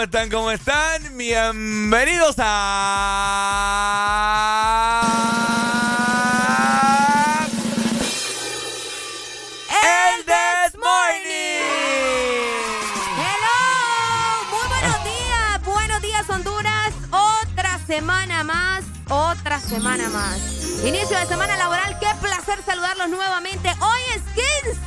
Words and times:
¿Cómo 0.00 0.06
están? 0.06 0.30
¿Cómo 0.30 0.50
están? 0.50 1.18
Bienvenidos 1.18 2.36
a... 2.38 3.66
El 9.68 10.24
This 10.24 10.74
Morning. 10.78 11.60
Hello, 13.18 13.60
muy 14.50 14.66
buenos 14.70 15.04
días, 15.04 15.62
buenos 15.66 16.00
días 16.00 16.30
Honduras. 16.30 16.94
Otra 17.10 17.78
semana 17.86 18.42
más, 18.42 18.84
otra 19.10 19.60
semana 19.60 20.08
más. 20.08 20.38
Inicio 20.82 21.18
de 21.18 21.26
semana 21.26 21.58
laboral, 21.58 21.98
qué 21.98 22.08
placer 22.22 22.58
saludarlos 22.64 23.10
nuevamente. 23.10 23.68
Hoy 23.68 24.00
es 24.16 24.19
15. 24.19 24.19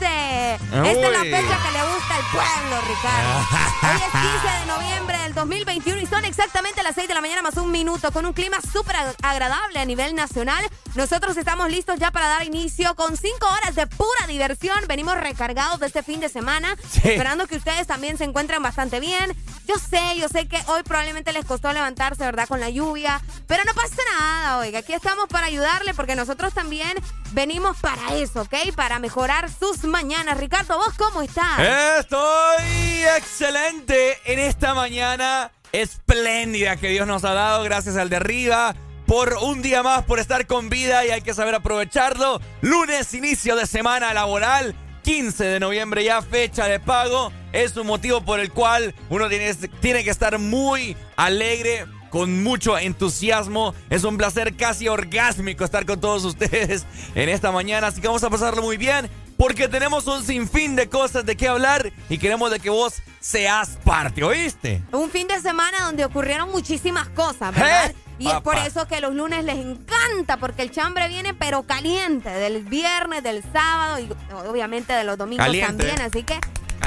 Esta 0.03 0.89
es 0.89 1.11
la 1.11 1.19
fecha 1.19 1.59
que 1.63 1.71
le 1.71 1.83
gusta 1.93 2.15
al 2.15 2.23
pueblo, 2.31 2.81
Ricardo. 2.87 3.39
Hoy 3.83 4.01
es 4.01 4.11
15 4.11 4.59
de 4.59 4.65
noviembre 4.65 5.17
del 5.19 5.33
2021 5.33 6.01
y 6.01 6.05
son 6.05 6.25
exactamente 6.25 6.83
las 6.83 6.95
6 6.95 7.07
de 7.07 7.13
la 7.13 7.21
mañana 7.21 7.41
más 7.41 7.55
un 7.57 7.71
minuto 7.71 8.11
con 8.11 8.25
un 8.25 8.33
clima 8.33 8.57
súper 8.61 8.95
agradable 9.21 9.79
a 9.79 9.85
nivel 9.85 10.15
nacional. 10.15 10.65
Nosotros 10.95 11.37
estamos 11.37 11.69
listos 11.69 11.99
ya 11.99 12.11
para 12.11 12.27
dar 12.27 12.43
inicio 12.43 12.95
con 12.95 13.15
5 13.15 13.47
horas 13.47 13.75
de 13.75 13.87
pura 13.87 14.27
diversión. 14.27 14.77
Venimos 14.87 15.15
recargados 15.15 15.79
de 15.79 15.87
este 15.87 16.03
fin 16.03 16.19
de 16.19 16.29
semana, 16.29 16.75
esperando 17.03 17.47
que 17.47 17.55
ustedes 17.55 17.87
también 17.87 18.17
se 18.17 18.25
encuentren 18.25 18.61
bastante 18.61 18.99
bien. 18.99 19.35
Yo 19.67 19.75
sé, 19.75 20.17
yo 20.19 20.27
sé 20.27 20.47
que 20.47 20.61
hoy 20.67 20.83
probablemente 20.83 21.31
les 21.31 21.45
costó 21.45 21.71
levantarse, 21.71 22.23
¿verdad? 22.23 22.47
Con 22.47 22.59
la 22.59 22.69
lluvia, 22.69 23.21
pero 23.47 23.63
no 23.63 23.73
pasa 23.73 23.95
nada, 24.19 24.57
oiga. 24.57 24.79
Aquí 24.79 24.93
estamos 24.93 25.27
para 25.29 25.47
ayudarle 25.47 25.93
porque 25.93 26.15
nosotros 26.15 26.53
también 26.53 26.91
venimos 27.31 27.77
para 27.77 28.15
eso, 28.15 28.41
¿ok? 28.41 28.55
Para 28.75 28.99
mejorar 28.99 29.49
sus 29.49 29.83
mañanas. 29.93 30.39
Ricardo, 30.39 30.75
¿vos 30.75 30.95
cómo 30.97 31.21
estás? 31.21 31.59
Estoy 31.99 33.03
excelente 33.15 34.17
en 34.25 34.39
esta 34.39 34.73
mañana 34.73 35.51
espléndida 35.71 36.77
que 36.77 36.89
Dios 36.89 37.05
nos 37.05 37.23
ha 37.23 37.33
dado 37.35 37.63
gracias 37.63 37.95
al 37.95 38.09
de 38.09 38.15
arriba. 38.15 38.75
Por 39.05 39.37
un 39.43 39.61
día 39.61 39.83
más, 39.83 40.03
por 40.03 40.17
estar 40.17 40.47
con 40.47 40.69
vida 40.69 41.05
y 41.05 41.11
hay 41.11 41.21
que 41.21 41.35
saber 41.35 41.53
aprovecharlo. 41.53 42.41
Lunes, 42.61 43.13
inicio 43.13 43.55
de 43.55 43.67
semana 43.67 44.15
laboral. 44.15 44.75
15 45.03 45.43
de 45.43 45.59
noviembre 45.59 46.03
ya 46.03 46.23
fecha 46.23 46.65
de 46.65 46.79
pago. 46.79 47.31
Es 47.51 47.77
un 47.77 47.85
motivo 47.85 48.25
por 48.25 48.39
el 48.39 48.51
cual 48.51 48.95
uno 49.11 49.29
tiene, 49.29 49.53
tiene 49.79 50.03
que 50.03 50.09
estar 50.09 50.39
muy 50.39 50.97
alegre, 51.17 51.85
con 52.09 52.41
mucho 52.41 52.79
entusiasmo. 52.79 53.75
Es 53.91 54.05
un 54.05 54.17
placer 54.17 54.55
casi 54.55 54.87
orgásmico 54.87 55.63
estar 55.63 55.85
con 55.85 56.01
todos 56.01 56.25
ustedes 56.25 56.87
en 57.13 57.29
esta 57.29 57.51
mañana, 57.51 57.87
así 57.87 58.01
que 58.01 58.07
vamos 58.07 58.23
a 58.23 58.31
pasarlo 58.31 58.63
muy 58.63 58.77
bien 58.77 59.07
porque 59.37 59.67
tenemos 59.67 60.07
un 60.07 60.23
sinfín 60.23 60.75
de 60.75 60.89
cosas 60.89 61.25
de 61.25 61.35
qué 61.35 61.47
hablar 61.47 61.91
y 62.09 62.17
queremos 62.17 62.51
de 62.51 62.59
que 62.59 62.69
vos 62.69 63.01
seas 63.19 63.77
parte, 63.83 64.23
¿oíste? 64.23 64.81
Un 64.91 65.09
fin 65.09 65.27
de 65.27 65.39
semana 65.39 65.85
donde 65.85 66.05
ocurrieron 66.05 66.51
muchísimas 66.51 67.07
cosas, 67.09 67.53
¿verdad? 67.53 67.91
¿Eh? 67.91 67.95
Y 68.19 68.27
es 68.29 68.39
por 68.41 68.55
eso 68.55 68.87
que 68.87 69.01
los 69.01 69.13
lunes 69.13 69.43
les 69.43 69.57
encanta, 69.57 70.37
porque 70.37 70.61
el 70.61 70.71
chambre 70.71 71.07
viene 71.07 71.33
pero 71.33 71.63
caliente, 71.63 72.29
del 72.29 72.63
viernes, 72.63 73.23
del 73.23 73.43
sábado 73.51 73.99
y 73.99 74.09
obviamente 74.47 74.93
de 74.93 75.03
los 75.03 75.17
domingos 75.17 75.45
también, 75.45 75.99
así 76.01 76.23
que 76.23 76.39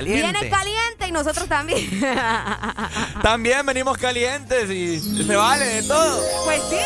Viene 0.03 0.51
caliente 0.51 1.09
y 1.09 1.13
nosotros 1.13 1.49
también. 1.49 2.01
también 3.23 3.65
venimos 3.65 3.97
calientes 3.99 4.71
y 4.71 5.01
se 5.01 5.37
vale 5.37 5.65
de 5.65 5.83
todo. 5.83 6.23
Pues 6.45 6.63
sí. 6.69 6.77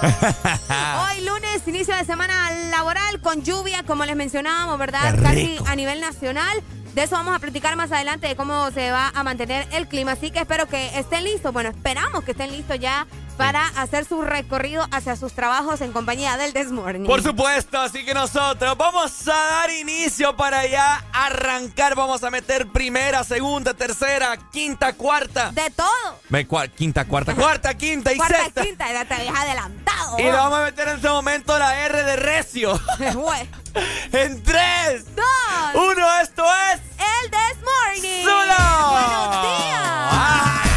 Hoy 1.18 1.24
lunes, 1.24 1.62
inicio 1.66 1.94
de 1.96 2.04
semana 2.04 2.50
laboral 2.70 3.20
con 3.20 3.42
lluvia, 3.42 3.82
como 3.86 4.04
les 4.04 4.16
mencionábamos, 4.16 4.78
¿verdad? 4.78 5.18
Casi 5.22 5.58
a 5.66 5.76
nivel 5.76 6.00
nacional. 6.00 6.62
De 6.94 7.04
eso 7.04 7.14
vamos 7.14 7.34
a 7.36 7.38
platicar 7.38 7.76
más 7.76 7.92
adelante 7.92 8.26
de 8.26 8.36
cómo 8.36 8.70
se 8.72 8.90
va 8.90 9.12
a 9.14 9.22
mantener 9.22 9.66
el 9.72 9.86
clima. 9.86 10.12
Así 10.12 10.30
que 10.30 10.40
espero 10.40 10.66
que 10.66 10.98
estén 10.98 11.24
listos. 11.24 11.52
Bueno, 11.52 11.70
esperamos 11.70 12.24
que 12.24 12.32
estén 12.32 12.50
listos 12.50 12.78
ya 12.80 13.06
para 13.36 13.68
hacer 13.68 14.04
su 14.04 14.20
recorrido 14.20 14.86
hacia 14.90 15.16
sus 15.16 15.32
trabajos 15.32 15.80
en 15.80 15.92
compañía 15.92 16.36
del 16.36 16.52
Desmorning. 16.52 17.06
Por 17.06 17.22
supuesto, 17.22 17.80
así 17.80 18.04
que 18.04 18.12
nosotros 18.12 18.76
vamos 18.76 19.28
a 19.28 19.32
dar 19.32 19.70
inicio 19.70 20.36
para 20.36 20.66
ya 20.66 21.04
arrancar. 21.12 21.94
Vamos 21.94 22.22
a 22.22 22.30
meter 22.30 22.66
primera, 22.66 23.24
segunda, 23.24 23.72
tercera, 23.72 24.36
quinta, 24.52 24.92
cuarta. 24.92 25.52
De 25.52 25.70
todo. 25.70 25.88
Me, 26.28 26.46
quinta, 26.76 27.06
cuarta, 27.06 27.34
cuarta, 27.34 27.72
quinta 27.74 28.12
y 28.12 28.16
cuarta, 28.18 28.44
sexta. 28.44 28.62
quinta, 28.62 28.92
ya 28.92 29.04
te 29.06 29.14
habías 29.14 29.34
adelantado. 29.34 30.18
Y 30.18 30.24
vamos 30.24 30.58
a 30.58 30.64
meter 30.64 30.88
en 30.88 30.96
este 30.96 31.08
momento 31.08 31.58
la 31.58 31.86
R 31.86 32.02
de 32.02 32.16
recio. 32.16 32.78
en 34.12 34.42
tres, 34.42 35.04
dos, 35.14 35.74
uno, 35.74 36.20
esto 36.22 36.44
es... 36.72 36.80
El 36.98 37.30
Desmorning. 37.30 38.24
¡Solo! 38.24 38.90
¡Buenos 38.90 39.42
días! 39.42 39.80
Ah. 40.12 40.69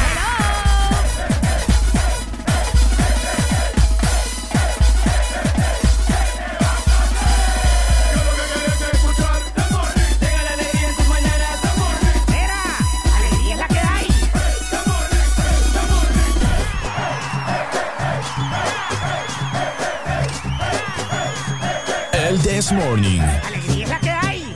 This 22.63 22.71
Morning. 22.71 23.19
Alegría 23.19 23.83
es 23.83 23.89
la 23.89 23.99
que 23.99 24.09
hay. 24.09 24.55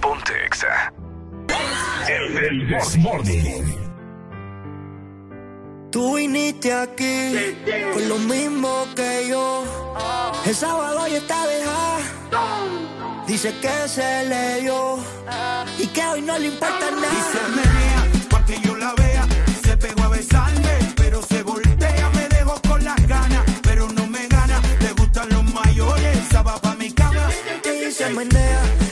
Ponte 0.00 0.32
Exa. 0.46 0.92
El, 2.08 2.36
el 2.36 2.68
This 2.68 2.96
Morning. 2.96 3.64
Tú 5.90 6.14
viniste 6.14 6.72
aquí 6.72 7.56
con 7.92 8.08
lo 8.08 8.18
mismo 8.18 8.86
que 8.94 9.26
yo. 9.30 9.64
El 10.44 10.54
sábado 10.54 11.08
ya 11.08 11.16
está 11.16 11.44
dejada. 11.48 13.24
Dice 13.26 13.52
que 13.60 13.88
se 13.88 14.26
leyó 14.26 14.98
y 15.76 15.88
que 15.88 16.06
hoy 16.06 16.22
no 16.22 16.38
le 16.38 16.46
importa 16.46 16.88
nada. 16.92 17.08
Y 17.10 17.22
se 17.32 17.42
menea, 17.48 18.28
pa' 18.30 18.44
que 18.44 18.60
yo 18.60 18.76
la 18.76 18.94
vea. 18.94 19.15
se 28.06 28.14
menea 28.14 28.85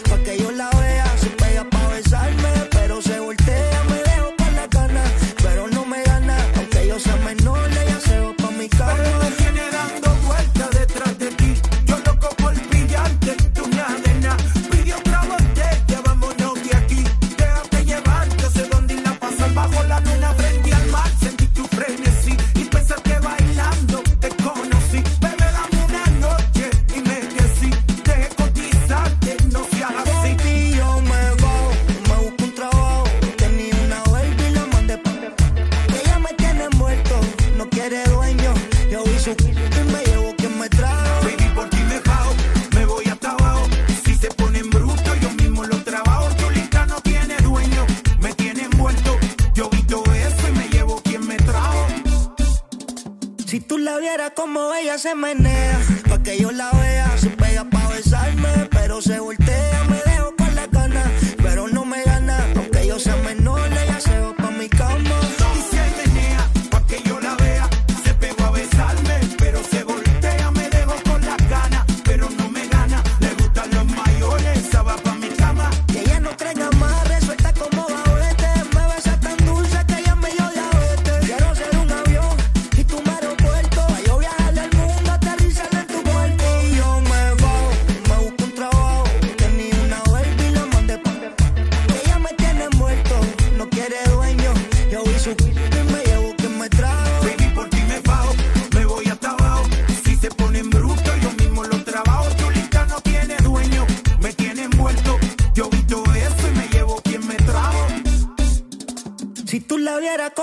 Si 53.54 53.60
tú 53.60 53.78
la 53.78 53.98
vieras 53.98 54.32
como 54.34 54.74
ella 54.74 54.98
se 54.98 55.14
menea, 55.14 55.78
pa' 56.08 56.20
que 56.24 56.36
yo 56.36 56.50
la 56.50 56.72
vea, 56.72 57.16
se 57.16 57.30
pega 57.30 57.62
pa' 57.62 57.86
besarme, 57.86 58.68
pero 58.72 59.00
se 59.00 59.20
voltea. 59.20 59.83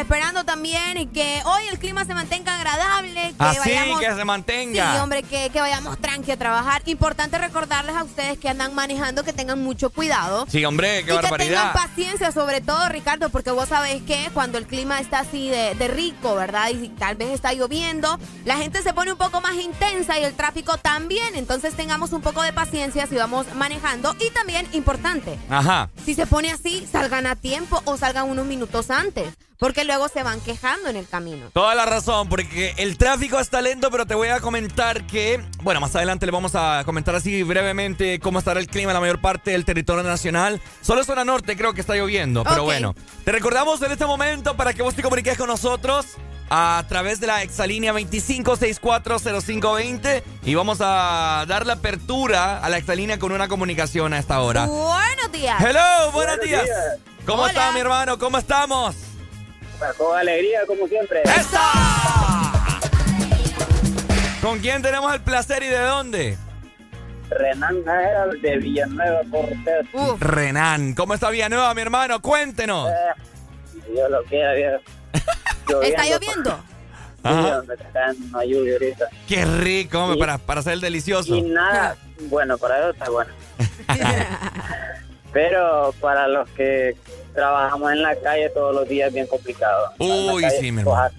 esperando 0.00 0.44
también 0.44 1.08
que 1.10 1.40
hoy 1.44 1.62
el 1.70 1.78
clima 1.78 2.04
se 2.04 2.14
mantenga 2.14 2.54
agradable, 2.56 3.34
que 3.38 3.44
Así 3.44 3.58
vayamos... 3.58 4.00
que 4.00 4.14
se 4.14 4.24
mantenga. 4.24 4.92
Sí, 4.92 4.98
hombre, 5.00 5.22
que, 5.22 5.50
que 5.50 5.60
vayamos 5.60 5.98
tranqui 5.98 6.30
a 6.32 6.36
trabajar. 6.36 6.82
Importante 6.86 7.38
recordarles 7.38 7.96
a 7.96 8.04
ustedes 8.04 8.38
que 8.38 8.48
andan 8.48 8.74
manejando 8.74 9.24
que 9.24 9.32
tengan 9.32 9.62
mucho 9.62 9.90
cuidado. 9.90 10.46
Sí, 10.48 10.64
hombre, 10.64 11.04
qué 11.04 11.12
y 11.12 11.16
que 11.16 11.22
barbaridad. 11.22 11.72
tengan 11.72 11.88
paciencia, 11.88 12.32
sobre 12.32 12.60
todo, 12.60 12.88
Ricardo, 12.88 13.30
porque 13.30 13.50
vos 13.50 13.68
sabés 13.68 14.02
que 14.02 14.30
cuando 14.34 14.58
el 14.58 14.66
clima 14.66 15.00
está 15.00 15.20
así 15.20 15.48
de, 15.48 15.74
de 15.74 15.88
rico, 15.88 16.34
¿verdad? 16.34 16.70
Y 16.70 16.88
tal 16.90 17.16
vez 17.16 17.30
está 17.30 17.52
lloviendo, 17.52 18.18
la 18.44 18.56
gente 18.56 18.82
se 18.82 18.92
pone 18.92 19.12
un 19.12 19.18
poco 19.18 19.40
más 19.40 19.54
intensa 19.54 20.18
y 20.18 20.24
el 20.24 20.34
tráfico 20.34 20.76
también. 20.78 21.34
Entonces 21.34 21.74
tengamos 21.74 22.12
un 22.12 22.20
poco 22.22 22.42
de 22.42 22.52
paciencia 22.52 23.06
si 23.06 23.16
vamos 23.16 23.46
manejando. 23.54 24.14
Y 24.20 24.30
también, 24.30 24.66
importante, 24.72 25.38
Ajá. 25.48 25.90
si 26.04 26.14
se 26.14 26.26
pone 26.26 26.50
así, 26.50 26.86
salgan 26.90 27.26
a 27.26 27.36
tiempo 27.36 27.80
o 27.84 27.96
salgan 27.96 28.28
unos 28.28 28.46
minutos 28.46 28.90
antes, 28.90 29.28
porque 29.58 29.84
luego 29.84 30.08
se 30.08 30.22
van 30.22 30.40
quejando 30.40 30.88
en 30.88 30.96
el 30.96 31.08
camino. 31.08 31.50
Toda 31.52 31.74
la 31.74 31.86
razón, 31.86 32.28
porque 32.28 32.74
el 32.76 32.98
tráfico 32.98 33.38
está 33.38 33.62
lento, 33.62 33.90
pero 33.90 34.06
te 34.06 34.14
voy 34.14 34.28
a 34.28 34.40
comentar 34.40 35.06
que, 35.06 35.42
bueno, 35.62 35.80
más 35.80 35.94
adelante 35.96 36.26
le 36.26 36.32
vamos 36.32 36.54
a 36.54 36.82
comentar 36.84 37.14
así 37.14 37.42
brevemente 37.42 38.20
cómo 38.20 38.38
estará 38.38 38.60
el 38.60 38.66
clima 38.66 38.90
en 38.90 38.94
la 38.94 39.00
mayor 39.00 39.20
parte 39.20 39.52
del 39.52 39.64
territorio 39.64 40.02
nacional. 40.02 40.60
Solo 40.82 41.04
zona 41.04 41.24
norte 41.24 41.56
creo 41.56 41.72
que 41.74 41.80
está 41.80 41.94
lloviendo, 41.94 42.44
pero 42.44 42.64
bueno. 42.64 42.94
Te 43.24 43.32
recordamos 43.32 43.80
en 43.82 43.92
este 43.92 44.06
momento 44.06 44.56
para 44.56 44.74
que 44.74 44.82
vos 44.82 44.94
te 44.94 45.02
comuniques 45.02 45.38
con 45.38 45.48
nosotros 45.48 46.06
a 46.48 46.84
través 46.88 47.20
de 47.20 47.26
la 47.26 47.42
exalínea 47.42 47.92
25640520 47.92 50.22
y 50.44 50.54
vamos 50.54 50.78
a 50.80 51.44
dar 51.48 51.66
la 51.66 51.72
apertura 51.74 52.60
a 52.60 52.68
la 52.68 52.78
exalínea 52.78 53.18
con 53.18 53.32
una 53.32 53.48
comunicación 53.48 54.12
a 54.12 54.18
esta 54.18 54.40
hora. 54.40 54.66
Buenos 54.66 55.32
días. 55.32 55.60
Hello, 55.60 56.12
buenos, 56.12 56.40
días. 56.40 56.64
¿Cómo 57.24 57.42
Hola. 57.42 57.52
está 57.52 57.72
mi 57.72 57.80
hermano? 57.80 58.18
¿Cómo 58.18 58.38
estamos? 58.38 58.94
Con 59.96 60.18
alegría, 60.18 60.60
como 60.66 60.86
siempre. 60.88 61.22
¡Esta! 61.24 62.80
¿Con 64.40 64.58
quién 64.60 64.80
tenemos 64.82 65.12
el 65.12 65.20
placer 65.20 65.62
y 65.62 65.68
de 65.68 65.78
dónde? 65.78 66.38
Renan 67.30 67.84
Najera 67.84 68.26
de 68.40 68.56
Villanueva 68.58 69.20
Cortés. 69.30 69.86
Uf, 69.92 70.20
Renan. 70.20 70.94
¿Cómo 70.94 71.14
está 71.14 71.30
Villanueva, 71.30 71.74
mi 71.74 71.82
hermano? 71.82 72.22
Cuéntenos. 72.22 72.88
Eh, 72.90 73.82
Dios 73.92 74.10
lo 74.10 74.22
quiera, 74.24 74.52
viejo. 74.52 74.78
¿Está 75.82 76.04
lloviendo? 76.04 76.58
Ajá. 77.22 77.62
Qué 79.26 79.44
rico, 79.44 79.98
hombre, 79.98 80.18
para, 80.18 80.38
para 80.38 80.62
ser 80.62 80.78
delicioso. 80.78 81.34
Y 81.34 81.42
nada, 81.42 81.96
bueno, 82.28 82.56
para 82.56 82.78
eso 82.78 82.90
está 82.90 83.10
bueno. 83.10 83.32
Pero 85.32 85.92
para 86.00 86.28
los 86.28 86.48
que 86.50 86.96
trabajamos 87.36 87.92
en 87.92 88.02
la 88.02 88.16
calle 88.16 88.50
todos 88.50 88.74
los 88.74 88.88
días 88.88 89.12
bien 89.12 89.26
complicado. 89.28 89.92
Uy, 89.98 90.42
calle, 90.42 90.58
sí, 90.58 90.72
mi 90.72 90.80
hermano. 90.80 91.10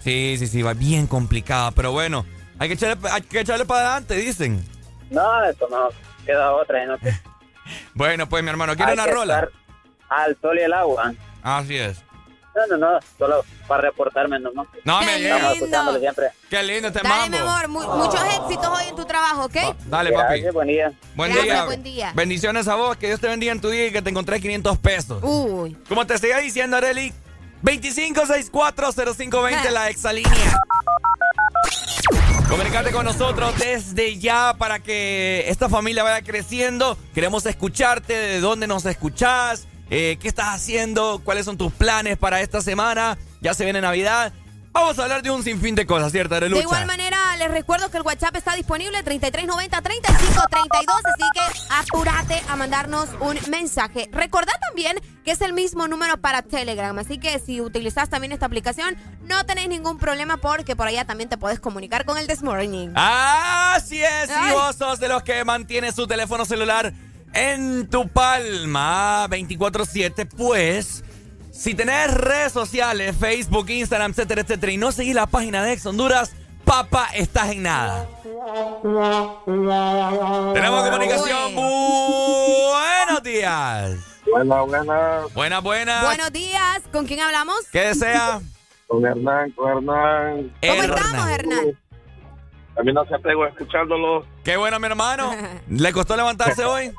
Sí, 0.00 0.36
sí, 0.38 0.46
sí, 0.48 0.62
va 0.62 0.74
bien 0.74 1.06
complicado, 1.06 1.70
pero 1.72 1.92
bueno, 1.92 2.26
hay 2.58 2.68
que 2.68 2.74
echarle, 2.74 3.08
hay 3.10 3.22
que 3.22 3.40
echarle 3.40 3.64
para 3.64 3.80
adelante, 3.82 4.14
dicen. 4.16 4.64
No, 5.10 5.44
esto 5.44 5.68
no 5.70 5.88
queda 6.26 6.52
otra. 6.52 6.84
¿no? 6.86 6.96
Bueno, 7.94 8.26
pues 8.26 8.42
mi 8.42 8.48
hermano, 8.48 8.74
¿quiere 8.74 8.92
Hay 8.92 8.94
una 8.94 9.04
que 9.04 9.12
rola? 9.12 9.34
estar 9.34 9.50
Al 10.08 10.38
sol 10.40 10.58
y 10.58 10.62
el 10.62 10.72
agua. 10.72 11.12
Así 11.42 11.76
es. 11.76 12.02
No, 12.68 12.76
no, 12.76 12.92
no, 12.92 12.98
solo 13.18 13.44
para 13.66 13.82
reportarme 13.82 14.38
nomás. 14.40 14.66
No 14.84 15.00
Qué 15.00 15.06
me 15.06 15.18
lindo. 15.20 15.54
llega. 15.54 15.98
Siempre. 15.98 16.26
Qué 16.50 16.62
lindo 16.62 16.88
este 16.88 17.00
Dale, 17.02 17.30
mi 17.30 17.36
mambo. 17.38 17.50
amor, 17.52 17.68
mu- 17.68 17.96
muchos 18.04 18.20
éxitos 18.24 18.66
hoy 18.66 18.84
en 18.88 18.96
tu 18.96 19.04
trabajo, 19.04 19.44
¿ok? 19.44 19.56
Va, 19.56 19.76
Dale, 19.86 20.12
papi. 20.12 20.32
Gracias, 20.34 20.54
buen 20.54 20.68
día. 20.68 20.92
Buen 21.14 21.32
Gracias, 21.32 21.54
día. 21.54 21.64
buen 21.64 21.82
día. 21.82 22.12
Bendiciones 22.14 22.66
a 22.68 22.74
vos, 22.74 22.96
que 22.96 23.06
Dios 23.08 23.20
te 23.20 23.28
bendiga 23.28 23.52
en 23.52 23.60
tu 23.60 23.68
día 23.70 23.86
y 23.86 23.92
que 23.92 24.00
te 24.02 24.10
encontré 24.10 24.40
500 24.40 24.78
pesos. 24.78 25.22
Uy. 25.22 25.76
Como 25.88 26.06
te 26.06 26.16
seguía 26.18 26.38
diciendo, 26.38 26.76
Areli, 26.78 27.12
25640520, 27.62 29.70
la 29.70 29.88
exalínea. 29.90 30.60
Comunicarte 32.48 32.92
con 32.92 33.04
nosotros 33.04 33.52
desde 33.58 34.16
ya 34.18 34.54
para 34.56 34.78
que 34.80 35.44
esta 35.48 35.68
familia 35.68 36.02
vaya 36.02 36.22
creciendo. 36.24 36.96
Queremos 37.14 37.44
escucharte, 37.44 38.14
de 38.14 38.40
dónde 38.40 38.66
nos 38.66 38.86
escuchás, 38.86 39.67
eh, 39.90 40.18
qué 40.20 40.28
estás 40.28 40.54
haciendo, 40.54 41.20
cuáles 41.24 41.44
son 41.44 41.56
tus 41.56 41.72
planes 41.72 42.18
para 42.18 42.40
esta 42.40 42.60
semana. 42.60 43.18
Ya 43.40 43.54
se 43.54 43.64
viene 43.64 43.80
Navidad. 43.80 44.32
Vamos 44.72 44.98
a 44.98 45.02
hablar 45.02 45.22
de 45.22 45.30
un 45.30 45.42
sinfín 45.42 45.74
de 45.74 45.86
cosas, 45.86 46.12
¿cierto, 46.12 46.38
De 46.38 46.46
igual 46.46 46.86
manera, 46.86 47.18
les 47.36 47.50
recuerdo 47.50 47.90
que 47.90 47.96
el 47.96 48.04
WhatsApp 48.04 48.36
está 48.36 48.54
disponible 48.54 49.02
3390-3532, 49.04 49.70
así 51.04 51.24
que 51.34 51.40
apúrate 51.70 52.40
a 52.48 52.54
mandarnos 52.54 53.08
un 53.20 53.38
mensaje. 53.50 54.08
Recordá 54.12 54.52
también 54.68 55.00
que 55.24 55.32
es 55.32 55.40
el 55.40 55.52
mismo 55.52 55.88
número 55.88 56.18
para 56.18 56.42
Telegram, 56.42 56.96
así 56.98 57.18
que 57.18 57.40
si 57.40 57.60
utilizas 57.60 58.08
también 58.08 58.32
esta 58.32 58.46
aplicación, 58.46 58.96
no 59.22 59.44
tenéis 59.46 59.68
ningún 59.68 59.98
problema 59.98 60.36
porque 60.36 60.76
por 60.76 60.86
allá 60.86 61.04
también 61.04 61.28
te 61.28 61.38
puedes 61.38 61.58
comunicar 61.58 62.04
con 62.04 62.16
el 62.16 62.28
This 62.28 62.42
Morning. 62.42 62.90
Así 62.94 64.00
es, 64.00 64.30
y 64.30 64.52
vos 64.52 64.76
sos 64.76 65.00
de 65.00 65.08
los 65.08 65.24
que 65.24 65.44
mantiene 65.44 65.90
su 65.92 66.06
teléfono 66.06 66.44
celular 66.44 66.92
en 67.34 67.88
tu 67.88 68.08
palma 68.08 69.26
24/7, 69.28 70.26
pues 70.36 71.04
si 71.52 71.74
tenés 71.74 72.12
redes 72.14 72.52
sociales, 72.52 73.16
Facebook, 73.18 73.68
Instagram, 73.70 74.12
etcétera, 74.12 74.42
etcétera, 74.42 74.72
y 74.72 74.76
no 74.76 74.92
seguís 74.92 75.14
la 75.14 75.26
página 75.26 75.62
de 75.62 75.72
Ex 75.72 75.86
Honduras, 75.86 76.32
papá, 76.64 77.08
estás 77.14 77.50
en 77.50 77.62
nada. 77.62 78.06
Tenemos 80.54 80.88
comunicación. 80.88 81.54
Buenos 81.54 83.22
días. 83.22 83.98
Buena, 84.30 84.60
buena. 84.62 85.20
Buenas, 85.34 85.62
buenas. 85.62 86.04
Buenos 86.04 86.32
días, 86.32 86.82
¿con 86.92 87.06
quién 87.06 87.20
hablamos? 87.20 87.56
¿Qué 87.72 87.80
desea? 87.80 88.40
Con 88.86 89.04
Hernán, 89.04 89.50
con 89.52 89.70
Hernán. 89.70 90.54
¿Cómo 90.60 90.82
Hernán. 90.82 90.98
estamos, 90.98 91.30
Hernán? 91.30 91.78
A 92.78 92.82
mí 92.82 92.92
no 92.92 93.04
se 93.06 93.14
apego 93.14 93.46
escuchándolo. 93.46 94.24
Qué 94.44 94.56
bueno, 94.56 94.78
mi 94.78 94.86
hermano. 94.86 95.34
¿Le 95.68 95.92
costó 95.92 96.16
levantarse 96.16 96.64
hoy? 96.64 96.92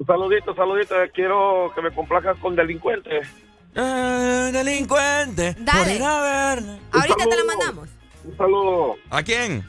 Un 0.00 0.06
saludito, 0.06 0.54
saludito. 0.54 0.94
Quiero 1.12 1.70
que 1.74 1.82
me 1.82 1.90
complazcas 1.92 2.38
con 2.38 2.56
delincuentes. 2.56 3.28
Eh, 3.74 4.50
delincuente. 4.50 5.54
Dale. 5.58 5.84
Por 5.84 5.92
ir 5.92 6.02
a 6.02 6.22
verla. 6.22 6.78
Ahorita 6.90 7.24
te 7.28 7.36
la 7.36 7.44
mandamos. 7.44 7.88
Un 8.24 8.36
saludo 8.36 8.96
¿A 9.10 9.22
quién? 9.22 9.64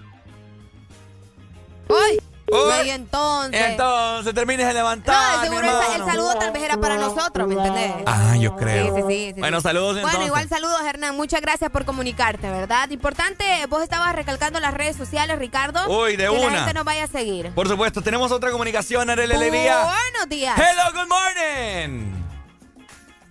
¡Uy! 1.89 2.19
Uy. 2.51 2.88
Y 2.88 2.89
entonces. 2.89 3.62
Entonces 3.62 4.34
termines 4.34 4.67
de 4.67 4.74
levantar. 4.74 5.15
no, 5.38 5.41
seguro 5.43 5.81
el, 5.96 6.05
saludo 6.05 6.36
tal 6.36 6.51
vez 6.51 6.63
era 6.63 6.77
para 6.77 6.98
nosotros, 6.98 7.48
¿me 7.48 7.55
entendés? 7.55 7.93
Ah, 8.05 8.36
yo 8.38 8.55
creo. 8.55 8.96
Sí, 8.96 9.01
sí, 9.01 9.08
sí, 9.08 9.31
sí, 9.36 9.39
bueno, 9.39 9.58
sí. 9.60 9.63
saludos 9.63 9.93
Bueno, 9.93 10.08
entonces. 10.08 10.27
igual 10.27 10.50
saludos, 10.50 10.81
Hernán. 10.86 11.15
Muchas 11.15 11.41
gracias 11.41 11.72
por 11.72 11.86
comunicarte, 11.86 12.50
¿verdad? 12.50 12.89
Importante, 12.89 13.46
vos 13.70 13.81
estabas 13.81 14.15
recalcando 14.15 14.60
las 14.60 14.74
redes 14.74 14.96
sociales, 14.96 15.39
Ricardo. 15.39 15.79
Uy, 15.89 16.12
de 16.17 16.25
que 16.27 16.38
la 16.38 16.48
una. 16.48 16.58
gente 16.58 16.74
nos 16.74 16.84
vaya 16.86 17.05
a 17.05 17.08
seguir. 17.08 17.51
Por 17.51 17.67
supuesto, 17.67 18.01
tenemos 18.01 18.31
otra 18.31 18.51
comunicación, 18.51 19.10
Alegría. 19.10 19.84
Buenos 19.84 20.29
días. 20.29 20.58
Hello, 20.58 20.91
good 20.93 21.08
morning. 21.10 22.30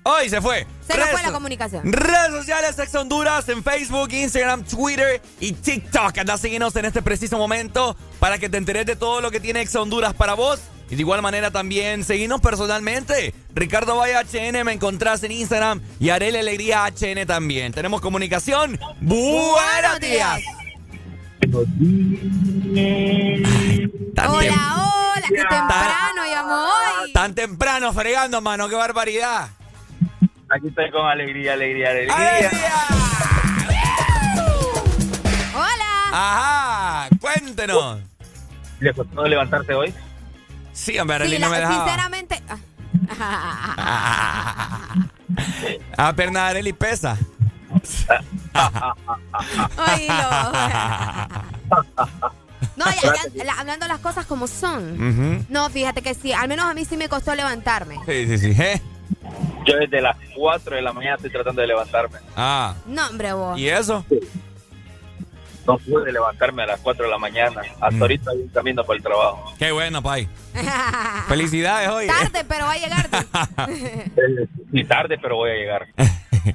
Hoy 0.02 0.30
se 0.30 0.40
fue. 0.40 0.66
Se 0.86 0.96
nos 0.96 1.10
fue 1.10 1.22
la 1.22 1.32
comunicación. 1.32 1.92
Redes 1.92 2.30
sociales 2.30 2.78
Ex 2.78 2.94
Honduras 2.94 3.48
en 3.48 3.62
Facebook, 3.62 4.10
Instagram, 4.12 4.64
Twitter 4.64 5.20
y 5.40 5.52
TikTok. 5.52 6.16
Anda 6.18 6.34
a 6.34 6.38
seguirnos 6.38 6.74
en 6.76 6.86
este 6.86 7.02
preciso 7.02 7.36
momento 7.36 7.96
para 8.18 8.38
que 8.38 8.48
te 8.48 8.56
enteres 8.56 8.86
de 8.86 8.96
todo 8.96 9.20
lo 9.20 9.30
que 9.30 9.40
tiene 9.40 9.60
Ex 9.60 9.74
Honduras 9.76 10.14
para 10.14 10.34
vos. 10.34 10.60
Y 10.88 10.96
de 10.96 11.02
igual 11.02 11.22
manera 11.22 11.50
también 11.50 12.02
seguirnos 12.02 12.40
personalmente. 12.40 13.34
Ricardo 13.54 13.96
Valle 13.96 14.14
HN 14.14 14.64
me 14.64 14.72
encontrás 14.72 15.22
en 15.22 15.32
Instagram 15.32 15.80
y 16.00 16.08
Arely 16.10 16.38
Alegría 16.38 16.86
HN 16.86 17.26
también. 17.26 17.72
Tenemos 17.72 18.00
comunicación. 18.00 18.80
Buenos 19.00 20.00
días. 20.00 20.40
Hola, 24.16 24.76
hola, 24.76 25.28
qué 25.28 25.44
temprano 25.48 26.22
llamó 26.28 26.54
hoy. 26.54 27.12
Tan 27.12 27.34
temprano 27.34 27.92
fregando, 27.92 28.40
mano, 28.40 28.68
qué 28.68 28.74
barbaridad. 28.74 29.50
Aquí 30.50 30.68
estoy 30.68 30.90
con 30.90 31.06
alegría, 31.06 31.52
alegría, 31.54 31.90
alegría. 31.90 32.16
¡Alegría! 32.16 32.72
Hola. 35.54 36.10
Ajá, 36.12 37.08
cuéntenos. 37.20 38.00
¿Le 38.80 38.92
costó 38.94 39.24
levantarse 39.26 39.74
hoy? 39.74 39.94
Sí, 40.72 40.98
hombre, 40.98 41.18
Sí, 41.18 41.22
Arely 41.22 41.38
la- 41.38 41.46
no 41.46 41.52
me 41.52 41.58
dejaba. 41.58 41.84
sinceramente. 41.84 42.42
ah. 42.48 42.56
Ah, 45.96 46.12
perna 46.16 46.44
de 46.44 46.50
Arely 46.50 46.72
pesa. 46.72 47.16
Oílo. 49.94 50.30
No, 52.76 52.84
ya, 52.86 53.14
ya, 53.34 53.44
la- 53.44 53.52
hablando 53.60 53.86
las 53.86 54.00
cosas 54.00 54.26
como 54.26 54.48
son. 54.48 55.46
No, 55.48 55.70
fíjate 55.70 56.02
que 56.02 56.14
sí, 56.14 56.32
al 56.32 56.48
menos 56.48 56.66
a 56.66 56.74
mí 56.74 56.84
sí 56.84 56.96
me 56.96 57.08
costó 57.08 57.34
levantarme. 57.36 57.96
Sí, 58.06 58.26
sí, 58.26 58.38
sí. 58.38 58.60
¿eh? 58.60 58.82
Yo 59.66 59.76
desde 59.78 60.00
las 60.00 60.16
4 60.34 60.76
de 60.76 60.82
la 60.82 60.92
mañana 60.92 61.16
estoy 61.16 61.30
tratando 61.30 61.60
de 61.60 61.66
levantarme. 61.68 62.18
Ah, 62.36 62.74
No, 62.86 63.06
hombre, 63.08 63.32
vos. 63.32 63.58
¿y 63.58 63.68
eso? 63.68 64.04
No 65.66 65.76
pude 65.78 66.10
levantarme 66.10 66.62
a 66.62 66.66
las 66.66 66.80
4 66.80 67.04
de 67.04 67.10
la 67.10 67.18
mañana. 67.18 67.60
Hasta 67.80 67.90
Mm. 67.90 68.02
ahorita 68.02 68.30
voy 68.32 68.48
camino 68.48 68.82
para 68.84 68.96
el 68.96 69.02
trabajo. 69.02 69.52
Qué 69.58 69.70
bueno, 69.70 70.02
Pai. 70.02 70.26
Felicidades 71.28 71.88
hoy. 71.90 72.06
Tarde, 72.06 72.44
pero 72.48 72.64
va 72.64 72.72
a 72.72 72.78
llegar. 72.78 73.08
Ni 74.72 74.84
tarde, 74.84 75.18
pero 75.20 75.36
voy 75.36 75.50
a 75.50 75.54
llegar. 75.54 75.86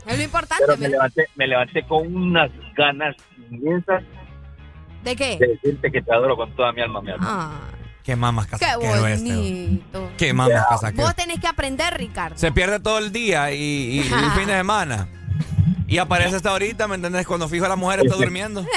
Es 0.06 0.18
lo 0.18 0.24
importante. 0.24 0.64
Pero 0.66 0.78
me 0.78 0.90
levanté, 0.90 1.28
me 1.36 1.48
levanté 1.48 1.84
con 1.84 2.14
unas 2.16 2.50
ganas 2.76 3.16
inmensas 3.52 4.04
¿De 5.04 5.16
qué? 5.16 5.38
de 5.38 5.48
decirte 5.50 5.92
que 5.92 6.02
te 6.02 6.12
adoro 6.12 6.36
con 6.36 6.54
toda 6.56 6.72
mi 6.74 6.82
alma, 6.82 7.00
mi 7.02 7.12
alma. 7.12 7.28
Ah, 7.30 7.60
Qué 8.06 8.16
mamas 8.16 8.46
qué 8.46 8.52
casaquero 8.58 9.08
este. 9.08 9.34
bonito. 9.34 10.12
Qué 10.18 10.34
mamas 10.34 10.66
casaquero. 10.70 11.04
Vos 11.04 11.16
tenés 11.16 11.40
que 11.40 11.48
aprender, 11.48 11.94
Ricardo. 11.98 12.38
Se 12.38 12.52
pierde 12.52 12.80
todo 12.80 13.00
el 13.00 13.12
día 13.12 13.52
y, 13.52 13.56
y- 13.58 13.96
y 14.02 14.14
el 14.14 14.32
fin 14.32 14.48
de 14.48 14.54
semana. 14.54 15.08
Y 15.88 15.98
aparece 16.00 16.36
hasta 16.36 16.50
ahorita, 16.50 16.88
¿me 16.88 16.96
entendés? 16.96 17.28
Cuando 17.28 17.48
fijo 17.48 17.66
a 17.66 17.70
la 17.70 17.76
mujer 17.76 18.02
está 18.04 18.16
durmiendo. 18.16 18.66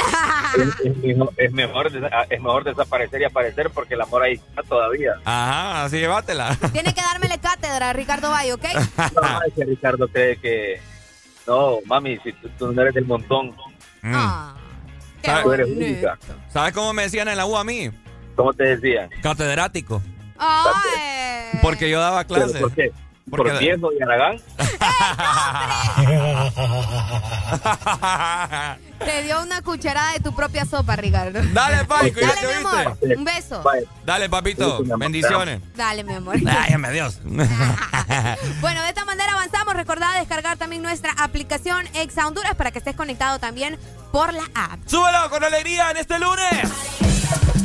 Es, 0.56 0.86
es 0.86 0.96
mejor- 1.04 1.32
es 1.36 1.52
mejor, 1.52 1.92
desa- 1.92 2.26
es 2.30 2.40
mejor 2.40 2.64
desaparecer 2.64 3.20
y 3.20 3.24
aparecer 3.24 3.70
porque 3.70 3.94
el 3.94 4.00
amor 4.00 4.22
ahí 4.22 4.34
está 4.34 4.62
todavía. 4.62 5.12
Ajá, 5.24 5.84
así 5.84 5.98
llévatela. 5.98 6.56
Tienes 6.72 6.94
que 6.94 7.02
dármele 7.02 7.38
cátedra 7.38 7.90
a 7.90 7.92
Ricardo 7.92 8.30
Valle, 8.30 8.54
¿ok? 8.54 8.64
No, 9.14 9.42
es 9.46 9.52
que 9.54 9.64
Ricardo 9.66 10.08
cree 10.08 10.38
que... 10.38 10.80
No, 11.46 11.78
mami, 11.84 12.18
si 12.18 12.32
tú, 12.32 12.48
tú 12.58 12.72
no 12.72 12.80
eres 12.82 12.94
del 12.94 13.04
montón, 13.04 13.54
Mm. 14.00 14.12
Ah, 14.14 14.54
qué 15.20 15.30
tú 15.42 15.52
eres 15.52 15.66
única. 15.68 16.16
¿Sabes 16.52 16.72
cómo 16.72 16.92
me 16.92 17.02
decían 17.02 17.26
en 17.28 17.36
la 17.36 17.46
U 17.46 17.56
a 17.56 17.64
mí? 17.64 17.90
¿Cómo 18.38 18.53
te 18.53 18.77
decía? 18.77 19.09
Catedrático. 19.20 20.01
Ay. 20.38 21.59
Porque 21.61 21.90
yo 21.90 21.98
daba 22.01 22.22
¿Pero 22.24 22.44
clases. 22.44 22.61
¿Por 22.61 22.72
qué? 22.72 22.92
Porque- 23.29 23.51
¿Por 23.51 23.59
viejo 23.59 23.90
y 23.98 24.01
Aragán? 24.01 24.40
Te 29.05 29.22
dio 29.24 29.42
una 29.42 29.61
cucharada 29.62 30.12
de 30.12 30.20
tu 30.20 30.33
propia 30.35 30.64
sopa, 30.64 30.94
Ricardo. 30.94 31.40
Dale, 31.53 31.85
Pai, 31.85 32.11
Dale, 32.11 32.12
cuídate, 32.12 32.46
mi 32.46 32.53
amor. 32.55 32.96
¿viste? 33.01 33.16
Un 33.16 33.24
beso. 33.24 33.64
Dale, 34.07 34.29
papito. 34.31 34.83
Bendiciones. 34.98 35.61
Dale, 35.74 36.05
mi 36.05 36.14
amor. 36.14 36.37
Ay, 36.46 36.77
me 36.79 36.92
Dios. 36.92 37.18
Bueno, 38.61 38.83
de 38.83 38.88
esta 38.88 39.05
manera 39.05 39.33
avanzamos. 39.33 39.74
Recordá 39.74 40.12
descargar 40.18 40.57
también 40.57 40.81
nuestra 40.83 41.11
aplicación 41.18 41.87
Exa 41.94 42.27
Honduras 42.27 42.55
para 42.55 42.70
que 42.70 42.79
estés 42.79 42.94
conectado 42.94 43.38
también 43.40 43.77
por 44.12 44.33
la 44.33 44.44
app. 44.55 44.79
Súbelo 44.87 45.29
con 45.29 45.42
alegría 45.44 45.90
en 45.90 45.96
este 45.98 46.18
lunes. 46.20 47.58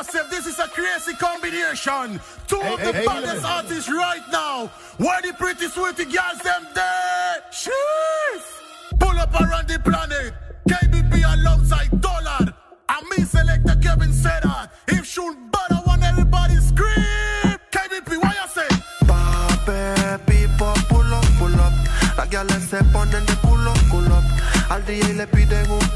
Alright, 0.00 0.14
massive, 0.14 0.30
this 0.30 0.46
is 0.46 0.58
a 0.58 0.68
crazy 0.68 1.14
combination. 1.14 2.20
Two 2.46 2.60
of 2.60 2.80
the 2.80 2.92
baddest 3.04 3.44
artists 3.44 3.90
right 3.90 4.22
now. 4.32 4.70
Where 4.96 5.20
the 5.20 5.34
pretty 5.34 5.68
sweetie 5.68 6.04
girls 6.04 6.40
them 6.42 6.66
there? 6.74 7.44
Sheesh! 7.50 8.98
Pull 8.98 9.18
up 9.18 9.34
around 9.34 9.68
the 9.68 9.78
planet. 9.78 10.32
KBP 10.68 11.22
alongside 11.34 12.00
Dollar. 12.00 12.54
And 12.88 13.08
me 13.10 13.24
selector 13.24 13.76
Kevin 13.82 14.12
said 14.12 14.42
that. 14.42 14.72
If 14.88 15.04
shoot 15.04 15.36
better, 15.52 15.82
want 15.86 16.02
everybody 16.02 16.56
scream. 16.56 17.58
KBP, 17.70 18.22
what 18.22 18.34
you 18.40 18.48
say? 18.48 18.68
Pape, 19.06 20.26
people, 20.26 20.74
pull 20.88 21.12
up, 21.12 21.24
pull 21.38 21.60
up. 21.60 21.72
Las 22.16 22.28
gales 22.30 22.64
se 22.70 22.78
ponen 22.84 23.26
de 23.26 23.34
culo, 23.42 23.74
pull 23.90 24.10
up. 24.12 24.24
Al 24.70 24.82
DJ 24.86 25.14
le 25.14 25.26
piden 25.26 25.70
un 25.70 25.89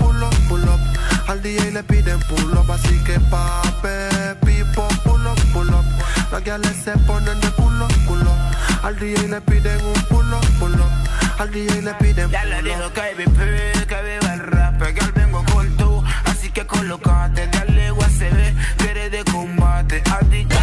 Al 1.26 1.42
DJ 1.42 1.72
le 1.72 1.82
piden 1.82 2.20
pull 2.20 2.56
up. 2.56 2.70
Así 2.70 2.98
que 3.04 3.18
pape, 3.20 4.34
pipo, 4.44 4.88
pull 5.04 5.26
up, 5.26 5.38
pull 5.52 5.68
up. 5.68 5.84
Las 6.30 6.44
gales 6.44 6.76
se 6.84 6.92
ponen 6.98 7.40
de 7.40 7.50
culo, 7.52 7.86
culo 8.06 8.30
up. 8.30 8.84
Al 8.84 8.98
DJ 8.98 9.28
le 9.28 9.40
piden 9.40 9.80
un 9.84 10.02
pull 10.08 10.32
up, 10.32 10.46
pull 10.58 10.74
up. 10.74 10.90
Al 11.38 11.50
DJ 11.50 11.82
le 11.82 11.94
piden 11.94 12.30
Ya 12.30 12.44
le 12.44 12.56
pull 12.56 12.64
dijo 12.64 12.86
up. 12.86 12.92
KBP 12.92 13.86
que 13.86 14.02
viva 14.02 14.34
el 14.34 14.40
rap, 14.40 14.82
que 14.82 15.00
al 15.00 15.12
vengo 15.12 15.44
con 15.52 15.76
tú, 15.76 16.02
así 16.24 16.50
que 16.50 16.66
colocate, 16.66 17.46
dale 17.48 17.92
USB, 17.92 18.54
que 18.78 18.90
eres 18.90 19.10
de 19.10 19.24
combate, 19.24 20.02
adicta 20.10 20.56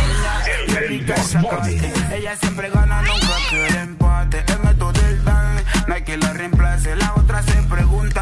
y 0.68 0.76
adicta 0.76 1.14
al 1.14 1.22
sacate. 1.22 1.94
Ella 2.16 2.36
siempre 2.38 2.70
gana, 2.70 3.02
nunca 3.02 3.36
quiere 3.50 3.80
empate, 3.82 4.44
el 4.48 4.60
método 4.60 4.92
del 4.94 5.24
dan, 5.24 5.64
no 5.88 5.94
hay 5.94 6.04
que 6.04 6.18
la 6.18 6.34
reemplace, 6.34 6.96
las 6.96 7.12
otras 7.18 7.46
se 7.46 7.62
preguntan 7.64 8.21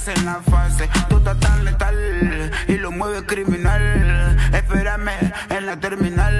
hacen 0.00 0.24
la 0.24 0.40
fase, 0.40 0.88
tú 1.10 1.18
estás 1.18 1.38
tan 1.40 1.62
letal 1.62 2.50
y 2.68 2.78
lo 2.78 2.90
mueve 2.90 3.22
criminal, 3.26 4.34
espérame 4.50 5.10
en 5.50 5.66
la 5.66 5.76
terminal, 5.78 6.34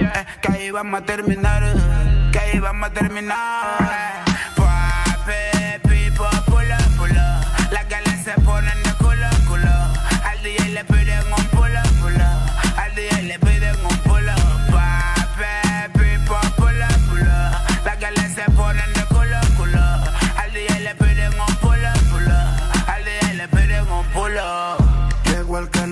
eh, 0.00 0.26
que 0.42 0.52
ahí 0.52 0.70
vamos 0.72 1.00
a 1.00 1.04
terminar, 1.04 1.62
que 2.32 2.38
ahí 2.40 2.58
vamos 2.58 2.88
a 2.88 2.92
terminar. 2.92 4.23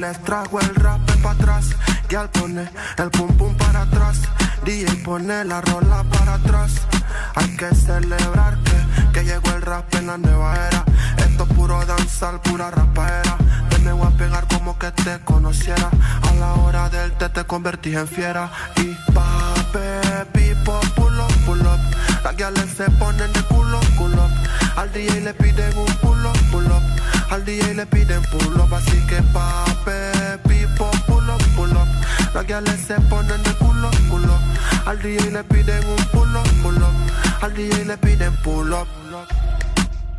Les 0.02 0.18
trajo 0.24 0.58
el 0.58 0.74
rap 0.74 1.00
para 1.22 1.36
atrás. 1.36 1.66
Y 2.10 2.14
al 2.16 2.28
poner 2.28 2.68
el 2.98 3.10
pum 3.10 3.28
pum 3.36 3.56
para 3.56 3.82
atrás. 3.82 4.18
DJ 4.64 4.96
pone 5.04 5.44
la 5.44 5.60
rola 5.60 6.02
para 6.10 6.34
atrás. 6.34 6.72
Hay 7.36 7.56
que 7.56 7.72
celebrar 7.74 8.58
que, 8.64 8.78
que 9.12 9.24
llegó 9.24 9.48
el 9.54 9.62
rap 9.62 9.94
en 9.94 10.08
la 10.08 10.18
nueva 10.18 10.56
era. 10.66 10.84
Esto 11.18 11.44
es 11.44 11.52
puro 11.54 11.86
danzar, 11.86 12.42
pura 12.42 12.70
rapaera. 12.72 13.36
Te 13.70 13.78
me 13.78 13.92
voy 13.92 14.08
a 14.08 14.16
pegar 14.16 14.44
como 14.48 14.76
que 14.76 14.90
te 14.90 15.20
conociera. 15.20 15.88
A 16.28 16.34
la 16.34 16.54
hora 16.54 16.88
del 16.88 17.12
té 17.12 17.28
te 17.28 17.44
convertís 17.44 17.94
en 17.94 18.08
fiera. 18.08 18.50
Y 18.76 18.96
pape, 19.12 20.26
pipo, 20.32 20.80
pull 20.96 21.20
up, 21.20 21.32
pull 21.46 21.60
up. 21.60 21.80
Las 22.24 22.36
guiales 22.36 22.70
se 22.76 22.90
ponen 22.98 23.32
de 23.32 23.42
culo, 23.42 23.78
culo. 23.96 24.28
Al 24.76 24.92
DJ 24.92 25.20
le 25.20 25.34
piden 25.34 25.78
un 25.78 25.94
pull 26.02 26.26
up, 26.26 26.38
pull 26.50 26.66
up. 26.66 26.91
Al 27.32 27.46
DJ 27.46 27.72
le 27.72 27.86
piden 27.86 28.20
pull 28.24 28.60
up, 28.60 28.74
así 28.74 29.00
que 29.06 29.22
pape, 29.32 30.38
pipo, 30.46 30.90
pull 31.06 31.30
up, 31.30 31.42
pull 31.56 31.72
up. 31.72 31.88
Las 32.34 32.46
guiales 32.46 32.78
se 32.78 33.00
ponen 33.08 33.42
de 33.42 33.54
culo, 33.54 33.90
culo. 34.10 34.38
Al 34.84 35.00
DJ 35.00 35.30
le 35.30 35.42
piden 35.44 35.82
un 35.88 36.04
pull 36.12 36.36
up, 36.36 36.46
pull 36.62 36.76
up. 36.76 36.92
Al 37.40 37.54
DJ 37.54 37.86
le 37.86 37.96
piden 37.96 38.36
pull 38.42 38.74
up. 38.74 38.86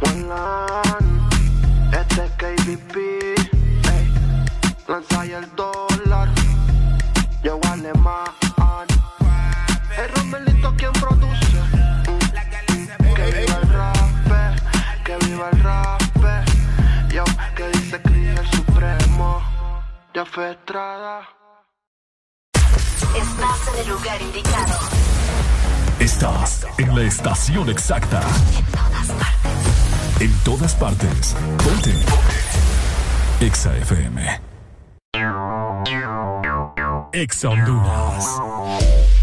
One 0.02 0.24
line. 0.24 1.14
MVP. 2.66 3.36
Ey, 3.94 4.14
lanza 4.88 5.24
el 5.24 5.48
dólar. 5.56 6.30
Yo 7.44 7.60
vale 7.60 7.94
más. 8.00 8.32
El 9.98 10.10
Romelito 10.16 10.74
quien 10.78 10.92
produce. 10.94 11.62
Mm. 12.08 13.14
Que 13.14 13.26
viva 13.26 13.60
el 13.62 13.70
rap, 13.70 15.06
que 15.06 15.18
viva 15.28 15.50
el 15.52 15.64
rap. 15.64 16.03
Ya 20.14 20.26
fue 20.26 20.52
Estrada. 20.52 21.28
Estás 23.16 23.74
en 23.74 23.82
el 23.82 23.90
lugar 23.90 24.22
indicado. 24.22 24.80
Estás 26.00 26.68
en 26.78 26.96
la 26.96 27.02
estación 27.02 27.68
exacta. 27.70 28.22
En 30.20 30.32
todas 30.44 30.76
partes. 30.76 31.36
Ponte. 31.64 31.96
Exa 33.44 33.76
FM. 33.78 34.42
Exa 37.14 37.50
Honduras. 37.50 39.23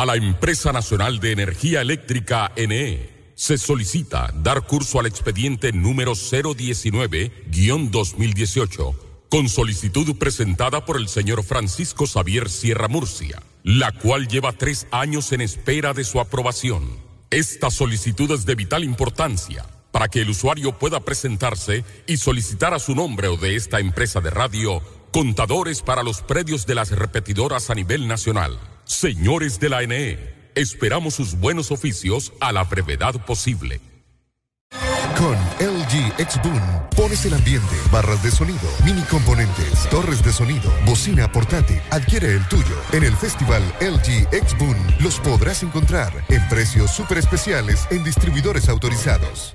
A 0.00 0.06
la 0.06 0.16
Empresa 0.16 0.72
Nacional 0.72 1.20
de 1.20 1.32
Energía 1.32 1.82
Eléctrica 1.82 2.52
NE 2.56 3.10
se 3.34 3.58
solicita 3.58 4.32
dar 4.34 4.66
curso 4.66 4.98
al 4.98 5.04
expediente 5.04 5.74
número 5.74 6.12
019-2018 6.12 8.94
con 9.28 9.50
solicitud 9.50 10.16
presentada 10.16 10.86
por 10.86 10.96
el 10.96 11.06
señor 11.06 11.44
Francisco 11.44 12.06
Xavier 12.06 12.48
Sierra 12.48 12.88
Murcia, 12.88 13.42
la 13.62 13.92
cual 13.92 14.26
lleva 14.26 14.52
tres 14.52 14.86
años 14.90 15.32
en 15.32 15.42
espera 15.42 15.92
de 15.92 16.04
su 16.04 16.18
aprobación. 16.18 16.96
Esta 17.28 17.70
solicitud 17.70 18.30
es 18.30 18.46
de 18.46 18.54
vital 18.54 18.84
importancia 18.84 19.66
para 19.92 20.08
que 20.08 20.22
el 20.22 20.30
usuario 20.30 20.78
pueda 20.78 21.00
presentarse 21.00 21.84
y 22.06 22.16
solicitar 22.16 22.72
a 22.72 22.78
su 22.78 22.94
nombre 22.94 23.28
o 23.28 23.36
de 23.36 23.54
esta 23.54 23.80
empresa 23.80 24.22
de 24.22 24.30
radio 24.30 24.80
contadores 25.12 25.82
para 25.82 26.02
los 26.02 26.22
predios 26.22 26.64
de 26.64 26.76
las 26.76 26.90
repetidoras 26.90 27.68
a 27.68 27.74
nivel 27.74 28.08
nacional. 28.08 28.58
Señores 28.90 29.60
de 29.60 29.68
la 29.68 29.86
NE, 29.86 30.18
esperamos 30.56 31.14
sus 31.14 31.38
buenos 31.38 31.70
oficios 31.70 32.32
a 32.40 32.50
la 32.50 32.64
brevedad 32.64 33.24
posible. 33.24 33.80
Con 35.16 35.36
LG 35.60 36.12
X 36.18 36.40
Boom 36.42 36.60
pones 36.96 37.24
el 37.24 37.34
ambiente, 37.34 37.76
barras 37.92 38.20
de 38.24 38.32
sonido, 38.32 38.68
mini 38.84 39.02
componentes, 39.02 39.88
torres 39.90 40.24
de 40.24 40.32
sonido, 40.32 40.72
bocina 40.86 41.30
portátil. 41.30 41.80
Adquiere 41.90 42.34
el 42.34 42.44
tuyo. 42.48 42.82
En 42.90 43.04
el 43.04 43.14
festival 43.14 43.62
LG 43.80 44.26
X 44.34 44.58
Boom 44.58 44.76
los 44.98 45.20
podrás 45.20 45.62
encontrar 45.62 46.12
en 46.28 46.46
precios 46.48 46.90
súper 46.90 47.18
especiales 47.18 47.86
en 47.92 48.02
distribuidores 48.02 48.68
autorizados. 48.68 49.54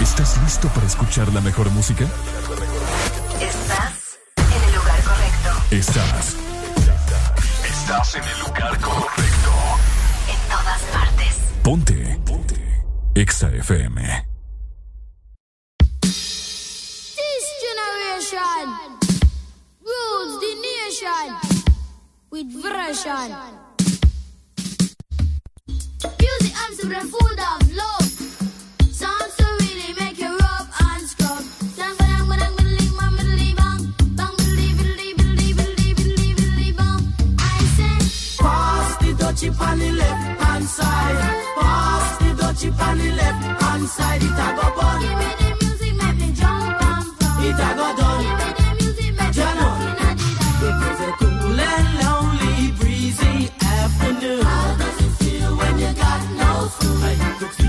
¿Estás 0.00 0.36
listo 0.42 0.68
para 0.68 0.86
escuchar 0.86 1.32
la 1.32 1.40
mejor 1.40 1.70
música? 1.70 2.04
Estás 3.40 4.18
en 4.36 4.62
el 4.64 4.74
lugar 4.74 5.02
correcto. 5.04 5.50
Estás. 5.70 6.36
Estás 7.64 8.14
en 8.16 8.24
el 8.24 8.38
lugar 8.40 8.80
correcto. 8.80 9.52
En 10.28 10.48
todas 10.50 10.82
partes. 10.92 11.36
Ponte. 11.62 12.20
Ponte. 12.26 12.84
Exa 13.14 13.48
FM. 13.50 14.26
This 16.02 17.46
generation 17.64 18.68
rules 19.80 20.40
the 20.40 20.54
nation 20.60 21.36
with 22.30 22.48
version. 22.60 23.30
Music 26.18 26.54
the 26.82 27.00
food 27.00 27.38
of 27.38 27.72
love. 27.74 28.13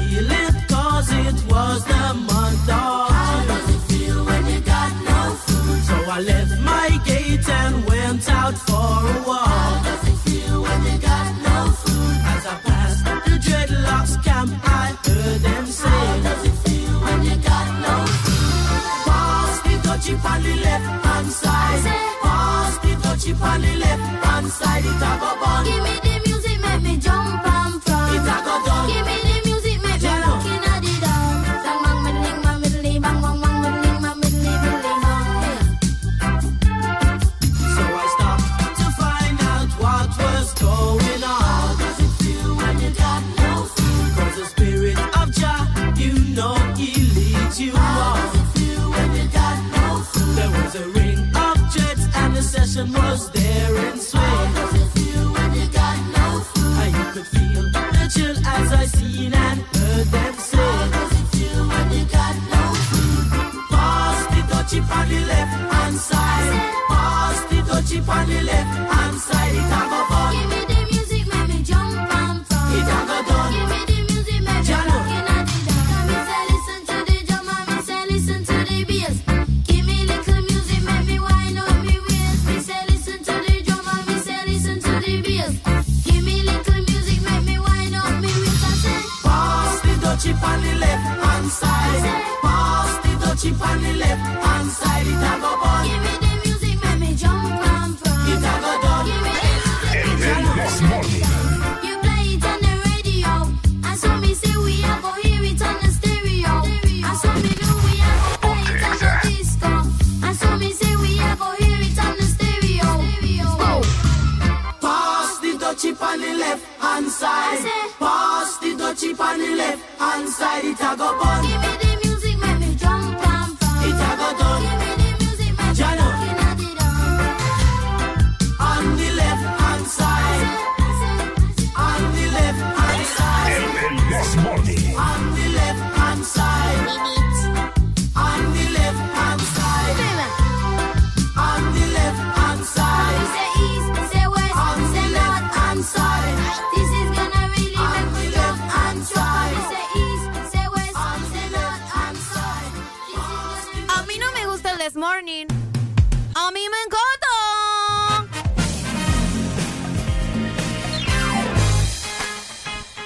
Feel 0.09 0.31
it 0.31 0.55
cause 0.67 1.09
it 1.11 1.37
was 1.51 1.83
the 1.85 2.05
month 2.29 2.69
of 2.69 3.09
How 3.17 3.45
does 3.47 3.67
it 3.75 3.81
feel 3.89 4.25
when 4.25 4.45
you 4.47 4.59
got 4.61 4.91
no 5.09 5.21
food? 5.45 5.81
So 5.89 5.95
I 6.15 6.19
left 6.21 6.59
my 6.61 6.89
gate 7.05 7.47
and 7.49 7.85
went 7.85 8.29
out 8.29 8.57
for 8.67 8.89
a 9.11 9.23
walk 9.27 9.47
How 9.47 9.83
does 9.83 10.03
it 10.11 10.19
feel 10.25 10.61
when 10.61 10.79
you 10.89 10.97
got 10.99 11.29
no 11.47 11.57
food? 11.81 12.17
As 12.33 12.45
I 12.53 12.55
passed 12.67 13.05
the 13.05 13.35
dreadlocks 13.45 14.23
camp, 14.23 14.51
I 14.63 14.85
heard 15.05 15.41
them 15.41 15.65
say, 15.65 15.89
How 15.89 16.19
does 16.27 16.43
it 16.49 16.57
feel 16.65 16.95
when 17.05 17.19
you 17.23 17.35
got 17.49 17.67
no 17.85 17.95
food? 18.23 18.65
Pass 19.07 19.55
the 19.65 19.73
dutchie 19.85 20.17
on 20.31 20.43
the 20.43 20.55
left 20.65 21.05
hand 21.05 21.31
side. 21.41 21.83
Pass 22.21 22.77
the 22.83 22.91
dutchie 23.03 23.41
on 23.41 23.61
the 23.61 23.75
left 23.83 24.25
hand 24.25 24.47
side. 24.47 24.85
It 24.85 25.01
a 25.41 25.44
session 52.45 52.93
was 52.93 53.29
there 53.31 53.75
in 53.87 53.97
How 53.97 54.09
swing. 54.09 54.53
does 54.55 54.73
it 54.81 54.89
feel 54.95 55.25
when 55.35 55.49
you 55.59 55.67
got 55.81 55.97
no 56.17 56.27
food? 56.51 56.77
And 56.83 56.91
you 56.97 57.05
could 57.13 57.27
feel 57.35 57.63
the 57.97 58.05
chill 58.13 58.37
as 58.55 58.73
I 58.81 58.85
seen 58.85 59.33
and 59.33 59.59
heard 59.75 60.07
them 60.15 60.33
How 60.33 60.87
does 60.95 61.13
it 61.19 61.27
feel 61.33 61.61
when 61.71 61.85
you 61.95 62.05
got 62.17 62.35
no 62.53 62.63
food? 62.89 63.27
Pass 63.71 64.19
the 64.33 64.41
dutchie 64.51 64.81
on 64.97 65.05
the 65.09 65.19
left 65.31 65.55
hand 65.73 65.97
side. 65.97 66.53
Pass 66.89 67.39
the 67.49 67.57
dutchie 67.69 68.07
on 68.07 68.29
the 68.29 68.41
left 68.43 68.94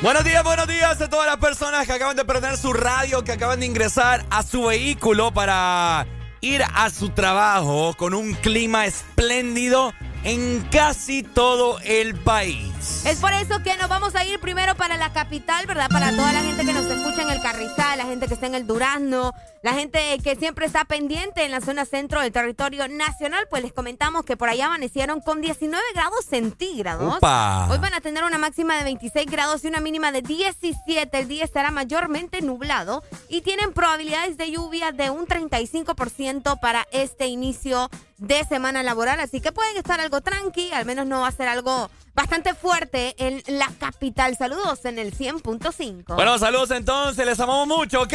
Buenos 0.02 0.24
días, 0.24 0.46
buenos 0.46 0.66
días 0.66 1.02
a 1.02 1.10
todas 1.10 1.26
las 1.26 1.36
personas 1.38 1.86
que 1.86 1.92
acaban 1.92 2.16
de 2.16 2.24
prender 2.24 2.56
su 2.56 2.72
radio, 2.72 3.26
que 3.26 3.34
acaban 3.34 3.60
de 3.60 3.66
ingresar 3.66 4.26
a 4.30 4.44
su 4.44 4.64
vehículo 4.64 5.34
para 5.34 6.08
ir 6.40 6.64
a 6.74 6.90
su 6.90 7.10
trabajo 7.10 7.94
con 7.98 8.14
un 8.14 8.34
clima 8.36 8.86
espléndido 8.86 9.94
en 10.24 10.66
casi 10.72 11.22
todo 11.22 11.80
el 11.84 12.16
país. 12.16 12.79
Es 12.80 13.18
por 13.20 13.34
eso 13.34 13.62
que 13.62 13.76
nos 13.76 13.90
vamos 13.90 14.16
a 14.16 14.24
ir 14.24 14.40
primero 14.40 14.74
para 14.76 14.96
la 14.96 15.12
capital, 15.12 15.66
¿verdad? 15.66 15.90
Para 15.90 16.12
toda 16.12 16.32
la 16.32 16.42
gente 16.42 16.66
que 16.66 16.72
nos 16.72 16.86
escucha 16.86 17.24
en 17.24 17.30
el 17.30 17.42
Carrizal, 17.42 17.98
la 17.98 18.06
gente 18.06 18.28
que 18.28 18.34
está 18.34 18.46
en 18.46 18.56
el 18.56 18.66
Durazno, 18.68 19.34
la 19.64 19.74
gente 19.74 20.18
que 20.24 20.38
siempre 20.38 20.66
está 20.66 20.86
pendiente 20.86 21.44
en 21.44 21.52
la 21.52 21.60
zona 21.60 21.84
centro 21.84 22.22
del 22.22 22.32
territorio 22.32 22.88
nacional, 22.88 23.48
pues 23.50 23.64
les 23.64 23.74
comentamos 23.74 24.24
que 24.24 24.38
por 24.38 24.48
allá 24.48 24.68
amanecieron 24.68 25.20
con 25.20 25.42
19 25.42 25.84
grados 25.94 26.24
centígrados. 26.26 27.18
¡Upa! 27.18 27.68
Hoy 27.70 27.80
van 27.80 27.94
a 27.94 28.00
tener 28.00 28.24
una 28.24 28.38
máxima 28.38 28.78
de 28.78 28.86
26 28.86 29.26
grados 29.30 29.64
y 29.66 29.68
una 29.68 29.82
mínima 29.82 30.14
de 30.14 30.22
17. 30.22 31.20
El 31.20 31.28
día 31.28 31.44
estará 31.44 31.72
mayormente 31.72 32.42
nublado 32.42 33.04
y 33.28 33.42
tienen 33.42 33.74
probabilidades 33.74 34.38
de 34.38 34.52
lluvia 34.52 34.94
de 34.94 35.10
un 35.10 35.26
35% 35.28 36.60
para 36.62 36.88
este 36.92 37.28
inicio 37.28 37.90
de 38.18 38.44
semana 38.46 38.84
laboral. 38.84 39.20
Así 39.20 39.42
que 39.42 39.52
pueden 39.52 39.76
estar 39.76 40.00
algo 40.00 40.22
tranqui, 40.22 40.72
al 40.72 40.86
menos 40.86 41.06
no 41.06 41.22
va 41.22 41.28
a 41.28 41.32
ser 41.32 41.50
algo 41.50 41.90
bastante 42.20 42.54
fuerte 42.54 43.16
en 43.18 43.42
la 43.48 43.70
capital. 43.80 44.36
Saludos 44.36 44.84
en 44.84 45.00
el 45.00 45.16
100.5. 45.16 46.16
Bueno, 46.16 46.38
saludos 46.38 46.70
entonces, 46.72 47.26
les 47.26 47.40
amamos 47.40 47.66
mucho, 47.66 48.02
¿ok? 48.02 48.14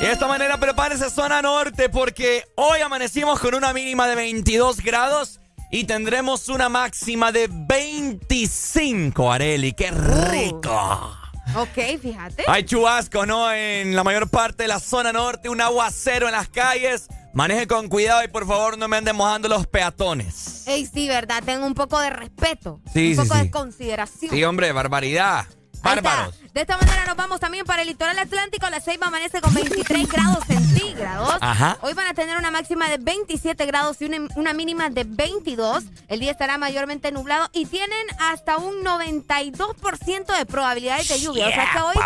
De 0.00 0.10
esta 0.10 0.26
manera 0.26 0.58
prepárese 0.58 1.10
zona 1.10 1.42
norte 1.42 1.90
porque 1.90 2.44
hoy 2.54 2.80
amanecimos 2.80 3.38
con 3.40 3.54
una 3.54 3.74
mínima 3.74 4.06
de 4.08 4.14
22 4.14 4.80
grados 4.80 5.38
y 5.70 5.84
tendremos 5.84 6.48
una 6.48 6.70
máxima 6.70 7.30
de 7.30 7.46
25, 7.50 9.30
Areli. 9.30 9.74
¡Qué 9.74 9.90
rico! 9.90 11.17
Ok, 11.56 12.00
fíjate. 12.00 12.44
Hay 12.46 12.64
chubasco, 12.64 13.26
¿no? 13.26 13.52
En 13.52 13.96
la 13.96 14.04
mayor 14.04 14.28
parte 14.28 14.64
de 14.64 14.68
la 14.68 14.80
zona 14.80 15.12
norte, 15.12 15.48
un 15.48 15.60
aguacero 15.60 16.26
en 16.26 16.32
las 16.32 16.48
calles. 16.48 17.08
Maneje 17.32 17.66
con 17.66 17.88
cuidado 17.88 18.24
y 18.24 18.28
por 18.28 18.46
favor 18.46 18.78
no 18.78 18.88
me 18.88 18.96
anden 18.96 19.14
mojando 19.14 19.48
los 19.48 19.66
peatones. 19.66 20.66
Ey, 20.66 20.86
sí, 20.86 21.06
¿verdad? 21.08 21.42
Tengo 21.44 21.66
un 21.66 21.74
poco 21.74 22.00
de 22.00 22.10
respeto. 22.10 22.80
Sí, 22.92 23.10
un 23.10 23.14
sí, 23.14 23.28
poco 23.28 23.34
sí. 23.34 23.44
de 23.44 23.50
consideración. 23.50 24.30
Sí, 24.30 24.44
hombre, 24.44 24.72
barbaridad. 24.72 25.46
Bárbaros. 25.82 26.34
De 26.54 26.62
esta 26.62 26.76
manera 26.76 27.04
nos 27.06 27.16
vamos 27.16 27.40
también 27.40 27.64
para 27.64 27.82
el 27.82 27.88
litoral 27.88 28.18
atlántico. 28.18 28.68
La 28.70 28.80
Ceiba 28.80 29.06
amanece 29.08 29.40
con 29.40 29.52
23 29.54 30.08
grados 30.12 30.44
centígrados. 30.46 31.36
Ajá. 31.40 31.78
Hoy 31.82 31.92
van 31.94 32.06
a 32.06 32.14
tener 32.14 32.36
una 32.36 32.50
máxima 32.50 32.88
de 32.88 32.96
27 32.98 33.66
grados 33.66 34.00
y 34.00 34.06
una, 34.06 34.26
una 34.34 34.52
mínima 34.54 34.88
de 34.90 35.04
22. 35.04 35.84
El 36.08 36.20
día 36.20 36.30
estará 36.32 36.58
mayormente 36.58 37.12
nublado 37.12 37.48
y 37.52 37.66
tienen 37.66 38.06
hasta 38.18 38.56
un 38.56 38.82
92% 38.84 40.36
de 40.36 40.46
probabilidades 40.46 41.08
de 41.08 41.20
lluvia. 41.20 41.48
o 41.48 41.50
sea 41.50 41.70
que 41.72 41.80
hoy 41.80 41.96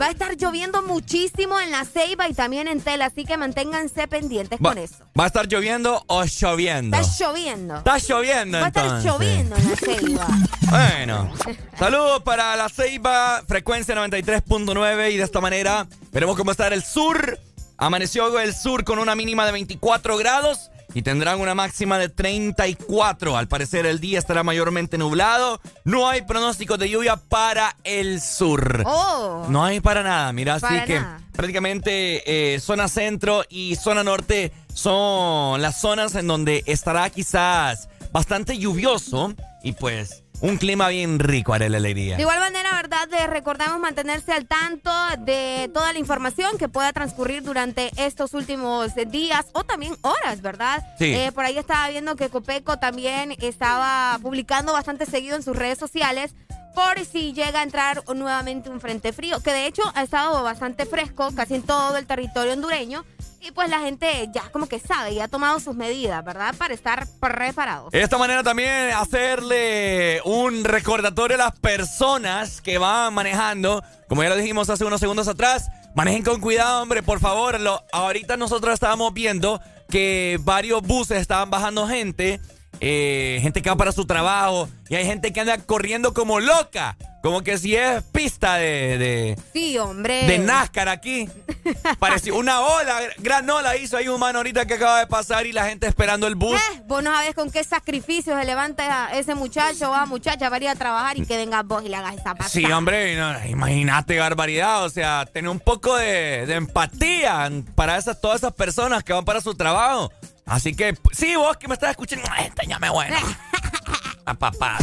va 0.00 0.06
a 0.06 0.10
estar 0.10 0.36
lloviendo 0.36 0.82
muchísimo 0.82 1.58
en 1.60 1.70
la 1.70 1.84
Ceiba 1.84 2.28
y 2.28 2.34
también 2.34 2.68
en 2.68 2.80
Tela. 2.80 3.06
Así 3.06 3.24
que 3.24 3.36
manténganse 3.36 4.06
pendientes 4.08 4.58
Va, 4.64 4.70
con 4.70 4.78
eso. 4.78 4.96
¿Va 5.18 5.24
a 5.24 5.26
estar 5.26 5.46
lloviendo 5.48 6.04
o 6.06 6.24
lloviendo? 6.24 6.96
Está 6.96 7.24
lloviendo. 7.24 7.76
Está 7.78 7.98
lloviendo 7.98 8.58
Va 8.58 8.64
a 8.64 8.68
estar 8.68 9.02
lloviendo 9.02 9.56
en 9.56 9.70
la 9.70 9.76
Ceiba. 9.76 10.26
Bueno, 10.70 11.32
saludos 11.78 12.22
para 12.22 12.54
la 12.56 12.68
Ceiba, 12.68 13.42
frecuencia 13.46 13.94
93.9 13.98 15.12
y 15.12 15.16
de 15.16 15.22
esta 15.22 15.40
manera 15.40 15.86
veremos 16.12 16.36
cómo 16.36 16.50
está 16.50 16.68
el 16.68 16.82
sur. 16.82 17.38
Amaneció 17.76 18.38
el 18.40 18.54
sur 18.54 18.84
con 18.84 18.98
una 18.98 19.14
mínima 19.14 19.46
de 19.46 19.52
24 19.52 20.16
grados 20.16 20.70
y 20.94 21.02
tendrán 21.02 21.40
una 21.40 21.54
máxima 21.54 21.98
de 21.98 22.08
34. 22.08 23.36
Al 23.36 23.48
parecer 23.48 23.86
el 23.86 24.00
día 24.00 24.18
estará 24.18 24.42
mayormente 24.42 24.98
nublado. 24.98 25.60
No 25.84 26.08
hay 26.08 26.22
pronósticos 26.22 26.78
de 26.78 26.90
lluvia 26.90 27.16
para 27.16 27.76
el 27.84 28.20
sur. 28.20 28.82
Oh. 28.86 29.46
No 29.48 29.64
hay 29.64 29.80
para 29.80 30.02
nada, 30.02 30.32
mira, 30.32 30.54
así 30.54 30.74
que 30.86 31.00
prácticamente 31.32 32.54
eh, 32.54 32.60
zona 32.60 32.88
centro 32.88 33.44
y 33.48 33.76
zona 33.76 34.02
norte 34.02 34.52
son 34.72 35.60
las 35.60 35.80
zonas 35.80 36.14
en 36.14 36.26
donde 36.26 36.62
estará 36.66 37.08
quizás 37.10 37.88
bastante 38.12 38.58
lluvioso 38.58 39.34
y 39.62 39.72
pues 39.72 40.24
un 40.40 40.56
clima 40.56 40.88
bien 40.88 41.18
rico, 41.18 41.54
haré 41.54 41.68
la 41.68 41.78
alegría. 41.78 42.16
De 42.16 42.22
igual 42.22 42.38
manera, 42.38 42.74
¿verdad? 42.74 43.08
De 43.08 43.26
recordamos 43.26 43.80
mantenerse 43.80 44.32
al 44.32 44.46
tanto 44.46 44.90
de 45.18 45.70
toda 45.74 45.92
la 45.92 45.98
información 45.98 46.58
que 46.58 46.68
pueda 46.68 46.92
transcurrir 46.92 47.42
durante 47.42 47.90
estos 47.96 48.34
últimos 48.34 48.92
días 49.08 49.46
o 49.52 49.64
también 49.64 49.96
horas, 50.02 50.40
¿verdad? 50.40 50.86
Sí. 50.98 51.12
Eh, 51.14 51.32
por 51.32 51.44
ahí 51.44 51.58
estaba 51.58 51.88
viendo 51.88 52.16
que 52.16 52.28
Copeco 52.28 52.78
también 52.78 53.34
estaba 53.40 54.18
publicando 54.22 54.72
bastante 54.72 55.06
seguido 55.06 55.36
en 55.36 55.42
sus 55.42 55.56
redes 55.56 55.78
sociales 55.78 56.34
por 56.74 57.04
si 57.04 57.32
llega 57.32 57.60
a 57.60 57.62
entrar 57.64 58.04
nuevamente 58.14 58.70
un 58.70 58.80
frente 58.80 59.12
frío, 59.12 59.40
que 59.40 59.52
de 59.52 59.66
hecho 59.66 59.82
ha 59.96 60.04
estado 60.04 60.44
bastante 60.44 60.86
fresco 60.86 61.30
casi 61.34 61.56
en 61.56 61.62
todo 61.62 61.96
el 61.96 62.06
territorio 62.06 62.52
hondureño. 62.52 63.04
Y 63.40 63.52
pues 63.52 63.68
la 63.70 63.78
gente 63.80 64.28
ya 64.34 64.42
como 64.50 64.66
que 64.68 64.78
sabe 64.80 65.12
y 65.12 65.20
ha 65.20 65.28
tomado 65.28 65.60
sus 65.60 65.74
medidas, 65.76 66.24
¿verdad? 66.24 66.54
Para 66.58 66.74
estar 66.74 67.06
preparados. 67.20 67.92
De 67.92 68.02
esta 68.02 68.18
manera 68.18 68.42
también 68.42 68.90
hacerle 68.94 70.20
un 70.24 70.64
recordatorio 70.64 71.36
a 71.36 71.38
las 71.38 71.58
personas 71.60 72.60
que 72.60 72.78
van 72.78 73.14
manejando, 73.14 73.82
como 74.08 74.22
ya 74.22 74.28
lo 74.30 74.36
dijimos 74.36 74.68
hace 74.70 74.84
unos 74.84 75.00
segundos 75.00 75.28
atrás, 75.28 75.68
manejen 75.94 76.24
con 76.24 76.40
cuidado, 76.40 76.82
hombre, 76.82 77.02
por 77.02 77.20
favor. 77.20 77.60
Lo- 77.60 77.82
ahorita 77.92 78.36
nosotros 78.36 78.74
estábamos 78.74 79.14
viendo 79.14 79.60
que 79.88 80.38
varios 80.42 80.82
buses 80.82 81.20
estaban 81.20 81.48
bajando 81.50 81.86
gente, 81.86 82.40
eh, 82.80 83.38
gente 83.42 83.62
que 83.62 83.70
va 83.70 83.76
para 83.76 83.92
su 83.92 84.06
trabajo, 84.06 84.68
y 84.88 84.94
hay 84.94 85.04
gente 85.04 85.32
que 85.32 85.40
anda 85.40 85.58
corriendo 85.58 86.14
como 86.14 86.40
loca, 86.40 86.96
como 87.22 87.42
que 87.42 87.58
si 87.58 87.74
es 87.74 88.02
pista 88.04 88.54
de, 88.54 88.96
de, 88.96 89.38
Sí, 89.52 89.76
hombre. 89.76 90.24
de 90.26 90.38
NASCAR 90.38 90.88
aquí. 90.88 91.28
Pareció 91.98 92.36
una 92.36 92.60
ola, 92.60 93.00
gran 93.18 93.50
ola 93.50 93.76
hizo 93.76 93.96
ahí 93.96 94.08
un 94.08 94.20
mano 94.20 94.38
ahorita 94.38 94.66
que 94.66 94.74
acaba 94.74 95.00
de 95.00 95.06
pasar 95.08 95.46
y 95.46 95.52
la 95.52 95.66
gente 95.66 95.86
esperando 95.88 96.26
el 96.28 96.36
bus. 96.36 96.54
Eh, 96.54 96.82
vos 96.86 97.02
no 97.02 97.12
sabés 97.12 97.34
con 97.34 97.50
qué 97.50 97.64
sacrificio 97.64 98.38
se 98.38 98.44
levanta 98.44 99.10
ese 99.12 99.34
muchacho 99.34 99.90
o 99.90 99.94
a 99.94 100.06
muchacha 100.06 100.48
para 100.48 100.64
ir 100.64 100.70
a 100.70 100.76
trabajar 100.76 101.18
y 101.18 101.26
que 101.26 101.36
vengas 101.36 101.66
vos 101.66 101.82
y 101.84 101.88
le 101.88 101.96
hagas 101.96 102.14
esa 102.14 102.34
pasada. 102.34 102.48
Sí, 102.48 102.64
hombre, 102.66 103.16
no, 103.16 103.44
imagínate 103.46 104.18
barbaridad, 104.18 104.84
o 104.84 104.88
sea, 104.88 105.26
tener 105.26 105.50
un 105.50 105.60
poco 105.60 105.96
de, 105.96 106.46
de 106.46 106.54
empatía 106.54 107.50
para 107.74 107.98
esas, 107.98 108.20
todas 108.20 108.38
esas 108.38 108.52
personas 108.52 109.02
que 109.02 109.12
van 109.12 109.24
para 109.24 109.40
su 109.40 109.54
trabajo. 109.54 110.12
Así 110.48 110.74
que, 110.74 110.96
sí, 111.12 111.36
vos 111.36 111.56
que 111.56 111.68
me 111.68 111.74
estás 111.74 111.90
escuchando, 111.90 112.28
enséñame 112.38 112.88
bueno. 112.90 113.16
A 114.24 114.34
papá. 114.34 114.76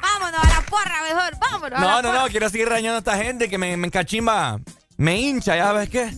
Vámonos 0.00 0.40
a 0.44 0.48
la 0.48 0.60
porra 0.62 1.02
mejor, 1.02 1.36
vámonos 1.40 1.78
a 1.78 1.80
No, 1.80 1.86
la 1.88 2.02
no, 2.02 2.08
porra. 2.10 2.22
no, 2.22 2.28
quiero 2.28 2.48
seguir 2.50 2.68
regañando 2.68 2.96
a 2.96 2.98
esta 2.98 3.16
gente 3.16 3.48
que 3.48 3.58
me, 3.58 3.76
me 3.76 3.86
encachimba, 3.88 4.60
me 4.96 5.16
hincha, 5.20 5.56
¿ya 5.56 5.72
ves 5.72 5.88
qué? 5.90 6.12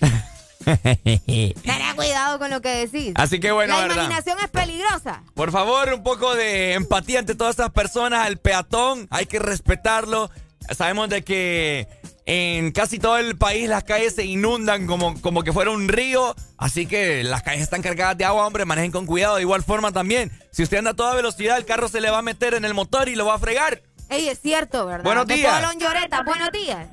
Tené 0.64 1.94
cuidado 1.96 2.38
con 2.38 2.50
lo 2.50 2.60
que 2.60 2.86
decís. 2.86 3.12
Así 3.16 3.40
que 3.40 3.52
bueno, 3.52 3.74
La 3.74 3.80
verdad. 3.82 3.96
imaginación 4.04 4.38
es 4.40 4.48
peligrosa. 4.48 5.22
Por 5.34 5.50
favor, 5.52 5.92
un 5.92 6.02
poco 6.02 6.34
de 6.34 6.74
empatía 6.74 7.18
ante 7.20 7.34
todas 7.34 7.52
estas 7.52 7.70
personas, 7.70 8.26
el 8.28 8.38
peatón, 8.38 9.06
hay 9.10 9.26
que 9.26 9.38
respetarlo. 9.38 10.30
sabemos 10.76 11.08
de 11.08 11.22
que 11.24 11.88
en 12.30 12.72
casi 12.72 12.98
todo 12.98 13.16
el 13.16 13.38
país 13.38 13.70
las 13.70 13.84
calles 13.84 14.14
se 14.14 14.22
inundan 14.22 14.86
como, 14.86 15.18
como 15.22 15.42
que 15.42 15.50
fuera 15.54 15.70
un 15.70 15.88
río. 15.88 16.36
Así 16.58 16.84
que 16.84 17.24
las 17.24 17.42
calles 17.42 17.62
están 17.62 17.80
cargadas 17.80 18.18
de 18.18 18.26
agua, 18.26 18.46
hombre. 18.46 18.66
Manejen 18.66 18.92
con 18.92 19.06
cuidado. 19.06 19.36
De 19.36 19.42
igual 19.42 19.62
forma 19.62 19.92
también, 19.92 20.30
si 20.52 20.62
usted 20.62 20.76
anda 20.76 20.90
a 20.90 20.94
toda 20.94 21.14
velocidad, 21.14 21.56
el 21.56 21.64
carro 21.64 21.88
se 21.88 22.02
le 22.02 22.10
va 22.10 22.18
a 22.18 22.22
meter 22.22 22.52
en 22.52 22.66
el 22.66 22.74
motor 22.74 23.08
y 23.08 23.16
lo 23.16 23.24
va 23.24 23.36
a 23.36 23.38
fregar. 23.38 23.80
Ey, 24.10 24.28
es 24.28 24.40
cierto, 24.42 24.84
¿verdad? 24.84 25.04
Buenos 25.04 25.26
días. 25.26 25.74
Lloreta, 25.78 26.22
buenos 26.22 26.52
días. 26.52 26.86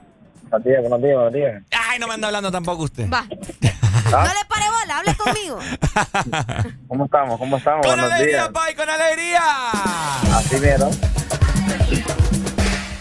Buenos 0.44 0.64
días, 0.64 0.82
buenos 0.82 1.02
días, 1.02 1.16
buenos 1.16 1.34
días. 1.34 1.64
Ay, 1.90 2.00
no 2.00 2.08
me 2.08 2.14
anda 2.14 2.28
hablando 2.28 2.50
tampoco 2.50 2.84
usted. 2.84 3.10
Va. 3.12 3.24
No 3.24 4.24
le 4.24 4.46
pare 4.48 4.66
bola, 4.70 5.00
hable 5.00 5.16
conmigo. 5.16 5.60
¿Cómo 6.88 7.06
estamos? 7.06 7.38
¿Cómo 7.40 7.58
estamos? 7.58 7.86
¡Con 7.86 7.96
buenos 7.96 8.10
alegría, 8.10 8.38
días. 8.38 8.50
Pai! 8.54 8.74
¡Con 8.74 8.90
alegría! 8.90 9.42
Así 10.34 10.60
vieron. 10.62 10.92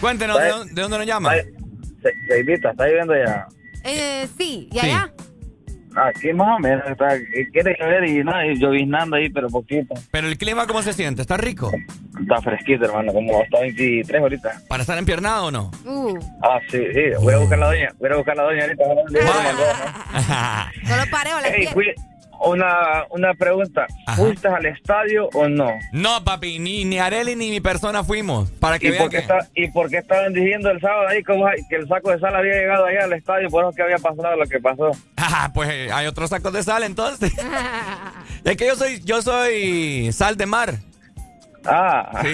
Cuéntenos, 0.01 0.37
¿de 0.37 0.49
dónde, 0.49 0.73
de 0.73 0.81
dónde 0.81 0.97
nos 0.97 1.07
llama? 1.07 1.31
Se 2.27 2.39
invita, 2.39 2.71
está 2.71 2.85
lloviendo 2.87 3.13
ya. 3.15 3.47
Eh, 3.83 4.27
sí, 4.37 4.67
¿y 4.71 4.79
Sí. 4.79 4.85
allá? 4.87 5.11
Aquí 5.97 6.33
más 6.33 6.57
o 6.57 6.59
menos, 6.59 6.83
está, 6.89 7.07
quiere 7.53 7.73
llover 7.79 8.03
y 8.05 8.21
nada, 8.21 8.45
y 8.45 8.59
lloviznando 8.59 9.15
ahí, 9.15 9.29
pero 9.29 9.47
poquito. 9.47 9.93
Pero 10.11 10.27
el 10.27 10.37
clima, 10.37 10.67
¿cómo 10.67 10.81
se 10.81 10.91
siente? 10.91 11.21
¿Está 11.21 11.37
rico? 11.37 11.71
Está 12.19 12.41
fresquito, 12.41 12.83
hermano, 12.83 13.13
como 13.13 13.41
hasta 13.41 13.61
23 13.61 14.21
ahorita. 14.21 14.61
¿Para 14.67 14.81
estar 14.81 14.97
empiernado 14.97 15.45
o 15.45 15.51
no? 15.51 15.71
Uh, 15.85 16.17
Ah, 16.43 16.59
sí, 16.69 16.79
sí, 16.93 17.01
voy 17.21 17.33
a 17.33 17.37
buscar 17.37 17.57
a 17.59 17.61
la 17.61 17.67
doña, 17.67 17.87
voy 17.97 18.09
a 18.11 18.15
buscar 18.17 18.33
a 18.37 18.43
la 18.43 18.43
doña 18.43 18.63
ahorita. 18.63 18.83
no 20.83 20.95
lo 21.05 21.11
pareo, 21.11 21.39
le 21.39 21.47
Ey, 21.47 21.55
quiero. 21.57 21.71
fui- 21.71 21.93
una, 22.41 23.05
una 23.09 23.33
pregunta, 23.33 23.85
¿fuiste 24.15 24.47
al 24.47 24.65
estadio 24.65 25.29
o 25.33 25.47
no? 25.47 25.69
No, 25.91 26.23
papi, 26.23 26.59
ni, 26.59 26.85
ni 26.85 26.99
Areli 26.99 27.35
ni 27.35 27.49
mi 27.49 27.61
persona 27.61 28.03
fuimos. 28.03 28.49
Para 28.51 28.77
que 28.79 28.89
¿Y 28.89 28.91
por, 28.93 29.09
qué 29.09 29.17
que... 29.17 29.21
está- 29.23 29.47
¿Y 29.55 29.67
por 29.71 29.89
qué 29.89 29.97
estaban 29.97 30.33
diciendo 30.33 30.69
el 30.69 30.79
sábado 30.81 31.07
ahí 31.07 31.23
como 31.23 31.45
que 31.69 31.75
el 31.75 31.87
saco 31.87 32.11
de 32.11 32.19
sal 32.19 32.35
había 32.35 32.53
llegado 32.53 32.85
allá 32.85 33.03
al 33.05 33.13
estadio? 33.13 33.49
Por 33.49 33.63
eso 33.65 33.73
que 33.75 33.81
había 33.83 33.97
pasado 33.97 34.35
lo 34.35 34.45
que 34.45 34.59
pasó. 34.59 34.91
Ah, 35.27 35.49
pues 35.53 35.91
hay 35.91 36.05
otros 36.05 36.29
sacos 36.29 36.53
de 36.53 36.61
sal 36.61 36.83
entonces. 36.83 37.33
es 38.43 38.57
que 38.57 38.67
yo 38.67 38.75
soy, 38.75 39.01
yo 39.03 39.21
soy 39.23 40.11
sal 40.13 40.37
de 40.37 40.45
mar. 40.45 40.75
Ah. 41.65 42.21
Sí. 42.21 42.29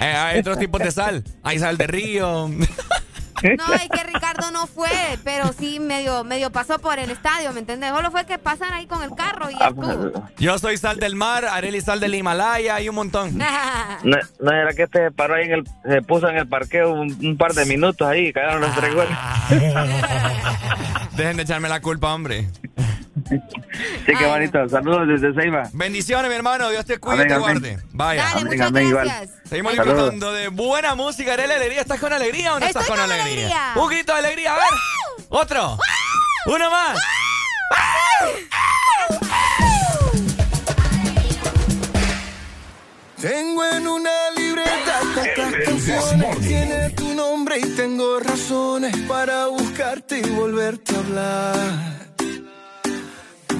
Eh, 0.00 0.04
hay 0.04 0.38
otros 0.38 0.58
tipos 0.58 0.80
de 0.80 0.92
sal. 0.92 1.24
Hay 1.42 1.58
sal 1.58 1.76
de 1.76 1.86
río. 1.88 2.48
No, 3.42 3.74
es 3.74 3.88
que 3.88 4.02
Ricardo 4.04 4.50
no 4.50 4.66
fue, 4.66 4.88
pero 5.24 5.52
sí 5.52 5.78
medio, 5.80 6.24
medio 6.24 6.50
pasó 6.50 6.78
por 6.78 6.98
el 6.98 7.10
estadio, 7.10 7.52
¿me 7.52 7.60
entiendes? 7.60 7.90
Solo 7.90 8.10
fue 8.10 8.24
que 8.26 8.38
pasan 8.38 8.72
ahí 8.72 8.86
con 8.86 9.02
el 9.02 9.14
carro 9.14 9.50
y 9.50 9.54
Ah, 9.60 9.68
estuvo. 9.68 10.28
Yo 10.38 10.58
soy 10.58 10.76
sal 10.76 10.98
del 10.98 11.16
mar, 11.16 11.44
Areli 11.44 11.80
sal 11.80 12.00
del 12.00 12.14
Himalaya 12.14 12.80
y 12.80 12.88
un 12.88 12.94
montón. 12.94 13.38
No, 14.04 14.16
no 14.40 14.52
era 14.52 14.72
que 14.74 14.82
este 14.84 15.04
se 15.06 15.10
paró 15.10 15.34
ahí 15.34 15.44
en 15.46 15.52
el, 15.52 15.64
se 15.88 16.02
puso 16.02 16.28
en 16.28 16.36
el 16.36 16.46
parqueo 16.46 16.92
un, 16.92 17.16
un 17.24 17.36
par 17.36 17.54
de 17.54 17.64
minutos 17.64 18.06
ahí 18.06 18.26
y 18.28 18.32
cayeron 18.32 18.60
los 18.60 18.74
tres 18.76 18.94
goles. 18.94 19.16
Dejen 21.16 21.36
de 21.36 21.42
echarme 21.44 21.68
la 21.68 21.80
culpa, 21.80 22.12
hombre. 22.14 22.46
Sí, 23.28 24.12
qué 24.18 24.26
bonito. 24.26 24.68
Saludos 24.68 25.08
desde 25.08 25.34
Ceiba. 25.34 25.62
Bendiciones, 25.72 26.28
mi 26.30 26.36
hermano. 26.36 26.68
Dios 26.70 26.84
te 26.84 26.98
cuide 26.98 27.24
y 27.24 27.28
te 27.28 27.36
guarde. 27.38 27.78
Vaya. 27.92 28.22
Dale, 28.22 28.32
Amén, 28.40 28.46
muchas 28.52 28.66
amén, 28.68 28.88
igual. 28.88 29.04
gracias. 29.06 29.30
Seguimos 29.48 29.74
Saludos. 29.74 29.96
disfrutando 29.96 30.32
de 30.32 30.48
buena 30.48 30.94
música. 30.94 31.32
Arely 31.32 31.52
Alegría. 31.54 31.80
¿Estás 31.80 31.98
con 32.00 32.12
alegría 32.12 32.54
o 32.54 32.60
no 32.60 32.66
Estoy 32.66 32.82
estás 32.82 32.86
con, 32.86 32.96
con 33.04 33.10
alegría? 33.12 33.46
alegría. 33.46 33.82
Un 33.82 33.88
grito 33.88 34.12
de 34.12 34.18
alegría. 34.18 34.52
A 34.52 34.56
ver. 34.56 34.64
Otro. 35.30 35.78
Uno 36.46 36.70
más. 36.70 36.98
Tengo 43.20 43.64
en 43.64 43.88
una 43.88 44.30
libreta 44.36 45.00
tantas 45.14 45.28
canciones, 45.64 46.38
tiene 46.40 46.94
nombre 47.16 47.58
y 47.58 47.62
tengo 47.74 48.20
razones 48.20 48.94
para 49.08 49.46
buscarte 49.46 50.18
y 50.18 50.30
volverte 50.30 50.94
a 50.94 50.98
hablar. 50.98 51.96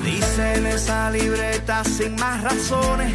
Dice 0.04 0.54
en 0.54 0.66
esa 0.66 1.10
libreta 1.10 1.82
sin 1.82 2.14
más 2.16 2.44
razones, 2.44 3.12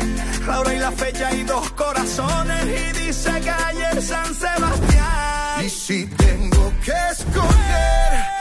la 0.47 0.59
hora 0.59 0.73
y 0.73 0.79
la 0.79 0.91
fecha 0.91 1.31
y 1.33 1.43
dos 1.43 1.71
corazones. 1.71 2.65
Y 2.65 3.05
dice 3.05 3.31
calle 3.45 4.01
San 4.01 4.33
Sebastián. 4.33 5.65
Y 5.65 5.69
si 5.69 6.07
tengo 6.07 6.73
que 6.83 6.93
escoger, 7.11 8.40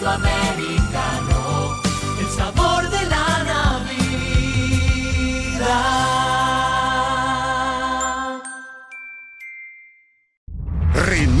Ven 0.00 0.08
a 0.08 0.16
Espresso 0.16 1.29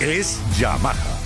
es 0.00 0.38
Yamaha. 0.58 1.25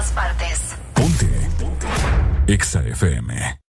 Todas 0.00 0.12
partes. 0.12 0.60
Exa 2.46 2.80
FM. 2.80 3.60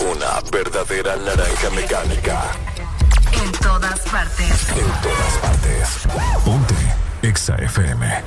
Una 0.00 0.40
verdadera 0.50 1.16
naranja 1.16 1.70
mecánica. 1.70 2.42
En 3.44 3.52
todas 3.52 4.00
partes. 4.00 4.68
En 4.70 4.86
todas 5.02 5.38
partes. 5.42 6.08
Ponte. 6.44 6.74
Exa 7.22 7.56
FM. 7.56 8.22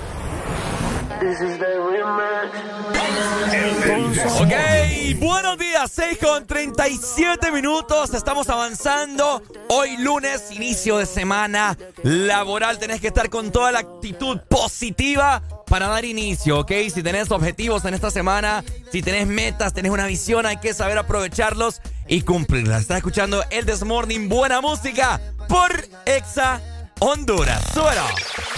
Ok, 4.39 5.19
buenos 5.19 5.57
días, 5.57 5.91
6 5.91 6.17
con 6.19 6.45
37 6.45 7.51
minutos, 7.51 8.13
estamos 8.13 8.47
avanzando. 8.49 9.41
Hoy 9.69 9.97
lunes, 9.97 10.51
inicio 10.51 10.97
de 10.97 11.05
semana 11.05 11.75
laboral, 12.03 12.77
tenés 12.77 13.01
que 13.01 13.07
estar 13.07 13.29
con 13.29 13.51
toda 13.51 13.71
la 13.71 13.79
actitud 13.79 14.39
positiva 14.47 15.41
para 15.69 15.87
dar 15.87 16.03
inicio, 16.03 16.59
¿ok? 16.59 16.71
Si 16.93 17.03
tenés 17.03 17.31
objetivos 17.31 17.85
en 17.85 17.93
esta 17.93 18.11
semana, 18.11 18.63
si 18.91 19.01
tenés 19.01 19.27
metas, 19.27 19.73
tenés 19.73 19.91
una 19.91 20.07
visión, 20.07 20.45
hay 20.45 20.57
que 20.57 20.73
saber 20.73 20.97
aprovecharlos 20.97 21.81
y 22.07 22.21
cumplirlas. 22.21 22.81
Estás 22.81 22.97
escuchando 22.97 23.43
el 23.51 23.65
This 23.65 23.83
Morning, 23.83 24.27
buena 24.27 24.61
música 24.61 25.21
por 25.47 25.71
Exa 26.05 26.59
Honduras. 26.99 27.63
Suena. 27.73 28.05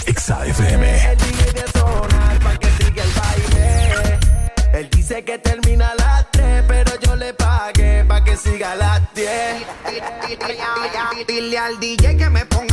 Exa 0.06 0.46
FM. 0.46 1.16
Él 4.72 4.88
dice 4.90 5.22
que 5.22 5.38
termina 5.38 5.90
a 5.90 5.94
las 5.94 6.30
3, 6.30 6.64
pero 6.66 6.92
yo 7.00 7.14
le 7.14 7.34
pagué 7.34 8.04
pa' 8.08 8.24
que 8.24 8.36
siga 8.38 8.72
a 8.72 8.76
las 8.76 9.14
10. 9.14 9.28
Dile 11.28 11.58
al 11.58 11.78
DJ 11.78 12.16
que 12.16 12.30
me 12.30 12.46
ponga 12.46 12.71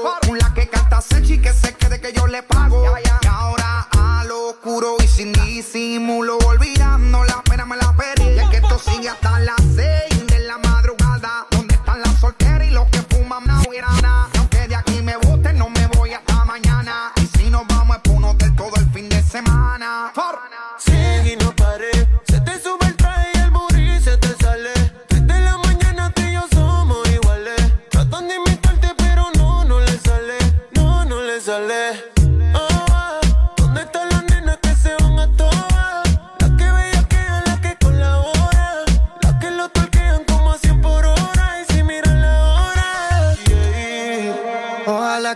trago. 0.00 0.18
Un 0.28 0.38
la 0.38 0.54
que 0.54 0.68
canta 0.68 1.00
Sechi 1.00 1.38
que 1.38 1.52
se 1.52 1.74
quede 1.74 2.00
que 2.00 2.12
yo 2.12 2.26
le 2.26 2.42
pago. 2.42 2.84
Y 2.98 3.26
ahora 3.28 3.88
a 3.90 4.24
lo 4.24 4.50
oscuro 4.50 4.96
y 5.02 5.06
sin 5.06 5.32
disimulo, 5.32 6.38
olvidando 6.38 7.24
la 7.24 7.42
pena 7.42 7.64
me 7.66 7.76
la 7.76 7.94
pedí. 7.94 8.30
Y 8.30 8.38
es 8.38 8.48
que 8.48 8.56
esto 8.56 8.78
sigue 8.78 9.08
hasta 9.08 9.38
las 9.40 9.60
6 9.74 10.26
de 10.26 10.38
la 10.40 10.58
madrugada. 10.58 11.46
¿Dónde 11.50 11.74
están 11.74 12.00
las 12.00 12.18
solteras 12.20 12.68
y 12.68 12.70
los 12.70 12.88
que 12.88 13.02
fuman 13.02 13.44
na 13.46 13.62
nada? 13.80 14.11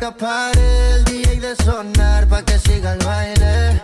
nunca 0.00 0.16
pare 0.16 0.92
el 0.94 1.04
DJ 1.04 1.40
de 1.40 1.56
sonar 1.56 2.26
pa' 2.26 2.42
que 2.42 2.58
siga 2.58 2.94
el 2.94 3.04
baile. 3.04 3.82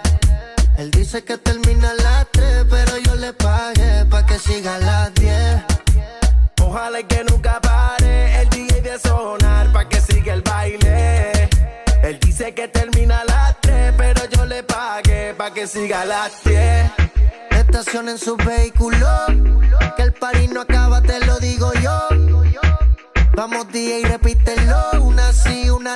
Él 0.78 0.90
dice 0.90 1.22
que 1.22 1.36
termina 1.36 1.90
a 1.90 1.94
las 1.94 2.26
3, 2.32 2.64
pero 2.70 2.96
yo 2.98 3.14
le 3.16 3.32
pagué 3.34 4.06
pa' 4.06 4.24
que 4.24 4.38
siga 4.38 4.76
a 4.76 4.78
las 4.78 5.14
10. 5.14 5.62
Ojalá 6.62 7.00
y 7.00 7.04
que 7.04 7.22
nunca 7.24 7.60
pare 7.60 8.40
el 8.40 8.48
DJ 8.48 8.80
de 8.80 8.98
sonar 8.98 9.70
pa' 9.72 9.88
que 9.88 10.00
siga 10.00 10.32
el 10.32 10.42
baile. 10.42 11.50
Él 12.02 12.18
dice 12.20 12.54
que 12.54 12.68
termina 12.68 13.20
a 13.20 13.24
las 13.24 13.60
3, 13.60 13.92
pero 13.98 14.24
yo 14.30 14.46
le 14.46 14.62
pagué 14.62 15.34
pa' 15.34 15.52
que 15.52 15.66
siga 15.66 16.00
a 16.02 16.06
las 16.06 16.32
10. 16.44 16.92
Estacionen 17.50 18.16
su 18.16 18.36
vehículo, 18.36 19.06
que 19.96 20.02
el 20.02 20.12
party 20.14 20.48
no 20.48 20.62
acaba, 20.62 21.02
te 21.02 21.20
lo 21.26 21.38
digo 21.40 21.72
yo. 21.74 22.08
Vamos 23.36 23.68
DJ, 23.70 24.08
repítelo, 24.08 25.02
una 25.02 25.30
sí, 25.30 25.68
una 25.68 25.95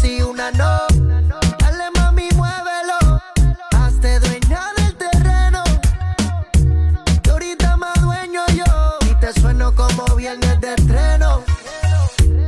sí, 0.00 0.22
una 0.22 0.50
no. 0.52 0.86
Dale 1.58 1.90
mami, 1.96 2.28
muévelo, 2.34 2.98
hazte 3.76 4.18
dueña 4.20 4.62
del 4.76 4.94
terreno. 4.96 5.62
Que 7.22 7.30
ahorita 7.30 7.76
más 7.76 8.00
dueño 8.00 8.42
yo, 8.54 8.98
y 9.10 9.14
te 9.20 9.32
sueno 9.40 9.74
como 9.74 10.04
viernes 10.16 10.60
de 10.60 10.74
estreno. 10.74 11.42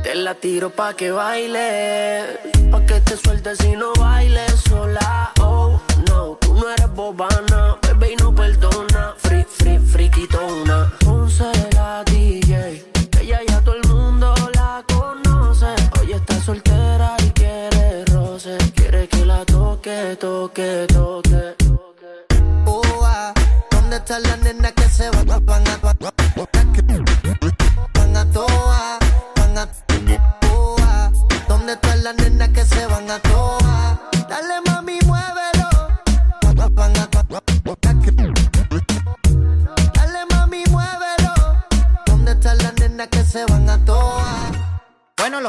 Te 0.03 0.15
la 0.15 0.35
tiro 0.35 0.69
pa' 0.69 0.93
que 0.93 1.11
baile, 1.11 2.39
pa' 2.71 2.85
que 2.85 2.99
te 3.01 3.17
sueltes 3.17 3.63
y 3.63 3.75
no 3.75 3.93
bailes 3.93 4.53
sola. 4.67 5.31
Oh, 5.39 5.79
no, 6.09 6.37
tú 6.41 6.53
no 6.53 6.69
eres 6.69 6.91
bobana, 6.93 7.77
bebé 7.81 8.13
y 8.13 8.15
no 8.17 8.33
perdona. 8.33 9.13
Free, 9.17 9.45
free, 9.57 9.79
friquitona. 9.79 10.62
Good. 20.53 20.92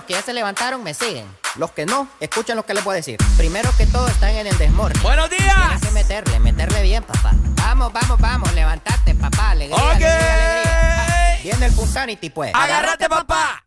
Los 0.04 0.08
que 0.08 0.12
ya 0.12 0.22
se 0.22 0.34
levantaron 0.34 0.82
me 0.82 0.92
siguen. 0.92 1.24
Los 1.56 1.70
que 1.70 1.86
no, 1.86 2.06
escuchen 2.20 2.56
lo 2.56 2.66
que 2.66 2.74
les 2.74 2.84
voy 2.84 2.92
a 2.92 2.96
decir. 2.96 3.16
Primero 3.38 3.70
que 3.78 3.86
todo, 3.86 4.06
están 4.08 4.30
en 4.30 4.46
el 4.46 4.58
desmorning. 4.58 5.02
¡Buenos 5.02 5.30
días! 5.30 5.56
Tienes 5.56 5.80
que 5.80 5.90
meterle, 5.92 6.40
meterle 6.40 6.82
bien, 6.82 7.02
papá. 7.02 7.30
Vamos, 7.56 7.90
vamos, 7.90 8.20
vamos, 8.20 8.52
levantate, 8.52 9.14
papá. 9.14 9.52
Alegría, 9.52 9.76
Ok. 9.76 9.90
alegría, 9.92 10.34
alegría. 10.34 11.40
Viene 11.42 11.66
el 11.66 11.72
Punsanity, 11.72 12.28
pues. 12.28 12.52
¡Agárrate, 12.54 13.08
papá! 13.08 13.64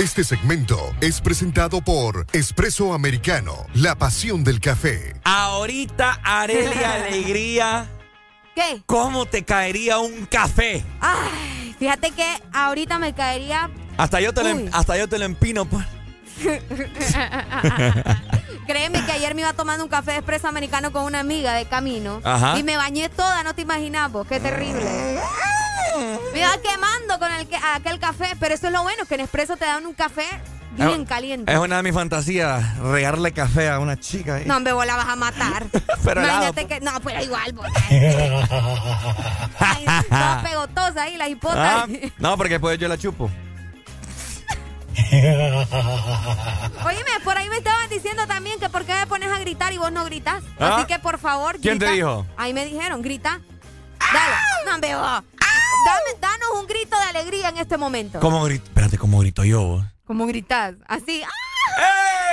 Este 0.00 0.24
segmento 0.24 0.94
es 1.02 1.20
presentado 1.20 1.82
por 1.82 2.24
Espresso 2.32 2.94
Americano, 2.94 3.66
la 3.74 3.96
pasión 3.96 4.42
del 4.44 4.58
café. 4.58 5.14
Ahorita, 5.24 6.18
Arelia 6.24 6.94
Alegría, 6.94 7.86
¿Qué? 8.54 8.82
¿cómo 8.86 9.26
te 9.26 9.44
caería 9.44 9.98
un 9.98 10.24
café? 10.24 10.82
Ay, 11.00 11.76
fíjate 11.78 12.12
que 12.12 12.24
ahorita 12.50 12.98
me 12.98 13.12
caería. 13.12 13.68
Hasta 13.98 14.22
yo 14.22 14.32
te, 14.32 14.42
lo, 14.42 14.48
em- 14.48 14.70
hasta 14.72 14.96
yo 14.96 15.06
te 15.06 15.18
lo 15.18 15.26
empino, 15.26 15.66
pues. 15.66 15.84
Créeme 18.66 19.04
que 19.04 19.12
ayer 19.12 19.34
me 19.34 19.42
iba 19.42 19.52
tomando 19.52 19.84
un 19.84 19.90
café 19.90 20.12
de 20.12 20.16
expreso 20.16 20.48
americano 20.48 20.92
con 20.92 21.04
una 21.04 21.20
amiga 21.20 21.52
de 21.52 21.66
camino. 21.66 22.22
Ajá. 22.24 22.58
Y 22.58 22.62
me 22.62 22.78
bañé 22.78 23.10
toda, 23.10 23.42
no 23.42 23.54
te 23.54 23.60
imaginas 23.60 24.10
vos, 24.10 24.26
qué 24.26 24.40
terrible. 24.40 25.20
Me 26.32 26.38
iba 26.40 26.56
quemando 26.62 27.18
con 27.18 27.32
el 27.32 27.46
que- 27.48 27.56
aquel 27.74 27.98
café, 27.98 28.36
pero 28.38 28.54
eso 28.54 28.66
es 28.68 28.72
lo 28.72 28.82
bueno, 28.82 29.04
que 29.06 29.14
en 29.14 29.20
expreso 29.20 29.56
te 29.56 29.64
dan 29.64 29.86
un 29.86 29.94
café 29.94 30.26
bien 30.72 31.02
Es- 31.02 31.08
caliente. 31.08 31.52
Es 31.52 31.58
una 31.58 31.76
de 31.78 31.82
mis 31.82 31.94
fantasías, 31.94 32.78
regarle 32.78 33.32
café 33.32 33.68
a 33.68 33.78
una 33.78 33.98
chica. 33.98 34.36
ahí. 34.36 34.44
No, 34.46 34.56
hombre, 34.56 34.72
vos 34.72 34.86
la 34.86 34.96
vas 34.96 35.08
a 35.08 35.16
matar. 35.16 35.66
Pero 36.04 36.22
helado, 36.22 36.42
Imagínate 36.48 36.66
que. 36.66 36.80
No, 36.80 37.00
pero 37.00 37.22
igual, 37.22 37.52
vos. 37.52 37.66
Ay, 39.58 39.84
toda 40.08 40.42
pegotosa 40.42 41.02
ahí, 41.02 41.16
la 41.16 41.28
hipota. 41.28 41.82
Ah, 41.82 41.86
no, 42.18 42.36
porque 42.36 42.54
después 42.54 42.78
yo 42.78 42.88
la 42.88 42.98
chupo. 42.98 43.30
Oíme, 45.00 45.66
por 47.24 47.36
ahí 47.36 47.48
me 47.48 47.58
estaban 47.58 47.88
diciendo 47.90 48.26
también 48.26 48.58
que 48.58 48.68
por 48.68 48.84
qué 48.84 48.94
me 48.94 49.06
pones 49.06 49.30
a 49.30 49.38
gritar 49.38 49.72
y 49.72 49.78
vos 49.78 49.92
no 49.92 50.04
gritas. 50.04 50.42
¿Ah? 50.58 50.76
Así 50.76 50.86
que 50.86 50.98
por 50.98 51.18
favor, 51.18 51.58
¿Quién 51.60 51.78
te 51.78 51.86
grita. 51.86 51.92
dijo? 51.92 52.26
Ahí 52.36 52.52
me 52.52 52.64
dijeron, 52.66 53.02
grita. 53.02 53.40
Dale, 54.12 54.34
no, 54.66 54.74
hombre, 54.74 54.94
vos. 54.96 55.22
Dame, 55.84 56.20
danos 56.20 56.48
un 56.60 56.66
grito 56.66 56.96
de 56.98 57.04
alegría 57.04 57.48
en 57.48 57.58
este 57.58 57.76
momento. 57.76 58.20
¿Cómo 58.20 58.44
grito? 58.44 58.64
Espérate, 58.64 58.98
¿cómo 58.98 59.18
grito 59.20 59.44
yo? 59.44 59.62
vos? 59.62 59.84
¿Cómo 60.04 60.26
gritas? 60.26 60.74
Así. 60.86 61.22
¡ah! 61.22 61.30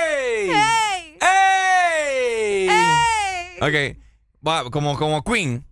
¡Ey! 0.06 0.50
¡Ey! 0.50 1.18
¡Ey! 1.20 2.68
¡Ey! 2.68 3.58
Ok, 3.60 3.98
va, 4.46 4.70
como, 4.70 4.98
como 4.98 5.22
Queen. 5.22 5.64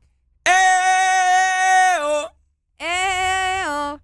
¡Eh! 0.45 1.99
oh, 2.03 2.31
¡Eh! 2.79 3.63
oh, 3.67 4.01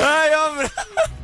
¡Ay, 0.00 0.30
hombre! 0.34 0.70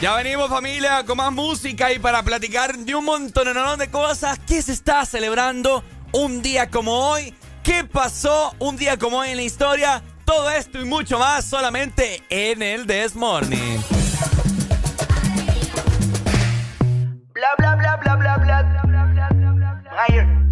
Ya 0.00 0.14
venimos 0.14 0.48
familia 0.48 1.04
con 1.04 1.16
más 1.16 1.32
música 1.32 1.92
y 1.92 1.98
para 1.98 2.22
platicar 2.22 2.76
de 2.76 2.94
un 2.94 3.04
montón 3.04 3.78
de 3.78 3.90
cosas 3.90 4.38
que 4.38 4.62
se 4.62 4.70
está 4.70 5.04
celebrando 5.04 5.82
un 6.12 6.40
día 6.40 6.70
como 6.70 6.92
hoy. 6.92 7.34
¿Qué 7.64 7.82
pasó 7.82 8.54
un 8.60 8.76
día 8.76 8.96
como 8.96 9.18
hoy 9.18 9.30
en 9.30 9.38
la 9.38 9.42
historia? 9.42 10.00
Todo 10.24 10.50
esto 10.50 10.80
y 10.80 10.84
mucho 10.84 11.18
más 11.18 11.44
solamente 11.44 12.22
en 12.30 12.62
el 12.62 12.86
This 12.86 13.16
Morning. 13.16 13.80
Bla 17.34 17.48
bla 17.58 17.74
bla 17.74 17.96
bla 17.96 18.16
bla 18.16 18.36
bla. 18.36 19.84
Ayer. 20.08 20.47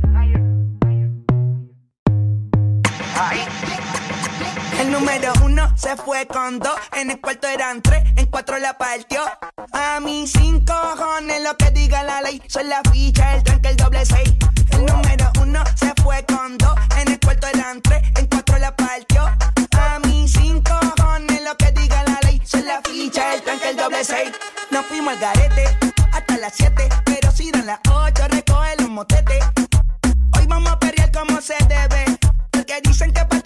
El 4.87 4.93
número 4.93 5.33
uno 5.43 5.69
se 5.77 5.97
fue 5.97 6.29
con 6.29 6.61
dos, 6.61 6.77
en 6.93 7.11
el 7.11 7.21
cuarto 7.21 7.49
eran 7.49 7.83
tres, 7.83 8.05
en 8.15 8.27
cuatro 8.27 8.57
la 8.59 8.79
partió. 8.79 9.21
A 9.73 9.99
mí 9.99 10.29
cinco 10.29 10.73
cojones 10.97 11.43
lo 11.43 11.57
que 11.57 11.73
diga 11.73 12.05
la 12.05 12.23
ley, 12.23 12.41
son 12.47 12.69
la 12.69 12.81
ficha, 12.93 13.35
el 13.35 13.43
tranque, 13.43 13.71
el 13.71 13.77
doble 13.77 14.07
seis. 14.07 14.33
El 14.71 14.87
número 14.87 15.33
uno 15.43 15.65
se 15.75 15.93
fue 16.01 16.25
con 16.27 16.57
dos, 16.57 16.73
en 16.99 17.09
el 17.09 17.19
cuarto 17.19 17.49
eran 17.49 17.83
tres, 17.83 18.01
en 18.15 18.27
cuatro 18.29 18.59
la 18.59 18.77
partió. 18.77 19.25
A 19.77 19.99
mí 20.05 20.29
cinco 20.29 20.79
cojones 20.97 21.43
lo 21.43 21.57
que 21.57 21.73
diga 21.73 22.05
la 22.05 22.21
ley, 22.23 22.41
son 22.45 22.65
la 22.65 22.81
ficha, 22.83 23.35
el 23.35 23.43
tranque, 23.43 23.71
el 23.71 23.77
doble 23.77 24.05
seis. 24.05 24.31
Nos 24.71 24.87
fuimos 24.87 25.15
al 25.15 25.19
garete 25.19 25.65
hasta 26.13 26.37
las 26.39 26.55
siete, 26.55 26.89
pero 27.05 27.33
si 27.33 27.51
dan 27.51 27.67
las 27.67 27.81
ocho 27.91 28.29
recoge 28.29 28.77
los 28.79 28.91
motetes. 28.91 29.45
Hoy 30.39 30.47
vamos 30.47 30.71
a 30.71 30.79
perrear 30.79 31.11
como 31.11 31.41
se 31.41 31.57
debe. 31.67 32.19
Porque 32.53 32.81
dicen 32.83 33.13
que 33.13 33.27
nueve. 33.29 33.46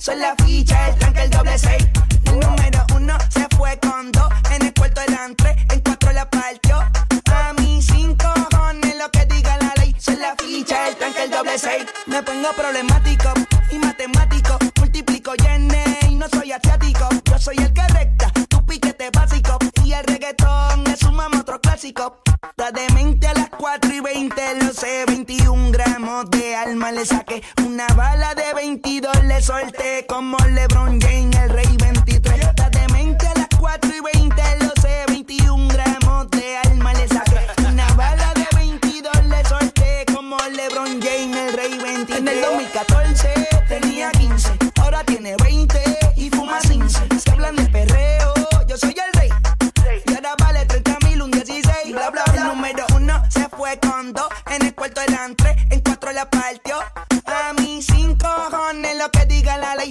diga 0.00 0.14
la 0.16 0.34
ficha, 0.46 0.88
el 0.88 0.94
tranque, 0.96 1.22
el 1.24 1.30
doble 1.30 1.58
seis. 1.58 1.86
El 2.24 2.40
número 2.40 2.86
uno 2.96 3.18
se 3.28 3.46
fue 3.54 3.78
con 3.80 4.10
dos. 4.12 4.28
En 4.50 4.62
el 4.62 4.72
cuarto 4.72 5.02
eran 5.02 5.36
tres, 5.36 5.56
en 5.70 5.80
cuatro 5.80 6.12
la 6.12 6.28
partió. 6.30 6.78
A 6.78 7.52
mí 7.58 7.82
cinco 7.82 8.32
cojones 8.50 8.96
lo 8.96 9.10
que 9.10 9.26
diga 9.26 9.58
la 9.58 9.74
ley. 9.76 9.94
Soy 9.98 10.16
la 10.16 10.34
ficha, 10.36 10.88
el 10.88 10.96
tranque, 10.96 11.24
el 11.24 11.30
doble 11.30 11.58
seis. 11.58 11.84
Me 12.06 12.22
pongo 12.22 12.48
problemático 12.56 13.34
y 13.70 13.78
matemático. 13.78 14.56
Multiplico 14.78 15.32
y 15.36 16.08
y 16.08 16.14
no 16.14 16.26
soy 16.30 16.52
asiático. 16.52 17.06
Yo 17.24 17.38
soy 17.38 17.56
el 17.58 17.72
que 17.74 17.86
recta, 17.88 18.32
tu 18.48 18.64
piquete 18.64 19.10
básico. 19.10 19.58
Y 19.84 19.92
el 19.92 20.04
reggaetón 20.04 20.86
es 20.86 21.02
un 21.02 21.14
mamo 21.14 21.40
otro 21.40 21.60
clásico. 21.60 22.22
Está 22.48 22.72
demente 22.72 23.28
a 23.28 23.34
las 23.34 23.50
4 23.50 23.92
y 23.92 24.00
20, 24.00 24.64
lo 24.64 24.72
sé. 24.72 25.04
21 25.06 25.70
gramos 25.72 26.29
alma 26.62 26.92
le 26.92 27.04
saqué. 27.06 27.42
Una 27.64 27.86
bala 27.88 28.34
de 28.34 28.52
22 28.54 29.24
le 29.24 29.40
solté. 29.40 30.06
Como 30.06 30.36
LeBron 30.38 31.00
James, 31.00 31.36
el 31.36 31.50
rey 31.50 31.76
23. 31.78 32.38
Está 32.38 32.68
demente 32.70 33.26
a 33.26 33.34
las 33.34 33.48
4 33.58 33.90
y 33.96 34.00
20, 34.16 34.42
lo 34.60 34.82
sé. 34.82 35.04
21 35.08 35.68
gramos 35.68 36.30
de 36.30 36.56
alma 36.58 36.92
le 36.94 37.08
saqué. 37.08 37.40
Una 37.66 37.86
bala 37.94 38.32
de 38.34 38.46
22 38.56 39.24
le 39.26 39.44
solté. 39.44 40.04
Como 40.14 40.36
LeBron 40.36 41.00
James, 41.00 41.36
el 41.36 41.52
rey 41.54 41.78
23. 41.78 42.18
En 42.18 42.28
el 42.28 42.40
2014 42.42 43.48
tenía 43.68 44.10
15, 44.12 44.50
ahora 44.80 45.02
tiene 45.04 45.36
20 45.42 46.09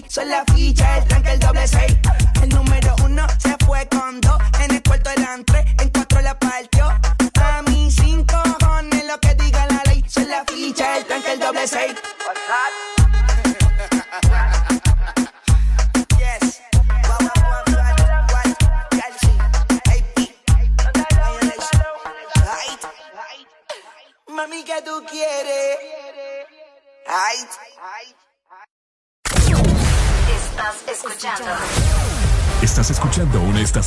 diga 0.09 0.25
la 0.25 0.43
ficha, 0.53 0.97
el 0.97 1.18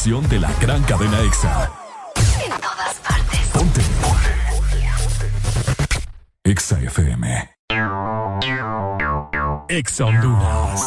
estación 0.03 0.29
de 0.29 0.41
la 0.41 0.53
gran 0.61 0.83
cadena 0.83 1.21
EXA. 1.21 1.71
en 2.45 2.51
todas 2.61 2.95
partes. 3.07 3.39
Ponte. 3.53 3.81
EXA 6.43 6.81
FM. 6.81 7.51
EXA 9.69 10.05
Honduras. 10.07 10.81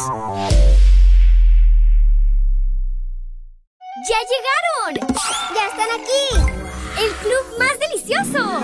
¡Ya 4.08 4.18
llegaron! 4.30 5.16
¡Ya 5.54 5.66
están 5.66 5.90
aquí! 5.98 6.26
¡El 7.02 7.10
club 7.14 7.58
más 7.58 7.78
delicioso! 7.80 8.60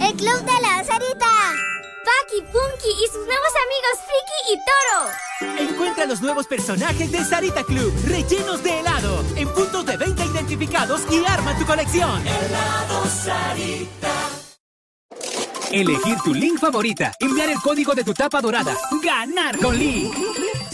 ¡El 0.00 0.12
club 0.16 0.40
de 0.44 0.60
la 0.60 0.82
Sarita! 0.82 1.73
Paki, 2.04 2.42
Punky 2.52 2.90
y 2.90 3.06
sus 3.08 3.26
nuevos 3.26 3.52
amigos 3.64 3.94
Friki 4.06 4.52
y 4.52 4.56
Toro. 4.68 5.70
Encuentra 5.70 6.04
los 6.06 6.20
nuevos 6.20 6.46
personajes 6.46 7.10
de 7.10 7.24
Sarita 7.24 7.64
Club, 7.64 7.92
rellenos 8.06 8.62
de 8.62 8.80
helado, 8.80 9.24
en 9.36 9.48
puntos 9.48 9.86
de 9.86 9.96
venta 9.96 10.24
identificados 10.24 11.02
y 11.10 11.24
arma 11.24 11.56
tu 11.58 11.64
colección. 11.64 12.26
Helado 12.26 13.06
Sarita. 13.06 14.12
Elegir 15.70 16.18
tu 16.22 16.34
link 16.34 16.60
favorita, 16.60 17.12
enviar 17.18 17.48
el 17.48 17.60
código 17.60 17.94
de 17.94 18.04
tu 18.04 18.14
tapa 18.14 18.40
dorada, 18.40 18.76
ganar 19.02 19.58
con 19.58 19.76
Link. 19.76 20.14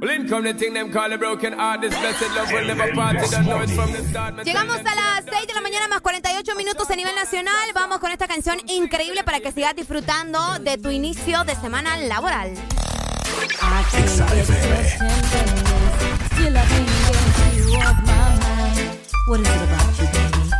Well, 0.00 0.10
in 0.10 0.28
come 0.28 0.44
the 0.44 0.54
thing 0.54 0.74
them 0.74 0.90
call 0.90 1.10
a 1.12 1.16
broken 1.16 1.52
heart. 1.52 1.80
This 1.80 1.96
blessed 1.98 2.34
love 2.34 2.50
will 2.52 2.66
never 2.66 2.92
part. 2.92 3.18
They 3.20 3.28
don't 3.28 3.46
know 3.46 3.60
it 3.60 3.70
from 3.70 3.92
the 3.92 4.02
start. 4.08 4.34
Me 4.34 4.44
Llegamos 4.44 4.78
a 4.78 4.94
las 4.94 5.24
6 5.24 5.46
de 5.46 5.54
la 5.54 5.60
mañana 5.60 5.88
más 5.88 6.00
48 6.00 6.54
minutos 6.56 6.90
a 6.90 6.96
nivel 6.96 7.14
nacional. 7.14 7.70
Vamos 7.74 7.98
con 7.98 8.10
esta 8.10 8.26
canción 8.26 8.58
increíble 8.68 9.24
para 9.24 9.40
que 9.40 9.52
sigas 9.52 9.74
disfrutando 9.74 10.58
de 10.60 10.76
tu 10.78 10.90
inicio 10.90 11.44
de 11.44 11.54
semana 11.54 11.96
laboral. 11.96 12.54
What 19.26 19.40
is 19.40 19.46
it 19.46 19.62
about 19.62 19.98
you, 19.98 20.06
baby? 20.06 20.50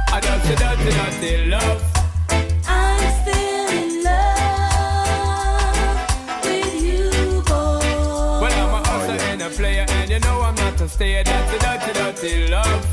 Know 10.85 10.91
I'm 10.91 10.91
a. 10.91 11.25
Dirty, 11.25 11.59
dirty, 11.59 11.93
dirty 11.95 12.49
love. 12.49 12.87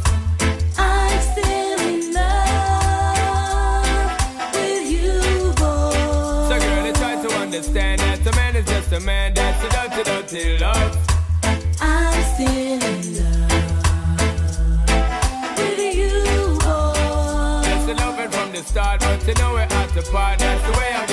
I'm 0.77 1.21
still 1.21 1.79
in 1.81 2.13
love 2.13 3.33
with 4.53 4.89
you, 4.89 5.51
boy. 5.57 5.91
So, 6.47 6.59
girl, 6.59 6.85
you 6.85 6.93
try 6.93 7.21
to 7.21 7.29
understand 7.35 7.99
that 7.99 8.25
a 8.25 8.31
man 8.35 8.55
is 8.55 8.65
just 8.65 8.93
a 8.93 8.99
man. 9.01 9.33
That's 9.33 9.63
a 9.63 9.69
dirty, 9.69 10.03
dirty 10.03 10.57
love. 10.59 10.97
I'm 11.81 12.23
still 12.33 12.47
in 12.47 13.15
love 13.17 13.51
with 15.57 15.95
you, 15.95 16.57
boy. 16.59 17.61
That's 17.63 17.85
the 17.87 17.93
loving 17.95 18.31
from 18.31 18.51
the 18.53 18.63
start, 18.63 19.01
but 19.01 19.27
you 19.27 19.33
know 19.33 19.53
we're 19.53 19.61
at 19.61 19.89
the 19.89 20.01
part. 20.11 20.39
That's 20.39 20.63
the 20.65 20.71
way 20.77 20.93
I 20.93 21.10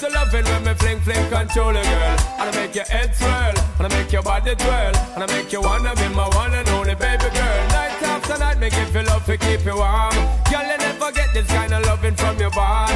the 0.00 0.08
loving 0.10 0.44
when 0.44 0.64
me 0.64 0.74
fling 0.74 1.00
fling 1.00 1.28
control 1.28 1.70
a 1.70 1.82
girl. 1.82 2.16
And 2.40 2.48
I 2.48 2.52
make 2.56 2.74
your 2.74 2.84
head 2.84 3.14
swirl, 3.14 3.54
and 3.78 3.86
I 3.86 3.88
make 3.96 4.12
your 4.12 4.22
body 4.22 4.54
twirl, 4.54 4.94
and 5.14 5.22
I 5.24 5.26
make 5.26 5.52
you 5.52 5.60
wanna 5.60 5.94
be 5.94 6.08
my 6.08 6.28
one 6.28 6.54
and 6.54 6.68
only 6.70 6.94
baby 6.94 7.28
girl. 7.38 7.60
Night 7.68 8.02
after 8.02 8.38
night, 8.38 8.58
make 8.58 8.74
you 8.76 8.86
feel 8.86 9.04
love 9.04 9.24
to 9.26 9.36
keep 9.36 9.64
you 9.64 9.76
warm. 9.76 10.14
Girl, 10.50 10.64
you 10.70 10.78
never 10.78 11.12
get 11.12 11.28
this 11.34 11.46
kind 11.48 11.72
of 11.74 11.84
loving 11.86 12.14
from 12.14 12.38
your 12.38 12.50
bond. 12.50 12.92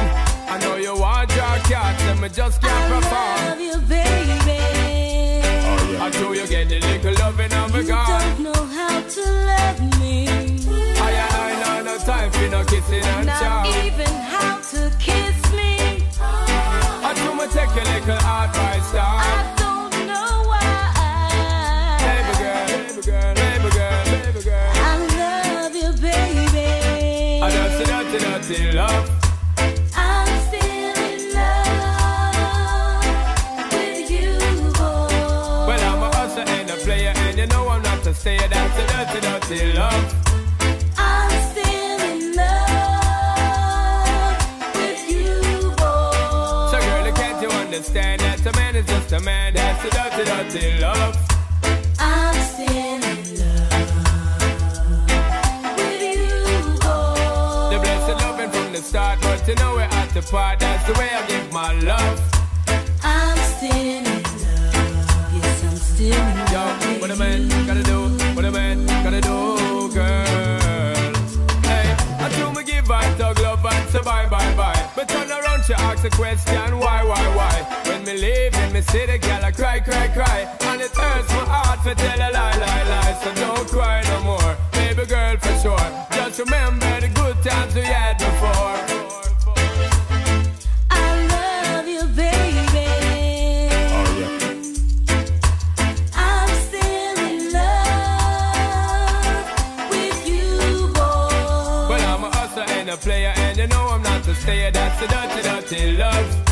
I 0.49 0.57
know 0.61 0.75
you 0.77 0.95
want 0.97 1.29
your 1.35 1.55
cat, 1.69 2.01
and 2.09 2.21
me 2.21 2.29
just 2.29 2.61
can't 2.61 2.93
perform. 2.93 3.37
Love 3.49 3.59
you, 3.59 3.77
baby. 3.87 4.61
I 6.05 6.09
know 6.19 6.33
you 6.33 6.47
get 6.47 6.69
the 6.69 6.79
little 6.79 7.13
loving 7.19 7.53
of 7.53 7.73
me 7.73 7.79
You 7.81 7.87
don't 7.87 8.39
know 8.39 8.65
how 8.77 9.01
to 9.01 9.23
love 9.49 9.99
me. 9.99 10.27
I 10.27 11.11
ain't 11.11 11.67
I 11.67 11.81
no 11.83 11.97
time 11.99 12.31
for 12.31 12.47
no 12.49 12.63
kissing 12.65 13.03
and 13.03 13.27
Not 13.27 13.41
chow. 13.41 13.85
even 13.85 14.05
how 14.05 14.57
to 14.57 14.91
kiss 14.99 15.35
me. 15.37 15.44
Take 17.51 17.75
your 17.75 17.85
little 17.85 18.15
advice 18.15 18.91
down. 18.91 19.64
A 49.15 49.19
man? 49.21 49.53
That's 49.53 49.85
a 49.85 49.89
dirty, 49.89 50.23
dirty 50.25 50.79
love. 50.81 51.17
I'm 51.99 52.35
still 52.51 52.75
in 52.75 53.01
love 53.39 53.71
with 55.77 56.01
you, 56.01 56.25
boy. 56.83 57.15
The 57.71 57.77
oh. 57.77 57.81
blessed 57.81 58.17
loving 58.23 58.51
from 58.51 58.73
the 58.73 58.81
start, 58.81 59.19
but 59.21 59.47
you 59.47 59.55
know 59.55 59.73
we're 59.75 59.81
at 59.83 60.09
the 60.09 60.21
part. 60.21 60.59
That's 60.59 60.85
the 60.87 60.93
way 60.99 61.09
I 61.13 61.25
give 61.27 61.51
my 61.53 61.73
love. 61.81 62.19
I'm 63.03 63.37
still 63.37 63.71
in 63.71 64.03
love. 64.03 64.23
Yes, 65.33 65.63
I'm 65.63 65.77
still 65.77 66.13
in 66.13 66.37
love. 66.53 66.83
Yo, 66.83 66.99
what 66.99 67.11
a 67.11 67.15
man 67.15 67.47
gotta 67.67 67.83
do, 67.83 68.09
what 68.35 68.45
a 68.45 68.51
man 68.51 68.85
gotta 69.03 69.21
do, 69.21 69.93
girl. 69.93 71.05
Hey, 71.63 71.95
I 72.19 72.29
do 72.37 72.51
me 72.51 72.63
give 72.65 72.89
I 72.91 73.15
tug 73.17 73.39
love 73.39 73.65
and 73.65 73.89
say 73.89 74.01
bye, 74.01 74.27
bye, 74.27 74.55
bye. 74.55 74.89
But 74.95 75.07
turn 75.07 75.31
around, 75.31 75.63
she 75.63 75.73
ask 75.73 76.03
a 76.03 76.09
question, 76.09 76.79
why? 76.79 76.94
When 78.93 79.01
me 79.01 79.07
leave 79.07 79.09
in 79.09 79.17
me 79.17 79.17
city, 79.17 79.17
girl, 79.19 79.45
I 79.45 79.51
cry, 79.51 79.79
cry, 79.79 80.07
cry. 80.07 80.47
And 80.61 80.81
it 80.81 80.91
hurts 80.91 81.29
my 81.29 81.45
heart 81.45 81.83
to 81.83 81.95
tell 81.95 82.17
a 82.17 82.29
lie, 82.31 82.57
lie, 82.57 82.83
lie. 82.83 83.13
So 83.23 83.33
don't 83.35 83.67
cry 83.67 84.01
no 84.03 84.21
more, 84.23 84.57
baby 84.71 85.05
girl, 85.05 85.37
for 85.37 85.59
sure. 85.59 85.91
Just 86.11 86.39
remember 86.39 87.01
the 87.01 87.07
good 87.09 87.41
times 87.43 87.75
we 87.75 87.81
had 87.81 88.17
before. 88.17 88.77
I 90.89 91.25
love 91.27 91.87
you, 91.87 92.05
baby. 92.15 92.87
Oh, 93.91 94.13
I'm 96.15 96.49
still 96.67 97.17
in 97.19 97.53
love 97.53 99.45
with 99.89 100.27
you, 100.27 100.87
boy. 100.93 101.89
Well, 101.89 102.15
I'm 102.15 102.23
a 102.23 102.29
hustler 102.35 102.65
and 102.69 102.89
a 102.89 102.97
player, 102.97 103.33
and 103.35 103.57
you 103.57 103.67
know 103.67 103.87
I'm 103.89 104.01
not 104.01 104.23
to 104.23 104.35
stay. 104.35 104.69
That's 104.71 104.99
the 104.99 105.07
dirty, 105.07 105.41
dirty 105.41 105.97
love. 105.97 106.44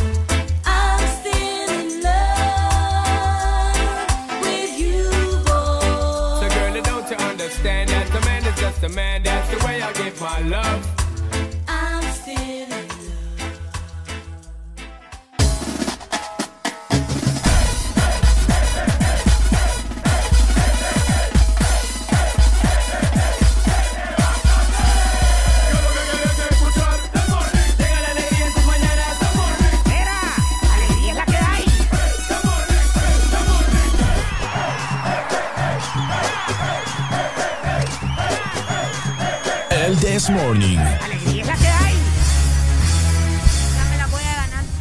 El 40.34 40.40
This 40.40 40.44
Morning. 40.44 40.80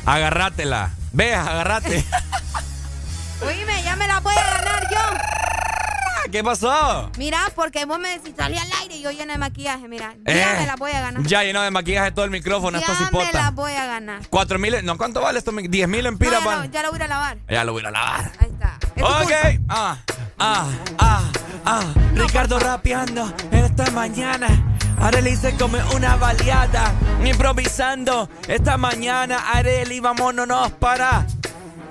Agárratela. 0.04 0.90
Ve, 1.12 1.34
agárrate. 1.34 2.04
Oíme, 3.46 3.82
ya 3.82 3.96
me 3.96 4.06
la 4.06 4.20
voy 4.20 4.34
a 4.34 4.42
ganar 4.58 4.88
yo. 4.90 6.30
¿Qué 6.30 6.42
pasó? 6.42 7.10
Mira, 7.18 7.38
porque 7.54 7.84
vos 7.84 7.98
me 7.98 8.08
decís, 8.08 8.32
salí 8.36 8.56
al 8.56 8.68
aire 8.80 8.96
y 8.96 9.02
yo 9.02 9.10
llena 9.10 9.34
de 9.34 9.38
maquillaje, 9.38 9.86
mira. 9.88 10.14
Eh, 10.24 10.38
Ya 10.38 10.60
me 10.60 10.66
la 10.66 10.76
voy 10.76 10.92
a 10.92 11.00
ganar. 11.00 11.22
Ya 11.24 11.42
llenó 11.42 11.60
de 11.62 11.70
maquillaje 11.70 12.12
todo 12.12 12.24
el 12.24 12.30
micrófono, 12.30 12.78
esta 12.78 12.92
ya 12.92 12.98
me 12.98 13.04
la 13.04 13.06
cipota. 13.28 13.50
voy 13.50 13.72
a 13.72 13.86
ganar. 13.86 14.20
Cuatro 14.30 14.58
mil, 14.58 14.74
no, 14.84 14.96
¿cuánto 14.96 15.20
vale 15.20 15.38
esto? 15.38 15.52
Diez 15.52 15.88
mil 15.88 16.06
empiras, 16.06 16.42
No, 16.42 16.50
no, 16.50 16.64
ya 16.64 16.82
lo 16.82 16.90
voy 16.90 17.00
a 17.00 17.04
a 17.04 17.08
lavar. 17.08 17.38
Ya 17.48 17.64
lo 17.64 17.72
voy 17.72 17.84
a 17.84 17.88
a 17.88 17.90
lavar. 17.90 18.32
Ahí 18.40 18.50
está. 18.50 18.78
Es 18.96 19.02
Ok. 19.02 19.60
Ah, 19.68 19.98
ah, 20.38 20.68
ah, 20.98 21.22
ah. 21.66 21.84
Ricardo 22.14 22.58
rapeando 22.58 23.32
esta 23.50 23.90
mañana. 23.90 24.48
Areli 25.02 25.34
se 25.34 25.56
come 25.56 25.82
una 25.96 26.14
baleada. 26.16 26.94
Improvisando 27.24 28.28
esta 28.46 28.76
mañana. 28.76 29.50
Areli, 29.52 29.98
vámonos 29.98 30.72
para. 30.74 31.26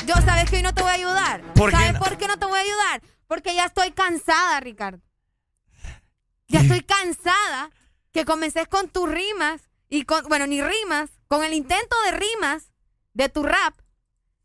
Yo 0.07 0.15
sabes 0.25 0.49
que 0.49 0.55
hoy 0.55 0.63
no 0.63 0.73
te 0.73 0.81
voy 0.81 0.91
a 0.91 0.95
ayudar. 0.95 1.41
¿Por 1.53 1.71
qué 1.71 1.75
¿Sabes 1.75 1.93
no? 1.93 1.99
por 1.99 2.17
qué 2.17 2.27
no 2.27 2.39
te 2.39 2.45
voy 2.45 2.57
a 2.57 2.61
ayudar? 2.61 3.01
Porque 3.27 3.53
ya 3.53 3.65
estoy 3.65 3.91
cansada, 3.91 4.59
Ricardo. 4.61 5.01
Ya 6.47 6.61
estoy 6.61 6.81
cansada 6.81 7.69
que 8.11 8.23
comences 8.23 8.67
con 8.67 8.87
tus 8.87 9.09
rimas 9.09 9.61
y 9.89 10.03
con, 10.03 10.23
bueno, 10.29 10.47
ni 10.47 10.61
rimas, 10.61 11.09
con 11.27 11.43
el 11.43 11.53
intento 11.53 11.95
de 12.05 12.11
rimas 12.11 12.71
de 13.13 13.27
tu 13.27 13.43
rap 13.43 13.73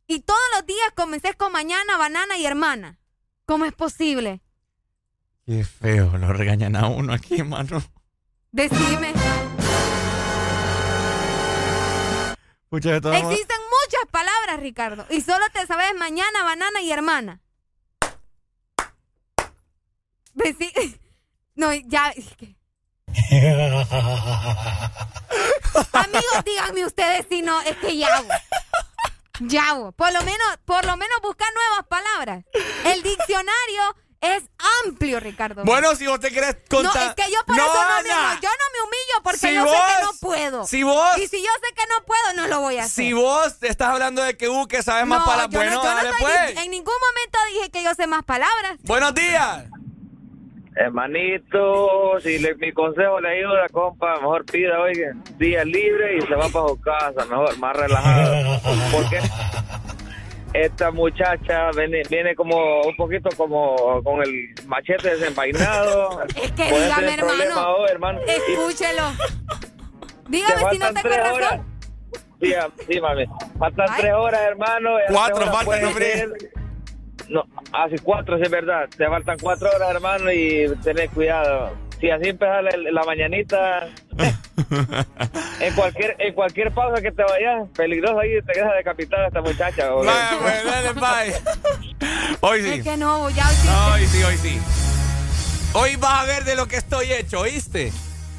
y 0.08 0.20
todos 0.20 0.40
los 0.54 0.66
días 0.66 0.92
comences 0.94 1.36
con 1.36 1.52
mañana, 1.52 1.96
banana 1.98 2.36
y 2.36 2.46
hermana. 2.46 2.98
¿Cómo 3.44 3.64
es 3.64 3.72
posible? 3.72 4.40
Qué 5.44 5.64
feo, 5.64 6.16
lo 6.18 6.32
regañan 6.32 6.74
a 6.76 6.88
uno 6.88 7.12
aquí, 7.12 7.42
mano. 7.44 7.82
Decime. 8.56 9.12
Pucha, 12.70 12.96
Existen 12.96 13.60
muchas 13.84 14.06
palabras, 14.10 14.58
Ricardo, 14.60 15.04
y 15.10 15.20
solo 15.20 15.44
te 15.52 15.66
sabes 15.66 15.94
mañana, 15.98 16.42
banana 16.42 16.80
y 16.80 16.90
hermana. 16.90 17.42
Deci- 20.34 20.98
No, 21.54 21.72
ya. 21.74 22.06
Amigos, 25.92 26.44
díganme 26.46 26.86
ustedes 26.86 27.26
si 27.28 27.42
no, 27.42 27.60
es 27.60 27.76
que 27.76 27.98
ya. 27.98 28.08
Ya, 29.40 29.74
por 29.96 30.12
lo 30.14 30.22
menos, 30.22 30.56
por 30.64 30.84
lo 30.86 30.96
menos 30.96 31.20
buscar 31.22 31.48
nuevas 31.52 31.86
palabras. 31.88 32.44
El 32.86 33.02
diccionario 33.02 33.96
es 34.20 34.42
amplio, 34.84 35.20
Ricardo. 35.20 35.62
Bueno, 35.64 35.94
si 35.94 36.06
vos 36.06 36.18
te 36.20 36.30
querés 36.30 36.56
contar. 36.68 36.94
No, 36.94 37.02
es 37.10 37.14
que 37.14 37.30
yo 37.32 37.38
por 37.46 37.56
No, 37.56 37.64
eso 37.64 37.74
no 37.74 38.02
me, 38.02 38.08
no, 38.08 38.40
yo 38.40 38.48
no 38.48 38.66
me 38.72 38.80
humillo 38.82 39.22
porque 39.22 39.38
Si 39.38 39.54
yo 39.54 39.64
sé 39.64 39.70
que 39.76 40.02
no 40.02 40.10
puedo. 40.20 40.66
si 40.66 40.82
vos- 40.82 41.18
Y 41.18 41.28
si 41.28 41.42
yo 41.42 41.50
sé 41.62 41.74
que 41.74 41.82
no 41.88 42.04
puedo, 42.04 42.32
no 42.34 42.46
lo 42.48 42.60
voy 42.60 42.76
a 42.78 42.84
hacer. 42.84 43.04
Si 43.04 43.12
vos 43.12 43.58
te 43.58 43.68
estás 43.68 43.88
hablando 43.88 44.22
de 44.22 44.36
que 44.36 44.48
uh, 44.48 44.66
que 44.66 44.82
sabes 44.82 45.06
más 45.06 45.24
palabras, 45.24 45.50
yo 45.50 45.58
bueno, 45.58 45.72
yo 45.72 45.78
no 45.78 45.84
dale 45.84 46.08
estoy 46.10 46.22
pues. 46.24 46.64
En 46.64 46.70
ningún 46.70 46.94
momento 47.00 47.38
dije 47.54 47.70
que 47.70 47.82
yo 47.84 47.94
sé 47.94 48.06
más 48.06 48.24
palabras. 48.24 48.76
Buenos 48.82 49.14
días. 49.14 49.64
Hermanito, 50.78 52.20
si 52.22 52.38
le- 52.38 52.54
mi 52.56 52.72
consejo 52.72 53.18
le 53.20 53.38
ayuda, 53.38 53.66
compa, 53.72 54.14
mejor 54.16 54.44
pida, 54.44 54.78
oiga, 54.80 55.12
día 55.38 55.64
libre 55.64 56.18
y 56.18 56.20
se 56.22 56.34
va 56.34 56.48
para 56.48 56.68
su 56.68 56.80
casa, 56.80 57.24
mejor, 57.24 57.56
más 57.58 57.74
relajado. 57.76 58.60
Porque 58.92 59.20
esta 60.62 60.90
muchacha 60.90 61.70
viene, 61.76 62.02
viene 62.08 62.34
como 62.34 62.80
un 62.82 62.96
poquito 62.96 63.28
como 63.36 64.02
con 64.02 64.22
el 64.22 64.54
machete 64.66 65.16
desenvainado. 65.16 66.22
Es 66.42 66.52
que 66.52 66.64
Puede 66.68 66.84
dígame, 66.84 67.14
hermano. 67.14 67.68
hoy, 67.76 67.88
hermano. 67.90 68.20
Escúchelo. 68.26 69.02
Dígame 70.28 70.54
Te 70.54 70.58
si 70.58 70.64
no 70.78 70.84
faltan 70.86 70.94
tengo 70.94 71.08
tres 71.08 71.18
razón. 71.18 71.34
horas. 71.34 71.60
Sí, 72.40 72.54
ah, 72.54 72.68
sí, 72.88 73.00
mami. 73.00 73.24
Faltan 73.58 73.86
Ay. 73.90 74.00
tres 74.00 74.12
horas, 74.14 74.40
hermano. 74.42 74.90
Cuatro 75.08 75.46
faltan, 75.46 75.84
hombre. 75.84 76.26
No, 77.28 77.42
hace 77.72 77.98
cuatro, 78.00 78.36
sí 78.36 78.42
es 78.44 78.50
verdad. 78.50 78.88
Te 78.96 79.06
faltan 79.06 79.36
cuatro 79.40 79.68
horas, 79.74 79.90
hermano, 79.90 80.30
y 80.32 80.66
tenés 80.82 81.10
cuidado. 81.10 81.70
Si 82.00 82.10
así 82.10 82.28
empezar 82.28 82.62
la, 82.62 82.70
la 82.92 83.02
mañanita, 83.04 83.88
en 85.60 85.74
cualquier 85.74 86.16
en 86.18 86.34
cualquier 86.34 86.72
pausa 86.72 87.00
que 87.00 87.12
te 87.12 87.22
vayas, 87.22 87.68
peligroso 87.76 88.20
ahí, 88.20 88.40
te 88.42 88.58
deja 88.60 88.72
decapitar 88.74 89.26
esta 89.26 89.40
muchacha. 89.40 89.88
Vaya, 89.90 90.38
pues, 90.40 90.64
dale, 90.64 90.92
bye. 90.92 91.34
Hoy 92.40 92.62
sí. 92.62 92.68
Es 92.68 92.84
que 92.84 92.96
no, 92.96 93.30
ya 93.30 93.48
hoy 93.48 93.54
sí. 93.54 93.66
No, 93.68 93.86
hoy 93.94 94.06
sí, 94.06 94.22
hoy 94.22 94.36
sí. 94.36 94.60
Hoy 95.72 95.96
vas 95.96 96.22
a 96.22 96.24
ver 96.24 96.44
de 96.44 96.54
lo 96.54 96.66
que 96.66 96.76
estoy 96.76 97.12
hecho, 97.12 97.40
¿oíste? 97.40 97.92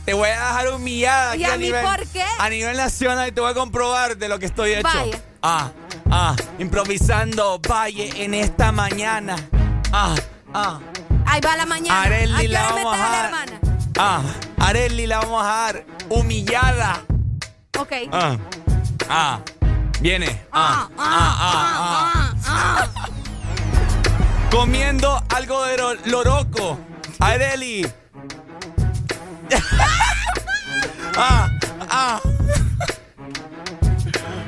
Te 0.05 0.13
voy 0.13 0.29
a 0.29 0.31
dejar 0.31 0.73
humillada 0.73 1.35
¿Y 1.35 1.43
aquí 1.43 1.53
a 1.53 1.57
mí 1.57 1.65
nivel, 1.65 1.85
por 1.85 2.07
qué? 2.07 2.23
a 2.39 2.49
nivel 2.49 2.77
nacional 2.77 3.27
y 3.27 3.31
te 3.31 3.41
voy 3.41 3.51
a 3.51 3.53
comprobar 3.53 4.17
de 4.17 4.29
lo 4.29 4.39
que 4.39 4.45
estoy 4.45 4.73
hecho. 4.73 4.83
Vaya. 4.83 5.19
Ah, 5.41 5.71
ah, 6.09 6.35
improvisando 6.59 7.59
Valle 7.59 8.23
en 8.23 8.33
esta 8.33 8.71
mañana. 8.71 9.35
Ah, 9.91 10.15
ah. 10.53 10.79
Ahí 11.27 11.41
va 11.41 11.55
la 11.57 11.65
mañana. 11.65 12.01
Areli 12.03 12.33
¿A 12.33 12.37
qué 12.39 12.47
la 12.47 12.61
vamos 12.63 12.95
a 12.95 12.97
la 12.97 13.05
dejar. 13.45 13.49
Ah, 13.99 14.21
Areli 14.59 15.07
la 15.07 15.19
vamos 15.19 15.43
a 15.43 15.45
dejar 15.45 15.85
humillada. 16.09 17.01
Ok. 17.77 17.91
Ah, 18.11 18.37
ah, 19.09 19.39
viene. 19.99 20.41
Ah, 20.51 20.87
ah, 20.97 21.35
ah, 21.39 22.33
ah. 22.45 22.87
Comiendo 24.49 25.21
algo 25.29 25.63
de 25.65 25.77
lo- 25.77 25.95
loroco. 26.05 26.79
Areli. 27.19 27.85
ah, 31.17 31.49
ah. 31.89 32.19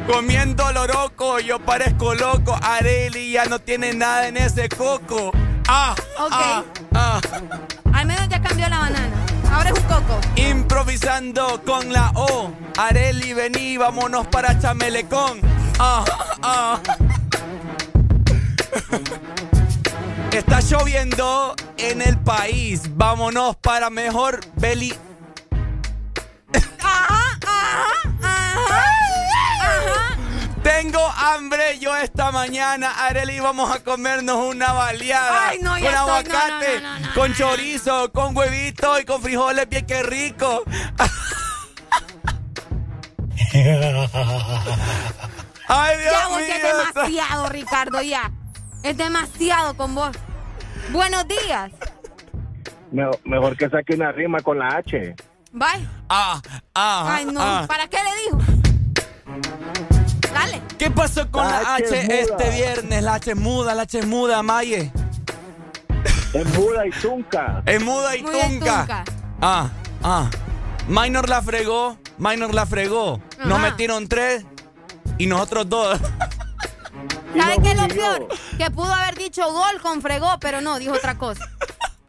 Comiendo 0.07 0.71
loroco, 0.71 1.39
yo 1.39 1.59
parezco 1.59 2.15
loco. 2.15 2.57
Areli 2.61 3.32
ya 3.34 3.45
no 3.45 3.59
tiene 3.59 3.93
nada 3.93 4.27
en 4.27 4.38
ese 4.38 4.69
coco. 4.69 5.32
Ah, 5.72 5.93
Ok. 6.17 6.32
ah, 6.34 6.63
ah. 6.95 7.22
Al 7.93 8.07
menos 8.07 8.28
ya 8.28 8.41
cambió 8.41 8.67
la 8.70 8.80
banana. 8.80 9.15
Ahora 9.53 9.70
es 9.70 9.78
un 9.78 9.84
coco. 9.84 10.20
Improvisando 10.36 11.61
con 11.63 11.93
la 11.93 12.11
O. 12.15 12.51
Areli, 12.78 13.34
vení, 13.34 13.78
vámonos 13.78 14.26
para 14.28 14.57
Chamelecón. 14.59 15.41
Ah, 15.78 16.03
ah. 16.41 16.80
Está 20.32 20.59
lloviendo 20.61 21.55
en 21.78 22.01
el 22.01 22.17
país. 22.17 22.82
Vámonos 22.95 23.55
para 23.57 23.89
mejor 23.91 24.39
Beli. 24.55 24.93
Ajá, 26.82 27.18
Tengo 30.70 31.03
hambre 31.17 31.80
yo 31.80 31.95
esta 31.95 32.32
mañana. 32.32 32.91
Areli, 33.07 33.39
vamos 33.39 33.72
a 33.72 33.84
comernos 33.84 34.38
una 34.38 34.72
baleada. 34.72 35.47
Ay, 35.49 35.59
no, 35.63 35.76
ya 35.80 35.89
con 35.89 35.97
aguacate, 36.11 36.80
No, 36.82 36.93
no, 36.93 36.99
no, 36.99 37.07
no, 37.07 37.13
con 37.15 37.32
no. 37.32 37.36
chorizo, 37.38 38.11
con 38.11 38.38
huevito 38.38 38.99
y 38.99 39.03
con 39.05 39.20
frijoles. 39.22 39.67
Bien 39.67 39.86
que 39.88 40.03
rico. 40.03 40.63
Ay, 45.67 45.97
Dios 45.97 46.11
Ya 46.13 46.28
vos 46.28 46.38
que 46.38 46.51
es 46.51 46.63
mío. 46.63 46.78
demasiado, 46.78 47.49
Ricardo, 47.49 48.01
ya. 48.01 48.32
Es 48.84 48.95
demasiado 48.97 49.76
con 49.76 49.95
vos. 49.95 50.15
Buenos 50.91 51.28
días. 51.28 51.72
Mejor, 52.91 53.20
mejor 53.26 53.57
que 53.57 53.70
saque 53.70 53.95
una 53.95 54.11
rima 54.11 54.39
con 54.41 54.57
la 54.59 54.67
H. 54.70 55.15
Bye. 55.51 55.88
Ah, 56.09 56.39
ah, 56.76 57.15
Ay, 57.15 57.26
no. 57.26 57.39
ah. 57.41 57.65
¿Para 57.67 57.88
qué 57.88 57.97
le 57.97 58.38
dijo? 58.38 58.38
Dale. 60.34 60.61
¿Qué 60.77 60.91
pasó 60.91 61.30
con 61.32 61.43
la 61.45 61.61
La 61.61 61.75
H 61.75 61.86
H, 61.86 61.99
es 61.99 62.05
muda. 62.05 62.15
este 62.19 62.49
viernes? 62.51 63.03
La 63.03 63.13
H 63.15 63.32
es 63.32 63.38
muda, 63.38 63.75
la 63.75 63.82
H 63.84 63.99
es 63.99 64.05
muda, 64.05 64.43
Maye. 64.43 64.91
Es 66.34 66.45
muda 66.57 66.86
y 66.88 66.91
tunca. 66.91 67.63
Es 67.65 67.84
muda 67.84 68.15
y 68.15 68.21
tunca. 68.21 68.82
tunca. 68.82 69.03
Ah, 69.41 69.69
ah. 70.03 70.30
Minor 70.88 71.27
la 71.30 71.41
fregó, 71.41 71.97
Minor 72.17 72.53
la 72.53 72.65
fregó. 72.65 73.21
Nos 73.45 73.59
metieron 73.59 74.07
tres 74.07 74.45
y 75.17 75.25
nosotros 75.27 75.69
dos. 75.69 75.99
¿Sabes 77.38 77.59
qué 77.61 77.71
es 77.71 77.77
lo 77.77 77.88
peor? 77.88 78.27
Que 78.57 78.71
pudo 78.71 78.91
haber 78.93 79.15
dicho 79.15 79.43
gol 79.51 79.82
con 79.82 80.01
fregó, 80.01 80.39
pero 80.39 80.61
no, 80.61 80.80
dijo 80.80 80.93
otra 80.93 81.17
cosa. 81.17 81.45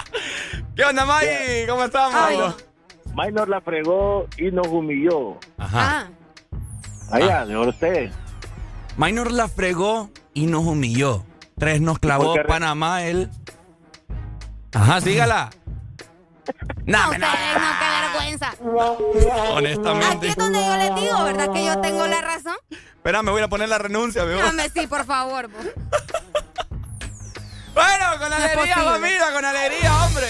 ¿Qué 0.77 0.85
onda, 0.85 1.05
Maye? 1.05 1.67
¿Cómo 1.69 1.85
estamos? 1.85 2.15
Ay. 2.15 2.39
Minor 3.15 3.49
la 3.49 3.61
fregó 3.61 4.27
y 4.39 4.51
nos 4.51 4.67
humilló. 4.69 5.39
Ajá. 5.59 6.07
Ah, 6.07 6.09
Allá, 7.11 7.45
mejor 7.45 7.69
usted. 7.69 8.11
Minor 8.97 9.31
la 9.33 9.49
fregó 9.49 10.11
y 10.35 10.47
nos 10.47 10.65
humilló. 10.65 11.25
Tres 11.59 11.81
nos 11.81 11.99
clavó 11.99 12.35
Panamá, 12.47 13.03
él. 13.03 13.31
Ajá, 14.73 15.01
sígala. 15.01 15.51
Nah, 16.85 17.05
no, 17.07 17.11
ustedes 17.11 17.29
no, 17.55 17.71
qué 17.79 17.87
vergüenza. 18.01 18.49
Aquí 18.49 19.53
Honestamente. 19.53 20.29
es 20.29 20.37
donde 20.37 20.59
yo 20.65 20.77
les 20.77 20.95
digo, 20.97 21.25
¿verdad? 21.25 21.53
Que 21.53 21.65
yo 21.65 21.81
tengo 21.81 22.07
la 22.07 22.21
razón. 22.21 22.57
Espera, 22.71 23.23
me 23.23 23.31
voy 23.31 23.43
a 23.43 23.49
poner 23.49 23.69
la 23.69 23.79
renuncia, 23.79 24.25
voy. 24.25 24.35
Dame 24.35 24.69
sí, 24.71 24.87
por 24.87 25.05
favor. 25.05 25.49
Bueno, 27.73 28.05
con 28.19 28.31
No 28.31 28.37
alegría, 28.37 28.77
familia, 28.77 29.33
con 29.33 29.45
alegría, 29.45 30.05
hombre. 30.05 30.27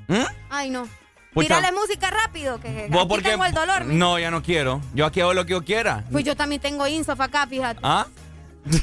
¿Mm? 0.06 0.22
Ay, 0.50 0.70
no. 0.70 0.86
Pucha. 1.34 1.48
Tírale 1.48 1.72
música 1.72 2.10
rápido, 2.10 2.60
que 2.60 2.86
¿Vos 2.90 3.00
aquí 3.00 3.08
por 3.08 3.22
qué? 3.22 3.30
tengo 3.30 3.44
el 3.44 3.52
dolor. 3.52 3.84
No, 3.86 4.18
ya 4.18 4.30
no 4.30 4.42
quiero. 4.42 4.80
Yo 4.94 5.04
aquí 5.06 5.20
hago 5.20 5.34
lo 5.34 5.44
que 5.44 5.52
yo 5.52 5.64
quiera. 5.64 6.04
Pues 6.12 6.24
yo 6.24 6.36
también 6.36 6.60
tengo 6.62 6.86
Insof 6.86 7.20
acá, 7.20 7.46
fíjate. 7.46 7.80
¿Ah? 7.82 8.06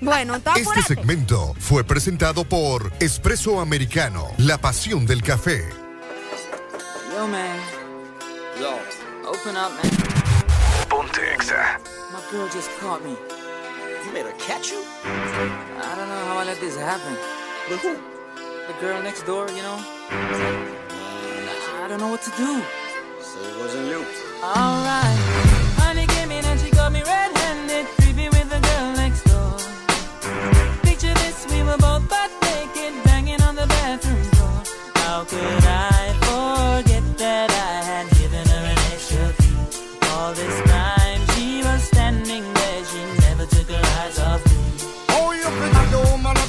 Bueno, 0.00 0.34
entonces 0.34 0.66
Este 0.66 0.82
segmento 0.82 1.54
fue 1.58 1.84
presentado 1.84 2.44
por 2.44 2.92
Espresso 3.00 3.60
Americano, 3.60 4.26
la 4.36 4.58
pasión 4.58 5.06
del 5.06 5.22
café. 5.22 5.64
Yo, 7.14 7.26
man. 7.28 7.56
Yo. 8.60 8.76
Open 9.26 9.56
up, 9.56 9.72
man. 9.72 9.90
Ponte 10.90 11.22
Exa. 11.32 11.80
My 12.12 12.20
girl 12.30 12.46
just 12.48 12.70
caught 12.78 13.02
me. 13.02 13.16
You 14.04 14.12
made 14.12 14.26
her 14.26 14.34
catch 14.38 14.70
you? 14.70 14.84
I 15.04 15.94
don't 15.96 16.08
know 16.08 16.24
how 16.26 16.38
I 16.38 16.44
let 16.44 16.60
this 16.60 16.76
happen. 16.76 17.16
With 17.70 17.80
who? 17.80 17.96
The 18.66 18.74
girl 18.80 19.02
next 19.02 19.22
door, 19.22 19.48
you 19.48 19.62
know? 19.62 19.78
I 21.80 21.86
don't 21.88 22.00
know 22.00 22.08
what 22.08 22.20
to 22.22 22.30
do. 22.36 22.62
So 23.22 23.40
it 23.40 23.56
wasn't 23.60 23.88
you. 23.88 24.04
Alright. 24.42 25.18
Honey 25.80 26.06
came 26.06 26.30
in 26.30 26.44
and 26.44 26.60
she 26.60 26.70
got 26.70 26.92
me 26.92 27.02
red-handed, 27.02 27.86
creepy 28.00 28.28
with 28.28 28.50
the 28.50 28.60
girl 28.60 28.92
next 28.92 29.24
door. 29.24 29.56
Picture 30.82 31.14
this, 31.14 31.46
we 31.50 31.62
were 31.62 31.78
both 31.78 32.06
butt 32.10 32.30
naked, 32.42 33.02
banging 33.04 33.40
on 33.40 33.54
the 33.56 33.66
bathroom 33.66 34.22
door. 34.36 34.62
How 34.96 35.24
could 35.24 35.64
I 35.64 35.93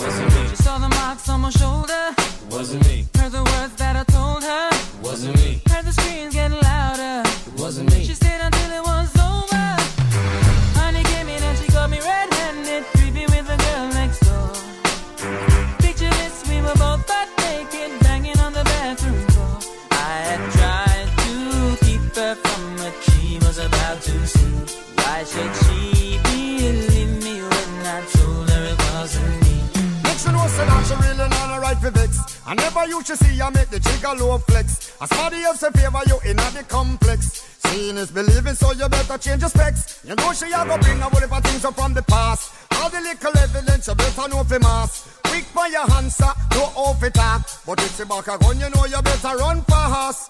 Wasn't 0.00 0.34
me. 0.34 0.48
She 0.48 0.56
saw 0.56 0.78
the 0.78 0.88
marks 0.88 1.28
on 1.28 1.40
my 1.42 1.50
shoulder. 1.50 2.14
Wasn't 2.50 2.82
me. 2.88 3.06
Heard 3.16 3.32
the 3.32 3.44
words 3.44 3.74
that 3.76 3.96
I 3.96 4.04
told 4.04 4.42
her. 4.42 4.70
Wasn't 5.02 5.36
me. 5.36 5.60
Heard 5.68 5.84
the 5.84 5.92
screams 5.92 6.34
getting 6.34 6.59
I 32.50 32.54
never 32.54 32.84
you 32.88 33.00
should 33.04 33.16
see 33.16 33.40
I 33.40 33.48
make 33.50 33.70
the 33.70 33.78
low 34.18 34.36
flex. 34.38 34.96
As 35.00 35.08
somebody 35.08 35.44
else 35.44 35.62
a 35.62 35.70
favor 35.70 36.00
you 36.08 36.18
in 36.28 36.36
a 36.36 36.50
the 36.50 36.64
complex. 36.66 37.46
Seeing 37.62 37.96
is 37.96 38.10
believing, 38.10 38.54
so 38.54 38.72
you 38.72 38.88
better 38.88 39.16
change 39.18 39.42
your 39.42 39.50
specs. 39.50 40.00
You 40.04 40.16
know 40.16 40.32
she 40.32 40.46
a 40.46 40.66
go 40.66 40.76
bring 40.78 40.98
a 40.98 41.04
whole 41.04 41.22
of 41.22 41.44
things 41.44 41.64
up 41.64 41.76
from 41.76 41.94
the 41.94 42.02
past. 42.02 42.52
All 42.72 42.90
the 42.90 43.00
little 43.00 43.38
evidence 43.38 43.86
you 43.86 43.94
better 43.94 44.28
know 44.28 44.42
fi 44.42 44.58
mass. 44.58 45.19
Quick 45.30 45.44
for 45.44 45.68
your 45.68 45.88
answer, 45.92 46.32
no 46.54 46.62
off 46.74 47.02
it 47.04 47.14
talk. 47.14 47.48
But 47.64 47.80
if 47.82 47.96
she 47.96 48.04
back 48.04 48.26
a 48.26 48.36
gun, 48.36 48.58
you 48.58 48.68
know 48.70 48.84
you 48.84 49.00
better 49.00 49.36
run 49.36 49.62
fast. 49.62 50.28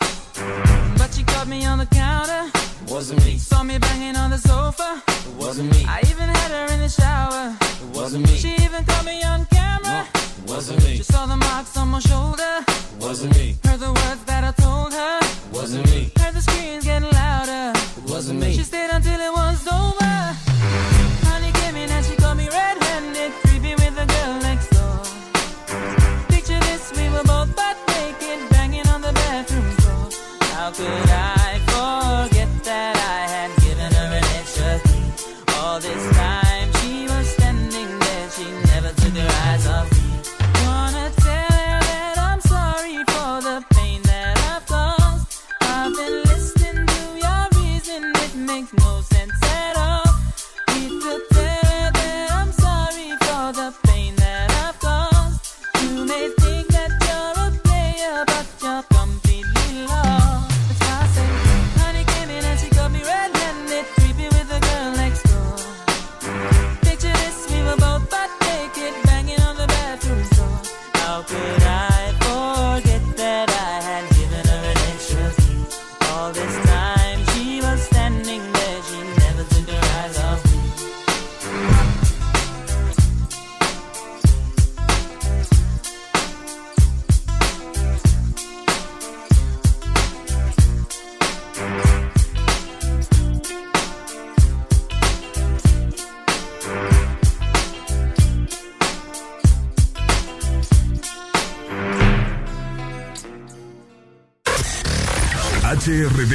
But 0.98 1.10
she 1.14 1.24
caught 1.24 1.48
me 1.48 1.64
on 1.64 1.78
the 1.78 1.86
counter. 1.86 2.50
Wasn't 2.86 3.24
me. 3.24 3.38
Saw 3.38 3.62
me 3.62 3.78
banging 3.78 4.16
on 4.16 4.28
the 4.28 4.36
sofa. 4.36 5.02
It 5.08 5.34
wasn't 5.36 5.72
me. 5.72 5.86
I 5.88 6.00
even 6.10 6.28
had 6.28 6.50
her 6.50 6.74
in 6.74 6.80
the 6.80 6.88
shower. 6.90 7.56
It 7.82 7.96
wasn't 7.96 8.26
me. 8.26 8.36
She 8.36 8.52
even 8.56 8.84
caught 8.84 9.06
me 9.06 9.22
on 9.22 9.46
camera. 9.46 10.06
It 10.14 10.50
wasn't 10.50 10.84
me. 10.84 10.96
She 10.98 11.02
saw 11.02 11.24
the 11.24 11.36
marks 11.36 11.78
on 11.78 11.88
my 11.88 12.00
shoulder. 12.00 12.52
It 12.68 13.00
wasn't 13.00 13.34
me. 13.36 13.56
Heard 13.64 13.80
the 13.80 13.92
words 13.92 14.22
that 14.26 14.44
I 14.44 14.52
told 14.52 14.92
her. 14.92 15.18
It 15.22 15.52
wasn't 15.52 15.86
me. 15.86 16.12
Heard 16.18 16.34
the 16.34 16.42
screams 16.42 16.84
getting 16.84 17.08
louder. 17.10 17.72
It 17.96 18.10
wasn't 18.10 18.40
me. 18.40 18.52
She 18.52 18.64
stayed 18.64 18.90
until 18.90 19.18
it 19.18 19.32
was 19.32 19.66
over. 19.66 20.49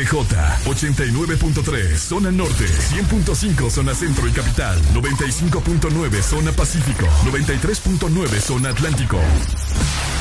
HRDJ 0.05 0.35
89.3 0.65 1.97
zona 1.97 2.31
norte, 2.31 2.65
100.5 2.65 3.69
zona 3.71 3.95
centro 3.95 4.27
y 4.27 4.31
capital, 4.31 4.79
95.9 4.93 6.21
zona 6.21 6.51
pacífico, 6.51 7.05
93.9 7.25 8.39
zona 8.39 8.69
atlántico. 8.69 9.17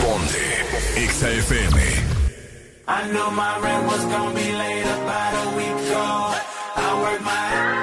Ponte 0.00 0.64
XAFM. 0.96 1.76
I 2.86 3.08
knew 3.10 3.30
my 3.30 3.58
rent 3.60 3.86
was 3.86 4.04
gonna 4.06 4.34
be 4.34 4.52
late 4.52 4.86
about 4.86 5.34
a 5.34 5.56
week 5.56 5.88
ago. 5.88 6.34
I 6.76 7.02
worked 7.02 7.24
my 7.24 7.73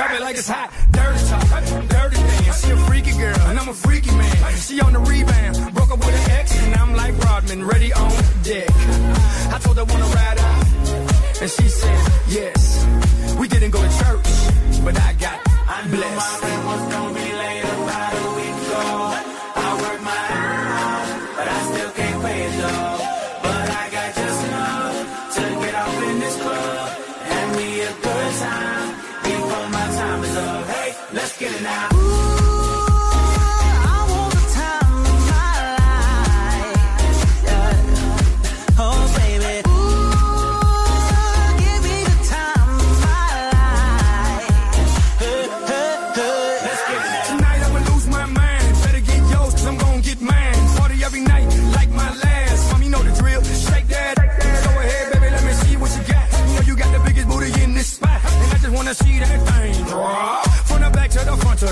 drop, 0.00 0.12
it 0.12 0.22
like 0.22 0.36
it's 0.36 0.48
hot. 0.48 0.70
Dirty 0.92 1.20
talk, 1.28 1.88
dirty 1.88 2.16
dance. 2.16 2.64
She 2.64 2.70
a 2.70 2.76
freaky 2.88 3.12
girl, 3.12 3.40
and 3.48 3.58
I'm 3.58 3.68
a 3.68 3.74
freaky 3.74 4.10
man. 4.12 4.56
She 4.56 4.80
on 4.80 4.92
the 4.92 4.98
rebound, 5.00 5.74
broke 5.74 5.90
up 5.90 5.98
with 5.98 6.14
an 6.20 6.30
ex, 6.30 6.56
and 6.58 6.74
I'm 6.74 6.94
like 6.94 7.16
Rodman, 7.18 7.66
ready 7.66 7.92
on 7.92 8.10
deck. 8.42 8.70
I 9.54 9.58
told 9.60 9.76
her 9.76 9.84
wanna 9.84 10.04
ride 10.04 10.38
out. 10.38 10.66
And 11.42 11.50
she 11.50 11.68
said, 11.68 12.00
yes. 12.28 12.86
We 13.38 13.48
didn't 13.48 13.70
go 13.70 13.80
to 13.82 13.92
church, 14.00 14.84
but 14.84 14.98
I 14.98 15.12
got 15.14 15.38
I 15.68 15.86
knew 15.88 16.00
my 16.20 16.30
rent 16.42 16.64
was 16.66 16.82
gonna 16.92 17.14
be 17.14 17.32
late 17.42 17.64
about 17.64 18.12
a 18.14 18.28
week 18.36 18.56
ago. 18.66 19.09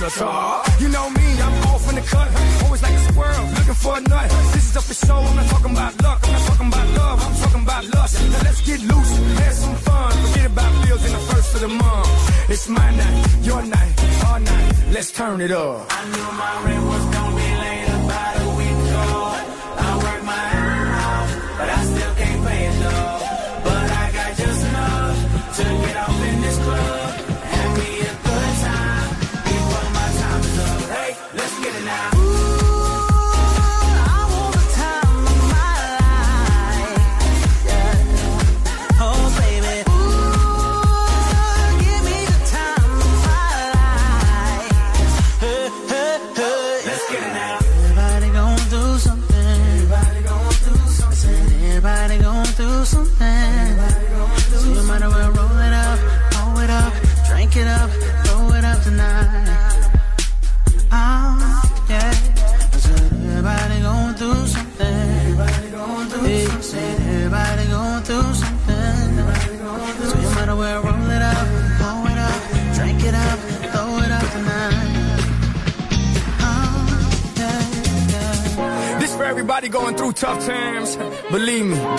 Top. 0.07 0.81
You 0.81 0.89
know 0.89 1.11
me, 1.11 1.27
I'm 1.41 1.65
off 1.69 1.89
in 1.89 1.97
the 1.97 2.03
cut. 2.03 2.29
Always 2.65 2.83
like 2.83 2.93
a 2.93 2.99
squirrel, 3.11 3.47
looking 3.57 3.75
for 3.75 3.97
a 3.97 4.01
nut. 4.01 4.31
This 4.53 4.71
is 4.71 4.77
up 4.77 4.85
for 4.85 4.95
show, 4.95 5.17
I'm 5.17 5.37
not 5.37 5.47
talking 5.47 5.73
about 5.73 6.03
luck. 6.03 6.21
I'm 6.23 6.33
not 6.33 6.43
talking 6.47 6.69
about 6.69 6.89
love, 7.01 7.19
I'm 7.27 7.35
talking 7.43 7.63
about 7.63 7.85
lust. 7.95 8.15
Now 8.31 8.41
let's 8.45 8.61
get 8.63 8.81
loose, 8.81 9.13
have 9.41 9.55
some 9.55 9.77
fun. 9.77 10.13
Forget 10.13 10.47
about 10.47 10.87
bills 10.87 11.05
in 11.05 11.13
the 11.13 11.25
first 11.31 11.55
of 11.55 11.61
the 11.61 11.69
month. 11.69 12.51
It's 12.51 12.69
my 12.69 12.91
night, 12.97 13.27
your 13.43 13.63
night, 13.63 14.25
our 14.27 14.41
night. 14.41 14.75
Let's 14.93 15.11
turn 15.13 15.41
it 15.41 15.51
up. 15.51 15.87
I 15.91 16.05
knew 16.13 16.29
my 16.43 16.55
rent 16.65 16.85
was 16.85 17.05
gonna 17.15 17.37
be 17.37 17.58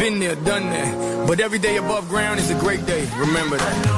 been 0.09 0.19
there, 0.19 0.35
done 0.35 0.63
that. 0.71 1.27
But 1.27 1.39
every 1.39 1.59
day 1.59 1.77
above 1.77 2.09
ground 2.09 2.39
is 2.39 2.49
a 2.49 2.59
great 2.59 2.83
day. 2.85 3.07
Remember 3.19 3.57
that. 3.57 3.88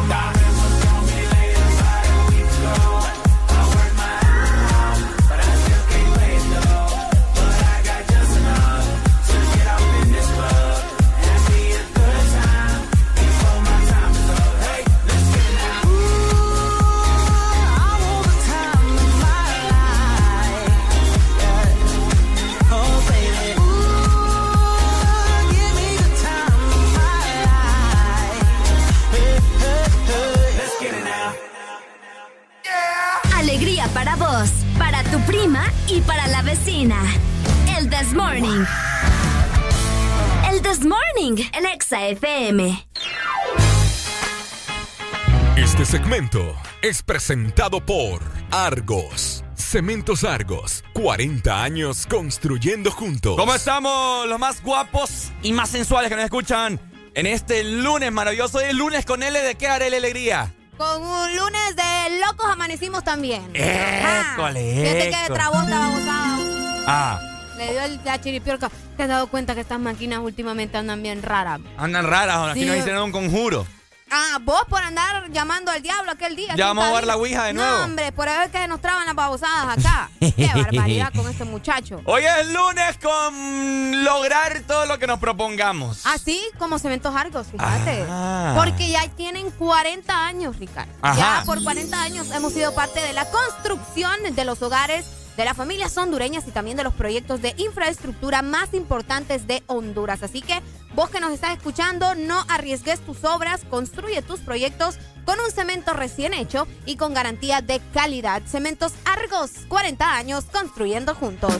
Es 46.81 47.03
presentado 47.03 47.85
por 47.85 48.21
Argos. 48.51 49.43
Cementos 49.55 50.23
Argos. 50.23 50.83
40 50.93 51.63
años 51.63 52.07
construyendo 52.07 52.91
juntos. 52.91 53.35
¿Cómo 53.37 53.53
estamos 53.53 54.27
los 54.27 54.39
más 54.39 54.61
guapos 54.63 55.31
y 55.43 55.53
más 55.53 55.69
sensuales 55.69 56.09
que 56.09 56.15
nos 56.15 56.25
escuchan 56.25 56.79
en 57.13 57.25
este 57.25 57.63
lunes 57.63 58.11
maravilloso? 58.11 58.59
El 58.59 58.77
lunes 58.77 59.05
con 59.05 59.21
L 59.23 59.39
de 59.39 59.55
qué 59.55 59.67
haré 59.67 59.89
la 59.89 59.97
alegría. 59.97 60.53
Con 60.77 61.03
un 61.03 61.35
lunes 61.35 61.75
de 61.75 62.19
locos 62.25 62.47
amanecimos 62.49 63.03
también. 63.03 63.43
École, 63.53 64.81
Fíjate 64.81 65.09
que 65.27 65.33
trabó 65.33 65.61
estaba 65.61 65.87
botado. 65.89 66.83
Ah, 66.87 67.19
Le 67.57 67.71
dio 67.71 67.81
el, 67.83 67.99
la 68.03 68.19
chiripiorca. 68.19 68.71
¿Te 68.97 69.03
has 69.03 69.09
dado 69.09 69.27
cuenta 69.27 69.53
que 69.53 69.61
estas 69.61 69.79
máquinas 69.79 70.19
últimamente 70.19 70.77
andan 70.77 71.03
bien 71.03 71.21
raras? 71.21 71.59
andan 71.77 72.07
raras, 72.07 72.49
aquí 72.49 72.61
Sí. 72.61 72.65
nos 72.65 72.77
hicieron 72.77 73.03
un 73.03 73.11
conjuro. 73.11 73.67
Ah, 74.11 74.39
vos 74.41 74.63
por 74.69 74.81
andar 74.83 75.29
llamando 75.31 75.71
al 75.71 75.81
diablo 75.81 76.11
aquel 76.11 76.35
día. 76.35 76.53
Ya 76.55 76.67
vamos 76.67 76.83
a 76.83 76.87
¿quién 76.87 76.91
jugar 76.91 77.07
la 77.07 77.15
ouija 77.17 77.43
de 77.45 77.53
No, 77.53 77.61
nuevo. 77.65 77.83
hombre, 77.85 78.11
por 78.11 78.27
eso 78.27 78.41
es 78.41 78.51
que 78.51 78.67
nos 78.67 78.81
traban 78.81 79.05
las 79.05 79.15
babosadas 79.15 79.77
acá. 79.77 80.09
Qué 80.19 80.49
barbaridad 80.53 81.13
con 81.15 81.29
este 81.29 81.45
muchacho. 81.45 82.01
Hoy 82.05 82.23
es 82.25 82.47
lunes 82.47 82.97
con 83.01 84.03
lograr 84.03 84.61
todo 84.67 84.85
lo 84.85 84.99
que 84.99 85.07
nos 85.07 85.19
propongamos. 85.19 86.05
Así 86.05 86.41
como 86.59 86.77
Cementos 86.77 87.15
Argos, 87.15 87.47
fíjate. 87.51 88.05
Ah. 88.09 88.53
Porque 88.57 88.89
ya 88.89 89.07
tienen 89.09 89.49
40 89.51 90.25
años, 90.25 90.57
Ricardo. 90.59 90.91
Ajá. 91.01 91.17
Ya 91.39 91.43
por 91.45 91.63
40 91.63 92.01
años 92.01 92.29
hemos 92.31 92.51
sido 92.53 92.73
parte 92.75 92.99
de 92.99 93.13
la 93.13 93.25
construcción 93.29 94.17
de 94.35 94.45
los 94.45 94.61
hogares 94.61 95.05
de 95.37 95.45
las 95.45 95.55
familias 95.55 95.97
hondureñas 95.97 96.47
y 96.47 96.51
también 96.51 96.77
de 96.77 96.83
los 96.83 96.93
proyectos 96.93 97.41
de 97.41 97.53
infraestructura 97.57 98.41
más 98.41 98.73
importantes 98.73 99.47
de 99.47 99.63
Honduras. 99.67 100.23
Así 100.23 100.41
que 100.41 100.61
vos 100.93 101.09
que 101.09 101.19
nos 101.19 101.31
estás 101.31 101.57
escuchando, 101.57 102.15
no 102.15 102.43
arriesgues 102.49 102.99
tus 103.01 103.23
obras, 103.23 103.61
construye 103.69 104.21
tus 104.21 104.39
proyectos 104.41 104.97
con 105.25 105.39
un 105.39 105.51
cemento 105.51 105.93
recién 105.93 106.33
hecho 106.33 106.67
y 106.85 106.97
con 106.97 107.13
garantía 107.13 107.61
de 107.61 107.79
calidad. 107.93 108.41
Cementos 108.45 108.93
Argos, 109.05 109.51
40 109.67 110.15
años 110.15 110.45
construyendo 110.51 111.15
juntos. 111.15 111.53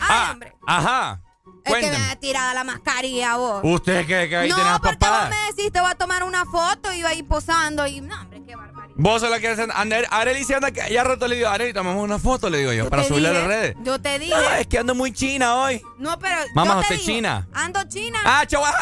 Ah, 0.00 0.36
ajá. 0.66 1.20
Es 1.64 1.74
que 1.76 1.90
me 1.90 1.96
ha 1.96 2.16
tirado 2.16 2.52
la 2.52 2.62
mascarilla 2.62 3.36
vos. 3.36 3.60
¿Usted 3.64 4.06
qué, 4.06 4.28
qué 4.28 4.36
ahí 4.36 4.50
no, 4.50 4.58
las 4.58 4.80
porque 4.80 5.06
vos 5.08 5.30
me 5.30 5.52
decís, 5.52 5.72
te 5.72 5.80
voy 5.80 5.90
a 5.90 5.94
tomar 5.94 6.22
una 6.22 6.44
foto 6.44 6.92
y 6.92 6.98
iba 6.98 7.08
ahí 7.08 7.22
posando 7.22 7.86
y 7.86 8.02
no, 8.02 8.20
hombre, 8.20 8.42
qué 8.46 8.54
barbaridad. 8.54 8.73
Vos 8.96 9.20
sos 9.20 9.30
la 9.30 9.40
que 9.40 9.48
hacen. 9.48 9.70
Ander- 9.70 10.06
Areli 10.10 10.44
se 10.44 10.54
anda. 10.54 10.70
que- 10.70 10.92
Ya 10.92 11.02
rato 11.04 11.26
le 11.26 11.36
digo, 11.36 11.48
Areli, 11.48 11.72
tomamos 11.72 12.02
una 12.02 12.18
foto, 12.18 12.48
le 12.48 12.58
digo 12.58 12.72
yo, 12.72 12.88
para 12.88 13.02
subirla 13.04 13.30
a 13.30 13.32
las 13.32 13.46
redes. 13.46 13.76
Yo 13.82 14.00
te 14.00 14.18
dije. 14.18 14.32
No, 14.34 14.50
es 14.54 14.66
que 14.68 14.78
ando 14.78 14.94
muy 14.94 15.12
china 15.12 15.56
hoy. 15.56 15.82
No, 15.98 16.18
pero. 16.18 16.36
Mamá, 16.54 16.74
yo 16.74 16.76
te 16.76 16.80
usted 16.82 16.94
digo, 16.96 17.06
china. 17.06 17.48
Ando 17.52 17.80
china. 17.88 18.18
Ah, 18.24 18.44
chaval. 18.46 18.72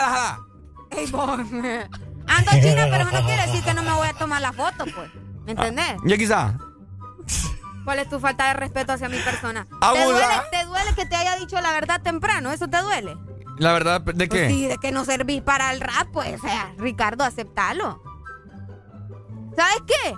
Ey, 0.91 1.07
vos. 1.11 1.41
Ando 1.41 2.51
china, 2.53 2.87
pero 2.91 3.03
eso 3.09 3.11
no 3.21 3.27
quiere 3.27 3.47
decir 3.47 3.63
que 3.65 3.75
no 3.75 3.83
me 3.83 3.93
voy 3.93 4.07
a 4.09 4.13
tomar 4.13 4.41
la 4.43 4.53
foto, 4.53 4.85
pues. 4.95 5.11
¿Me 5.45 5.53
entendés? 5.53 5.97
Ya 6.05 6.17
quizá. 6.17 6.55
¿Cuál 7.85 7.99
es 7.99 8.09
tu 8.09 8.21
falta 8.21 8.47
de 8.49 8.55
respeto 8.55 8.93
hacia 8.93 9.09
mi 9.09 9.19
persona? 9.19 9.67
¿Te 9.67 10.05
duele, 10.05 10.21
¿Te 10.53 10.65
duele 10.67 10.95
que 10.95 11.05
te 11.05 11.17
haya 11.17 11.37
dicho 11.37 11.61
la 11.61 11.73
verdad 11.73 12.01
temprano? 12.01 12.53
¿Eso 12.53 12.69
te 12.69 12.81
duele? 12.81 13.17
La 13.59 13.73
verdad, 13.73 14.01
¿de 14.03 14.29
Pues 14.29 14.41
qué? 14.43 14.49
sí, 14.49 14.67
de 14.67 14.77
que 14.79 14.93
no 14.93 15.05
servís 15.05 15.43
para 15.43 15.73
el 15.73 15.81
rap, 15.81 16.09
pues. 16.13 16.39
O 16.41 16.47
sea, 16.47 16.73
Ricardo, 16.79 17.25
aceptalo. 17.25 18.01
¿Sabes 19.57 19.83
qué? 19.87 20.15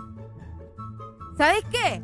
¿Sabes 1.37 1.63
qué? 1.71 2.03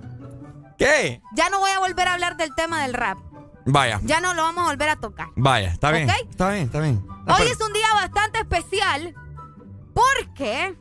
¿Qué? 0.79 1.23
Ya 1.35 1.51
no 1.51 1.59
voy 1.61 1.71
a 1.71 1.79
volver 1.79 2.09
a 2.09 2.15
hablar 2.15 2.37
del 2.37 2.55
tema 2.55 2.83
del 2.83 2.95
rap. 2.95 3.19
Vaya, 3.67 4.01
Ya 4.05 4.21
no 4.21 4.35
lo 4.35 4.43
vamos 4.43 4.65
a 4.65 4.69
volver 4.69 4.89
a 4.89 4.97
tocar. 4.97 5.29
vaya, 5.37 5.69
está 5.71 5.91
bien. 5.93 6.09
Está 6.09 6.51
bien, 6.51 6.65
está 6.65 6.81
bien. 6.81 7.07
Hoy 7.29 7.47
es 7.47 7.61
un 7.61 7.73
día 7.73 7.87
bastante 7.95 8.41
especial 8.41 9.15
porque 9.95 10.77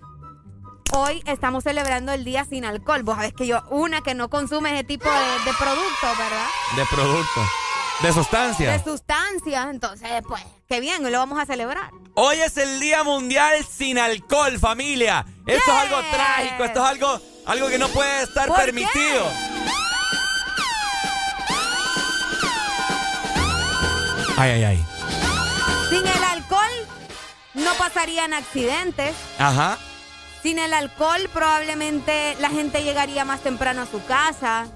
hoy 0.94 1.22
estamos 1.26 1.64
celebrando 1.64 2.12
el 2.14 2.24
día 2.24 2.46
sin 2.46 2.66
alcohol. 2.66 3.04
Vos 3.04 3.16
sabés 3.16 3.34
que 3.34 3.46
yo, 3.46 3.62
una 3.70 4.02
que 4.02 4.16
no 4.16 4.30
consume 4.30 4.74
ese 4.74 4.84
tipo 4.86 5.08
de, 5.10 5.20
de 5.20 5.54
productos, 5.58 6.18
¿verdad? 6.18 6.48
De 6.78 6.86
producto. 6.86 7.42
De 8.02 8.14
sustancia. 8.14 8.72
De 8.72 8.84
sustancias. 8.84 9.68
Entonces, 9.70 10.10
pues, 10.28 10.42
qué 10.68 10.80
bien, 10.80 11.04
hoy 11.04 11.12
lo 11.12 11.18
vamos 11.20 11.40
a 11.40 11.46
celebrar. 11.46 11.92
Hoy 12.16 12.38
es 12.38 12.56
el 12.58 12.80
Día 12.80 13.04
Mundial 13.04 13.66
sin 13.66 13.98
Alcohol, 13.98 14.58
familia. 14.58 15.26
Esto 15.46 15.72
es 15.72 15.78
algo 15.78 16.02
trágico, 16.12 16.64
esto 16.64 16.80
es 16.84 16.90
algo, 16.90 17.22
algo 17.46 17.68
que 17.68 17.78
no 17.78 17.90
puede 17.90 18.24
estar 18.24 18.54
permitido. 18.54 19.30
Ay, 24.38 24.52
ay, 24.52 24.64
ay. 24.64 24.86
Sin 25.90 26.08
el 26.08 26.24
alcohol 26.24 26.88
no 27.56 27.74
pasarían 27.74 28.34
accidentes. 28.34 29.14
Ajá. 29.38 29.78
Sin 30.42 30.60
el 30.60 30.74
alcohol 30.74 31.30
probablemente 31.34 32.38
la 32.40 32.50
gente 32.50 32.84
llegaría 32.84 33.26
más 33.26 33.42
temprano 33.42 33.82
a 33.82 33.86
su 33.86 34.02
casa. 34.06 34.68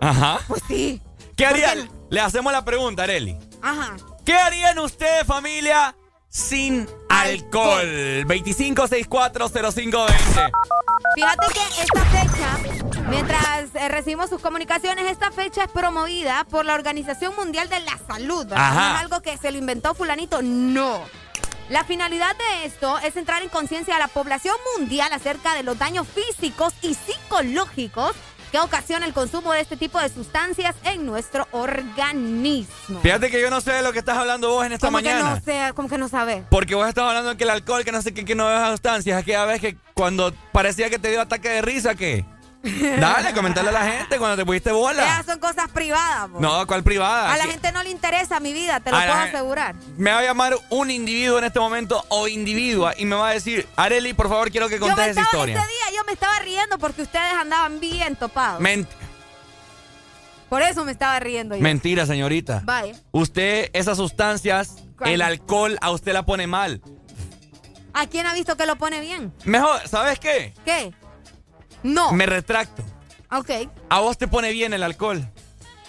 Ajá. 0.00 0.40
Pues 0.48 0.62
sí. 0.66 1.02
¿Qué 1.36 1.46
harían? 1.46 1.90
Le 2.08 2.20
hacemos 2.20 2.52
la 2.52 2.64
pregunta, 2.64 3.02
Areli. 3.02 3.36
Ajá. 3.60 3.96
¿Qué 4.24 4.34
harían 4.34 4.78
ustedes, 4.78 5.26
familia, 5.26 5.96
sin 6.28 6.88
alcohol? 7.10 8.24
25640520. 8.26 10.52
Fíjate 11.14 11.46
que 11.52 11.60
esta 11.82 12.04
fecha, 12.06 12.56
mientras 13.10 13.74
eh, 13.74 13.88
recibimos 13.88 14.30
sus 14.30 14.40
comunicaciones, 14.40 15.10
esta 15.10 15.30
fecha 15.30 15.64
es 15.64 15.70
promovida 15.70 16.44
por 16.44 16.64
la 16.64 16.72
Organización 16.74 17.36
Mundial 17.36 17.68
de 17.68 17.80
la 17.80 17.98
Salud. 18.08 18.46
¿verdad? 18.46 18.66
Ajá. 18.66 18.88
No 18.88 18.94
es 18.96 19.02
algo 19.02 19.20
que 19.20 19.36
se 19.36 19.52
lo 19.52 19.58
inventó 19.58 19.92
fulanito, 19.94 20.40
no. 20.42 21.02
La 21.68 21.84
finalidad 21.84 22.34
de 22.36 22.64
esto 22.64 22.98
es 23.00 23.14
entrar 23.16 23.42
en 23.42 23.50
conciencia 23.50 23.96
a 23.96 23.98
la 23.98 24.08
población 24.08 24.56
mundial 24.76 25.12
acerca 25.12 25.52
de 25.54 25.64
los 25.64 25.78
daños 25.78 26.06
físicos 26.08 26.72
y 26.80 26.94
psicológicos 26.94 28.16
que 28.52 28.58
ocasiona 28.58 29.06
el 29.06 29.12
consumo 29.12 29.52
de 29.52 29.60
este 29.60 29.76
tipo 29.76 30.00
de 30.00 30.08
sustancias 30.08 30.74
en 30.84 31.04
nuestro 31.06 31.46
organismo. 31.52 33.00
Fíjate 33.00 33.30
que 33.30 33.40
yo 33.40 33.50
no 33.50 33.60
sé 33.60 33.72
de 33.72 33.82
lo 33.82 33.92
que 33.92 33.98
estás 33.98 34.16
hablando 34.16 34.50
vos 34.50 34.64
en 34.64 34.72
esta 34.72 34.86
¿Cómo 34.86 34.98
que 34.98 35.04
mañana. 35.04 35.34
no 35.36 35.40
sé? 35.40 35.72
¿Cómo 35.74 35.88
que 35.88 35.98
no 35.98 36.08
sabes? 36.08 36.44
Porque 36.50 36.74
vos 36.74 36.88
estás 36.88 37.04
hablando 37.04 37.30
de 37.30 37.36
que 37.36 37.44
el 37.44 37.50
alcohol, 37.50 37.84
que 37.84 37.92
no 37.92 38.02
sé 38.02 38.14
qué, 38.14 38.24
que 38.24 38.34
no 38.34 38.50
es 38.50 38.70
sustancias. 38.70 39.18
Aquella 39.20 39.44
vez 39.44 39.60
que 39.60 39.76
cuando 39.94 40.32
parecía 40.52 40.90
que 40.90 40.98
te 40.98 41.10
dio 41.10 41.20
ataque 41.20 41.48
de 41.48 41.62
risa, 41.62 41.94
¿qué? 41.94 42.24
Dale, 43.00 43.32
comentarle 43.32 43.70
a 43.70 43.72
la 43.72 43.86
gente 43.90 44.18
cuando 44.18 44.36
te 44.36 44.44
pusiste 44.44 44.72
bola. 44.72 45.04
Esas 45.04 45.26
son 45.26 45.38
cosas 45.38 45.68
privadas. 45.70 46.28
No, 46.38 46.66
¿cuál 46.66 46.82
privada? 46.82 47.32
A 47.32 47.36
la 47.36 47.44
gente 47.44 47.70
no 47.72 47.82
le 47.82 47.90
interesa 47.90 48.40
mi 48.40 48.52
vida, 48.52 48.80
te 48.80 48.90
lo 48.90 48.96
A 48.96 49.00
puedo 49.02 49.14
asegurar. 49.14 49.74
Me 49.96 50.10
va 50.12 50.18
a 50.18 50.22
llamar 50.22 50.56
un 50.70 50.90
individuo 50.90 51.38
en 51.38 51.44
este 51.44 51.58
momento 51.60 52.04
o 52.08 52.28
individua 52.28 52.94
y 52.98 53.04
me 53.04 53.16
va 53.16 53.28
a 53.28 53.32
decir, 53.32 53.66
Areli, 53.76 54.12
por 54.14 54.28
favor, 54.28 54.50
quiero 54.50 54.68
que 54.68 54.78
Yo 54.78 54.86
me 54.86 54.94
contes 54.94 55.08
esa 55.12 55.22
estaba, 55.22 55.44
historia. 55.44 55.58
ese 55.60 55.66
día 55.68 55.96
yo 55.98 56.04
me 56.04 56.12
estaba 56.12 56.38
riendo 56.40 56.78
porque 56.78 57.02
ustedes 57.02 57.32
andaban 57.34 57.80
bien 57.80 58.16
topados. 58.16 58.60
Ment- 58.60 58.88
Por 60.48 60.62
eso 60.62 60.84
me 60.84 60.92
estaba 60.92 61.18
riendo 61.20 61.56
yo. 61.56 61.62
mentira, 61.62 62.06
señorita. 62.06 62.62
Vaya. 62.64 62.94
Usted, 63.12 63.70
esas 63.72 63.96
sustancias, 63.96 64.76
¿Cuál? 64.96 65.10
el 65.10 65.22
alcohol, 65.22 65.76
a 65.80 65.90
usted 65.90 66.12
la 66.12 66.24
pone 66.24 66.46
mal. 66.46 66.80
¿A 67.94 68.06
quién 68.06 68.26
ha 68.26 68.34
visto 68.34 68.56
que 68.56 68.66
lo 68.66 68.76
pone 68.76 69.00
bien? 69.00 69.32
Mejor, 69.44 69.80
¿sabes 69.88 70.18
qué? 70.20 70.52
¿Qué? 70.64 70.92
No. 71.82 72.12
Me 72.12 72.26
retracto. 72.26 72.82
Ok. 73.30 73.50
A 73.88 74.00
vos 74.00 74.16
te 74.18 74.28
pone 74.28 74.50
bien 74.52 74.72
el 74.72 74.82
alcohol. 74.82 75.26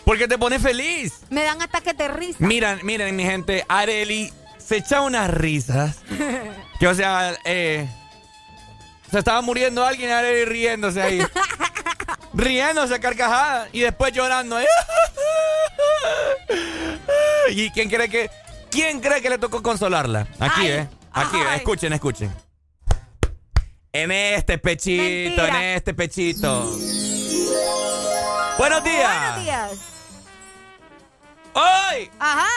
Porque 0.06 0.28
te 0.28 0.38
pone 0.38 0.58
feliz. 0.60 1.22
Me 1.30 1.44
dan 1.44 1.62
ataques 1.62 1.98
de 1.98 2.08
risa. 2.08 2.38
Miren, 2.40 2.80
miren, 2.84 3.16
mi 3.16 3.24
gente, 3.24 3.66
Areli 3.68 4.32
se 4.58 4.78
echa 4.78 5.02
unas 5.02 5.30
risas. 5.30 5.98
Que, 6.80 6.88
o 6.88 6.94
sea, 6.94 7.36
eh, 7.44 7.90
se 9.10 9.18
estaba 9.18 9.42
muriendo 9.42 9.84
alguien 9.84 10.10
y 10.10 10.14
Areli 10.14 10.46
riéndose 10.46 11.02
ahí. 11.02 11.20
riéndose 12.36 12.94
a 12.94 13.00
carcajadas 13.00 13.70
y 13.74 13.80
después 13.80 14.14
llorando. 14.14 14.60
¿eh? 14.60 14.68
¿Y 17.50 17.72
quién 17.72 17.90
cree 17.90 18.10
que 18.10 18.30
quién 18.70 19.00
cree 19.00 19.22
que 19.22 19.30
le 19.32 19.38
tocó 19.40 19.64
consolarla? 19.64 20.28
Aquí, 20.40 20.62
Ay, 20.62 20.68
¿eh? 20.68 20.88
Aquí, 21.14 21.38
ay. 21.38 21.58
escuchen, 21.58 21.94
escuchen. 21.94 22.32
En 23.94 24.12
este 24.12 24.58
pechito, 24.58 25.42
Mentira. 25.42 25.48
en 25.72 25.78
este 25.78 25.94
pechito. 25.94 26.64
Buenos 28.58 28.84
días. 28.84 29.20
Buenos 29.36 29.44
días. 29.44 29.94
¡Hoy! 31.54 32.10
Ajá. 32.20 32.48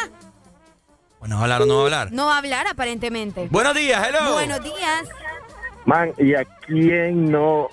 Bueno, 1.20 1.36
¿va 1.36 1.40
a 1.40 1.44
hablar 1.44 1.62
o 1.62 1.66
no 1.66 1.74
va 1.76 1.80
a 1.80 1.84
hablar? 1.84 2.12
No 2.12 2.26
va 2.26 2.34
a 2.34 2.38
hablar 2.38 2.66
aparentemente. 2.66 3.48
Buenos 3.50 3.74
días, 3.74 4.06
hello. 4.08 4.32
Buenos 4.32 4.62
días. 4.62 5.08
Man, 5.86 6.12
¿y 6.18 6.34
a 6.34 6.44
quién 6.66 7.30
no 7.30 7.68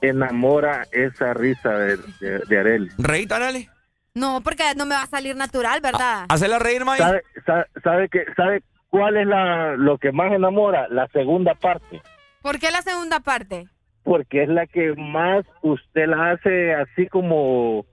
enamora 0.00 0.86
esa 0.92 1.34
risa 1.34 1.70
de, 1.70 1.96
de, 2.20 2.38
de 2.48 2.58
Arely? 2.58 2.90
¿Reíta, 2.98 3.36
Arely? 3.36 3.68
No, 4.14 4.40
porque 4.42 4.64
no 4.76 4.86
me 4.86 4.94
va 4.94 5.02
a 5.02 5.06
salir 5.06 5.36
natural, 5.36 5.80
¿verdad? 5.80 6.26
¿Hacerla 6.28 6.58
reír, 6.58 6.84
May? 6.84 6.98
¿Sabe, 6.98 7.22
sabe, 7.46 7.64
sabe 7.82 8.08
que, 8.08 8.24
¿Sabe 8.36 8.62
cuál 8.88 9.16
es 9.16 9.26
la, 9.26 9.76
lo 9.76 9.98
que 9.98 10.10
más 10.12 10.32
enamora? 10.32 10.88
La 10.88 11.06
segunda 11.08 11.54
parte. 11.54 12.02
¿Por 12.42 12.58
qué 12.58 12.70
la 12.70 12.82
segunda 12.82 13.20
parte? 13.20 13.66
Porque 14.02 14.42
es 14.44 14.48
la 14.48 14.66
que 14.66 14.94
más 14.96 15.44
usted 15.62 16.06
la 16.06 16.32
hace 16.32 16.74
así 16.74 17.06
como 17.08 17.84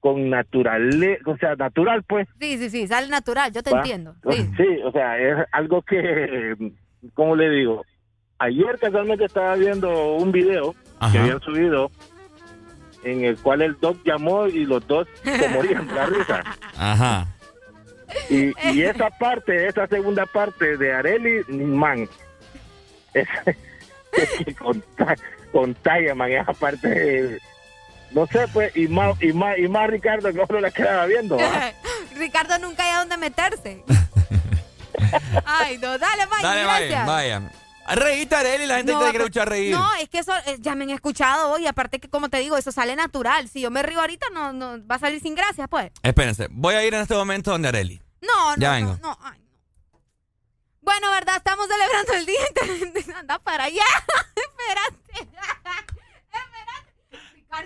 con 0.00 0.30
natural, 0.30 1.18
o 1.26 1.36
sea, 1.38 1.56
natural 1.56 2.04
pues. 2.04 2.28
Sí, 2.40 2.56
sí, 2.58 2.70
sí, 2.70 2.86
sale 2.86 3.08
natural, 3.08 3.52
yo 3.52 3.62
te 3.62 3.70
¿va? 3.72 3.78
entiendo. 3.78 4.14
Sí. 4.30 4.48
Sí. 4.56 4.66
o 4.84 4.92
sea, 4.92 5.18
es 5.18 5.46
algo 5.52 5.82
que, 5.82 6.54
¿cómo 7.14 7.34
le 7.34 7.50
digo? 7.50 7.84
Ayer 8.38 8.78
casualmente 8.78 9.24
estaba 9.24 9.56
viendo 9.56 10.14
un 10.14 10.30
video 10.30 10.74
Ajá. 11.00 11.10
que 11.12 11.18
habían 11.18 11.40
subido 11.40 11.90
en 13.02 13.24
el 13.24 13.36
cual 13.38 13.62
el 13.62 13.78
doc 13.80 13.98
llamó 14.04 14.46
y 14.46 14.64
los 14.64 14.86
dos 14.86 15.08
se 15.24 15.48
morían 15.54 15.88
de 15.88 15.94
la 15.94 16.06
risa. 16.06 16.44
Ajá. 16.76 17.26
Y, 18.30 18.52
y 18.72 18.82
esa 18.82 19.10
parte, 19.10 19.66
esa 19.66 19.86
segunda 19.88 20.24
parte 20.26 20.76
de 20.76 20.92
Areli, 20.92 21.42
man, 21.48 22.08
es, 23.14 23.28
es 24.38 24.44
que 24.44 24.54
conta- 24.54 25.16
contaglia, 25.52 26.14
man, 26.14 26.30
esa 26.32 26.52
parte, 26.52 27.38
no 28.10 28.26
sé, 28.26 28.46
pues, 28.52 28.74
y 28.76 28.88
más, 28.88 29.20
y 29.22 29.32
más, 29.32 29.58
y 29.58 29.68
más 29.68 29.88
Ricardo 29.90 30.32
que 30.32 30.40
uno 30.40 30.60
la 30.60 30.70
quedaba 30.70 31.06
viendo. 31.06 31.36
Ricardo 32.16 32.58
nunca 32.58 32.84
hay 32.84 32.92
a 32.92 32.98
dónde 33.00 33.16
meterse. 33.16 33.84
Ay, 35.44 35.78
no, 35.78 35.98
dale, 35.98 36.24
Dale, 36.42 36.62
gracias. 36.62 37.06
vaya, 37.06 37.38
vaya. 37.38 37.52
Reíte, 37.94 38.34
Arely, 38.34 38.66
la 38.66 38.76
gente 38.76 38.92
No, 38.92 38.98
te 38.98 39.04
quiere 39.10 39.18
escuchar 39.24 39.48
reír. 39.48 39.74
No, 39.74 39.94
es 39.94 40.10
que 40.10 40.18
eso 40.18 40.32
eh, 40.46 40.56
ya 40.60 40.74
me 40.74 40.84
han 40.84 40.90
escuchado 40.90 41.52
hoy. 41.52 41.66
Aparte 41.66 41.98
que, 42.00 42.10
como 42.10 42.28
te 42.28 42.36
digo, 42.38 42.58
eso 42.58 42.70
sale 42.70 42.94
natural. 42.96 43.48
Si 43.48 43.62
yo 43.62 43.70
me 43.70 43.82
río 43.82 44.00
ahorita, 44.00 44.26
no, 44.30 44.52
no 44.52 44.86
va 44.86 44.96
a 44.96 44.98
salir 44.98 45.22
sin 45.22 45.34
gracia, 45.34 45.68
pues. 45.68 45.90
Espérense, 46.02 46.48
voy 46.50 46.74
a 46.74 46.84
ir 46.84 46.92
en 46.92 47.00
este 47.00 47.14
momento 47.14 47.50
donde 47.50 47.68
Arely. 47.68 48.02
No, 48.20 48.56
no, 48.56 48.60
Ya 48.60 48.78
no, 48.80 48.88
vengo. 48.88 48.98
no, 49.00 49.18
ay, 49.22 49.38
no. 49.40 49.47
Bueno, 50.88 51.10
¿verdad? 51.10 51.36
Estamos 51.36 51.68
celebrando 51.68 52.14
el 52.14 52.24
Día 52.24 52.48
Internacional. 52.48 53.16
Anda 53.20 53.38
para 53.40 53.64
allá. 53.64 53.84
Espérate. 54.36 55.28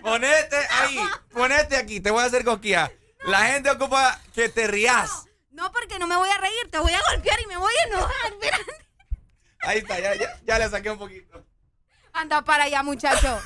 Ponete 0.02 0.56
ahí, 0.56 0.98
ponete 1.32 1.76
aquí, 1.76 2.00
te 2.00 2.10
voy 2.10 2.24
a 2.24 2.26
hacer 2.26 2.44
coquilla. 2.44 2.90
La 3.22 3.46
gente 3.46 3.70
ocupa 3.70 4.20
que 4.34 4.48
te 4.48 4.66
rías. 4.66 5.26
No, 5.52 5.70
porque 5.70 6.00
no 6.00 6.08
me 6.08 6.16
voy 6.16 6.30
a 6.30 6.38
reír. 6.38 6.68
Te 6.68 6.78
voy 6.78 6.92
a 6.92 7.00
golpear 7.12 7.40
y 7.40 7.46
me 7.46 7.56
voy 7.58 7.72
a 7.72 7.86
enojar. 7.86 8.32
Espérate. 8.32 8.72
Ahí 9.60 9.78
está, 9.78 10.00
ya, 10.00 10.16
ya, 10.16 10.40
ya 10.42 10.58
le 10.58 10.68
saqué 10.68 10.90
un 10.90 10.98
poquito. 10.98 11.46
Anda 12.12 12.42
para 12.42 12.64
allá, 12.64 12.82
muchacho. 12.82 13.40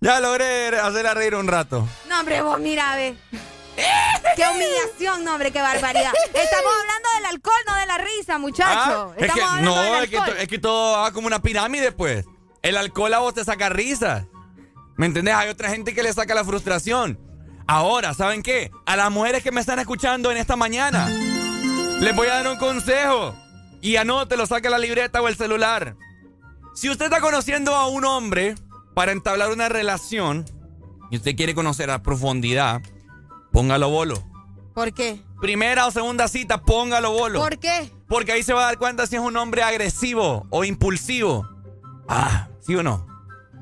Ya 0.00 0.18
logré 0.18 0.76
hacerla 0.80 1.14
reír 1.14 1.36
un 1.36 1.46
rato. 1.46 1.88
No, 2.08 2.18
hombre, 2.18 2.42
vos 2.42 2.58
mira, 2.58 2.96
ve. 2.96 3.16
Qué 4.36 4.42
humillación, 4.52 5.24
no, 5.24 5.32
hombre, 5.32 5.50
qué 5.52 5.60
barbaridad. 5.60 6.12
Estamos 6.34 6.72
hablando 6.80 7.08
del 7.16 7.26
alcohol, 7.26 7.60
no 7.66 7.76
de 7.76 7.86
la 7.86 7.98
risa, 7.98 8.38
muchacho. 8.38 8.70
Ah, 8.74 9.14
es 9.16 9.18
que, 9.18 9.24
Estamos 9.26 9.50
hablando 9.50 9.74
no, 9.76 9.82
del 9.94 10.04
es 10.04 10.10
que, 10.10 10.16
alcohol. 10.18 10.34
to- 10.36 10.42
es 10.42 10.48
que 10.48 10.58
todo 10.58 10.98
va 11.02 11.12
como 11.12 11.26
una 11.26 11.40
pirámide, 11.42 11.92
pues. 11.92 12.24
El 12.62 12.76
alcohol 12.76 13.14
a 13.14 13.18
vos 13.20 13.34
te 13.34 13.44
saca 13.44 13.68
risa. 13.68 14.26
¿Me 14.96 15.06
entendés? 15.06 15.34
Hay 15.34 15.48
otra 15.48 15.68
gente 15.70 15.94
que 15.94 16.02
le 16.02 16.12
saca 16.12 16.34
la 16.34 16.44
frustración. 16.44 17.18
Ahora, 17.66 18.14
¿saben 18.14 18.42
qué? 18.42 18.70
A 18.86 18.96
las 18.96 19.10
mujeres 19.10 19.42
que 19.42 19.50
me 19.52 19.60
están 19.60 19.78
escuchando 19.78 20.30
en 20.30 20.36
esta 20.36 20.56
mañana, 20.56 21.08
les 22.00 22.14
voy 22.14 22.28
a 22.28 22.34
dar 22.34 22.48
un 22.48 22.58
consejo. 22.58 23.34
Y 23.82 23.96
anótelo, 23.96 24.46
saque 24.46 24.70
la 24.70 24.78
libreta 24.78 25.20
o 25.20 25.28
el 25.28 25.36
celular. 25.36 25.96
Si 26.74 26.88
usted 26.90 27.06
está 27.06 27.20
conociendo 27.20 27.74
a 27.74 27.86
un 27.88 28.04
hombre 28.04 28.54
para 28.94 29.12
entablar 29.12 29.50
una 29.50 29.68
relación 29.68 30.44
y 31.10 31.16
usted 31.16 31.36
quiere 31.36 31.54
conocer 31.54 31.90
a 31.90 32.02
profundidad, 32.02 32.80
póngalo 33.56 33.88
bolo. 33.88 34.22
¿Por 34.74 34.92
qué? 34.92 35.22
Primera 35.40 35.86
o 35.86 35.90
segunda 35.90 36.28
cita, 36.28 36.60
póngalo 36.60 37.10
bolo. 37.12 37.40
¿Por 37.40 37.56
qué? 37.56 37.90
Porque 38.06 38.32
ahí 38.32 38.42
se 38.42 38.52
va 38.52 38.64
a 38.64 38.66
dar 38.66 38.76
cuenta 38.76 39.06
si 39.06 39.16
es 39.16 39.22
un 39.22 39.34
hombre 39.38 39.62
agresivo 39.62 40.46
o 40.50 40.62
impulsivo. 40.62 41.48
Ah, 42.06 42.48
¿sí 42.60 42.74
o 42.76 42.82
no? 42.82 43.06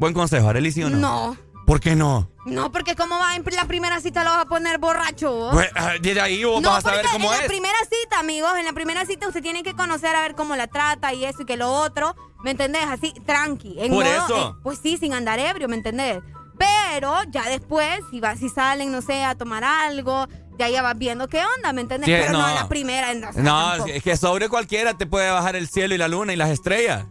Buen 0.00 0.12
consejo, 0.12 0.48
Arely, 0.48 0.72
¿sí 0.72 0.82
o 0.82 0.90
no? 0.90 0.96
No. 0.98 1.36
¿Por 1.64 1.78
qué 1.78 1.94
no? 1.94 2.28
No, 2.44 2.72
porque 2.72 2.96
¿cómo 2.96 3.16
va 3.20 3.36
en 3.36 3.44
la 3.54 3.66
primera 3.66 4.00
cita 4.00 4.24
lo 4.24 4.30
vas 4.30 4.40
a 4.40 4.44
poner 4.46 4.78
borracho? 4.78 5.30
vos? 5.32 5.52
Pues, 5.54 5.70
ah, 5.76 5.92
desde 6.00 6.20
ahí 6.20 6.42
vos 6.42 6.60
no, 6.60 6.70
vas 6.70 6.84
a 6.84 6.90
saber 6.90 7.06
cómo 7.12 7.28
en 7.28 7.36
es. 7.36 7.42
la 7.42 7.46
primera 7.46 7.78
cita, 7.84 8.18
amigos, 8.18 8.50
en 8.58 8.64
la 8.64 8.72
primera 8.72 9.06
cita 9.06 9.28
usted 9.28 9.42
tiene 9.42 9.62
que 9.62 9.74
conocer 9.74 10.16
a 10.16 10.22
ver 10.22 10.34
cómo 10.34 10.56
la 10.56 10.66
trata 10.66 11.14
y 11.14 11.24
eso 11.24 11.42
y 11.42 11.44
que 11.46 11.56
lo 11.56 11.72
otro, 11.72 12.16
¿me 12.42 12.50
entendés? 12.50 12.82
Así, 12.84 13.14
tranqui. 13.24 13.76
en 13.78 13.92
Por 13.92 14.04
modo, 14.04 14.24
eso. 14.26 14.50
eh, 14.50 14.60
pues 14.64 14.80
sí, 14.82 14.96
sin 14.98 15.14
andar 15.14 15.38
ebrio, 15.38 15.68
¿me 15.68 15.76
entendés? 15.76 16.18
Pero 16.58 17.14
ya 17.30 17.48
después, 17.48 18.00
si, 18.10 18.20
va, 18.20 18.36
si 18.36 18.48
salen, 18.48 18.92
no 18.92 19.02
sé, 19.02 19.24
a 19.24 19.34
tomar 19.34 19.64
algo, 19.64 20.26
ya 20.58 20.68
ya 20.68 20.82
vas 20.82 20.96
viendo 20.96 21.26
qué 21.28 21.42
onda, 21.56 21.72
¿me 21.72 21.80
entendés? 21.80 22.06
Sí, 22.08 22.14
Pero 22.16 22.32
no, 22.32 22.42
no. 22.42 22.48
en 22.48 22.54
la 22.54 22.68
primera. 22.68 23.10
en- 23.10 23.24
o 23.24 23.32
sea, 23.32 23.42
No, 23.42 23.68
tampoco. 23.70 23.90
es 23.90 24.02
que 24.02 24.16
sobre 24.16 24.48
cualquiera 24.48 24.94
te 24.94 25.06
puede 25.06 25.30
bajar 25.30 25.56
el 25.56 25.68
cielo 25.68 25.94
y 25.94 25.98
la 25.98 26.06
luna 26.08 26.32
y 26.32 26.36
las 26.36 26.50
estrellas. 26.50 27.06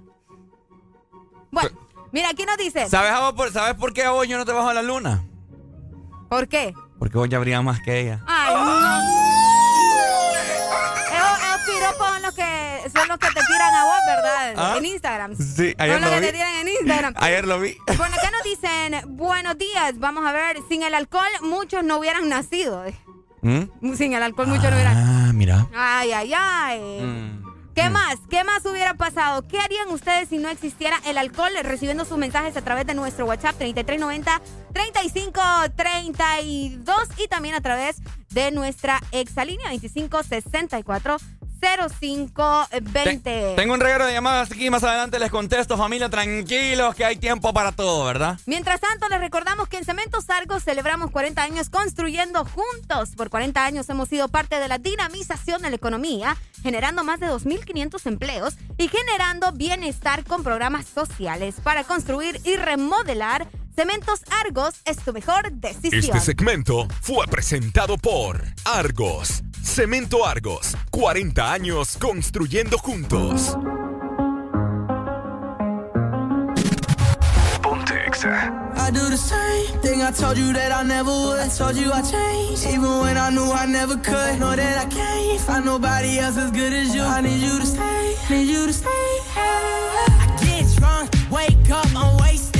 Bueno, 1.51 1.69
mira, 2.11 2.29
aquí 2.29 2.45
nos 2.45 2.57
dice. 2.57 2.87
¿Sabes, 2.89 3.11
a 3.11 3.19
vos 3.19 3.33
por, 3.33 3.51
¿Sabes 3.51 3.75
por 3.75 3.93
qué 3.93 4.03
a 4.03 4.11
vos 4.11 4.27
yo 4.27 4.37
no 4.37 4.45
te 4.45 4.53
bajo 4.53 4.71
la 4.73 4.81
luna? 4.81 5.23
¿Por 6.29 6.47
qué? 6.47 6.73
Porque 6.97 7.17
vos 7.17 7.27
ya 7.29 7.37
habrías 7.37 7.61
más 7.63 7.81
que 7.81 7.99
ella. 7.99 8.23
Ay, 8.25 8.53
no. 8.55 9.12
Los 13.13 13.19
que 13.19 13.27
te 13.39 13.45
tiran 13.45 13.73
a 13.73 13.85
vos, 13.85 13.95
¿verdad? 14.07 14.53
¿Ah? 14.57 14.75
En 14.77 14.85
Instagram. 14.85 15.35
Sí, 15.35 15.73
ayer 15.77 15.95
son 15.95 16.01
los 16.01 16.11
lo 16.11 16.15
que 16.15 16.21
vi. 16.21 16.27
te 16.27 16.33
tiran 16.33 16.55
en 16.55 16.67
Instagram. 16.67 17.13
Ayer 17.17 17.47
lo 17.47 17.59
vi. 17.59 17.77
Bueno, 17.97 18.15
acá 18.15 18.31
nos 18.31 18.43
dicen, 18.43 19.01
buenos 19.15 19.57
días, 19.57 19.99
vamos 19.99 20.25
a 20.25 20.31
ver, 20.31 20.57
sin 20.67 20.83
el 20.83 20.93
alcohol 20.95 21.29
muchos 21.41 21.83
no 21.83 21.97
hubieran 21.97 22.27
nacido. 22.29 22.83
¿Mm? 23.41 23.93
Sin 23.95 24.13
el 24.13 24.23
alcohol 24.23 24.47
muchos 24.47 24.65
no 24.65 24.75
hubieran... 24.75 24.97
Ah, 24.97 25.31
mira. 25.33 25.67
Ay, 25.75 26.11
ay, 26.11 26.33
ay. 26.35 27.01
Mm. 27.01 27.43
¿Qué 27.75 27.89
más? 27.89 28.17
¿Qué 28.29 28.43
más 28.43 28.63
hubiera 28.65 28.93
pasado? 28.93 29.47
¿Qué 29.47 29.57
harían 29.59 29.89
ustedes 29.89 30.29
si 30.29 30.37
no 30.37 30.49
existiera 30.49 30.99
el 31.05 31.17
alcohol? 31.17 31.51
Recibiendo 31.63 32.05
sus 32.05 32.19
mensajes 32.19 32.55
a 32.55 32.61
través 32.61 32.85
de 32.85 32.93
nuestro 32.93 33.25
WhatsApp 33.25 33.55
3390 33.57 34.41
3532 34.73 37.07
y 37.17 37.27
también 37.27 37.55
a 37.55 37.61
través 37.61 37.97
de 38.29 38.51
nuestra 38.51 39.01
exalínea 39.11 39.71
2564 39.71 41.17
0520. 41.63 43.53
Tengo 43.55 43.73
un 43.73 43.79
regalo 43.79 44.05
de 44.05 44.13
llamadas 44.13 44.51
aquí, 44.51 44.69
más 44.69 44.83
adelante 44.83 45.17
les 45.17 45.31
contesto, 45.31 45.77
familia, 45.77 46.09
tranquilos, 46.09 46.93
que 46.93 47.05
hay 47.05 47.15
tiempo 47.15 47.53
para 47.53 47.71
todo, 47.71 48.05
¿verdad? 48.05 48.37
Mientras 48.45 48.81
tanto, 48.81 49.07
les 49.07 49.19
recordamos 49.19 49.69
que 49.69 49.77
en 49.77 49.85
Cementos 49.85 50.29
Argos 50.29 50.63
celebramos 50.63 51.11
40 51.11 51.41
años 51.41 51.69
construyendo 51.69 52.45
juntos. 52.45 53.11
Por 53.15 53.29
40 53.29 53.63
años 53.65 53.89
hemos 53.89 54.09
sido 54.09 54.27
parte 54.27 54.59
de 54.59 54.67
la 54.67 54.77
dinamización 54.77 55.61
de 55.61 55.69
la 55.69 55.75
economía, 55.75 56.35
generando 56.61 57.03
más 57.03 57.19
de 57.19 57.27
2.500 57.27 58.05
empleos 58.07 58.55
y 58.77 58.89
generando 58.89 59.51
bienestar 59.53 60.25
con 60.25 60.43
programas 60.43 60.85
sociales. 60.85 61.55
Para 61.63 61.83
construir 61.83 62.41
y 62.43 62.57
remodelar, 62.57 63.47
Cementos 63.75 64.21
Argos 64.45 64.75
es 64.85 64.97
tu 64.97 65.13
mejor 65.13 65.51
decisión. 65.51 65.93
Este 65.95 66.19
segmento 66.19 66.87
fue 67.01 67.25
presentado 67.25 67.97
por 67.97 68.39
Argos. 68.65 69.41
Cemento 69.63 70.27
Argos. 70.27 70.77
40 70.91 71.51
años 71.51 71.97
construyendo 71.99 72.77
juntos. 72.77 73.57
Ponte 77.63 78.05
Exa. 78.05 78.53
I 78.75 78.91
do 78.91 79.09
the 79.09 79.17
same 79.17 79.81
thing 79.81 80.01
I 80.03 80.11
told 80.11 80.37
you 80.37 80.53
that 80.53 80.71
I 80.71 80.83
never 80.83 81.09
would. 81.09 81.39
I 81.39 81.47
told 81.47 81.75
you 81.75 81.91
I 81.91 82.03
changed, 82.03 82.67
even 82.67 82.99
when 82.99 83.17
I 83.17 83.31
knew 83.31 83.51
I 83.51 83.65
never 83.65 83.95
could. 83.95 84.39
Know 84.39 84.55
that 84.55 84.77
I 84.77 84.85
can't 84.85 85.41
find 85.41 85.65
nobody 85.65 86.19
else 86.19 86.37
as 86.37 86.51
good 86.51 86.73
as 86.73 86.93
you. 86.93 87.01
I 87.01 87.21
need 87.21 87.41
you 87.41 87.59
to 87.59 87.65
stay, 87.65 88.15
need 88.29 88.49
you 88.49 88.67
to 88.67 88.73
stay. 88.73 88.89
I 89.35 90.35
get 90.45 90.75
drunk, 90.77 91.09
wake 91.31 91.71
up, 91.71 91.87
I'm 91.95 92.17
wasted 92.21 92.52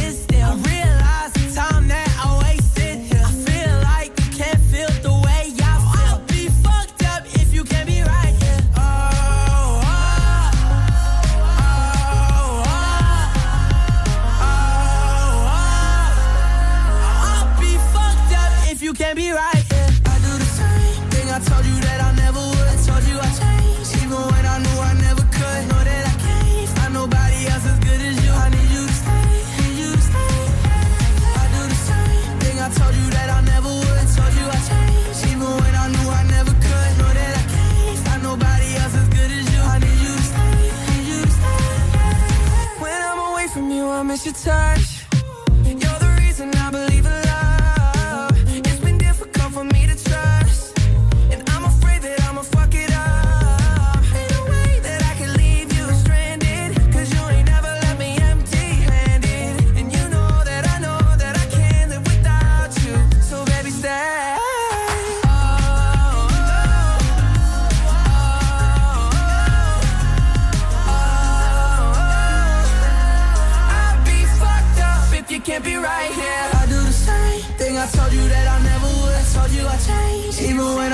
miss 44.14 44.26
your 44.26 44.34
touch. 44.36 44.93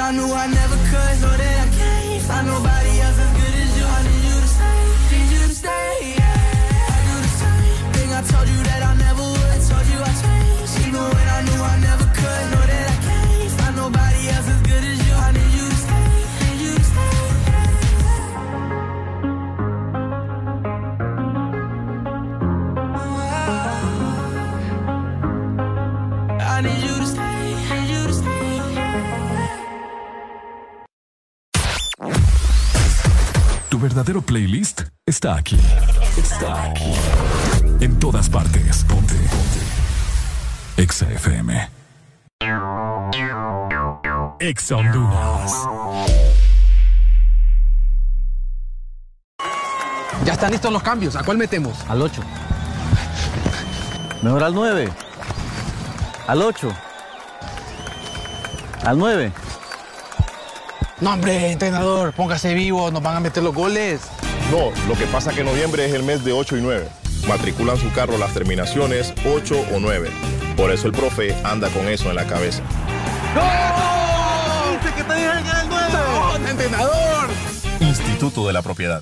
Even 0.09 0.27
when 0.27 0.57
I 0.57 0.58
verdadero 33.89 34.21
playlist 34.21 34.83
está 35.03 35.35
aquí. 35.35 35.57
Está 36.15 36.65
aquí. 36.65 36.93
En 37.79 37.97
todas 37.97 38.29
partes. 38.29 38.83
Ponte. 38.83 39.15
Ponte. 39.15 39.61
Exa 40.77 41.09
FM. 41.11 41.69
Exa 44.39 44.75
Honduras. 44.75 45.53
Ya 50.23 50.33
están 50.33 50.51
listos 50.51 50.71
los 50.71 50.83
cambios. 50.83 51.15
¿A 51.15 51.23
cuál 51.23 51.39
metemos? 51.39 51.83
Al 51.89 52.03
8. 52.03 52.21
Mejor 54.21 54.43
al 54.43 54.53
9. 54.53 54.89
Al 56.27 56.41
8. 56.43 56.71
Al 58.85 58.99
9. 58.99 59.31
No, 61.01 61.13
hombre, 61.13 61.51
entrenador, 61.51 62.11
póngase 62.13 62.53
vivo, 62.53 62.91
nos 62.91 63.01
van 63.01 63.15
a 63.15 63.19
meter 63.21 63.41
los 63.41 63.55
goles. 63.55 64.01
No, 64.51 64.71
lo 64.87 64.95
que 64.95 65.05
pasa 65.05 65.31
que 65.31 65.45
noviembre 65.45 65.85
es 65.85 65.93
el 65.93 66.03
mes 66.03 66.25
de 66.25 66.33
8 66.33 66.57
y 66.57 66.61
9. 66.61 66.89
Matriculan 67.27 67.77
su 67.77 67.91
carro 67.93 68.17
las 68.17 68.33
terminaciones 68.33 69.13
8 69.25 69.65
o 69.73 69.79
9. 69.79 70.09
Por 70.57 70.71
eso 70.71 70.87
el 70.87 70.93
profe 70.93 71.33
anda 71.43 71.69
con 71.69 71.87
eso 71.87 72.09
en 72.09 72.15
la 72.15 72.25
cabeza. 72.25 72.63
¡Dice 74.73 74.93
que 74.95 75.03
te 75.03 75.13
dejan 75.13 75.61
el 75.61 75.69
9! 75.69 75.87
¡No, 75.93 76.49
entrenador! 76.49 77.29
Instituto 77.79 78.45
de 78.47 78.53
la 78.53 78.61
Propiedad. 78.61 79.01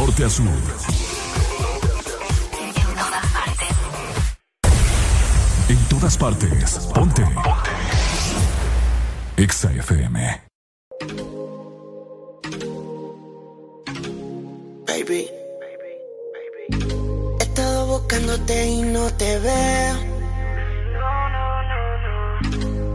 Norte 0.00 0.24
a 0.24 0.30
sur. 0.30 0.46
En 5.68 5.78
todas 5.90 6.16
partes. 6.16 6.78
Ponte. 6.94 7.22
Ponte. 7.22 7.70
Exa 9.36 9.70
FM. 9.72 10.18
Baby. 14.86 15.22
He 17.38 17.42
estado 17.42 17.86
buscándote 17.86 18.66
y 18.68 18.82
no 18.82 19.04
te 19.20 19.38
veo. 19.38 19.96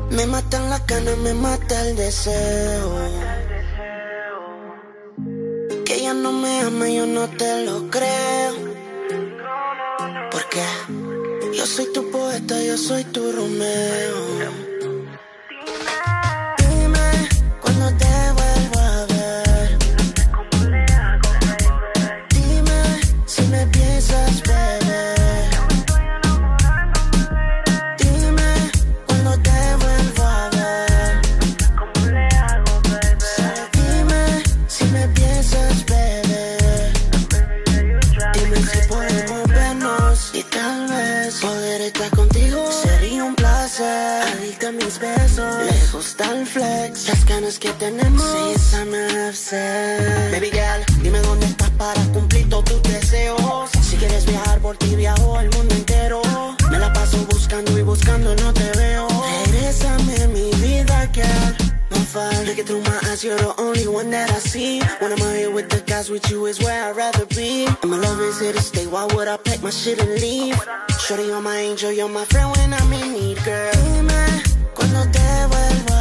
Me 0.09 0.25
matan 0.25 0.69
las 0.71 0.87
ganas, 0.87 1.17
me 1.17 1.33
mata 1.35 1.81
el 1.81 1.95
deseo. 1.95 3.44
Ella 6.05 6.13
no 6.13 6.31
me 6.33 6.59
ama, 6.59 6.87
yo 6.87 7.07
no 7.07 7.27
te 7.29 7.65
lo 7.65 7.89
creo. 7.89 8.53
Porque 10.29 10.61
yo 11.51 11.65
soy 11.65 11.91
tu 11.93 12.11
poeta, 12.11 12.61
yo 12.61 12.77
soy 12.77 13.05
tu 13.05 13.31
Romeo. 13.31 14.64
Que 47.59 47.69
tenemos. 47.73 48.23
Baby 50.31 50.51
girl, 50.51 50.83
dime 51.01 51.19
dónde 51.21 51.45
estás 51.45 51.69
para 51.71 52.01
cumplir 52.13 52.49
todos 52.49 52.65
tus 52.65 52.83
deseos. 52.83 53.69
Si 53.81 53.97
quieres 53.97 54.25
viajar 54.25 54.59
por 54.59 54.77
ti, 54.77 54.95
viajo 54.95 55.37
al 55.37 55.49
mundo 55.51 55.75
entero. 55.75 56.21
Me 56.71 56.79
la 56.79 56.91
paso 56.93 57.17
buscando 57.29 57.77
y 57.77 57.83
buscando, 57.83 58.35
no 58.35 58.53
te 58.53 58.71
veo. 58.77 59.07
Regrésame 59.45 60.27
mi 60.29 60.51
vida, 60.61 61.09
girl. 61.13 61.55
Look 62.45 62.59
it 62.59 62.65
through 62.65 62.81
my 62.83 62.97
eyes, 63.09 63.23
you're 63.25 63.37
the 63.37 63.53
only 63.59 63.87
one 63.87 64.09
that 64.11 64.31
I 64.31 64.39
see. 64.39 64.79
When 64.99 65.11
I'm 65.11 65.21
out 65.21 65.35
here 65.35 65.51
with 65.51 65.69
the 65.69 65.81
guys, 65.81 66.09
with 66.09 66.29
you 66.31 66.45
is 66.45 66.61
where 66.61 66.89
I'd 66.89 66.95
rather 66.95 67.25
be. 67.25 67.65
And 67.65 67.91
my 67.91 67.97
love 67.97 68.21
is 68.21 68.39
here 68.39 68.53
to 68.53 68.61
stay, 68.61 68.87
why 68.87 69.05
would 69.13 69.27
I 69.27 69.35
pack 69.35 69.61
my 69.61 69.69
shit 69.69 69.99
and 69.99 70.21
leave? 70.21 70.55
Shorty, 70.97 71.23
you're 71.23 71.41
my 71.41 71.57
angel, 71.57 71.91
you're 71.91 72.07
my 72.07 72.23
friend 72.25 72.55
when 72.55 72.73
I'm 72.73 72.93
in 72.93 73.11
need, 73.13 73.43
girl. 73.43 73.71
Dime 73.73 74.43
cuando 74.73 75.01
te 75.11 75.19
vuelvo 75.49 75.94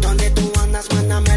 Donde 0.00 0.30
tú 0.30 0.52
andas, 0.62 0.92
mándame 0.94 1.35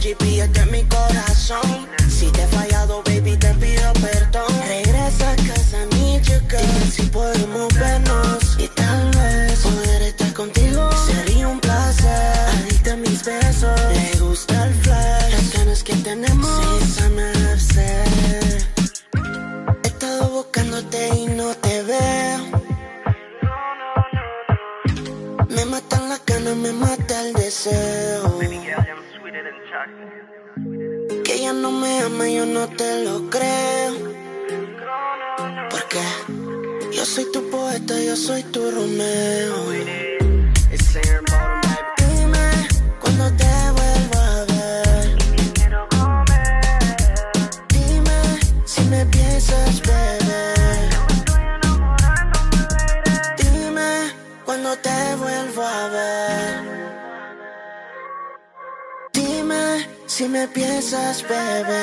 el 0.00 0.16
GPS 0.16 0.48
de 0.48 0.66
mi 0.66 0.82
corazón. 0.84 1.88
Si 2.08 2.26
te 2.30 2.42
he 2.42 2.46
fallado, 2.46 3.02
baby, 3.04 3.36
te 3.36 3.52
pido 3.54 3.92
perdón. 3.94 4.52
Regresa 4.66 5.32
a 5.32 5.36
casa, 5.36 5.78
girl. 5.90 6.42
Dime 6.48 6.90
si 6.90 7.02
podemos 7.02 7.72
vernos. 7.74 8.56
Y 8.58 8.68
tal 8.68 9.10
vez 9.10 9.60
poder 9.60 10.02
estar 10.02 10.32
contigo 10.32 10.90
sería 11.06 11.48
un 11.48 11.60
placer. 11.60 12.48
Adicta 12.58 12.92
a 12.92 12.96
mis 12.96 13.24
besos. 13.24 13.80
Le 13.92 14.18
gusta 14.20 14.66
el 14.66 14.74
flash. 14.74 15.30
Las 15.32 15.52
ganas 15.52 15.82
que 15.82 15.94
tenemos. 15.96 16.80
Sí, 16.80 16.92
sana 16.92 17.32
He 19.82 19.88
estado 19.88 20.30
buscándote 20.30 21.08
y 21.16 21.26
no 21.26 21.54
te 21.54 21.82
veo. 21.82 22.40
Me 25.48 25.64
matan 25.66 26.08
las 26.08 26.24
ganas, 26.24 26.56
me 26.56 26.72
mata 26.72 27.20
el 27.26 27.32
deseo. 27.34 28.29
Que 31.24 31.34
ella 31.36 31.54
no 31.54 31.70
me 31.70 32.00
ama, 32.00 32.28
yo 32.28 32.44
no 32.44 32.68
te 32.68 33.04
lo 33.04 33.30
creo. 33.30 33.94
Porque 35.70 36.00
yo 36.92 37.04
soy 37.06 37.24
tu 37.32 37.48
poeta, 37.48 37.94
yo 37.98 38.14
soy 38.14 38.42
tu 38.42 38.70
Romeo. 38.70 39.70
Dime 41.96 42.68
cuando 43.00 43.32
te 43.36 43.52
vuelvo 43.78 44.18
a 44.18 44.44
ver. 44.52 45.16
Dime 47.68 48.20
si 48.66 48.82
me 48.82 49.06
piensas, 49.06 49.80
bebé. 49.80 50.54
Dime 53.38 54.12
cuando 54.44 54.76
te 54.76 55.14
vuelvo 55.16 55.62
a 55.62 55.88
ver. 55.88 56.29
Si 60.20 60.28
me 60.28 60.46
piensas, 60.48 61.22
bebé. 61.22 61.80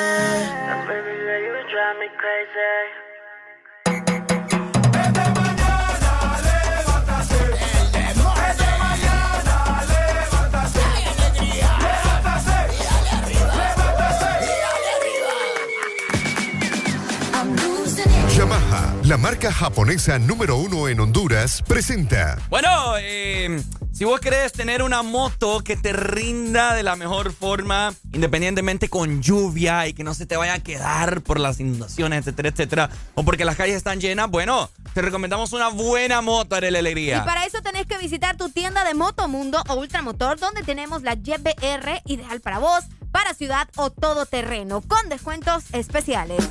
Yamaha, 18.35 18.93
la 19.05 19.17
marca 19.17 19.51
japonesa 19.51 20.19
número 20.19 20.57
uno 20.57 20.87
en 20.87 20.99
Honduras, 20.99 21.63
presenta 21.67 22.37
Bueno, 22.51 22.69
eh, 22.99 23.59
si 23.97 24.05
vos 24.05 24.19
querés 24.19 24.51
tener 24.51 24.83
una 24.83 25.01
moto 25.01 25.63
que 25.63 25.75
te 25.75 25.91
rinda 25.91 26.75
de 26.75 26.83
la 26.83 26.95
mejor 26.95 27.33
forma, 27.33 27.95
independientemente 28.13 28.89
con 28.89 29.23
lluvia 29.23 29.87
y 29.87 29.93
que 29.93 30.03
no 30.03 30.13
se 30.13 30.27
te 30.27 30.37
vaya 30.37 30.53
a 30.53 30.59
quedar 30.59 31.23
por 31.23 31.39
las 31.39 31.59
inundaciones, 31.59 32.19
etcétera, 32.19 32.49
etcétera, 32.49 32.89
o 33.15 33.23
porque 33.23 33.43
las 33.43 33.55
calles 33.55 33.75
están 33.75 33.99
llenas, 33.99 34.29
bueno, 34.29 34.69
te 34.93 35.01
recomendamos 35.01 35.51
una 35.51 35.69
buena 35.69 36.21
moto, 36.21 36.55
Arely 36.55 36.77
Alegría. 36.77 37.17
Y 37.17 37.25
para 37.25 37.47
eso 37.47 37.63
tenés 37.63 37.87
que 37.87 37.97
visitar 37.97 38.37
tu 38.37 38.49
tienda 38.49 38.83
de 38.83 38.93
Motomundo 38.93 39.63
o 39.67 39.73
Ultramotor, 39.73 40.37
donde 40.37 40.61
tenemos 40.61 41.01
la 41.01 41.15
YBR 41.15 42.03
ideal 42.05 42.39
para 42.39 42.59
vos, 42.59 42.83
para 43.11 43.33
ciudad 43.33 43.67
o 43.77 43.89
todoterreno, 43.89 44.81
con 44.81 45.09
descuentos 45.09 45.63
especiales. 45.73 46.47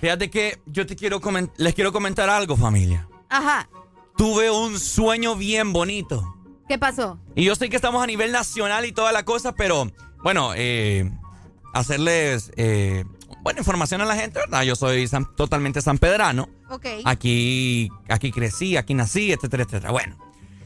Fíjate 0.00 0.30
que 0.30 0.60
yo 0.66 0.86
te 0.86 0.94
quiero 0.94 1.20
les 1.56 1.74
quiero 1.74 1.92
comentar 1.92 2.30
algo, 2.30 2.56
familia. 2.56 3.08
Ajá, 3.28 3.68
Tuve 4.18 4.50
un 4.50 4.78
sueño 4.78 5.34
bien 5.36 5.72
bonito. 5.72 6.34
¿qué 6.68 6.76
pasó? 6.78 7.18
Y 7.34 7.44
yo 7.44 7.54
sé 7.54 7.70
que 7.70 7.76
estamos 7.76 8.02
a 8.02 8.06
nivel 8.06 8.30
nacional 8.30 8.84
y 8.84 8.92
toda 8.92 9.10
la 9.10 9.24
cosa, 9.24 9.54
pero 9.54 9.90
bueno, 10.22 10.52
eh, 10.54 11.10
hacerles 11.72 12.50
eh, 12.56 13.04
buena 13.42 13.60
información 13.60 14.02
a 14.02 14.04
la 14.04 14.14
gente, 14.16 14.40
¿verdad? 14.40 14.64
Yo 14.64 14.76
soy 14.76 15.06
san- 15.08 15.34
totalmente 15.34 15.80
sanpedrano. 15.80 16.50
Ok. 16.68 16.84
Aquí, 17.06 17.88
aquí 18.10 18.30
crecí, 18.32 18.76
aquí 18.76 18.92
nací, 18.92 19.32
etcétera, 19.32 19.62
etcétera. 19.62 19.92
Bueno. 19.92 20.18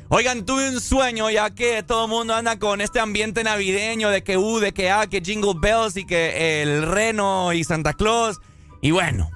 Oigan, 0.08 0.44
tuve 0.44 0.68
un 0.68 0.80
sueño 0.80 1.30
ya 1.30 1.54
que 1.54 1.82
todo 1.84 2.04
el 2.06 2.10
mundo 2.10 2.34
anda 2.34 2.58
con 2.58 2.80
este 2.82 2.98
ambiente 3.00 3.44
navideño 3.44 4.10
de 4.10 4.22
que 4.24 4.36
U, 4.36 4.58
de 4.58 4.72
que 4.74 4.90
A, 4.90 5.06
que 5.06 5.20
Jingle 5.22 5.54
Bells 5.58 5.96
y 5.96 6.04
que 6.04 6.62
el 6.62 6.82
Reno 6.82 7.52
y 7.54 7.62
Santa 7.64 7.94
Claus. 7.94 8.38
Y 8.82 8.90
bueno, 8.90 9.30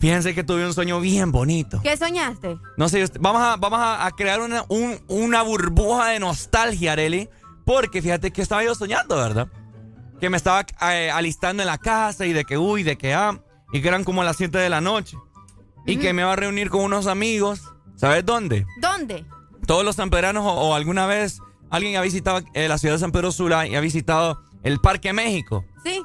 fíjense 0.00 0.34
que 0.34 0.42
tuve 0.42 0.66
un 0.66 0.74
sueño 0.74 0.98
bien 1.00 1.30
bonito. 1.30 1.80
¿Qué 1.82 1.96
soñaste? 1.96 2.58
No 2.76 2.88
sé, 2.88 3.04
vamos 3.20 3.42
a, 3.42 3.56
vamos 3.56 3.78
a, 3.82 4.10
crear 4.16 4.40
una, 4.40 4.64
un- 4.68 4.98
una 5.08 5.42
burbuja 5.42 6.08
de 6.08 6.18
nostalgia, 6.20 6.92
Areli. 6.92 7.28
Porque 7.64 8.02
fíjate 8.02 8.32
que 8.32 8.42
estaba 8.42 8.64
yo 8.64 8.74
soñando, 8.74 9.14
¿verdad? 9.16 9.46
Que 10.18 10.28
me 10.30 10.36
estaba 10.36 10.66
eh, 10.92 11.10
alistando 11.10 11.62
en 11.62 11.66
la 11.68 11.78
casa 11.78 12.26
y 12.26 12.32
de 12.32 12.44
que 12.44 12.58
uy, 12.58 12.82
de 12.82 12.98
que 12.98 13.14
ah, 13.14 13.38
y 13.72 13.80
que 13.80 13.88
eran 13.88 14.02
como 14.02 14.24
las 14.24 14.36
7 14.36 14.58
de 14.58 14.68
la 14.68 14.80
noche. 14.80 15.16
Y 15.86 15.96
que 15.96 16.12
me 16.12 16.22
iba 16.22 16.32
a 16.32 16.36
reunir 16.36 16.68
con 16.70 16.82
unos 16.82 17.06
amigos. 17.06 17.62
¿Sabes 17.96 18.24
dónde? 18.24 18.66
¿Dónde? 18.80 19.24
Todos 19.66 19.84
los 19.84 19.96
sanpedranos 19.96 20.44
o, 20.44 20.50
o 20.50 20.74
alguna 20.74 21.06
vez 21.06 21.38
alguien 21.70 21.96
ha 21.96 22.00
visitado 22.00 22.40
eh, 22.54 22.66
la 22.66 22.78
ciudad 22.78 22.94
de 22.96 22.98
San 23.00 23.12
Pedro 23.12 23.30
Sula 23.30 23.66
y 23.66 23.76
ha 23.76 23.80
visitado 23.80 24.42
el 24.62 24.80
Parque 24.80 25.12
México. 25.12 25.64
Sí. 25.84 26.02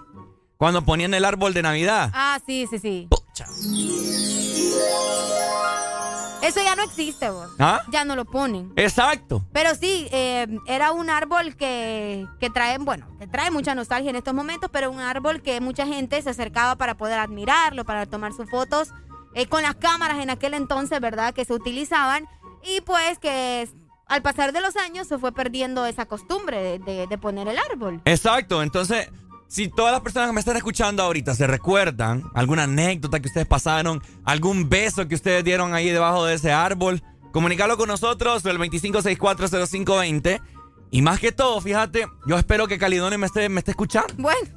Cuando 0.58 0.84
ponían 0.84 1.14
el 1.14 1.26
árbol 1.26 1.54
de 1.54 1.62
Navidad. 1.64 2.12
Ah, 2.14 2.40
sí, 2.46 2.68
sí, 2.70 2.80
sí. 2.80 3.08
Eso 6.42 6.62
ya 6.62 6.76
no 6.76 6.84
existe, 6.84 7.30
vos. 7.30 7.50
¿Ah? 7.58 7.82
Ya 7.92 8.06
no 8.06 8.16
lo 8.16 8.26
ponen. 8.26 8.72
Exacto. 8.76 9.44
Pero 9.52 9.74
sí, 9.74 10.08
eh, 10.12 10.46
era 10.68 10.92
un 10.92 11.10
árbol 11.10 11.56
que, 11.56 12.28
que 12.40 12.50
trae, 12.52 12.78
bueno, 12.78 13.08
que 13.20 13.26
trae 13.28 13.50
mucha 13.50 13.74
nostalgia 13.74 14.12
en 14.12 14.16
estos 14.16 14.34
momentos, 14.36 14.70
pero 14.72 14.92
un 14.92 15.00
árbol 15.00 15.42
que 15.42 15.60
mucha 15.60 15.88
gente 15.88 16.22
se 16.22 16.30
acercaba 16.30 16.76
para 16.76 16.98
poder 16.98 17.18
admirarlo, 17.18 17.84
para 17.84 18.06
tomar 18.06 18.32
sus 18.34 18.48
fotos 18.50 18.90
eh, 19.34 19.48
con 19.48 19.64
las 19.64 19.76
cámaras 19.76 20.20
en 20.20 20.30
aquel 20.30 20.54
entonces, 20.54 21.00
¿verdad? 21.02 21.34
Que 21.34 21.46
se 21.46 21.54
utilizaban 21.54 22.28
y 22.64 22.82
pues 22.82 23.18
que 23.18 23.68
al 24.08 24.22
pasar 24.22 24.52
de 24.54 24.62
los 24.62 24.76
años 24.76 25.08
se 25.08 25.18
fue 25.18 25.32
perdiendo 25.32 25.86
esa 25.88 26.06
costumbre 26.06 26.62
de, 26.62 26.80
de- 26.80 27.08
de 27.08 27.18
poner 27.18 27.48
el 27.48 27.58
árbol. 27.58 28.02
Exacto, 28.06 28.62
entonces, 28.62 29.10
si 29.48 29.68
todas 29.68 29.92
las 29.92 30.02
personas 30.02 30.30
que 30.30 30.34
me 30.34 30.40
están 30.40 30.58
escuchando 30.58 31.04
ahorita 31.04 31.36
se 31.36 31.48
recuerdan 31.48 32.24
alguna 32.34 32.64
anécdota 32.64 33.20
que 33.20 33.28
ustedes 33.28 33.48
pasaron, 33.48 34.02
algún 34.24 34.70
beso 34.70 35.08
que 35.08 35.16
ustedes 35.16 35.44
dieron 35.44 35.74
ahí 35.74 35.90
debajo 35.90 36.26
de 36.26 36.36
ese 36.36 36.52
árbol, 36.52 37.02
comunicarlo 37.32 37.78
con 37.78 37.88
nosotros 37.88 38.46
el 38.46 38.58
25640520. 38.58 40.42
Y 40.92 41.02
más 41.02 41.20
que 41.20 41.32
todo, 41.32 41.60
fíjate, 41.62 42.08
yo 42.28 42.38
espero 42.38 42.68
que 42.68 42.78
Calidonio 42.78 43.20
me 43.20 43.26
esté, 43.28 43.50
me 43.50 43.60
esté 43.60 43.72
escuchando. 43.72 44.14
Bueno, 44.18 44.48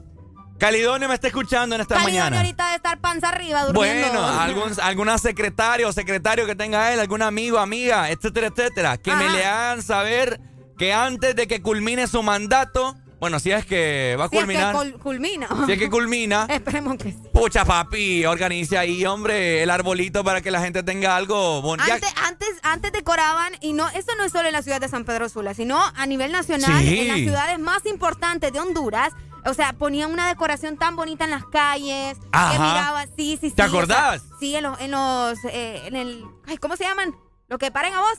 Calidonio 0.59 1.09
me 1.09 1.15
esté 1.15 1.29
escuchando 1.29 1.75
en 1.75 1.81
esta 1.81 1.95
Calidonio 1.97 2.21
mañana. 2.21 2.41
ahorita 2.41 2.69
de 2.71 2.77
estar 2.77 3.01
panza 3.01 3.29
arriba 3.29 3.65
durmiendo. 3.65 4.09
Bueno, 4.09 4.27
algún, 4.27 4.73
alguna 4.83 5.19
secretaria 5.19 5.87
o 5.87 5.93
secretario 5.93 6.47
que 6.47 6.55
tenga 6.55 6.93
él, 6.93 7.01
algún 7.01 7.23
amigo, 7.23 7.59
amiga, 7.59 8.11
etcétera, 8.11 8.49
etcétera, 8.49 8.97
que 8.99 9.15
me 9.15 9.29
le 9.31 9.45
hagan 9.45 9.83
saber 9.83 10.41
que 10.77 10.93
antes 10.93 11.35
de 11.35 11.47
que 11.47 11.63
culmine 11.63 12.07
su 12.07 12.23
mandato, 12.23 12.97
bueno, 13.21 13.39
si 13.41 13.51
es 13.51 13.65
que 13.67 14.17
va 14.19 14.27
a 14.27 14.29
Si 14.29 14.37
es 14.37 14.41
que 14.41 14.47
culminar, 14.47 14.75
cul- 14.75 14.99
culmina. 14.99 15.49
si 15.67 15.73
es 15.73 15.79
que 15.79 15.91
culmina, 15.91 16.47
Esperemos 16.51 16.97
que 16.97 17.13
sí. 17.13 17.19
pucha 17.33 17.65
papi, 17.65 18.25
organice 18.27 18.79
ahí, 18.79 19.05
hombre, 19.07 19.63
el 19.63 19.71
arbolito 19.71 20.23
para 20.25 20.41
que 20.41 20.51
la 20.51 20.61
gente 20.61 20.83
tenga 20.83 21.17
algo 21.17 21.61
bonito. 21.63 21.93
Antes, 21.93 22.13
antes, 22.27 22.49
antes 22.63 22.93
decoraban, 22.93 23.53
y 23.61 23.73
no, 23.73 23.89
eso 23.89 24.13
no 24.17 24.25
es 24.25 24.33
solo 24.33 24.47
en 24.49 24.53
la 24.53 24.63
ciudad 24.63 24.81
de 24.81 24.89
San 24.89 25.05
Pedro 25.05 25.29
Sula, 25.29 25.55
sino 25.55 25.79
a 25.97 26.07
nivel 26.07 26.31
nacional, 26.33 26.81
Sí. 26.83 27.01
en 27.01 27.09
las 27.09 27.17
ciudades 27.19 27.59
más 27.59 27.85
importantes 27.87 28.53
de 28.53 28.61
Honduras. 28.61 29.13
O 29.45 29.55
sea, 29.55 29.73
ponían 29.73 30.11
una 30.13 30.29
decoración 30.29 30.77
tan 30.77 30.97
bonita 30.97 31.25
en 31.25 31.31
las 31.31 31.45
calles. 31.47 32.19
Ajá. 32.33 32.53
Que 32.53 32.59
miraba, 32.59 33.07
sí, 33.17 33.39
sí, 33.41 33.49
sí. 33.49 33.51
¿Te 33.51 33.63
o 33.63 33.67
sea, 33.71 33.79
acordás? 33.79 34.23
sí, 34.41 34.55
en 34.57 34.65
los, 34.65 34.79
en 34.81 34.91
los, 34.91 35.39
eh, 35.45 35.83
en 35.87 35.97
el, 35.97 36.25
ay, 36.47 36.59
¿cómo 36.59 36.77
se 36.77 36.85
llaman? 36.85 37.15
Lo 37.47 37.57
que 37.57 37.71
paren 37.71 37.95
a 37.95 38.01
vos. 38.01 38.19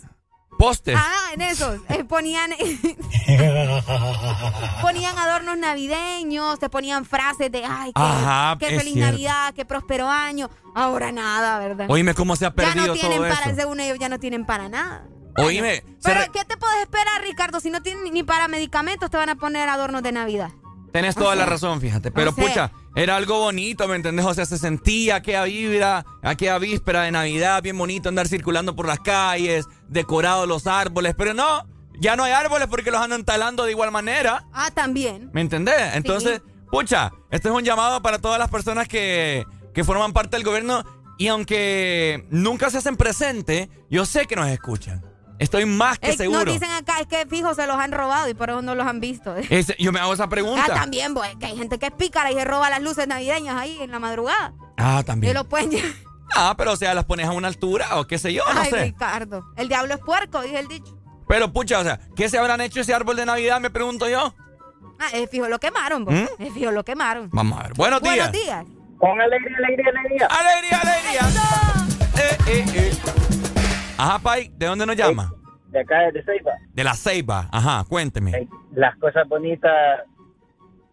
Postes. 0.60 0.94
Ah, 0.99 1.30
en 1.34 1.41
esos. 1.41 1.80
eh, 1.88 2.03
ponían, 2.03 2.52
ponían 4.81 5.18
adornos 5.18 5.57
navideños, 5.57 6.60
te 6.60 6.69
ponían 6.69 7.06
frases 7.06 7.49
de, 7.49 7.64
ay, 7.65 7.94
qué, 7.95 8.02
Ajá, 8.02 8.57
qué 8.60 8.77
feliz 8.77 8.94
cierto. 8.94 9.11
Navidad, 9.11 9.53
qué 9.53 9.64
próspero 9.64 10.10
año. 10.10 10.49
Ahora 10.76 11.14
nada, 11.14 11.60
¿verdad? 11.60 11.86
Oíme 11.90 12.14
cómo 12.14 12.36
se 12.36 12.45
ha 12.45 12.49
ya 12.49 12.56
perdido 12.56 12.88
no 12.88 12.94
tienen 12.94 13.19
todo 13.19 13.30
para, 13.30 13.45
eso. 13.45 13.56
según 13.56 13.80
ellos, 13.80 13.98
ya 13.99 14.10
no 14.10 14.19
tienen 14.19 14.45
para 14.45 14.68
nada. 14.68 15.06
Oíme, 15.38 15.81
Pero, 16.03 16.19
re- 16.19 16.30
¿qué 16.34 16.44
te 16.44 16.57
puedes 16.57 16.81
esperar, 16.81 17.22
Ricardo? 17.22 17.61
Si 17.61 17.69
no 17.69 17.81
tienen 17.81 18.14
ni 18.14 18.23
para 18.23 18.49
medicamentos, 18.49 19.10
te 19.10 19.15
van 19.15 19.30
a 19.30 19.36
poner 19.36 19.69
adornos 19.69 20.03
de 20.03 20.11
Navidad. 20.11 20.49
Tenés 20.91 21.16
O 21.18 21.22
toda 21.22 21.36
la 21.36 21.45
razón, 21.45 21.82
fíjate. 21.82 22.11
Pero 22.11 22.32
sea. 22.32 22.44
pucha, 22.44 22.72
era 22.95 23.16
algo 23.16 23.40
bonito, 23.40 23.88
¿me 23.88 23.95
entendés? 23.95 24.26
O 24.26 24.34
sea, 24.34 24.45
se 24.45 24.57
sentía 24.57 25.16
aquella 25.16 25.44
vibra, 25.44 26.06
aquella 26.22 26.57
víspera 26.57 27.03
de 27.03 27.11
Navidad, 27.11 27.61
bien 27.61 27.78
bonito 27.78 28.10
andar 28.10 28.28
circulando 28.28 28.76
por 28.76 28.88
las 28.88 28.99
calles, 28.99 29.66
decorados 29.88 30.48
los 30.48 30.68
árboles. 30.68 31.16
Pero 31.18 31.34
no, 31.34 31.66
ya 31.99 32.16
no 32.16 32.24
hay 32.24 32.32
árboles 32.32 32.68
porque 32.68 32.91
los 32.91 33.02
andan 33.02 33.24
talando 33.24 33.66
de 33.66 33.72
igual 33.72 33.91
manera. 33.91 34.45
Ah, 34.53 34.72
también. 34.74 35.30
¿Me 35.34 35.41
entendés? 35.41 35.95
Entonces, 35.95 36.41
Pucha, 36.72 37.11
este 37.32 37.49
es 37.49 37.53
un 37.53 37.64
llamado 37.64 38.02
para 38.02 38.20
todas 38.20 38.38
las 38.38 38.49
personas 38.49 38.88
que, 38.88 39.45
que 39.74 39.84
forman 39.84 40.14
parte 40.14 40.38
del 40.38 40.45
gobierno 40.45 40.84
y 41.18 41.28
aunque 41.28 42.26
nunca 42.30 42.70
se 42.70 42.78
hacen 42.78 42.95
presente, 42.95 43.70
yo 43.90 44.06
sé 44.06 44.28
que 44.28 44.36
nos 44.36 44.48
escuchan. 44.48 45.03
Estoy 45.40 45.66
más 45.66 45.98
que 45.99 46.11
Eh, 46.11 46.18
seguro. 46.18 46.44
Nos 46.45 46.53
dicen 46.53 46.70
acá, 46.72 46.99
es 46.99 47.07
que 47.07 47.26
fijo 47.26 47.53
se 47.56 47.66
los 47.66 47.78
han 47.78 47.91
robado 47.91 48.30
y 48.30 48.34
por 48.34 48.49
eso 48.49 48.61
no 48.61 48.76
los 48.76 48.86
han 48.86 48.99
visto. 48.99 49.34
Yo 49.80 49.91
me 49.91 49.99
hago 49.99 50.14
esa 50.14 50.28
pregunta. 50.30 50.66
Ah, 50.70 50.74
también, 50.76 51.14
pues, 51.14 51.34
que 51.38 51.45
hay 51.48 51.57
gente 51.57 51.80
que 51.80 51.88
es 51.88 51.91
pícara 51.94 52.32
y 52.32 52.36
se 52.36 52.44
roba 52.45 52.70
las 52.70 52.82
luces 52.82 53.07
navideñas 53.07 53.56
ahí 53.57 53.78
en 53.82 53.90
la 53.91 53.99
madrugada. 53.99 54.53
Ah, 54.78 54.99
Y 55.02 55.06
también. 55.06 55.34
lo 55.34 55.45
pueden 55.45 55.72
llevar. 55.72 55.91
Ah, 56.36 56.53
pero 56.56 56.74
o 56.74 56.76
sea, 56.76 56.94
las 56.94 57.06
pones 57.06 57.26
a 57.26 57.32
una 57.32 57.48
altura 57.48 57.98
o 57.98 58.06
qué 58.06 58.20
sé 58.20 58.32
yo, 58.32 58.44
no 58.53 58.61
Ay, 58.61 58.70
sé. 58.70 58.84
Ricardo. 58.84 59.45
El 59.57 59.68
diablo 59.68 59.95
es 59.95 59.99
puerco, 59.99 60.44
dice 60.44 60.60
el 60.60 60.68
dicho. 60.68 60.95
Pero 61.28 61.52
pucha, 61.52 61.80
o 61.80 61.84
sea, 61.84 61.99
¿qué 62.16 62.30
se 62.30 62.38
habrán 62.38 62.61
hecho 62.61 62.82
ese 62.82 62.94
árbol 62.94 63.16
de 63.16 63.26
Navidad? 63.26 63.60
Me 63.60 63.72
pregunto 63.72 64.07
yo. 64.07 64.36
Ah, 64.99 65.07
es 65.14 65.28
fijo, 65.32 65.48
lo 65.49 65.57
quemaron, 65.60 66.06
pues. 66.06 66.30
¿Mm? 66.38 66.44
Es 66.44 66.53
fijo, 66.53 66.70
lo 66.72 66.86
quemaron. 66.86 67.30
Vamos 67.32 67.60
a 67.60 67.64
ver. 67.64 67.74
Buenos 67.74 68.02
días. 68.03 68.16
Buenos 68.18 68.32
días. 68.34 68.64
Con 68.99 69.20
alegría, 69.20 69.57
alegría, 69.57 69.90
alegría. 69.90 70.28
Alegría, 70.28 70.82
alegría. 70.82 71.22
Eh, 72.20 72.38
eh, 72.48 72.66
eh. 72.76 73.48
Ajá, 73.99 74.17
Pai, 74.19 74.49
¿de 74.55 74.65
dónde 74.65 74.85
nos 74.85 74.95
llama? 74.95 75.34
De 75.67 75.81
acá, 75.81 76.09
de 76.13 76.23
Ceiba. 76.23 76.53
De 76.73 76.85
la 76.85 76.93
Ceiba. 76.93 77.49
Ajá, 77.51 77.84
cuénteme. 77.84 78.47
Las 78.73 78.95
cosas 78.95 79.27
bonitas, 79.27 79.99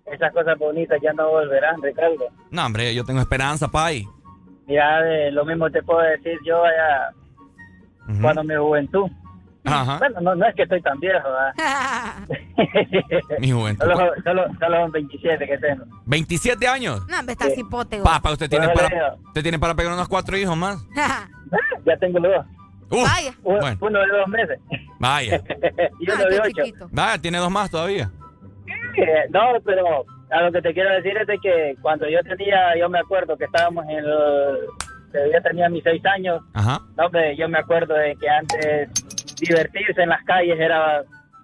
esas 0.06 0.32
cosas 0.32 0.58
bonitas 0.58 0.98
ya 1.00 1.12
no 1.12 1.30
volverán, 1.30 1.80
Ricardo. 1.80 2.26
No, 2.50 2.66
hombre, 2.66 2.92
yo 2.96 3.04
tengo 3.04 3.20
esperanza, 3.20 3.68
Pai. 3.68 4.04
Mira, 4.66 5.02
de 5.02 5.30
lo 5.30 5.44
mismo 5.44 5.70
te 5.70 5.84
puedo 5.84 6.00
decir 6.00 6.36
yo 6.44 6.64
allá 6.64 7.12
cuando 8.20 8.42
mi 8.42 8.56
juventud. 8.56 9.08
Ajá. 9.64 9.98
Bueno, 9.98 10.20
no, 10.22 10.34
no 10.34 10.46
es 10.46 10.54
que 10.56 10.62
estoy 10.64 10.82
tan 10.82 10.98
viejo, 10.98 11.28
¿verdad? 11.28 12.28
Mi 13.40 13.52
juventud. 13.52 13.84
solo, 13.84 14.12
solo, 14.24 14.44
solo 14.60 14.76
son 14.82 14.92
27 14.92 15.46
que 15.46 15.58
tengo. 15.58 15.84
27 16.06 16.68
años. 16.68 17.06
No, 17.08 17.18
hombre, 17.20 17.32
está 17.32 17.50
cipote. 17.50 18.00
Papá, 18.00 18.32
usted 18.32 18.48
tiene 18.48 18.68
para, 18.68 19.14
usted 19.26 19.42
tiene 19.42 19.58
para 19.60 19.74
pegar 19.74 19.92
unos 19.92 20.08
cuatro 20.08 20.36
hijos 20.36 20.56
más. 20.56 20.84
Ya 21.84 21.96
tengo 21.98 22.18
los 22.18 22.32
dos. 22.32 22.46
Vaya. 22.90 23.32
Uno, 23.42 23.60
bueno. 23.60 23.76
uno 23.80 23.98
de 24.00 24.06
dos 24.06 24.28
meses 24.28 24.60
Vaya. 24.98 25.40
y 26.00 26.10
uno 26.10 26.24
de 26.26 26.40
ocho. 26.40 26.88
Vaya, 26.92 27.20
tiene 27.20 27.38
dos 27.38 27.50
más 27.50 27.70
todavía. 27.70 28.10
Eh, 28.96 29.28
no, 29.30 29.40
pero 29.64 30.04
a 30.30 30.42
lo 30.42 30.52
que 30.52 30.62
te 30.62 30.72
quiero 30.72 30.90
decir 30.94 31.16
es 31.16 31.26
de 31.26 31.38
que 31.38 31.76
cuando 31.82 32.08
yo 32.08 32.20
tenía, 32.22 32.76
yo 32.78 32.88
me 32.88 32.98
acuerdo 32.98 33.36
que 33.36 33.44
estábamos 33.44 33.84
en 33.88 33.98
el, 33.98 34.06
que 35.12 35.30
yo 35.32 35.42
tenía 35.42 35.68
mis 35.68 35.82
seis 35.84 36.02
años, 36.06 36.40
Ajá. 36.54 36.80
no, 36.96 37.06
hombre, 37.06 37.36
yo 37.36 37.48
me 37.48 37.58
acuerdo 37.58 37.94
de 37.94 38.16
que 38.16 38.28
antes 38.28 38.88
divertirse 39.40 40.02
en 40.02 40.08
las 40.08 40.22
calles 40.24 40.58
era 40.58 41.02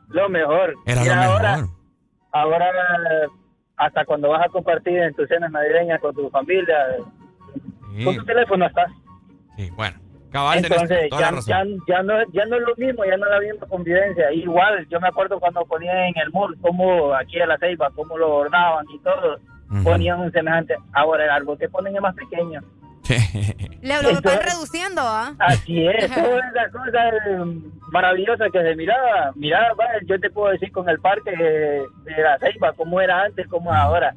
lo 0.09 0.29
mejor. 0.29 0.75
Era 0.87 1.03
Y 1.03 1.07
lo 1.07 1.13
ahora, 1.15 1.57
mejor. 1.59 1.71
ahora 2.33 2.67
hasta 3.77 4.05
cuando 4.05 4.29
vas 4.31 4.47
a 4.47 4.49
compartir 4.49 4.97
en 4.99 5.15
tus 5.15 5.29
cenas 5.29 5.51
navideñas 5.51 6.01
con 6.01 6.15
tu 6.15 6.31
familia, 6.31 6.77
Sí, 7.97 8.05
con 8.05 8.17
tu 8.17 8.25
teléfono 8.25 8.65
estás. 8.67 8.91
sí, 9.57 9.69
bueno. 9.77 9.99
Cabal, 10.33 10.59
Entonces 10.59 11.11
toda 11.11 11.21
ya, 11.21 11.31
la 11.31 11.37
razón. 11.37 11.79
ya, 11.87 11.95
ya 11.97 12.03
no, 12.03 12.15
ya 12.33 12.45
no 12.47 12.57
es 12.57 12.63
lo 12.63 12.75
mismo, 12.77 13.05
ya 13.05 13.17
no 13.19 13.27
es 13.27 13.33
la 13.33 13.41
misma 13.41 13.67
convivencia. 13.69 14.33
Igual, 14.33 14.87
yo 14.89 14.99
me 15.01 15.09
acuerdo 15.09 15.39
cuando 15.39 15.65
ponían 15.67 15.97
en 15.97 16.15
el 16.17 16.31
mall, 16.33 16.57
como 16.61 17.15
aquí 17.15 17.39
en 17.39 17.49
la 17.49 17.59
ceiba, 17.59 17.91
cómo 17.95 18.17
lo 18.17 18.29
bordaban 18.29 18.87
y 18.95 18.99
todo, 19.01 19.39
ponían 19.85 20.21
un 20.21 20.33
semejante. 20.33 20.75
Ahora 20.93 21.25
el 21.25 21.31
árbol 21.31 21.59
que 21.59 21.69
ponen 21.69 21.95
es 21.95 22.03
más 22.03 22.15
pequeño. 22.15 22.61
Le 23.83 24.01
lo 24.03 24.11
están 24.11 24.39
reduciendo, 24.41 25.03
¿ah? 25.03 25.35
Así 25.41 25.87
es, 25.87 26.09
toda 26.15 26.39
esa 26.39 26.71
cosa 26.71 27.09
eh, 27.09 27.45
maravillosa 27.91 28.45
que 28.53 28.63
se 28.63 28.77
miraba. 28.77 29.33
Miraba, 29.35 29.85
yo 30.07 30.19
te 30.21 30.31
puedo 30.31 30.53
decir 30.53 30.71
con 30.73 30.89
el 30.89 30.99
parque 31.01 31.33
de, 31.33 31.83
de 32.05 32.23
la 32.23 32.39
ceiba, 32.39 32.73
cómo 32.75 33.01
era 33.01 33.25
antes, 33.25 33.47
cómo 33.49 33.71
es 33.73 33.77
ahora. 33.77 34.15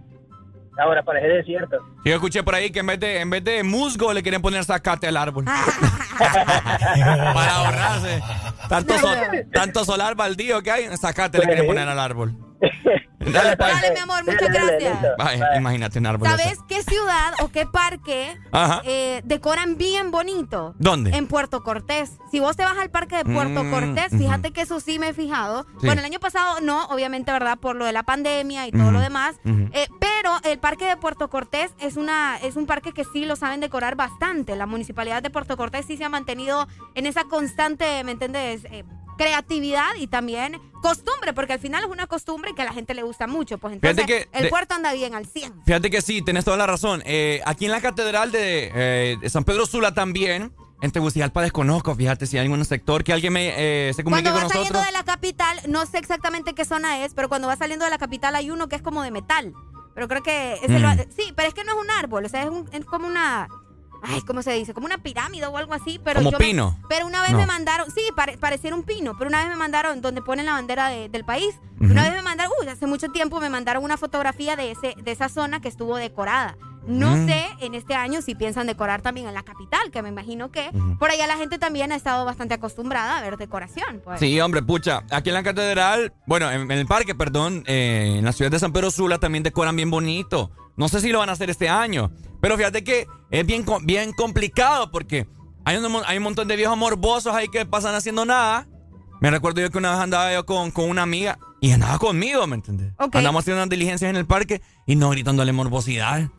Ahora 0.77 1.03
parece 1.03 1.27
desierto. 1.27 1.77
Yo 2.03 2.13
escuché 2.15 2.43
por 2.43 2.53
ahí 2.55 2.69
que 2.71 2.79
en 2.79 2.87
vez 2.87 2.99
de, 2.99 3.19
en 3.21 3.29
vez 3.29 3.43
de 3.43 3.63
musgo 3.63 4.11
le 4.13 4.21
quieren 4.21 4.41
poner 4.41 4.63
zacate 4.65 5.07
al 5.07 5.15
árbol. 5.17 5.45
Para 6.17 7.55
ahorrarse. 7.55 8.21
Tanto, 8.69 8.97
sol- 8.97 9.17
tanto 9.53 9.85
solar 9.85 10.15
baldío 10.15 10.61
que 10.61 10.71
hay, 10.71 10.87
zacate 10.97 11.37
le 11.39 11.45
quieren 11.45 11.67
poner 11.67 11.87
al 11.87 11.99
árbol. 11.99 12.35
Dale, 13.19 13.57
Pai. 13.57 13.73
Dale, 13.73 13.91
mi 13.93 13.99
amor, 13.99 14.25
muchas 14.25 14.49
gracias. 14.49 14.97
Vaya, 15.17 15.57
imagínate 15.57 15.99
un 15.99 16.05
árbol. 16.05 16.29
¿Sabes 16.29 16.59
qué 16.67 16.83
ciudad 16.83 17.33
o 17.41 17.49
qué 17.49 17.65
parque 17.65 18.37
eh, 18.83 19.21
decoran 19.23 19.77
bien 19.77 20.11
bonito? 20.11 20.75
¿Dónde? 20.77 21.11
En 21.15 21.27
Puerto 21.27 21.63
Cortés. 21.63 22.17
Si 22.31 22.39
vos 22.39 22.55
te 22.55 22.63
vas 22.63 22.77
al 22.77 22.89
parque 22.91 23.17
de 23.17 23.25
Puerto 23.25 23.63
Mm, 23.63 23.71
Cortés, 23.71 24.11
fíjate 24.11 24.51
que 24.51 24.61
eso 24.61 24.79
sí 24.79 24.99
me 24.99 25.09
he 25.09 25.13
fijado. 25.13 25.63
Sí. 25.79 25.87
Bueno, 25.87 26.01
el 26.01 26.05
año 26.05 26.19
pasado 26.19 26.59
no, 26.61 26.85
obviamente, 26.85 27.31
¿verdad? 27.31 27.57
Por 27.57 27.75
lo 27.75 27.85
de 27.85 27.93
la 27.93 28.03
pandemia 28.03 28.67
y 28.67 28.71
todo 28.71 28.91
lo 28.91 28.99
demás. 28.99 29.35
Eh, 29.45 29.87
pero 29.99 30.31
el 30.43 30.59
parque 30.59 30.85
de 30.85 30.97
Puerto 30.97 31.29
Cortés 31.29 31.71
es, 31.79 31.97
una, 31.97 32.37
es 32.37 32.55
un 32.55 32.65
parque 32.65 32.91
que 32.91 33.05
sí 33.05 33.25
lo 33.25 33.35
saben 33.35 33.59
decorar 33.59 33.95
bastante. 33.95 34.55
La 34.55 34.65
municipalidad 34.65 35.23
de 35.23 35.29
Puerto 35.29 35.57
Cortés 35.57 35.85
sí 35.85 35.97
se 35.97 36.03
ha 36.03 36.09
mantenido 36.09 36.67
en 36.93 37.05
esa 37.05 37.23
constante, 37.23 38.03
¿me 38.03 38.11
entiendes? 38.11 38.65
Eh, 38.65 38.83
creatividad 39.17 39.95
y 39.97 40.07
también 40.07 40.59
costumbre, 40.81 41.33
porque 41.33 41.53
al 41.53 41.59
final 41.59 41.83
es 41.83 41.89
una 41.89 42.07
costumbre 42.07 42.53
que 42.55 42.61
a 42.61 42.65
la 42.65 42.73
gente 42.73 42.93
le 42.93 43.03
gusta 43.03 43.27
mucho. 43.27 43.57
Pues 43.57 43.73
entonces 43.73 44.05
que 44.05 44.27
el 44.33 44.43
de- 44.43 44.49
puerto 44.49 44.75
anda 44.75 44.93
bien 44.93 45.15
al 45.15 45.25
100. 45.25 45.63
Fíjate 45.65 45.89
que 45.89 46.01
sí, 46.01 46.21
tenés 46.21 46.45
toda 46.45 46.57
la 46.57 46.67
razón. 46.67 47.01
Eh, 47.05 47.41
aquí 47.45 47.65
en 47.65 47.71
la 47.71 47.81
catedral 47.81 48.31
de, 48.31 48.71
eh, 48.75 49.17
de 49.19 49.29
San 49.29 49.43
Pedro 49.43 49.65
Sula 49.65 49.93
también, 49.93 50.51
en 50.81 50.91
Tegucigalpa 50.91 51.41
desconozco, 51.41 51.95
fíjate 51.95 52.27
si 52.27 52.37
hay 52.37 52.43
algún 52.43 52.63
sector 52.65 53.03
que 53.03 53.13
alguien 53.13 53.33
me, 53.33 53.53
eh, 53.89 53.93
se 53.93 54.03
comunique 54.03 54.29
Cuando 54.29 54.47
con 54.47 54.49
vas 54.49 54.67
saliendo 54.67 54.85
de 54.85 54.91
la 54.91 55.03
capital, 55.03 55.59
no 55.67 55.85
sé 55.85 55.97
exactamente 55.97 56.53
qué 56.53 56.65
zona 56.65 57.03
es, 57.03 57.13
pero 57.15 57.29
cuando 57.29 57.47
vas 57.47 57.57
saliendo 57.57 57.85
de 57.85 57.91
la 57.91 57.97
capital 57.97 58.35
hay 58.35 58.51
uno 58.51 58.67
que 58.67 58.75
es 58.75 58.81
como 58.81 59.01
de 59.01 59.09
metal. 59.11 59.53
Pero 59.95 60.07
creo 60.09 60.21
que 60.21 60.55
ese 60.55 60.77
Mm. 60.77 60.81
lo- 60.81 61.03
sí, 61.15 61.33
pero 61.35 61.47
es 61.47 61.53
que 61.53 61.63
no 61.63 61.71
es 61.71 61.77
un 61.79 61.89
árbol, 61.89 62.25
o 62.25 62.29
sea, 62.29 62.43
es, 62.43 62.49
un- 62.49 62.69
es 62.73 62.83
como 62.85 63.07
una 63.07 63.47
ay, 64.03 64.21
¿cómo 64.21 64.41
se 64.41 64.51
dice? 64.53 64.73
Como 64.73 64.85
una 64.85 64.97
pirámide 64.97 65.45
o 65.47 65.57
algo 65.57 65.73
así, 65.73 65.99
pero 66.03 66.19
¿Como 66.19 66.31
yo 66.31 66.37
me- 66.39 66.45
pino? 66.45 66.79
pero 66.89 67.05
una 67.05 67.21
vez 67.21 67.31
No. 67.31 67.37
me 67.39 67.45
mandaron, 67.45 67.89
sí, 67.91 68.01
pare- 68.15 68.37
pareciera 68.37 68.75
un 68.75 68.83
pino, 68.83 69.17
pero 69.17 69.29
una 69.29 69.39
vez 69.39 69.49
me 69.49 69.55
mandaron 69.55 70.01
donde 70.01 70.21
ponen 70.21 70.45
la 70.45 70.53
bandera 70.53 70.89
de- 70.89 71.09
del 71.09 71.25
país. 71.25 71.55
Ujú. 71.79 71.91
Una 71.91 72.03
vez 72.03 72.13
me 72.13 72.21
mandaron, 72.21 72.53
uy, 72.61 72.67
hace 72.67 72.87
mucho 72.87 73.09
tiempo 73.09 73.39
me 73.39 73.49
mandaron 73.49 73.83
una 73.83 73.97
fotografía 73.97 74.55
de 74.55 74.71
ese 74.71 74.95
de 75.03 75.11
esa 75.11 75.29
zona 75.29 75.59
que 75.61 75.67
estuvo 75.67 75.97
decorada. 75.97 76.57
No 76.87 77.15
Mm. 77.17 77.25
sé 77.27 77.43
en 77.61 77.73
este 77.73 77.95
año 77.95 78.21
si 78.21 78.35
piensan 78.35 78.67
decorar 78.67 79.01
también 79.01 79.27
en 79.27 79.33
la 79.33 79.41
capital, 79.41 79.89
que 79.89 80.03
me 80.03 80.09
imagino 80.09 80.51
que 80.51 80.69
por 80.99 81.09
allá 81.09 81.25
la 81.25 81.35
gente 81.35 81.57
también 81.57 81.91
ha 81.91 81.95
estado 81.95 82.25
bastante 82.25 82.53
acostumbrada 82.53 83.17
a 83.17 83.21
ver 83.21 83.37
decoración. 83.37 84.01
Pues. 84.03 84.19
Sí, 84.19 84.39
hombre, 84.39 84.61
pucha. 84.61 85.01
Aquí 85.09 85.29
en 85.29 85.33
la 85.33 85.41
catedral, 85.41 86.13
bueno, 86.27 86.51
en, 86.51 86.61
en 86.71 86.77
el 86.77 86.85
parque, 86.85 87.15
perdón, 87.15 87.63
eh, 87.65 88.17
en 88.19 88.23
la 88.25 88.31
ciudad 88.33 88.51
de 88.51 88.59
San 88.59 88.71
Pedro 88.71 88.91
Sula 88.91 89.17
también 89.17 89.43
decoran 89.43 89.75
bien 89.75 89.89
bonito. 89.89 90.51
No 90.77 90.87
sé 90.87 91.01
si 91.01 91.09
lo 91.11 91.17
van 91.19 91.29
a 91.29 91.31
hacer 91.31 91.49
este 91.49 91.69
año, 91.69 92.11
pero 92.45 92.57
fíjate 92.57 92.83
que 92.83 93.07
es 93.31 93.43
bien, 93.43 93.65
bien 93.85 94.13
complicado 94.13 94.91
porque 94.91 95.25
hay 95.65 95.77
un, 95.77 96.01
hay 96.05 96.17
un 96.17 96.23
montón 96.23 96.47
de 96.47 96.55
viejos 96.55 96.77
morbosos 96.77 97.33
ahí 97.33 97.47
que 97.47 97.65
pasan 97.65 97.95
haciendo 97.95 98.23
nada. 98.23 98.67
Me 99.19 99.31
recuerdo 99.31 99.61
yo 99.61 99.71
que 99.71 99.79
una 99.79 99.89
vez 99.93 99.99
andaba 99.99 100.31
yo 100.31 100.45
con, 100.45 100.69
con 100.69 100.87
una 100.87 101.01
amiga 101.01 101.39
y 101.59 101.71
andaba 101.71 101.97
conmigo, 101.97 102.45
¿me 102.45 102.53
entiendes? 102.57 102.93
Ok. 102.99 103.15
Andamos 103.15 103.41
haciendo 103.41 103.63
unas 103.63 103.69
diligencias 103.71 104.07
en 104.11 104.15
el 104.15 104.27
parque 104.27 104.61
y 104.85 104.95
no 104.95 105.09
gritándole 105.09 105.53
morbosidad. 105.53 106.29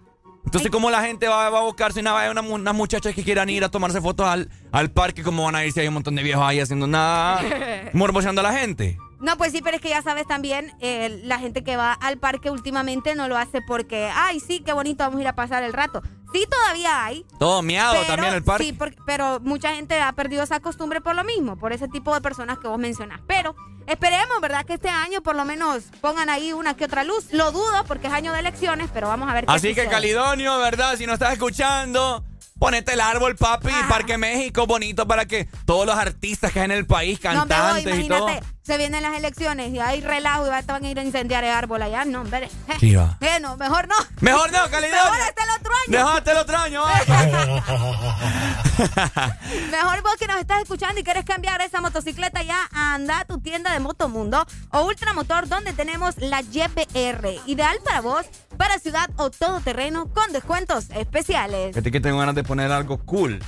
Entonces, 0.44 0.70
¿cómo 0.70 0.90
la 0.90 1.02
gente 1.02 1.26
va, 1.26 1.50
va 1.50 1.58
a 1.58 1.62
buscarse 1.62 1.98
una, 1.98 2.30
una, 2.30 2.40
mu- 2.40 2.54
unas 2.54 2.74
muchachas 2.76 3.12
que 3.12 3.24
quieran 3.24 3.50
ir 3.50 3.64
a 3.64 3.68
tomarse 3.68 4.00
fotos 4.00 4.28
al, 4.28 4.48
al 4.70 4.92
parque? 4.92 5.24
¿Cómo 5.24 5.42
van 5.42 5.56
a 5.56 5.64
ir 5.64 5.72
si 5.72 5.80
hay 5.80 5.88
un 5.88 5.94
montón 5.94 6.14
de 6.14 6.22
viejos 6.22 6.44
ahí 6.46 6.60
haciendo 6.60 6.86
nada? 6.86 7.40
morboseando 7.94 8.42
a 8.42 8.44
la 8.44 8.52
gente. 8.52 8.96
No, 9.18 9.36
pues 9.38 9.52
sí, 9.52 9.62
pero 9.62 9.76
es 9.76 9.82
que 9.82 9.88
ya 9.88 10.02
sabes 10.02 10.26
también, 10.26 10.72
eh, 10.80 11.20
la 11.24 11.38
gente 11.38 11.64
que 11.64 11.76
va 11.76 11.92
al 11.92 12.18
parque 12.18 12.50
últimamente 12.50 13.14
no 13.14 13.28
lo 13.28 13.36
hace 13.38 13.60
porque, 13.66 14.10
ay, 14.14 14.40
sí, 14.40 14.60
qué 14.60 14.72
bonito, 14.72 15.04
vamos 15.04 15.18
a 15.18 15.22
ir 15.22 15.28
a 15.28 15.34
pasar 15.34 15.62
el 15.62 15.72
rato. 15.72 16.02
Sí, 16.32 16.44
todavía 16.50 17.04
hay. 17.04 17.24
Todo 17.38 17.62
miado 17.62 17.94
pero- 17.94 18.06
también 18.06 18.34
el 18.34 18.42
parque. 18.42 18.64
Sí, 18.64 18.72
porque- 18.72 18.98
pero 19.06 19.40
mucha 19.40 19.74
gente 19.74 19.98
ha 20.00 20.12
perdido 20.12 20.42
esa 20.42 20.60
costumbre 20.60 21.00
por 21.00 21.14
lo 21.14 21.24
mismo, 21.24 21.56
por 21.56 21.72
ese 21.72 21.88
tipo 21.88 22.14
de 22.14 22.20
personas 22.20 22.58
que 22.58 22.68
vos 22.68 22.78
mencionas. 22.78 23.20
Pero 23.26 23.54
esperemos, 23.86 24.38
¿verdad? 24.42 24.66
Que 24.66 24.74
este 24.74 24.90
año 24.90 25.22
por 25.22 25.34
lo 25.34 25.44
menos 25.46 25.84
pongan 26.02 26.28
ahí 26.28 26.52
una 26.52 26.76
que 26.76 26.84
otra 26.84 27.04
luz. 27.04 27.32
Lo 27.32 27.52
dudo 27.52 27.84
porque 27.86 28.08
es 28.08 28.12
año 28.12 28.32
de 28.34 28.40
elecciones, 28.40 28.90
pero 28.92 29.08
vamos 29.08 29.30
a 29.30 29.32
ver 29.32 29.46
qué 29.46 29.52
Así 29.52 29.74
que. 29.74 29.86
Calidonio, 29.86 30.58
¿verdad? 30.58 30.96
Si 30.96 31.06
no 31.06 31.14
estás 31.14 31.32
escuchando, 31.32 32.22
ponete 32.58 32.92
el 32.92 33.00
árbol, 33.00 33.36
papi, 33.36 33.72
Parque 33.88 34.18
México, 34.18 34.66
bonito 34.66 35.06
para 35.06 35.24
que 35.26 35.48
todos 35.64 35.86
los 35.86 35.96
artistas 35.96 36.52
que 36.52 36.58
hay 36.60 36.64
en 36.66 36.72
el 36.72 36.86
país, 36.86 37.18
No, 37.22 37.30
cantantes 37.30 37.98
y 37.98 38.08
todo. 38.08 38.28
Se 38.66 38.76
vienen 38.78 39.04
las 39.04 39.16
elecciones 39.16 39.72
y 39.72 39.78
hay 39.78 40.00
relajo 40.00 40.44
y 40.44 40.50
van 40.50 40.84
a 40.84 40.88
ir 40.88 40.98
a 40.98 41.04
incendiar 41.04 41.44
el 41.44 41.50
árbol 41.50 41.82
allá. 41.82 42.04
No, 42.04 42.22
hombre. 42.22 42.50
Sí, 42.80 42.96
va. 42.96 43.16
Eh, 43.20 43.38
no, 43.40 43.56
mejor 43.56 43.86
no. 43.86 43.94
Mejor 44.20 44.50
no, 44.50 44.68
Calidonio. 44.68 45.04
Mejor 45.04 45.20
hasta 45.20 45.44
el 45.44 45.50
otro 45.50 45.72
año. 45.86 45.98
Mejor 45.98 46.16
hasta 46.16 46.32
el 46.32 46.38
otro 46.38 46.58
año. 46.58 46.84
Mejor 49.70 50.02
vos 50.02 50.16
que 50.18 50.26
nos 50.26 50.40
estás 50.40 50.62
escuchando 50.62 51.00
y 51.00 51.04
quieres 51.04 51.24
cambiar 51.24 51.60
esa 51.60 51.80
motocicleta 51.80 52.42
ya, 52.42 52.68
anda 52.72 53.20
a 53.20 53.24
tu 53.24 53.38
tienda 53.38 53.72
de 53.72 53.78
Motomundo 53.78 54.44
o 54.72 54.84
Ultramotor 54.84 55.46
donde 55.46 55.72
tenemos 55.72 56.16
la 56.18 56.40
YPR. 56.40 57.40
Ideal 57.46 57.78
para 57.84 58.00
vos, 58.00 58.26
para 58.56 58.80
ciudad 58.80 59.08
o 59.16 59.30
todoterreno 59.30 60.12
con 60.12 60.32
descuentos 60.32 60.90
especiales. 60.90 61.68
Fíjate 61.68 61.92
que 61.92 62.00
tengo 62.00 62.18
ganas 62.18 62.34
de 62.34 62.42
poner 62.42 62.72
algo 62.72 62.98
cool. 62.98 63.40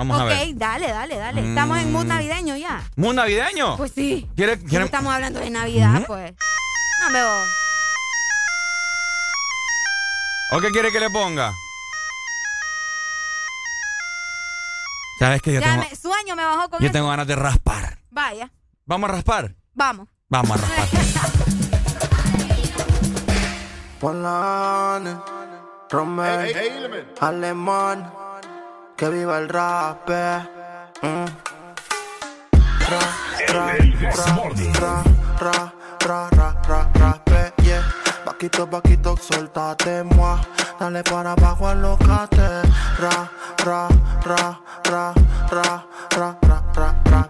Vamos 0.00 0.16
ok, 0.16 0.22
a 0.22 0.24
ver. 0.24 0.56
dale, 0.56 0.88
dale, 0.88 1.16
dale. 1.18 1.46
Estamos 1.46 1.76
en 1.78 1.92
mood 1.92 2.06
Mm. 2.06 2.08
navideño 2.08 2.56
ya. 2.56 2.82
¿Muy 2.96 3.14
navideño? 3.14 3.76
Pues 3.76 3.92
sí. 3.94 4.26
¿Quiere, 4.34 4.56
Si 4.56 4.64
quiere- 4.64 4.78
no 4.78 4.84
estamos 4.86 5.12
hablando 5.12 5.40
de 5.40 5.50
Navidad, 5.50 6.04
pues. 6.06 6.32
No 7.02 7.10
me. 7.10 7.20
¿O 10.52 10.60
qué 10.62 10.70
quiere 10.70 10.90
que 10.90 11.00
le 11.00 11.10
ponga? 11.10 11.52
¿Sabes 15.18 15.42
que 15.42 15.52
yo 15.52 15.60
Ya 15.60 15.66
tengo, 15.74 15.82
me, 15.82 15.94
sueño 15.94 16.34
me 16.34 16.46
bajó 16.46 16.70
con 16.70 16.80
yo 16.80 16.86
eso. 16.86 16.92
tengo 16.94 17.08
ganas 17.10 17.26
de 17.26 17.36
raspar? 17.36 17.98
Vaya, 18.10 18.50
¿Vamos 18.86 19.10
a 19.10 19.12
raspar? 19.12 19.54
vamos. 19.74 20.08
Vamos 20.30 20.52
a 20.52 20.56
raspar. 20.66 20.88
Polane, 24.00 25.14
Alemán, 27.20 28.10
que 29.00 29.08
viva 29.08 29.38
el 29.38 29.48
rap. 29.48 30.10
eh. 30.10 30.46
Mm. 31.00 31.24
Ra, 32.90 33.00
ra, 33.48 33.66
ra, 35.40 35.72
ra, 36.00 36.28
ra, 36.36 36.58
ra, 36.68 37.20
ra, 37.24 37.52
yeah. 37.62 37.82
Vaquito, 38.26 38.66
vaquito, 38.66 39.16
soltate, 39.16 40.02
moi. 40.02 40.38
Dale 40.78 41.02
para 41.02 41.32
abajo, 41.32 41.66
alocate. 41.66 42.60
Ra, 42.98 43.30
ra, 43.64 43.88
ra, 44.22 44.60
ra, 44.84 45.14
ra, 45.50 45.84
ra, 46.10 46.36
ra, 46.42 46.62
ra, 46.74 46.94
rape, 47.06 47.10
yeah. 47.10 47.29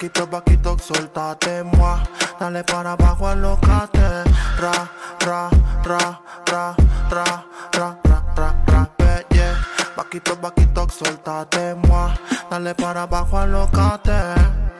Vaquito, 0.00 0.26
vaquito, 0.26 0.76
soltate, 0.78 1.62
moi. 1.62 2.00
Dale 2.38 2.64
para 2.64 2.92
abajo, 2.92 3.26
alocate. 3.26 4.24
Ra, 4.56 4.88
ra, 5.20 5.50
ra, 5.84 6.18
ra, 6.46 6.74
ra, 7.10 7.44
ra, 7.70 7.98
ra, 8.02 8.24
ra, 8.34 8.54
rape, 8.64 9.26
yeah. 9.34 9.54
Vaquito, 9.94 10.34
vaquito, 10.40 10.88
soltate, 10.88 11.74
moi. 11.86 12.16
Dale 12.48 12.74
para 12.74 13.02
abajo, 13.02 13.36
alocate. 13.36 14.79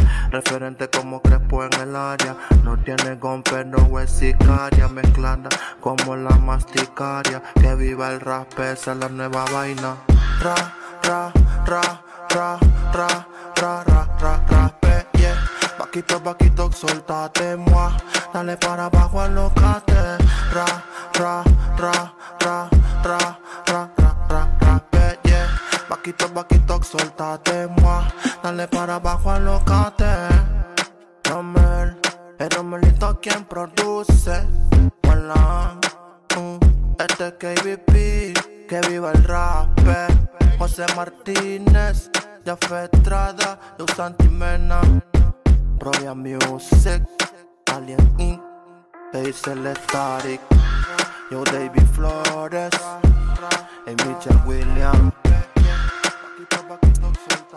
Referente 0.31 0.89
como 0.89 1.21
Crespo 1.21 1.65
en 1.65 1.73
el 1.81 1.93
área. 1.93 2.37
No 2.63 2.77
tiene 2.77 3.15
gon, 3.15 3.43
pero 3.43 3.99
es 3.99 4.11
sicaria. 4.11 4.87
Mezclada 4.87 5.49
como 5.81 6.15
la 6.15 6.37
masticaria. 6.37 7.43
Que 7.55 7.75
viva 7.75 8.09
el 8.11 8.21
rap, 8.21 8.47
esa 8.59 8.93
es 8.93 8.97
la 8.97 9.09
nueva 9.09 9.43
vaina. 9.51 9.97
Ra, 10.41 10.55
ra, 11.03 11.33
ra, 11.65 12.01
ra, 12.29 12.57
ra, 12.93 13.27
ra, 13.55 13.83
ra, 13.83 14.09
ra, 14.19 14.45
rape, 14.47 15.05
yeah. 15.19 15.35
Vaquito, 15.77 16.21
vaquito, 16.21 16.71
soltate, 16.71 17.57
moi. 17.57 17.91
Dale 18.33 18.55
para 18.55 18.85
abajo, 18.85 19.19
alocate. 19.19 20.17
Ra, 20.53 20.65
ra, 21.13 21.43
ra, 21.77 22.13
ra, 22.39 22.69
ra, 22.69 22.69
ra, 23.03 23.03
ra, 23.03 23.17
ra. 23.19 23.40
Vaquito, 26.01 26.27
vaquito, 26.33 26.81
soltate, 26.81 27.67
moi. 27.79 28.01
Dale 28.41 28.67
para 28.67 28.95
abajo, 28.95 29.29
alocate. 29.29 30.05
Romel, 31.25 31.95
el 32.39 32.49
Romelito 32.49 33.19
quien 33.21 33.45
produce. 33.45 34.47
Hola, 35.07 35.77
mm, 36.35 36.57
este 36.97 37.27
es 37.27 37.33
KBP, 37.33 38.33
que 38.67 38.81
viva 38.89 39.11
el 39.11 39.23
rap. 39.25 39.69
José 40.57 40.87
Martínez, 40.95 42.09
Jafé 42.43 42.89
Estrada, 42.91 43.59
Luz 43.77 43.91
Santimena, 43.95 44.81
Royal 45.77 46.15
Music, 46.15 47.03
Alien 47.71 48.15
Inc., 48.17 48.41
Hazel 49.13 49.71
Static, 49.83 50.41
Yo 51.29 51.43
David 51.43 51.85
Flores, 51.93 52.73
y 53.85 53.91
Mitchell 53.91 54.41
Williams. 54.47 55.30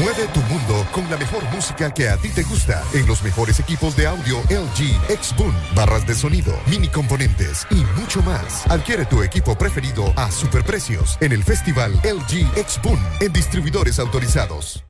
Mueve 0.00 0.26
tu 0.28 0.40
mundo 0.42 0.86
con 0.92 1.10
la 1.10 1.18
mejor 1.18 1.44
música 1.54 1.92
que 1.92 2.08
a 2.08 2.16
ti 2.16 2.30
te 2.30 2.42
gusta 2.42 2.82
en 2.94 3.06
los 3.06 3.22
mejores 3.22 3.60
equipos 3.60 3.94
de 3.96 4.06
audio 4.06 4.38
LG, 4.48 5.10
X-Boom, 5.10 5.54
barras 5.74 6.06
de 6.06 6.14
sonido, 6.14 6.58
mini 6.70 6.88
componentes 6.88 7.66
y 7.70 7.84
mucho 8.00 8.22
más. 8.22 8.66
Adquiere 8.70 9.04
tu 9.04 9.22
equipo 9.22 9.58
preferido 9.58 10.10
a 10.16 10.30
superprecios 10.30 11.18
en 11.20 11.32
el 11.32 11.44
festival 11.44 11.92
LG 12.02 12.58
X-Boom 12.58 12.98
en 13.20 13.32
distribuidores 13.34 13.98
autorizados. 13.98 14.89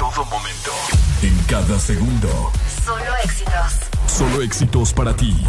En 0.00 0.06
todo 0.06 0.24
momento. 0.24 0.70
En 1.20 1.36
cada 1.44 1.78
segundo. 1.78 2.50
Solo 2.86 3.16
éxitos. 3.22 3.74
Solo 4.06 4.40
éxitos 4.40 4.94
para 4.94 5.14
ti. 5.14 5.44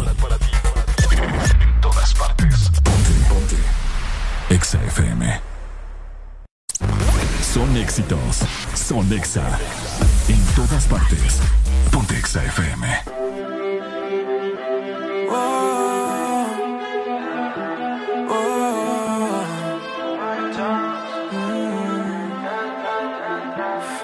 En 1.10 1.80
todas 1.80 2.12
partes. 2.12 2.70
Ponte, 2.84 3.12
ponte. 3.30 3.56
Exa 4.50 4.78
FM. 4.84 5.40
Son 7.54 7.76
éxitos. 7.78 8.40
Son 8.74 9.10
Exa. 9.10 9.58
En 10.28 10.44
todas 10.54 10.84
partes. 10.84 11.40
Ponte 11.90 12.18
Exa 12.18 12.44
FM. 12.44 13.22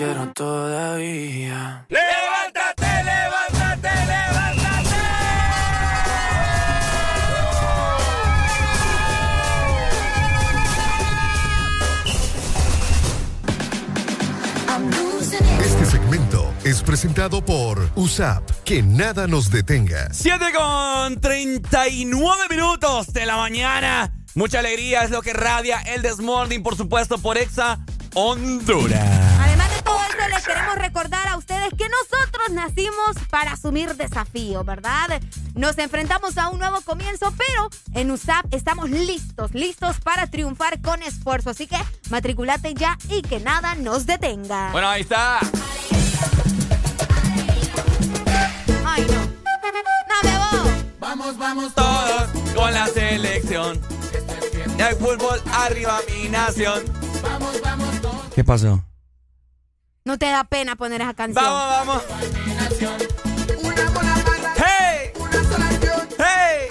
Quiero 0.00 0.32
todavía 0.32 1.84
¡Levántate, 1.90 3.04
levántate, 3.04 3.90
levántate! 4.06 4.96
Este 15.62 15.84
segmento 15.84 16.50
es 16.64 16.82
presentado 16.82 17.44
por 17.44 17.90
USAP. 17.94 18.50
Que 18.64 18.82
nada 18.82 19.26
nos 19.26 19.50
detenga. 19.50 20.08
7 20.12 20.46
con 20.56 21.20
39 21.20 22.44
minutos 22.48 23.12
de 23.12 23.26
la 23.26 23.36
mañana. 23.36 24.14
Mucha 24.34 24.60
alegría 24.60 25.02
es 25.02 25.10
lo 25.10 25.20
que 25.20 25.34
radia 25.34 25.82
el 25.82 26.00
Desmorning, 26.00 26.62
por 26.62 26.74
supuesto, 26.74 27.18
por 27.18 27.36
Exa 27.36 27.80
Honduras. 28.14 29.49
Les 30.40 30.46
queremos 30.46 30.76
recordar 30.76 31.28
a 31.28 31.36
ustedes 31.36 31.68
que 31.76 31.86
nosotros 31.88 32.50
nacimos 32.50 33.16
para 33.28 33.52
asumir 33.52 33.94
desafíos, 33.96 34.64
¿verdad? 34.64 35.20
Nos 35.54 35.76
enfrentamos 35.76 36.38
a 36.38 36.48
un 36.48 36.58
nuevo 36.58 36.80
comienzo, 36.80 37.32
pero 37.36 37.68
en 37.92 38.10
USAP 38.10 38.46
estamos 38.54 38.88
listos, 38.88 39.52
listos 39.52 40.00
para 40.00 40.28
triunfar 40.28 40.80
con 40.80 41.02
esfuerzo. 41.02 41.50
Así 41.50 41.66
que 41.66 41.76
matriculate 42.08 42.72
ya 42.72 42.96
y 43.10 43.20
que 43.20 43.38
nada 43.40 43.74
nos 43.74 44.06
detenga. 44.06 44.70
Bueno, 44.72 44.88
ahí 44.88 45.02
está. 45.02 45.40
Ay, 48.86 49.06
no. 49.08 49.20
No 50.08 50.30
me 50.30 50.38
voy. 50.38 50.84
Vamos, 51.00 51.36
vamos 51.36 51.74
todos 51.74 52.30
con 52.54 52.72
la 52.72 52.86
selección. 52.86 53.78
El 54.78 54.96
fútbol 54.96 55.42
arriba 55.52 56.00
mi 56.08 56.30
nación. 56.30 56.82
Vamos, 57.22 57.60
vamos 57.60 58.00
todos. 58.00 58.34
¿Qué 58.34 58.42
pasó? 58.42 58.82
No 60.04 60.18
te 60.18 60.26
da 60.26 60.44
pena 60.44 60.76
poner 60.76 61.02
esa 61.02 61.14
canción. 61.14 61.44
Vamos, 61.44 61.86
vamos. 61.86 62.02
¡Hey! 64.56 65.12
¡Hey! 66.18 66.68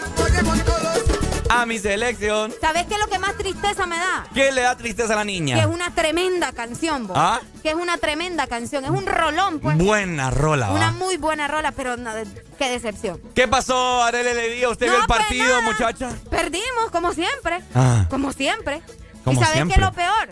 A 1.51 1.65
mi 1.67 1.77
selección. 1.77 2.51
¿Sabes 2.59 2.85
qué 2.87 2.95
es 2.95 2.99
lo 2.99 3.07
que 3.07 3.19
más 3.19 3.35
tristeza 3.35 3.85
me 3.85 3.97
da? 3.97 4.25
¿Qué 4.33 4.51
le 4.51 4.61
da 4.61 4.75
tristeza 4.75 5.13
a 5.13 5.17
la 5.17 5.23
Que 5.25 5.29
es 5.35 5.41
niña? 5.41 5.67
una 5.67 5.93
tremenda 5.93 6.51
canción, 6.53 7.05
vos. 7.05 7.15
¿Ah? 7.19 7.39
Que 7.61 7.69
es 7.69 7.75
una 7.75 7.97
tremenda 7.97 8.47
canción. 8.47 8.83
Es 8.83 8.89
un 8.91 9.05
rolón, 9.05 9.59
pues. 9.59 9.77
Buena 9.77 10.31
rola, 10.31 10.71
Una 10.71 10.87
va. 10.87 10.91
muy 10.93 11.17
buena 11.17 11.47
rola, 11.47 11.71
pero 11.71 11.97
no, 11.97 12.11
qué 12.57 12.69
decepción. 12.69 13.21
¿Qué 13.35 13.47
pasó, 13.47 14.01
Arele 14.03 14.33
Ledía? 14.33 14.69
¿Usted 14.69 14.87
vio 14.87 14.99
el 15.01 15.05
pues, 15.05 15.19
partido, 15.19 15.49
nada. 15.49 15.61
muchacha? 15.61 16.09
Perdimos, 16.31 16.89
como 16.91 17.13
siempre. 17.13 17.61
Ah. 17.75 18.05
Como 18.09 18.31
siempre. 18.33 18.81
Como 19.23 19.39
¿Y 19.39 19.43
sabes 19.45 19.65
qué 19.65 19.73
es 19.73 19.79
lo 19.79 19.91
peor? 19.91 20.29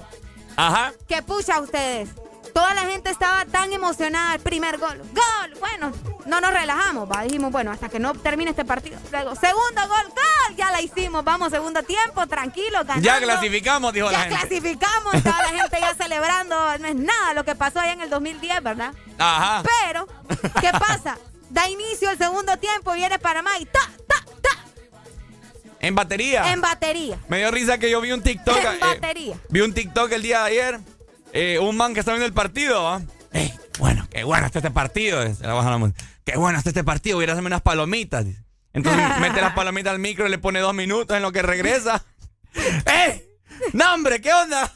Ajá. 0.55 0.93
Que 1.07 1.21
pucha 1.21 1.59
ustedes. 1.59 2.09
Toda 2.57 2.73
la 2.73 2.81
gente 2.85 3.11
estaba 3.11 3.45
tan 3.45 3.71
emocionada 3.71 4.33
el 4.33 4.41
primer 4.41 4.79
gol. 4.79 4.97
¡Gol! 4.97 5.59
Bueno, 5.59 5.91
no 6.25 6.41
nos 6.41 6.51
relajamos, 6.51 7.07
va. 7.07 7.21
Dijimos, 7.21 7.51
bueno, 7.51 7.69
hasta 7.69 7.87
que 7.87 7.99
no 7.99 8.15
termine 8.15 8.49
este 8.49 8.65
partido. 8.65 8.97
Luego, 9.11 9.35
segundo 9.35 9.87
gol, 9.87 10.07
¡gol! 10.07 10.55
Ya 10.55 10.71
la 10.71 10.81
hicimos. 10.81 11.23
Vamos, 11.23 11.51
segundo 11.51 11.83
tiempo, 11.83 12.25
tranquilo, 12.25 12.79
ganando. 12.79 13.03
Ya 13.03 13.21
clasificamos, 13.21 13.93
dijo 13.93 14.09
Ya 14.09 14.17
la 14.17 14.23
gente. 14.23 14.39
clasificamos, 14.39 15.13
estaba 15.13 15.43
la 15.43 15.49
gente 15.49 15.77
ya 15.79 15.93
celebrando. 15.93 16.79
No 16.79 16.87
es 16.87 16.95
nada 16.95 17.35
lo 17.35 17.43
que 17.45 17.53
pasó 17.53 17.79
allá 17.79 17.91
en 17.93 18.01
el 18.01 18.09
2010, 18.09 18.63
¿verdad? 18.63 18.91
Ajá. 19.19 19.61
Pero, 19.85 20.07
¿qué 20.59 20.71
pasa? 20.71 21.19
Da 21.51 21.69
inicio 21.69 22.09
el 22.09 22.17
segundo 22.17 22.57
tiempo, 22.57 22.93
viene 22.93 23.19
Panamá 23.19 23.51
y 23.59 23.65
ta, 23.65 23.87
ta, 24.07 24.25
En 25.79 25.93
batería. 25.93 26.51
en 26.51 26.61
batería. 26.61 27.19
Me 27.27 27.37
dio 27.37 27.51
risa 27.51 27.77
que 27.77 27.91
yo 27.91 28.01
vi 28.01 28.13
un 28.13 28.23
TikTok. 28.23 28.57
En 28.57 28.73
eh, 28.73 28.77
batería. 28.81 29.35
vi 29.49 29.61
un 29.61 29.75
TikTok 29.75 30.11
el 30.11 30.23
día 30.23 30.39
de 30.39 30.45
ayer. 30.45 30.96
Eh, 31.33 31.59
un 31.59 31.75
man 31.77 31.93
que 31.93 31.99
está 31.99 32.11
viendo 32.11 32.25
el 32.25 32.33
partido. 32.33 33.01
Ey, 33.31 33.53
bueno, 33.79 34.07
qué 34.09 34.23
bueno 34.23 34.45
está 34.47 34.59
este 34.59 34.71
partido. 34.71 35.21
eh, 35.23 35.35
se 35.35 35.45
la 35.45 35.53
baja 35.53 35.69
la 35.71 35.77
música. 35.77 36.03
Qué 36.25 36.37
bueno 36.37 36.57
está 36.57 36.69
este 36.69 36.83
partido. 36.83 37.17
Voy 37.17 37.25
a 37.27 37.31
hacerme 37.31 37.47
unas 37.47 37.61
palomitas. 37.61 38.25
Entonces 38.73 39.03
mete 39.19 39.41
las 39.41 39.53
palomitas 39.53 39.91
al 39.93 39.99
micro 39.99 40.27
y 40.27 40.29
le 40.29 40.37
pone 40.37 40.59
dos 40.59 40.73
minutos 40.73 41.15
en 41.15 41.23
lo 41.23 41.31
que 41.31 41.41
regresa. 41.41 42.03
¡Ey! 42.85 43.23
No, 43.73 43.93
hombre, 43.93 44.21
¿qué 44.21 44.31
onda? 44.33 44.71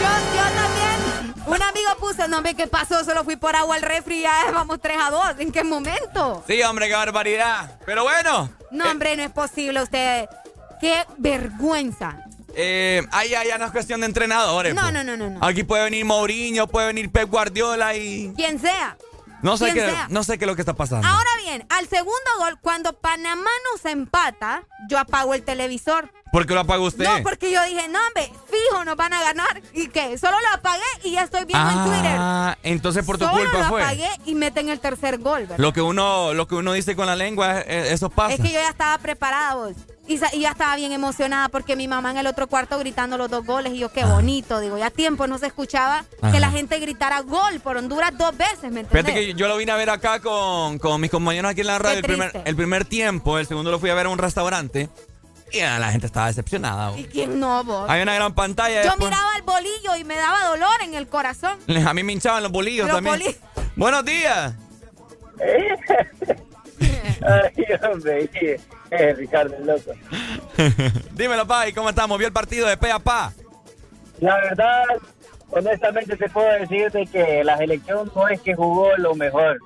Yo, 0.00 0.08
yo 0.36 0.42
también. 0.54 1.34
Un 1.46 1.62
amigo 1.62 1.90
puso, 2.00 2.26
no, 2.28 2.38
hombre, 2.38 2.54
¿qué 2.54 2.66
pasó? 2.66 3.04
Solo 3.04 3.24
fui 3.24 3.36
por 3.36 3.54
agua 3.54 3.76
al 3.76 3.82
refri 3.82 4.18
y 4.18 4.22
ya 4.22 4.50
vamos 4.52 4.80
3 4.80 4.96
a 5.02 5.10
2. 5.10 5.22
¿En 5.40 5.52
qué 5.52 5.62
momento? 5.64 6.42
Sí, 6.46 6.62
hombre, 6.62 6.88
qué 6.88 6.94
barbaridad. 6.94 7.78
Pero 7.84 8.02
bueno. 8.04 8.50
No, 8.70 8.90
hombre, 8.90 9.16
no 9.16 9.22
es 9.24 9.30
posible 9.30 9.82
usted. 9.82 10.26
Qué 10.80 11.04
vergüenza. 11.18 12.23
Eh, 12.56 13.02
ahí 13.12 13.30
ya, 13.30 13.44
ya 13.44 13.58
no 13.58 13.66
es 13.66 13.72
cuestión 13.72 14.00
de 14.00 14.06
entrenadores. 14.06 14.74
No, 14.74 14.90
no, 14.90 15.04
no, 15.04 15.16
no, 15.16 15.30
no. 15.30 15.44
Aquí 15.44 15.64
puede 15.64 15.84
venir 15.84 16.04
Mourinho, 16.04 16.66
puede 16.66 16.88
venir 16.88 17.10
Pep 17.10 17.28
Guardiola 17.30 17.94
y... 17.96 18.32
Quien 18.36 18.58
sea. 18.58 18.96
No 19.42 19.58
sé, 19.58 19.74
qué, 19.74 19.80
sea. 19.80 20.06
no 20.08 20.24
sé 20.24 20.38
qué 20.38 20.46
es 20.46 20.48
lo 20.48 20.54
que 20.56 20.62
está 20.62 20.72
pasando. 20.72 21.06
Ahora 21.06 21.28
bien, 21.42 21.66
al 21.68 21.86
segundo 21.86 22.14
gol, 22.38 22.58
cuando 22.62 22.98
Panamá 22.98 23.50
nos 23.70 23.84
empata, 23.84 24.64
yo 24.88 24.98
apago 24.98 25.34
el 25.34 25.42
televisor. 25.42 26.10
¿Por 26.34 26.48
qué 26.48 26.54
lo 26.54 26.60
apaga 26.60 26.82
usted? 26.82 27.04
No, 27.04 27.22
porque 27.22 27.52
yo 27.52 27.62
dije, 27.62 27.86
no, 27.86 27.98
hombre, 28.08 28.28
fijo, 28.50 28.84
nos 28.84 28.96
van 28.96 29.12
a 29.12 29.22
ganar. 29.22 29.62
¿Y 29.72 29.86
qué? 29.86 30.18
Solo 30.18 30.36
lo 30.40 30.58
apagué 30.58 30.82
y 31.04 31.12
ya 31.12 31.22
estoy 31.22 31.44
viendo 31.44 31.70
en 31.70 31.84
Twitter. 31.84 32.16
Ah, 32.18 32.58
entonces 32.64 33.04
por 33.04 33.18
tu 33.18 33.24
Solo 33.24 33.38
culpa 33.38 33.58
lo 33.58 33.64
fue. 33.68 33.82
apagué 33.84 34.08
y 34.26 34.34
meten 34.34 34.68
el 34.68 34.80
tercer 34.80 35.18
gol, 35.18 35.42
¿verdad? 35.42 35.58
Lo 35.58 35.72
que 35.72 35.80
uno, 35.80 36.34
lo 36.34 36.48
que 36.48 36.56
uno 36.56 36.72
dice 36.72 36.96
con 36.96 37.06
la 37.06 37.14
lengua, 37.14 37.60
eh, 37.60 37.92
eso 37.92 38.10
pasa. 38.10 38.34
Es 38.34 38.40
que 38.40 38.48
yo 38.48 38.58
ya 38.58 38.68
estaba 38.68 38.98
preparada, 38.98 39.54
vos. 39.54 39.74
Y, 40.08 40.18
ya 40.18 40.50
estaba 40.50 40.74
bien 40.74 40.90
emocionada 40.90 41.48
porque 41.50 41.76
mi 41.76 41.86
mamá 41.86 42.10
en 42.10 42.16
el 42.16 42.26
otro 42.26 42.48
cuarto 42.48 42.80
gritando 42.80 43.16
los 43.16 43.30
dos 43.30 43.46
goles. 43.46 43.72
Y 43.72 43.78
yo, 43.78 43.92
qué 43.92 44.04
bonito. 44.04 44.58
Digo, 44.58 44.76
ya 44.76 44.90
tiempo 44.90 45.28
no 45.28 45.38
se 45.38 45.46
escuchaba 45.46 46.04
Ajá. 46.20 46.32
que 46.32 46.40
la 46.40 46.50
gente 46.50 46.80
gritara 46.80 47.20
gol 47.20 47.60
por 47.62 47.76
Honduras 47.76 48.10
dos 48.18 48.36
veces, 48.36 48.72
¿me 48.72 48.80
Fíjate 48.80 48.98
entendés? 48.98 49.26
que 49.26 49.34
yo 49.34 49.46
lo 49.46 49.56
vine 49.56 49.70
a 49.70 49.76
ver 49.76 49.88
acá 49.88 50.18
con, 50.18 50.80
con 50.80 51.00
mis 51.00 51.12
compañeros 51.12 51.52
aquí 51.52 51.60
en 51.60 51.68
la 51.68 51.78
radio 51.78 51.98
el 51.98 52.02
primer, 52.02 52.42
el 52.44 52.56
primer 52.56 52.84
tiempo, 52.86 53.38
el 53.38 53.46
segundo 53.46 53.70
lo 53.70 53.78
fui 53.78 53.90
a 53.90 53.94
ver 53.94 54.06
a 54.06 54.08
un 54.08 54.18
restaurante 54.18 54.90
y 55.54 55.60
la 55.60 55.90
gente 55.90 56.06
estaba 56.06 56.26
decepcionada. 56.26 56.90
vos. 56.90 56.98
¿Y 57.00 57.04
quién 57.04 57.38
no, 57.38 57.62
vos? 57.64 57.88
Hay 57.88 58.02
una 58.02 58.14
gran 58.14 58.34
pantalla. 58.34 58.82
Yo 58.82 58.90
después- 58.90 59.10
miraba 59.10 59.36
el 59.36 59.42
bolillo 59.42 59.96
y 59.98 60.04
me 60.04 60.16
daba 60.16 60.44
dolor 60.48 60.82
en 60.82 60.94
el 60.94 61.06
corazón. 61.08 61.58
A 61.86 61.94
mí 61.94 62.02
me 62.02 62.12
hinchaban 62.12 62.42
los 62.42 62.52
bolillos 62.52 62.86
Los 62.88 62.96
también. 63.02 63.36
Buenos 63.76 64.04
días. 64.04 64.54
Ay, 67.26 67.52
hombre, 67.90 68.30
eh, 68.90 69.14
Ricardo, 69.14 69.56
loco. 69.64 69.92
Dímelo, 71.12 71.46
pa, 71.46 71.68
¿y 71.68 71.72
cómo 71.72 71.88
estamos? 71.88 72.18
¿Vio 72.18 72.26
el 72.26 72.32
partido 72.32 72.68
de 72.68 72.76
pe 72.76 72.90
a 72.92 72.98
pa? 72.98 73.32
La 74.20 74.36
verdad, 74.36 74.84
honestamente 75.50 76.16
te 76.16 76.28
puedo 76.28 76.48
decir 76.52 76.90
de 76.92 77.06
que 77.06 77.42
la 77.44 77.56
selección 77.56 78.10
no 78.14 78.28
es 78.28 78.40
que 78.40 78.54
jugó 78.54 78.96
lo 78.96 79.14
mejor. 79.14 79.58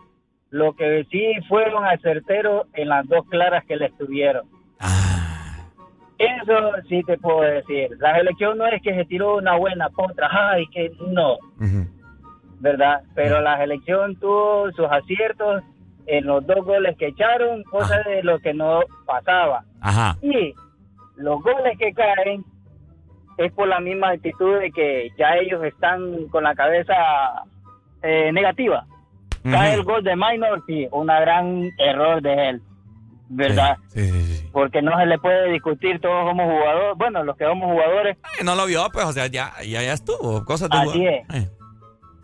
Lo 0.51 0.74
que 0.74 1.06
sí 1.10 1.35
fueron 1.48 1.85
acerteros 1.85 2.66
en 2.74 2.89
las 2.89 3.06
dos 3.06 3.27
claras 3.28 3.65
que 3.66 3.77
le 3.77 3.86
estuvieron. 3.86 4.48
Eso 6.19 6.73
sí 6.89 7.03
te 7.05 7.16
puedo 7.19 7.40
decir. 7.43 7.90
La 8.01 8.16
selección 8.16 8.59
no 8.59 8.66
es 8.66 8.82
que 8.82 8.95
se 8.95 9.05
tiró 9.05 9.36
una 9.36 9.57
buena 9.57 9.89
contra, 9.90 10.28
ay, 10.31 10.66
que 10.69 10.90
no, 11.09 11.36
¿verdad? 12.59 13.03
Pero 13.15 13.40
la 13.40 13.57
selección 13.59 14.16
tuvo 14.16 14.70
sus 14.73 14.86
aciertos 14.90 15.62
en 16.07 16.27
los 16.27 16.45
dos 16.47 16.65
goles 16.65 16.97
que 16.97 17.09
echaron, 17.09 17.62
cosa 17.65 18.03
de 18.03 18.23
lo 18.23 18.39
que 18.40 18.53
no 18.53 18.81
pasaba. 19.07 19.62
Ajá. 19.81 20.16
Y 20.23 20.55
los 21.16 21.40
goles 21.43 21.78
que 21.78 21.93
caen 21.93 22.45
es 23.36 23.53
por 23.53 23.69
la 23.69 23.78
misma 23.78 24.11
actitud 24.11 24.59
de 24.59 24.73
que 24.73 25.11
ya 25.16 25.36
ellos 25.36 25.62
están 25.62 26.27
con 26.28 26.43
la 26.43 26.55
cabeza 26.55 26.95
eh, 28.03 28.32
negativa. 28.32 28.85
Cae 29.45 29.74
el 29.74 29.85
gol 29.85 30.03
de 30.03 30.16
Minor, 30.16 30.62
sí, 30.66 30.89
un 30.90 31.07
gran 31.07 31.70
error 31.78 32.20
de 32.20 32.51
él, 32.51 32.62
¿verdad? 33.29 33.77
Porque 34.53 34.81
no 34.83 34.97
se 34.99 35.07
le 35.07 35.19
puede 35.19 35.53
discutir, 35.53 36.01
todos 36.01 36.29
somos 36.29 36.47
jugadores, 36.47 36.97
bueno, 36.97 37.23
los 37.25 37.37
que 37.37 37.45
somos 37.45 37.71
jugadores, 37.71 38.17
Eh, 38.41 38.45
No 38.45 38.55
lo 38.55 38.67
vio, 38.67 38.89
pues, 38.93 39.05
o 39.07 39.13
sea, 39.13 39.27
ya, 39.27 39.53
ya, 39.65 39.83
ya 39.83 39.93
estuvo. 39.93 40.45
Cosas 40.45 40.71
de 40.71 40.79
Así 40.79 41.07
es. 41.07 41.51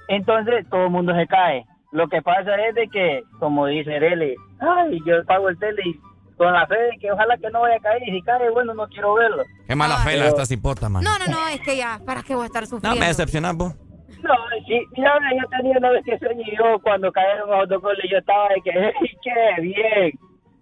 entonces 0.09 0.67
todo 0.71 0.85
el 0.85 0.91
mundo 0.91 1.15
se 1.15 1.27
cae. 1.27 1.65
Lo 1.93 2.09
que 2.09 2.21
pasa 2.23 2.55
es 2.69 2.75
de 2.75 2.89
que, 2.89 3.23
como 3.39 3.67
dice 3.67 3.99
Rele, 3.99 4.35
ay, 4.61 4.99
yo 5.07 5.25
pago 5.27 5.49
el 5.49 5.59
tele 5.59 5.83
y 5.85 6.01
con 6.37 6.53
la 6.53 6.67
fe 6.67 6.75
de 6.75 6.99
que 7.01 7.13
ojalá 7.13 7.37
que 7.37 7.49
no 7.51 7.61
vaya 7.61 7.77
a 7.77 7.81
caer 7.81 8.03
y 8.09 8.11
si 8.11 8.23
cae, 8.23 8.51
bueno, 8.51 8.75
no 8.75 8.89
quiero 8.89 9.15
verlo. 9.15 9.45
Qué 9.69 9.75
mala 9.77 9.99
fe 9.99 10.17
la 10.17 10.25
Pero- 10.25 10.29
esta 10.31 10.47
cipota, 10.47 10.89
man. 10.89 11.05
No, 11.05 11.17
no, 11.19 11.27
no, 11.27 11.49
es 11.49 11.61
que 11.61 11.77
ya, 11.77 12.01
¿para 12.05 12.23
qué 12.25 12.35
voy 12.35 12.43
a 12.45 12.47
estar 12.47 12.63
No, 12.65 12.69
sufriendo? 12.69 12.99
me 13.01 13.07
decepcionas, 13.07 13.55
vos. 13.57 13.75
No, 14.23 14.35
sí, 14.67 14.81
mira, 14.97 15.13
yo 15.39 15.49
tenía 15.51 15.79
una 15.79 15.91
vez 15.91 16.05
que 16.05 16.19
soñé 16.19 16.45
yo 16.59 16.79
cuando 16.83 17.13
cayeron 17.13 17.51
los 17.51 17.69
dos 17.69 17.81
goles, 17.83 18.05
yo 18.11 18.19
estaba 18.19 18.49
de 18.49 18.61
que, 18.63 18.71
hey, 18.75 19.11
qué 19.23 19.61
bien, 19.63 20.13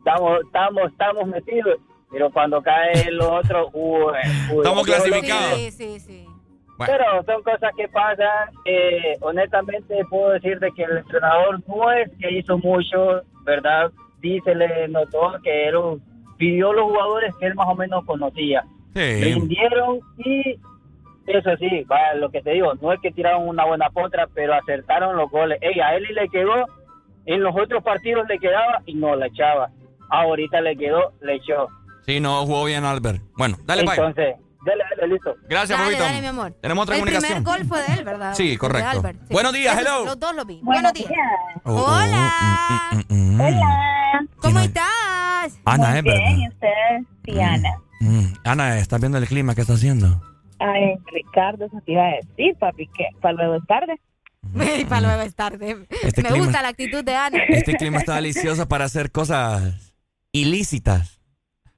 estamos, 0.04 0.40
estamos, 0.44 0.90
estamos 0.90 1.26
metidos. 1.28 1.78
Pero 2.10 2.30
cuando 2.30 2.60
caen 2.60 3.16
los 3.16 3.26
otros, 3.26 3.70
uy, 3.72 4.12
uy, 4.52 4.58
Estamos 4.58 4.84
clasificados. 4.84 5.58
Sí, 5.58 5.70
sí, 5.70 6.00
sí. 6.00 6.26
Pero 6.78 7.04
son 7.24 7.42
cosas 7.42 7.72
que 7.76 7.88
pasan. 7.88 8.50
Eh, 8.64 9.16
honestamente, 9.20 10.04
puedo 10.10 10.30
decirte 10.30 10.70
que 10.76 10.82
el 10.82 10.98
entrenador 10.98 11.60
no 11.66 11.90
es 11.92 12.10
que 12.18 12.38
hizo 12.38 12.58
mucho, 12.58 13.22
¿verdad? 13.44 13.90
Sí 14.20 14.40
se 14.44 14.54
le 14.54 14.88
notó 14.88 15.38
que 15.42 15.68
él 15.68 15.76
pidió 16.36 16.72
los 16.72 16.84
jugadores 16.84 17.34
que 17.38 17.46
él 17.46 17.54
más 17.54 17.68
o 17.68 17.74
menos 17.74 18.04
conocía. 18.04 18.64
Sí. 18.94 19.24
Rindieron 19.24 20.00
y 20.18 20.58
eso 21.26 21.56
sí, 21.56 21.84
va, 21.84 22.14
lo 22.14 22.30
que 22.30 22.42
te 22.42 22.50
digo, 22.50 22.74
no 22.80 22.92
es 22.92 23.00
que 23.00 23.12
tiraron 23.12 23.48
una 23.48 23.64
buena 23.64 23.88
potra, 23.90 24.26
pero 24.34 24.54
acertaron 24.54 25.16
los 25.16 25.30
goles. 25.30 25.58
Ey, 25.60 25.80
a 25.80 25.94
él 25.94 26.06
le 26.12 26.28
quedó, 26.28 26.66
en 27.26 27.42
los 27.42 27.54
otros 27.56 27.82
partidos 27.82 28.26
le 28.28 28.38
quedaba 28.38 28.82
y 28.86 28.94
no 28.94 29.14
le 29.14 29.26
echaba. 29.26 29.70
Ahorita 30.12 30.60
le 30.60 30.76
quedó, 30.76 31.12
le 31.22 31.36
echó. 31.36 31.68
Sí, 32.06 32.20
no 32.20 32.44
jugó 32.46 32.64
bien 32.64 32.84
Albert. 32.84 33.22
Bueno, 33.36 33.56
dale, 33.64 33.82
bye. 33.82 33.92
Entonces, 33.94 34.34
dale, 34.66 34.84
dale, 34.98 35.12
listo. 35.12 35.34
Gracias, 35.48 35.78
Dale, 35.78 35.98
dale, 35.98 36.20
mi 36.20 36.26
amor. 36.26 36.52
Tenemos 36.60 36.82
otra 36.82 36.96
el 36.96 37.00
comunicación. 37.00 37.42
primer 37.44 37.58
gol 37.60 37.66
fue 37.68 37.82
de 37.82 37.94
él, 37.98 38.04
¿verdad? 38.04 38.34
Sí, 38.34 38.50
De 38.50 38.58
correcto. 38.58 38.90
Albert, 38.90 39.18
sí. 39.20 39.32
Buenos 39.32 39.52
días, 39.52 39.78
hello. 39.78 40.04
Los 40.04 40.18
dos 40.20 40.34
lo 40.34 40.44
vi. 40.44 40.60
Buenos 40.62 40.92
días. 40.92 41.08
Oh, 41.64 41.72
oh, 41.76 41.84
Hola. 41.84 42.30
mm, 42.92 43.14
mm, 43.14 43.14
mm, 43.14 43.42
mm. 43.42 44.28
¿Cómo 44.36 44.58
estás? 44.60 45.58
Ana, 45.64 45.98
es 45.98 46.04
verdad. 46.04 46.20
ustedes? 46.50 47.06
Sí, 47.24 47.40
Ana. 47.40 47.70
Mm, 48.00 48.24
Ana, 48.44 48.78
¿estás 48.78 49.00
viendo 49.00 49.18
el 49.18 49.26
clima 49.26 49.54
que 49.54 49.60
está 49.62 49.74
haciendo? 49.74 50.20
Ay, 50.58 50.94
Ricardo, 51.12 51.64
eso 51.66 51.80
te 51.86 51.92
iba 51.92 52.02
a 52.04 52.14
decir, 52.16 52.54
papi, 52.58 52.86
que 52.88 53.06
para 53.20 53.34
luego 53.34 53.54
es 53.56 53.66
tarde. 53.66 54.00
Y 54.80 54.84
para 54.84 55.00
luego 55.02 55.22
es 55.22 55.34
tarde. 55.36 55.86
Este 56.02 56.22
Me 56.22 56.28
clima- 56.30 56.44
gusta 56.44 56.62
la 56.62 56.68
actitud 56.68 57.04
de 57.04 57.14
Ana. 57.16 57.38
Este 57.48 57.74
clima 57.76 57.98
está 57.98 58.16
delicioso 58.16 58.68
para 58.68 58.84
hacer 58.84 59.10
cosas 59.12 59.91
ilícitas. 60.32 61.20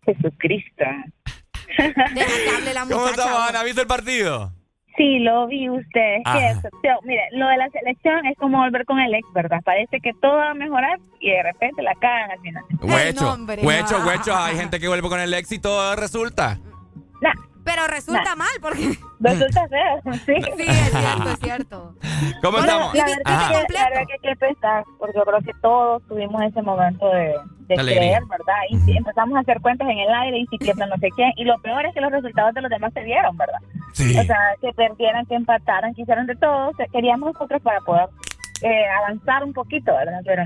Jesucristo. 0.04 0.84
Deja 1.76 1.94
que 2.14 2.56
hable 2.56 2.74
la 2.74 2.82
¿Cómo 2.82 3.00
muchacha. 3.00 3.22
estamos, 3.22 3.48
Ana? 3.48 3.62
¿Viste 3.64 3.80
el 3.82 3.86
partido? 3.86 4.52
Sí, 4.96 5.18
lo 5.18 5.48
vi 5.48 5.68
usted. 5.68 6.18
Ajá. 6.24 6.38
Que 6.38 6.50
eso, 6.50 6.68
pero, 6.80 7.00
mire, 7.02 7.22
lo 7.32 7.48
de 7.48 7.56
la 7.56 7.68
selección 7.70 8.26
es 8.26 8.36
como 8.38 8.58
volver 8.58 8.84
con 8.84 9.00
el 9.00 9.12
ex, 9.12 9.26
¿verdad? 9.34 9.60
Parece 9.64 9.98
que 10.00 10.12
todo 10.22 10.36
va 10.36 10.50
a 10.50 10.54
mejorar 10.54 10.98
y 11.20 11.30
de 11.30 11.42
repente 11.42 11.82
la 11.82 11.94
cagan 11.96 12.30
al 12.30 12.40
final. 12.40 12.64
Huecho, 12.80 13.36
huecho, 13.62 14.06
huecho. 14.06 14.36
Hay 14.36 14.56
gente 14.56 14.78
que 14.78 14.86
vuelve 14.86 15.08
con 15.08 15.18
el 15.20 15.34
éxito, 15.34 15.96
resulta. 15.96 16.60
Pero 17.64 17.86
resulta 17.86 18.36
mal 18.36 18.48
porque... 18.60 18.98
Resulta 19.20 19.66
feo, 19.68 20.12
sí. 20.26 20.34
Sí, 20.34 20.64
es 20.66 20.90
cierto, 20.92 21.30
es 21.30 21.38
cierto. 21.40 21.94
¿Cómo 22.42 22.58
Bueno, 22.58 22.72
estamos? 22.72 22.94
La 22.94 23.04
verdad, 23.06 23.66
que, 23.66 23.72
la 23.72 23.88
verdad 23.88 24.02
que 24.06 24.28
qué 24.28 24.36
pesar, 24.36 24.84
porque 24.98 25.16
yo 25.16 25.24
creo 25.24 25.40
que 25.40 25.52
todos 25.62 26.02
tuvimos 26.06 26.42
ese 26.42 26.60
momento 26.60 27.08
de, 27.08 27.34
de 27.68 27.74
creer, 27.74 28.22
¿verdad? 28.28 28.60
Y 28.68 28.76
si 28.80 28.96
empezamos 28.96 29.36
a 29.36 29.40
hacer 29.40 29.60
cuentas 29.62 29.88
en 29.88 29.98
el 29.98 30.12
aire 30.12 30.38
y 30.40 30.46
si 30.48 30.58
pierden 30.58 30.88
no 30.90 30.96
sé 30.98 31.08
quién. 31.16 31.32
Y 31.36 31.44
lo 31.44 31.58
peor 31.60 31.86
es 31.86 31.94
que 31.94 32.02
los 32.02 32.12
resultados 32.12 32.52
de 32.54 32.60
los 32.60 32.70
demás 32.70 32.92
se 32.92 33.02
vieron, 33.02 33.36
¿verdad? 33.36 33.58
Sí. 33.92 34.18
O 34.18 34.22
sea, 34.24 34.38
que 34.60 34.72
perdieran, 34.74 35.24
que 35.24 35.34
empataran, 35.34 35.94
que 35.94 36.02
hicieran 36.02 36.26
de 36.26 36.36
todo. 36.36 36.68
O 36.68 36.74
sea, 36.74 36.86
queríamos 36.92 37.32
nosotros 37.32 37.62
para 37.62 37.80
poder 37.80 38.08
eh, 38.62 38.84
avanzar 38.98 39.42
un 39.42 39.54
poquito, 39.54 39.94
¿verdad? 39.94 40.20
Pero 40.24 40.44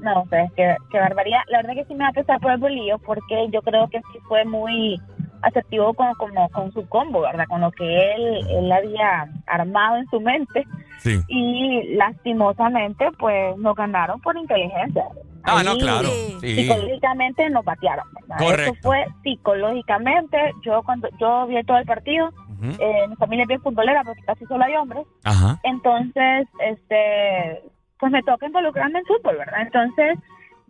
no, 0.00 0.22
o 0.22 0.26
sea, 0.28 0.44
es 0.44 0.52
que, 0.52 0.76
que 0.90 0.98
barbaridad. 0.98 1.40
La 1.48 1.58
verdad 1.58 1.74
que 1.74 1.84
sí 1.86 1.94
me 1.94 2.04
va 2.04 2.10
a 2.10 2.12
pesar 2.12 2.40
por 2.40 2.52
el 2.52 2.58
bolillo 2.58 2.98
porque 2.98 3.48
yo 3.50 3.62
creo 3.62 3.88
que 3.88 3.98
sí 4.12 4.18
fue 4.28 4.44
muy 4.44 5.00
asertivo 5.42 5.94
con, 5.94 6.14
como, 6.14 6.48
con 6.50 6.72
su 6.72 6.88
combo, 6.88 7.20
¿verdad? 7.22 7.46
Con 7.48 7.60
lo 7.60 7.70
que 7.72 8.14
él, 8.14 8.46
él 8.48 8.72
había 8.72 9.28
armado 9.46 9.96
en 9.96 10.06
su 10.08 10.20
mente. 10.20 10.64
Sí. 10.98 11.20
Y 11.28 11.94
lastimosamente, 11.96 13.10
pues 13.18 13.56
nos 13.58 13.74
ganaron 13.74 14.20
por 14.20 14.36
inteligencia. 14.36 15.04
Ah, 15.44 15.62
no, 15.64 15.76
claro. 15.76 16.08
Sí. 16.40 16.54
Psicológicamente 16.54 17.50
nos 17.50 17.64
batearon. 17.64 18.06
¿verdad? 18.14 18.38
Correcto. 18.38 18.72
Eso 18.72 18.82
fue 18.82 19.04
psicológicamente. 19.22 20.38
Yo 20.64 20.82
cuando 20.84 21.08
yo 21.18 21.46
vi 21.46 21.62
todo 21.64 21.78
el 21.78 21.86
partido, 21.86 22.30
eh, 22.78 23.08
mi 23.08 23.16
familia 23.16 23.42
es 23.42 23.48
bien 23.48 23.60
futbolera 23.60 24.04
porque 24.04 24.22
casi 24.22 24.46
solo 24.46 24.64
hay 24.64 24.76
hombres. 24.76 25.04
Ajá. 25.24 25.58
Entonces, 25.64 26.46
este, 26.60 27.62
pues 27.98 28.12
me 28.12 28.22
toca 28.22 28.46
involucrarme 28.46 29.00
en 29.00 29.06
fútbol, 29.06 29.36
¿verdad? 29.36 29.62
Entonces, 29.62 30.18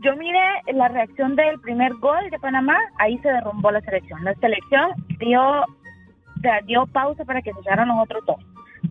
yo 0.03 0.17
miré 0.17 0.41
la 0.75 0.89
reacción 0.89 1.37
del 1.37 1.61
primer 1.61 1.93
gol 1.95 2.29
de 2.31 2.39
Panamá, 2.39 2.77
ahí 2.99 3.19
se 3.19 3.29
derrumbó 3.29 3.71
la 3.71 3.81
selección. 3.81 4.25
La 4.25 4.35
selección 4.35 4.93
dio, 5.19 5.65
dio 6.67 6.87
pausa 6.87 7.25
para 7.25 7.43
que 7.43 7.53
se 7.53 7.61
echaran 7.61 7.89
los 7.89 7.99
otros 8.01 8.25
dos. 8.27 8.37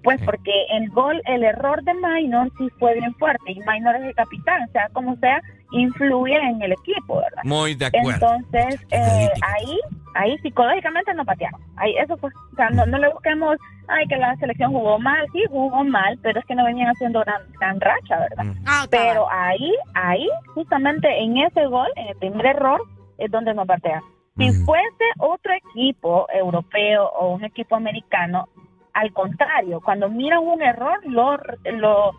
pues, 0.04 0.22
porque 0.24 0.52
el 0.72 0.90
gol, 0.90 1.22
el 1.26 1.44
error 1.44 1.84
de 1.84 1.94
Minor 1.94 2.50
sí 2.58 2.70
fue 2.80 2.94
bien 2.96 3.14
fuerte 3.16 3.52
y 3.52 3.60
Minor 3.60 3.96
es 3.98 4.04
el 4.04 4.16
capitán, 4.16 4.64
o 4.64 4.72
sea, 4.72 4.90
como 4.94 5.16
sea, 5.18 5.42
influye 5.72 6.36
en 6.36 6.62
el 6.62 6.74
equipo, 6.74 7.18
¿verdad? 7.18 7.44
Muy 7.44 7.76
de 7.76 7.86
acuerdo. 7.86 8.34
Entonces, 8.36 8.82
eh, 8.92 9.30
ahí, 9.42 9.80
ahí 10.16 10.38
psicológicamente 10.40 11.14
no 11.14 11.26
patearon. 11.26 11.62
Ahí, 11.78 11.96
eso 11.98 12.18
fue, 12.18 12.30
o 12.30 12.56
sea, 12.56 12.70
no, 12.70 12.86
no 12.86 12.98
le 12.98 13.10
busquemos, 13.10 13.58
ay, 13.88 14.06
que 14.08 14.18
la 14.18 14.36
selección 14.38 14.72
jugó 14.72 15.00
mal, 15.00 15.26
sí, 15.34 15.44
jugó 15.50 15.84
mal, 15.84 16.18
pero 16.22 16.40
es 16.40 16.46
que 16.46 16.56
no 16.56 16.66
venían 16.66 16.90
haciendo 16.90 17.22
gran, 17.22 17.42
gran 17.60 17.80
racha, 17.80 18.20
¿verdad? 18.20 18.54
Ah, 18.66 18.86
pero 18.90 19.28
ahí, 19.32 19.74
ahí, 19.94 20.28
justamente 20.54 21.08
en 21.22 21.38
ese 21.38 21.66
gol, 21.68 21.88
en 21.96 22.08
el 22.08 22.16
primer 22.18 22.46
error, 22.46 22.82
es 23.18 23.32
donde 23.32 23.54
nos 23.54 23.68
patean. 23.68 24.02
Si 24.38 24.50
fuese 24.64 25.06
otro 25.20 25.54
equipo 25.54 26.26
europeo 26.34 27.06
o 27.10 27.34
un 27.36 27.44
equipo 27.44 27.76
americano, 27.76 28.48
al 28.94 29.14
contrario, 29.14 29.82
cuando 29.82 30.10
miran 30.10 30.40
un 30.40 30.62
error, 30.62 31.00
lo, 31.06 31.38
lo 31.72 32.12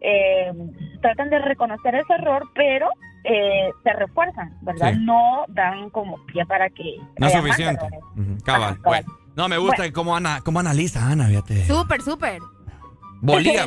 eh, 0.00 0.52
tratan 1.00 1.30
de 1.30 1.38
reconocer 1.38 1.94
ese 1.94 2.14
error, 2.14 2.48
pero 2.54 2.88
eh, 3.24 3.70
se 3.82 3.92
refuerzan, 3.92 4.56
¿verdad? 4.62 4.92
Sí. 4.92 5.00
No 5.00 5.44
dan 5.48 5.90
como 5.90 6.24
pie 6.26 6.46
para 6.46 6.68
que... 6.70 6.96
No 7.18 7.26
es 7.26 7.32
suficiente. 7.32 7.86
Cabal. 8.44 8.78
Bueno. 8.84 9.08
No, 9.36 9.48
me 9.48 9.58
gusta 9.58 9.90
cómo, 9.92 10.16
ana, 10.16 10.40
cómo 10.44 10.58
analiza 10.58 11.06
Ana, 11.06 11.26
fíjate. 11.26 11.64
Súper, 11.64 12.02
súper. 12.02 12.40
Bolía. 13.20 13.66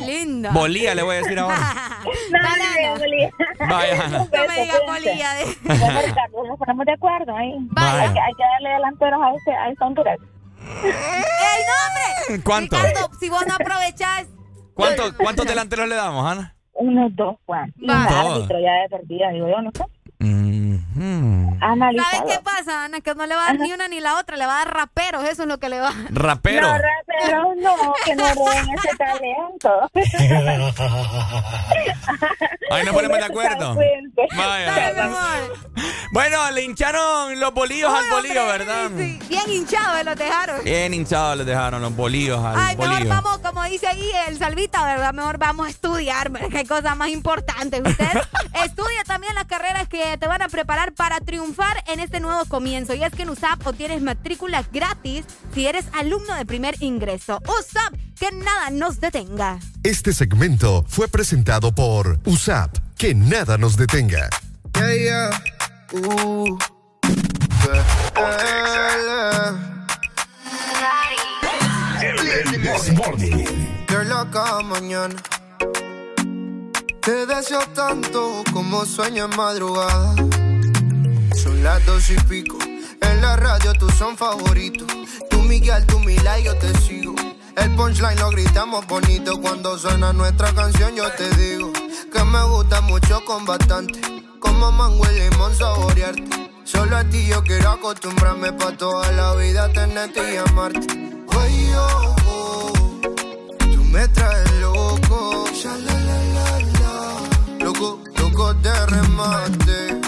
Bolía, 0.52 0.94
le 0.94 1.02
voy 1.02 1.16
a 1.16 1.18
decir 1.18 1.38
ahora. 1.38 1.56
No, 2.32 2.38
no, 2.40 2.94
no, 2.94 2.98
Bolía. 2.98 3.30
Vaya, 3.60 4.04
Ana. 4.04 4.18
No 4.18 4.48
me 4.48 4.62
digas 4.62 4.80
bolilla 4.86 5.34
de... 5.34 5.44
Bueno, 6.32 6.48
nos 6.48 6.58
ponemos 6.58 6.86
de 6.86 6.92
acuerdo 6.92 7.36
ahí. 7.36 7.54
Vaya. 7.70 8.02
Hay, 8.02 8.12
que, 8.12 8.20
hay 8.20 8.32
que 8.34 8.42
darle 8.42 8.68
delanteros 8.70 9.20
a 9.22 9.34
ese, 9.34 9.52
a 9.52 9.68
ese 9.68 9.84
Honduras. 9.84 10.18
¡Ey, 10.82 11.62
no, 11.66 12.32
hombre! 12.32 12.42
¿Cuánto? 12.42 12.76
Ricardo, 12.76 13.10
si 13.20 13.28
vos 13.28 13.44
no 13.46 13.54
aprovechás... 13.54 14.26
¿Cuánto- 14.74 15.16
¿Cuántos 15.16 15.46
delanteros 15.46 15.88
le 15.88 15.94
damos, 15.94 16.24
Ana? 16.30 16.54
Unos 16.74 17.14
dos, 17.14 17.36
Juan. 17.46 17.72
Y 17.76 17.84
un 17.84 17.90
árbitro 17.90 18.58
ya 18.60 18.72
de 18.82 18.88
perdida, 18.90 19.30
digo 19.30 19.48
yo, 19.48 19.62
no 19.62 19.70
sé. 19.74 19.84
Mhm. 20.18 20.51
Analizado. 21.60 22.10
¿Sabes 22.10 22.36
qué 22.36 22.42
pasa, 22.42 22.84
Ana? 22.84 23.00
Que 23.00 23.14
no 23.14 23.26
le 23.26 23.34
va 23.34 23.44
a 23.44 23.46
dar 23.46 23.58
ni 23.58 23.72
una 23.72 23.88
ni 23.88 24.00
la 24.00 24.18
otra, 24.18 24.36
le 24.36 24.46
va 24.46 24.60
a 24.60 24.64
dar 24.64 24.74
raperos, 24.74 25.24
eso 25.24 25.42
es 25.42 25.48
lo 25.48 25.58
que 25.58 25.68
le 25.68 25.80
va 25.80 25.88
a 25.88 25.92
dar. 25.94 26.12
Rapero. 26.12 26.68
No, 26.68 26.78
rapero, 26.78 27.54
no, 27.56 27.94
que 28.04 28.14
no 28.16 28.34
roben 28.34 28.66
ese 28.74 28.96
talento. 28.96 29.90
Ahí 32.70 32.84
nos 32.84 32.94
ponemos 32.94 33.18
de 33.18 33.24
acuerdo. 33.24 33.76
Vaya. 34.36 34.92
Bueno, 36.12 36.50
le 36.50 36.64
hincharon 36.64 37.40
los 37.40 37.54
bolillos 37.54 37.90
al 37.92 38.10
bolillo, 38.10 38.46
¿verdad? 38.46 38.90
Sí, 38.98 39.18
bien 39.28 39.50
hinchados 39.50 40.04
los 40.04 40.16
dejaron. 40.16 40.62
Bien 40.62 40.92
hinchados 40.92 41.38
les 41.38 41.46
dejaron 41.46 41.80
los 41.80 41.96
bolillos 41.96 42.38
al 42.44 42.54
Ay, 42.54 42.76
mejor 42.76 42.92
bolillo. 42.94 43.08
vamos, 43.10 43.38
como 43.38 43.62
dice 43.64 43.86
ahí 43.86 44.10
el 44.28 44.38
Salvita, 44.38 44.84
¿verdad? 44.84 45.14
Mejor 45.14 45.38
vamos 45.38 45.66
a 45.66 45.70
estudiar, 45.70 46.28
¿verdad? 46.30 46.48
qué 46.50 46.66
cosa 46.66 46.94
más 46.94 47.08
importante. 47.08 47.80
Usted 47.80 48.04
estudia 48.64 49.04
también 49.06 49.34
las 49.34 49.46
carreras 49.46 49.88
que 49.88 50.18
te 50.18 50.26
van 50.26 50.42
a 50.42 50.48
preparar 50.48 50.81
para 50.90 51.20
triunfar 51.20 51.84
en 51.86 52.00
este 52.00 52.18
nuevo 52.18 52.44
comienzo. 52.46 52.94
Y 52.94 53.04
es 53.04 53.12
que 53.12 53.22
en 53.22 53.30
USAP 53.30 53.64
obtienes 53.64 54.02
matrícula 54.02 54.64
gratis 54.72 55.24
si 55.54 55.66
eres 55.66 55.84
alumno 55.92 56.34
de 56.34 56.44
primer 56.44 56.74
ingreso. 56.82 57.40
USAP, 57.46 57.94
que 58.18 58.32
nada 58.32 58.70
nos 58.70 58.98
detenga. 58.98 59.60
Este 59.84 60.12
segmento 60.12 60.84
fue 60.88 61.06
presentado 61.06 61.72
por 61.72 62.18
USAP. 62.24 62.76
Que 62.98 63.14
nada 63.14 63.56
nos 63.56 63.76
detenga. 63.76 64.28
Yeah, 64.74 64.94
yeah. 64.94 65.30
Uh. 65.92 66.58
Mañana. 74.64 75.16
Te 77.00 77.26
deseo 77.26 77.60
tanto 77.74 78.42
como 78.52 78.84
sueño 78.86 79.24
en 79.24 79.36
madrugada. 79.36 80.14
Son 81.34 81.62
las 81.62 81.84
dos 81.86 82.10
y 82.10 82.16
pico. 82.28 82.58
En 83.00 83.20
la 83.22 83.36
radio 83.36 83.72
tú 83.74 83.88
son 83.90 84.16
favoritos. 84.16 84.86
Tú 85.30 85.42
Miguel, 85.42 85.84
tú 85.86 85.98
Mila 86.00 86.38
y 86.38 86.44
yo 86.44 86.56
te 86.56 86.72
sigo. 86.80 87.14
El 87.56 87.70
punchline 87.74 88.18
lo 88.18 88.30
gritamos 88.30 88.86
bonito. 88.86 89.40
Cuando 89.40 89.78
suena 89.78 90.12
nuestra 90.12 90.52
canción 90.54 90.94
yo 90.94 91.10
te 91.12 91.28
digo 91.36 91.72
que 92.12 92.24
me 92.24 92.42
gusta 92.44 92.80
mucho 92.82 93.24
con 93.24 93.44
bastante. 93.46 94.00
Como 94.40 94.70
mango 94.72 95.04
y 95.10 95.20
limón 95.20 95.54
saborearte. 95.56 96.50
Solo 96.64 96.96
a 96.96 97.04
ti 97.04 97.26
yo 97.26 97.42
quiero 97.42 97.70
acostumbrarme 97.70 98.52
pa' 98.52 98.76
toda 98.76 99.10
la 99.12 99.34
vida 99.34 99.72
tenerte 99.72 100.34
y 100.34 100.36
amarte. 100.36 100.86
Oye, 101.36 101.76
oh, 101.76 102.16
oh, 102.28 102.72
tú 103.58 103.84
me 103.84 104.06
traes 104.08 104.52
loco. 104.60 105.46
Loco, 107.58 108.00
loco 108.16 108.54
de 108.54 108.86
remate. 108.86 110.01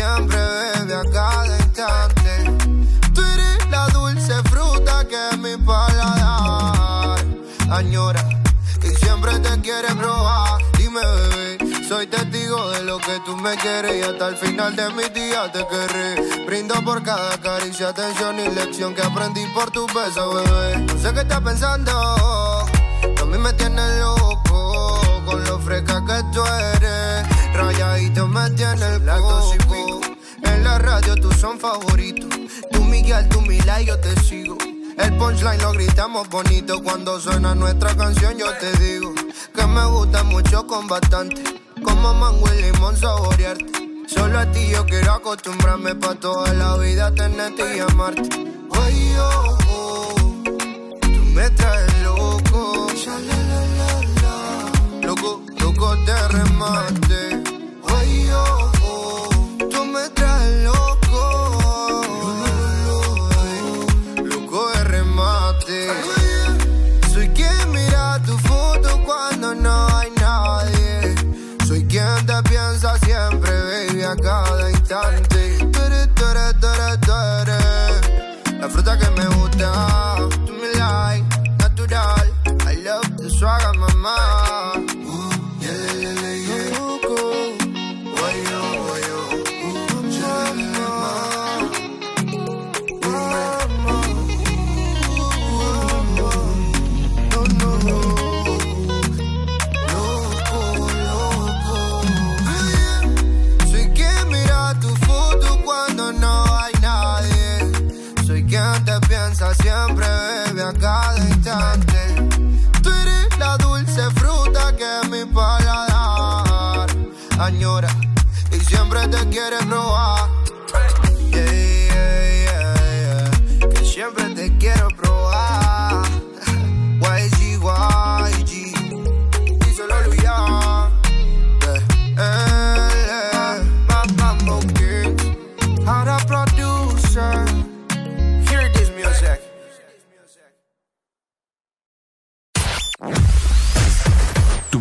Siempre, 0.00 0.38
bebe 0.38 0.94
a 0.94 1.04
cada 1.12 1.56
instante. 1.58 2.32
Tú 3.14 3.20
eres 3.22 3.70
la 3.70 3.86
dulce 3.88 4.34
fruta 4.50 5.06
que 5.06 5.36
mi 5.36 5.56
paladar 5.58 7.18
añora 7.70 8.24
y 8.82 8.88
siempre 9.04 9.38
te 9.40 9.60
quiere 9.60 9.94
probar. 9.94 10.62
Dime, 10.78 11.00
bebé, 11.00 11.58
soy 11.86 12.06
testigo 12.06 12.70
de 12.70 12.82
lo 12.84 12.98
que 12.98 13.20
tú 13.26 13.36
me 13.36 13.54
quieres 13.56 13.96
y 13.96 14.02
hasta 14.02 14.28
el 14.28 14.36
final 14.36 14.74
de 14.74 14.88
mis 14.94 15.12
días 15.12 15.52
te 15.52 15.66
querré. 15.66 16.46
Brindo 16.46 16.74
por 16.82 17.02
cada 17.02 17.36
caricia, 17.38 17.88
atención 17.88 18.40
y 18.40 18.48
lección 18.48 18.94
que 18.94 19.02
aprendí 19.02 19.44
por 19.54 19.70
tu 19.70 19.86
beso, 19.88 20.34
bebé. 20.34 20.78
No 20.78 20.98
sé 20.98 21.12
qué 21.12 21.20
estás 21.20 21.40
pensando, 21.40 21.92
a 21.92 23.24
mí 23.26 23.38
me 23.38 23.52
tienes 23.52 23.98
loco 23.98 25.00
con 25.26 25.44
lo 25.44 25.58
fresca 25.58 26.02
que 26.06 26.22
tú 26.32 26.42
eres. 26.76 27.26
Rayadito 27.54 28.26
me 28.28 28.48
tiene 28.50 28.86
el 28.94 29.04
coco. 29.04 29.59
La 30.70 30.78
radio 30.78 31.16
tú 31.16 31.32
son 31.32 31.58
favoritos. 31.58 32.28
Tú 32.70 32.84
Miguel, 32.84 33.28
tú 33.28 33.40
Mila 33.40 33.82
y 33.82 33.86
yo 33.86 33.98
te 33.98 34.14
sigo. 34.20 34.56
El 34.96 35.16
punchline 35.16 35.60
lo 35.60 35.72
gritamos 35.72 36.28
bonito 36.28 36.80
cuando 36.80 37.18
suena 37.18 37.56
nuestra 37.56 37.96
canción. 37.96 38.38
Yo 38.38 38.46
te 38.54 38.70
digo 38.78 39.12
que 39.52 39.66
me 39.66 39.84
gusta 39.86 40.22
mucho 40.22 40.64
con 40.68 40.86
bastante. 40.86 41.42
Como 41.82 42.14
mango 42.14 42.46
y 42.54 42.62
limón 42.62 42.96
saborearte. 42.96 43.66
Solo 44.06 44.38
a 44.38 44.46
ti 44.52 44.68
yo 44.68 44.86
quiero 44.86 45.10
acostumbrarme 45.14 45.96
pa' 45.96 46.14
toda 46.14 46.54
la 46.54 46.76
vida 46.76 47.12
tenerte 47.16 47.76
y 47.76 47.80
amarte. 47.80 48.28
Oye, 48.68 49.18
oh, 49.18 49.58
oh, 49.70 50.14
tú 51.00 51.22
me 51.34 51.50
traes 51.50 52.02
loco. 52.04 52.86
Loco, 55.02 55.42
loco 55.58 55.96
de 55.96 56.28
remate. 56.28 57.29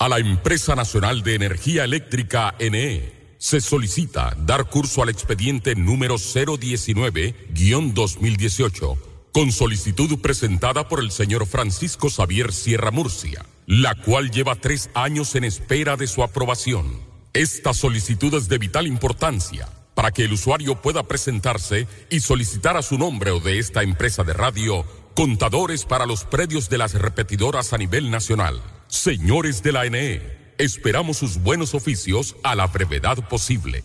A 0.00 0.08
la 0.08 0.18
Empresa 0.18 0.74
Nacional 0.74 1.22
de 1.22 1.34
Energía 1.34 1.84
Eléctrica 1.84 2.54
NE 2.58 3.12
se 3.36 3.60
solicita 3.60 4.34
dar 4.46 4.70
curso 4.70 5.02
al 5.02 5.10
expediente 5.10 5.74
número 5.74 6.14
019-2018 6.14 8.96
con 9.34 9.52
solicitud 9.52 10.18
presentada 10.22 10.88
por 10.88 11.00
el 11.00 11.10
señor 11.10 11.46
Francisco 11.46 12.08
Xavier 12.08 12.50
Sierra 12.50 12.90
Murcia, 12.90 13.44
la 13.66 13.94
cual 13.94 14.30
lleva 14.30 14.56
tres 14.56 14.88
años 14.94 15.34
en 15.34 15.44
espera 15.44 15.98
de 15.98 16.06
su 16.06 16.22
aprobación. 16.22 16.98
Esta 17.34 17.74
solicitud 17.74 18.32
es 18.32 18.48
de 18.48 18.56
vital 18.56 18.86
importancia 18.86 19.68
para 19.92 20.12
que 20.12 20.24
el 20.24 20.32
usuario 20.32 20.80
pueda 20.80 21.02
presentarse 21.02 21.86
y 22.08 22.20
solicitar 22.20 22.78
a 22.78 22.82
su 22.82 22.96
nombre 22.96 23.32
o 23.32 23.40
de 23.40 23.58
esta 23.58 23.82
empresa 23.82 24.24
de 24.24 24.32
radio 24.32 24.86
contadores 25.14 25.84
para 25.84 26.06
los 26.06 26.24
predios 26.24 26.70
de 26.70 26.78
las 26.78 26.94
repetidoras 26.94 27.74
a 27.74 27.76
nivel 27.76 28.10
nacional. 28.10 28.62
Señores 28.90 29.62
de 29.62 29.70
la 29.70 29.88
NE, 29.88 30.20
esperamos 30.58 31.16
sus 31.16 31.40
buenos 31.40 31.74
oficios 31.74 32.34
a 32.42 32.56
la 32.56 32.66
brevedad 32.66 33.28
posible. 33.28 33.84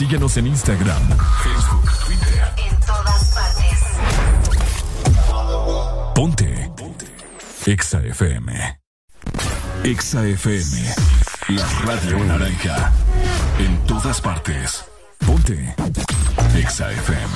Síguenos 0.00 0.34
en 0.38 0.46
Instagram, 0.46 1.02
Facebook, 1.42 1.84
Twitter. 2.06 2.42
En 2.56 2.74
todas 2.86 3.34
partes. 3.34 3.80
Ponte. 6.14 6.70
Ponte. 6.74 7.06
Exa 7.66 8.00
FM. 8.00 8.78
Exa 9.84 10.24
FM. 10.26 10.94
La 11.48 11.66
radio 11.84 12.24
naranja. 12.24 12.90
En 13.58 13.84
todas 13.84 14.22
partes. 14.22 14.86
Ponte. 15.26 15.74
Exa 16.56 16.90
FM. 16.92 17.34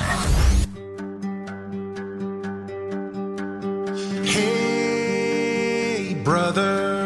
Hey, 4.25 6.15
brother, 6.23 7.04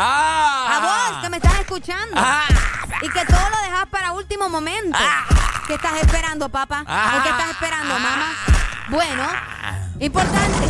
Ah. 0.00 0.76
A 0.76 0.80
vos 1.10 1.22
que 1.22 1.30
me 1.30 1.38
estás 1.38 1.58
escuchando. 1.58 2.14
Ah. 2.16 2.44
Y 3.02 3.08
que 3.10 3.24
todo 3.26 3.50
lo 3.50 3.58
dejas 3.62 3.86
para 3.90 4.12
último 4.12 4.48
momento. 4.48 4.96
¿Qué 5.66 5.74
estás 5.74 5.94
esperando, 6.00 6.48
papá? 6.48 6.84
Ah. 6.86 7.16
¿O 7.18 7.22
qué 7.24 7.30
estás 7.30 7.50
esperando, 7.50 7.94
mamá? 7.94 8.32
Bueno, 8.90 9.24
importante, 9.98 10.66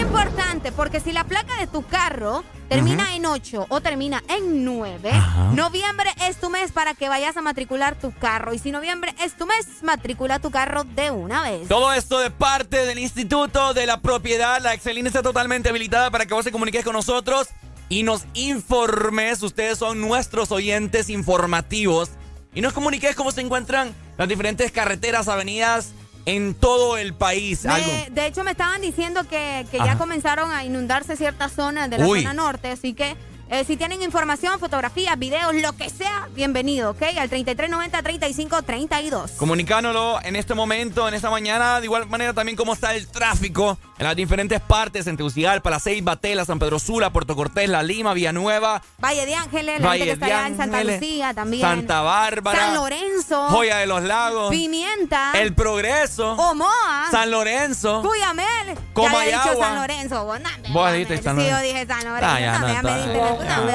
importante, 0.00 0.72
porque 0.72 1.00
si 1.00 1.12
la 1.12 1.24
placa 1.24 1.56
de 1.56 1.66
tu 1.66 1.84
carro 1.86 2.42
termina 2.68 3.14
en 3.14 3.26
8 3.26 3.66
o 3.68 3.80
termina 3.82 4.22
en 4.28 4.64
9, 4.64 5.10
Ajá. 5.10 5.50
noviembre 5.52 6.10
es 6.22 6.40
tu 6.40 6.48
mes 6.48 6.72
para 6.72 6.94
que 6.94 7.10
vayas 7.10 7.36
a 7.36 7.42
matricular 7.42 7.96
tu 7.96 8.14
carro. 8.14 8.54
Y 8.54 8.58
si 8.58 8.70
noviembre 8.70 9.14
es 9.20 9.36
tu 9.36 9.46
mes, 9.46 9.66
matricula 9.82 10.38
tu 10.38 10.50
carro 10.50 10.84
de 10.84 11.10
una 11.10 11.42
vez. 11.42 11.68
Todo 11.68 11.92
esto 11.92 12.18
de 12.20 12.30
parte 12.30 12.86
del 12.86 12.98
Instituto 12.98 13.74
de 13.74 13.86
la 13.86 13.98
Propiedad. 14.00 14.60
La 14.62 14.72
Excelina 14.72 15.08
está 15.08 15.22
totalmente 15.22 15.68
habilitada 15.68 16.10
para 16.10 16.24
que 16.24 16.32
vos 16.32 16.44
te 16.44 16.52
comuniques 16.52 16.84
con 16.84 16.94
nosotros 16.94 17.48
y 17.90 18.02
nos 18.04 18.24
informes. 18.32 19.42
Ustedes 19.42 19.76
son 19.76 20.00
nuestros 20.00 20.50
oyentes 20.52 21.10
informativos. 21.10 22.08
Y 22.54 22.62
nos 22.62 22.72
comuniques 22.72 23.14
cómo 23.14 23.30
se 23.30 23.42
encuentran 23.42 23.94
las 24.16 24.28
diferentes 24.28 24.72
carreteras, 24.72 25.28
avenidas 25.28 25.92
en 26.26 26.54
todo 26.54 26.96
el 26.98 27.14
país. 27.14 27.64
Me- 27.64 27.72
Algo. 27.72 27.90
de 28.10 28.26
hecho, 28.26 28.42
me 28.44 28.50
estaban 28.52 28.80
diciendo 28.80 29.22
que, 29.28 29.66
que 29.70 29.78
ya 29.78 29.96
comenzaron 29.98 30.50
a 30.52 30.64
inundarse 30.64 31.16
ciertas 31.16 31.52
zonas 31.52 31.88
de 31.90 31.98
la 31.98 32.06
Uy. 32.06 32.22
zona 32.22 32.34
norte, 32.34 32.68
así 32.70 32.92
que 32.94 33.16
eh, 33.50 33.64
si 33.64 33.76
tienen 33.76 34.02
información, 34.02 34.58
fotografías, 34.60 35.18
videos, 35.18 35.54
lo 35.56 35.72
que 35.74 35.90
sea, 35.90 36.28
bienvenido, 36.34 36.90
¿ok? 36.92 37.02
Al 37.18 37.28
3390-3532. 37.30 39.36
Comunicándolo 39.36 40.20
en 40.22 40.36
este 40.36 40.54
momento, 40.54 41.08
en 41.08 41.14
esta 41.14 41.30
mañana, 41.30 41.80
de 41.80 41.86
igual 41.86 42.06
manera 42.08 42.32
también 42.32 42.56
cómo 42.56 42.72
está 42.72 42.94
el 42.94 43.06
tráfico 43.08 43.78
en 43.98 44.06
las 44.06 44.16
diferentes 44.16 44.60
partes, 44.60 45.06
en 45.06 45.16
Tegucigalpa, 45.16 45.70
La 45.70 45.80
Ceiba, 45.80 46.16
Tela, 46.16 46.44
San 46.44 46.58
Pedro 46.58 46.78
Sula, 46.78 47.10
Puerto 47.10 47.36
Cortés, 47.36 47.68
La 47.68 47.82
Lima, 47.82 48.14
Villanueva, 48.14 48.82
Valle 48.98 49.26
de 49.26 49.34
Ángeles, 49.34 49.80
la 49.80 49.86
Valle 49.88 50.04
gente 50.04 50.06
que 50.06 50.12
está 50.12 50.26
de 50.26 50.32
allá 50.32 50.46
en 50.46 50.56
Santa 50.56 50.84
Lucía 50.84 51.34
también. 51.34 51.62
Santa 51.62 52.00
Bárbara, 52.02 52.58
San 52.58 52.74
Lorenzo. 52.76 53.48
Joya 53.48 53.78
de 53.78 53.86
los 53.86 54.02
Lagos, 54.02 54.50
Pimienta. 54.50 55.32
El 55.34 55.54
Progreso, 55.54 56.32
Omoa. 56.32 57.08
San 57.10 57.30
Lorenzo. 57.30 58.02
Cuyamel. 58.02 58.46
Ya 58.68 58.74
Comayagua. 58.94 59.22
había 59.22 59.42
dicho 59.42 59.60
San 59.60 59.74
Lorenzo. 59.76 60.24
vos, 60.24 60.40
no, 60.40 60.48
Vos 60.72 60.92
dijiste 60.92 61.22
San 61.22 61.36
Sí, 61.36 61.42
yo 61.44 61.50
Lorenzo. 61.50 61.66
dije 61.74 61.86
San 61.86 62.04
Lorenzo. 62.04 62.26
Ah, 62.30 62.40
ya, 62.40 62.58
no, 62.58 62.68
no, 62.68 62.74
ya 62.74 62.82
me 62.82 63.39
no, 63.44 63.66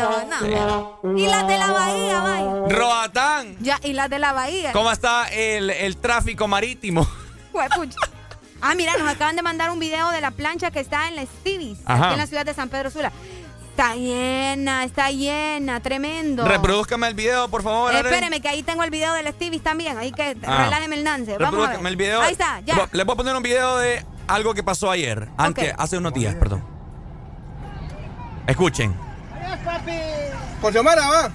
veo. 0.42 1.18
Y 1.18 1.28
las 1.28 1.48
de 1.48 1.58
la 1.58 1.72
Bahía, 1.72 2.22
vaya. 2.22 2.76
Roatán. 2.76 3.56
Ya, 3.60 3.80
y 3.84 3.94
las 3.94 4.10
de 4.10 4.20
la 4.20 4.34
Bahía. 4.34 4.72
¿Cómo 4.72 4.92
está 4.92 5.28
el, 5.28 5.70
el 5.70 5.98
tráfico 5.98 6.48
marítimo? 6.48 7.08
Juepucha. 7.52 7.98
Ah, 8.62 8.74
mira, 8.76 8.94
nos 8.98 9.08
acaban 9.10 9.36
de 9.36 9.42
mandar 9.42 9.70
un 9.70 9.80
video 9.80 10.10
de 10.12 10.22
la 10.22 10.32
plancha 10.32 10.72
que 10.72 10.80
está 10.80 11.08
en 11.08 11.16
la 11.18 11.24
Stevie's, 11.26 11.78
aquí 11.86 12.14
en 12.14 12.18
la 12.18 12.26
ciudad 12.28 12.46
de 12.46 12.54
San 12.54 12.70
Pedro 12.70 12.90
Sula. 12.90 13.12
Está 13.70 13.94
llena, 13.96 14.86
está 14.86 15.12
llena, 15.12 15.82
tremendo. 15.82 16.46
Reproduzcame 16.46 17.08
el 17.10 17.14
video, 17.14 17.50
por 17.50 17.62
favor. 17.62 17.94
Eh, 17.94 18.00
espéreme, 18.00 18.40
que 18.40 18.48
ahí 18.48 18.64
tengo 18.64 18.84
el 18.84 18.90
video 18.90 19.14
del 19.14 19.28
Stevie's 19.34 19.62
también. 19.62 19.98
Ahí 19.98 20.14
que 20.14 20.38
Ah. 20.48 20.64
relájeme 20.64 20.96
el 20.96 21.04
nance. 21.04 21.34
Vamos 21.38 21.42
a 21.42 21.44
ver. 21.44 21.52
Reproduzcame 21.52 21.90
el 21.90 21.96
video. 21.98 22.22
Ahí 22.22 22.32
está, 22.32 22.62
ya. 22.62 22.76
Les 22.76 22.78
voy- 22.78 22.90
Les 22.94 23.06
voy 23.06 23.14
a 23.14 23.18
poner 23.18 23.36
un 23.36 23.44
video 23.44 23.78
de 23.78 24.06
algo 24.28 24.54
que 24.54 24.64
pasó 24.64 24.90
ayer. 24.90 25.28
Antes, 25.38 25.74
hace 25.78 25.98
unos 25.98 26.14
días, 26.14 26.36
perdón. 26.36 26.64
Escuchen. 28.48 28.96
Con 30.62 30.74
Xiomara, 30.74 31.08
va. 31.08 31.32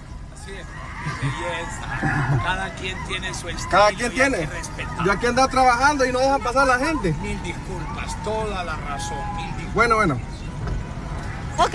Cada 2.43 2.75
quien 2.75 2.97
tiene 3.07 3.35
su 3.35 3.49
estilo. 3.49 3.71
Cada 3.71 3.89
quien 3.89 4.01
y 4.01 4.21
hay 4.21 4.31
tiene. 4.31 4.49
que. 4.49 4.87
Yo 5.05 5.13
aquí 5.13 5.27
andaba 5.27 5.49
trabajando 5.49 6.05
y 6.05 6.13
no 6.13 6.19
dejan 6.19 6.43
pasar 6.43 6.63
a 6.69 6.79
la 6.79 6.87
gente. 6.87 7.13
Mil 7.21 7.43
disculpas, 7.43 8.23
toda 8.25 8.65
la 8.65 8.77
razón. 8.77 9.19
Mil 9.37 9.47
disculpas. 9.47 9.75
Bueno, 9.75 9.97
bueno. 9.97 10.21
Ok. 11.59 11.75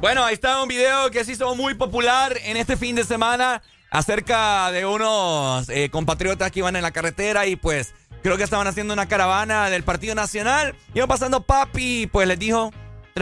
Bueno, 0.00 0.24
ahí 0.24 0.34
está 0.34 0.62
un 0.62 0.68
video 0.68 1.10
que 1.10 1.24
se 1.24 1.32
hizo 1.32 1.54
muy 1.54 1.74
popular 1.74 2.36
en 2.44 2.56
este 2.56 2.76
fin 2.76 2.96
de 2.96 3.04
semana 3.04 3.62
acerca 3.90 4.70
de 4.70 4.84
unos 4.84 5.68
eh, 5.68 5.88
compatriotas 5.90 6.50
que 6.50 6.58
iban 6.58 6.76
en 6.76 6.82
la 6.82 6.90
carretera 6.90 7.46
y 7.46 7.56
pues 7.56 7.94
creo 8.22 8.36
que 8.36 8.42
estaban 8.42 8.66
haciendo 8.66 8.92
una 8.92 9.06
caravana 9.06 9.70
del 9.70 9.84
Partido 9.84 10.14
Nacional. 10.14 10.74
Iba 10.94 11.06
pasando 11.06 11.42
papi 11.42 12.02
y 12.02 12.06
pues 12.06 12.28
les 12.28 12.38
dijo, 12.38 12.72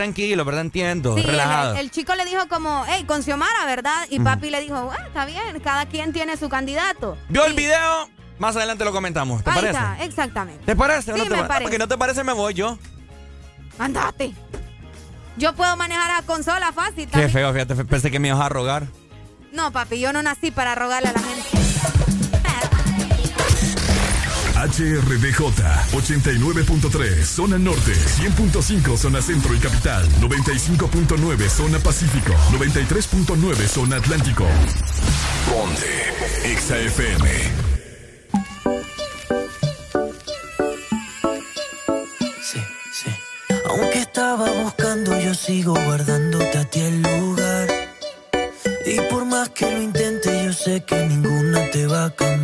tranquilo, 0.04 0.44
¿verdad? 0.44 0.62
Entiendo, 0.62 1.14
Sí, 1.16 1.22
relajado. 1.22 1.76
el 1.76 1.88
chico 1.92 2.16
le 2.16 2.24
dijo 2.24 2.48
como, 2.48 2.84
hey, 2.88 3.04
con 3.06 3.22
Xiomara, 3.22 3.64
¿verdad? 3.64 4.06
Y 4.10 4.18
papi 4.18 4.50
le 4.50 4.60
dijo, 4.60 4.90
ah, 4.92 5.06
está 5.06 5.24
bien, 5.24 5.60
cada 5.62 5.86
quien 5.86 6.12
tiene 6.12 6.36
su 6.36 6.48
candidato. 6.48 7.16
¿Vio 7.28 7.44
el 7.46 7.54
video? 7.54 8.08
Más 8.40 8.56
adelante 8.56 8.84
lo 8.84 8.90
comentamos, 8.90 9.44
¿te 9.44 9.50
Ahí 9.50 9.56
parece? 9.56 9.78
está, 9.78 10.02
exactamente. 10.04 10.64
¿Te 10.66 10.74
parece 10.74 11.12
Sí, 11.12 11.18
no 11.18 11.22
te 11.22 11.22
me 11.22 11.28
parece? 11.30 11.46
parece. 11.48 11.62
Porque 11.62 11.78
no 11.78 11.86
te 11.88 11.96
parece, 11.96 12.24
me 12.24 12.32
voy 12.32 12.54
yo. 12.54 12.76
Andate. 13.78 14.34
Yo 15.36 15.54
puedo 15.54 15.76
manejar 15.76 16.20
la 16.20 16.26
consola 16.26 16.72
fácil 16.72 17.08
Qué 17.08 17.28
feo, 17.28 17.52
fíjate, 17.52 17.76
pensé 17.84 18.10
que 18.10 18.18
me 18.18 18.28
ibas 18.28 18.40
a 18.40 18.48
rogar. 18.48 18.86
No, 19.52 19.70
papi, 19.70 20.00
yo 20.00 20.12
no 20.12 20.22
nací 20.24 20.50
para 20.50 20.74
rogarle 20.74 21.10
a 21.10 21.12
la 21.12 21.20
gente. 21.20 21.63
HRDJ 24.64 25.40
89.3 25.92 27.24
Zona 27.24 27.58
Norte 27.58 27.92
100.5 27.92 28.96
Zona 28.96 29.20
Centro 29.20 29.54
y 29.54 29.58
Capital 29.58 30.08
95.9 30.20 31.48
Zona 31.50 31.78
Pacífico 31.80 32.32
93.9 32.52 33.54
Zona 33.66 33.96
Atlántico 33.96 34.46
Ponte 35.50 36.50
Exa 36.50 36.78
FM 36.78 37.30
Sí, 42.42 42.60
sí. 42.92 43.10
Aunque 43.68 43.98
estaba 43.98 44.50
buscando, 44.62 45.20
yo 45.20 45.34
sigo 45.34 45.74
guardándote 45.74 46.56
a 46.58 46.64
ti 46.64 46.80
el 46.80 47.02
lugar. 47.02 47.68
Y 48.86 49.00
por 49.10 49.26
más 49.26 49.50
que 49.50 49.70
lo 49.70 49.82
intente, 49.82 50.44
yo 50.44 50.52
sé 50.52 50.84
que 50.84 51.06
ninguna 51.06 51.70
te 51.70 51.86
va 51.86 52.06
a 52.06 52.10
cambiar. 52.10 52.43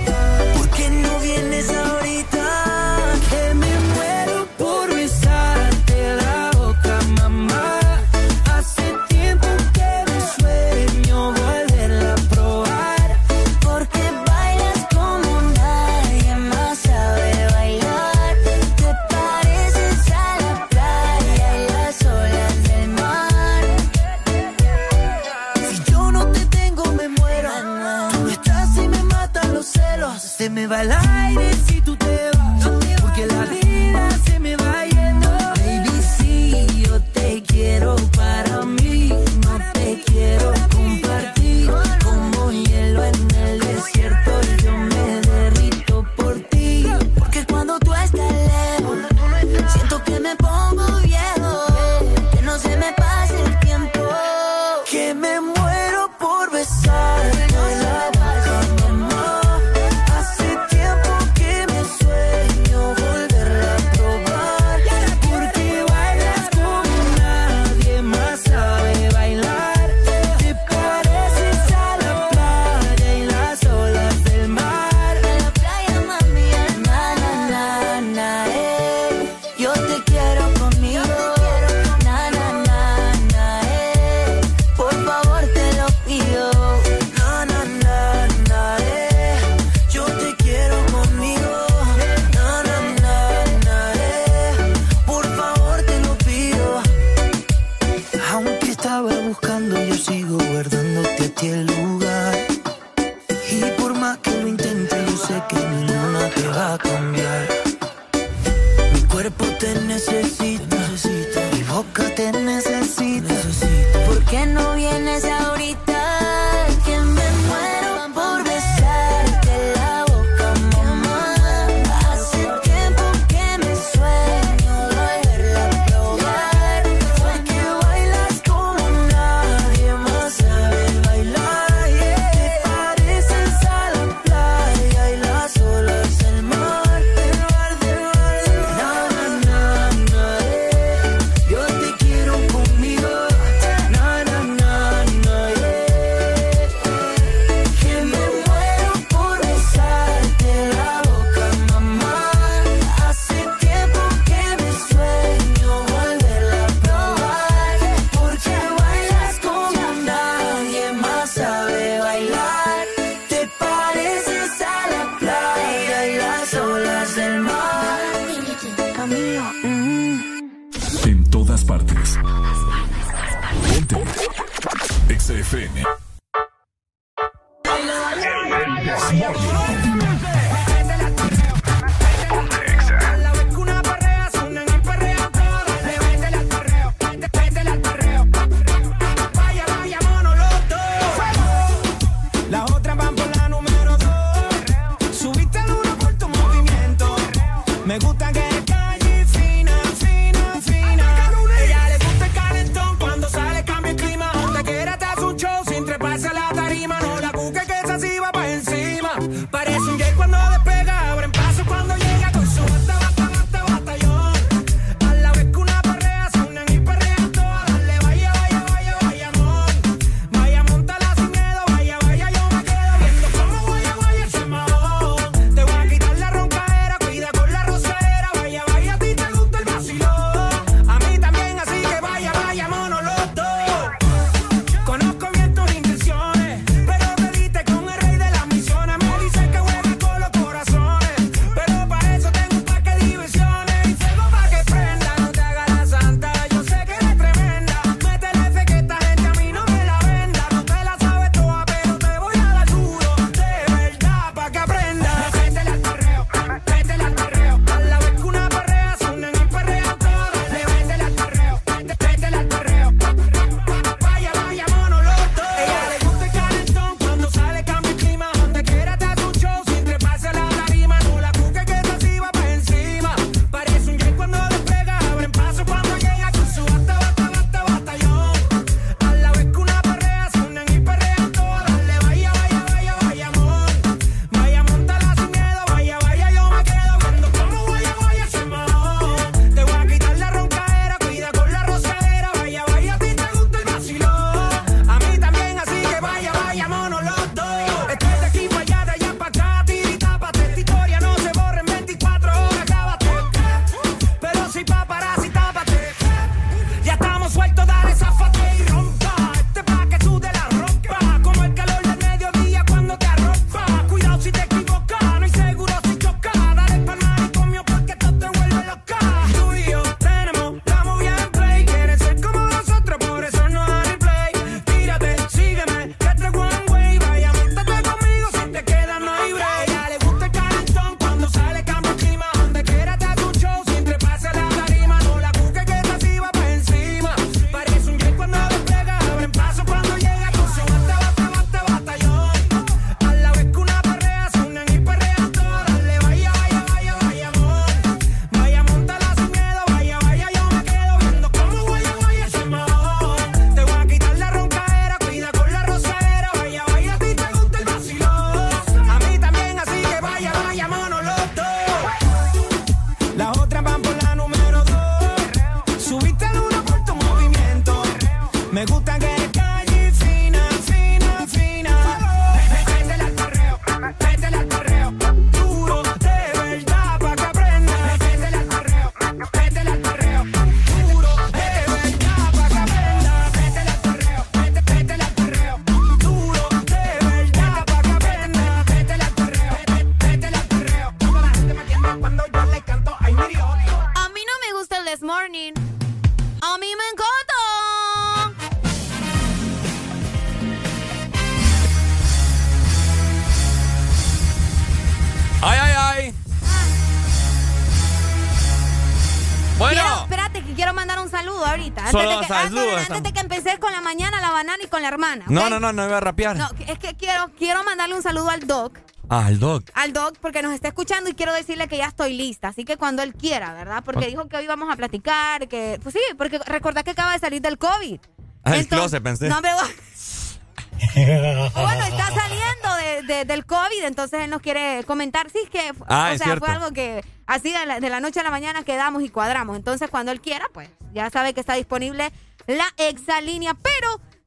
Banana 414.43 414.63
y 414.63 414.67
con 414.67 414.81
la 414.81 414.87
hermana. 414.89 415.25
¿ok? 415.25 415.31
No, 415.31 415.49
no, 415.49 415.59
no, 415.59 415.71
no 415.73 415.85
iba 415.85 415.97
a 415.97 416.01
rapear. 416.01 416.35
No, 416.37 416.49
es 416.67 416.79
que 416.79 416.95
quiero, 416.95 417.29
quiero 417.37 417.63
mandarle 417.63 417.95
un 417.95 418.03
saludo 418.03 418.29
al 418.29 418.45
Doc. 418.47 418.77
Ah, 419.13 419.25
el 419.27 419.39
doc. 419.39 419.69
Al 419.73 419.91
Doc 419.91 420.17
porque 420.21 420.41
nos 420.41 420.53
está 420.53 420.69
escuchando 420.69 421.09
y 421.09 421.13
quiero 421.13 421.33
decirle 421.33 421.67
que 421.67 421.75
ya 421.77 421.87
estoy 421.87 422.13
lista. 422.13 422.47
Así 422.47 422.63
que 422.63 422.77
cuando 422.77 423.01
él 423.03 423.13
quiera, 423.13 423.53
¿verdad? 423.53 423.83
Porque 423.83 424.07
dijo 424.07 424.27
que 424.29 424.37
hoy 424.37 424.47
vamos 424.47 424.71
a 424.71 424.77
platicar, 424.77 425.49
que... 425.49 425.79
Pues 425.83 425.93
sí, 425.93 425.99
porque 426.17 426.39
recordá 426.45 426.83
que 426.83 426.91
acaba 426.91 427.11
de 427.11 427.19
salir 427.19 427.41
del 427.41 427.57
COVID. 427.57 427.99
Ah, 428.45 428.53
el 428.55 428.61
Entonces- 428.61 428.67
closet, 428.67 429.03
pensé. 429.03 429.27
No, 429.27 429.41
pero... 429.41 429.57
bueno, 430.95 431.83
está 431.83 432.07
saliendo 432.13 432.75
de- 432.77 433.01
de- 433.13 433.25
del 433.25 433.45
COVID, 433.45 433.83
entonces 433.83 434.21
él 434.21 434.29
nos 434.29 434.41
quiere 434.41 434.83
comentar. 434.85 435.29
Sí, 435.29 435.39
es 435.43 435.49
que, 435.49 435.73
Ah, 435.87 436.07
o 436.09 436.13
es 436.13 436.17
sea, 436.19 436.27
cierto. 436.27 436.45
fue 436.45 436.53
algo 436.55 436.71
que 436.71 437.03
así 437.27 437.51
de 437.51 437.65
la, 437.65 437.79
de 437.79 437.89
la 437.89 437.99
noche 437.99 438.19
a 438.19 438.23
la 438.23 438.31
mañana 438.31 438.63
quedamos 438.63 439.03
y 439.03 439.09
cuadramos. 439.09 439.57
Entonces, 439.57 439.89
cuando 439.89 440.11
él 440.11 440.21
quiera, 440.21 440.47
pues 440.53 440.69
ya 440.93 441.09
sabe 441.09 441.33
que 441.33 441.39
está 441.41 441.53
disponible 441.55 442.11
la 442.47 442.65
exalínea, 442.77 443.53
pero 443.53 443.70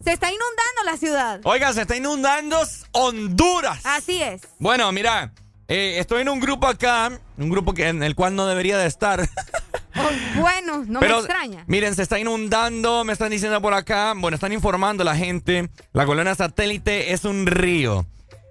se 0.04 0.12
está 0.12 0.28
inundando 0.28 0.82
la 0.84 0.96
ciudad. 0.96 1.40
Oiga, 1.44 1.72
se 1.72 1.82
está 1.82 1.96
inundando 1.96 2.60
Honduras. 2.92 3.80
Así 3.84 4.22
es. 4.22 4.42
Bueno, 4.58 4.92
mira, 4.92 5.32
eh, 5.68 5.96
estoy 5.98 6.22
en 6.22 6.28
un 6.28 6.40
grupo 6.40 6.66
acá, 6.66 7.18
un 7.38 7.48
grupo 7.48 7.72
que, 7.72 7.88
en 7.88 8.02
el 8.02 8.14
cual 8.14 8.36
no 8.36 8.46
debería 8.46 8.78
de 8.78 8.86
estar. 8.86 9.28
Bueno, 10.36 10.84
no 10.88 10.98
Pero, 10.98 11.14
me 11.14 11.20
extraña. 11.20 11.64
Miren, 11.68 11.94
se 11.94 12.02
está 12.02 12.18
inundando, 12.18 13.04
me 13.04 13.12
están 13.12 13.30
diciendo 13.30 13.62
por 13.62 13.74
acá, 13.74 14.12
bueno, 14.16 14.34
están 14.34 14.52
informando 14.52 15.04
la 15.04 15.14
gente, 15.14 15.70
la 15.92 16.04
colonia 16.04 16.34
satélite 16.34 17.12
es 17.12 17.24
un 17.24 17.46
río. 17.46 18.04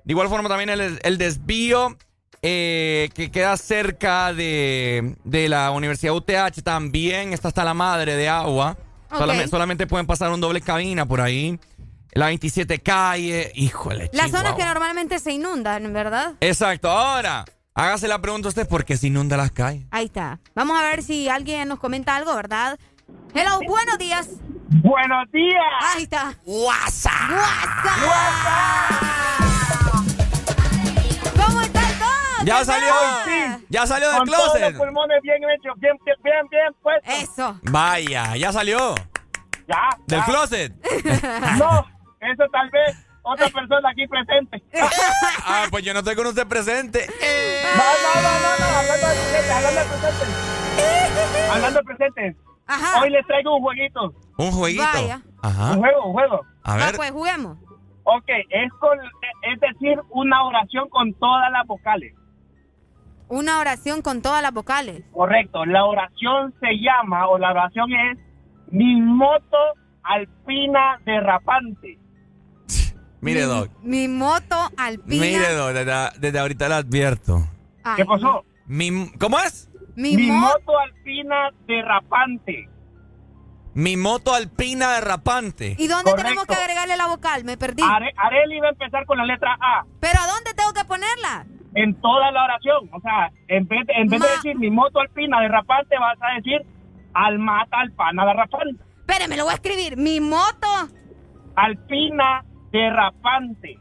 De 0.06 0.14
igual 0.14 0.30
forma 0.30 0.48
también 0.48 0.70
el, 0.70 1.00
el 1.04 1.18
desvío 1.18 1.98
eh, 2.42 3.10
que 3.14 3.30
queda 3.30 3.56
cerca 3.58 4.34
de, 4.34 5.16
de 5.26 5.50
la 5.50 5.72
Universidad 5.72 6.14
UTH 6.14 6.62
también 6.64 7.34
está 7.34 7.50
hasta 7.50 7.64
la 7.64 7.74
madre 7.74 8.16
de 8.16 8.30
agua. 8.30 8.78
Solamente, 9.18 9.48
solamente 9.49 9.88
pueden 9.88 10.06
pasar 10.06 10.31
un 10.31 10.41
doble 10.41 10.61
cabina 10.61 11.06
por 11.06 11.22
ahí. 11.22 11.60
La 12.11 12.27
27 12.27 12.80
calle, 12.80 13.52
híjole. 13.56 14.10
Las 14.14 14.30
zonas 14.30 14.53
que 14.53 14.64
normalmente 14.64 15.18
se 15.19 15.31
inundan, 15.31 15.91
¿verdad? 15.94 16.34
Exacto, 16.41 16.90
ahora, 16.90 17.44
hágase 17.73 18.07
la 18.07 18.22
pregunta 18.22 18.48
a 18.48 18.49
usted, 18.49 18.68
¿por 18.68 18.85
qué 18.85 18.98
se 18.98 19.07
inunda 19.07 19.35
las 19.35 19.52
calles? 19.52 19.85
Ahí 19.90 20.06
está. 20.06 20.40
Vamos 20.53 20.80
a 20.80 20.84
ver 20.84 21.02
si 21.02 21.27
alguien 21.27 21.68
nos 21.68 21.80
comenta 21.80 22.15
algo, 22.15 22.35
¿verdad? 22.35 22.77
Hello, 23.34 23.60
buenos 23.68 23.98
días. 23.98 24.30
Buenos 24.69 25.31
días. 25.31 25.95
Ahí 25.95 26.03
está. 26.03 26.35
WhatsApp. 26.45 27.30
¿Cómo 27.30 27.41
está 27.41 27.95
el 27.95 29.45
Doc? 29.45 29.53
Ya 32.45 32.60
¿Qué 32.60 32.65
salió, 32.65 32.94
tal? 33.26 33.61
ya 33.70 33.88
salió 33.88 34.10
del 34.10 34.18
Con 34.20 34.28
todos 34.28 34.44
closet. 34.52 34.61
los 34.61 34.74
pulmones 34.82 35.22
bien 35.22 35.38
hechos, 35.49 35.74
bien, 35.80 35.95
bien, 36.06 36.15
bien, 36.24 36.48
bien 36.49 36.74
puestos. 36.82 37.14
Eso. 37.24 37.60
Vaya, 37.64 38.36
ya 38.36 38.52
salió. 38.52 38.95
Ya. 39.68 39.90
Del 40.07 40.20
ya. 40.20 40.26
closet. 40.26 40.74
No, 41.57 41.86
eso 42.20 42.44
tal 42.52 42.70
vez 42.70 42.98
otra 43.24 43.48
persona 43.49 43.90
aquí 43.90 44.07
presente. 44.07 44.61
Ah, 45.45 45.65
pues 45.70 45.84
yo 45.84 45.94
no 45.94 45.99
estoy 45.99 46.15
con 46.15 46.28
usted 46.28 46.48
presente. 46.48 47.06
No, 47.06 47.84
no, 47.84 48.22
no, 48.22 48.40
no, 48.40 48.60
no, 48.60 48.78
hablando 48.80 49.07
de 49.07 49.14
presente, 49.15 49.52
hablando 49.53 49.80
de 49.82 49.88
presente. 49.88 51.52
Hablando 51.52 51.80
de 51.80 51.86
presente. 51.86 52.36
Ajá. 52.65 53.02
Hoy 53.02 53.10
les 53.10 53.28
traigo 53.28 53.56
un 53.57 53.61
jueguito. 53.61 54.14
Un 54.38 54.52
jueguito. 54.52 54.84
Vaya. 54.94 55.22
Ajá. 55.41 55.72
Un 55.74 55.80
juego, 55.80 56.06
un 56.06 56.14
juego. 56.14 56.41
A 56.64 56.74
Ah, 56.74 56.78
ver. 56.78 56.95
pues 56.95 57.11
juguemos. 57.11 57.57
Ok, 58.06 58.30
es, 58.49 58.72
con, 58.80 58.98
es 59.41 59.60
decir, 59.60 59.99
una 60.10 60.44
oración 60.45 60.88
con 60.90 61.14
todas 61.15 61.52
las 61.52 61.65
vocales. 61.68 62.14
Una 63.34 63.60
oración 63.60 64.04
con 64.04 64.22
todas 64.22 64.44
las 64.44 64.54
vocales. 64.54 65.04
Correcto, 65.12 65.66
la 65.66 65.86
oración 65.86 66.54
se 66.60 66.68
llama, 66.80 67.28
o 67.28 67.40
la 67.40 67.50
oración 67.50 67.92
es, 67.92 68.20
mi 68.70 69.02
moto 69.02 69.58
alpina 70.04 71.00
derrapante. 71.04 71.98
Mire, 73.22 73.42
Doc. 73.42 73.72
Mi 73.82 74.08
moto 74.08 74.56
alpina. 74.78 75.22
Mire, 75.26 75.54
Doc, 75.54 75.72
desde, 75.74 76.20
desde 76.20 76.40
ahorita 76.40 76.68
le 76.70 76.76
advierto. 76.76 77.40
Ay, 77.84 77.96
¿Qué 77.96 78.06
pasó? 78.06 78.46
Mi, 78.68 79.12
¿Cómo 79.20 79.40
es? 79.40 79.68
Mi, 79.96 80.16
Mi 80.16 80.28
mo- 80.28 80.40
moto 80.42 80.78
alpina 80.80 81.50
derrapante. 81.66 82.70
Mi 83.74 83.98
moto 83.98 84.36
alpina 84.36 84.92
derrapante. 84.94 85.76
¿Y 85.80 85.88
dónde 85.88 86.12
Correcto. 86.12 86.24
tenemos 86.24 86.46
que 86.46 86.54
agregarle 86.54 86.98
la 86.98 87.08
vocal? 87.08 87.44
Me 87.46 87.58
perdí. 87.58 87.82
Are- 87.82 88.14
Areli 88.16 88.60
va 88.60 88.68
a 88.68 88.72
empezar 88.72 89.06
con 89.08 89.18
la 89.18 89.26
letra 89.26 89.58
A 89.60 89.84
¿Pero 90.00 90.20
a 90.22 90.28
dónde 90.28 90.54
tengo 90.54 90.72
que 90.74 90.86
ponerla? 90.86 91.48
En 91.76 92.00
toda 92.02 92.32
la 92.32 92.44
oración. 92.45 92.90
O 92.94 93.00
sea, 93.02 93.32
en 93.48 93.68
vez, 93.68 93.86
de- 93.88 93.94
en 93.94 94.08
vez 94.08 94.20
de 94.22 94.28
Ma- 94.28 94.34
decir 94.36 94.58
mi 94.58 94.70
moto 94.70 95.00
alpina 95.00 95.41
derrapante, 95.41 95.98
vas 96.00 96.18
a 96.22 96.36
decir 96.36 96.62
almata 97.14 97.80
alpana 97.80 98.26
derrapante. 98.26 98.84
Espérame, 99.00 99.38
lo 99.38 99.44
voy 99.45 99.52
a 99.52 99.56
escribir. 99.56 99.98
Mi 99.98 100.20
moto 100.20 100.68
Alpina 101.56 102.44
derrapante. 102.72 103.78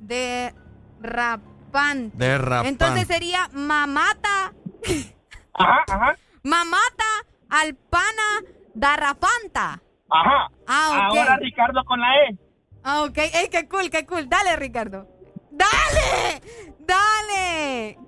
de 0.00 0.52
rapante. 1.00 2.16
Derrapante. 2.16 2.68
Entonces 2.68 3.06
sería 3.06 3.48
mamata, 3.52 4.52
Ajá, 5.54 5.84
ajá, 5.88 6.16
mamata, 6.42 7.04
alpana, 7.50 8.42
darrapanta. 8.74 9.80
ajá. 10.10 10.48
Ah. 10.66 11.08
Ahora 11.10 11.36
Ricardo 11.36 11.84
con 11.84 12.00
la 12.00 12.08
E. 12.28 12.38
Ah, 12.82 13.02
ok. 13.04 13.16
Ey, 13.18 13.48
qué 13.50 13.68
cool, 13.68 13.88
qué 13.90 14.04
cool. 14.06 14.28
Dale, 14.28 14.56
Ricardo. 14.56 15.06
¡Dale! 15.54 16.42
¡Dale! 16.80 17.98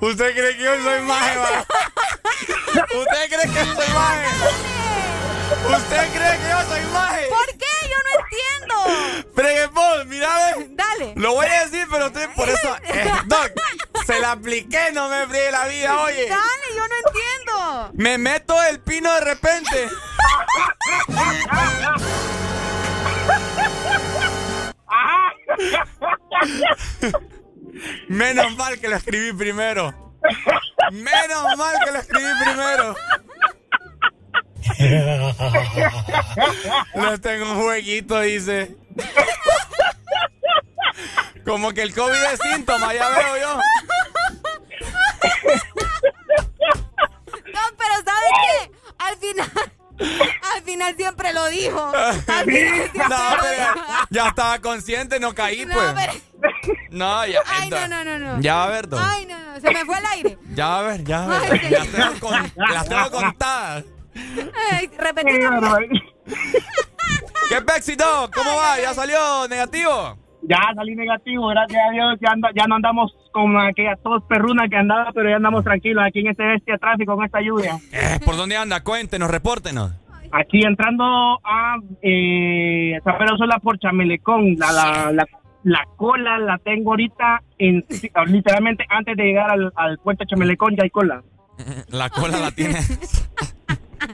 ¿Usted 0.00 0.32
cree 0.34 0.56
que 0.56 0.62
yo 0.62 0.74
soy 0.82 1.00
maje? 1.02 1.38
¿Usted 2.74 3.28
cree 3.28 3.48
que 3.52 3.64
yo 3.64 3.74
soy 3.74 3.88
maje? 3.94 4.26
¿Usted 5.76 6.04
cree 6.12 6.38
que 6.38 6.48
yo 6.48 6.60
soy 6.68 6.82
maje? 6.92 7.26
¿Por 7.28 7.46
qué? 7.46 7.72
Yo 7.88 7.96
no 8.04 8.10
entiendo. 8.20 8.74
Freguepón, 9.34 10.08
mira, 10.08 10.30
ve. 10.56 10.66
Dale. 10.70 11.12
Lo 11.16 11.32
voy 11.34 11.46
a 11.46 11.64
decir, 11.66 11.86
pero 11.90 12.06
usted 12.06 12.28
por 12.34 12.48
eso. 12.48 12.76
Eh, 12.82 13.12
Doc, 13.26 13.52
se 14.04 14.18
la 14.20 14.32
apliqué, 14.32 14.90
no 14.92 15.08
me 15.08 15.26
fríe 15.28 15.50
la 15.52 15.66
vida, 15.68 16.00
oye. 16.02 16.28
Dale, 16.28 16.74
yo 16.74 16.88
no 16.88 16.94
entiendo. 17.06 17.90
Me 17.94 18.18
meto 18.18 18.60
el 18.64 18.80
pino 18.80 19.12
de 19.14 19.20
repente. 19.20 19.88
Menos 28.08 28.56
mal 28.56 28.78
que 28.80 28.88
lo 28.88 28.96
escribí 28.96 29.32
primero. 29.32 30.12
Menos 30.92 31.56
mal 31.56 31.76
que 31.84 31.92
lo 31.92 31.98
escribí 31.98 32.26
primero. 32.44 32.96
Les 36.94 37.20
tengo 37.20 37.52
un 37.52 37.62
jueguito, 37.62 38.20
dice. 38.20 38.76
Como 41.44 41.72
que 41.72 41.82
el 41.82 41.94
COVID 41.94 42.24
es 42.32 42.40
síntoma, 42.40 42.92
ya 42.92 43.08
veo 43.10 43.36
yo. 43.36 43.56
No, 47.54 47.60
pero 47.78 47.94
¿sabes 48.04 48.32
qué? 48.42 48.70
Al 48.98 49.16
final, 49.16 49.50
al 50.54 50.62
final 50.62 50.94
siempre 50.96 51.32
lo 51.32 51.46
dijo. 51.48 51.92
Al 51.94 52.14
final 52.44 52.90
siempre 52.92 53.08
No, 53.08 53.36
lo 53.36 53.42
pero 53.42 53.52
dijo. 53.74 53.86
ya 54.10 54.28
estaba 54.28 54.58
consciente, 54.60 55.20
no 55.20 55.34
caí, 55.34 55.64
No, 55.66 55.74
pues. 55.74 55.94
pero- 55.94 56.12
No, 56.90 57.26
ya. 57.26 57.40
Ay, 57.46 57.70
no, 57.70 57.76
entonces- 57.76 57.88
no, 57.88 58.04
no, 58.04 58.18
no. 58.36 58.40
Ya 58.40 58.54
va 58.56 58.64
a 58.64 58.68
ver, 58.68 58.88
Don. 58.88 59.02
Ay, 59.02 59.26
no, 59.26 59.38
no, 59.38 59.60
se 59.60 59.70
me 59.70 59.84
fue 59.84 59.98
el 59.98 60.06
aire. 60.06 60.38
Ya 60.54 60.66
va 60.68 60.78
a 60.78 60.82
ver, 60.82 61.04
ya 61.04 61.20
va 61.26 61.36
a 61.36 61.40
Ay, 61.40 61.50
ver. 61.50 61.60
qué 61.60 61.70
Las 61.70 61.88
tengo, 61.88 62.20
con- 62.20 62.52
las 62.56 62.88
tengo 62.88 63.10
contadas. 63.10 63.84
Ay. 64.70 64.88
¿Qué 67.48 67.62
éxito? 67.76 68.30
¿Cómo 68.34 68.56
va? 68.56 68.80
¿Ya 68.80 68.92
salió 68.94 69.46
negativo? 69.48 70.18
Ya 70.48 70.58
salí 70.74 70.94
negativo, 70.94 71.48
gracias 71.48 71.80
a 71.88 71.92
Dios. 71.92 72.18
Ya, 72.20 72.30
anda- 72.32 72.50
ya 72.54 72.66
no 72.66 72.76
andamos 72.76 73.12
con 73.32 73.58
aquella 73.58 73.96
tos 73.96 74.22
perruna 74.28 74.68
que 74.68 74.76
andaba, 74.76 75.10
pero 75.12 75.28
ya 75.28 75.36
andamos 75.36 75.64
tranquilos 75.64 76.04
aquí 76.06 76.20
en 76.20 76.28
este 76.28 76.46
bestia 76.46 76.78
tráfico 76.78 77.16
con 77.16 77.24
esta 77.24 77.40
lluvia. 77.40 77.78
Eh, 77.92 78.20
¿Por 78.24 78.36
dónde 78.36 78.56
anda? 78.56 78.82
Cuéntenos, 78.84 79.30
repórtenos. 79.30 79.92
Aquí 80.32 80.62
entrando 80.64 81.04
a 81.44 81.76
eh, 82.02 82.98
San 83.04 83.18
Pedro 83.18 83.36
Sola 83.36 83.58
por 83.58 83.78
Chamelecón. 83.78 84.56
La, 84.56 84.72
la, 84.72 85.12
la, 85.12 85.26
la 85.64 85.84
cola 85.96 86.38
la 86.38 86.58
tengo 86.58 86.90
ahorita, 86.92 87.42
en, 87.58 87.84
literalmente 88.26 88.84
antes 88.88 89.16
de 89.16 89.24
llegar 89.24 89.50
al, 89.50 89.72
al 89.76 89.98
puerto 89.98 90.24
de 90.24 90.28
Chamelecón 90.28 90.76
ya 90.76 90.84
hay 90.84 90.90
cola. 90.90 91.22
La 91.88 92.10
cola 92.10 92.38
la 92.38 92.50
tiene. 92.50 92.78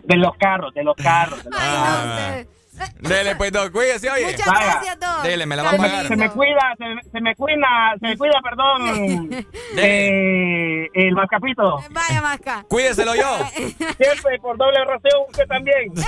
De 0.04 0.16
los 0.16 0.34
carros, 0.36 0.72
de 0.74 0.84
los 0.84 0.94
carros. 0.96 1.42
de 1.42 1.50
los 1.50 1.58
Ah. 1.60 2.38
Dele, 3.00 3.36
pues, 3.36 3.52
Doc, 3.52 3.72
cuídese, 3.72 4.10
oye. 4.10 4.32
Muchas 4.32 4.46
Vaya. 4.46 4.66
gracias, 4.72 5.00
Doc. 5.00 5.22
Dele, 5.22 5.46
me 5.46 5.56
la 5.56 5.62
va 5.62 5.70
a 5.70 5.76
pagar. 5.76 6.08
Se 6.08 6.16
me 6.16 6.30
cuida, 6.30 6.74
se, 6.78 7.10
se 7.10 7.20
me 7.20 7.34
cuida, 7.34 7.94
se 8.00 8.06
me 8.08 8.16
cuida, 8.16 8.34
perdón. 8.42 9.46
Eh, 9.74 10.86
el 10.94 11.14
mascapito. 11.14 11.82
Vaya 11.90 12.20
masca. 12.20 12.64
Cuídeselo 12.68 13.14
yo. 13.14 13.38
Siempre 13.54 14.38
por 14.40 14.56
doble 14.58 14.78
ración, 14.84 15.22
usted 15.28 15.46
también. 15.46 15.92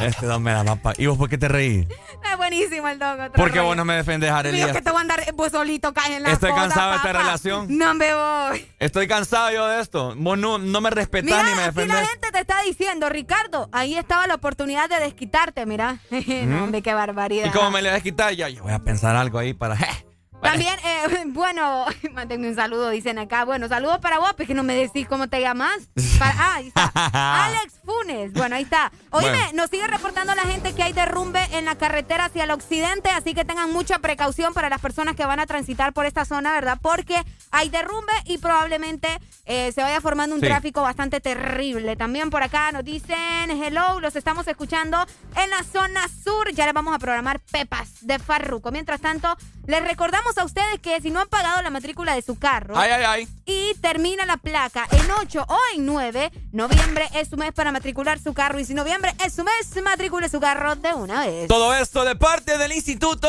Este 0.00 0.26
don 0.26 0.42
me 0.42 0.52
da 0.52 0.64
mapa. 0.64 0.92
¿Y 0.96 1.06
vos 1.06 1.18
por 1.18 1.28
qué 1.28 1.36
te 1.38 1.48
reí? 1.48 1.86
Es 2.30 2.36
buenísimo 2.36 2.88
el 2.88 2.98
dog. 2.98 3.12
otra 3.12 3.30
¿Por 3.32 3.50
qué 3.50 3.58
rollo. 3.58 3.64
vos 3.68 3.76
no 3.76 3.84
me 3.84 3.94
defendés, 3.96 4.30
Mío, 4.30 4.38
Arelia? 4.38 4.72
que 4.72 4.80
te 4.80 4.90
voy 4.90 4.98
a 4.98 5.00
andar 5.02 5.20
pues 5.36 5.52
solito 5.52 5.92
cae 5.92 6.16
en 6.16 6.22
la 6.22 6.32
Estoy 6.32 6.52
cansado 6.52 6.90
de 6.92 6.96
esta 6.96 7.12
relación. 7.12 7.66
No 7.68 7.94
me 7.94 8.14
voy. 8.14 8.66
Estoy 8.78 9.06
cansado 9.06 9.50
yo 9.50 9.66
de 9.66 9.80
esto. 9.82 10.14
Vos 10.16 10.38
no, 10.38 10.58
no 10.58 10.80
me 10.80 10.90
respetás 10.90 11.24
Mira, 11.26 11.42
ni 11.42 11.54
me 11.54 11.60
aquí 11.60 11.60
la 11.60 11.66
defendés. 11.84 12.08
gente 12.10 12.32
te 12.32 12.40
está 12.40 12.62
diciendo, 12.62 13.08
Ricardo, 13.08 13.68
ahí 13.72 13.96
estaba 13.96 14.26
la 14.26 14.36
oportunidad 14.36 14.59
de 14.66 15.00
desquitarte, 15.00 15.64
mira. 15.66 15.98
no, 16.46 16.64
hombre, 16.64 16.82
qué 16.82 16.92
barbaridad. 16.92 17.46
¿Y 17.46 17.50
cómo 17.50 17.70
me 17.70 17.82
le 17.82 17.90
vas 17.90 18.00
a 18.00 18.02
quitar? 18.02 18.34
Ya, 18.34 18.48
yo 18.48 18.62
voy 18.62 18.72
a 18.72 18.78
pensar 18.78 19.16
algo 19.16 19.38
ahí 19.38 19.54
para... 19.54 19.76
También, 20.42 20.74
eh, 20.84 21.24
bueno, 21.26 21.84
mándenme 22.12 22.48
un 22.48 22.54
saludo, 22.54 22.90
dicen 22.90 23.18
acá. 23.18 23.44
Bueno, 23.44 23.68
saludos 23.68 23.98
para 23.98 24.18
vos, 24.18 24.32
porque 24.36 24.54
no 24.54 24.62
me 24.62 24.74
decís 24.74 25.06
cómo 25.08 25.28
te 25.28 25.40
llamas. 25.40 25.76
Para- 26.18 26.34
ah, 26.38 26.54
ahí 26.56 26.68
está. 26.68 26.90
Alex 27.46 27.74
Funes. 27.84 28.32
Bueno, 28.32 28.56
ahí 28.56 28.62
está. 28.62 28.90
Oíme, 29.10 29.30
Bueno. 29.30 29.48
nos 29.54 29.70
sigue 29.70 29.86
reportando 29.86 30.34
la 30.34 30.42
gente 30.42 30.74
que 30.74 30.82
hay 30.82 30.92
derrumbe 30.92 31.40
en 31.52 31.64
la 31.64 31.76
carretera 31.76 32.26
hacia 32.26 32.44
el 32.44 32.50
occidente, 32.50 33.10
así 33.10 33.34
que 33.34 33.44
tengan 33.44 33.72
mucha 33.72 33.98
precaución 33.98 34.54
para 34.54 34.68
las 34.68 34.80
personas 34.80 35.14
que 35.16 35.24
van 35.26 35.40
a 35.40 35.46
transitar 35.46 35.92
por 35.92 36.06
esta 36.06 36.24
zona, 36.24 36.52
¿verdad? 36.52 36.78
Porque 36.80 37.22
hay 37.50 37.68
derrumbe 37.68 38.12
y 38.24 38.38
probablemente 38.38 39.08
eh, 39.46 39.72
se 39.72 39.82
vaya 39.82 40.00
formando 40.00 40.34
un 40.34 40.40
Sí. 40.40 40.46
tráfico 40.46 40.82
bastante 40.82 41.20
terrible. 41.20 41.96
También 41.96 42.30
por 42.30 42.42
acá 42.42 42.70
nos 42.72 42.84
dicen, 42.84 43.50
hello, 43.50 44.00
los 44.00 44.16
estamos 44.16 44.46
escuchando 44.48 45.04
en 45.36 45.50
la 45.50 45.62
zona 45.64 46.00
sur. 46.24 46.50
Ya 46.52 46.64
les 46.64 46.74
vamos 46.74 46.94
a 46.94 46.98
programar 46.98 47.40
Pepas 47.40 48.06
de 48.06 48.18
Farruco. 48.18 48.70
Mientras 48.70 49.00
tanto, 49.00 49.36
les 49.66 49.82
recordamos 49.82 50.36
a 50.38 50.44
ustedes 50.44 50.80
que 50.80 51.00
si 51.00 51.10
no 51.10 51.20
han 51.20 51.28
pagado 51.28 51.62
la 51.62 51.70
matrícula 51.70 52.14
de 52.14 52.22
su 52.22 52.38
carro 52.38 52.76
Ay, 52.76 52.90
ay, 52.90 53.04
ay. 53.06 53.28
y 53.46 53.74
termina 53.80 54.26
la 54.26 54.36
placa 54.36 54.86
en 54.90 55.10
8 55.10 55.44
o 55.48 55.58
en 55.76 55.86
9, 55.86 56.32
noviembre 56.52 57.08
es 57.14 57.28
su 57.28 57.36
mes 57.36 57.52
para 57.52 57.70
matricular 57.72 58.18
su 58.18 58.34
carro 58.34 58.58
y 58.58 58.64
si 58.64 58.74
noviembre 58.74 59.14
es 59.24 59.34
su 59.34 59.44
mes, 59.44 59.68
matricule 59.82 60.28
su 60.28 60.40
carro 60.40 60.74
de 60.76 60.92
una 60.94 61.26
vez. 61.26 61.48
Todo 61.48 61.74
esto 61.74 62.04
de 62.04 62.16
parte 62.16 62.58
del 62.58 62.72
Instituto 62.72 63.28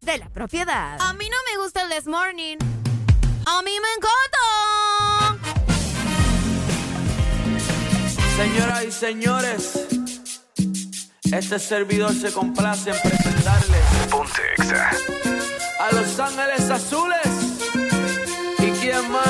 de 0.00 0.18
la 0.18 0.28
Propiedad. 0.28 0.96
A 1.00 1.12
mí 1.14 1.26
no 1.28 1.36
me 1.50 1.62
gusta 1.62 1.82
el 1.82 1.90
This 1.90 2.06
Morning. 2.06 2.56
A 3.46 3.62
mí 3.62 3.70
me 3.80 3.88
encanta. 3.96 5.38
Señoras 8.36 8.84
y 8.84 8.92
señores, 8.92 9.72
este 11.32 11.58
servidor 11.58 12.14
se 12.14 12.32
complace 12.32 12.90
en 12.90 12.96
presentarles 13.00 13.84
a 15.78 15.92
Los 15.92 16.18
Ángeles 16.18 16.70
Azules. 16.70 17.18
¿Y 18.58 18.70
quién 18.80 19.10
más? 19.10 19.27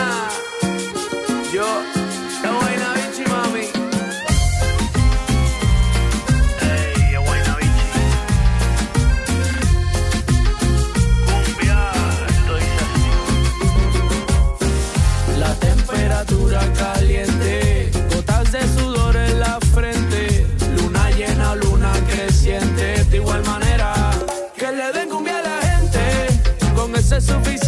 Es 27.18 27.26
suficiente, 27.26 27.67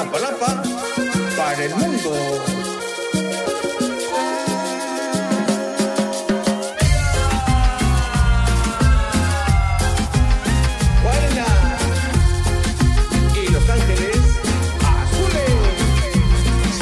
Iztapalapa 0.00 0.62
para 1.36 1.62
el 1.62 1.74
mundo. 1.74 2.10
Guayna 11.02 11.46
y 13.34 13.52
Los 13.52 13.68
Ángeles 13.68 14.16
Azules. 15.02 15.54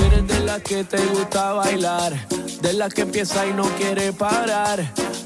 Eres 0.06 0.28
de 0.28 0.40
las 0.44 0.62
que 0.62 0.84
te 0.84 0.98
gusta 1.06 1.54
bailar, 1.54 2.12
de 2.62 2.72
las 2.74 2.94
que 2.94 3.02
empieza 3.02 3.44
y 3.48 3.52
no 3.52 3.64
quiere 3.78 4.12
parar, 4.12 4.78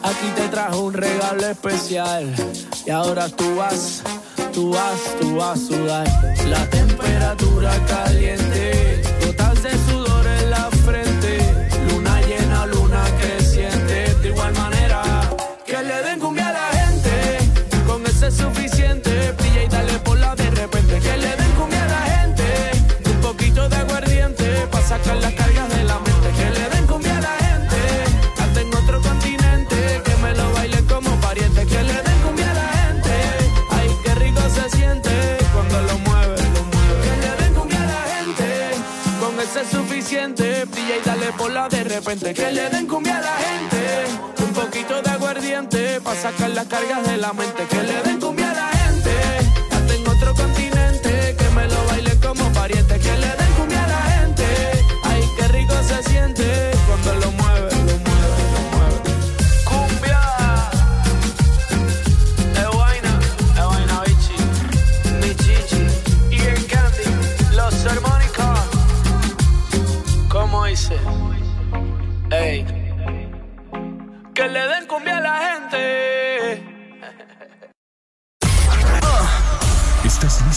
aquí 0.02 0.28
te 0.34 0.48
trajo 0.48 0.80
un 0.80 0.94
regalo 0.94 1.46
especial. 1.46 2.34
Y 2.86 2.90
ahora 2.90 3.28
tú 3.28 3.56
vas, 3.56 4.02
tú 4.52 4.70
vas, 4.70 5.16
tú 5.20 5.36
vas 5.36 5.58
a 5.58 5.66
sudar. 5.66 6.06
La 6.48 6.68
temperatura 6.68 7.72
caliente, 7.86 9.02
y 40.96 41.04
dale 41.04 41.32
por 41.32 41.50
la 41.50 41.68
de 41.68 41.84
repente. 41.84 42.34
Que 42.34 42.52
le 42.52 42.68
den 42.68 42.86
cumbia 42.86 43.18
a 43.18 43.20
la 43.20 43.36
gente, 43.44 44.44
un 44.44 44.52
poquito 44.52 45.00
de 45.00 45.10
aguardiente, 45.10 46.00
pa' 46.00 46.14
sacar 46.14 46.50
las 46.50 46.66
cargas 46.66 47.06
de 47.06 47.16
la 47.16 47.32
mente. 47.32 47.64
Que 47.70 47.82
le 47.82 48.02
den 48.02 48.20
cumbia 48.20 48.41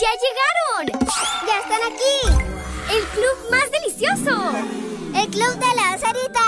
¡Ya 0.00 0.08
llegaron! 0.24 1.06
¡Ya 1.46 1.58
están 1.60 1.80
aquí! 1.92 2.16
¡El 2.90 3.04
club 3.08 3.50
más 3.50 3.70
delicioso! 3.70 4.52
¡El 5.14 5.30
club 5.30 5.54
de 5.54 5.74
la 5.76 5.96
Sarita! 5.98 6.40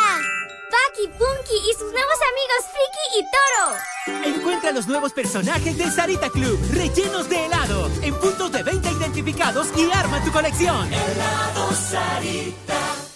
Paki, 0.68 1.06
Punky 1.16 1.56
y 1.70 1.72
sus 1.74 1.92
nuevos 1.92 2.18
amigos 2.32 2.62
Friki 2.72 3.04
y 3.18 3.24
Toro. 3.30 4.36
Encuentra 4.36 4.72
los 4.72 4.88
nuevos 4.88 5.12
personajes 5.12 5.78
del 5.78 5.92
Sarita 5.92 6.28
Club, 6.28 6.58
rellenos 6.72 7.28
de 7.28 7.46
helado, 7.46 7.88
en 8.02 8.18
puntos 8.18 8.50
de 8.50 8.64
venta 8.64 8.90
identificados 8.90 9.68
y 9.76 9.92
arma 9.92 10.24
tu 10.24 10.32
colección. 10.32 10.92
Helado 10.92 11.72
Sarita. 11.72 13.15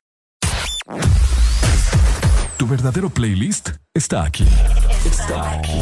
Tu 2.57 2.67
verdadero 2.67 3.09
playlist 3.09 3.69
está 3.93 4.23
aquí. 4.23 4.47
Está 5.05 5.51
aquí. 5.51 5.79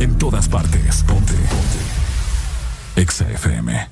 En 0.00 0.18
todas 0.18 0.48
partes. 0.48 1.02
Ponte. 1.04 1.32
Ponte. 1.32 3.00
Exa 3.00 3.28
FM. 3.30 3.88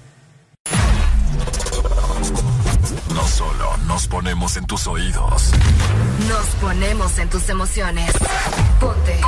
No 3.15 3.27
solo 3.27 3.77
nos 3.87 4.07
ponemos 4.09 4.57
en 4.57 4.67
tus 4.67 4.87
oídos. 4.87 5.53
Nos 6.29 6.47
ponemos 6.61 7.19
en 7.19 7.31
tus 7.31 7.49
emociones. 7.49 8.13
Ponte. 8.79 9.21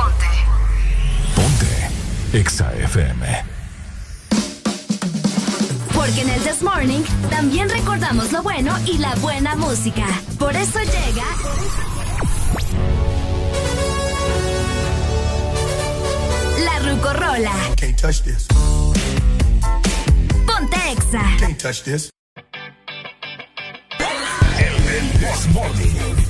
Ponte. 1.35 2.37
Exa 2.37 2.73
FM. 2.73 3.62
Porque 6.05 6.19
en 6.19 6.29
el 6.31 6.41
This 6.41 6.61
Morning 6.61 7.01
también 7.29 7.69
recordamos 7.69 8.33
lo 8.33 8.43
bueno 8.43 8.77
y 8.85 8.97
la 8.97 9.15
buena 9.15 9.55
música. 9.55 10.05
Por 10.37 10.53
eso 10.53 10.79
llega. 10.79 11.23
La 16.65 16.79
Rucorola. 16.79 17.53
Can't 17.77 17.95
touch 17.95 18.21
this. 18.23 18.47
Ponte 20.45 20.75
Exa. 20.91 21.23
Can't 21.39 21.57
touch 21.57 21.83
this. 21.83 22.09
La 25.21 26.22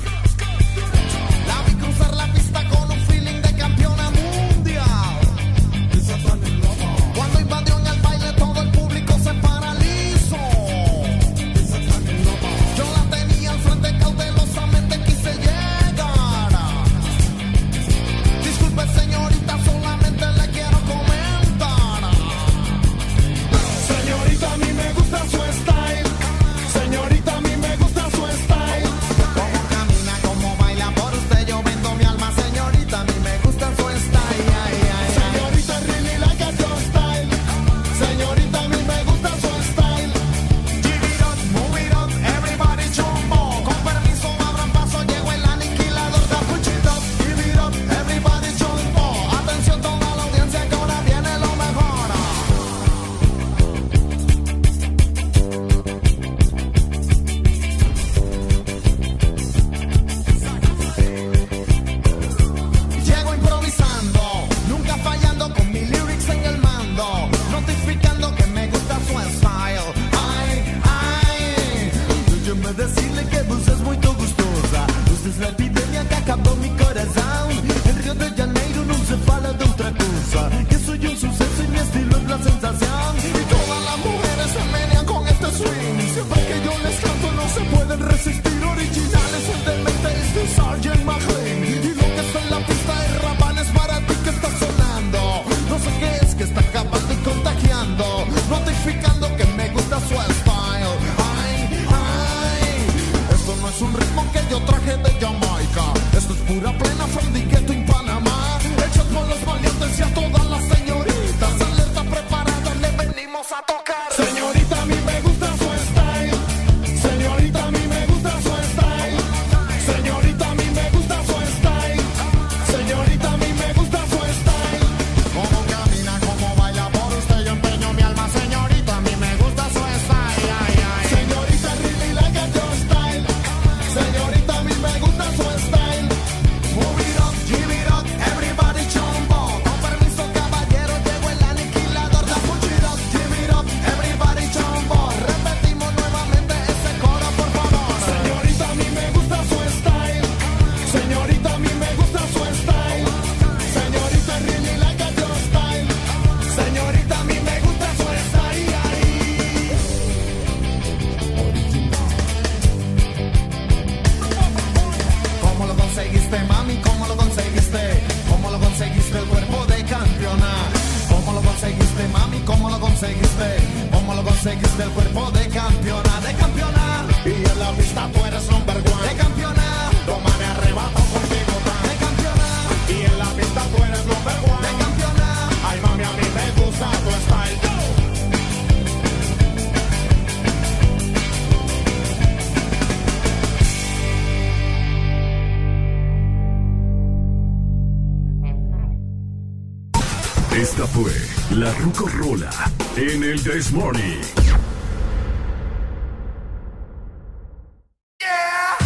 This 203.44 203.70
Morning. 203.72 204.22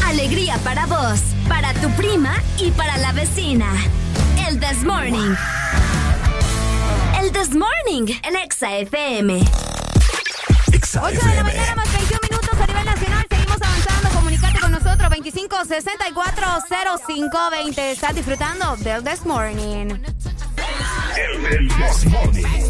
Alegría 0.04 0.58
para 0.64 0.84
vos, 0.86 1.20
para 1.48 1.72
tu 1.74 1.88
prima 1.90 2.34
y 2.58 2.72
para 2.72 2.98
la 2.98 3.12
vecina. 3.12 3.72
El 4.48 4.58
This 4.58 4.82
Morning. 4.82 5.36
El 7.20 7.30
This 7.30 7.54
Morning, 7.54 8.12
el 8.24 8.34
Exa 8.34 8.78
FM. 8.78 9.38
8 11.00 11.08
de 11.08 11.34
la 11.36 11.44
mañana 11.44 11.76
más 11.76 11.92
21 11.92 12.20
minutos 12.28 12.60
a 12.60 12.66
nivel 12.66 12.84
nacional. 12.84 13.26
Seguimos 13.30 13.62
avanzando. 13.62 14.08
Comunicate 14.10 14.58
con 14.58 14.72
nosotros 14.72 15.08
25 15.08 15.64
64 15.66 16.46
05 17.06 17.38
20. 17.52 17.92
Estás 17.92 18.14
disfrutando 18.16 18.76
del 18.78 19.04
This 19.04 19.24
Morning. 19.24 19.90
El 21.16 21.68
This 21.68 22.06
Morning. 22.06 22.67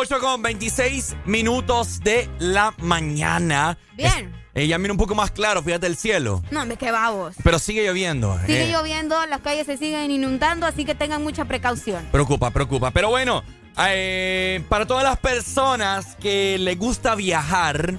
8 0.00 0.20
con 0.20 0.42
26 0.42 1.16
minutos 1.24 1.98
de 2.04 2.30
la 2.38 2.72
mañana. 2.78 3.76
Bien. 3.96 4.32
Eh, 4.54 4.68
ya 4.68 4.78
mira 4.78 4.92
un 4.92 4.96
poco 4.96 5.16
más 5.16 5.32
claro, 5.32 5.60
fíjate 5.60 5.88
el 5.88 5.96
cielo. 5.96 6.40
No, 6.52 6.64
me 6.66 6.76
que 6.76 6.92
vamos. 6.92 7.34
Pero 7.42 7.58
sigue 7.58 7.84
lloviendo. 7.84 8.38
Sigue 8.46 8.68
eh. 8.68 8.72
lloviendo, 8.72 9.26
las 9.26 9.40
calles 9.40 9.66
se 9.66 9.76
siguen 9.76 10.12
inundando, 10.12 10.66
así 10.66 10.84
que 10.84 10.94
tengan 10.94 11.24
mucha 11.24 11.46
precaución. 11.46 12.06
Preocupa, 12.12 12.52
preocupa. 12.52 12.92
Pero 12.92 13.08
bueno, 13.08 13.42
eh, 13.88 14.62
para 14.68 14.86
todas 14.86 15.02
las 15.02 15.18
personas 15.18 16.14
que 16.14 16.58
les 16.58 16.78
gusta 16.78 17.16
viajar, 17.16 17.98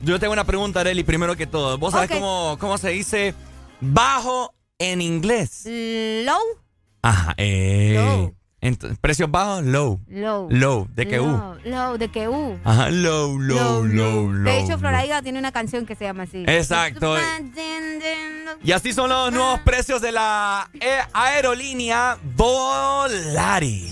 yo 0.00 0.20
tengo 0.20 0.34
una 0.34 0.44
pregunta, 0.44 0.78
Areli, 0.78 1.02
primero 1.02 1.34
que 1.34 1.48
todo. 1.48 1.76
¿Vos 1.76 1.90
sabés 1.92 2.08
Ok. 2.12 2.18
cómo, 2.18 2.56
cómo 2.60 2.78
se 2.78 2.90
dice 2.90 3.34
bajo 3.80 4.54
en 4.78 5.00
inglés? 5.00 5.64
Low, 5.66 6.38
Ajá, 7.02 7.34
eh. 7.36 7.94
Low. 7.96 8.32
Ent- 8.62 8.96
precios 9.00 9.30
bajos, 9.30 9.64
low. 9.64 10.00
low. 10.08 10.48
Low, 10.50 10.88
de 10.94 11.06
que 11.06 11.20
U. 11.20 11.26
Low, 11.26 11.56
low, 11.64 11.98
de 11.98 12.08
que 12.08 12.28
U. 12.28 12.58
Ajá, 12.64 12.88
low, 12.90 13.38
low, 13.38 13.84
low, 13.84 14.32
low. 14.32 14.44
De 14.44 14.58
hecho, 14.60 14.70
low. 14.70 14.78
Florida 14.78 15.20
tiene 15.22 15.38
una 15.38 15.52
canción 15.52 15.84
que 15.84 15.94
se 15.94 16.04
llama 16.04 16.22
así. 16.22 16.44
Exacto. 16.46 17.16
Y 18.64 18.72
así 18.72 18.92
son 18.92 19.10
los 19.10 19.32
nuevos 19.32 19.60
precios 19.60 20.00
de 20.00 20.12
la 20.12 20.70
eh, 20.80 21.00
aerolínea 21.12 22.16
Volaris. 22.36 23.90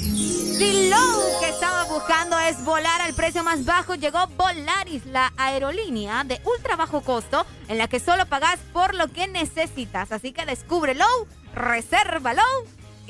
Si 0.58 0.90
lo 0.90 1.40
que 1.40 1.48
estaba 1.48 1.84
buscando 1.84 2.38
es 2.38 2.62
volar 2.64 3.00
al 3.00 3.14
precio 3.14 3.42
más 3.42 3.64
bajo, 3.64 3.94
llegó 3.94 4.26
Volaris, 4.36 5.06
la 5.06 5.32
aerolínea 5.36 6.22
de 6.24 6.40
ultra 6.44 6.76
bajo 6.76 7.00
costo 7.00 7.46
en 7.68 7.78
la 7.78 7.88
que 7.88 7.98
solo 7.98 8.26
pagas 8.26 8.58
por 8.72 8.94
lo 8.94 9.08
que 9.08 9.26
necesitas. 9.26 10.12
Así 10.12 10.32
que 10.32 10.44
descúbrelo, 10.44 11.06
resérvalo 11.54 12.42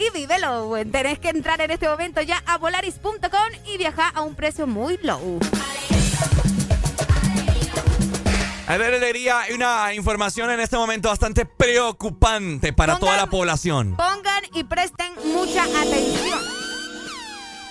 y 0.01 0.11
vívelo. 0.11 0.73
Tenés 0.91 1.19
que 1.19 1.29
entrar 1.29 1.61
en 1.61 1.71
este 1.71 1.89
momento 1.89 2.23
ya 2.23 2.43
a 2.47 2.59
volaris.com 2.59 3.21
y 3.67 3.79
viajar 3.79 4.13
a 4.15 4.23
un 4.23 4.35
precio 4.35 4.67
muy 4.67 4.99
low. 5.03 5.39
A 8.67 8.77
ver, 8.77 8.95
alegría, 8.95 9.41
hay 9.41 9.55
una 9.55 9.93
información 9.95 10.49
en 10.51 10.61
este 10.61 10.77
momento 10.77 11.09
bastante 11.09 11.45
preocupante 11.45 12.73
para 12.73 12.99
toda 12.99 13.17
la 13.17 13.27
población. 13.27 13.97
Pongan 13.97 14.45
y 14.55 14.63
presten 14.63 15.13
mucha 15.35 15.65
atención. 15.65 16.41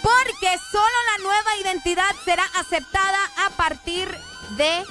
Porque 0.01 0.57
solo 0.71 0.97
la 1.15 1.23
nueva 1.23 1.57
identidad 1.63 2.11
será 2.25 2.43
aceptada 2.59 3.19
a 3.45 3.49
partir 3.51 4.09
de 4.57 4.83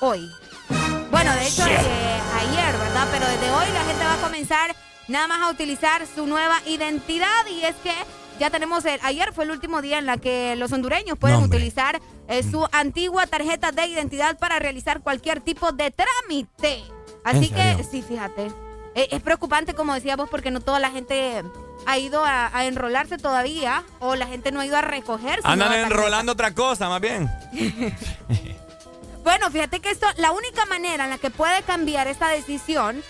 hoy. 0.00 0.30
Bueno, 1.10 1.34
de 1.34 1.46
hecho, 1.46 1.66
eh, 1.66 2.20
ayer, 2.34 2.78
¿verdad? 2.78 3.08
Pero 3.10 3.26
desde 3.28 3.50
hoy 3.50 3.72
la 3.72 3.84
gente 3.84 4.04
va 4.04 4.12
a 4.12 4.18
comenzar 4.18 4.76
nada 5.08 5.26
más 5.28 5.40
a 5.42 5.50
utilizar 5.50 6.06
su 6.06 6.26
nueva 6.26 6.60
identidad 6.66 7.46
y 7.50 7.64
es 7.64 7.74
que 7.76 7.92
ya 8.38 8.50
tenemos, 8.50 8.84
el, 8.84 9.00
ayer 9.02 9.32
fue 9.32 9.44
el 9.44 9.50
último 9.50 9.80
día 9.80 9.98
en 9.98 10.06
la 10.06 10.18
que 10.18 10.56
los 10.56 10.70
hondureños 10.72 11.16
pueden 11.18 11.42
utilizar 11.42 12.00
eh, 12.28 12.42
su 12.42 12.66
antigua 12.70 13.26
tarjeta 13.26 13.72
de 13.72 13.86
identidad 13.86 14.38
para 14.38 14.58
realizar 14.58 15.00
cualquier 15.00 15.40
tipo 15.40 15.72
de 15.72 15.90
trámite. 15.90 16.84
Así 17.24 17.50
¿En 17.54 17.78
que, 17.78 17.84
sí, 17.90 18.02
fíjate. 18.02 18.52
Eh, 18.94 19.08
Es 19.10 19.22
preocupante, 19.22 19.74
como 19.74 19.94
decía 19.94 20.16
vos, 20.16 20.28
porque 20.28 20.50
no 20.50 20.60
toda 20.60 20.80
la 20.80 20.90
gente 20.90 21.42
ha 21.86 21.98
ido 21.98 22.24
a, 22.24 22.54
a 22.54 22.66
enrolarse 22.66 23.16
todavía 23.16 23.84
o 24.00 24.16
la 24.16 24.26
gente 24.26 24.52
no 24.52 24.60
ha 24.60 24.66
ido 24.66 24.76
a 24.76 24.82
recoger. 24.82 25.40
su 25.40 25.46
Andan 25.48 25.72
enrolando 25.72 26.32
otra 26.32 26.52
cosa, 26.54 26.88
más 26.90 27.00
bien. 27.00 27.30
Bueno, 29.26 29.50
fíjate 29.50 29.80
que 29.80 29.90
esto, 29.90 30.06
la 30.18 30.30
única 30.30 30.64
manera 30.66 31.02
en 31.02 31.10
la 31.10 31.18
que 31.18 31.30
puede 31.30 31.60
cambiar 31.62 32.06
esta 32.06 32.28
decisión 32.28 33.02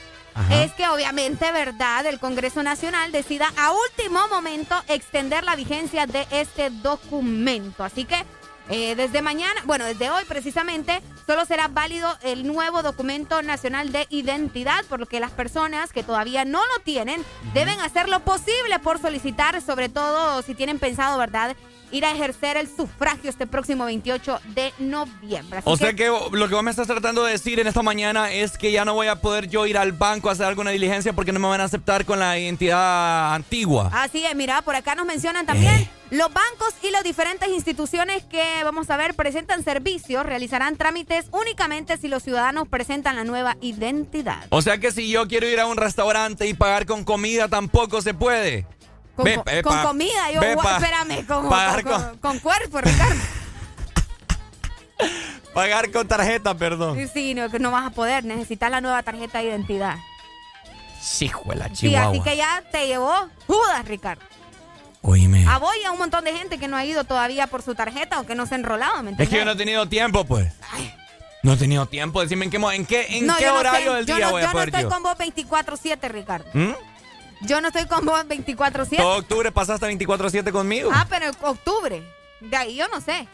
es 0.50 0.72
que 0.72 0.86
obviamente, 0.88 1.50
¿verdad?, 1.52 2.06
el 2.06 2.18
Congreso 2.18 2.62
Nacional 2.62 3.12
decida 3.12 3.52
a 3.56 3.72
último 3.72 4.28
momento 4.28 4.74
extender 4.88 5.44
la 5.44 5.56
vigencia 5.56 6.06
de 6.06 6.26
este 6.30 6.70
documento. 6.70 7.84
Así 7.84 8.04
que 8.04 8.24
eh, 8.68 8.96
desde 8.96 9.22
mañana, 9.22 9.60
bueno, 9.64 9.84
desde 9.84 10.10
hoy 10.10 10.24
precisamente, 10.26 11.00
solo 11.24 11.44
será 11.44 11.68
válido 11.68 12.16
el 12.22 12.46
nuevo 12.46 12.82
documento 12.82 13.40
nacional 13.42 13.92
de 13.92 14.06
identidad, 14.10 14.84
por 14.86 14.98
lo 14.98 15.06
que 15.06 15.20
las 15.20 15.30
personas 15.30 15.92
que 15.92 16.02
todavía 16.02 16.44
no 16.44 16.58
lo 16.58 16.82
tienen 16.82 17.24
deben 17.54 17.80
hacer 17.80 18.08
lo 18.08 18.20
posible 18.20 18.78
por 18.82 19.00
solicitar, 19.00 19.62
sobre 19.62 19.88
todo 19.88 20.42
si 20.42 20.54
tienen 20.54 20.78
pensado, 20.80 21.16
¿verdad?, 21.16 21.56
ir 21.90 22.04
a 22.04 22.10
ejercer 22.10 22.56
el 22.56 22.68
sufragio 22.68 23.30
este 23.30 23.46
próximo 23.46 23.84
28 23.84 24.40
de 24.54 24.72
noviembre. 24.78 25.58
Así 25.58 25.68
O 25.68 25.76
sea 25.76 25.94
que 25.94 26.06
lo 26.06 26.48
que 26.48 26.54
vos 26.54 26.62
me 26.62 26.70
estás 26.70 26.86
tratando 26.86 27.24
de 27.24 27.32
decir 27.32 27.60
en 27.60 27.66
esta 27.66 27.82
mañana 27.82 28.32
es 28.32 28.58
que 28.58 28.72
ya 28.72 28.84
no 28.84 28.94
voy 28.94 29.06
a 29.06 29.16
poder 29.16 29.48
yo 29.48 29.66
ir 29.66 29.78
al 29.78 29.92
banco 29.92 30.28
a 30.28 30.32
hacer 30.32 30.46
alguna 30.46 30.70
diligencia 30.70 31.12
porque 31.12 31.32
no 31.32 31.40
me 31.40 31.48
van 31.48 31.60
a 31.60 31.64
aceptar 31.64 32.04
con 32.04 32.18
la 32.18 32.38
identidad 32.38 33.34
antigua. 33.34 33.90
Así 33.92 34.24
es, 34.24 34.34
mira, 34.34 34.62
por 34.62 34.74
acá 34.74 34.94
nos 34.94 35.06
mencionan 35.06 35.46
también 35.46 35.88
los 36.10 36.32
bancos 36.32 36.74
y 36.82 36.90
las 36.90 37.02
diferentes 37.02 37.48
instituciones 37.48 38.22
que, 38.24 38.44
vamos 38.62 38.90
a 38.90 38.96
ver, 38.96 39.14
presentan 39.14 39.64
servicios, 39.64 40.24
realizarán 40.24 40.76
trámites 40.76 41.26
únicamente 41.32 41.96
si 41.96 42.08
los 42.08 42.22
ciudadanos 42.22 42.68
presentan 42.68 43.16
la 43.16 43.24
nueva 43.24 43.56
identidad. 43.60 44.44
O 44.50 44.62
sea 44.62 44.78
que 44.78 44.92
si 44.92 45.10
yo 45.10 45.26
quiero 45.26 45.48
ir 45.48 45.58
a 45.58 45.66
un 45.66 45.76
restaurante 45.76 46.46
y 46.46 46.54
pagar 46.54 46.86
con 46.86 47.04
comida 47.04 47.48
tampoco 47.48 48.02
se 48.02 48.14
puede. 48.14 48.66
Con, 49.16 49.24
Ve, 49.24 49.36
co- 49.36 49.44
ve, 49.44 49.62
con 49.62 49.72
pa- 49.74 49.82
comida, 49.82 50.30
yo, 50.30 50.40
ve, 50.40 50.54
gua- 50.54 50.62
pa- 50.62 50.76
espérame, 50.76 51.26
con, 51.26 51.48
pagar 51.48 51.82
con- 51.84 52.02
con- 52.02 52.18
con 52.18 52.38
cuerpo, 52.40 52.80
Ricardo. 52.80 53.20
Pagar 55.54 55.90
con 55.90 56.06
tarjeta, 56.06 56.54
perdón. 56.54 56.98
Sí, 57.12 57.34
no, 57.34 57.48
no 57.48 57.70
vas 57.70 57.86
a 57.86 57.90
poder, 57.90 58.24
necesitas 58.24 58.70
la 58.70 58.80
nueva 58.82 59.02
tarjeta 59.02 59.38
de 59.38 59.44
identidad. 59.46 59.96
Sí, 61.00 61.28
juela, 61.28 61.68
Sí, 61.68 61.88
chihuahua. 61.88 62.10
así 62.10 62.20
que 62.20 62.36
ya 62.36 62.62
te 62.70 62.86
llevó 62.86 63.12
Judas, 63.46 63.84
Ricardo. 63.86 64.22
Oíme. 65.02 65.46
A 65.48 65.58
vos 65.58 65.72
y 65.80 65.84
a 65.86 65.92
un 65.92 65.98
montón 65.98 66.24
de 66.24 66.36
gente 66.36 66.58
que 66.58 66.68
no 66.68 66.76
ha 66.76 66.84
ido 66.84 67.04
todavía 67.04 67.46
por 67.46 67.62
su 67.62 67.74
tarjeta 67.74 68.20
o 68.20 68.26
que 68.26 68.34
no 68.34 68.44
se 68.44 68.54
ha 68.54 68.58
enrolado, 68.58 69.02
¿me 69.02 69.12
Es 69.12 69.16
que 69.16 69.22
entiendes? 69.22 69.38
yo 69.38 69.44
no 69.46 69.52
he 69.52 69.56
tenido 69.56 69.88
tiempo, 69.88 70.24
pues. 70.24 70.52
No 71.42 71.52
he 71.52 71.56
tenido 71.56 71.86
tiempo. 71.86 72.20
Decime 72.20 72.44
en 72.46 72.50
qué, 72.50 72.56
en 72.58 72.86
qué, 72.86 73.06
en 73.18 73.26
No, 73.26 73.36
qué 73.36 73.44
yo 73.44 73.52
no 73.54 73.60
horario 73.60 73.90
sé. 73.92 73.96
del 73.98 74.06
Yo 74.06 74.16
día 74.16 74.26
no- 74.26 74.32
voy 74.32 74.42
yo 74.42 74.48
a 74.48 74.52
poder 74.52 74.72
no 74.72 74.78
estoy 74.78 74.90
yo. 74.90 74.94
con 74.94 75.02
vos 75.04 75.16
24-7, 75.18 76.08
Ricardo. 76.10 76.50
¿Mm? 76.52 76.72
Yo 77.42 77.60
no 77.60 77.68
estoy 77.68 77.86
con 77.86 78.04
vos 78.04 78.24
24-7. 78.26 78.96
Todo 78.96 79.18
octubre 79.18 79.52
pasaste 79.52 79.86
24-7 79.86 80.50
conmigo. 80.52 80.90
Ah, 80.92 81.06
pero 81.08 81.30
octubre. 81.42 82.02
De 82.40 82.56
ahí 82.56 82.76
yo 82.76 82.88
no 82.88 83.00
sé. 83.00 83.28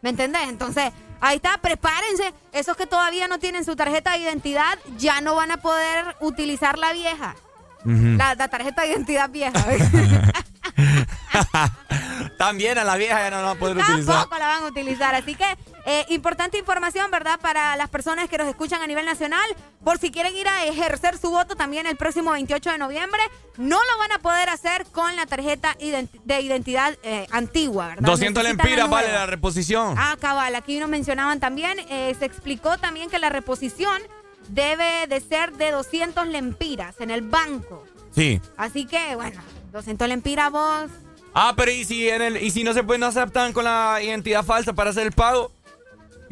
¿Me 0.00 0.10
entendés? 0.10 0.48
Entonces, 0.48 0.92
ahí 1.20 1.36
está, 1.36 1.58
prepárense. 1.58 2.34
Esos 2.52 2.76
que 2.76 2.86
todavía 2.86 3.28
no 3.28 3.38
tienen 3.38 3.64
su 3.64 3.76
tarjeta 3.76 4.12
de 4.12 4.18
identidad 4.18 4.78
ya 4.98 5.20
no 5.20 5.34
van 5.36 5.52
a 5.52 5.58
poder 5.58 6.16
utilizar 6.20 6.78
la 6.78 6.92
vieja. 6.92 7.36
La, 7.84 8.36
la 8.36 8.48
tarjeta 8.48 8.82
de 8.82 8.88
identidad 8.88 9.28
vieja. 9.30 9.64
También 12.38 12.78
a 12.78 12.84
la 12.84 12.96
vieja 12.96 13.20
ya 13.22 13.30
no 13.30 13.36
la 13.38 13.42
va 13.42 13.50
a 13.52 13.54
poder 13.54 13.76
utilizar. 13.76 14.14
Tampoco 14.14 14.38
la 14.38 14.46
van 14.46 14.62
a 14.64 14.66
utilizar. 14.66 15.14
Así 15.14 15.34
que, 15.34 15.46
eh, 15.84 16.06
importante 16.10 16.58
información, 16.58 17.10
¿verdad? 17.10 17.40
Para 17.40 17.76
las 17.76 17.88
personas 17.88 18.28
que 18.28 18.38
nos 18.38 18.46
escuchan 18.46 18.82
a 18.82 18.86
nivel 18.86 19.04
nacional. 19.04 19.44
Por 19.84 19.98
si 19.98 20.10
quieren 20.12 20.36
ir 20.36 20.46
a 20.46 20.64
ejercer 20.64 21.18
su 21.18 21.30
voto 21.30 21.56
también 21.56 21.86
el 21.86 21.96
próximo 21.96 22.30
28 22.30 22.70
de 22.70 22.78
noviembre, 22.78 23.20
no 23.56 23.76
lo 23.76 23.98
van 23.98 24.12
a 24.12 24.18
poder 24.18 24.48
hacer 24.48 24.86
con 24.92 25.16
la 25.16 25.26
tarjeta 25.26 25.76
de 25.78 26.40
identidad 26.40 26.96
eh, 27.02 27.26
antigua, 27.30 27.88
¿verdad? 27.88 28.02
200 28.02 28.42
Necesitan 28.42 28.66
lempiras 28.66 28.90
vale 28.90 29.12
la 29.12 29.26
reposición. 29.26 29.96
Ah, 29.98 30.16
cabal, 30.20 30.54
aquí 30.54 30.78
nos 30.78 30.88
mencionaban 30.88 31.40
también, 31.40 31.78
eh, 31.90 32.14
se 32.16 32.24
explicó 32.26 32.78
también 32.78 33.10
que 33.10 33.18
la 33.18 33.28
reposición 33.28 34.00
debe 34.48 35.06
de 35.08 35.20
ser 35.20 35.52
de 35.52 35.72
200 35.72 36.28
lempiras 36.28 37.00
en 37.00 37.10
el 37.10 37.22
banco. 37.22 37.84
Sí. 38.14 38.40
Así 38.56 38.86
que, 38.86 39.16
bueno, 39.16 39.40
200 39.72 40.06
lempiras 40.08 40.52
vos. 40.52 40.90
Ah, 41.34 41.54
pero 41.56 41.70
¿y 41.70 41.84
si, 41.84 42.08
en 42.08 42.22
el, 42.22 42.36
y 42.36 42.50
si 42.50 42.62
no 42.62 42.74
se 42.74 42.84
pueden 42.84 43.00
no 43.00 43.06
aceptan 43.06 43.52
con 43.52 43.64
la 43.64 44.00
identidad 44.02 44.44
falsa 44.44 44.74
para 44.74 44.90
hacer 44.90 45.06
el 45.06 45.12
pago? 45.12 45.50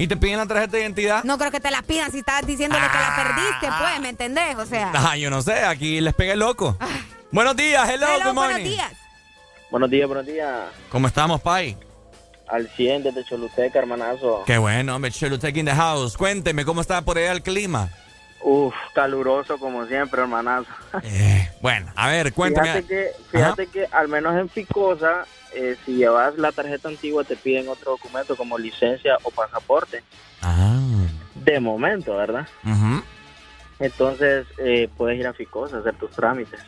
¿Y 0.00 0.06
te 0.06 0.16
piden 0.16 0.38
la 0.38 0.46
tarjeta 0.46 0.78
de 0.78 0.82
identidad? 0.84 1.24
No 1.24 1.36
creo 1.36 1.50
que 1.50 1.60
te 1.60 1.70
la 1.70 1.82
pidan 1.82 2.10
si 2.10 2.20
estás 2.20 2.46
diciéndole 2.46 2.82
que 2.86 2.96
la 2.98 3.16
perdiste, 3.16 3.68
pues, 3.78 4.00
¿me 4.00 4.08
entendés? 4.08 4.56
O 4.56 4.64
sea. 4.64 4.90
Ah, 4.94 5.14
yo 5.18 5.28
no 5.28 5.42
sé, 5.42 5.62
aquí 5.62 6.00
les 6.00 6.14
pegué 6.14 6.36
loco. 6.36 6.78
Buenos 7.30 7.54
días, 7.54 7.86
hello, 7.86 8.06
Hello, 8.06 8.16
good 8.30 8.34
buenos 8.34 8.52
morning. 8.54 8.64
días. 8.64 8.92
Buenos 9.70 9.90
días, 9.90 10.08
buenos 10.08 10.24
días. 10.24 10.70
¿Cómo 10.88 11.06
estamos, 11.06 11.42
Pai? 11.42 11.76
Al 12.48 12.66
100 12.70 13.02
desde 13.02 13.24
Choluteca, 13.26 13.78
hermanazo. 13.78 14.42
Qué 14.46 14.56
bueno, 14.56 14.96
hombre, 14.96 15.10
Choluteca 15.10 15.58
in 15.58 15.66
the 15.66 15.74
house. 15.74 16.16
Cuénteme, 16.16 16.64
¿cómo 16.64 16.80
está 16.80 17.02
por 17.02 17.18
allá 17.18 17.32
el 17.32 17.42
clima? 17.42 17.90
Uf, 18.40 18.74
caluroso 18.94 19.58
como 19.58 19.84
siempre, 19.84 20.22
hermanazo. 20.22 20.70
Bueno, 21.60 21.92
a 21.94 22.08
ver, 22.08 22.32
cuénteme. 22.32 22.68
Fíjate 22.68 22.86
que, 22.86 23.10
fíjate 23.30 23.66
que 23.66 23.86
al 23.92 24.08
menos 24.08 24.34
en 24.34 24.48
Ficosa, 24.48 25.26
eh, 25.54 25.76
si 25.84 25.96
llevas 25.96 26.36
la 26.36 26.52
tarjeta 26.52 26.88
antigua 26.88 27.24
te 27.24 27.36
piden 27.36 27.68
otro 27.68 27.92
documento 27.92 28.36
como 28.36 28.58
licencia 28.58 29.16
o 29.22 29.30
pasaporte. 29.30 30.02
Ah. 30.42 30.78
De 31.34 31.60
momento, 31.60 32.16
¿verdad? 32.16 32.46
Entonces 33.78 34.46
eh, 34.58 34.88
puedes 34.96 35.18
ir 35.18 35.26
a 35.26 35.32
Ficosa 35.32 35.76
a 35.76 35.80
hacer 35.80 35.96
tus 35.96 36.10
trámites. 36.10 36.60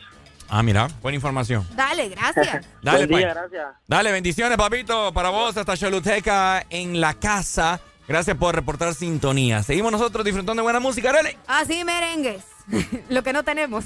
Ah, 0.49 0.61
mira, 0.61 0.87
buena 1.01 1.15
información. 1.15 1.65
Dale, 1.75 2.09
gracias. 2.09 2.65
Dale, 2.81 3.07
Buen 3.07 3.19
día, 3.19 3.33
Pai. 3.33 3.35
gracias. 3.35 3.67
Dale, 3.87 4.11
bendiciones, 4.11 4.57
papito, 4.57 5.13
para 5.13 5.29
vos 5.29 5.55
hasta 5.55 5.77
Choluteca 5.77 6.65
en 6.69 6.99
la 6.99 7.13
casa. 7.13 7.79
Gracias 8.07 8.37
por 8.37 8.53
reportar 8.53 8.93
sintonía. 8.93 9.63
Seguimos 9.63 9.91
nosotros 9.91 10.25
disfrutando 10.25 10.61
de 10.61 10.63
buena 10.63 10.79
música, 10.79 11.09
Arely. 11.09 11.37
Así 11.47 11.83
merengues. 11.83 12.43
lo 13.09 13.23
que 13.23 13.33
no 13.33 13.43
tenemos. 13.43 13.85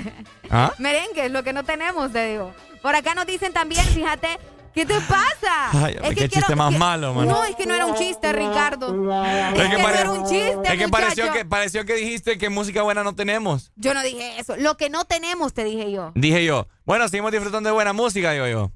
¿Ah? 0.50 0.72
merengues, 0.78 1.30
lo 1.30 1.42
que 1.42 1.52
no 1.52 1.64
tenemos, 1.64 2.12
te 2.12 2.30
digo. 2.32 2.52
Por 2.82 2.94
acá 2.94 3.14
nos 3.14 3.26
dicen 3.26 3.52
también, 3.52 3.84
fíjate, 3.86 4.38
¿qué 4.74 4.84
te 4.84 4.94
pasa? 5.02 5.70
Ay, 5.84 5.96
hombre, 5.96 6.14
qué 6.14 6.28
chiste 6.28 6.56
más 6.56 6.76
malo, 6.76 7.14
mano. 7.14 7.30
No, 7.30 7.44
es 7.44 7.54
que 7.54 7.66
no 7.66 7.74
era 7.74 7.86
un 7.86 7.94
chiste, 7.94 8.32
Ricardo. 8.32 8.88
Es, 9.24 9.58
Es 9.58 9.68
que, 9.70 9.76
que 9.76 9.82
no 9.82 9.88
era 9.88 10.10
un 10.10 10.24
chiste, 10.24 10.72
Es 10.72 10.78
que 10.78 10.88
pareció, 10.88 11.32
que 11.32 11.44
pareció 11.44 11.84
que 11.84 11.94
dijiste 11.94 12.38
que 12.38 12.48
música 12.48 12.82
buena 12.82 13.04
no 13.04 13.14
tenemos. 13.14 13.70
Yo 13.76 13.94
no 13.94 14.02
dije 14.02 14.40
eso. 14.40 14.56
Lo 14.56 14.76
que 14.76 14.90
no 14.90 15.04
tenemos, 15.04 15.54
te 15.54 15.64
dije 15.64 15.90
yo. 15.92 16.12
Dije 16.14 16.44
yo. 16.44 16.66
Bueno, 16.84 17.08
seguimos 17.08 17.30
disfrutando 17.32 17.68
de 17.68 17.74
buena 17.74 17.92
música, 17.92 18.32
digo 18.32 18.46
yo. 18.48 18.72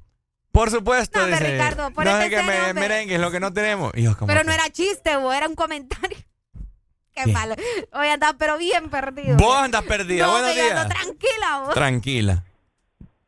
Por 0.57 0.71
supuesto, 0.71 1.19
No, 1.21 1.27
dice. 1.27 1.53
Ricardo, 1.53 1.83
no 1.91 1.95
ponete 1.95 2.17
es 2.25 2.31
que 2.31 2.37
serio, 2.37 2.51
me, 2.51 2.59
hombre. 2.71 2.89
merengue 2.89 3.15
es 3.17 3.21
lo 3.21 3.31
que 3.31 3.41
no 3.41 3.53
tenemos. 3.53 3.93
Pero 4.27 4.43
no 4.43 4.53
era 4.53 4.71
chiste, 4.71 5.15
vos, 5.19 5.35
era 5.35 5.49
un 5.49 5.55
comentario. 5.55 6.17
Qué 7.15 7.25
¿Qué? 7.25 7.33
malo. 7.33 7.55
Hoy 7.93 8.09
andaba 8.09 8.39
pero 8.39 8.57
bien 8.57 8.89
perdido. 8.89 9.37
Vos 9.37 9.55
andas 9.55 9.83
perdida. 9.83 10.25
No, 10.25 10.33
Buenos 10.33 10.57
yo 10.57 10.63
días. 10.63 10.79
ando 10.79 10.95
tranquila, 10.95 11.59
vos. 11.61 11.75
Tranquila. 11.75 12.45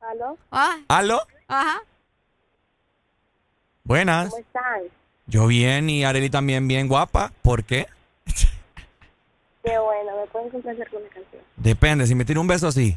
¿Aló? 0.00 0.38
Ah, 0.50 0.78
¿Aló? 0.88 1.20
ajá. 1.48 1.82
Buenas. 3.84 4.30
¿Cómo 4.30 4.40
están? 4.40 4.80
Yo 5.26 5.46
bien 5.48 5.90
y 5.90 6.04
Areli 6.04 6.30
también 6.30 6.66
bien 6.66 6.88
guapa. 6.88 7.30
¿Por 7.42 7.62
qué? 7.64 7.88
Qué 9.62 9.78
bueno, 9.78 10.16
¿me 10.18 10.26
pueden 10.28 10.48
complacer 10.48 10.88
con 10.88 11.02
una 11.02 11.10
canción? 11.10 11.42
Depende, 11.56 12.06
si 12.06 12.14
me 12.14 12.24
tira 12.24 12.40
un 12.40 12.46
beso 12.46 12.68
así. 12.68 12.96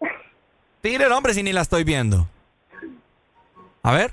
Tire 0.82 1.06
el 1.06 1.12
hombre 1.12 1.32
si 1.32 1.42
ni 1.42 1.54
la 1.54 1.62
estoy 1.62 1.84
viendo. 1.84 2.28
A 3.82 3.92
ver. 3.92 4.12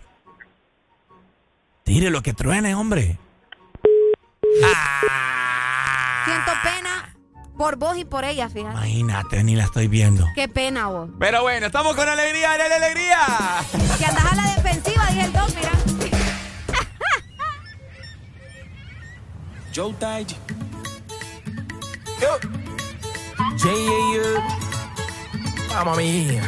Tire 1.83 2.09
lo 2.09 2.21
que 2.23 2.33
truene, 2.33 2.73
hombre. 2.75 3.17
Siento 6.25 6.51
pena 6.63 7.15
por 7.57 7.75
vos 7.77 7.95
y 7.97 8.05
por 8.05 8.23
ella, 8.25 8.49
fíjate. 8.49 8.73
Imagínate, 8.75 9.43
ni 9.43 9.55
la 9.55 9.65
estoy 9.65 9.87
viendo. 9.87 10.25
Qué 10.33 10.47
pena 10.47 10.87
vos. 10.87 11.09
Pero 11.19 11.43
bueno, 11.43 11.67
estamos 11.67 11.95
con 11.95 12.07
alegría, 12.09 12.53
Areli, 12.53 12.73
alegría. 12.73 13.19
Que 13.97 14.05
andas 14.05 14.25
a 14.31 14.35
la 14.35 14.55
defensiva, 14.55 15.05
dije 15.07 15.25
el 15.25 15.33
dos, 15.33 15.55
mira. 15.55 15.71
Joe 19.75 19.93
Taiji. 19.93 20.35
Yo. 22.19 22.39
J.A.U. 23.57 24.41
Mamma 25.73 25.95
mía. 25.95 26.43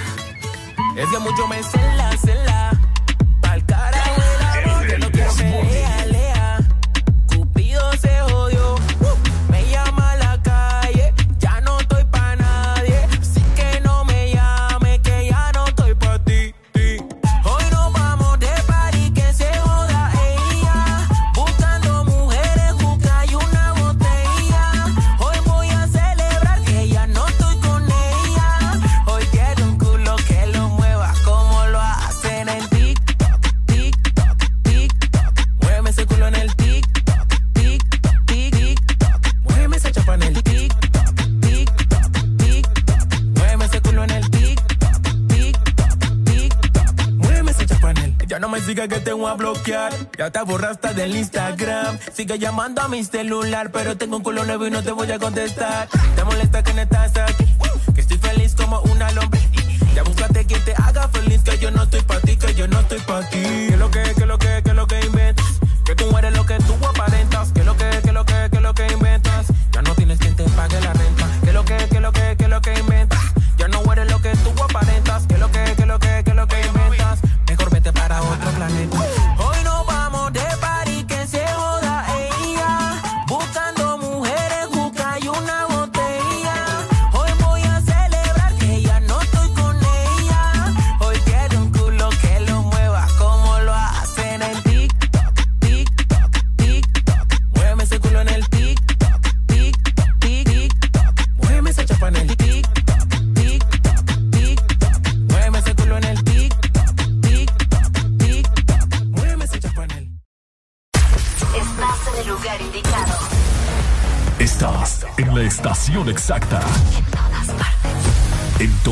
Es 0.97 1.07
que 1.09 1.19
mucho 1.19 1.47
me 1.47 1.61
cela, 1.63 2.11
cela. 2.17 2.71
Pa'l 3.51 3.65
carajo 3.65 4.21
el 4.21 4.69
amor, 4.69 4.87
que 4.87 4.97
no 4.97 5.11
quiero 5.11 5.35
pelea, 5.35 5.90
sigue 48.61 48.87
que 48.87 48.99
te 48.99 49.13
voy 49.13 49.29
a 49.29 49.33
bloquear. 49.33 49.93
Ya 50.17 50.31
te 50.31 50.41
borraste 50.41 50.93
del 50.93 51.15
Instagram. 51.15 51.97
Sigue 52.13 52.39
llamando 52.39 52.81
a 52.81 52.87
mi 52.87 53.03
celular, 53.03 53.71
pero 53.71 53.97
tengo 53.97 54.17
un 54.17 54.23
culo 54.23 54.45
nuevo 54.45 54.67
y 54.67 54.71
no 54.71 54.83
te 54.83 54.91
voy 54.91 55.11
a 55.11 55.19
contestar. 55.19 55.87
Te 56.15 56.23
molesta 56.23 56.63
que 56.63 56.73
no 56.73 56.81
estás 56.81 57.17
aquí, 57.17 57.45
que 57.93 58.01
estoy 58.01 58.17
feliz 58.17 58.55
como 58.55 58.79
una 58.81 59.11
lombriz. 59.11 59.43
Ya 59.95 60.03
búscate 60.03 60.45
quien 60.45 60.63
te 60.63 60.73
haga 60.73 61.07
feliz, 61.09 61.41
que 61.43 61.57
yo 61.57 61.69
no 61.71 61.83
estoy 61.83 62.01
pa' 62.01 62.19
ti, 62.21 62.37
que 62.37 62.53
yo 62.53 62.67
no 62.67 62.79
estoy 62.79 62.99
pa' 62.99 63.27
ti. 63.29 63.37
Que 63.39 63.41
que, 63.41 63.71
que 63.71 63.77
lo 63.77 63.91
que, 63.91 64.10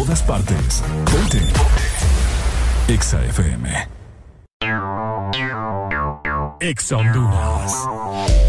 todas 0.09 0.21
partes. 0.23 0.83
Ponte. 1.05 1.39
Exa 2.91 3.23
FM. 3.25 3.69
Exa 6.59 6.97
Honduras. 6.97 8.48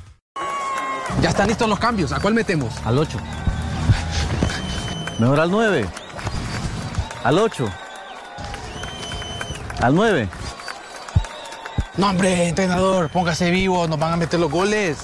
Ya 1.21 1.29
están 1.29 1.47
listos 1.47 1.67
los 1.67 1.79
cambios. 1.79 2.11
¿A 2.11 2.19
cuál 2.19 2.33
metemos? 2.33 2.73
Al 2.85 2.97
8. 2.97 3.17
Mejor 5.19 5.39
al 5.39 5.51
9. 5.51 5.85
Al 7.23 7.39
8. 7.39 7.69
Al 9.81 9.95
9. 9.95 10.29
No, 11.97 12.09
hombre, 12.09 12.47
entrenador, 12.47 13.09
póngase 13.09 13.51
vivo, 13.51 13.87
nos 13.87 13.99
van 13.99 14.13
a 14.13 14.17
meter 14.17 14.39
los 14.39 14.49
goles. 14.49 14.97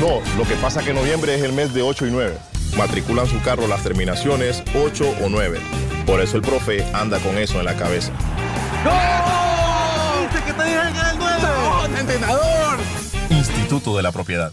No, 0.00 0.20
lo 0.36 0.46
que 0.46 0.54
pasa 0.56 0.82
que 0.82 0.92
noviembre 0.92 1.34
es 1.34 1.42
el 1.42 1.52
mes 1.52 1.72
de 1.72 1.82
8 1.82 2.06
y 2.06 2.10
9. 2.10 2.38
Matriculan 2.76 3.26
su 3.26 3.40
carro 3.42 3.66
las 3.66 3.82
terminaciones 3.82 4.62
8 4.74 5.14
o 5.24 5.28
9. 5.28 5.60
Por 6.06 6.20
eso 6.20 6.36
el 6.36 6.42
profe 6.42 6.84
anda 6.92 7.18
con 7.20 7.38
eso 7.38 7.58
en 7.58 7.64
la 7.64 7.74
cabeza. 7.74 8.12
¡Dice 10.30 10.44
que 10.44 10.52
te 10.52 10.64
dije 10.64 10.78
que 10.92 11.10
el 11.10 11.18
9! 11.18 11.38
¡No, 11.42 11.98
entrenador! 11.98 12.78
Instituto 13.30 13.96
de 13.96 14.02
la 14.02 14.12
Propiedad. 14.12 14.52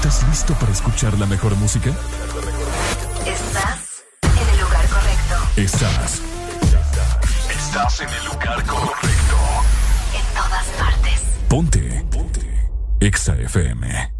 ¿Estás 0.00 0.26
listo 0.28 0.54
para 0.54 0.72
escuchar 0.72 1.12
la 1.18 1.26
mejor 1.26 1.54
música? 1.56 1.90
Estás 3.26 4.02
en 4.22 4.48
el 4.48 4.60
lugar 4.60 4.88
correcto. 4.88 5.34
Estás. 5.56 6.22
Estás 7.50 8.00
en 8.00 8.08
el 8.08 8.24
lugar 8.24 8.64
correcto. 8.64 9.36
En 10.14 10.34
todas 10.34 10.66
partes. 10.78 11.20
Ponte. 11.50 12.06
Ponte. 12.10 12.70
Exa 13.00 13.36
FM. 13.36 14.14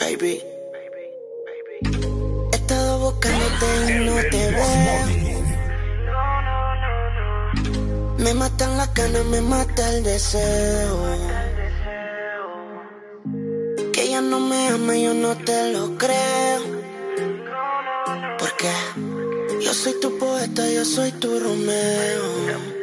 Baby. 0.00 0.40
He 2.52 2.56
estado 2.56 2.98
buscándote 3.00 3.66
y 3.90 4.04
no 4.06 4.14
te 4.30 4.50
veo. 4.52 5.27
Me 8.18 8.34
matan 8.34 8.76
las 8.76 8.92
ganas, 8.94 9.24
me 9.26 9.40
mata 9.40 9.90
el 9.94 10.02
deseo. 10.02 10.98
Que 13.92 14.02
ella 14.02 14.20
no 14.20 14.40
me 14.40 14.68
ama, 14.68 14.96
yo 14.96 15.14
no 15.14 15.36
te 15.36 15.72
lo 15.72 15.96
creo. 15.96 16.60
Porque 18.38 18.70
yo 19.60 19.72
soy 19.72 19.94
tu 20.00 20.18
poeta, 20.18 20.68
yo 20.70 20.84
soy 20.84 21.12
tu 21.12 21.38
Romeo. 21.38 22.77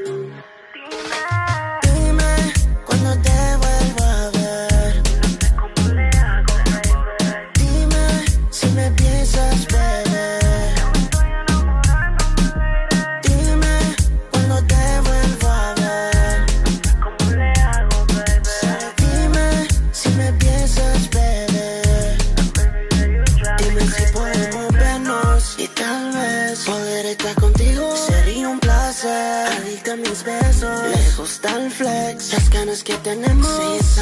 Tal 31.46 31.70
flex. 31.70 32.34
Las 32.34 32.50
ganas 32.50 32.84
que 32.84 32.96
tenemos, 32.98 33.48
sí, 33.48 34.02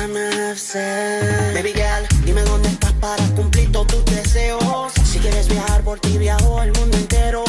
sex. 0.56 1.54
Baby 1.54 1.74
girl, 1.74 2.04
dime 2.26 2.42
dónde 2.44 2.70
estás 2.70 2.94
para 2.94 3.24
cumplir 3.36 3.72
todos 3.72 3.88
tus 3.88 4.06
deseos. 4.06 4.94
Si 5.04 5.20
quieres 5.20 5.48
viajar 5.48 5.82
por 5.84 6.00
ti, 6.00 6.18
viajo 6.18 6.60
al 6.60 6.72
mundo 6.74 6.98
entero. 6.98 7.44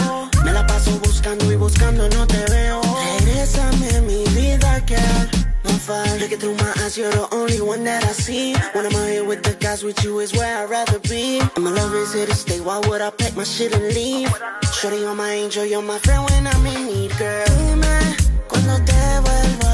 Me 0.45 0.53
la 0.53 0.67
paso 0.67 0.91
buscando 1.05 1.51
y 1.53 1.57
buscando, 1.57 2.09
no 2.09 2.27
te 2.27 2.45
veo. 2.51 2.81
Regrésame 3.21 4.01
mi 4.03 4.25
vida, 4.39 4.83
girl. 4.87 5.29
On 5.67 5.79
fire, 5.79 6.19
looking 6.21 6.39
through 6.39 6.57
my 6.57 6.73
eyes, 6.85 6.97
you're 6.97 7.11
the 7.11 7.27
only 7.33 7.61
one 7.61 7.85
that 7.85 8.05
I 8.05 8.13
see. 8.13 8.55
When 8.75 8.87
I'm 8.87 8.95
out 8.95 9.09
here 9.09 9.25
with 9.25 9.43
the 9.43 9.55
guys, 9.55 9.83
with 9.83 10.03
you 10.05 10.21
is 10.21 10.33
where 10.33 10.59
I'd 10.59 10.71
rather 10.71 10.99
be. 11.01 11.41
And 11.57 11.65
my 11.65 11.71
love 11.71 11.95
is 11.95 12.13
here 12.13 12.27
to 12.27 12.35
stay. 12.35 12.61
Why 12.61 12.81
would 12.87 13.01
I 13.01 13.11
pack 13.11 13.37
my 13.37 13.45
shit 13.45 13.73
and 13.73 13.95
leave? 13.95 14.33
Shorty, 14.73 14.99
you're 14.99 15.15
my 15.15 15.31
angel, 15.31 15.65
you're 15.65 15.83
my 15.83 15.99
friend 15.99 16.23
when 16.31 16.47
I'm 16.47 16.67
in 16.67 16.87
need, 16.87 17.13
girl. 17.17 17.47
Dime 17.47 18.25
cuando 18.49 18.85
te 18.85 18.93
vuelvo 19.23 19.74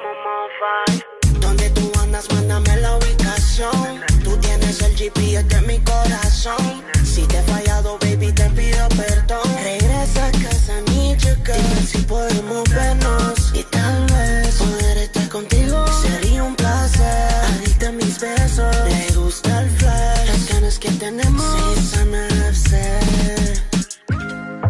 GPS 5.01 5.43
de 5.47 5.61
mi 5.61 5.79
corazón. 5.79 6.83
Si 7.03 7.23
te 7.23 7.39
he 7.39 7.41
fallado, 7.41 7.97
baby, 8.01 8.31
te 8.33 8.47
pido 8.51 8.87
perdón. 8.89 9.41
Regresa 9.63 10.27
a 10.27 10.31
casa, 10.31 10.73
ni 10.89 11.17
chica. 11.17 11.53
Dime 11.53 11.81
si 11.91 11.97
podemos 12.03 12.69
vernos. 12.69 13.51
Y 13.55 13.63
tal 13.63 14.05
vez 14.13 14.55
poder 14.57 14.97
estar 14.99 15.27
contigo 15.29 15.85
sería 16.03 16.43
un 16.43 16.55
placer. 16.55 17.33
Adicta 17.45 17.87
a 17.89 17.91
mis 17.93 18.19
besos. 18.19 18.75
Le 18.89 19.15
gusta 19.15 19.61
el 19.61 19.69
flash. 19.71 20.27
Las 20.27 20.53
ganas 20.53 20.77
que 20.77 20.91
tenemos. 20.91 21.79
Son 21.93 22.13
FC. 22.13 22.99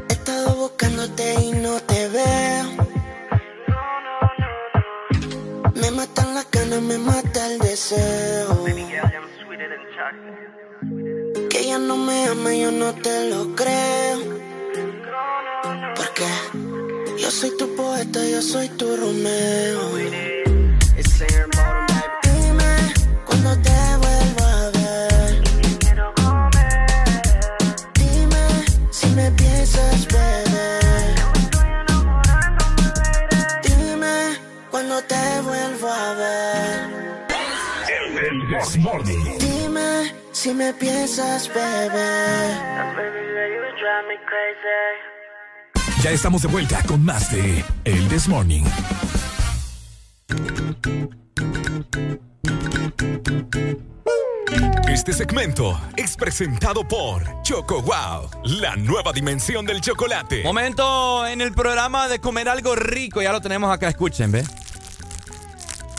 He 0.07 0.13
estado 0.13 0.55
buscándote 0.55 1.25
y 1.41 1.51
no 1.51 1.77
te 1.81 2.07
veo. 2.07 2.65
Me 5.75 5.91
matan 5.91 6.35
las 6.35 6.49
ganas, 6.51 6.81
me 6.81 6.97
mata 6.97 7.47
el 7.47 7.59
deseo. 7.59 9.10
Que 11.49 11.59
ella 11.59 11.77
no 11.77 11.95
me 11.95 12.25
ama, 12.25 12.53
yo 12.55 12.71
no 12.71 12.93
te 12.95 13.29
lo 13.29 13.55
creo. 13.55 14.19
Porque 15.95 16.25
yo 17.19 17.29
soy 17.29 17.55
tu 17.57 17.75
poeta, 17.75 18.19
yo 18.27 18.41
soy 18.41 18.67
tu 18.69 18.97
Romeo. 18.97 19.95
Dime 22.23 22.93
cuando 23.27 23.55
te 23.61 23.77
vuelvo 24.03 24.43
a 24.43 24.69
ver. 24.71 25.43
Dime 27.93 28.45
si 28.89 29.07
me 29.09 29.31
piensas 29.31 30.07
beber. 30.07 31.15
Dime 33.63 34.15
cuando 34.71 34.99
te 35.03 35.41
vuelvo 35.43 35.87
a 35.87 36.13
ver. 36.15 37.01
El 38.31 38.49
Desmorning. 38.49 39.23
Dime 39.23 39.40
si 40.41 40.55
me 40.55 40.73
piensas 40.73 41.47
beber. 41.53 42.71
Ya 46.01 46.09
estamos 46.09 46.41
de 46.41 46.47
vuelta 46.47 46.81
con 46.87 47.05
más 47.05 47.31
de 47.31 47.63
El 47.85 48.09
Desmorning. 48.09 48.65
Este 54.91 55.13
segmento 55.13 55.79
es 55.95 56.17
presentado 56.17 56.87
por 56.87 57.23
Choco 57.43 57.83
Wow, 57.83 58.31
la 58.61 58.75
nueva 58.77 59.13
dimensión 59.13 59.67
del 59.67 59.79
chocolate. 59.79 60.41
Momento 60.43 61.27
en 61.27 61.41
el 61.41 61.53
programa 61.53 62.07
de 62.07 62.17
comer 62.17 62.49
algo 62.49 62.75
rico. 62.75 63.21
Ya 63.21 63.31
lo 63.31 63.41
tenemos 63.41 63.71
acá, 63.71 63.89
escuchen, 63.89 64.31
¿ve? 64.31 64.43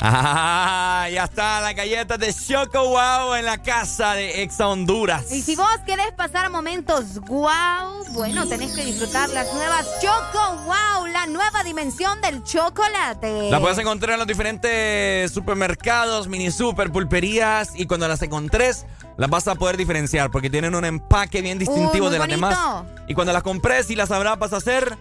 Ah, 0.01 1.07
ya 1.13 1.25
está 1.25 1.61
la 1.61 1.73
galleta 1.75 2.17
de 2.19 2.35
Choco 2.35 2.89
Wow 2.89 3.35
en 3.35 3.45
la 3.45 3.59
casa 3.63 4.15
de 4.15 4.43
Exa 4.43 4.67
Honduras. 4.67 5.31
Y 5.31 5.43
si 5.43 5.55
vos 5.55 5.69
querés 5.87 6.13
pasar 6.17 6.51
momentos 6.51 7.21
wow, 7.21 8.05
bueno, 8.11 8.47
tenés 8.49 8.73
que 8.75 8.85
disfrutar 8.85 9.29
las 9.31 9.53
nuevas 9.55 9.87
Choco 10.01 10.57
Wow, 10.65 11.07
la 11.07 11.27
nueva 11.27 11.63
dimensión 11.63 12.21
del 12.21 12.43
chocolate. 12.43 13.51
La 13.51 13.61
puedes 13.61 13.79
encontrar 13.79 14.15
en 14.15 14.19
los 14.19 14.27
diferentes 14.27 15.31
supermercados, 15.31 16.27
mini 16.27 16.51
super, 16.51 16.91
pulperías 16.91 17.71
y 17.77 17.87
cuando 17.87 18.09
las 18.09 18.23
encontres 18.23 18.87
las 19.17 19.31
vas 19.31 19.47
a 19.47 19.55
poder 19.55 19.77
diferenciar 19.77 20.31
porque 20.31 20.51
tienen 20.51 20.75
un 20.75 20.85
empaque 20.85 21.43
bien 21.43 21.59
distintivo 21.59 22.07
Uy, 22.07 22.13
de 22.13 22.19
las 22.19 22.27
bonito. 22.27 22.49
demás. 22.49 22.85
Y 23.07 23.15
cuando 23.15 23.33
las 23.33 23.43
compres 23.45 23.89
y 23.91 23.95
las 23.97 24.09
sabrás 24.09 24.39
vas 24.39 24.53
a 24.53 24.57
hacer 24.57 24.97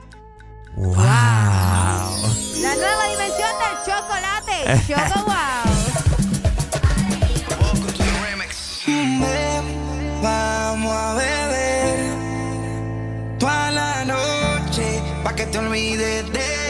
wow. 0.76 0.96
La 2.62 2.76
nueva 2.76 3.08
dimensión 3.10 3.50
del 3.60 3.76
chocolate, 3.86 4.56
Choco 4.88 5.26
Wow. 5.26 5.72
Vamos 10.22 10.92
a 10.92 11.14
beber 11.16 12.14
toda 13.40 13.72
la 13.72 14.06
noche 14.06 15.02
pa' 15.24 15.34
que 15.36 15.46
te 15.48 15.58
olvides 15.58 16.32
de 16.32 16.61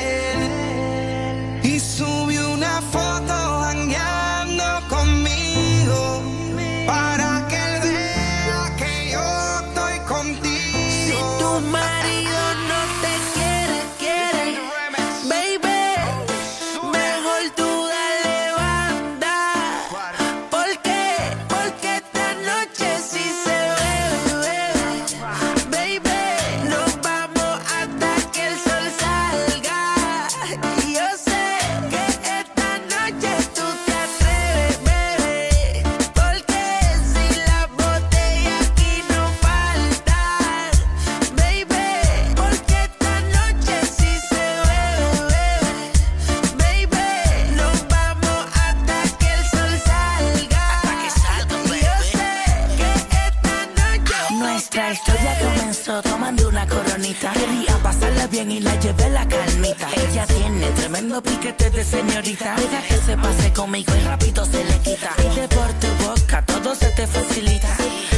coronita. 56.72 57.32
Quería 57.34 57.76
pasarla 57.84 58.28
bien 58.28 58.52
y 58.52 58.60
la 58.60 58.76
llevé 58.80 59.10
la 59.10 59.28
calmita. 59.28 59.88
Ella 59.96 60.26
tiene 60.26 60.68
tremendo 60.72 61.22
piquete 61.22 61.70
de 61.70 61.84
señorita. 61.84 62.56
Deja 62.56 62.82
que 62.88 62.98
se 63.06 63.18
pase 63.18 63.54
conmigo 63.54 63.94
y 63.96 64.04
rápido 64.06 64.46
se 64.46 64.64
le 64.64 64.78
quita. 64.80 65.12
Pide 65.18 65.48
por 65.50 65.72
tu 65.82 65.90
boca, 66.06 66.46
todo 66.46 66.76
se 66.76 66.90
te 66.92 67.06
facilita. 67.08 67.72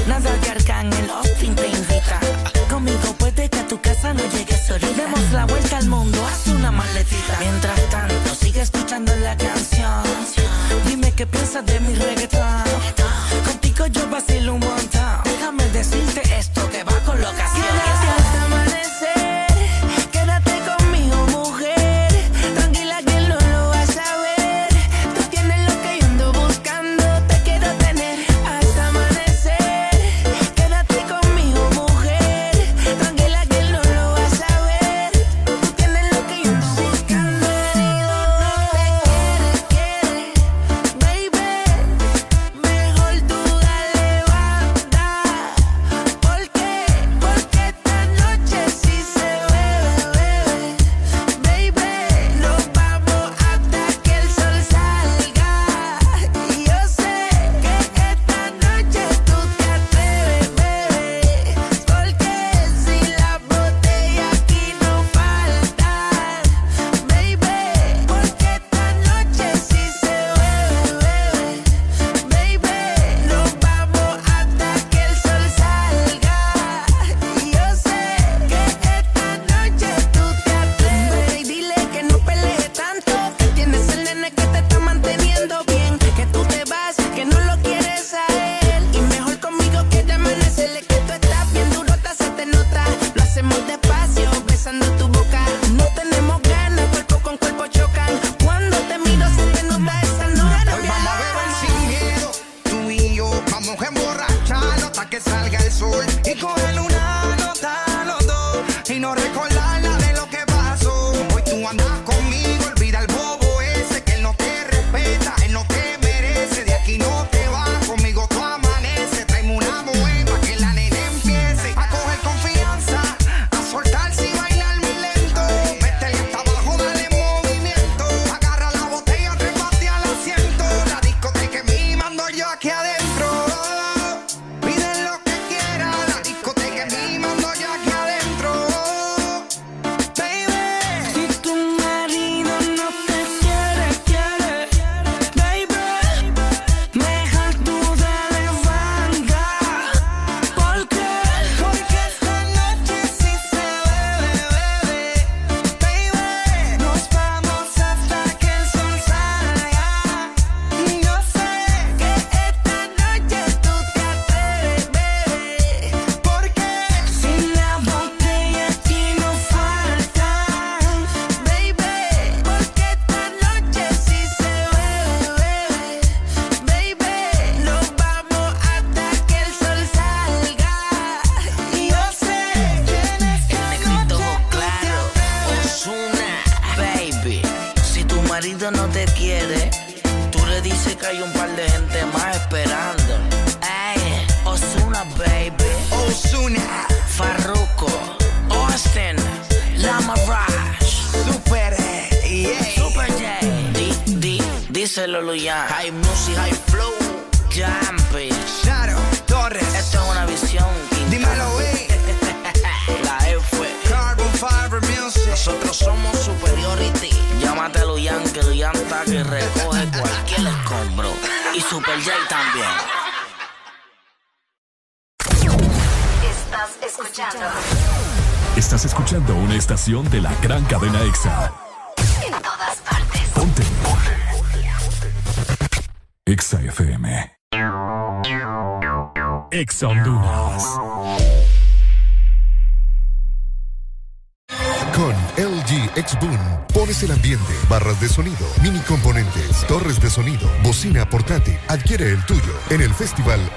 Nada 0.07 0.31
de 0.37 0.49
arcángel, 0.49 1.09
Austin 1.09 1.55
te 1.55 1.67
invita. 1.67 2.19
Conmigo 2.69 3.13
puede 3.17 3.49
que 3.49 3.59
a 3.59 3.67
tu 3.67 3.79
casa 3.81 4.13
no 4.13 4.23
llegues 4.33 4.61
solita. 4.67 5.01
Demos 5.01 5.31
la 5.31 5.45
vuelta 5.45 5.77
al 5.77 5.87
mundo, 5.87 6.17
haz 6.25 6.47
una 6.47 6.71
maletita. 6.71 7.37
Mientras 7.39 7.89
tanto, 7.89 8.35
sigue 8.35 8.61
escuchando 8.61 9.15
la 9.17 9.35
canción. 9.37 10.03
Dime 10.87 11.11
qué 11.11 11.25
piensas 11.25 11.65
de 11.65 11.79
mi 11.81 11.93
reggaetón. 11.95 12.22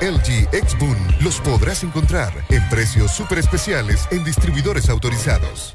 LG 0.00 0.48
X-Boom 0.52 0.96
los 1.22 1.40
podrás 1.40 1.82
encontrar 1.82 2.32
en 2.50 2.68
precios 2.68 3.12
súper 3.12 3.38
especiales 3.38 4.06
en 4.10 4.24
distribuidores 4.24 4.90
autorizados. 4.90 5.74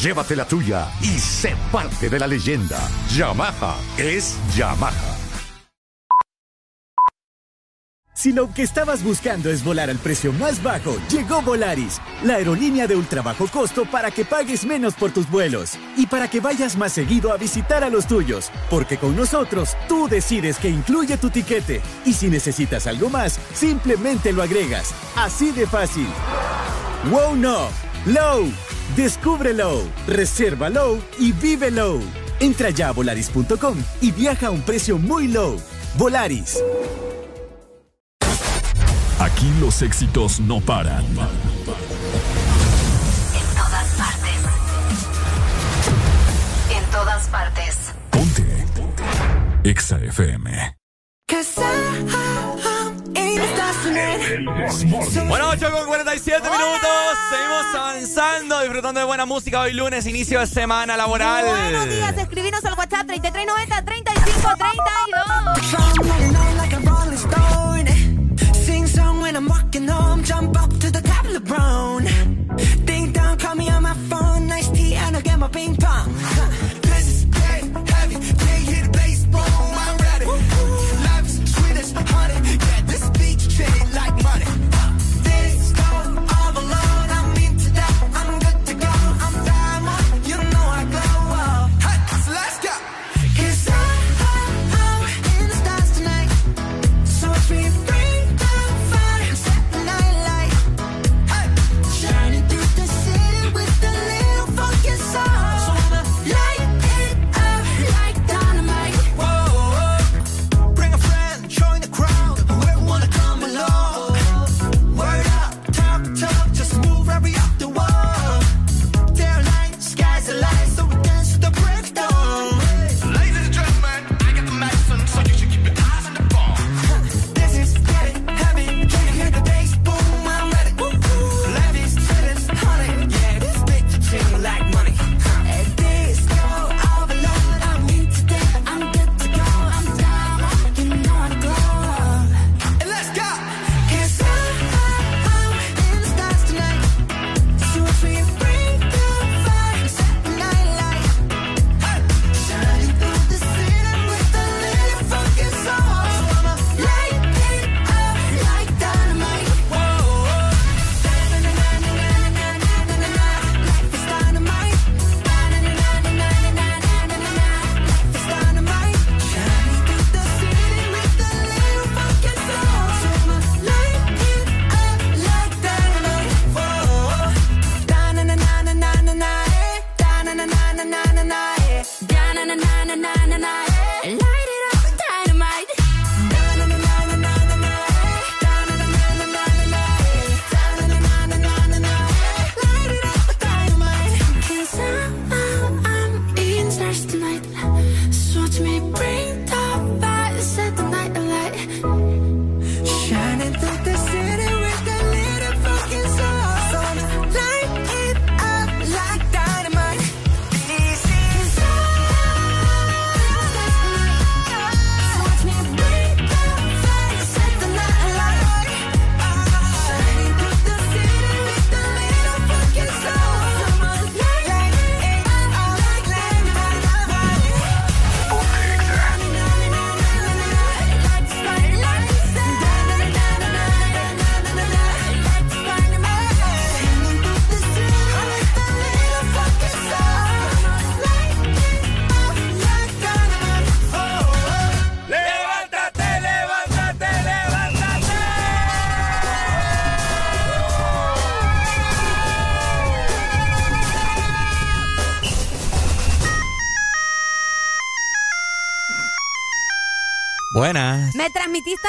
Llévate 0.00 0.34
la 0.34 0.46
tuya 0.46 0.88
y 1.00 1.18
sé 1.18 1.54
parte 1.70 2.08
de 2.08 2.18
la 2.18 2.26
leyenda. 2.26 2.78
Yamaha 3.14 3.76
es 3.98 4.36
Yamaha. 4.56 5.18
Si 8.14 8.32
lo 8.32 8.52
que 8.52 8.62
estabas 8.62 9.02
buscando 9.02 9.50
es 9.50 9.64
volar 9.64 9.90
al 9.90 9.98
precio 9.98 10.32
más 10.32 10.62
bajo, 10.62 10.96
llegó 11.10 11.42
Volaris, 11.42 12.00
la 12.22 12.34
aerolínea 12.34 12.86
de 12.86 12.94
ultra 12.94 13.20
bajo 13.20 13.48
costo 13.48 13.84
para 13.84 14.10
que 14.10 14.24
pagues 14.24 14.64
menos 14.64 14.94
por 14.94 15.10
tus 15.10 15.28
vuelos 15.28 15.72
y 15.96 16.06
para 16.06 16.28
que 16.28 16.40
vayas 16.40 16.76
más 16.76 16.92
seguido 16.92 17.32
a 17.32 17.36
visitar 17.36 17.82
a 17.82 17.90
los 17.90 18.06
tuyos, 18.06 18.50
porque 18.70 18.96
con 18.96 19.16
nosotros 19.16 19.76
tú 19.88 20.08
decides 20.08 20.58
que 20.58 20.68
incluye 20.68 21.16
tu 21.16 21.30
tiquete 21.30 21.80
y 22.04 22.12
si 22.12 22.28
necesitas 22.28 22.86
algo 22.86 23.08
más, 23.08 23.40
simplemente 23.54 24.32
lo 24.32 24.42
agregas. 24.42 24.94
Así 25.16 25.50
de 25.50 25.66
fácil. 25.66 26.06
Wow 27.10 27.34
no, 27.34 27.68
Low. 28.06 28.52
Reserva 30.06 30.68
Low 30.68 31.00
y 31.18 31.32
vive 31.32 31.70
Low. 31.70 32.00
Entra 32.40 32.70
ya 32.70 32.88
a 32.88 32.92
volaris.com 32.92 33.76
y 34.00 34.10
viaja 34.10 34.48
a 34.48 34.50
un 34.50 34.62
precio 34.62 34.98
muy 34.98 35.28
low. 35.28 35.56
Volaris. 35.96 36.58
Aquí 39.18 39.52
los 39.60 39.82
éxitos 39.82 40.40
no 40.40 40.60
paran. 40.60 41.04
En 41.04 41.16
todas 43.56 43.88
partes. 43.96 44.38
En 46.76 46.90
todas 46.90 47.28
partes. 47.28 47.92
Ponte. 48.10 48.66
EXA 49.64 49.98
FM. 49.98 50.76
Bueno, 55.28 55.48
8 55.50 55.70
con 55.70 55.86
47 55.86 56.50
minutos. 56.50 56.90
Seguimos 57.30 57.74
avanzando, 57.74 58.60
disfrutando 58.60 59.00
de 59.00 59.06
buena 59.06 59.26
música 59.26 59.60
hoy 59.60 59.72
lunes, 59.72 60.06
inicio 60.06 60.40
de 60.40 60.46
semana 60.46 60.96
laboral. 60.96 61.44
Buenos 61.46 61.88
días, 61.88 62.16
escribinos 62.16 62.64
al 62.64 62.74
WhatsApp 62.74 63.06
3390 63.06 63.84
3532. 63.84 65.02
like 66.56 66.72
a 66.72 66.80
rolling 66.80 67.16
stone. 67.16 67.86
Sing 68.54 68.86
song 68.86 69.20
when 69.20 69.36
I'm 69.36 69.48
walking 69.48 69.88
home. 69.88 70.22
Jump 70.24 70.56
up 70.62 70.70
to 70.80 70.90
the 70.90 71.00
top 71.00 71.24
of 71.24 71.32
the 71.32 71.40
brown. 71.40 72.04
Ding 72.84 73.12
dong, 73.12 73.38
call 73.38 73.54
me 73.54 73.68
on 73.70 73.82
my 73.82 73.94
phone. 74.08 74.46
Nice 74.46 74.68
tea, 74.70 74.94
and 74.94 75.16
I'll 75.16 75.22
get 75.22 75.38
my 75.38 75.48
ping 75.48 75.76
pong. 75.76 76.14
This 76.82 77.06
is 77.08 77.26
heavy. 77.34 78.14
Can't 78.14 78.64
hit 78.68 78.84
the 78.84 78.90
bass, 78.98 79.24
boom. 79.26 79.71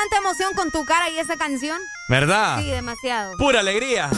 Tanta 0.03 0.17
emoción 0.17 0.53
con 0.55 0.69
tu 0.71 0.83
cara 0.85 1.09
y 1.09 1.17
esa 1.19 1.35
canción. 1.37 1.79
¿Verdad? 2.09 2.59
Sí, 2.61 2.69
demasiado. 2.69 3.37
Pura 3.37 3.59
alegría. 3.61 4.09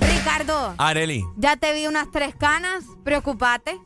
Ricardo, 0.00 0.74
Areli. 0.78 1.24
ya 1.36 1.56
te 1.56 1.72
vi 1.72 1.86
unas 1.86 2.10
tres 2.10 2.34
canas. 2.34 2.84
Preocupate. 3.04 3.80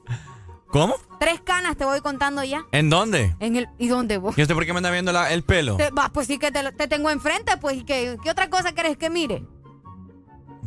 ¿Cómo? 0.68 0.94
Tres 1.20 1.40
canas 1.40 1.76
te 1.76 1.84
voy 1.84 2.00
contando 2.00 2.42
ya. 2.42 2.64
¿En 2.72 2.88
dónde? 2.90 3.36
En 3.40 3.56
el, 3.56 3.68
¿Y 3.78 3.88
dónde 3.88 4.18
vos? 4.18 4.34
Yo 4.36 4.46
sé 4.46 4.54
por 4.54 4.64
qué 4.64 4.72
me 4.72 4.78
anda 4.78 4.90
viendo 4.90 5.12
la- 5.12 5.30
el 5.32 5.44
pelo. 5.44 5.76
Te- 5.76 5.90
pues 6.12 6.26
sí 6.26 6.38
que 6.38 6.50
te, 6.50 6.88
tengo 6.88 7.10
enfrente, 7.10 7.56
pues. 7.58 7.76
¿y 7.76 7.84
qué, 7.84 8.16
qué 8.22 8.30
otra 8.30 8.48
cosa 8.50 8.72
querés 8.72 8.96
que 8.96 9.10
mire? 9.10 9.44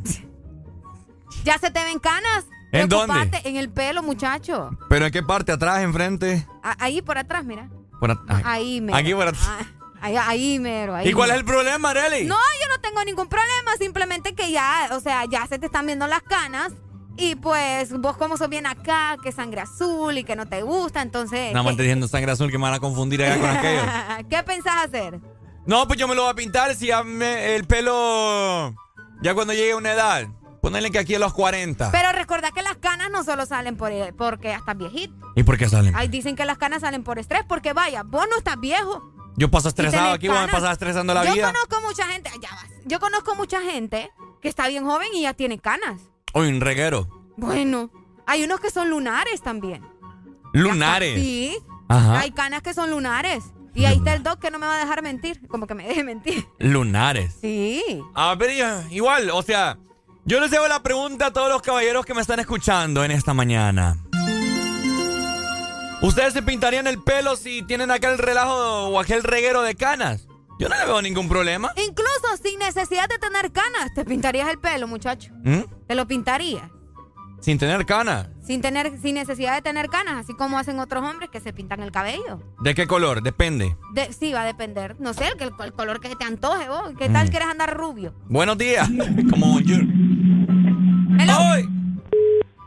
¿Ya 1.43 1.58
se 1.58 1.72
te 1.72 1.84
ven 1.84 2.00
canas? 2.00 2.45
¿En 2.72 2.88
Preocupate, 2.88 3.19
dónde? 3.32 3.42
En 3.50 3.56
el 3.58 3.69
pelo, 3.69 4.03
muchacho. 4.03 4.69
¿Pero 4.90 5.06
en 5.08 5.11
qué 5.11 5.24
parte? 5.24 5.51
¿Atrás, 5.51 5.82
enfrente? 5.82 6.48
A- 6.64 6.75
ahí 6.84 7.01
por 7.01 7.17
atrás, 7.17 7.43
mira. 7.43 7.69
Por. 8.00 8.20
Ahí, 8.44 8.82
mero. 8.82 8.98
Aquí 8.98 9.14
por. 9.14 9.28
Ah, 9.28 9.66
Ahí, 10.02 10.16
ahí, 10.18 10.60
mero. 10.60 10.94
ahí 10.96 11.08
¿Y 11.10 11.14
cuál 11.14 11.32
es 11.32 11.38
el 11.38 11.46
problema, 11.46 11.90
Areli? 11.90 12.26
No, 12.26 12.36
yo 12.36 12.70
no 12.76 12.80
tengo 12.80 13.04
ningún 13.04 13.28
problema. 13.28 13.72
Simplemente 13.80 14.36
que 14.36 14.52
ya, 14.52 14.90
o 14.92 15.00
sea, 15.00 15.26
ya 15.26 15.48
se 15.48 15.58
te 15.58 15.66
están 15.66 15.86
viendo 15.88 16.06
las 16.06 16.22
canas. 16.22 16.74
Y 17.18 17.36
pues 17.36 17.92
vos 17.98 18.18
como 18.18 18.36
sos 18.38 18.50
bien 18.50 18.66
acá, 18.66 19.16
que 19.24 19.32
sangre 19.32 19.62
azul 19.62 20.18
y 20.18 20.24
que 20.26 20.36
no 20.36 20.48
te 20.48 20.62
gusta, 20.64 21.02
entonces... 21.02 21.54
Nada 21.54 21.64
más 21.64 21.72
¿qué, 21.74 21.78
te 21.78 21.84
diciendo 21.84 22.10
sangre 22.10 22.34
azul 22.34 22.52
que 22.52 22.58
me 22.58 22.64
van 22.64 22.74
a 22.74 22.80
confundir 22.82 23.24
allá 23.24 23.40
con 23.40 23.50
aquello. 23.50 23.82
¿Qué 24.30 24.44
pensás 24.44 24.84
hacer? 24.86 25.22
No, 25.66 25.88
pues 25.88 25.98
yo 25.98 26.10
me 26.10 26.14
lo 26.16 26.24
voy 26.24 26.32
a 26.32 26.36
pintar 26.36 26.76
si 26.76 26.88
ya 26.88 27.04
me- 27.04 27.56
el 27.56 27.66
pelo. 27.66 28.76
Ya 29.22 29.34
cuando 29.34 29.54
llegue 29.54 29.72
a 29.72 29.78
una 29.78 29.94
edad. 29.94 30.28
Ponerle 30.66 30.90
que 30.90 30.98
aquí 30.98 31.14
a 31.14 31.19
los 31.19 31.32
40. 31.32 31.92
Pero 31.92 32.11
recordá 32.11 32.50
que 32.50 32.64
las 32.64 32.77
canas 32.77 33.11
no 33.11 33.24
solo 33.24 33.45
salen 33.45 33.77
por, 33.77 33.92
porque 34.16 34.48
ya 34.48 34.56
estás 34.56 34.76
viejito. 34.76 35.14
¿Y 35.35 35.44
por 35.44 35.60
qué 35.60 35.69
salen? 35.69 35.94
Ay, 35.95 36.08
dicen 36.08 36.35
que 36.35 36.44
las 36.44 36.58
canas 36.58 36.82
salen 36.82 37.03
por 37.03 37.19
estrés, 37.19 37.44
porque 37.48 37.74
vaya, 37.74 38.02
vos 38.02 38.26
no 38.32 38.35
estás 38.35 38.60
viejo. 38.60 39.14
Yo 39.38 39.52
paso 39.52 39.69
estresado 39.69 40.11
aquí, 40.14 40.27
a 40.27 40.34
canas. 40.34 40.50
pasar 40.50 40.72
estresando 40.72 41.14
la 41.14 41.24
Yo 41.24 41.34
vida. 41.35 41.53
conozco 41.53 41.88
mucha 41.88 42.08
gente, 42.08 42.32
ya 42.42 42.50
vas. 42.50 42.66
Yo 42.84 43.00
conozco 43.00 43.35
mucha 43.35 43.61
gente 43.61 44.11
que 44.42 44.48
está 44.50 44.68
bien 44.68 44.85
joven 44.85 45.08
y 45.14 45.22
ya 45.22 45.35
tiene 45.35 45.60
canas. 45.60 46.02
Uy, 46.34 46.48
un 46.48 46.60
reguero. 46.60 47.08
Bueno, 47.38 47.92
hay 48.26 48.44
unos 48.44 48.60
que 48.60 48.72
son 48.72 48.90
lunares 48.90 49.44
también. 49.44 49.85
Lunares. 50.52 51.22
Sí. 51.22 51.60
Ajá. 51.90 52.22
Hay 52.22 52.32
canas 52.32 52.64
que 52.64 52.74
son 52.74 52.90
lunares. 52.90 53.44
Y 53.76 53.85
ahí 53.85 53.98
está 53.98 54.16
el 54.16 54.24
doc 54.24 54.40
que 54.40 54.50
no 54.50 54.58
me 54.58 54.66
va 54.66 54.77
a 54.77 54.80
dejar 54.80 55.03
mentir. 55.03 55.48
Como 55.48 55.68
que 55.68 55.76
me 55.76 55.85
deje 55.88 56.03
mentir. 56.03 56.48
Lunares. 56.58 57.35
Sí. 57.40 57.84
A 58.16 58.34
ver, 58.34 58.56
ya, 58.58 58.84
igual, 58.90 59.30
o 59.30 59.44
sea, 59.44 59.77
yo 60.26 60.40
les 60.40 60.52
hago 60.54 60.68
la 60.68 60.82
pregunta 60.82 61.28
a 61.28 61.34
todos 61.34 61.50
los 61.50 61.62
caballeros 61.62 62.06
que 62.06 62.14
me 62.14 62.22
están 62.22 62.40
escuchando 62.40 63.04
en 63.04 63.12
esta 63.12 63.34
mañana. 63.34 63.98
¿Ustedes 66.02 66.34
se 66.34 66.42
pintarían 66.42 66.88
el 66.88 67.02
pelo 67.02 67.36
si 67.36 67.62
tienen 67.64 67.92
aquel 67.92 68.18
relajo 68.18 68.88
o 68.90 69.00
aquel 69.00 69.24
reguero 69.24 69.62
de 69.62 69.76
canas? 69.76 70.28
Yo 70.60 70.70
no 70.70 70.76
le 70.78 70.86
veo 70.86 71.02
ningún 71.02 71.30
problema. 71.30 71.74
Incluso 71.76 72.38
sin 72.42 72.60
necesidad 72.60 73.08
de 73.08 73.18
tener 73.18 73.52
canas, 73.52 73.94
te 73.94 74.06
pintarías 74.06 74.50
el 74.50 74.58
pelo, 74.58 74.88
muchacho. 74.88 75.32
¿Mm? 75.44 75.62
Te 75.88 75.95
lo 75.95 76.08
pintarías. 76.08 76.70
Sin 77.46 77.60
tener 77.60 77.86
canas. 77.86 78.28
Sin 78.44 78.60
tener, 78.62 79.00
sin 79.04 79.14
necesidad 79.14 79.54
de 79.54 79.62
tener 79.62 79.88
canas, 79.90 80.16
así 80.18 80.34
como 80.34 80.58
hacen 80.58 80.80
otros 80.80 81.04
hombres 81.08 81.30
que 81.30 81.40
se 81.40 81.54
pintan 81.54 81.82
el 81.84 81.92
cabello. 81.92 82.40
¿De 82.60 82.74
qué 82.74 82.88
color? 82.88 83.22
Depende. 83.22 83.78
De- 83.94 84.12
sí, 84.14 84.34
va 84.34 84.42
a 84.42 84.46
depender. 84.46 84.96
No 85.00 85.14
sé, 85.14 85.28
el, 85.28 85.40
el- 85.40 85.54
el 85.64 85.74
color 85.74 86.00
que 86.00 86.10
se 86.10 86.16
te 86.16 86.26
antoje 86.26 86.68
vos. 86.70 86.94
¿Qué 86.98 87.08
tal 87.08 87.28
Mm. 87.28 87.30
quieres 87.30 87.48
andar 87.48 87.78
rubio? 87.78 88.16
Buenos 88.28 88.58
días. 88.58 88.90
Como 89.30 89.60
yo. 89.60 89.76
¡Ay! 91.20 91.70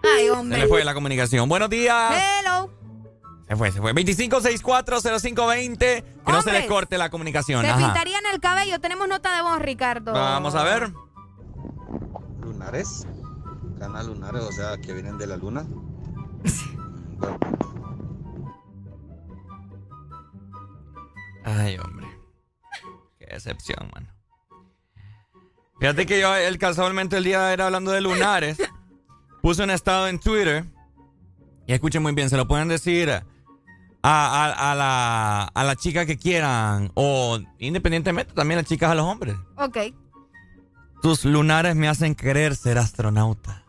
Ay, 0.05 0.25
Se 0.27 0.31
hombre. 0.31 0.59
le 0.61 0.69
fue 0.69 0.85
la 0.85 0.95
comunicación. 0.95 1.49
Buenos 1.49 1.71
días. 1.71 2.15
Hello. 2.41 2.71
Se 3.49 3.57
fue, 3.57 3.73
se 3.73 3.81
fue. 3.81 3.93
25640520. 3.95 5.77
Que 5.79 6.05
no 6.33 6.41
se 6.41 6.53
les 6.53 6.67
corte 6.67 6.99
la 6.99 7.11
comunicación. 7.11 7.67
Ajá. 7.67 7.79
pintarían 7.79 8.23
el 8.33 8.39
cabello. 8.41 8.79
Tenemos 8.81 9.09
nota 9.09 9.35
de 9.35 9.43
voz, 9.43 9.59
Ricardo. 9.59 10.13
Vamos 10.13 10.55
a 10.55 10.63
ver. 10.63 10.93
Lunares, 12.43 13.07
canas 13.79 14.07
lunares, 14.07 14.43
o 14.43 14.53
sea, 14.53 14.77
que 14.79 14.93
vienen 14.93 15.19
de 15.19 15.27
la 15.27 15.37
luna. 15.37 15.65
Ay, 21.45 21.79
hombre. 21.79 22.07
Qué 23.19 23.27
decepción, 23.27 23.91
mano. 23.95 24.09
Fíjate 25.81 26.07
que 26.07 26.21
yo, 26.21 26.35
el 26.35 26.59
casualmente 26.59 27.17
el 27.19 27.25
día 27.25 27.53
era 27.53 27.67
hablando 27.67 27.91
de 27.93 28.01
lunares. 28.01 28.59
Puse 29.43 29.63
un 29.63 29.71
estado 29.71 30.09
en 30.09 30.19
Twitter. 30.19 30.65
Y 31.67 31.73
escuchen 31.73 32.03
muy 32.03 32.13
bien, 32.13 32.29
se 32.31 32.37
lo 32.37 32.49
pueden 32.49 32.69
decir 32.69 33.11
a, 33.11 33.23
a- 34.03 34.73
a 34.73 34.75
la, 34.75 35.45
a 35.45 35.65
la 35.65 35.77
chica 35.77 36.05
que 36.07 36.17
quieran. 36.19 36.91
O 36.95 37.39
independientemente, 37.59 38.33
también 38.35 38.59
las 38.59 38.67
chicas 38.67 38.91
a 38.91 38.95
los 38.95 39.05
hombres. 39.05 39.37
Ok. 39.57 39.79
Tus 41.01 41.25
lunares 41.25 41.77
me 41.77 41.89
hacen 41.89 42.15
querer 42.17 42.57
ser 42.57 42.77
astronauta. 42.79 43.65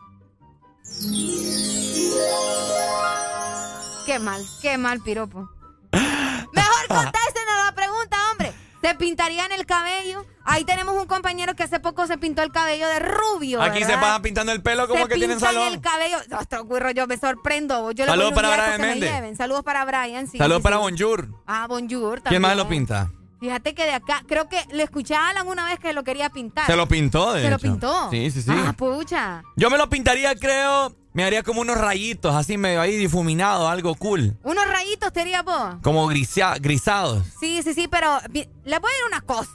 Qué 4.06 4.18
mal, 4.18 4.44
qué 4.60 4.76
mal, 4.76 5.00
piropo. 5.00 5.48
Mejor 5.92 6.88
contéstenos 6.88 7.54
la 7.64 7.72
pregunta, 7.74 8.16
hombre. 8.30 8.52
¿Se 8.82 8.94
pintarían 8.94 9.52
el 9.52 9.66
cabello? 9.66 10.26
Ahí 10.44 10.64
tenemos 10.64 10.94
un 10.96 11.06
compañero 11.06 11.54
que 11.54 11.62
hace 11.62 11.80
poco 11.80 12.06
se 12.06 12.18
pintó 12.18 12.42
el 12.42 12.50
cabello 12.50 12.86
de 12.88 12.98
rubio. 12.98 13.62
Aquí 13.62 13.84
se 13.84 13.96
van 13.96 14.20
pintando 14.20 14.52
el 14.52 14.62
pelo 14.62 14.88
como 14.88 15.04
Se 15.04 15.08
que 15.08 15.14
tienen 15.16 15.38
salón. 15.40 15.72
el 15.74 15.80
cabello. 15.80 16.16
Ostras, 16.38 16.62
Curro, 16.62 16.90
yo 16.90 17.06
me 17.06 17.16
sorprendo. 17.16 17.92
Yo 17.92 18.04
Saludos 18.06 18.32
para 18.32 18.50
Brian 18.50 18.80
me 18.80 18.94
lleven. 18.96 19.36
Saludos 19.36 19.62
para 19.62 19.84
Brian, 19.84 20.26
sí. 20.28 20.38
Saludos 20.38 20.58
sí, 20.60 20.62
para 20.64 20.76
sí. 20.76 20.82
Bonjour. 20.82 21.28
Ah, 21.46 21.66
bonjour 21.68 22.22
¿Quién 22.22 22.42
más 22.42 22.50
también. 22.52 22.56
lo 22.58 22.68
pinta? 22.68 23.10
Fíjate 23.40 23.74
que 23.74 23.84
de 23.84 23.92
acá, 23.92 24.22
creo 24.28 24.48
que 24.48 24.62
le 24.70 24.82
escuché 24.82 25.14
a 25.14 25.30
Alan 25.30 25.48
una 25.48 25.64
vez 25.64 25.78
que 25.78 25.92
lo 25.94 26.04
quería 26.04 26.28
pintar. 26.30 26.66
Se 26.66 26.76
lo 26.76 26.86
pintó, 26.86 27.32
de 27.32 27.42
Se 27.42 27.50
lo 27.50 27.58
pintó. 27.58 28.10
Sí, 28.10 28.30
sí, 28.30 28.42
sí. 28.42 28.50
Ah, 28.54 28.74
pucha. 28.76 29.42
Yo 29.56 29.70
me 29.70 29.78
lo 29.78 29.88
pintaría, 29.88 30.34
creo. 30.34 30.94
Me 31.12 31.24
haría 31.24 31.42
como 31.42 31.62
unos 31.62 31.76
rayitos, 31.76 32.34
así 32.36 32.56
medio 32.56 32.80
ahí 32.80 32.96
difuminado, 32.96 33.68
algo 33.68 33.94
cool. 33.96 34.36
Unos 34.44 34.64
rayitos 34.68 35.12
te 35.12 35.22
haría 35.22 35.42
vos. 35.42 35.76
Como 35.82 36.06
grisados. 36.06 37.26
Sí, 37.40 37.62
sí, 37.64 37.74
sí, 37.74 37.88
pero 37.88 38.18
vi- 38.30 38.48
le 38.64 38.78
voy 38.78 38.90
a 38.90 38.92
decir 38.92 39.06
una 39.08 39.20
cosa. 39.22 39.50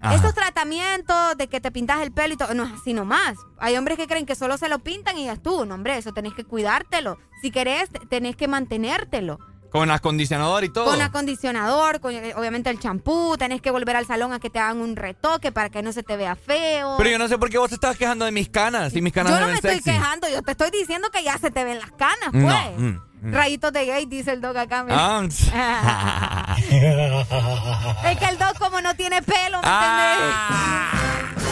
Ajá. 0.00 0.14
Esos 0.16 0.34
tratamientos 0.34 1.36
de 1.36 1.46
que 1.48 1.60
te 1.60 1.70
pintas 1.70 2.00
el 2.02 2.12
pelo 2.12 2.34
y 2.34 2.36
todo, 2.36 2.54
no 2.54 2.64
es 2.64 2.72
así 2.72 2.92
nomás. 2.92 3.36
Hay 3.58 3.76
hombres 3.76 3.96
que 3.96 4.06
creen 4.06 4.26
que 4.26 4.34
solo 4.34 4.58
se 4.58 4.68
lo 4.68 4.78
pintan 4.80 5.16
y 5.18 5.26
ya 5.26 5.36
tú. 5.36 5.64
No, 5.64 5.74
hombre, 5.76 5.96
eso 5.96 6.12
tenés 6.12 6.34
que 6.34 6.44
cuidártelo. 6.44 7.18
Si 7.40 7.50
querés, 7.50 7.88
te- 7.90 8.00
tenés 8.06 8.34
que 8.36 8.48
mantenértelo. 8.48 9.38
Con 9.78 9.90
acondicionador 9.90 10.64
y 10.64 10.68
todo. 10.70 10.86
Con 10.86 11.00
acondicionador, 11.00 12.00
con 12.00 12.12
eh, 12.14 12.34
obviamente 12.36 12.70
el 12.70 12.78
champú, 12.80 13.36
tenés 13.38 13.60
que 13.60 13.70
volver 13.70 13.96
al 13.96 14.06
salón 14.06 14.32
a 14.32 14.38
que 14.40 14.50
te 14.50 14.58
hagan 14.58 14.78
un 14.78 14.96
retoque 14.96 15.52
para 15.52 15.68
que 15.70 15.82
no 15.82 15.92
se 15.92 16.02
te 16.02 16.16
vea 16.16 16.34
feo. 16.36 16.94
Pero 16.98 17.10
yo 17.10 17.18
no 17.18 17.28
sé 17.28 17.38
por 17.38 17.50
qué 17.50 17.58
vos 17.58 17.68
te 17.68 17.74
estabas 17.76 17.96
quejando 17.96 18.24
de 18.24 18.32
mis 18.32 18.48
canas. 18.48 18.94
Y 18.94 19.02
mis 19.02 19.12
canas 19.12 19.32
Yo 19.32 19.40
no 19.40 19.46
me 19.48 19.54
estoy 19.54 19.80
quejando, 19.80 20.28
yo 20.28 20.42
te 20.42 20.52
estoy 20.52 20.70
diciendo 20.70 21.08
que 21.12 21.22
ya 21.22 21.36
se 21.38 21.50
te 21.50 21.64
ven 21.64 21.78
las 21.78 21.92
canas, 21.92 22.32
No, 22.32 22.46
pues. 22.48 22.78
mm, 22.78 23.28
mm. 23.28 23.32
Rayitos 23.34 23.72
de 23.72 23.84
gay, 23.86 24.06
dice 24.06 24.32
el 24.32 24.40
dog 24.40 24.56
acá. 24.56 24.84
mira. 24.84 24.96
Ah, 24.98 26.56
es 28.10 28.18
que 28.18 28.24
el 28.26 28.38
dog 28.38 28.58
como 28.58 28.80
no 28.80 28.94
tiene 28.94 29.22
pelo, 29.22 29.58
¿me 29.58 29.64
Ah. 29.64 30.92
entendés? 30.96 31.46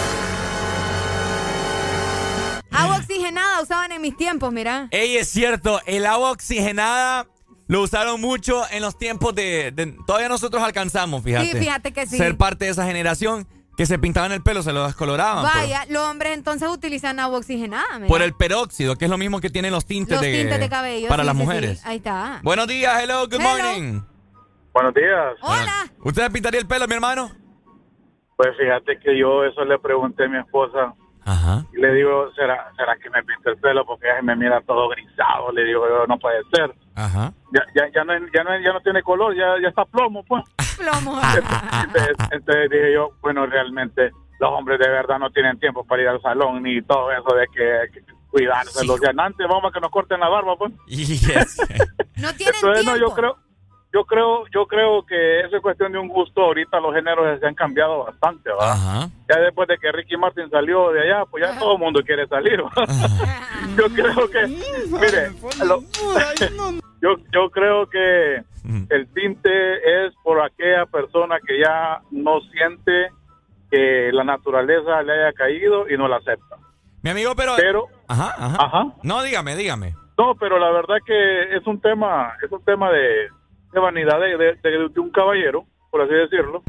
Agua 2.77 2.97
oxigenada 2.97 3.63
usaban 3.63 3.93
en 3.93 4.01
mis 4.03 4.17
tiempos, 4.17 4.53
mira. 4.53 4.89
Ey, 4.91 5.17
es 5.17 5.29
cierto, 5.29 5.81
el 5.87 6.07
agua 6.07 6.33
oxigenada 6.33 7.27
lo 7.67 7.81
usaron 7.83 8.21
mucho 8.21 8.63
en 8.71 8.83
los 8.83 8.99
tiempos 8.99 9.35
de, 9.35 9.71
de- 9.73 9.97
Todavía 10.07 10.29
nosotros 10.29 10.63
alcanzamos, 10.63 11.23
fíjate. 11.23 11.47
Sí, 11.53 11.59
fíjate 11.59 11.93
que 11.93 12.07
sí. 12.07 12.17
Ser 12.17 12.37
parte 12.37 12.67
de 12.67 12.71
esa 12.73 12.85
generación 12.85 13.47
que 13.77 13.87
se 13.87 13.99
pintaban 13.99 14.31
el 14.33 14.43
pelo, 14.43 14.63
se 14.63 14.73
lo 14.73 14.85
descoloraban. 14.87 15.45
por- 15.45 15.53
Vaya, 15.53 15.85
los 15.89 16.03
hombres 16.09 16.35
entonces 16.35 16.69
utilizan 16.69 17.19
agua 17.19 17.39
oxigenada, 17.39 17.85
mira. 17.99 18.07
Por, 18.09 18.23
el 18.23 18.33
peróxido, 18.35 18.97
que 18.97 19.07
es 19.07 19.11
lo 19.11 19.19
mismo 19.19 19.41
que 19.41 19.51
tienen 19.51 19.73
los 19.73 19.85
tintes, 19.87 20.13
Los 20.13 20.21
de, 20.21 20.33
tintes 20.33 20.61
de 20.61 20.69
cabello. 20.69 21.09
para 21.09 21.23
sí, 21.23 21.27
las 21.27 21.37
sí, 21.37 21.41
sí. 21.41 21.47
mujeres. 21.47 21.87
Ahí 21.87 21.97
está. 21.97 22.41
Buenos 22.43 22.67
días, 22.69 23.03
hello, 23.03 23.27
good 23.27 23.35
Hello. 23.41 23.49
morning. 23.49 24.01
Buenos 24.73 24.95
días. 24.95 25.35
Hola. 25.43 25.87
¿Usted 26.05 26.31
pintaría 26.33 26.61
el 26.61 26.67
pelo, 26.67 26.87
mi 26.87 26.95
hermano? 26.95 27.31
Pues 28.37 28.49
fíjate 28.59 28.99
que 28.99 29.17
yo 29.19 29.45
eso 29.45 29.65
le 29.65 29.79
pregunté 29.79 30.25
a 30.25 30.29
mi 30.29 30.39
esposa. 30.39 30.95
Ajá. 31.25 31.65
Y 31.73 31.81
le 31.81 31.95
digo, 31.95 32.31
¿será, 32.35 32.71
será 32.77 32.97
que 32.97 33.09
me 33.11 33.23
pinta 33.23 33.51
el 33.51 33.57
pelo? 33.59 33.87
Porque 33.87 34.07
ella 34.07 34.17
se 34.17 34.23
me 34.23 34.37
mira 34.37 34.61
todo 34.67 34.89
grisado. 34.91 35.53
Le 35.53 35.65
digo, 35.65 35.87
yo, 35.89 36.07
no 36.07 36.19
puede 36.19 36.43
ser. 36.55 36.75
Ajá. 36.95 37.33
Ya, 37.53 37.63
ya, 37.75 37.89
ya, 37.95 38.05
no, 38.05 38.13
ya, 38.33 38.45
no, 38.45 38.61
ya 38.61 38.73
no 38.73 38.81
tiene 38.81 39.03
color, 39.03 39.35
ya, 39.35 39.55
ya 39.61 39.69
está 39.69 39.85
plomo, 39.85 40.23
pues. 40.25 40.45
Plomo. 40.77 41.21
Entonces, 41.85 42.17
entonces 42.31 42.71
dije 42.71 42.93
yo, 42.95 43.11
bueno, 43.21 43.47
realmente 43.47 44.11
los 44.41 44.51
hombres 44.51 44.79
de 44.79 44.89
verdad 44.89 45.19
no 45.19 45.31
tienen 45.31 45.59
tiempo 45.59 45.85
para 45.85 46.03
ir 46.03 46.09
al 46.09 46.21
salón 46.21 46.63
ni 46.63 46.83
todo 46.83 47.11
eso 47.13 47.35
de 47.35 47.47
que, 47.49 47.93
que 47.93 48.13
cuidarse. 48.31 48.85
Los 48.87 49.01
de 49.01 49.11
antes, 49.17 49.47
vamos 49.49 49.71
a 49.71 49.73
que 49.73 49.81
nos 49.81 49.91
corten 49.91 50.21
la 50.21 50.29
barba, 50.29 50.57
pues. 50.57 50.73
No 52.17 52.33
tienen 52.35 52.55
Entonces, 52.55 52.85
no, 52.85 52.93
tiempo. 52.93 52.97
yo 52.97 53.15
creo, 53.15 53.37
yo 53.95 54.05
creo, 54.05 54.45
yo 54.53 54.67
creo 54.67 55.07
que 55.07 55.41
eso 55.41 55.57
es 55.57 55.63
cuestión 55.63 55.93
de 55.93 55.99
un 55.99 56.09
gusto. 56.09 56.43
Ahorita 56.43 56.81
los 56.81 56.93
géneros 56.95 57.39
se 57.41 57.47
han 57.47 57.55
cambiado 57.55 58.05
bastante. 58.05 58.51
Ya 59.29 59.41
después 59.41 59.69
de 59.69 59.79
que 59.79 59.93
Ricky 59.93 60.17
Martin 60.17 60.51
salió 60.51 60.91
de 60.91 61.03
allá, 61.03 61.25
pues 61.31 61.45
ya 61.45 61.57
todo 61.59 61.75
el 61.75 61.79
mundo 61.79 62.01
quiere 62.05 62.27
salir. 62.27 62.61
Yo 63.77 63.85
creo 63.95 64.29
que, 64.31 64.47
mire, 64.47 65.31
lo- 65.65 65.81
yo, 67.01 67.17
yo 67.33 67.51
creo 67.51 67.87
que 67.89 68.43
el 68.91 69.07
tinte 69.13 70.07
es 70.07 70.15
por 70.23 70.41
aquella 70.43 70.87
persona 70.87 71.37
que 71.47 71.59
ya 71.61 72.01
no 72.11 72.41
siente 72.53 73.11
que 73.71 74.11
la 74.13 74.25
naturaleza 74.25 75.03
le 75.03 75.13
haya 75.13 75.33
caído 75.33 75.89
y 75.89 75.97
no 75.97 76.09
la 76.09 76.17
acepta. 76.17 76.57
Mi 77.03 77.11
amigo, 77.11 77.35
pero... 77.37 77.53
Pero, 77.57 77.87
Ajá, 78.09 78.35
ajá. 78.39 78.57
Ajá. 78.59 78.85
No, 79.03 79.23
dígame, 79.23 79.55
dígame. 79.57 79.95
no, 80.19 80.35
pero 80.37 80.59
la 80.59 80.71
verdad 80.71 80.97
que 81.05 81.57
es 81.57 81.67
un 81.67 81.81
tema, 81.81 82.33
es 82.45 82.51
un 82.51 82.65
tema 82.65 82.91
de, 82.91 83.29
de 83.75 83.81
vanidad 83.81 84.21
de, 84.21 84.37
de- 84.39 84.59
un 85.01 85.11
caballero, 85.11 85.65
por 85.91 86.01
así 86.03 86.15
decirlo. 86.15 86.63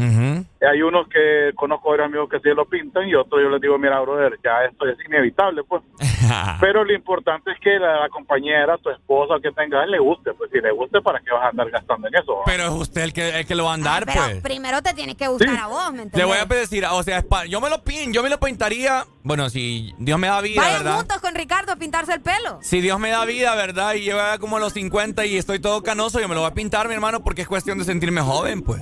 Hay 0.66 0.82
unos 0.82 1.08
que 1.08 1.52
conozco 1.56 1.90
varios 1.90 2.08
amigos 2.08 2.30
que 2.30 2.40
sí 2.40 2.50
lo 2.56 2.66
pintan 2.66 3.08
y 3.08 3.16
otros 3.16 3.42
yo 3.42 3.50
les 3.50 3.62
digo, 3.62 3.78
mira, 3.78 4.00
brother, 4.02 4.38
ya 4.44 4.66
esto 4.70 4.88
es 4.88 4.98
inevitable, 5.06 5.64
pues. 5.64 5.84
Pero 6.60 6.84
lo 6.84 6.94
importante 6.94 7.52
es 7.52 7.60
que 7.60 7.78
la, 7.80 8.02
la 8.02 8.10
compañera, 8.10 8.78
tu 8.78 8.90
esposa, 8.90 9.36
que 9.42 9.52
tengas, 9.52 9.88
le 9.88 10.00
guste. 10.00 10.34
Pues 10.34 10.50
si 10.52 10.60
le 10.60 10.72
guste, 10.72 11.02
¿para 11.02 11.20
qué 11.20 11.32
vas 11.32 11.44
a 11.44 11.50
andar 11.50 11.70
gastando 11.70 12.08
en 12.08 12.16
eso? 12.16 12.42
Pero 12.46 12.64
es 12.64 12.70
usted 12.72 13.02
el 13.04 13.14
que, 13.14 13.40
el 13.40 13.46
que 13.46 13.56
lo 13.56 13.66
va 13.66 13.72
a 13.72 13.76
andar, 13.76 14.06
Pero 14.06 14.22
pues. 14.22 14.42
primero 14.42 14.82
te 14.82 14.94
tienes 14.94 15.16
que 15.16 15.28
gustar 15.28 15.58
a 15.58 15.68
vos, 15.68 15.92
¿me 15.94 16.04
entiendes? 16.04 16.18
Le 16.18 16.26
voy 16.26 16.38
a 16.38 16.46
decir, 16.46 16.86
o 16.90 17.04
sea, 17.04 17.24
yo 17.48 17.62
me 17.62 17.70
lo 17.70 17.84
pin, 17.84 18.12
yo 18.14 18.24
me 18.24 18.30
lo 18.30 18.40
pintaría, 18.40 19.06
bueno, 19.24 19.50
si 19.50 19.94
Dios 19.98 20.18
me 20.20 20.28
da 20.28 20.42
vida, 20.42 20.62
Vayan 20.62 20.84
¿verdad? 20.84 20.98
juntos 20.98 21.18
con 21.20 21.36
Ricardo 21.36 21.72
a 21.74 21.76
pintarse 21.76 22.14
el 22.14 22.22
pelo. 22.22 22.60
Si 22.62 22.82
Dios 22.82 23.00
me 23.00 23.10
da 23.10 23.26
vida, 23.26 23.56
¿verdad? 23.56 23.94
Y 23.96 24.06
ya 24.06 24.38
como 24.40 24.58
a 24.58 24.60
los 24.60 24.74
50 24.74 25.26
y 25.26 25.38
estoy 25.38 25.60
todo 25.60 25.84
canoso, 25.84 26.20
yo 26.20 26.28
me 26.28 26.36
lo 26.36 26.42
voy 26.42 26.50
a 26.50 26.54
pintar, 26.54 26.88
mi 26.88 26.94
hermano, 26.94 27.24
porque 27.24 27.42
es 27.44 27.48
cuestión 27.48 27.78
de 27.78 27.86
sentirme 27.86 28.22
joven, 28.22 28.62
pues. 28.62 28.82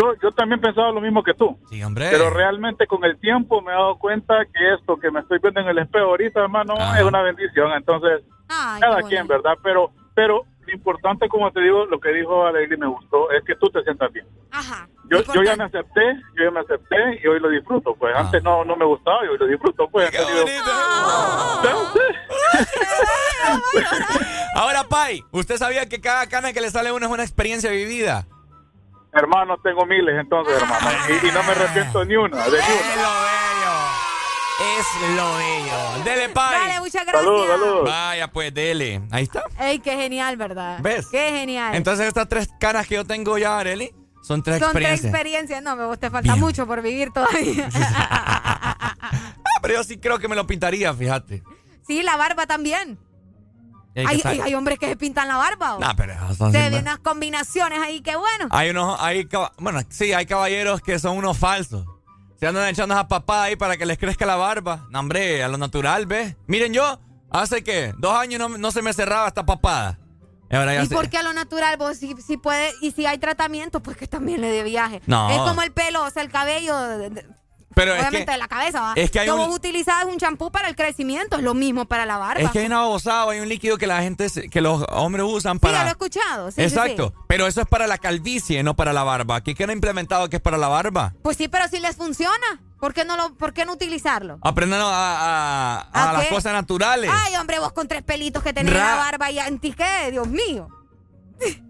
Yo, 0.00 0.14
yo 0.22 0.30
también 0.32 0.60
pensaba 0.60 0.90
lo 0.90 1.00
mismo 1.00 1.22
que 1.22 1.34
tú. 1.34 1.56
Sí, 1.70 1.82
hombre. 1.82 2.08
Pero 2.10 2.30
realmente 2.30 2.86
con 2.86 3.04
el 3.04 3.18
tiempo 3.18 3.62
me 3.62 3.72
he 3.72 3.74
dado 3.74 3.98
cuenta 3.98 4.34
que 4.46 4.74
esto 4.74 4.96
que 4.96 5.10
me 5.10 5.20
estoy 5.20 5.38
viendo 5.40 5.60
en 5.60 5.68
el 5.68 5.78
espejo 5.78 6.06
ahorita, 6.06 6.40
hermano, 6.40 6.74
es 6.96 7.02
una 7.02 7.22
bendición. 7.22 7.72
Entonces, 7.72 8.22
cada 8.48 9.02
quien, 9.02 9.26
¿verdad? 9.26 9.54
Pero 9.62 9.92
pero 10.14 10.44
lo 10.66 10.72
importante, 10.72 11.28
como 11.28 11.52
te 11.52 11.60
digo, 11.60 11.84
lo 11.86 12.00
que 12.00 12.10
dijo 12.10 12.46
Alegri 12.46 12.76
me 12.76 12.86
gustó, 12.86 13.30
es 13.32 13.42
que 13.44 13.56
tú 13.56 13.68
te 13.68 13.82
sientas 13.82 14.12
bien. 14.12 14.26
Ajá. 14.50 14.88
Yo, 15.10 15.22
yo 15.34 15.42
ya 15.42 15.56
me 15.56 15.64
acepté, 15.64 16.14
yo 16.36 16.44
ya 16.44 16.50
me 16.50 16.60
acepté 16.60 17.20
y 17.22 17.26
hoy 17.26 17.40
lo 17.40 17.50
disfruto. 17.50 17.94
Pues 17.94 18.16
antes 18.16 18.42
no, 18.42 18.64
no 18.64 18.74
me 18.76 18.86
gustaba 18.86 19.24
y 19.24 19.28
hoy 19.28 19.38
lo 19.38 19.46
disfruto. 19.46 19.88
Pues 19.88 20.10
entonces 20.10 20.46
digo, 20.46 20.64
Ahora, 24.56 24.84
Pai, 24.84 25.22
¿usted 25.32 25.56
sabía 25.56 25.88
que 25.88 26.00
cada 26.00 26.26
cana 26.28 26.52
que 26.52 26.60
le 26.60 26.70
sale 26.70 26.88
a 26.88 26.94
uno 26.94 27.06
es 27.06 27.12
una 27.12 27.24
experiencia 27.24 27.70
vivida? 27.70 28.26
Hermano, 29.14 29.56
tengo 29.62 29.84
miles 29.86 30.14
entonces, 30.20 30.54
hermano. 30.60 30.88
Y, 31.08 31.26
y 31.26 31.30
no 31.30 31.42
me 31.42 31.50
arrepiento 31.52 32.04
ni 32.04 32.16
una, 32.16 32.44
de 32.44 32.50
ni 32.50 32.56
una. 32.56 33.34
Es 34.60 35.16
lo 35.16 35.36
bello. 35.36 36.04
Dele, 36.04 36.28
Pai. 36.28 36.60
Dale, 36.68 36.80
muchas 36.80 37.04
gracias. 37.04 37.32
Vaya, 37.84 38.28
pues, 38.30 38.54
dele. 38.54 39.02
Ahí 39.10 39.24
está. 39.24 39.42
Ey, 39.58 39.80
qué 39.80 39.96
genial, 39.96 40.36
¿verdad? 40.36 40.78
¿Ves? 40.80 41.06
Qué 41.10 41.30
genial. 41.30 41.74
Entonces, 41.74 42.06
estas 42.06 42.28
tres 42.28 42.48
canas 42.60 42.86
que 42.86 42.94
yo 42.94 43.04
tengo 43.04 43.36
ya, 43.36 43.58
Areli, 43.58 43.92
son 44.22 44.42
tres 44.44 44.60
Son 44.60 44.72
tres 44.72 45.02
experiencias. 45.02 45.12
experiencias. 45.12 45.62
No, 45.62 45.74
me 45.74 45.96
te 45.96 46.08
falta 46.08 46.32
Bien. 46.34 46.40
mucho 46.44 46.66
por 46.66 46.82
vivir 46.82 47.10
todavía. 47.12 47.68
Ah, 49.56 49.60
pero 49.62 49.74
yo 49.74 49.84
sí 49.84 49.96
creo 49.98 50.18
que 50.18 50.28
me 50.28 50.36
lo 50.36 50.46
pintaría, 50.46 50.92
fíjate. 50.92 51.42
sí, 51.86 52.02
la 52.02 52.16
barba 52.16 52.46
también. 52.46 52.98
Hay 53.96 54.54
hombres 54.54 54.78
que 54.78 54.88
se 54.88 54.96
pintan 54.96 55.28
la 55.28 55.36
barba. 55.36 55.76
¿o? 55.76 55.78
Nah, 55.78 55.94
pero 55.96 56.14
son 56.34 56.52
Se 56.52 56.58
ven 56.70 56.82
unas 56.82 56.98
combinaciones 56.98 57.78
ahí 57.80 58.00
que 58.00 58.16
bueno. 58.16 58.48
Hay 58.50 58.70
unos, 58.70 58.98
hay, 59.00 59.28
bueno, 59.58 59.80
sí, 59.88 60.12
hay 60.12 60.26
caballeros 60.26 60.80
que 60.80 60.98
son 60.98 61.16
unos 61.16 61.38
falsos. 61.38 61.86
Se 62.40 62.46
andan 62.48 62.68
echando 62.68 62.94
esa 62.94 63.06
papada 63.08 63.44
ahí 63.44 63.56
para 63.56 63.76
que 63.76 63.86
les 63.86 63.96
crezca 63.98 64.26
la 64.26 64.36
barba. 64.36 64.86
No, 64.90 65.00
hombre, 65.00 65.42
a 65.44 65.48
lo 65.48 65.56
natural, 65.56 66.06
¿ves? 66.06 66.36
Miren 66.46 66.72
yo, 66.74 66.98
hace 67.30 67.62
que 67.62 67.94
dos 67.98 68.14
años 68.16 68.40
no, 68.40 68.48
no 68.58 68.70
se 68.72 68.82
me 68.82 68.92
cerraba 68.92 69.28
esta 69.28 69.46
papada. 69.46 69.98
Y 70.50 70.56
ahora 70.56 70.74
ya 70.74 70.82
¿Y 70.82 70.86
se- 70.86 70.94
por 70.94 71.08
qué 71.08 71.18
a 71.18 71.22
lo 71.22 71.32
natural? 71.32 71.76
Vos 71.78 71.96
si, 71.96 72.14
si 72.20 72.36
puede, 72.36 72.72
y 72.82 72.90
si 72.90 73.06
hay 73.06 73.18
tratamiento, 73.18 73.80
pues 73.80 73.96
que 73.96 74.06
también 74.06 74.40
le 74.40 74.48
dé 74.50 74.62
viaje. 74.62 75.00
No. 75.06 75.30
Es 75.30 75.38
como 75.38 75.62
el 75.62 75.72
pelo, 75.72 76.04
o 76.04 76.10
sea, 76.10 76.22
el 76.22 76.30
cabello, 76.30 76.74
Pero 77.74 77.92
es 77.92 77.98
obviamente 78.00 78.26
que, 78.26 78.32
de 78.32 78.38
la 78.38 78.48
cabeza, 78.48 78.80
¿va? 78.80 78.92
es 78.96 79.10
que 79.10 79.20
hay 79.20 79.28
un- 79.28 79.40
utilizás 79.50 80.04
un 80.04 80.16
champú 80.18 80.50
para 80.50 80.68
el 80.68 80.76
crecimiento, 80.76 81.36
es 81.36 81.42
lo 81.42 81.54
mismo 81.54 81.84
para 81.86 82.06
la 82.06 82.18
barba. 82.18 82.40
es 82.42 82.50
que 82.50 82.60
hay 82.60 82.66
una 82.66 82.80
babosada, 82.80 83.30
hay 83.30 83.40
un 83.40 83.48
líquido 83.48 83.76
que 83.78 83.86
la 83.86 84.00
gente, 84.02 84.28
que 84.50 84.60
los 84.60 84.84
hombres 84.90 85.24
usan 85.28 85.54
Sí, 85.56 85.60
para... 85.60 85.78
ya 85.78 85.82
lo 85.82 85.88
he 85.88 85.92
escuchado. 85.92 86.50
sí, 86.50 86.54
sí, 86.62 86.68
sí. 86.70 86.74
Exacto, 86.76 87.12
pero 87.26 87.46
eso 87.46 87.60
es 87.60 87.66
para 87.66 87.86
la 87.86 87.98
calvicie, 87.98 88.62
no 88.62 88.74
para 88.74 88.92
la 88.92 89.02
barba. 89.02 89.36
Aquí 89.36 89.54
queda 89.54 89.72
implementado 89.72 90.28
que 90.28 90.36
es 90.36 90.42
para 90.42 90.56
la 90.58 90.68
barba. 90.68 91.14
Pues 91.22 91.36
sí, 91.36 91.48
pero 91.48 91.66
si 91.68 91.80
les 91.80 91.96
funciona, 91.96 92.60
¿por 92.80 92.94
qué 92.94 93.04
no, 93.04 93.16
lo, 93.16 93.34
por 93.34 93.52
qué 93.52 93.64
no 93.64 93.72
utilizarlo? 93.72 94.38
Aprendan 94.42 94.80
a, 94.80 94.84
a- 94.86 95.80
a 95.92 96.10
¿A 96.10 96.12
las 96.12 96.22
qué? 96.24 96.28
cosas 96.28 96.52
naturales. 96.52 97.10
Ay, 97.12 97.34
hombre, 97.36 97.58
vos 97.58 97.72
con 97.72 97.88
tres 97.88 98.02
pelitos 98.02 98.42
que 98.42 98.52
tenés 98.52 98.72
en 98.72 98.78
la 98.80 98.96
barba 98.96 99.30
y 99.30 99.38
anti 99.38 99.72
qué, 99.72 100.10
Dios 100.10 100.28
mío. 100.28 100.68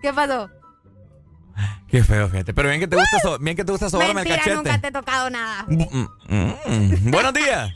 ¿Qué 0.00 0.12
pasó? 0.12 0.48
Qué 1.90 2.02
feo, 2.04 2.28
fíjate. 2.28 2.54
Pero 2.54 2.68
bien 2.68 2.80
que 2.80 2.86
te 2.88 2.96
gusta, 2.96 3.18
so- 3.20 3.38
bien 3.38 3.56
que 3.56 3.64
te 3.64 3.72
gusta 3.72 3.88
sobarme 3.90 4.10
el 4.22 4.28
Mentira, 4.28 4.36
cachete. 4.38 4.56
nunca 4.56 4.80
te 4.80 4.88
he 4.88 4.92
tocado 4.92 5.30
nada. 5.30 5.64
Mm, 5.66 6.06
mm. 6.28 7.10
Buenos 7.10 7.34
días. 7.34 7.70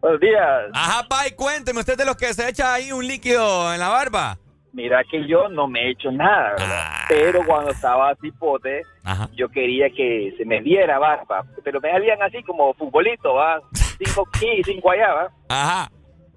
Buenos 0.00 0.20
días. 0.20 0.42
Ajá, 0.72 1.06
Pai, 1.08 1.32
cuénteme, 1.32 1.80
¿usted 1.80 1.92
es 1.94 1.98
de 1.98 2.04
los 2.04 2.16
que 2.16 2.32
se 2.34 2.48
echa 2.48 2.74
ahí 2.74 2.92
un 2.92 3.06
líquido 3.06 3.72
en 3.72 3.80
la 3.80 3.88
barba? 3.88 4.38
Mira 4.72 5.02
que 5.08 5.26
yo 5.28 5.48
no 5.48 5.68
me 5.68 5.80
he 5.80 5.90
hecho 5.92 6.10
nada, 6.10 6.50
¿verdad? 6.58 6.90
Pero 7.08 7.44
cuando 7.46 7.70
estaba 7.70 8.10
así 8.10 8.32
pote, 8.32 8.82
Ajá. 9.04 9.28
yo 9.36 9.48
quería 9.48 9.88
que 9.88 10.34
se 10.36 10.44
me 10.44 10.60
diera 10.62 10.98
barba. 10.98 11.44
Pero 11.62 11.80
me 11.80 11.90
salían 11.92 12.20
así 12.22 12.42
como 12.42 12.74
futbolito, 12.74 13.34
¿va? 13.34 13.60
Cinco 13.98 14.26
aquí, 14.34 14.62
cinco 14.64 14.90
allá, 14.90 15.12
¿va? 15.14 15.28
Ajá. 15.48 15.90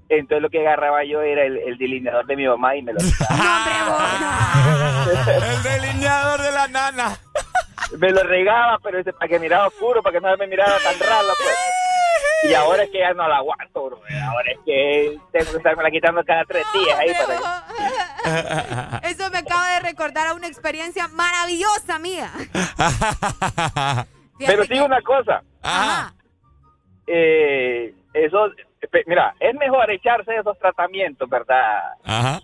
Entonces 0.09 0.41
lo 0.41 0.49
que 0.49 0.59
agarraba 0.59 1.03
yo 1.03 1.21
era 1.21 1.43
el, 1.43 1.57
el 1.57 1.77
delineador 1.77 2.25
de 2.25 2.35
mi 2.35 2.47
mamá 2.47 2.75
y 2.75 2.81
me 2.81 2.93
lo 2.93 2.99
El 5.17 5.63
delineador 5.63 6.41
de 6.41 6.51
la 6.51 6.67
nana. 6.67 7.17
me 7.97 8.11
lo 8.11 8.23
regaba, 8.23 8.77
pero 8.83 8.99
ese 8.99 9.13
para 9.13 9.27
que 9.27 9.39
mirara 9.39 9.67
oscuro, 9.67 10.01
para 10.01 10.13
que 10.13 10.25
no 10.25 10.35
me 10.37 10.47
mirara 10.47 10.77
tan 10.83 10.99
raro, 10.99 11.27
pues. 11.37 11.55
Y 12.43 12.53
ahora 12.53 12.83
es 12.83 12.91
que 12.91 12.99
ya 12.99 13.13
no 13.13 13.27
la 13.27 13.37
aguanto, 13.37 13.85
bro. 13.85 13.99
Ahora 14.29 14.51
es 14.51 14.59
que 14.63 15.17
tengo 15.31 15.51
que 15.51 15.57
estarme 15.57 15.83
la 15.83 15.91
quitando 15.91 16.23
cada 16.23 16.45
tres 16.45 16.63
días 16.73 16.99
ahí 16.99 17.11
para 17.13 18.99
que... 19.01 19.07
Eso 19.09 19.29
me 19.31 19.39
acaba 19.39 19.67
de 19.73 19.79
recordar 19.79 20.27
a 20.27 20.33
una 20.33 20.47
experiencia 20.47 21.07
maravillosa 21.07 21.97
mía. 21.97 22.31
Pero 24.37 24.65
sí 24.65 24.79
una 24.79 25.01
cosa. 25.01 25.41
Ajá. 25.63 26.13
Eh, 27.07 27.93
eso, 28.13 28.51
mira, 29.05 29.35
es 29.39 29.55
mejor 29.55 29.89
echarse 29.91 30.35
esos 30.35 30.57
tratamientos, 30.59 31.29
¿verdad? 31.29 31.93
Ajá. 32.03 32.41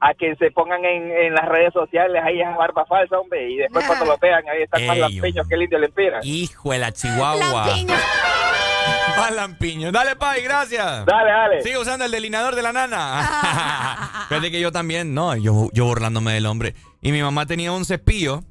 A 0.00 0.14
que 0.14 0.34
se 0.36 0.50
pongan 0.50 0.84
en, 0.84 1.10
en 1.12 1.34
las 1.34 1.48
redes 1.48 1.72
sociales 1.72 2.22
ahí 2.24 2.40
esa 2.40 2.56
barba 2.56 2.84
falsa, 2.86 3.18
hombre, 3.18 3.48
y 3.50 3.56
después 3.56 3.86
cuando 3.86 4.04
lo 4.04 4.18
vean 4.18 4.42
ahí 4.48 4.62
están 4.62 4.84
más 4.86 4.96
Ey, 4.96 5.00
lampiños 5.02 5.46
que 5.48 5.54
el 5.54 5.62
indio 5.62 5.78
le 5.78 5.86
empira. 5.86 6.18
Hijo 6.22 6.72
de 6.72 6.78
la 6.78 6.92
chihuahua. 6.92 7.66
Más 9.16 9.32
lampiño. 9.32 9.92
Dale, 9.92 10.16
Pai, 10.16 10.42
gracias. 10.42 11.04
Dale, 11.06 11.30
dale. 11.30 11.62
Sigue 11.62 11.78
usando 11.78 12.04
el 12.04 12.10
delineador 12.10 12.54
de 12.54 12.62
la 12.62 12.72
nana. 12.72 14.24
Fíjate 14.28 14.50
que 14.50 14.60
yo 14.60 14.72
también, 14.72 15.14
no, 15.14 15.36
yo, 15.36 15.68
yo 15.72 15.84
burlándome 15.84 16.32
del 16.32 16.46
hombre. 16.46 16.74
Y 17.00 17.12
mi 17.12 17.22
mamá 17.22 17.46
tenía 17.46 17.72
un 17.72 17.84
cepillo, 17.84 18.42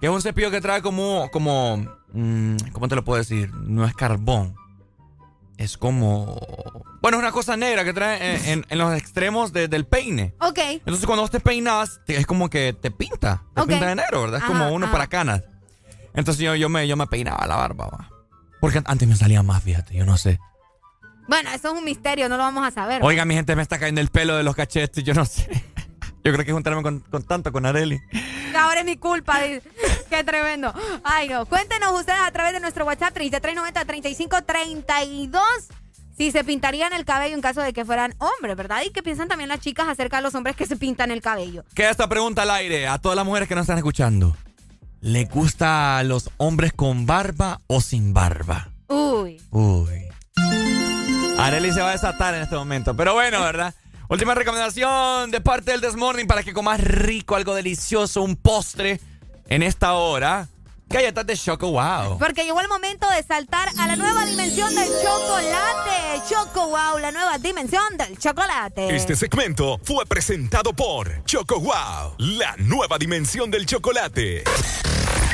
que 0.00 0.06
es 0.06 0.12
un 0.12 0.22
cepillo 0.22 0.50
que 0.50 0.60
trae 0.60 0.82
como, 0.82 1.28
como, 1.30 1.78
mm, 2.12 2.56
¿cómo 2.72 2.88
te 2.88 2.94
lo 2.94 3.04
puedo 3.04 3.18
decir? 3.18 3.50
No 3.52 3.84
es 3.84 3.94
carbón. 3.94 4.54
Es 5.58 5.76
como, 5.76 6.40
bueno, 7.02 7.18
es 7.18 7.22
una 7.22 7.32
cosa 7.32 7.56
negra 7.56 7.84
que 7.84 7.92
trae 7.92 8.36
en, 8.36 8.48
en- 8.60 8.66
en 8.68 8.78
los 8.78 8.96
extremos 8.96 9.52
de- 9.52 9.68
del 9.68 9.84
peine. 9.86 10.34
Ok. 10.40 10.58
Entonces 10.58 11.04
cuando 11.04 11.22
vos 11.22 11.30
te 11.30 11.40
peinas, 11.40 12.00
te- 12.06 12.16
es 12.16 12.26
como 12.26 12.48
que 12.48 12.72
te 12.72 12.90
pinta. 12.90 13.42
Te 13.54 13.62
pinta 13.66 13.86
de 13.86 13.96
negro, 13.96 14.22
¿verdad? 14.22 14.38
Es 14.38 14.44
Ajá, 14.44 14.52
como 14.52 14.70
uno 14.72 14.86
ajá. 14.86 14.92
para 14.92 15.06
canas. 15.08 15.42
Entonces 16.14 16.42
yo, 16.42 16.54
yo, 16.54 16.68
me, 16.68 16.86
yo 16.88 16.96
me 16.96 17.06
peinaba 17.08 17.46
la 17.46 17.56
barba, 17.56 17.86
va. 17.88 18.10
Porque 18.60 18.80
antes 18.84 19.06
me 19.08 19.16
salía 19.16 19.42
más, 19.42 19.62
fíjate, 19.62 19.94
yo 19.94 20.04
no 20.06 20.16
sé. 20.16 20.38
Bueno, 21.28 21.50
eso 21.50 21.68
es 21.72 21.78
un 21.78 21.84
misterio, 21.84 22.28
no 22.28 22.36
lo 22.36 22.42
vamos 22.44 22.66
a 22.66 22.70
saber. 22.70 23.02
Oiga, 23.02 23.24
mi 23.24 23.34
gente 23.34 23.54
me 23.54 23.62
está 23.62 23.78
cayendo 23.78 24.00
el 24.00 24.08
pelo 24.08 24.36
de 24.36 24.42
los 24.44 24.54
cachetes, 24.56 25.02
yo 25.04 25.12
no 25.12 25.24
sé. 25.26 25.48
Yo 26.28 26.34
creo 26.34 26.44
que 26.44 26.52
juntarme 26.52 26.82
con, 26.82 27.00
con 27.00 27.22
tanto 27.22 27.50
con 27.52 27.64
Areli. 27.64 28.02
Ahora 28.54 28.80
es 28.80 28.86
mi 28.86 28.98
culpa. 28.98 29.40
Qué 30.10 30.24
tremendo. 30.24 30.74
Ay, 31.02 31.30
no. 31.30 31.46
Cuéntenos 31.46 31.98
ustedes 31.98 32.20
a 32.20 32.30
través 32.30 32.52
de 32.52 32.60
nuestro 32.60 32.84
WhatsApp 32.84 33.16
3390-3532 33.16 35.40
si 36.18 36.30
se 36.30 36.44
pintarían 36.44 36.92
el 36.92 37.06
cabello 37.06 37.34
en 37.34 37.40
caso 37.40 37.62
de 37.62 37.72
que 37.72 37.86
fueran 37.86 38.14
hombres, 38.18 38.56
¿verdad? 38.56 38.82
Y 38.84 38.90
qué 38.90 39.02
piensan 39.02 39.28
también 39.28 39.48
las 39.48 39.60
chicas 39.60 39.88
acerca 39.88 40.16
de 40.16 40.22
los 40.24 40.34
hombres 40.34 40.54
que 40.54 40.66
se 40.66 40.76
pintan 40.76 41.10
el 41.10 41.22
cabello. 41.22 41.64
Queda 41.74 41.88
esta 41.90 42.10
pregunta 42.10 42.42
al 42.42 42.50
aire 42.50 42.86
a 42.88 42.98
todas 42.98 43.16
las 43.16 43.24
mujeres 43.24 43.48
que 43.48 43.54
nos 43.54 43.62
están 43.62 43.78
escuchando. 43.78 44.36
¿Le 45.00 45.24
gusta 45.24 45.96
a 45.96 46.02
los 46.02 46.28
hombres 46.36 46.74
con 46.74 47.06
barba 47.06 47.62
o 47.68 47.80
sin 47.80 48.12
barba? 48.12 48.68
Uy. 48.88 49.40
Uy. 49.50 50.08
Areli 51.38 51.72
se 51.72 51.80
va 51.80 51.88
a 51.88 51.92
desatar 51.92 52.34
en 52.34 52.42
este 52.42 52.56
momento. 52.56 52.94
Pero 52.94 53.14
bueno, 53.14 53.40
¿verdad? 53.40 53.74
Última 54.08 54.34
recomendación 54.34 55.30
de 55.30 55.40
parte 55.42 55.70
del 55.72 55.82
Desmorning 55.82 56.26
para 56.26 56.42
que 56.42 56.54
comas 56.54 56.80
rico, 56.80 57.36
algo 57.36 57.54
delicioso, 57.54 58.22
un 58.22 58.36
postre 58.36 59.00
en 59.48 59.62
esta 59.62 59.92
hora. 59.94 60.48
galletas 60.88 61.26
de 61.26 61.36
Choco 61.36 61.70
Wow. 61.70 62.18
Porque 62.18 62.44
llegó 62.46 62.60
el 62.62 62.68
momento 62.68 63.06
de 63.10 63.22
saltar 63.22 63.68
a 63.78 63.86
la 63.86 63.96
nueva 63.96 64.24
dimensión 64.24 64.74
del 64.74 64.88
chocolate. 64.88 66.22
Choco 66.26 66.68
Wow, 66.68 66.98
la 66.98 67.12
nueva 67.12 67.36
dimensión 67.36 67.98
del 67.98 68.18
chocolate. 68.18 68.96
Este 68.96 69.14
segmento 69.14 69.78
fue 69.84 70.06
presentado 70.06 70.72
por 70.72 71.22
Choco 71.26 71.60
Wow, 71.60 72.14
la 72.16 72.56
nueva 72.56 72.96
dimensión 72.96 73.50
del 73.50 73.66
chocolate. 73.66 74.44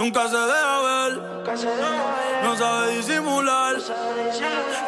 Nunca 0.00 0.26
se 0.28 0.34
deja 0.34 0.80
ver, 0.80 1.12
no 2.42 2.56
sabe 2.56 2.96
disimular. 2.96 3.76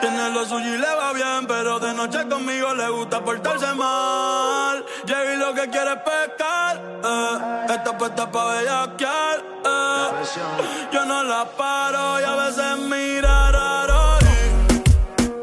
Tiene 0.01 0.31
lo 0.31 0.43
suyo 0.47 0.75
y 0.75 0.79
le 0.79 0.87
va 0.87 1.13
bien, 1.13 1.47
pero 1.47 1.79
de 1.79 1.93
noche 1.93 2.27
conmigo 2.27 2.75
le 2.75 2.89
gusta 2.89 3.23
portarse 3.23 3.75
mal. 3.75 4.83
Llega 5.05 5.35
y 5.35 5.37
lo 5.37 5.53
que 5.53 5.69
quiere 5.69 5.93
es 5.93 5.99
pescar, 5.99 6.81
eh. 7.05 7.67
está 7.75 7.99
puesta 7.99 8.33
pa' 8.33 8.55
bellaquear. 8.55 9.45
Eh. 9.67 10.91
Yo 10.91 11.05
no 11.05 11.23
la 11.25 11.45
paro 11.45 12.19
y 12.19 12.25
a 12.25 12.35
veces 12.47 12.79
mira 12.79 13.51
raro. 13.51 14.19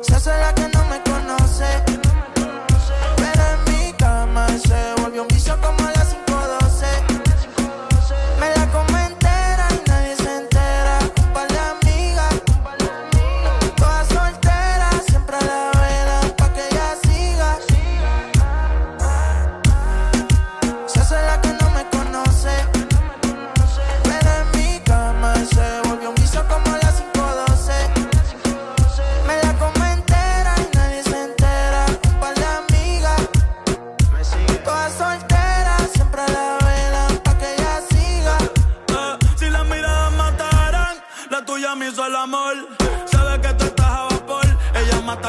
y 0.01 0.03
Se 0.03 0.15
hace 0.15 0.31
la 0.31 0.58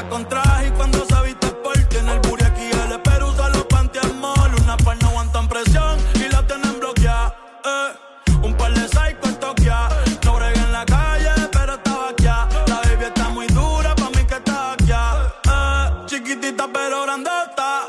Con 0.09 0.27
traje 0.29 0.69
y 0.69 0.71
cuando 0.71 1.05
se 1.05 1.23
viste 1.23 1.47
por 1.49 1.77
tiene 1.89 2.13
el 2.15 2.21
booty 2.21 2.45
aquí, 2.45 2.71
el 2.85 2.93
espero 2.93 3.29
usa 3.29 3.49
los 3.51 3.65
pantiamol. 3.65 4.55
Una 4.63 4.77
par 4.79 4.97
no 5.03 5.09
aguantan 5.09 5.47
presión 5.47 5.99
y 6.15 6.29
la 6.29 6.45
tienen 6.47 6.81
bloqueada. 6.81 7.35
Eh, 7.65 8.37
un 8.43 8.57
par 8.57 8.73
de 8.73 8.89
psycho 8.89 9.29
en 9.29 9.37
Tokia. 9.37 9.89
No 10.25 10.35
bregué 10.37 10.59
en 10.59 10.73
la 10.73 10.85
calle, 10.87 11.31
pero 11.53 11.75
estaba 11.75 12.09
aquí. 12.09 12.25
La 12.25 12.81
baby 12.83 13.05
está 13.05 13.29
muy 13.29 13.47
dura, 13.49 13.95
pa' 13.95 14.11
mí 14.11 14.25
que 14.27 14.35
está 14.35 14.73
aquí. 14.73 14.91
Eh, 14.91 16.07
chiquitita 16.07 16.67
pero 16.73 17.03
grandota. 17.03 17.83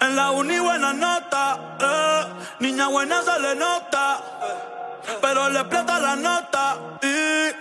En 0.00 0.16
la 0.16 0.30
uni 0.32 0.58
buena 0.58 0.92
nota, 0.92 1.76
eh. 1.80 2.26
niña 2.58 2.88
buena 2.88 3.22
se 3.22 3.38
le 3.40 3.54
nota, 3.54 4.20
pero 5.22 5.48
le 5.48 5.60
explota 5.60 5.98
la 6.00 6.16
nota 6.16 6.76
y 7.02 7.52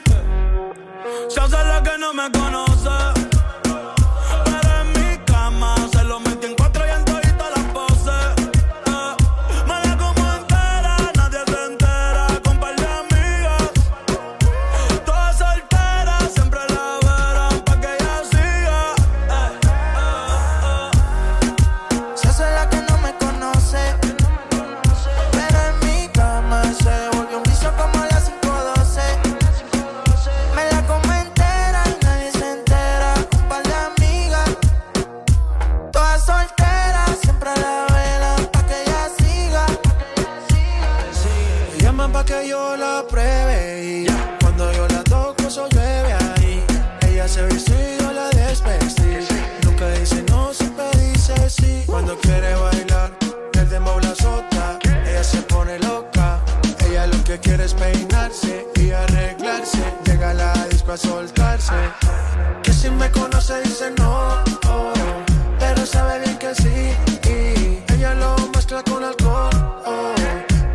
se 1.30 1.40
hace 1.40 1.64
la 1.64 1.82
que 1.83 1.98
no 1.98 2.14
me 2.14 2.30
conoce. 2.32 3.23
Es 57.64 57.74
peinarse 57.74 58.67
y 58.75 58.92
arreglarse. 58.92 59.83
Llega 60.06 60.32
a 60.32 60.33
la 60.33 60.53
disco 60.69 60.92
a 60.92 60.98
soltarse. 60.98 61.74
Que 62.61 62.74
si 62.74 62.90
me 62.90 63.09
conoce 63.11 63.61
dice 63.61 63.92
no, 63.98 64.43
pero 65.59 65.85
sabe 65.85 66.19
bien 66.19 66.38
que 66.38 66.53
sí. 66.56 66.93
Y 67.30 67.93
ella 67.93 68.14
lo 68.16 68.35
mezcla 68.53 68.83
con 68.83 69.03
alcohol. 69.03 69.50
oh, 69.85 70.14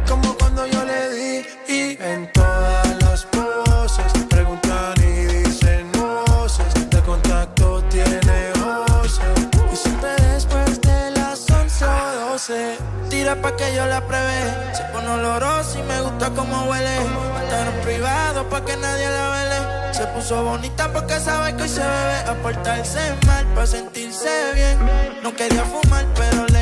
como 0.08 0.34
cuando 0.38 0.66
yo 0.66 0.84
le 0.84 1.10
di 1.10 1.46
y 1.68 1.98
en 2.00 2.30
todas 2.32 3.02
las 3.02 3.24
poses 3.26 4.12
preguntan 4.28 4.94
y 4.98 5.42
dicen 5.42 5.90
voces 5.92 6.90
de 6.90 7.00
contacto 7.02 7.82
tiene 7.90 8.52
voces 8.64 9.48
y 9.72 9.76
siempre 9.76 10.10
después 10.32 10.80
de 10.80 11.10
las 11.10 11.50
11 11.50 11.84
o 11.84 12.30
12 12.30 12.78
Tira 13.10 13.34
pa' 13.36 13.56
que 13.56 13.74
yo 13.74 13.86
la 13.86 14.00
pruebe. 14.06 14.67
Pone 15.08 15.20
olorosa 15.20 15.78
y 15.78 15.82
me 15.84 16.02
gusta 16.02 16.28
como 16.30 16.64
huele. 16.64 16.96
Estar 17.42 17.72
privado 17.82 18.46
pa' 18.50 18.62
que 18.62 18.76
nadie 18.76 19.08
la 19.08 19.30
vele. 19.30 19.94
Se 19.94 20.06
puso 20.08 20.44
bonita 20.44 20.92
porque 20.92 21.18
sabe 21.18 21.56
que 21.56 21.62
hoy 21.62 21.68
se 21.68 21.80
bebe. 21.80 22.18
A 22.28 22.34
portarse 22.42 23.00
mal 23.26 23.46
pa' 23.54 23.66
sentirse 23.66 24.28
bien. 24.54 24.78
No 25.22 25.34
quería 25.34 25.64
fumar, 25.64 26.04
pero 26.14 26.44
le 26.48 26.57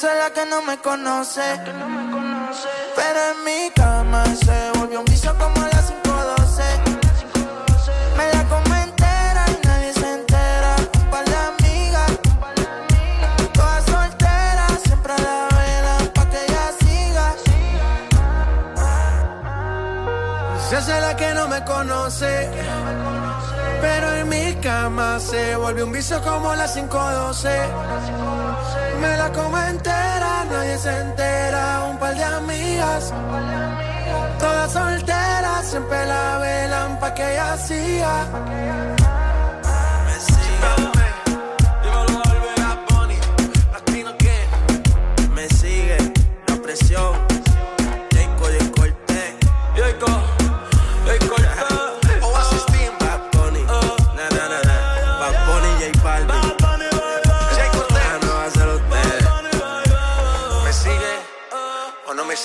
hace 0.00 0.18
la 0.18 0.30
que 0.30 0.46
no 0.46 0.62
me 0.62 0.78
conoce. 0.78 1.42
Pero 2.96 3.20
en 3.32 3.44
mi 3.44 3.70
cama 3.74 4.24
se 4.34 4.70
volvió 4.78 5.00
un 5.00 5.04
vicio 5.04 5.36
como 5.36 5.60
a 5.60 5.68
las 5.68 5.88
5:12. 5.88 6.62
Me 8.16 8.32
la 8.32 8.42
como 8.48 8.74
entera 8.76 9.44
y 9.52 9.58
nadie 9.66 9.92
se 9.92 10.10
entera. 10.20 10.76
Un 11.02 11.10
par 11.10 11.24
de 11.26 11.36
amigas, 11.52 12.12
todas 13.52 13.84
solteras, 13.84 14.80
siempre 14.86 15.12
a 15.12 15.18
la 15.18 15.48
vela 15.58 15.98
pa' 16.14 16.24
que 16.30 16.46
ella 16.46 16.72
siga. 16.80 17.34
Se 20.66 20.76
hace 20.76 20.98
la 20.98 21.14
que 21.14 21.34
no 21.34 21.46
me 21.46 21.62
conoce. 21.62 22.48
Pero 23.82 24.14
en 24.14 24.28
mi 24.30 24.54
cama 24.62 25.20
se 25.20 25.56
volvió 25.56 25.84
un 25.84 25.92
vicio 25.92 26.22
como 26.22 26.54
las 26.54 26.72
512. 26.72 27.50
Me 29.00 29.16
la 29.16 29.32
como 29.32 29.56
entera, 29.58 30.44
nadie 30.50 30.78
se 30.78 31.00
entera. 31.00 31.84
Un 31.90 31.98
par 31.98 32.14
de 32.14 32.24
amigas, 32.24 33.12
todas 34.38 34.72
solteras, 34.72 35.66
siempre 35.66 36.06
la 36.06 36.38
velan 36.38 36.98
pa' 37.00 37.14
que 37.14 37.32
ella 37.32 37.56
siga. 37.56 39.09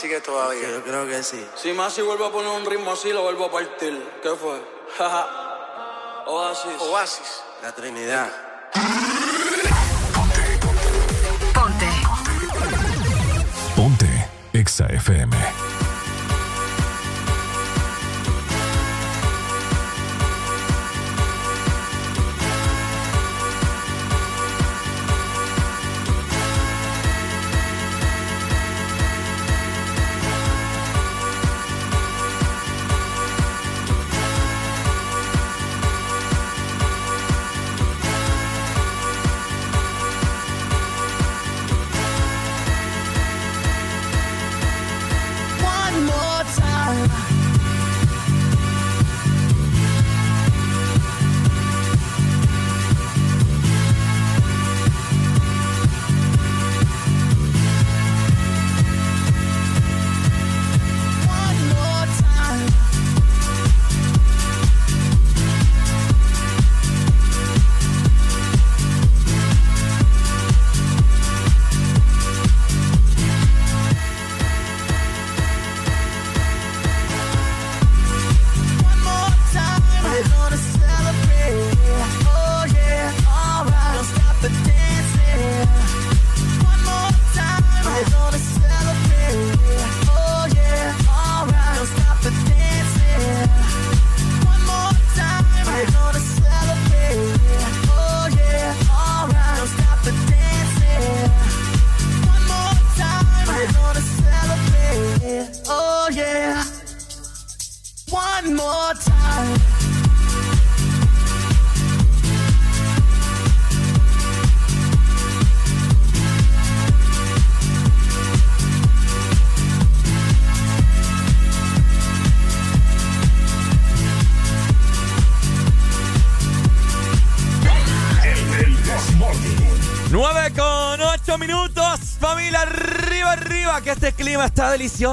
Sigue 0.06 0.22
todavía. 0.22 0.70
Yo 0.70 0.84
creo 0.84 1.08
que 1.08 1.24
sí. 1.24 1.44
Si 1.56 1.74
Masi 1.74 2.02
vuelve 2.02 2.28
a 2.28 2.32
poner 2.32 2.52
un 2.52 2.66
ritmo 2.66 2.92
así, 2.92 3.12
lo 3.12 3.24
vuelvo 3.24 3.46
a 3.46 3.52
partir. 3.52 4.08
¿Qué 4.22 4.30
fue? 4.30 4.62
Oasis. 6.28 6.80
Oasis. 6.80 7.42
La 7.64 7.72
Trinidad. 7.72 8.32
Ponte. 11.54 11.88
Ponte. 13.76 14.30
Exa 14.54 14.86
FM. 14.88 15.75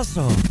Está 0.00 0.41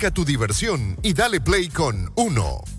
Arranca 0.00 0.14
tu 0.14 0.24
diversión 0.24 0.96
y 1.02 1.12
dale 1.12 1.42
play 1.42 1.68
con 1.68 2.10
1 2.16 2.69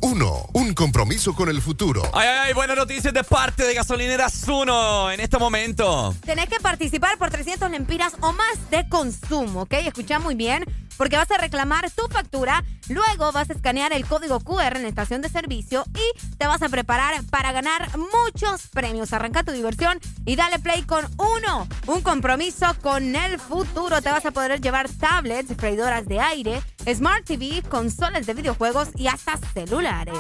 compromiso 1.12 1.36
con 1.36 1.50
el 1.50 1.62
futuro. 1.62 2.04
Ay, 2.14 2.26
ay, 2.26 2.40
ay, 2.46 2.54
buenas 2.54 2.78
noticias 2.78 3.14
de 3.14 3.22
parte 3.26 3.66
de 3.66 3.74
Gasolineras 3.74 4.48
1 4.48 5.12
en 5.12 5.20
este 5.20 5.38
momento. 5.38 6.16
Tenés 6.26 6.48
que 6.48 6.62
participar 6.62 7.18
por 7.18 7.30
300 7.30 7.70
lempiras 7.70 8.14
o 8.22 8.32
más 8.32 8.70
de 8.70 8.88
consumo, 8.88 9.64
¿ok? 9.64 9.74
Escucha 9.74 10.20
muy 10.20 10.36
bien, 10.36 10.64
porque 11.02 11.18
vas 11.18 11.32
a 11.32 11.38
reclamar 11.38 11.90
tu 11.92 12.08
factura, 12.08 12.64
luego 12.88 13.32
vas 13.32 13.50
a 13.50 13.54
escanear 13.54 13.92
el 13.92 14.06
código 14.06 14.40
QR 14.40 14.78
en 14.78 14.84
la 14.84 14.88
estación 14.88 15.22
de 15.22 15.30
servicio 15.30 15.84
y 15.96 16.38
te 16.38 16.48
vas 16.48 16.62
a 16.62 16.70
preparar 16.70 17.24
para 17.30 17.52
ganar 17.52 17.90
muchos 17.98 18.68
premios. 18.68 19.12
Arranca 19.12 19.44
tu 19.44 19.52
diversión 19.52 20.00
y 20.26 20.36
dale 20.36 20.60
play 20.60 20.84
con 20.84 21.06
uno, 21.18 21.68
un 21.88 22.02
compromiso 22.02 22.68
con 22.82 23.16
el 23.16 23.40
futuro. 23.40 24.02
Te 24.02 24.12
vas 24.12 24.26
a 24.26 24.32
poder 24.32 24.62
llevar 24.62 24.88
tablets, 24.90 25.56
freidoras 25.58 26.06
de 26.06 26.20
aire, 26.20 26.62
Smart 26.88 27.26
TV, 27.26 27.64
consolas 27.68 28.26
de 28.26 28.34
videojuegos 28.34 28.90
y 28.96 29.08
hasta 29.08 29.38
celulares. 29.54 30.16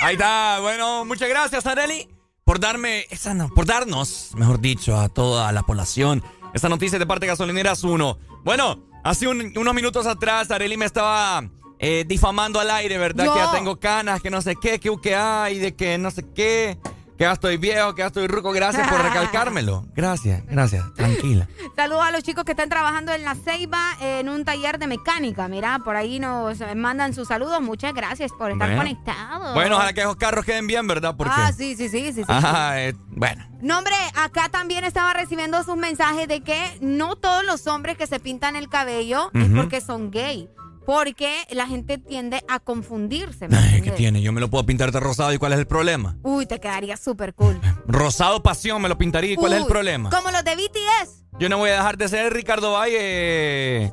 Ahí 0.00 0.15
está. 0.16 0.60
Bueno, 0.60 1.04
muchas 1.04 1.28
gracias, 1.28 1.66
Areli, 1.66 2.08
por 2.44 2.58
darme 2.58 3.06
esa, 3.10 3.34
no, 3.34 3.48
por 3.50 3.66
darnos, 3.66 4.30
mejor 4.34 4.60
dicho, 4.60 4.96
a 4.98 5.08
toda 5.08 5.52
la 5.52 5.62
población 5.62 6.22
esta 6.54 6.68
noticia 6.70 6.98
de 6.98 7.06
parte 7.06 7.26
de 7.26 7.32
Gasolineras 7.32 7.84
1. 7.84 8.18
Bueno, 8.44 8.82
hace 9.04 9.28
un- 9.28 9.52
unos 9.56 9.74
minutos 9.74 10.06
atrás, 10.06 10.50
Areli 10.50 10.76
me 10.78 10.86
estaba 10.86 11.44
eh, 11.78 12.04
difamando 12.08 12.58
al 12.58 12.70
aire, 12.70 12.96
¿verdad? 12.96 13.26
Yo. 13.26 13.34
Que 13.34 13.38
ya 13.40 13.52
tengo 13.52 13.78
canas, 13.78 14.22
que 14.22 14.30
no 14.30 14.40
sé 14.40 14.56
qué, 14.56 14.80
que 14.80 14.90
que 15.02 15.14
hay, 15.14 15.58
de 15.58 15.74
que 15.76 15.98
no 15.98 16.10
sé 16.10 16.24
qué, 16.34 16.78
que 17.16 17.24
ya 17.24 17.32
estoy 17.32 17.56
viejo, 17.56 17.94
que 17.94 18.00
ya 18.00 18.06
estoy 18.06 18.26
ruco. 18.26 18.52
Gracias 18.52 18.88
por 18.88 19.00
recalcármelo. 19.02 19.84
Gracias, 19.94 20.44
gracias. 20.46 20.84
Tranquila. 20.94 21.48
Saludos 21.76 22.04
a 22.04 22.10
los 22.10 22.22
chicos 22.22 22.44
que 22.44 22.52
están 22.52 22.68
trabajando 22.68 23.12
en 23.12 23.24
la 23.24 23.34
Ceiba 23.34 23.96
en 24.00 24.28
un 24.28 24.44
taller 24.44 24.78
de 24.78 24.86
mecánica. 24.86 25.48
Mira, 25.48 25.78
por 25.84 25.96
ahí 25.96 26.18
nos 26.18 26.58
mandan 26.74 27.14
sus 27.14 27.28
saludos. 27.28 27.60
Muchas 27.62 27.94
gracias 27.94 28.32
por 28.32 28.50
estar 28.50 28.68
Bueno. 28.68 28.82
conectados. 28.82 29.54
Bueno, 29.54 29.76
ojalá 29.76 29.92
que 29.92 30.00
esos 30.00 30.16
carros 30.16 30.44
queden 30.44 30.66
bien, 30.66 30.86
¿verdad? 30.86 31.14
Porque. 31.16 31.32
Ah, 31.36 31.52
sí, 31.52 31.74
sí, 31.76 31.88
sí, 31.88 32.12
sí. 32.12 32.22
sí. 32.22 32.24
Ajá, 32.28 32.82
eh, 32.82 32.94
bueno. 33.08 33.46
No, 33.62 33.78
hombre, 33.78 33.94
acá 34.14 34.48
también 34.50 34.84
estaba 34.84 35.14
recibiendo 35.14 35.62
sus 35.64 35.76
mensajes 35.76 36.28
de 36.28 36.42
que 36.42 36.76
no 36.80 37.16
todos 37.16 37.44
los 37.44 37.66
hombres 37.66 37.96
que 37.96 38.06
se 38.06 38.20
pintan 38.20 38.54
el 38.56 38.68
cabello 38.68 39.30
es 39.32 39.48
porque 39.56 39.80
son 39.80 40.10
gay. 40.10 40.48
Porque 40.86 41.44
la 41.50 41.66
gente 41.66 41.98
tiende 41.98 42.42
a 42.48 42.60
confundirse. 42.60 43.48
¿me 43.48 43.56
Ay, 43.56 43.82
¿qué 43.82 43.90
tiene? 43.90 44.22
Yo 44.22 44.32
me 44.32 44.40
lo 44.40 44.48
puedo 44.48 44.64
pintar 44.64 44.92
de 44.92 45.00
rosado 45.00 45.32
y 45.32 45.38
¿cuál 45.38 45.52
es 45.52 45.58
el 45.58 45.66
problema? 45.66 46.16
Uy, 46.22 46.46
te 46.46 46.60
quedaría 46.60 46.96
súper 46.96 47.34
cool. 47.34 47.60
Rosado 47.88 48.42
pasión 48.42 48.80
me 48.80 48.88
lo 48.88 48.96
pintaría 48.96 49.32
y 49.32 49.36
¿cuál 49.36 49.54
es 49.54 49.60
el 49.62 49.66
problema? 49.66 50.10
Como 50.10 50.30
los 50.30 50.44
de 50.44 50.54
BTS. 50.54 51.24
Yo 51.40 51.48
no 51.48 51.58
voy 51.58 51.70
a 51.70 51.74
dejar 51.74 51.98
de 51.98 52.08
ser 52.08 52.32
Ricardo 52.32 52.72
Valle, 52.72 53.92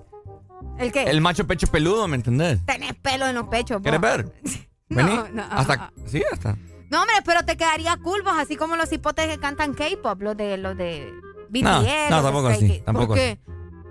¿El 0.78 0.92
qué? 0.92 1.04
el 1.04 1.20
macho 1.20 1.46
pecho 1.48 1.68
peludo, 1.68 2.08
¿me 2.08 2.16
entendés? 2.16 2.64
Tenés 2.66 2.94
pelo 2.96 3.28
en 3.28 3.36
los 3.36 3.48
pechos. 3.48 3.82
¿Quieres 3.82 4.00
vos. 4.00 4.10
ver? 4.10 4.34
No, 4.90 4.98
Vení. 4.98 5.16
no. 5.34 5.44
Hasta, 5.50 5.92
sí, 6.06 6.22
hasta. 6.32 6.56
No, 6.92 7.02
hombre, 7.02 7.16
pero 7.26 7.44
te 7.44 7.58
quedaría 7.58 7.98
cool, 7.98 8.22
vos, 8.22 8.34
así 8.38 8.58
como 8.58 8.76
los 8.76 8.92
hipotes 8.92 9.28
que 9.28 9.40
cantan 9.40 9.74
K-pop, 9.74 10.22
los 10.22 10.38
de 10.38 10.58
los 10.58 10.78
de 10.78 11.12
BTS. 11.50 12.12
No, 12.12 12.22
tampoco 12.22 12.48
así, 12.50 12.84
tampoco 12.86 13.08
¿Por 13.08 13.16
qué? 13.16 13.40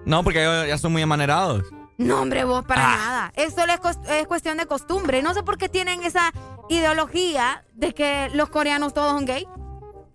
No, 0.07 0.23
porque 0.23 0.39
ya, 0.41 0.67
ya 0.69 0.79
son 0.79 0.93
muy 0.93 1.03
amanerados. 1.03 1.65
No, 2.07 2.21
hombre, 2.23 2.45
vos 2.45 2.65
para 2.65 2.93
Ah. 2.93 2.97
nada. 2.97 3.33
Eso 3.37 3.63
es, 3.65 3.99
es 4.11 4.27
cuestión 4.27 4.57
de 4.59 4.67
costumbre. 4.67 5.23
No 5.23 5.35
sé 5.35 5.43
por 5.43 5.59
qué 5.59 5.69
tienen 5.69 6.03
esa 6.03 6.33
ideología 6.69 7.65
de 7.75 7.95
que 7.95 8.31
los 8.35 8.49
coreanos 8.49 8.93
todos 8.95 9.13
son 9.13 9.25
gay. 9.25 9.47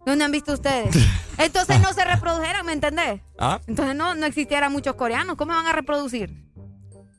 ¿Dónde 0.05 0.23
han 0.25 0.31
visto 0.31 0.53
ustedes? 0.53 0.95
Entonces 1.37 1.79
no 1.81 1.93
se 1.93 2.03
reprodujeran, 2.05 2.65
¿me 2.65 2.73
entendés? 2.73 3.21
¿Ah? 3.39 3.59
Entonces 3.67 3.95
no, 3.95 4.15
no 4.15 4.25
existieran 4.25 4.71
muchos 4.71 4.95
coreanos. 4.95 5.35
¿Cómo 5.35 5.53
van 5.53 5.67
a 5.67 5.73
reproducir? 5.73 6.33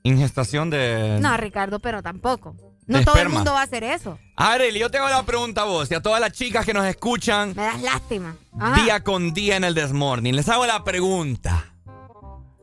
Ingestación 0.02 0.70
de. 0.70 1.18
No, 1.20 1.36
Ricardo, 1.36 1.78
pero 1.80 2.02
tampoco. 2.02 2.56
No 2.86 3.04
todo 3.04 3.16
el 3.16 3.28
mundo 3.28 3.52
va 3.52 3.60
a 3.60 3.64
hacer 3.64 3.84
eso. 3.84 4.18
Arely, 4.36 4.78
yo 4.78 4.90
tengo 4.90 5.06
la 5.10 5.22
pregunta 5.22 5.60
a 5.60 5.64
vos 5.64 5.90
y 5.90 5.94
a 5.94 6.00
todas 6.00 6.20
las 6.22 6.32
chicas 6.32 6.64
que 6.64 6.72
nos 6.72 6.86
escuchan 6.86 7.50
Me 7.54 7.62
das 7.64 7.82
lástima. 7.82 8.34
Ajá. 8.58 8.82
día 8.82 9.04
con 9.04 9.34
día 9.34 9.56
en 9.56 9.64
el 9.64 9.74
Desmorning. 9.74 10.34
Les 10.34 10.48
hago 10.48 10.64
la 10.64 10.82
pregunta. 10.84 11.66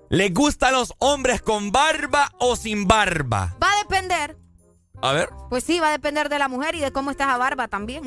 ¿Les 0.10 0.34
gustan 0.34 0.74
los 0.74 0.94
hombres 1.00 1.42
con 1.42 1.72
barba 1.72 2.32
o 2.40 2.56
sin 2.56 2.88
barba? 2.88 3.56
Va 3.62 3.72
a 3.72 3.78
depender. 3.84 4.38
A 5.02 5.12
ver. 5.12 5.30
Pues 5.50 5.64
sí, 5.64 5.80
va 5.80 5.90
a 5.90 5.92
depender 5.92 6.30
de 6.30 6.40
la 6.40 6.48
mujer 6.48 6.76
y 6.76 6.80
de 6.80 6.92
cómo 6.92 7.12
estás 7.12 7.28
a 7.28 7.38
barba 7.38 7.68
también. 7.68 8.04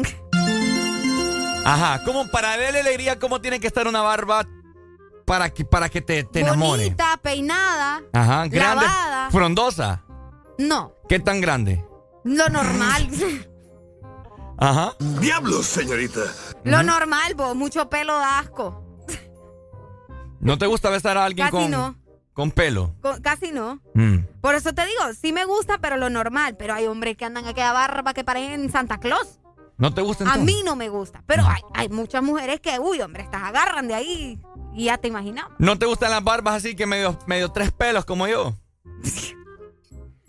Ajá, 1.65 2.03
¿cómo 2.05 2.27
para 2.29 2.57
darle 2.57 2.81
alegría 2.81 3.19
cómo 3.19 3.41
tiene 3.41 3.61
que 3.61 3.67
estar 3.67 3.87
una 3.87 4.01
barba 4.01 4.47
para 5.27 5.51
que, 5.51 5.65
para 5.65 5.89
que 5.91 6.01
te, 6.01 6.25
te 6.25 6.41
enamore? 6.41 6.85
Bonita, 6.85 7.19
peinada, 7.23 8.01
Ajá, 8.13 8.47
grande, 8.47 8.87
lavada. 8.87 9.31
frondosa. 9.31 10.05
No, 10.57 10.95
¿Qué 11.09 11.21
tan 11.21 11.41
grande? 11.41 11.85
lo 12.25 12.49
normal. 12.49 13.09
Ajá. 14.59 14.95
Diablos, 15.21 15.67
señorita. 15.67 16.21
lo 16.65 16.83
normal, 16.83 17.35
vos. 17.35 17.55
Mucho 17.55 17.89
pelo 17.91 18.17
da 18.17 18.39
asco. 18.39 18.85
¿No 20.41 20.59
te 20.59 20.67
gusta 20.67 20.91
besar 20.91 21.17
a 21.19 21.25
alguien 21.25 21.47
Casi 21.49 21.57
con, 21.63 21.71
no. 21.71 21.97
con 22.33 22.51
pelo? 22.51 22.95
Casi 23.23 23.53
no. 23.53 23.81
Mm. 23.95 24.19
Por 24.41 24.55
eso 24.55 24.73
te 24.73 24.85
digo, 24.87 25.01
sí 25.21 25.33
me 25.33 25.45
gusta, 25.45 25.79
pero 25.79 25.97
lo 25.97 26.11
normal. 26.11 26.57
Pero 26.59 26.75
hay 26.75 26.87
hombres 26.87 27.17
que 27.17 27.25
andan 27.25 27.47
aquí 27.47 27.61
a 27.61 27.73
barba 27.73 28.15
que 28.15 28.25
parecen 28.25 28.71
Santa 28.71 28.99
Claus. 28.99 29.41
¿No 29.77 29.95
te 29.95 30.01
gusta 30.03 30.25
A 30.25 30.35
entonces? 30.35 30.45
mí 30.45 30.63
no 30.65 30.75
me 30.77 30.89
gusta. 30.89 31.23
Pero 31.27 31.45
hay, 31.47 31.63
hay 31.75 31.89
muchas 31.89 32.23
mujeres 32.23 32.61
que, 32.61 32.79
uy, 32.81 33.01
hombre, 33.01 33.23
estas 33.23 33.43
agarran 33.43 33.87
de 33.89 33.95
ahí 33.95 34.41
y 34.75 34.85
ya 34.87 34.99
te 34.99 35.07
imaginamos. 35.09 35.53
¿No 35.59 35.79
te 35.79 35.87
gustan 35.87 36.11
las 36.11 36.23
barbas 36.25 36.55
así 36.57 36.75
que 36.75 36.85
medio, 36.87 37.17
medio 37.27 37.51
tres 37.51 37.71
pelos 37.73 38.05
como 38.05 38.27
yo? 38.27 38.57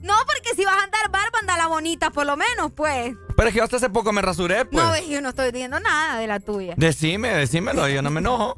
No, 0.02 0.14
porque 0.26 0.56
si 0.56 0.64
vas 0.64 0.78
a 0.78 0.84
andar 0.84 1.12
barba, 1.12 1.40
anda 1.42 1.58
la 1.58 1.68
bonita 1.68 2.10
por 2.10 2.26
lo 2.26 2.38
menos, 2.38 2.72
pues. 2.74 3.16
Pero 3.36 3.50
es 3.50 3.54
que 3.54 3.58
yo 3.58 3.66
hasta 3.66 3.76
hace 3.76 3.90
poco 3.90 4.14
me 4.14 4.22
rasuré, 4.22 4.64
pues. 4.64 4.82
No, 4.84 4.92
ves, 4.94 5.08
yo 5.10 5.20
no 5.22 5.28
estoy 5.30 5.52
diciendo 5.52 5.78
nada 5.82 6.18
de 6.18 6.26
la 6.26 6.40
tuya. 6.40 6.74
Decime, 6.78 7.28
decímelo, 7.34 7.86
yo 7.90 8.02
no 8.02 8.10
me 8.10 8.22
enojo. 8.22 8.56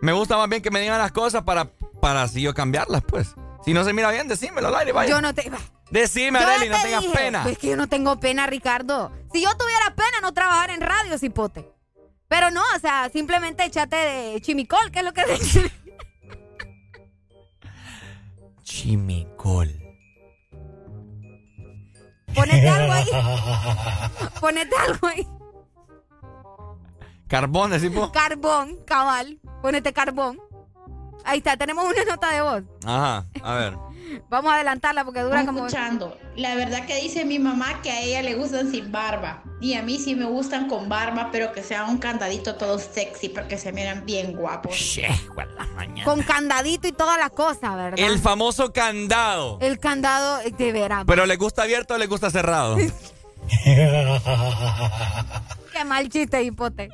Me 0.00 0.12
gusta 0.12 0.36
más 0.36 0.48
bien 0.48 0.62
que 0.62 0.70
me 0.70 0.80
digan 0.80 0.98
las 0.98 1.12
cosas 1.12 1.42
para, 1.42 1.64
para 2.00 2.22
así 2.22 2.40
yo 2.40 2.54
cambiarlas, 2.54 3.02
pues. 3.06 3.34
Si 3.64 3.72
no 3.74 3.84
se 3.84 3.92
mira 3.92 4.10
bien, 4.10 4.28
decímelo 4.28 4.68
al 4.68 4.76
aire, 4.76 4.92
vaya. 4.92 5.10
Yo 5.10 5.20
no 5.20 5.34
te... 5.34 5.50
Decime, 5.90 6.38
Yo 6.40 6.46
Arely, 6.46 6.68
no 6.68 6.76
te 6.76 6.82
tengas 6.82 7.00
dije, 7.02 7.14
pena. 7.14 7.42
pues 7.44 7.58
que 7.58 7.68
yo 7.68 7.76
no 7.76 7.88
tengo 7.88 8.20
pena, 8.20 8.46
Ricardo. 8.46 9.10
Si 9.32 9.42
yo 9.42 9.48
tuviera 9.56 9.94
pena, 9.96 10.20
no 10.20 10.32
trabajar 10.34 10.70
en 10.70 10.82
radio, 10.82 11.18
cipote. 11.18 11.66
Pero 12.28 12.50
no, 12.50 12.62
o 12.76 12.78
sea, 12.78 13.08
simplemente 13.10 13.64
échate 13.64 13.96
de 13.96 14.40
chimicol, 14.42 14.90
que 14.90 14.98
es 14.98 15.04
lo 15.04 15.12
que 15.14 15.24
dice. 15.38 15.72
Chimicol. 18.62 19.74
Ponete 22.34 22.68
algo 22.68 22.92
ahí. 22.92 23.06
Ponete 24.40 24.76
algo 24.76 25.06
ahí. 25.08 25.26
Carbón, 27.28 27.70
decimos. 27.70 28.10
Carbón, 28.10 28.76
cabal. 28.86 29.38
Ponete 29.62 29.92
carbón. 29.92 30.38
Ahí 31.24 31.38
está, 31.38 31.56
tenemos 31.56 31.84
una 31.84 32.04
nota 32.04 32.30
de 32.30 32.40
voz. 32.40 32.62
Ajá, 32.86 33.26
a 33.42 33.54
ver. 33.54 33.76
Vamos 34.30 34.50
a 34.50 34.54
adelantarla 34.54 35.04
porque 35.04 35.20
dura 35.20 35.44
como. 35.44 35.66
escuchando. 35.66 36.16
La 36.36 36.54
verdad 36.54 36.86
que 36.86 37.00
dice 37.00 37.24
mi 37.24 37.38
mamá 37.38 37.82
que 37.82 37.90
a 37.90 38.00
ella 38.00 38.22
le 38.22 38.34
gustan 38.34 38.70
sin 38.70 38.90
barba. 38.90 39.42
Y 39.60 39.74
a 39.74 39.82
mí 39.82 39.98
sí 39.98 40.14
me 40.14 40.24
gustan 40.24 40.68
con 40.68 40.88
barba, 40.88 41.30
pero 41.32 41.52
que 41.52 41.62
sea 41.62 41.84
un 41.84 41.98
candadito 41.98 42.54
todo 42.54 42.78
sexy 42.78 43.28
porque 43.28 43.58
se 43.58 43.72
miran 43.72 44.06
bien 44.06 44.32
guapos. 44.32 44.98
Con 46.04 46.22
candadito 46.22 46.86
y 46.86 46.92
toda 46.92 47.18
la 47.18 47.28
cosa, 47.28 47.74
¿verdad? 47.74 47.98
El 47.98 48.20
famoso 48.20 48.72
candado. 48.72 49.58
El 49.60 49.80
candado 49.80 50.38
de 50.56 50.72
veras. 50.72 51.04
¿Pero 51.06 51.26
le 51.26 51.36
gusta 51.36 51.64
abierto 51.64 51.94
o 51.94 51.98
le 51.98 52.06
gusta 52.06 52.30
cerrado? 52.30 52.76
Qué 55.78 55.84
mal 55.84 56.08
chiste, 56.08 56.42
hipote. 56.42 56.90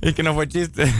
es 0.00 0.14
que 0.14 0.22
no 0.22 0.32
fue 0.32 0.48
chiste. 0.48 0.90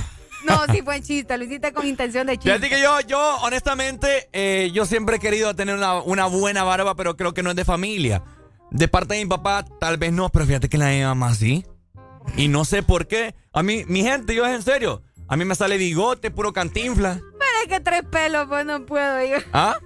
No, 0.45 0.61
sí 0.71 0.83
fue 0.83 1.01
chiste, 1.01 1.39
lo 1.39 1.45
hiciste 1.45 1.73
con 1.73 1.87
intención 1.87 2.27
de 2.27 2.35
chiste. 2.35 2.51
Fíjate 2.51 2.69
que 2.69 2.83
yo, 2.83 3.01
yo 3.01 3.39
honestamente, 3.39 4.29
eh, 4.35 4.71
yo 4.75 4.85
siempre 4.85 5.17
he 5.17 5.19
querido 5.19 5.57
tener 5.57 5.77
una, 5.77 6.03
una 6.03 6.27
buena 6.27 6.63
barba, 6.63 6.95
pero 6.95 7.17
creo 7.17 7.33
que 7.33 7.43
no 7.43 7.51
es 7.51 7.57
de 7.57 7.65
familia. 7.65 8.23
De 8.71 8.87
parte 8.87 9.15
de 9.15 9.25
mi 9.25 9.31
papá, 9.31 9.65
tal 9.81 9.97
vez 9.97 10.13
no, 10.13 10.29
pero 10.29 10.45
fíjate 10.45 10.69
que 10.69 10.77
la 10.77 10.89
de 10.89 10.99
mi 10.99 11.05
mamá 11.05 11.35
sí. 11.35 11.65
Y 12.37 12.49
no 12.49 12.67
sé 12.67 12.83
por 12.83 13.07
qué. 13.07 13.35
A 13.55 13.63
mí, 13.63 13.85
mi 13.87 14.03
gente, 14.03 14.35
yo 14.35 14.45
es 14.45 14.55
en 14.55 14.63
serio. 14.63 15.03
A 15.27 15.39
mí 15.39 15.47
me 15.47 15.55
sale 15.55 15.79
bigote, 15.79 16.31
puro 16.31 16.53
cantinfla. 16.53 17.15
Pero 17.15 17.63
es 17.63 17.69
que 17.69 17.81
tres 17.81 18.03
pelos, 18.11 18.47
pues 18.47 18.67
no 18.67 18.85
puedo 18.85 19.25
yo. 19.25 19.39
¿Ah? 19.55 19.79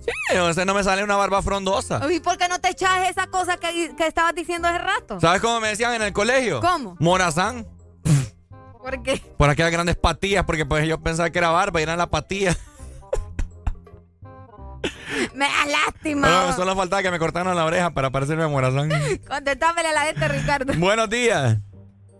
Sí, 0.00 0.36
o 0.36 0.52
sea, 0.52 0.64
no 0.64 0.74
me 0.74 0.82
sale 0.84 1.02
una 1.04 1.16
barba 1.16 1.42
frondosa. 1.42 2.00
¿Y 2.10 2.20
por 2.20 2.36
qué 2.38 2.48
no 2.48 2.58
te 2.58 2.70
echas 2.70 3.08
esa 3.08 3.26
cosa 3.26 3.56
que, 3.56 3.94
que 3.96 4.06
estabas 4.06 4.34
diciendo 4.34 4.68
hace 4.68 4.78
rato? 4.78 5.20
¿Sabes 5.20 5.40
cómo 5.40 5.60
me 5.60 5.68
decían 5.68 5.94
en 5.94 6.02
el 6.02 6.12
colegio? 6.12 6.60
¿Cómo? 6.60 6.96
Morazán. 6.98 7.66
¿Por 8.82 9.02
qué? 9.02 9.22
Por 9.36 9.50
aquellas 9.50 9.72
grandes 9.72 9.96
patillas, 9.96 10.44
porque 10.44 10.64
pues 10.64 10.86
yo 10.86 10.98
pensaba 11.00 11.28
que 11.30 11.38
era 11.38 11.50
barba 11.50 11.80
y 11.80 11.82
eran 11.82 11.98
las 11.98 12.08
patillas. 12.08 12.56
Me 15.34 15.46
da 15.46 15.66
lástima. 15.66 16.28
Solo, 16.28 16.52
solo 16.54 16.76
faltaba 16.76 17.02
que 17.02 17.10
me 17.10 17.18
cortaran 17.18 17.54
la 17.54 17.64
oreja 17.64 17.90
para 17.90 18.10
parecerme 18.10 18.44
a 18.44 18.48
Morazán. 18.48 18.88
Contestámele 19.26 19.88
a 19.88 19.92
la 19.92 20.00
gente, 20.02 20.28
Ricardo. 20.28 20.72
Buenos 20.76 21.10
días. 21.10 21.58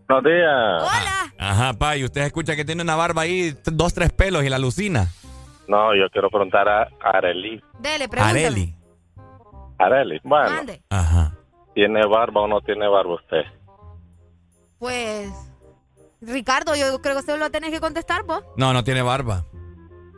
Buenos 0.08 0.24
días. 0.24 0.82
Hola. 0.82 1.32
Ajá, 1.38 1.72
pa, 1.74 1.96
y 1.96 2.04
usted 2.04 2.22
escucha 2.22 2.56
que 2.56 2.64
tiene 2.64 2.82
una 2.82 2.96
barba 2.96 3.22
ahí, 3.22 3.56
dos, 3.64 3.94
tres 3.94 4.10
pelos 4.10 4.44
y 4.44 4.48
la 4.48 4.56
alucina. 4.56 5.08
No, 5.68 5.94
yo 5.94 6.08
quiero 6.10 6.30
preguntar 6.30 6.68
a 6.68 6.88
Arely. 7.00 7.62
Dele, 7.78 8.08
pregúntale. 8.08 8.46
Areli. 8.46 8.74
Arely, 9.78 10.20
bueno, 10.24 10.50
Mande. 10.50 10.82
Ajá. 10.90 11.34
¿tiene 11.74 12.04
barba 12.06 12.40
o 12.40 12.48
no 12.48 12.60
tiene 12.62 12.88
barba 12.88 13.14
usted? 13.14 13.42
Pues, 14.78 15.30
Ricardo, 16.20 16.74
yo 16.74 17.00
creo 17.00 17.14
que 17.14 17.20
usted 17.20 17.38
lo 17.38 17.50
tenés 17.50 17.70
que 17.70 17.80
contestar 17.80 18.24
vos. 18.24 18.42
No, 18.56 18.72
no 18.72 18.82
tiene 18.82 19.02
barba. 19.02 19.44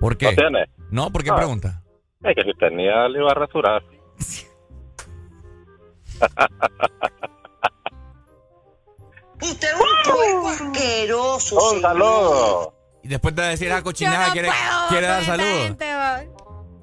¿Por 0.00 0.16
qué? 0.16 0.26
¿No 0.26 0.32
tiene? 0.36 0.66
No, 0.90 1.10
¿por 1.10 1.22
qué 1.24 1.30
Ah. 1.30 1.36
pregunta? 1.36 1.82
Es 2.22 2.34
que 2.36 2.42
si 2.44 2.52
tenía, 2.58 3.08
le 3.08 3.18
iba 3.18 3.30
a 3.30 3.34
rasurar. 3.34 3.82
Usted 9.42 9.68
es 9.68 9.74
un 9.74 10.14
puerco 10.14 10.48
asqueroso. 10.48 11.54
Un 11.56 11.60
señor. 11.76 11.82
saludo. 11.82 12.74
Y 13.02 13.08
después 13.08 13.34
de 13.34 13.42
decir 13.42 13.72
a 13.72 13.78
Yo 13.78 13.84
cochinada, 13.84 14.26
no 14.28 14.32
quiere, 14.32 14.48
puedo 14.48 14.88
quiere 14.88 15.06
dar 15.06 15.24
saludos. 15.24 15.62
gente. 15.62 15.90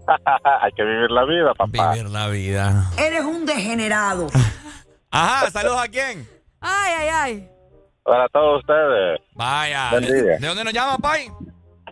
Hay 0.62 0.72
que 0.72 0.84
vivir 0.84 1.12
la 1.12 1.26
vida, 1.26 1.54
papá. 1.54 1.92
Vivir 1.94 2.10
la 2.10 2.28
vida. 2.28 2.92
Eres 2.98 3.22
un 3.24 3.46
degenerado. 3.46 4.28
Ajá, 5.12 5.52
saludos 5.52 5.82
a 5.82 5.88
quién. 5.88 6.28
Ay, 6.62 6.94
ay, 7.00 7.10
ay. 7.12 7.50
Para 8.04 8.28
todos 8.30 8.60
ustedes. 8.62 9.20
Vaya. 9.36 9.90
Buen 9.92 10.06
día. 10.06 10.38
¿De 10.40 10.48
dónde 10.48 10.64
nos 10.64 10.74
llama, 10.74 10.98
Pai? 10.98 11.30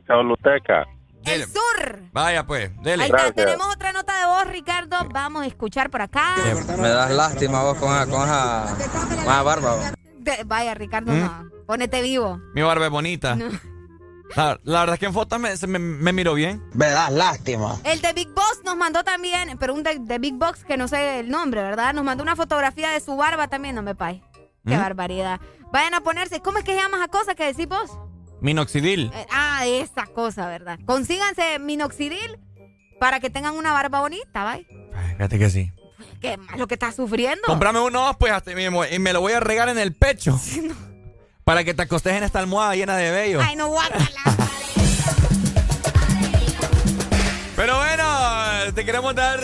Choluteca. 0.07 0.85
El 1.25 1.43
sur. 1.45 1.99
Vaya, 2.11 2.45
pues, 2.45 2.71
dele. 2.83 3.03
Ahí 3.05 3.09
está, 3.09 3.31
tenemos 3.31 3.67
otra 3.73 3.91
nota 3.91 4.17
de 4.19 4.25
voz, 4.27 4.47
Ricardo. 4.47 4.97
Vamos 5.11 5.43
a 5.43 5.47
escuchar 5.47 5.89
por 5.89 6.01
acá. 6.01 6.35
Me 6.77 6.87
das 6.87 7.11
lástima 7.11 7.63
vos 7.63 7.77
con 7.77 7.89
esa, 7.91 8.05
con 8.05 8.21
esa, 8.23 8.75
con 9.09 9.19
esa 9.23 9.43
barba. 9.43 9.75
vos. 9.75 9.85
Vaya, 10.45 10.73
Ricardo, 10.75 11.11
¿Mm? 11.11 11.19
no. 11.19 11.49
Pónete 11.65 12.01
vivo. 12.01 12.39
Mi 12.53 12.61
barba 12.61 12.85
es 12.85 12.91
bonita. 12.91 13.35
No. 13.35 13.47
La, 14.35 14.59
la 14.63 14.79
verdad 14.81 14.95
es 14.95 14.99
que 14.99 15.05
en 15.05 15.13
fotos 15.13 15.39
me, 15.39 15.55
me, 15.67 15.79
me 15.79 16.13
miro 16.13 16.33
bien. 16.33 16.61
Me 16.73 16.87
das 16.87 17.11
lástima. 17.11 17.79
El 17.83 18.01
de 18.01 18.13
Big 18.13 18.29
Boss 18.29 18.61
nos 18.65 18.75
mandó 18.75 19.03
también, 19.03 19.57
pero 19.59 19.73
un 19.73 19.83
de, 19.83 19.99
de 19.99 20.19
Big 20.19 20.33
Box 20.35 20.65
que 20.65 20.77
no 20.77 20.87
sé 20.87 21.19
el 21.19 21.29
nombre, 21.29 21.61
¿verdad? 21.61 21.93
Nos 21.93 22.03
mandó 22.03 22.23
una 22.23 22.35
fotografía 22.35 22.89
de 22.89 22.99
su 22.99 23.15
barba 23.15 23.47
también, 23.47 23.75
no 23.75 23.81
me 23.81 23.95
pay. 23.95 24.21
Qué 24.65 24.75
¿Mm? 24.75 24.79
barbaridad. 24.79 25.39
Vayan 25.71 25.93
a 25.93 26.01
ponerse, 26.01 26.41
¿cómo 26.41 26.57
es 26.57 26.63
que 26.63 26.71
se 26.73 26.81
llama 26.81 26.97
esa 26.97 27.07
cosa 27.07 27.35
que 27.35 27.45
decís 27.45 27.67
vos? 27.67 27.91
Minoxidil. 28.41 29.11
Eh, 29.13 29.25
ah, 29.31 29.65
esa 29.65 30.05
cosa, 30.07 30.47
¿verdad? 30.47 30.79
Consíganse 30.85 31.59
minoxidil 31.59 32.39
para 32.99 33.19
que 33.19 33.29
tengan 33.29 33.55
una 33.55 33.73
barba 33.73 34.01
bonita, 34.01 34.43
¿vale? 34.43 34.67
Fíjate 35.17 35.39
que 35.39 35.49
sí. 35.49 35.71
Qué 36.19 36.37
malo 36.37 36.67
que 36.67 36.75
estás 36.75 36.95
sufriendo. 36.95 37.43
Comprame 37.45 37.79
uno, 37.79 38.15
pues, 38.19 38.31
hasta 38.31 38.53
mismo, 38.55 38.83
y 38.85 38.99
me 38.99 39.13
lo 39.13 39.21
voy 39.21 39.33
a 39.33 39.39
regar 39.39 39.69
en 39.69 39.77
el 39.77 39.93
pecho. 39.93 40.39
Para 41.45 41.63
que 41.63 41.75
te 41.75 41.83
acostes 41.83 42.11
en 42.11 42.23
esta 42.23 42.39
almohada 42.39 42.75
llena 42.75 42.97
de 42.97 43.11
vello. 43.11 43.39
Ay, 43.39 43.55
no 43.55 43.67
guácala. 43.67 44.07
Pero 47.55 47.77
bueno, 47.77 48.03
te 48.73 48.83
queremos 48.83 49.13
dar 49.13 49.39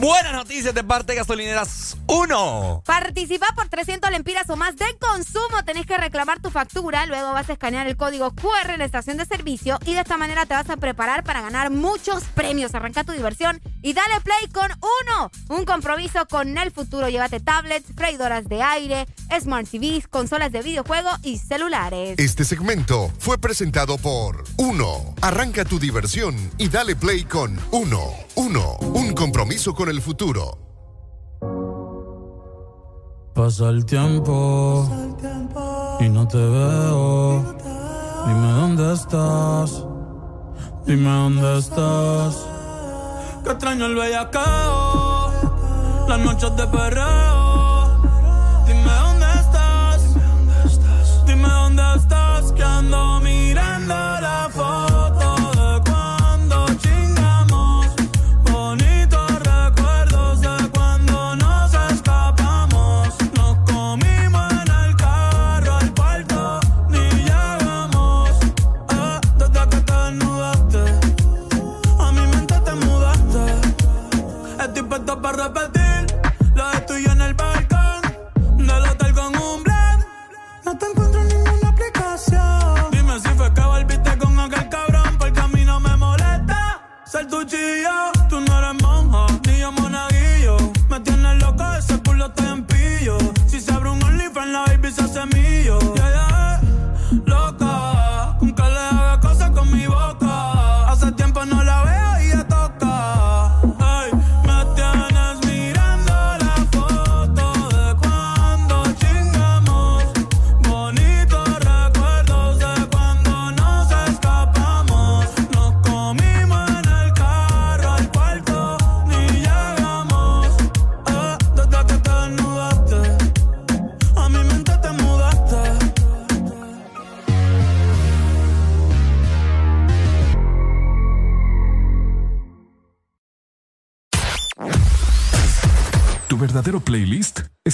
buenas 0.00 0.32
noticias 0.32 0.74
de 0.74 0.82
parte 0.82 1.12
de 1.12 1.18
Gasolineras 1.18 1.96
1. 2.06 2.82
Participa 2.84 3.46
por 3.54 3.68
300 3.68 4.10
lempiras 4.10 4.48
o 4.50 4.56
más 4.56 4.74
de 4.76 4.86
consumo. 4.98 5.64
Tenés 5.64 5.86
que 5.86 5.96
reclamar 5.96 6.40
tu 6.40 6.50
factura. 6.50 7.06
Luego 7.06 7.32
vas 7.32 7.48
a 7.48 7.52
escanear 7.52 7.86
el 7.86 7.96
código 7.96 8.32
QR 8.34 8.70
en 8.70 8.78
la 8.80 8.84
estación 8.84 9.16
de 9.16 9.26
servicio 9.26 9.78
y 9.84 9.94
de 9.94 10.00
esta 10.00 10.16
manera 10.16 10.44
te 10.46 10.54
vas 10.54 10.68
a 10.70 10.76
preparar 10.76 11.22
para 11.22 11.40
ganar 11.40 11.70
muchos 11.70 12.24
premios. 12.34 12.74
Arranca 12.74 13.04
tu 13.04 13.12
diversión 13.12 13.60
y 13.82 13.92
dale 13.92 14.20
play 14.22 14.48
con 14.52 14.70
uno. 14.72 15.30
Un 15.48 15.64
compromiso 15.64 16.26
con 16.26 16.58
el 16.58 16.72
futuro. 16.72 17.08
Llévate 17.08 17.40
tablets, 17.40 17.94
freidoras 17.94 18.48
de 18.48 18.62
aire, 18.62 19.06
smart 19.40 19.68
TVs, 19.68 20.08
consolas 20.08 20.50
de 20.50 20.62
videojuego 20.62 21.10
y 21.22 21.38
celulares. 21.38 22.18
Este 22.18 22.44
segmento 22.44 23.12
fue 23.18 23.38
presentado 23.38 23.98
por 23.98 24.44
Uno. 24.56 25.14
Arranca 25.22 25.64
tu 25.64 25.78
diversión 25.78 26.34
y 26.58 26.68
dale 26.68 26.96
play 26.96 27.24
con 27.24 27.58
Uno. 27.70 28.15
Uno. 28.36 28.76
Un 28.94 29.12
compromiso 29.14 29.74
con 29.74 29.88
el 29.88 30.00
futuro. 30.00 30.58
Pasa 33.34 33.68
el 33.68 33.84
tiempo 33.84 34.88
y 36.00 36.08
no 36.08 36.26
te 36.26 36.38
veo. 36.38 37.54
Dime 38.26 38.52
dónde 38.52 38.94
estás. 38.94 39.84
Dime 40.86 41.10
dónde 41.10 41.58
estás. 41.58 42.46
Que 43.44 43.50
extraño 43.50 43.86
el 43.86 43.94
bellacao. 43.94 45.30
Las 46.08 46.18
noches 46.18 46.56
de 46.56 46.66
perreo. 46.66 48.00
Dime 48.66 48.92
dónde 49.02 49.26
estás. 49.40 50.14
Dime 51.26 51.48
dónde 51.48 51.82
estás. 51.96 52.52
Que 52.52 52.62
ando 52.62 53.15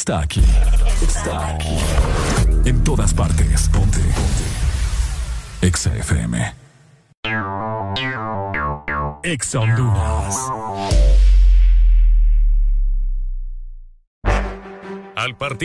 playlist 0.05 0.61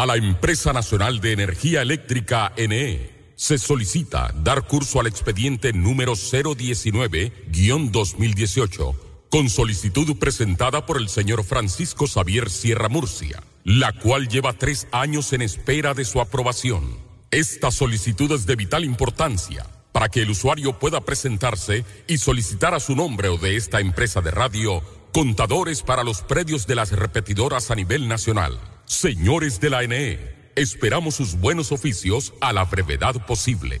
A 0.00 0.06
la 0.06 0.16
Empresa 0.16 0.72
Nacional 0.72 1.20
de 1.20 1.32
Energía 1.32 1.82
Eléctrica 1.82 2.54
NE 2.56 3.10
se 3.36 3.58
solicita 3.58 4.32
dar 4.34 4.66
curso 4.66 4.98
al 4.98 5.06
expediente 5.06 5.74
número 5.74 6.14
019-2018 6.14 8.94
con 9.28 9.50
solicitud 9.50 10.16
presentada 10.16 10.86
por 10.86 10.96
el 10.96 11.10
señor 11.10 11.44
Francisco 11.44 12.06
Xavier 12.06 12.48
Sierra 12.48 12.88
Murcia, 12.88 13.42
la 13.62 13.92
cual 13.92 14.28
lleva 14.28 14.54
tres 14.54 14.86
años 14.90 15.34
en 15.34 15.42
espera 15.42 15.92
de 15.92 16.06
su 16.06 16.22
aprobación. 16.22 16.96
Esta 17.30 17.70
solicitud 17.70 18.32
es 18.32 18.46
de 18.46 18.56
vital 18.56 18.86
importancia 18.86 19.66
para 19.92 20.08
que 20.08 20.22
el 20.22 20.30
usuario 20.30 20.78
pueda 20.78 21.02
presentarse 21.02 21.84
y 22.08 22.16
solicitar 22.16 22.72
a 22.72 22.80
su 22.80 22.96
nombre 22.96 23.28
o 23.28 23.36
de 23.36 23.56
esta 23.56 23.80
empresa 23.80 24.22
de 24.22 24.30
radio 24.30 24.82
contadores 25.12 25.82
para 25.82 26.04
los 26.04 26.22
predios 26.22 26.66
de 26.66 26.74
las 26.74 26.92
repetidoras 26.92 27.70
a 27.70 27.74
nivel 27.74 28.08
nacional. 28.08 28.58
Señores 28.84 29.60
de 29.60 29.70
la 29.70 29.82
NE, 29.86 30.18
esperamos 30.56 31.14
sus 31.14 31.36
buenos 31.36 31.72
oficios 31.72 32.32
a 32.40 32.52
la 32.52 32.64
brevedad 32.64 33.26
posible. 33.26 33.80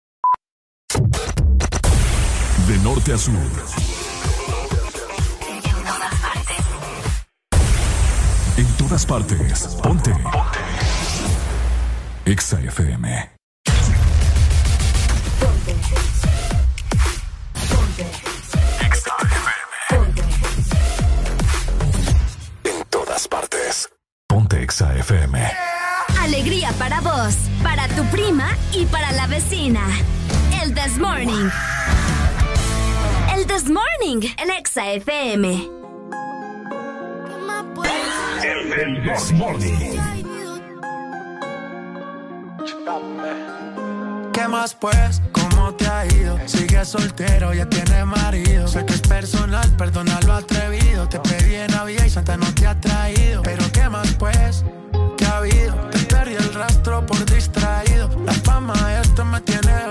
De 2.71 2.77
norte 2.77 3.11
a 3.11 3.17
sur. 3.17 3.33
En 8.55 8.65
todas 8.77 9.05
partes. 9.05 9.77
Ponte. 9.83 10.13
Exa 12.23 12.61
FM. 12.61 13.29
En 22.63 22.85
todas 22.89 23.27
partes. 23.27 23.89
Ponte 24.29 24.63
Exa 24.63 24.95
FM. 24.95 25.51
Alegría 26.21 26.71
para 26.79 27.01
vos, 27.01 27.35
para 27.61 27.89
tu 27.89 28.05
prima 28.05 28.47
y 28.71 28.85
para 28.85 29.11
la 29.11 29.27
vecina. 29.27 29.81
El 30.61 30.73
This 30.73 30.97
Morning. 30.97 31.49
El 33.41 33.47
This 33.47 33.69
Morning 33.69 34.21
en 34.37 34.51
Exa 34.51 34.91
FM. 34.91 35.67
El 38.43 39.01
Morning. 39.33 39.97
¿Qué 44.31 44.47
más 44.47 44.75
pues? 44.75 45.23
¿Cómo 45.31 45.73
te 45.73 45.85
distraído. 45.85 46.39
Sigue 46.45 46.85
soltero, 46.85 47.53
ya 47.53 47.65
tiene 47.65 48.05
marido. 48.05 48.67
Sé 48.67 48.85
que 48.85 48.93
es 48.93 49.01
personal, 49.01 49.67
perdona 49.75 50.19
lo 50.27 50.33
atrevido. 50.33 51.09
Te 51.09 51.19
pedí 51.19 51.55
en 51.55 51.71
Navidad 51.71 52.05
y 52.05 52.09
Santa 52.11 52.37
no 52.37 52.53
te 52.53 52.67
ha 52.67 52.79
traído. 52.79 53.41
Pero 53.41 53.63
¿qué 53.71 53.89
más 53.89 54.13
pues? 54.19 54.63
¿Qué 55.17 55.25
ha 55.25 55.37
habido? 55.37 55.75
Te 55.89 55.99
perdí 55.99 56.35
el 56.35 56.53
rastro 56.53 57.03
por 57.07 57.25
distraído. 57.25 58.07
La 58.23 58.33
fama 58.33 58.75
de 58.87 59.01
esto 59.01 59.25
me 59.25 59.41
tiene 59.41 59.90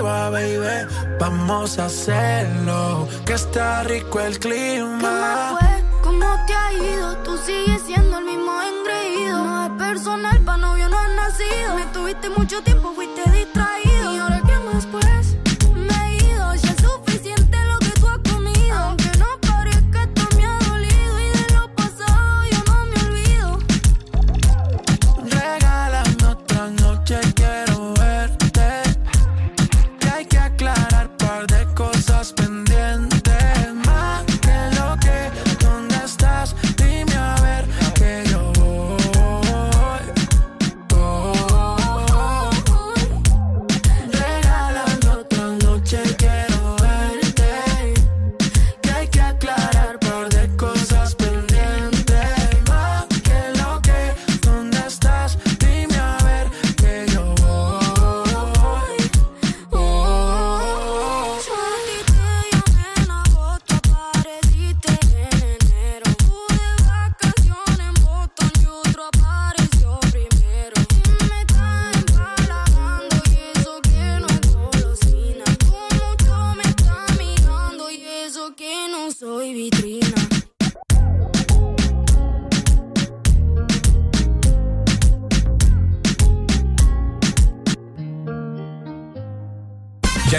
baby. 0.00 0.86
Vamos 1.18 1.78
a 1.78 1.86
hacerlo. 1.86 3.08
Que 3.24 3.34
está 3.34 3.82
rico 3.84 4.20
el 4.20 4.38
clima. 4.38 5.56
fue? 5.58 5.84
¿Cómo 6.02 6.26
te 6.46 6.54
ha 6.54 6.72
ido? 6.72 7.16
Tú 7.18 7.36
sigues 7.38 7.82
siendo 7.82 8.18
el 8.18 8.24
mismo 8.24 8.52
engreído. 8.62 9.44
No 9.44 9.64
es 9.64 9.70
personal, 9.72 10.40
pa' 10.44 10.56
novio 10.56 10.88
no 10.88 10.98
has 10.98 11.10
nacido. 11.10 11.74
Me 11.76 11.86
tuviste 11.86 12.30
mucho 12.30 12.62
tiempo, 12.62 12.92
fuiste 12.94 13.22
distraído. 13.30 13.63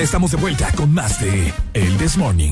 Estamos 0.05 0.29
de 0.29 0.37
vuelta 0.37 0.71
con 0.73 0.93
más 0.93 1.19
de 1.19 1.51
El 1.73 1.97
This 1.97 2.15
Morning. 2.15 2.51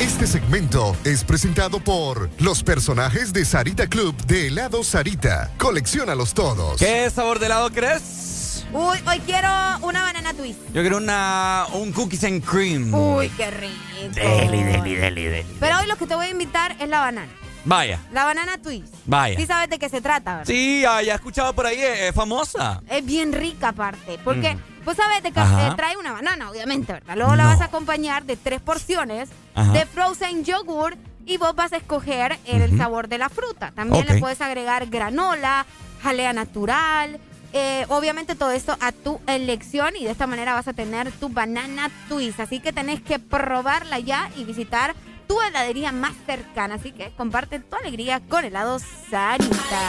Este 0.00 0.26
segmento 0.26 0.96
es 1.04 1.22
presentado 1.24 1.78
por 1.78 2.30
los 2.38 2.62
personajes 2.62 3.34
de 3.34 3.44
Sarita 3.44 3.86
Club 3.86 4.16
de 4.24 4.46
helado 4.46 4.82
Sarita. 4.82 5.50
Colecciónalos 5.58 6.32
todos. 6.32 6.78
¿Qué 6.78 7.10
sabor 7.10 7.38
de 7.38 7.46
helado 7.46 7.70
crees? 7.70 8.64
Uy, 8.72 8.96
hoy 9.06 9.20
quiero 9.26 9.50
una 9.82 10.02
banana 10.02 10.32
twist. 10.32 10.58
Yo 10.72 10.80
quiero 10.80 10.96
una, 10.96 11.66
un 11.74 11.92
cookies 11.92 12.24
and 12.24 12.42
cream. 12.42 12.94
Uy, 12.94 13.28
qué 13.28 13.50
rico. 13.50 13.74
Deli, 14.14 14.62
deli, 14.62 14.94
deli, 14.94 15.24
deli. 15.24 15.56
Pero 15.60 15.78
hoy 15.78 15.86
lo 15.86 15.96
que 15.96 16.06
te 16.06 16.14
voy 16.14 16.28
a 16.28 16.30
invitar 16.30 16.74
es 16.80 16.88
la 16.88 17.00
banana. 17.00 17.30
Vaya, 17.64 17.98
La 18.12 18.24
banana 18.24 18.58
twist. 18.58 18.92
vaya. 19.06 19.38
Sí 19.38 19.46
sabes 19.46 19.70
de 19.70 19.78
qué 19.78 19.88
se 19.88 20.00
trata, 20.00 20.32
¿verdad? 20.38 20.46
Sí, 20.46 20.80
ya, 20.82 21.00
ya 21.02 21.12
he 21.12 21.16
escuchado 21.16 21.54
por 21.54 21.66
ahí, 21.66 21.78
es, 21.80 22.00
es 22.00 22.14
famosa. 22.14 22.82
Es 22.88 23.04
bien 23.04 23.32
rica 23.32 23.68
aparte. 23.68 24.18
Porque, 24.22 24.54
Mm. 24.54 24.84
vos 24.84 24.96
sabes 24.96 25.22
de 25.22 25.32
que 25.32 25.40
eh, 25.40 25.72
trae 25.76 25.96
una 25.96 26.12
banana, 26.12 26.50
obviamente, 26.50 26.92
¿verdad? 26.92 27.16
Luego 27.16 27.36
la 27.36 27.46
vas 27.46 27.60
a 27.62 27.64
acompañar 27.66 28.24
de 28.24 28.36
tres 28.36 28.60
porciones 28.60 29.30
Ajá. 29.54 29.72
de 29.72 29.86
frozen 29.86 30.44
yogurt 30.44 30.98
y 31.24 31.38
vos 31.38 31.54
vas 31.54 31.72
a 31.72 31.78
escoger 31.78 32.38
el 32.44 32.76
sabor 32.76 33.08
de 33.08 33.16
la 33.18 33.30
fruta. 33.30 33.72
También 33.74 34.04
le 34.06 34.18
puedes 34.18 34.40
agregar 34.42 34.86
granola, 34.86 35.64
jalea 36.02 36.32
natural. 36.34 37.18
eh, 37.56 37.86
obviamente 37.88 38.34
todo 38.34 38.50
esto 38.50 38.76
a 38.80 38.90
tu 38.90 39.20
elección 39.28 39.94
y 39.96 40.02
de 40.04 40.10
esta 40.10 40.26
manera 40.26 40.54
vas 40.54 40.66
a 40.66 40.72
tener 40.72 41.12
tu 41.12 41.28
banana 41.28 41.88
twist. 42.08 42.40
Así 42.40 42.58
que 42.58 42.72
tenés 42.72 43.00
que 43.00 43.20
probarla 43.20 44.00
ya 44.00 44.28
y 44.36 44.42
visitar 44.42 44.96
tu 45.26 45.40
heladería 45.42 45.92
más 45.92 46.12
cercana. 46.26 46.76
Así 46.76 46.92
que 46.92 47.12
comparte 47.16 47.58
tu 47.60 47.76
alegría 47.76 48.20
con 48.28 48.44
helado 48.44 48.78
Sarita. 49.10 49.88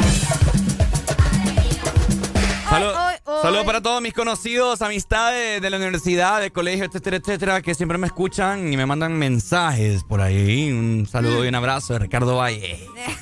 Saludos 3.41 3.65
para 3.65 3.79
todos 3.81 4.01
mis 4.01 4.13
conocidos, 4.13 4.81
amistades 4.81 5.61
de 5.61 5.69
la 5.69 5.77
universidad, 5.77 6.41
de 6.41 6.51
colegio, 6.51 6.85
etcétera, 6.85 7.17
etcétera, 7.17 7.61
que 7.61 7.75
siempre 7.75 7.97
me 7.97 8.07
escuchan 8.07 8.73
y 8.73 8.75
me 8.75 8.85
mandan 8.85 9.13
mensajes 9.17 10.03
por 10.03 10.19
ahí. 10.19 10.71
Un 10.71 11.05
saludo 11.09 11.45
y 11.45 11.47
un 11.47 11.55
abrazo 11.55 11.93
de 11.93 11.99
Ricardo 11.99 12.37
Valle. 12.37 12.79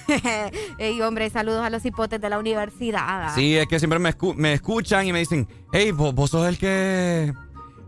Ey, 0.77 1.01
hombre, 1.01 1.29
saludos 1.29 1.63
a 1.63 1.69
los 1.69 1.85
hipotes 1.85 2.19
de 2.21 2.29
la 2.29 2.39
universidad. 2.39 3.35
Sí, 3.35 3.57
es 3.57 3.67
que 3.67 3.79
siempre 3.79 3.99
me, 3.99 4.15
escu- 4.15 4.33
me 4.35 4.53
escuchan 4.53 5.05
y 5.07 5.13
me 5.13 5.19
dicen, 5.19 5.47
hey, 5.73 5.91
vos, 5.91 6.15
vos 6.15 6.29
sos 6.31 6.47
el 6.47 6.57
que 6.57 7.33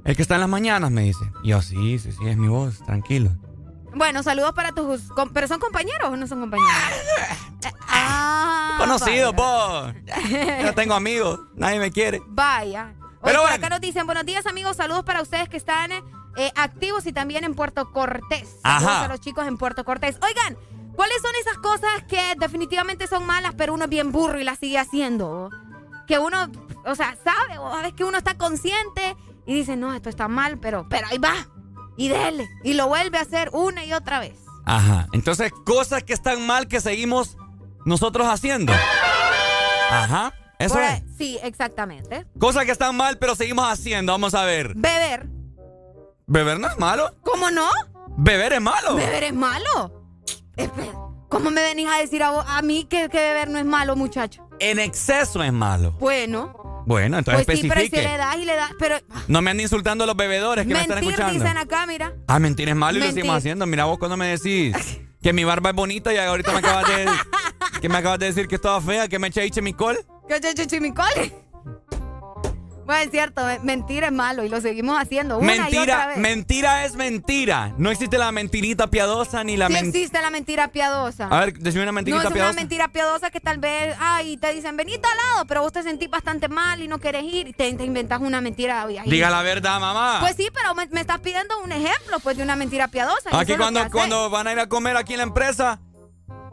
el 0.03 0.15
que 0.15 0.21
está 0.21 0.35
en 0.35 0.41
las 0.41 0.49
mañanas, 0.49 0.91
me 0.91 1.01
dice. 1.03 1.25
Y 1.43 1.49
yo, 1.49 1.61
sí, 1.61 1.97
sí, 1.99 2.11
sí, 2.11 2.27
es 2.27 2.37
mi 2.37 2.47
voz, 2.47 2.79
tranquilo. 2.85 3.31
Bueno, 3.95 4.23
saludos 4.23 4.51
para 4.53 4.71
tus... 4.73 5.03
¿Pero 5.33 5.47
son 5.47 5.59
compañeros 5.59 6.09
o 6.09 6.15
no 6.17 6.27
son 6.27 6.41
compañeros? 6.41 6.71
ah, 7.87 8.75
Conocido, 8.77 9.33
vaya. 9.33 9.93
vos. 9.93 9.93
No 10.63 10.73
tengo 10.73 10.93
amigos, 10.93 11.39
nadie 11.55 11.79
me 11.79 11.91
quiere. 11.91 12.21
Vaya. 12.27 12.93
Pero 13.23 13.41
bueno. 13.41 13.55
acá 13.55 13.69
nos 13.69 13.81
dicen, 13.81 14.05
buenos 14.05 14.25
días 14.25 14.45
amigos, 14.45 14.77
saludos 14.77 15.03
para 15.03 15.21
ustedes 15.21 15.49
que 15.49 15.57
están 15.57 15.91
eh, 15.91 16.51
activos 16.55 17.05
y 17.07 17.13
también 17.13 17.43
en 17.43 17.55
Puerto 17.55 17.91
Cortés. 17.91 18.57
Ajá. 18.63 18.79
Saludos 18.81 19.03
a 19.03 19.07
los 19.07 19.21
chicos 19.21 19.47
en 19.47 19.57
Puerto 19.57 19.83
Cortés. 19.85 20.17
Oigan, 20.21 20.57
¿cuáles 20.95 21.21
son 21.21 21.31
esas 21.39 21.57
cosas 21.57 22.03
que 22.07 22.35
definitivamente 22.37 23.07
son 23.07 23.25
malas, 23.25 23.53
pero 23.57 23.73
uno 23.73 23.85
es 23.85 23.89
bien 23.89 24.11
burro 24.11 24.39
y 24.39 24.43
las 24.43 24.59
sigue 24.59 24.77
haciendo? 24.77 25.49
Que 26.05 26.19
uno, 26.19 26.51
o 26.85 26.95
sea, 26.95 27.15
sabe, 27.23 27.57
o 27.57 27.67
a 27.73 27.77
veces 27.77 27.93
que 27.93 28.03
uno 28.03 28.17
está 28.17 28.37
consciente 28.37 29.15
y 29.47 29.55
dice, 29.55 29.75
no, 29.75 29.93
esto 29.93 30.09
está 30.09 30.27
mal, 30.27 30.59
pero, 30.59 30.85
pero 30.89 31.07
ahí 31.07 31.17
va. 31.17 31.47
Y 31.97 32.09
dele. 32.09 32.47
Y 32.63 32.73
lo 32.73 32.87
vuelve 32.87 33.17
a 33.17 33.21
hacer 33.21 33.49
una 33.53 33.85
y 33.85 33.93
otra 33.93 34.19
vez. 34.19 34.35
Ajá. 34.65 35.07
Entonces, 35.13 35.51
cosas 35.65 36.03
que 36.03 36.13
están 36.13 36.45
mal 36.45 36.67
que 36.67 36.81
seguimos 36.81 37.37
nosotros 37.85 38.27
haciendo. 38.27 38.73
Ajá. 39.91 40.33
Eso 40.57 40.75
Por 40.75 40.83
es. 40.83 41.03
Sí, 41.17 41.37
exactamente. 41.43 42.25
Cosas 42.39 42.65
que 42.65 42.71
están 42.71 42.95
mal, 42.95 43.17
pero 43.17 43.35
seguimos 43.35 43.65
haciendo. 43.69 44.11
Vamos 44.13 44.33
a 44.33 44.43
ver. 44.45 44.73
Beber. 44.75 45.27
¿Beber 46.27 46.59
no 46.59 46.67
es 46.67 46.77
malo? 46.79 47.13
¿Cómo 47.21 47.51
no? 47.51 47.69
¿Beber 48.17 48.53
es 48.53 48.61
malo? 48.61 48.95
¿Beber 48.95 49.23
es 49.25 49.33
malo? 49.33 50.01
¿Cómo 51.29 51.51
me 51.51 51.61
venís 51.61 51.87
a 51.89 51.97
decir 51.97 52.23
a, 52.23 52.31
vos- 52.31 52.45
a 52.47 52.61
mí 52.61 52.85
que, 52.85 53.09
que 53.09 53.17
beber 53.19 53.49
no 53.49 53.59
es 53.59 53.65
malo, 53.65 53.95
muchacho? 53.95 54.47
En 54.59 54.79
exceso 54.79 55.43
es 55.43 55.51
malo. 55.51 55.91
Bueno, 55.99 56.53
Bueno, 56.85 57.17
entonces 57.17 57.45
pues 57.45 57.59
sí, 57.59 57.67
pero 57.67 57.79
si 57.81 57.85
especifique. 57.87 58.11
le 58.11 58.17
das 58.17 58.37
y 58.37 58.45
le 58.45 58.55
das, 58.55 58.71
pero 58.79 58.97
No 59.27 59.41
me 59.41 59.51
anden 59.51 59.63
insultando 59.65 60.03
a 60.03 60.07
los 60.07 60.15
bebedores 60.15 60.67
que 60.67 60.73
me 60.73 60.81
están 60.81 60.95
mentir 60.99 61.13
escuchando. 61.13 61.43
dicen 61.43 61.57
acá, 61.57 61.85
mira. 61.87 62.13
Ah, 62.27 62.39
mentir 62.39 62.69
es 62.69 62.75
malo 62.75 62.97
y 62.97 62.99
lo 62.99 63.05
Mentir. 63.05 63.21
seguimos 63.23 63.37
haciendo. 63.37 63.65
Mira 63.65 63.85
vos 63.85 63.97
cuando 63.97 64.17
me 64.17 64.27
decís 64.27 64.75
que 65.21 65.33
mi 65.33 65.43
barba 65.43 65.71
es 65.71 65.75
bonita 65.75 66.13
y 66.13 66.17
ahorita 66.17 66.51
me 66.51 66.59
acabas 66.59 66.87
de 66.87 67.05
que 67.81 67.89
me 67.89 67.97
acabas 67.97 68.19
de 68.19 68.27
decir 68.27 68.47
que 68.47 68.55
estaba 68.55 68.79
fea, 68.81 69.07
que 69.07 69.17
me 69.19 69.27
eché 69.27 69.49
chemicol. 69.49 69.97
¿Qué 70.27 70.39
che, 70.39 70.53
che, 70.53 70.67
chimicole? 70.67 71.33
Bueno, 72.85 73.01
es 73.03 73.11
cierto, 73.11 73.43
me- 73.43 73.59
mentir 73.59 74.03
es 74.03 74.11
malo 74.11 74.43
y 74.43 74.49
lo 74.49 74.61
seguimos 74.61 74.99
haciendo 74.99 75.39
una 75.39 75.55
y 75.55 75.59
otra 75.59 75.69
Mentira, 75.71 76.07
vez. 76.07 76.17
mentira 76.17 76.85
es 76.85 76.95
mentira. 76.95 77.73
No 77.77 77.89
existe 77.89 78.17
la 78.17 78.31
mentirita 78.31 78.87
piadosa 78.87 79.43
ni 79.43 79.57
la 79.57 79.67
Sí 79.67 79.73
mentira. 79.73 79.97
existe 79.97 80.21
la 80.21 80.29
mentira 80.29 80.67
piadosa. 80.67 81.27
A 81.29 81.39
ver, 81.39 81.53
decime 81.57 81.83
una 81.83 81.91
no, 81.91 81.95
mentirita 81.95 82.21
es 82.21 82.25
una 82.27 82.33
piadosa. 82.35 82.55
mentira 82.59 82.87
piadosa 82.89 83.31
que 83.31 83.39
tal 83.39 83.57
vez, 83.57 83.95
ay, 83.99 84.37
te 84.37 84.53
dicen, 84.53 84.77
vení 84.77 84.93
al 84.93 85.01
lado, 85.01 85.45
pero 85.47 85.61
vos 85.61 85.71
te 85.73 85.81
sentís 85.83 86.09
bastante 86.09 86.47
mal 86.47 86.81
y 86.81 86.87
no 86.87 86.99
querés 86.99 87.23
ir 87.23 87.47
y 87.47 87.53
te, 87.53 87.73
te 87.73 87.83
inventas 87.83 88.21
una 88.21 88.39
mentira. 88.41 88.85
y 89.05 89.09
Diga 89.09 89.29
la 89.29 89.41
verdad, 89.41 89.79
mamá. 89.79 90.17
Pues 90.19 90.35
sí, 90.35 90.47
pero 90.53 90.75
me, 90.75 90.85
me 90.87 91.01
estás 91.01 91.19
pidiendo 91.19 91.59
un 91.63 91.71
ejemplo, 91.71 92.19
pues, 92.21 92.37
de 92.37 92.43
una 92.43 92.55
mentira 92.55 92.87
piadosa. 92.87 93.29
Aquí 93.31 93.55
cuando, 93.55 93.89
cuando 93.91 94.29
van 94.29 94.47
a 94.47 94.51
ir 94.51 94.59
a 94.59 94.67
comer 94.69 94.95
aquí 94.97 95.13
en 95.13 95.17
la 95.17 95.23
empresa 95.23 95.79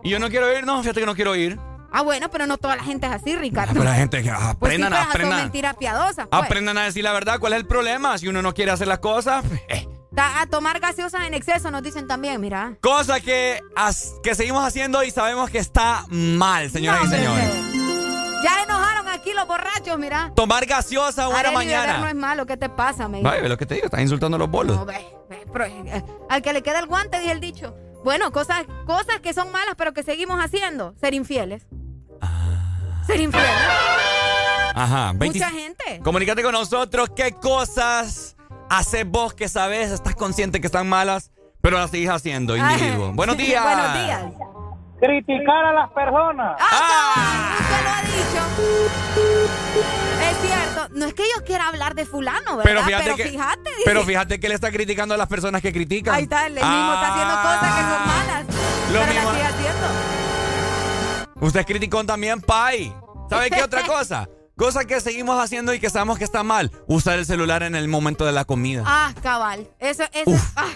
y 0.02 0.08
yo 0.10 0.18
no 0.18 0.30
quiero 0.30 0.50
ir, 0.56 0.64
no, 0.64 0.80
fíjate 0.82 1.00
que 1.00 1.06
no 1.06 1.14
quiero 1.14 1.36
ir. 1.36 1.58
Ah, 1.92 2.02
bueno, 2.02 2.30
pero 2.30 2.46
no 2.46 2.56
toda 2.58 2.76
la 2.76 2.82
gente 2.84 3.06
es 3.06 3.12
así, 3.12 3.36
Ricardo. 3.36 3.72
Pero 3.74 3.84
la 3.84 3.94
gente 3.94 4.22
que 4.22 4.30
ah, 4.30 4.56
Pues 4.58 4.74
sí, 4.74 4.82
aprendan, 4.82 5.08
aprendan. 5.08 5.38
mentiras 5.42 5.76
piadosas. 5.76 6.26
Pues. 6.28 6.42
Aprendan 6.44 6.78
a 6.78 6.84
decir 6.84 7.04
la 7.04 7.12
verdad, 7.12 7.38
¿cuál 7.38 7.52
es 7.52 7.58
el 7.60 7.66
problema? 7.66 8.16
Si 8.18 8.28
uno 8.28 8.40
no 8.42 8.54
quiere 8.54 8.70
hacer 8.72 8.88
las 8.88 8.98
cosas, 9.00 9.44
eh. 9.68 9.88
A 10.16 10.46
tomar 10.46 10.78
gaseosas 10.78 11.26
en 11.26 11.32
exceso 11.32 11.70
nos 11.70 11.82
dicen 11.82 12.06
también, 12.06 12.38
mira. 12.40 12.74
Cosa 12.82 13.20
que, 13.20 13.60
as- 13.74 14.12
que 14.22 14.34
seguimos 14.34 14.62
haciendo 14.62 15.02
y 15.04 15.10
sabemos 15.10 15.48
que 15.48 15.56
está 15.58 16.04
mal, 16.10 16.70
señoras 16.70 17.04
y 17.06 17.08
señores. 17.08 17.50
Ya 18.42 18.62
enojaron 18.64 19.08
aquí 19.08 19.32
los 19.32 19.46
borrachos, 19.46 19.98
mira. 19.98 20.32
Tomar 20.34 20.66
gaseosa 20.66 21.28
una 21.28 21.50
mañana. 21.52 21.98
no 21.98 22.08
es 22.08 22.14
malo, 22.14 22.44
¿qué 22.44 22.56
te 22.58 22.68
pasa, 22.68 23.08
me 23.08 23.22
Vaya, 23.22 23.40
ve 23.40 23.48
lo 23.48 23.56
que 23.56 23.64
te 23.66 23.74
digo, 23.76 23.86
estás 23.86 24.00
insultando 24.00 24.36
a 24.36 24.38
los 24.38 24.50
bolos. 24.50 24.76
No, 24.76 24.84
ve, 24.84 24.98
ve, 25.30 25.46
pero, 25.52 25.64
eh, 25.66 26.04
al 26.28 26.42
que 26.42 26.52
le 26.52 26.62
queda 26.62 26.80
el 26.80 26.86
guante, 26.86 27.18
dije 27.20 27.32
el 27.32 27.40
dicho. 27.40 27.74
Bueno, 28.04 28.32
cosas, 28.32 28.64
cosas 28.86 29.20
que 29.20 29.32
son 29.32 29.52
malas, 29.52 29.74
pero 29.76 29.92
que 29.92 30.02
seguimos 30.02 30.38
haciendo. 30.40 30.94
Ser 31.00 31.14
infieles. 31.14 31.66
Ser 33.06 33.20
infieles. 33.20 33.50
Ajá. 34.74 35.12
20 35.14 35.38
Mucha 35.38 35.50
gente. 35.50 36.00
Comunícate 36.02 36.42
con 36.42 36.52
nosotros. 36.52 37.10
¿Qué 37.14 37.32
cosas 37.32 38.36
haces 38.70 39.06
vos 39.06 39.34
que 39.34 39.48
sabes, 39.48 39.90
estás 39.90 40.14
consciente 40.14 40.60
que 40.60 40.66
están 40.66 40.88
malas, 40.88 41.30
pero 41.60 41.78
las 41.78 41.90
seguís 41.90 42.08
haciendo, 42.08 42.56
individuo? 42.56 43.08
Ay. 43.08 43.12
Buenos 43.14 43.36
días. 43.36 43.62
Buenos 43.62 43.94
días. 43.94 44.24
Criticar 45.00 45.64
a 45.66 45.72
las 45.72 45.90
personas. 45.90 46.56
¡Ah! 46.60 47.56
Usted 47.60 47.84
lo 47.84 47.90
ha 47.90 48.02
dicho. 48.02 49.61
Es 49.74 50.36
cierto. 50.48 50.88
No 50.92 51.06
es 51.06 51.14
que 51.14 51.22
yo 51.36 51.44
quiera 51.44 51.68
hablar 51.68 51.94
de 51.94 52.04
fulano, 52.06 52.56
¿verdad? 52.56 52.62
Pero 52.64 52.82
fíjate, 52.84 53.14
que, 53.14 53.28
fíjate, 53.30 53.70
pero 53.84 54.04
que 54.06 54.46
él 54.46 54.52
está 54.52 54.70
criticando 54.70 55.14
a 55.14 55.16
las 55.16 55.28
personas 55.28 55.62
que 55.62 55.72
critican. 55.72 56.14
Ahí 56.14 56.24
está, 56.24 56.46
él 56.46 56.54
mismo 56.54 56.94
está 56.94 57.14
haciendo 57.14 57.34
cosas 57.42 57.74
que 57.74 57.80
son 57.80 58.06
malas. 58.06 58.44
Lo 58.92 59.00
pero 59.00 59.12
mismo- 59.12 59.32
las 59.32 59.34
sigue 59.34 59.46
haciendo. 59.66 59.86
Usted 61.46 61.60
es 61.60 61.66
criticón 61.66 62.06
también, 62.06 62.40
Pai. 62.40 62.94
¿Sabe 63.28 63.50
qué 63.50 63.62
otra 63.62 63.82
cosa? 63.86 64.28
Cosa 64.56 64.84
que 64.84 65.00
seguimos 65.00 65.42
haciendo 65.42 65.72
y 65.74 65.80
que 65.80 65.88
sabemos 65.90 66.18
que 66.18 66.24
está 66.24 66.42
mal. 66.42 66.70
Usar 66.86 67.18
el 67.18 67.26
celular 67.26 67.62
en 67.62 67.74
el 67.74 67.88
momento 67.88 68.24
de 68.26 68.32
la 68.32 68.44
comida. 68.44 68.84
Ah, 68.86 69.12
cabal. 69.22 69.66
Eso, 69.80 70.04
eso. 70.12 70.30
ah. 70.56 70.68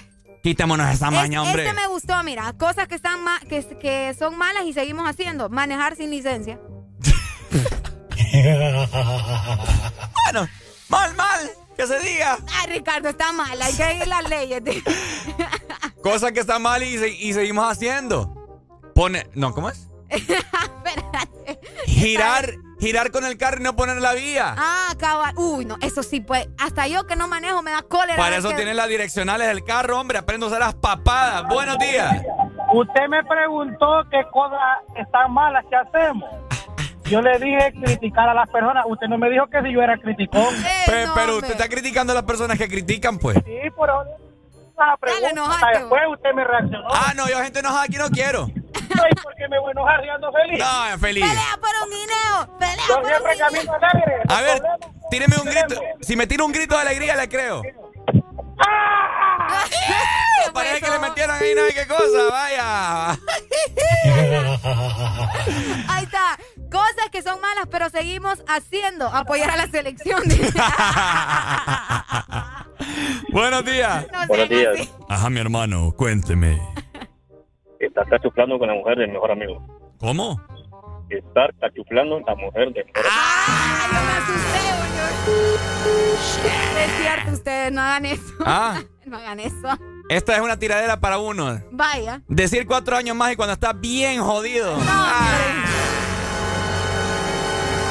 Quitémonos 0.43 0.89
esa 0.93 1.07
Es- 1.09 1.13
maña, 1.13 1.43
hombre. 1.43 1.65
Este 1.69 1.75
me 1.81 1.87
gustó, 1.89 2.21
mira. 2.25 2.53
Cosas 2.55 2.89
que 2.89 2.95
están 2.95 3.19
que, 3.49 3.65
que 3.81 4.15
son 4.19 4.37
malas 4.39 4.65
y 4.65 4.73
seguimos 4.73 5.09
haciendo. 5.09 5.49
Manejar 5.51 5.95
sin 5.97 6.11
licencia. 6.11 6.59
bueno, 10.25 10.49
mal, 10.89 11.15
mal. 11.15 11.51
Que 11.77 11.87
se 11.87 11.99
diga. 12.01 12.39
Ay, 12.61 12.73
Ricardo, 12.79 13.09
está 13.11 13.33
mal. 13.33 13.61
Hay 13.61 13.73
que 13.75 13.95
ir 13.95 14.07
las 14.09 14.29
leyes. 14.29 14.65
tío. 14.65 14.83
Cosa 16.03 16.33
que 16.33 16.41
está 16.41 16.59
mal 16.59 16.83
y, 16.83 16.97
se- 16.99 17.09
y 17.11 17.33
seguimos 17.35 17.71
haciendo. 17.71 18.33
Pone. 18.95 19.27
No, 19.35 19.53
¿cómo 19.53 19.69
es? 19.69 19.89
Girar, 21.87 22.53
girar 22.81 23.11
con 23.11 23.25
el 23.25 23.37
carro 23.39 23.59
y 23.61 23.63
no 23.63 23.77
poner 23.77 24.01
la 24.01 24.13
vía. 24.15 24.55
Ah, 24.57 24.95
cabal. 24.99 25.35
Uy, 25.37 25.65
no. 25.65 25.77
Eso 25.81 26.03
sí, 26.03 26.21
pues. 26.21 26.49
Hasta 26.59 26.87
yo 26.89 27.07
que 27.07 27.17
no 27.17 27.29
manejo 27.29 27.63
me 27.63 27.71
da 27.73 27.83
cólera. 27.83 28.17
Para 28.17 28.37
eso 28.37 28.49
que- 28.51 28.57
tienen 28.57 28.77
las 28.77 28.89
direccionales 28.89 29.47
del 29.49 29.65
carro, 29.65 30.01
hombre. 30.01 30.19
Aprende 30.19 30.45
a 30.47 30.49
usar 30.49 30.61
las 30.61 30.75
papadas. 30.75 31.45
Buenos 31.49 31.79
días. 31.79 32.23
Usted 32.73 33.09
me 33.09 33.23
preguntó 33.25 34.03
qué 34.11 34.23
cosas 34.33 34.59
están 34.97 35.33
malas 35.33 35.65
que 35.69 35.77
hacemos. 35.77 36.29
Yo 37.09 37.21
le 37.23 37.39
dije 37.39 37.73
criticar 37.85 38.29
a 38.29 38.35
las 38.35 38.49
personas. 38.51 38.85
Usted 38.89 39.07
no 39.09 39.17
me 39.19 39.31
dijo 39.31 39.47
que 39.47 39.63
si 39.63 39.73
yo 39.73 39.81
era 39.83 39.97
criticón. 39.99 40.55
Pe- 40.87 41.07
pero 41.15 41.37
usted 41.37 41.53
está 41.53 41.69
criticando 41.69 42.13
a 42.13 42.17
las 42.17 42.25
personas 42.25 42.59
que 42.59 42.69
critican, 42.69 43.19
pues. 43.19 43.37
Sí, 43.45 43.59
pero 43.79 44.05
pregunta, 45.01 45.43
hasta 45.55 45.71
después 45.79 46.03
usted 46.11 46.33
me 46.35 46.45
reaccionó. 46.45 46.89
Ah, 46.91 47.13
no, 47.17 47.29
yo 47.29 47.39
gente 47.43 47.61
enojada 47.61 47.85
aquí 47.85 47.97
no 47.97 48.09
quiero. 48.11 48.47
Ay, 49.03 49.13
¿por 49.23 49.35
qué 49.35 49.49
me 49.49 49.59
voy 49.59 49.69
a 49.69 49.73
enojar 49.73 50.03
si 50.03 50.09
ando 50.09 50.33
feliz? 50.33 50.59
No, 50.59 50.99
feliz. 50.99 51.25
Pelea 51.25 51.59
por 51.61 51.71
un 51.85 51.91
guineo. 51.91 52.59
Pelea 52.59 52.77
Yo 52.89 52.95
por 52.95 53.03
un 53.03 53.09
siempre 53.09 53.33
guineo. 53.33 53.49
camino 53.49 53.73
alegre. 53.81 54.15
A 54.29 54.41
ver, 54.43 54.63
tíreme 55.11 55.37
un 55.37 55.45
grito. 55.45 55.81
Si 56.01 56.17
me 56.17 56.27
tira 56.27 56.45
un 56.45 56.53
grito 56.53 56.75
de 56.75 56.81
alegría, 56.83 57.17
le 57.17 57.29
creo. 57.29 57.63
Parece 60.53 60.81
que 60.81 60.91
le 60.91 60.99
metieron 60.99 61.37
ahí 61.37 61.55
no 61.55 61.63
sé 61.67 61.75
qué 61.75 61.87
cosa, 61.87 62.31
vaya. 62.31 63.11
Ahí 65.89 66.05
está. 66.05 66.39
Cosas 66.77 67.09
que 67.11 67.23
son 67.23 67.41
malas, 67.41 67.67
pero 67.71 67.89
seguimos 67.89 68.45
haciendo. 68.47 69.07
Apoyar 69.07 69.49
a 69.51 69.57
la 69.57 69.67
selección. 69.67 70.23
Buenos 73.33 73.65
días. 73.65 74.07
No 74.13 74.27
Buenos 74.27 74.49
días. 74.51 74.75
así. 74.75 74.91
Ajá, 75.09 75.31
mi 75.31 75.41
hermano, 75.41 75.95
cuénteme. 75.97 76.61
Estar 77.81 78.07
cachuflando 78.11 78.59
con 78.59 78.69
la 78.69 78.75
mujer 78.75 78.99
del 78.99 79.11
mejor 79.11 79.31
amigo. 79.31 79.67
¿Cómo? 79.99 80.39
Estar 81.09 81.55
cachuflando 81.59 82.21
la 82.21 82.35
mujer 82.35 82.71
del 82.75 82.85
mejor 82.85 83.07
Ay, 83.11 83.89
yo 83.95 84.05
me 84.05 84.13
asusté, 84.13 84.61
oye. 84.83 85.01
Es 86.85 86.91
cierto, 87.01 87.31
ustedes 87.33 87.73
no 87.73 87.81
hagan 87.81 88.05
eso. 88.05 88.35
Ah. 88.45 88.83
No 89.07 89.17
hagan 89.19 89.39
eso. 89.39 89.69
Esta 90.09 90.35
es 90.35 90.41
una 90.41 90.59
tiradera 90.59 90.99
para 90.99 91.19
uno. 91.19 91.61
Vaya. 91.71 92.23
Decir 92.27 92.67
cuatro 92.67 92.97
años 92.97 93.15
más 93.15 93.33
y 93.33 93.37
cuando 93.37 93.53
estás 93.53 93.81
bien 93.81 94.21
jodido. 94.21 94.77
Ah. 94.81 95.23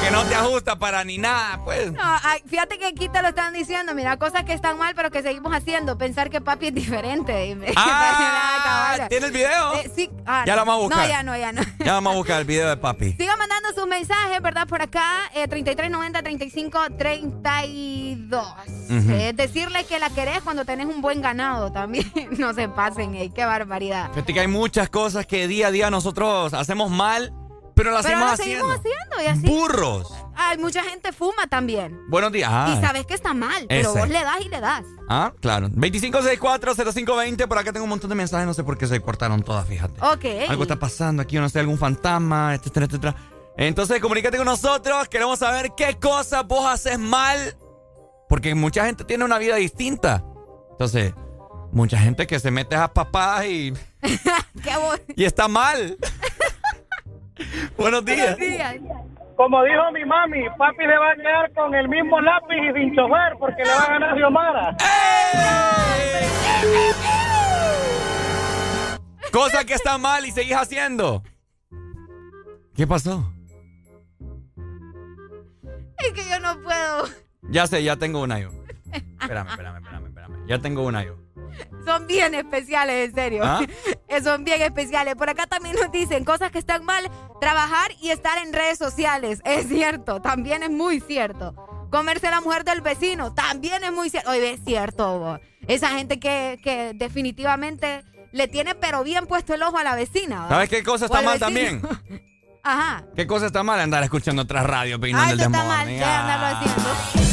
Que 0.06 0.12
no 0.12 0.22
te 0.24 0.36
ajusta 0.36 0.78
para 0.78 1.02
ni 1.02 1.18
nada, 1.18 1.64
pues. 1.64 1.90
No, 1.92 2.00
ay, 2.00 2.40
fíjate 2.46 2.78
que 2.78 2.86
aquí 2.86 3.08
te 3.08 3.20
lo 3.22 3.28
están 3.28 3.52
diciendo. 3.52 3.92
Mira, 3.92 4.16
cosas 4.18 4.44
que 4.44 4.52
están 4.52 4.78
mal, 4.78 4.94
pero 4.94 5.10
que 5.10 5.20
seguimos 5.20 5.52
haciendo. 5.52 5.98
Pensar 5.98 6.30
que 6.30 6.40
papi 6.40 6.68
es 6.68 6.74
diferente. 6.74 7.36
dime. 7.42 7.72
Ah. 7.76 9.08
¿tiene 9.08 9.26
el 9.26 9.32
video? 9.32 9.74
Eh, 9.74 9.90
sí. 9.94 10.08
Ah, 10.24 10.44
Ya 10.46 10.54
no. 10.54 10.60
lo 10.60 10.66
vamos 10.66 10.74
a 10.74 10.84
buscar. 10.96 11.02
No, 11.02 11.08
ya 11.08 11.22
no, 11.22 11.36
ya 11.36 11.52
no. 11.52 11.62
Ya 11.84 11.92
vamos 11.94 12.12
a 12.12 12.16
buscar 12.16 12.38
el 12.40 12.44
video 12.46 12.68
de 12.68 12.76
papi. 12.76 13.12
Sigan 13.18 13.36
mandando 13.38 13.72
sus 13.74 13.86
mensajes, 13.86 14.40
¿verdad? 14.40 14.66
Por 14.68 14.80
acá, 14.80 15.22
eh, 15.34 15.48
3390 15.48 16.22
35 16.22 16.78
32. 16.96 18.46
Ujú. 18.88 19.10
Eh, 19.12 19.32
decirle 19.34 19.84
que 19.84 19.98
la 19.98 20.10
querés 20.10 20.40
cuando 20.42 20.64
tenés 20.64 20.86
un 20.86 21.00
buen 21.02 21.20
ganado 21.20 21.72
también. 21.72 22.10
no 22.38 22.54
se 22.54 22.68
pasen, 22.68 23.14
ey, 23.16 23.30
qué 23.30 23.44
barbaridad. 23.44 24.10
Fíjate 24.12 24.32
que 24.34 24.40
hay 24.40 24.48
muchas 24.48 24.88
cosas 24.88 25.26
que 25.26 25.48
día 25.48 25.68
a 25.68 25.70
día 25.72 25.90
nosotros 25.90 26.54
hacemos 26.54 26.90
mal, 26.90 27.32
pero 27.76 27.90
las 27.92 28.04
Pero 28.06 28.18
seguimos 28.18 28.32
haciendo. 28.40 28.72
seguimos 28.72 28.80
haciendo 28.80 29.22
y 29.22 29.26
así. 29.26 29.46
Burros. 29.46 30.12
Hay 30.34 30.58
mucha 30.58 30.82
gente 30.82 31.12
fuma 31.12 31.46
también. 31.46 32.00
Buenos 32.08 32.32
días. 32.32 32.48
Ah, 32.52 32.74
Y 32.76 32.80
sabes 32.84 33.06
que 33.06 33.14
está 33.14 33.34
mal, 33.34 33.66
pero 33.68 33.90
Ese. 33.90 33.98
vos 34.00 34.08
le 34.08 34.22
das 34.22 34.40
y 34.44 34.48
le 34.48 34.60
das. 34.60 34.82
Ah, 35.08 35.32
claro. 35.40 35.68
25640520. 35.68 37.46
Por 37.46 37.58
acá 37.58 37.72
tengo 37.72 37.84
un 37.84 37.90
montón 37.90 38.08
de 38.10 38.16
mensajes. 38.16 38.46
No 38.46 38.54
sé 38.54 38.64
por 38.64 38.76
qué 38.78 38.86
se 38.86 39.00
cortaron 39.00 39.42
todas, 39.42 39.66
fíjate. 39.68 40.00
Ok. 40.00 40.48
Algo 40.48 40.62
está 40.62 40.76
pasando 40.76 41.22
aquí, 41.22 41.36
no 41.36 41.48
sé, 41.48 41.60
algún 41.60 41.78
fantasma, 41.78 42.54
etcétera, 42.54 42.86
etcétera. 42.86 43.14
Entonces, 43.58 44.00
comunícate 44.00 44.36
con 44.38 44.46
nosotros. 44.46 45.08
Queremos 45.08 45.38
saber 45.38 45.72
qué 45.76 45.96
cosas 45.98 46.46
vos 46.46 46.66
haces 46.66 46.98
mal. 46.98 47.56
Porque 48.28 48.54
mucha 48.54 48.84
gente 48.86 49.04
tiene 49.04 49.24
una 49.24 49.38
vida 49.38 49.56
distinta. 49.56 50.24
Entonces, 50.72 51.14
mucha 51.72 51.98
gente 51.98 52.26
que 52.26 52.40
se 52.40 52.50
mete 52.50 52.74
a 52.74 52.88
papadas 52.92 53.46
y. 53.46 53.72
y 55.16 55.24
está 55.24 55.46
mal. 55.48 55.96
Buenos 57.76 58.04
días. 58.04 58.36
Como 59.36 59.62
dijo 59.64 59.92
mi 59.92 60.04
mami, 60.04 60.48
papi 60.56 60.86
le 60.86 60.98
va 60.98 61.10
a 61.10 61.16
quedar 61.16 61.52
con 61.52 61.74
el 61.74 61.88
mismo 61.88 62.20
lápiz 62.20 62.56
y 62.56 62.72
sin 62.72 62.94
chofer 62.96 63.36
porque 63.38 63.62
le 63.62 63.70
va 63.70 63.82
a 63.82 63.90
ganar 63.90 64.16
Xiomara. 64.16 64.76
Cosa 69.30 69.64
que 69.64 69.74
está 69.74 69.98
mal 69.98 70.24
y 70.24 70.30
seguís 70.30 70.56
haciendo. 70.56 71.22
¿Qué 72.74 72.86
pasó? 72.86 73.30
Es 75.98 76.12
que 76.12 76.28
yo 76.30 76.40
no 76.40 76.58
puedo. 76.62 77.04
Ya 77.42 77.66
sé, 77.66 77.82
ya 77.82 77.96
tengo 77.96 78.22
una 78.22 78.38
yo. 78.40 78.50
Espérame, 79.20 79.48
espérame, 79.48 79.76
espérame, 79.76 80.06
espérame. 80.06 80.46
Ya 80.46 80.58
tengo 80.60 80.82
una 80.82 81.04
yo. 81.04 81.25
Son 81.84 82.06
bien 82.06 82.34
especiales, 82.34 83.08
en 83.08 83.14
serio. 83.14 83.42
¿Ah? 83.44 83.60
Son 84.24 84.44
bien 84.44 84.62
especiales. 84.62 85.14
Por 85.14 85.30
acá 85.30 85.46
también 85.46 85.76
nos 85.76 85.90
dicen 85.92 86.24
cosas 86.24 86.50
que 86.50 86.58
están 86.58 86.84
mal. 86.84 87.10
Trabajar 87.40 87.92
y 88.00 88.10
estar 88.10 88.38
en 88.38 88.52
redes 88.52 88.78
sociales. 88.78 89.40
Es 89.44 89.68
cierto, 89.68 90.20
también 90.20 90.62
es 90.62 90.70
muy 90.70 91.00
cierto. 91.00 91.54
Comerse 91.90 92.28
a 92.28 92.32
la 92.32 92.40
mujer 92.40 92.64
del 92.64 92.80
vecino, 92.80 93.32
también 93.34 93.84
es 93.84 93.92
muy 93.92 94.10
cierto. 94.10 94.30
Oye, 94.30 94.52
es 94.52 94.60
cierto. 94.64 95.18
bo. 95.18 95.40
Esa 95.68 95.90
gente 95.90 96.18
que, 96.18 96.58
que 96.62 96.92
definitivamente 96.94 98.04
le 98.32 98.48
tiene 98.48 98.74
pero 98.74 99.02
bien 99.02 99.26
puesto 99.26 99.54
el 99.54 99.62
ojo 99.62 99.78
a 99.78 99.84
la 99.84 99.94
vecina. 99.94 100.48
¿Sabes 100.48 100.68
qué 100.68 100.82
cosa 100.82 101.06
está 101.06 101.18
al 101.18 101.24
mal 101.24 101.38
también? 101.38 101.82
Ajá. 102.62 103.04
¿Qué 103.14 103.26
cosa 103.26 103.46
está 103.46 103.62
mal? 103.62 103.78
Andar 103.78 104.02
escuchando 104.02 104.42
otras 104.42 104.66
radios 104.66 104.98
peinando 104.98 105.26
Ay, 105.28 105.32
el 105.34 105.40
está 105.40 105.64
mal. 105.64 107.25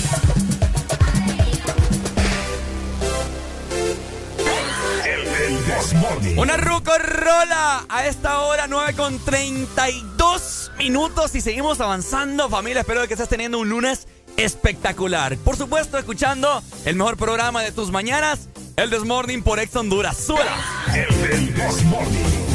Una 6.38 6.58
ruco 6.58 6.92
rola 6.98 7.86
a 7.88 8.06
esta 8.06 8.40
hora 8.40 8.68
9 8.68 8.94
con 8.96 9.20
32 9.20 10.72
minutos 10.78 11.36
y 11.36 11.42
seguimos 11.42 11.80
avanzando 11.80 12.50
familia. 12.50 12.82
Espero 12.82 13.08
que 13.08 13.14
estés 13.14 13.30
teniendo 13.30 13.60
un 13.60 13.70
lunes 13.70 14.08
espectacular. 14.38 15.38
Por 15.38 15.56
supuesto, 15.56 15.98
escuchando 15.98 16.62
el 16.86 16.96
mejor 16.96 17.18
programa 17.18 17.62
de 17.62 17.72
tus 17.72 17.92
mañanas, 17.92 18.50
el 18.76 18.90
Desmorning 18.90 19.44
por 19.44 19.60
Ex 19.60 19.76
Honduras. 19.76 20.18
¡Súbela! 20.18 20.58
El 20.94 21.54
Desmorning. 21.54 22.44
and 22.44 22.53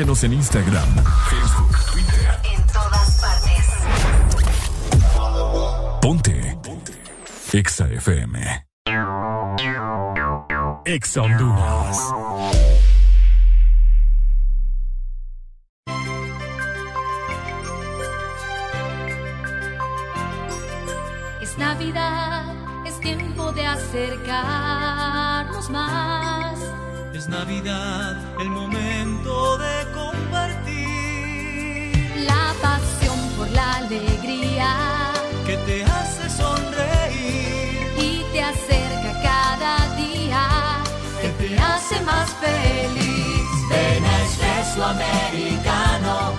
Síguenos 0.00 0.24
en 0.24 0.32
Instagram, 0.32 0.88
Facebook, 1.28 1.76
Twitter. 1.92 2.40
En 2.54 2.66
todas 2.68 3.20
partes. 3.20 3.66
Ponte 6.00 6.56
Exa 7.52 7.86
FM. 7.86 8.64
Exa 10.86 11.20
Honduras. 11.20 11.98
Es 21.42 21.58
Navidad, 21.58 22.54
es 22.86 22.98
tiempo 23.00 23.52
de 23.52 23.66
acercarnos 23.66 25.68
más. 25.68 26.39
Es 27.20 27.28
Navidad, 27.28 28.16
el 28.40 28.48
momento 28.48 29.58
de 29.58 29.92
compartir. 29.92 30.72
La 32.24 32.54
pasión 32.62 33.18
por 33.36 33.50
la 33.50 33.74
alegría 33.74 35.12
que 35.44 35.58
te 35.68 35.84
hace 35.84 36.30
sonreír 36.30 37.92
y 37.98 38.24
te 38.32 38.42
acerca 38.42 39.20
cada 39.22 39.94
día, 39.96 40.44
que 41.20 41.28
te 41.40 41.58
hace 41.58 42.00
más 42.06 42.30
feliz. 42.44 43.44
Ven 43.68 44.02
a 44.02 44.22
Espresso 44.24 44.82
Americano, 44.82 46.32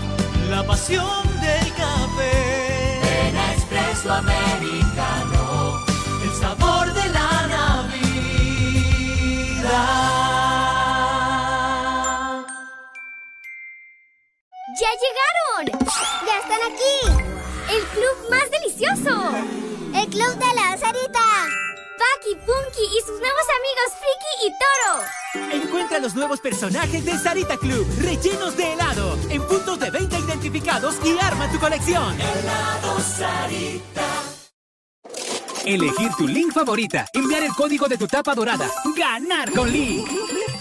la 0.50 0.66
pasión 0.66 1.28
del 1.42 1.74
café. 1.74 3.02
Ven 3.04 3.38
a 3.38 3.54
Espresso 3.54 4.12
Americano, 4.12 5.31
¡Ya 15.66 16.40
están 16.40 16.60
aquí! 16.66 17.24
¡El 17.70 17.84
club 17.90 18.30
más 18.32 18.50
delicioso! 18.50 19.32
¡El 19.94 20.08
club 20.08 20.34
de 20.38 20.56
la 20.56 20.78
Sarita! 20.78 21.20
Paki, 22.00 22.36
Punky 22.36 22.84
y 22.98 23.02
sus 23.02 23.20
nuevos 23.20 23.46
amigos 23.60 23.94
Friki 24.00 24.48
y 24.48 24.52
Toro. 24.58 25.64
Encuentra 25.64 26.00
los 26.00 26.16
nuevos 26.16 26.40
personajes 26.40 27.06
de 27.06 27.16
Sarita 27.20 27.58
Club, 27.58 27.88
rellenos 28.00 28.58
de 28.58 28.74
helado, 28.74 29.20
en 29.30 29.44
puntos 29.44 29.80
de 29.80 29.92
venta 29.92 30.18
identificados 30.18 30.96
y 31.06 31.16
arma 31.24 31.52
tu 31.52 31.60
colección. 31.60 32.20
Helado 32.20 33.00
Sarita. 33.00 34.08
Elegir 35.64 36.10
tu 36.18 36.28
link 36.28 36.52
favorita, 36.52 37.06
enviar 37.14 37.44
el 37.44 37.54
código 37.54 37.88
de 37.88 37.98
tu 37.98 38.08
tapa 38.08 38.34
dorada, 38.34 38.68
ganar 38.98 39.52
con 39.52 39.72
Link. 39.72 40.10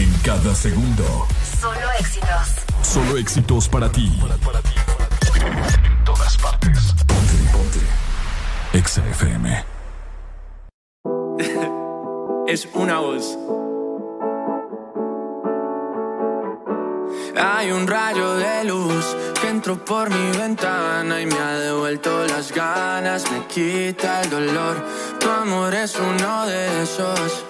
En 0.00 0.10
cada 0.24 0.54
segundo. 0.54 1.04
Solo 1.60 1.92
éxitos. 1.98 2.54
Solo 2.80 3.18
éxitos 3.18 3.68
para 3.68 3.92
ti. 3.92 4.10
En 5.34 6.04
todas 6.06 6.38
partes. 6.38 6.94
Ponte, 7.06 7.34
ponte. 7.52 7.80
Exa 8.72 9.06
FM. 9.10 9.62
es 12.48 12.66
una 12.72 13.00
voz. 13.00 13.36
Hay 17.36 17.70
un 17.70 17.86
rayo 17.86 18.36
de 18.36 18.64
luz 18.64 19.04
que 19.42 19.48
entró 19.50 19.84
por 19.84 20.08
mi 20.08 20.38
ventana 20.38 21.20
y 21.20 21.26
me 21.26 21.38
ha 21.38 21.58
devuelto 21.58 22.26
las 22.26 22.50
ganas, 22.52 23.30
me 23.30 23.46
quita 23.48 24.22
el 24.22 24.30
dolor. 24.30 24.82
Tu 25.18 25.28
amor 25.28 25.74
es 25.74 25.94
uno 25.96 26.46
de 26.46 26.84
esos 26.84 27.49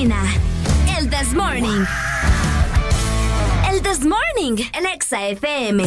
El 0.00 1.10
This 1.10 1.34
Morning. 1.34 1.84
El 3.68 3.82
This 3.82 4.06
Morning, 4.06 4.64
el 4.72 4.86
Exa 4.86 5.26
FM. 5.26 5.82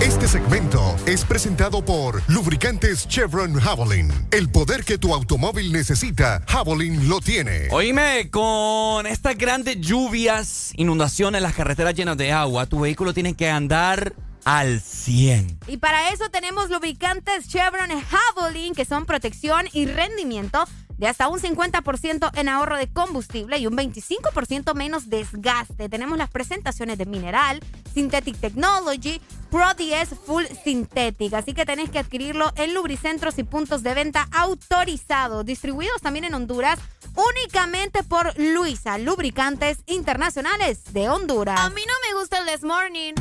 Este 0.00 0.26
segmento 0.26 0.96
es 1.04 1.26
presentado 1.26 1.84
por 1.84 2.22
Lubricantes 2.26 3.06
Chevron 3.06 3.52
Javelin. 3.52 4.10
El 4.30 4.48
poder 4.48 4.82
que 4.82 4.96
tu 4.96 5.12
automóvil 5.12 5.72
necesita, 5.72 6.42
Javelin 6.48 7.06
lo 7.06 7.20
tiene. 7.20 7.68
Oíme, 7.70 8.30
con 8.30 9.06
estas 9.06 9.36
grandes 9.36 9.78
lluvias, 9.78 10.72
inundaciones, 10.76 11.42
las 11.42 11.54
carreteras 11.54 11.92
llenas 11.94 12.16
de 12.16 12.32
agua, 12.32 12.64
tu 12.64 12.80
vehículo 12.80 13.12
tiene 13.12 13.34
que 13.34 13.50
andar 13.50 14.14
al 14.46 14.80
100. 14.80 15.58
Y 15.66 15.76
para 15.76 16.08
eso 16.14 16.30
tenemos 16.30 16.70
lubricantes 16.70 17.46
Chevron 17.46 17.90
Javelin, 17.90 18.74
que 18.74 18.86
son 18.86 19.04
protección 19.04 19.66
y 19.74 19.84
rendimiento 19.84 20.64
de 21.00 21.08
hasta 21.08 21.28
un 21.28 21.40
50% 21.40 22.30
en 22.34 22.48
ahorro 22.50 22.76
de 22.76 22.86
combustible 22.92 23.56
y 23.58 23.66
un 23.66 23.74
25% 23.74 24.74
menos 24.74 25.08
desgaste. 25.08 25.88
Tenemos 25.88 26.18
las 26.18 26.28
presentaciones 26.28 26.98
de 26.98 27.06
Mineral, 27.06 27.60
Synthetic 27.94 28.38
Technology, 28.38 29.18
Pro 29.50 29.72
10 29.74 30.10
Full 30.26 30.44
Synthetic. 30.62 31.32
Así 31.32 31.54
que 31.54 31.64
tenés 31.64 31.88
que 31.88 32.00
adquirirlo 32.00 32.52
en 32.56 32.74
lubricentros 32.74 33.38
y 33.38 33.44
puntos 33.44 33.82
de 33.82 33.94
venta 33.94 34.28
autorizados, 34.30 35.46
distribuidos 35.46 36.02
también 36.02 36.26
en 36.26 36.34
Honduras, 36.34 36.78
únicamente 37.16 38.02
por 38.02 38.38
Luisa, 38.38 38.98
Lubricantes 38.98 39.78
Internacionales 39.86 40.92
de 40.92 41.08
Honduras. 41.08 41.58
A 41.58 41.70
mí 41.70 41.80
no 41.86 41.94
me 42.06 42.20
gusta 42.20 42.40
el 42.40 42.46
This 42.46 42.62
Morning. 42.62 43.14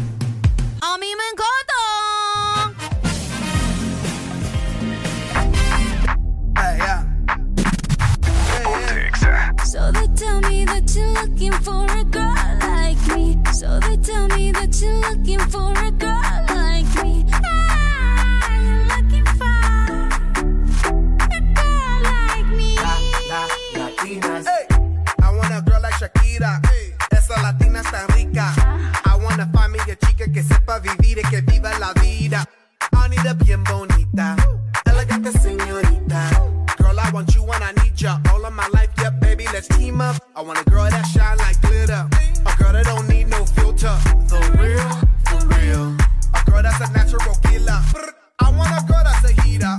A 0.82 0.98
mí 0.98 1.08
me 1.16 1.24
encanta. 1.32 1.80
So 9.64 9.92
they 9.92 10.08
tell 10.16 10.42
me 10.42 10.66
that 10.66 10.94
you're 10.96 11.14
looking 11.14 11.54
for 11.64 11.86
a 11.86 12.04
girl 12.04 12.36
like 12.62 12.98
me. 13.16 13.38
So 13.54 13.80
they 13.80 13.98
tell 13.98 14.28
me 14.28 14.52
that 14.52 14.80
you're 14.82 15.00
looking 15.10 15.40
for 15.50 15.72
a 15.72 15.92
girl 15.92 16.22
like 16.50 16.90
me. 17.04 17.26
Ah, 17.34 18.60
you're 18.60 18.86
looking 18.94 19.26
for 19.38 19.60
a 21.30 21.40
girl 21.54 22.02
like 22.04 22.48
me. 22.48 22.76
Latinas. 23.76 24.48
I 25.22 25.36
want 25.36 25.54
a 25.54 25.62
girl 25.62 25.82
like 25.82 25.94
Shakira. 25.96 26.62
Esa 27.12 27.42
latina 27.42 27.82
está 27.82 28.08
rica. 28.16 28.54
I 29.06 29.16
wanna 29.22 29.50
find 29.54 29.72
me 29.74 29.80
a 29.80 29.96
chica 29.96 30.32
que 30.32 30.42
sepa 30.44 30.80
vivir 30.80 31.20
y 31.20 31.30
que 31.30 31.42
viva 31.42 31.78
la 31.80 31.94
vida. 32.02 32.46
Anita 32.92 33.34
bien 33.34 33.64
bonita. 33.64 34.36
Elegante 34.86 35.32
señorita. 35.32 36.30
Girl, 36.78 37.00
I 37.00 37.12
want 37.12 37.36
you 37.36 37.44
and 37.52 37.64
I 37.64 37.72
need 37.84 37.96
ya. 37.96 38.20
All 38.32 38.46
of 38.46 38.54
my 38.54 38.68
life, 38.74 38.90
let's 39.48 39.68
team 39.68 40.02
up. 40.02 40.22
I 40.36 40.42
want 40.42 40.60
a 40.60 40.70
girl 40.70 40.90
that 40.90 41.04
shine 41.08 41.38
like 41.38 41.60
glitter. 41.62 42.08
A 42.46 42.54
girl 42.58 42.74
that 42.74 42.86
don't 42.86 43.08
need 43.08 43.28
no 43.28 43.46
filter. 43.46 43.96
The 44.28 44.40
real, 44.60 44.90
for 45.28 45.42
real. 45.48 45.96
A 46.34 46.44
girl 46.50 46.64
that's 46.64 46.82
a 46.82 46.92
natural 46.94 47.36
killer. 47.44 47.82
I 48.40 48.52
want 48.52 48.72
a 48.72 48.86
girl 48.86 49.04
that's 49.04 49.24
a 49.30 49.42
heater. 49.42 49.76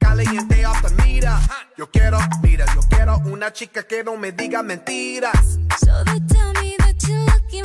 Caliente 0.00 0.64
off 0.64 0.82
the 0.82 0.90
meter. 1.02 1.36
Yo 1.76 1.86
quiero, 1.86 2.18
mira, 2.42 2.66
yo 2.74 2.80
quiero 2.88 3.18
una 3.26 3.52
chica 3.52 3.82
que 3.82 4.02
no 4.02 4.16
me 4.16 4.32
diga 4.32 4.62
mentiras. 4.62 5.58
So 5.78 6.04
they 6.04 6.20
tell 6.26 6.52
me 6.54 6.76
that 6.78 6.96
you're 7.06 7.24
looking 7.26 7.64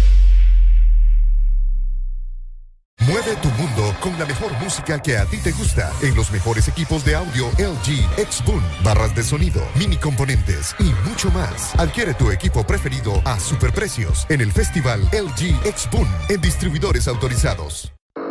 Mueve 3.07 3.35
tu 3.37 3.49
mundo 3.49 3.95
con 3.99 4.17
la 4.19 4.25
mejor 4.27 4.51
música 4.59 5.01
que 5.01 5.17
a 5.17 5.25
ti 5.25 5.37
te 5.37 5.51
gusta 5.51 5.91
en 6.03 6.13
los 6.15 6.31
mejores 6.31 6.67
equipos 6.67 7.03
de 7.03 7.15
audio 7.15 7.47
LG 7.57 8.19
X-Boom, 8.19 8.61
barras 8.83 9.15
de 9.15 9.23
sonido, 9.23 9.59
mini 9.75 9.97
componentes 9.97 10.75
y 10.77 10.91
mucho 11.09 11.31
más. 11.31 11.73
Adquiere 11.79 12.13
tu 12.13 12.29
equipo 12.29 12.63
preferido 12.63 13.19
a 13.25 13.39
superprecios 13.39 14.27
en 14.29 14.41
el 14.41 14.51
festival 14.51 15.01
LG 15.11 15.65
X-Boom 15.65 16.07
en 16.29 16.41
distribuidores 16.41 17.07
autorizados. 17.07 17.91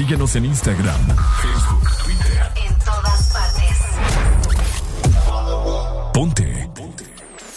Síguenos 0.00 0.34
en 0.34 0.46
Instagram, 0.46 0.98
Facebook, 1.42 1.90
Twitter. 2.02 2.52
En 2.56 2.74
todas 2.78 3.32
partes. 3.34 3.76
Ponte. 6.14 6.70
Ponte. 6.74 7.04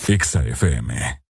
Exa 0.09 0.43
FM. 0.43 1.21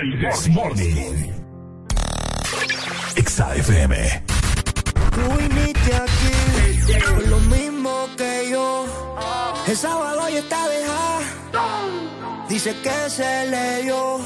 El 0.00 0.18
This 0.18 0.48
Morning. 0.48 1.32
Exa 3.14 3.54
FM. 3.54 4.24
Tú 5.12 5.36
viniste 5.38 5.94
aquí 5.94 6.98
por 7.04 7.24
lo 7.28 7.38
mismo 7.38 8.08
que 8.16 8.50
yo. 8.50 8.84
El 9.68 9.76
sábado 9.76 10.28
ya 10.28 10.40
está 10.40 10.68
dejada. 10.70 11.35
Dice 12.56 12.74
que 12.80 13.10
se 13.10 13.46
le 13.50 13.82
dio 13.82 14.18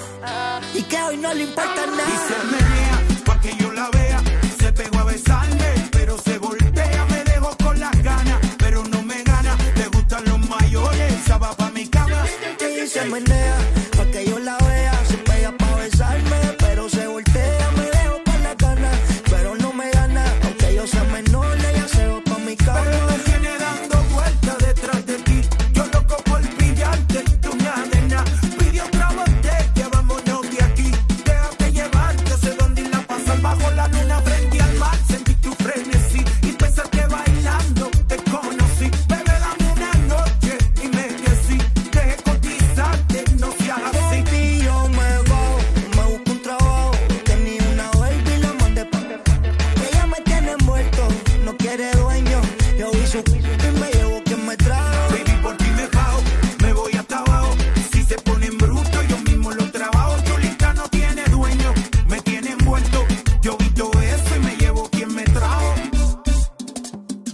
y 0.73 0.83
que 0.84 1.02
hoy 1.02 1.17
no 1.17 1.34
le 1.34 1.42
importa 1.42 1.84
nada. 1.84 2.05
Y 2.07 2.17
se 2.28 2.39
menea 2.47 3.25
pa' 3.25 3.41
que 3.41 3.57
yo 3.57 3.73
la 3.73 3.91
vea. 3.91 4.23
Se 4.57 4.73
pegó 4.73 5.00
a 5.00 5.05
besarme, 5.05 5.89
pero 5.91 6.17
se 6.17 6.39
voltea. 6.39 7.07
Me 7.07 7.25
dejó 7.25 7.57
con 7.57 7.81
las 7.81 8.00
ganas, 8.05 8.39
pero 8.57 8.84
no 8.84 9.02
me 9.02 9.25
gana. 9.25 9.57
Le 9.75 9.89
gustan 9.89 10.25
los 10.26 10.49
mayores, 10.49 11.12
esa 11.12 11.39
va 11.39 11.57
pa' 11.57 11.73
mi 11.73 11.89
cama. 11.89 12.25
Y 12.60 12.86
se 12.86 13.05
menea 13.07 13.57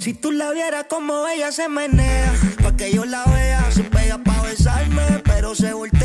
Si 0.07 0.15
tú 0.15 0.31
la 0.31 0.52
vieras 0.52 0.86
como 0.89 1.26
ella 1.26 1.51
se 1.51 1.68
menea, 1.68 2.33
pa' 2.62 2.76
que 2.76 2.93
yo 2.93 3.05
la 3.05 3.25
vea, 3.25 3.68
se 3.73 3.83
pega 3.83 4.18
pa' 4.18 4.41
besarme, 4.43 5.02
pero 5.25 5.52
se 5.57 5.73
voltea, 5.73 5.95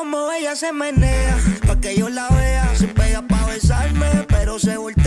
como 0.00 0.32
ella 0.32 0.56
se 0.56 0.72
menea, 0.72 1.36
pa' 1.66 1.78
que 1.78 1.94
yo 1.94 2.08
la 2.08 2.26
vea, 2.30 2.74
se 2.74 2.88
pega 2.88 3.20
pa' 3.20 3.44
besarme, 3.44 4.06
pero 4.28 4.58
se 4.58 4.78
voltea, 4.78 4.99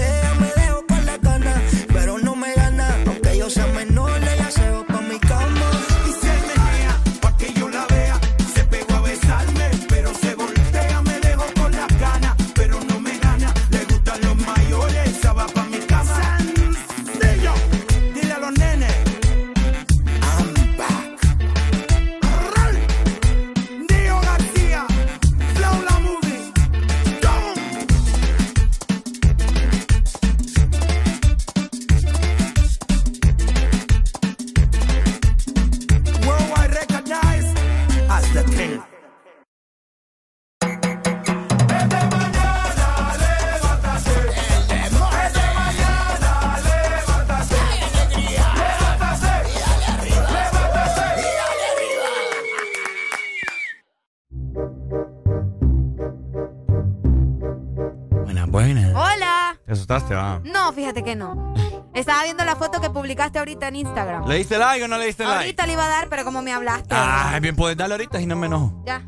publicaste 63.24 63.40
ahorita 63.40 63.68
en 63.69 63.76
Instagram. 63.76 64.27
¿Le 64.27 64.35
diste 64.38 64.58
like 64.58 64.84
o 64.84 64.88
no 64.88 64.98
le 64.98 65.06
diste 65.06 65.24
like? 65.24 65.38
Ahorita 65.38 65.66
le 65.66 65.74
iba 65.74 65.85
a 65.85 65.90
dar, 65.90 66.10
pero 66.10 66.24
como 66.24 66.42
me 66.42 66.52
hablaste. 66.52 66.90
Ah, 66.92 67.38
bien, 67.42 67.56
puedes 67.56 67.77
darle 67.77 67.95
ahorita 67.95 68.19
y 68.22 68.26
no 68.26 68.35
me 68.35 68.48
enojo. 68.48 68.84
Ya. 68.85 69.02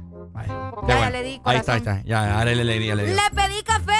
Ya, 0.87 1.09
le 1.09 1.23
di 1.23 1.29
Ahí 1.31 1.39
corazón. 1.39 1.59
está, 1.59 1.73
ahí 1.73 1.97
está. 1.99 2.01
Ya, 2.07 2.37
ahora 2.37 2.53
le, 2.53 2.63
le, 2.63 2.79
le 2.95 3.15
pedí 3.33 3.63
café 3.63 3.93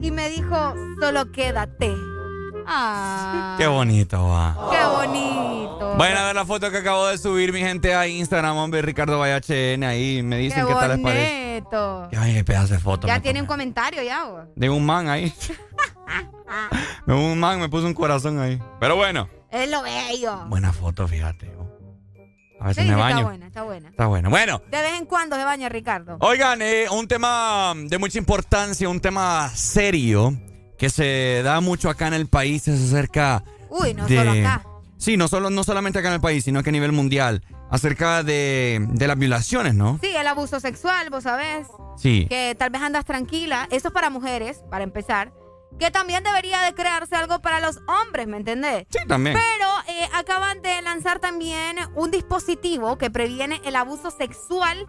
y 0.00 0.10
me 0.10 0.28
dijo, 0.30 0.74
solo 1.00 1.30
quédate. 1.32 1.94
Ah. 2.66 3.54
Qué 3.58 3.66
bonito, 3.66 4.26
va. 4.28 4.56
Qué 4.70 4.84
bonito. 4.86 5.96
Vayan 5.96 6.18
a 6.18 6.24
ver 6.26 6.34
la 6.34 6.44
foto 6.44 6.70
que 6.70 6.78
acabo 6.78 7.06
de 7.08 7.18
subir, 7.18 7.52
mi 7.52 7.60
gente, 7.60 7.94
a 7.94 8.06
Instagram, 8.06 8.56
hombre, 8.56 8.82
Ricardo 8.82 9.18
Vallachn, 9.18 9.84
ahí 9.84 10.22
me 10.22 10.38
dicen 10.38 10.66
qué, 10.66 10.74
tal 10.74 10.90
les 10.90 11.00
parece. 11.00 11.60
bonito. 11.70 12.08
Ay, 12.18 12.34
qué 12.34 12.44
pedazo 12.44 12.74
de 12.74 12.80
foto. 12.80 13.06
Ya 13.06 13.20
tiene 13.20 13.40
un 13.40 13.46
comentario 13.46 14.02
ya. 14.02 14.46
De 14.56 14.70
un 14.70 14.84
man 14.84 15.08
ahí. 15.08 15.32
De 17.06 17.14
un 17.14 17.38
man 17.38 17.60
me 17.60 17.68
puso 17.68 17.86
un 17.86 17.94
corazón 17.94 18.38
ahí. 18.38 18.60
Pero 18.78 18.96
bueno, 18.96 19.28
Es 19.50 19.68
lo 19.70 19.82
bello. 19.82 20.46
buena 20.48 20.72
foto, 20.72 21.06
fíjate. 21.08 21.50
A 22.60 22.68
veces 22.68 22.84
Sí, 22.84 22.90
me 22.90 22.96
baño. 22.96 23.16
Está 23.18 23.24
buena, 23.28 23.46
está 23.46 23.62
buena. 23.62 23.88
Está 23.88 24.06
bueno. 24.06 24.28
Bueno, 24.30 24.62
De 24.70 24.82
vez 24.82 24.92
en 24.98 25.06
cuando 25.06 25.36
se 25.36 25.44
baña 25.44 25.68
Ricardo. 25.70 26.18
oigan, 26.20 26.60
eh, 26.60 26.86
un 26.90 27.08
tema 27.08 27.72
de 27.74 27.96
mucha 27.98 28.18
importancia, 28.18 28.86
un 28.88 29.00
tema 29.00 29.48
serio 29.54 30.34
que 30.76 30.90
se 30.90 31.42
da 31.42 31.60
mucho 31.60 31.88
acá 31.88 32.06
en 32.08 32.14
el 32.14 32.26
país 32.26 32.68
es 32.68 32.80
acerca 32.82 33.42
Uy, 33.70 33.94
no 33.94 34.06
de... 34.06 34.16
solo 34.18 34.30
acá. 34.32 34.62
Sí, 34.98 35.16
no, 35.16 35.28
solo, 35.28 35.48
no 35.48 35.64
solamente 35.64 35.98
acá 35.98 36.08
en 36.08 36.14
el 36.14 36.20
país, 36.20 36.44
sino 36.44 36.62
que 36.62 36.68
a 36.68 36.72
nivel 36.72 36.92
mundial. 36.92 37.42
Acerca 37.70 38.22
de, 38.22 38.84
de 38.90 39.06
las 39.06 39.16
violaciones, 39.16 39.74
¿no? 39.74 39.98
Sí, 40.02 40.08
el 40.14 40.26
abuso 40.26 40.60
sexual, 40.60 41.08
vos 41.08 41.22
sabés. 41.22 41.66
Sí. 41.96 42.26
Que 42.28 42.54
tal 42.58 42.68
vez 42.70 42.82
andas 42.82 43.04
tranquila. 43.06 43.66
Eso 43.70 43.88
es 43.88 43.94
para 43.94 44.10
mujeres, 44.10 44.60
para 44.70 44.84
empezar. 44.84 45.32
Que 45.80 45.90
también 45.90 46.22
debería 46.22 46.60
de 46.60 46.74
crearse 46.74 47.16
algo 47.16 47.40
para 47.40 47.58
los 47.58 47.78
hombres, 47.88 48.26
¿me 48.26 48.36
entendés? 48.36 48.86
Sí, 48.90 48.98
también. 49.08 49.34
Pero 49.34 49.70
eh, 49.88 50.08
acaban 50.12 50.60
de 50.60 50.82
lanzar 50.82 51.20
también 51.20 51.78
un 51.94 52.10
dispositivo 52.10 52.98
que 52.98 53.10
previene 53.10 53.62
el 53.64 53.74
abuso 53.74 54.10
sexual 54.10 54.86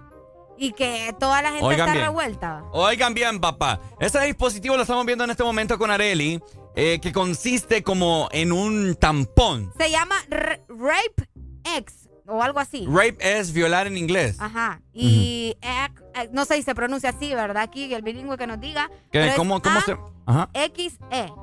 y 0.58 0.74
que 0.74 1.16
toda 1.18 1.42
la 1.42 1.52
gente 1.52 1.66
Oigan 1.66 1.88
está 1.88 1.94
bien. 1.94 2.06
revuelta. 2.06 2.64
Oigan 2.74 3.14
bien, 3.14 3.40
papá. 3.40 3.80
Este 4.02 4.20
dispositivo 4.26 4.76
lo 4.76 4.82
estamos 4.82 5.06
viendo 5.06 5.24
en 5.24 5.30
este 5.32 5.44
momento 5.44 5.78
con 5.78 5.90
Areli, 5.90 6.42
eh, 6.76 7.00
que 7.02 7.14
consiste 7.14 7.84
como 7.84 8.28
en 8.34 8.52
un 8.52 8.96
tampón. 8.96 9.72
Se 9.80 9.90
llama 9.90 10.16
Rape 10.30 11.30
X 11.78 12.10
o 12.28 12.44
algo 12.44 12.60
así. 12.60 12.86
Rape 12.88 13.16
es 13.20 13.54
violar 13.54 13.88
en 13.88 13.96
inglés. 13.98 14.36
Ajá. 14.40 14.82
Y 14.94 15.56
eh, 15.62 15.88
no 16.32 16.46
sé 16.46 16.56
si 16.58 16.64
se 16.64 16.76
pronuncia 16.76 17.10
así, 17.12 17.34
¿verdad? 17.34 17.64
Aquí 17.64 17.94
el 17.94 18.02
bilingüe 18.02 18.38
que 18.38 18.48
nos 18.48 18.60
diga. 18.60 18.88
¿Qué- 18.90 19.20
pero 19.20 19.26
es 19.26 19.36
¿Cómo, 19.36 19.62
cómo 19.62 19.82
se...? 19.82 19.98
Ajá. 20.26 20.50
XE. 20.54 21.34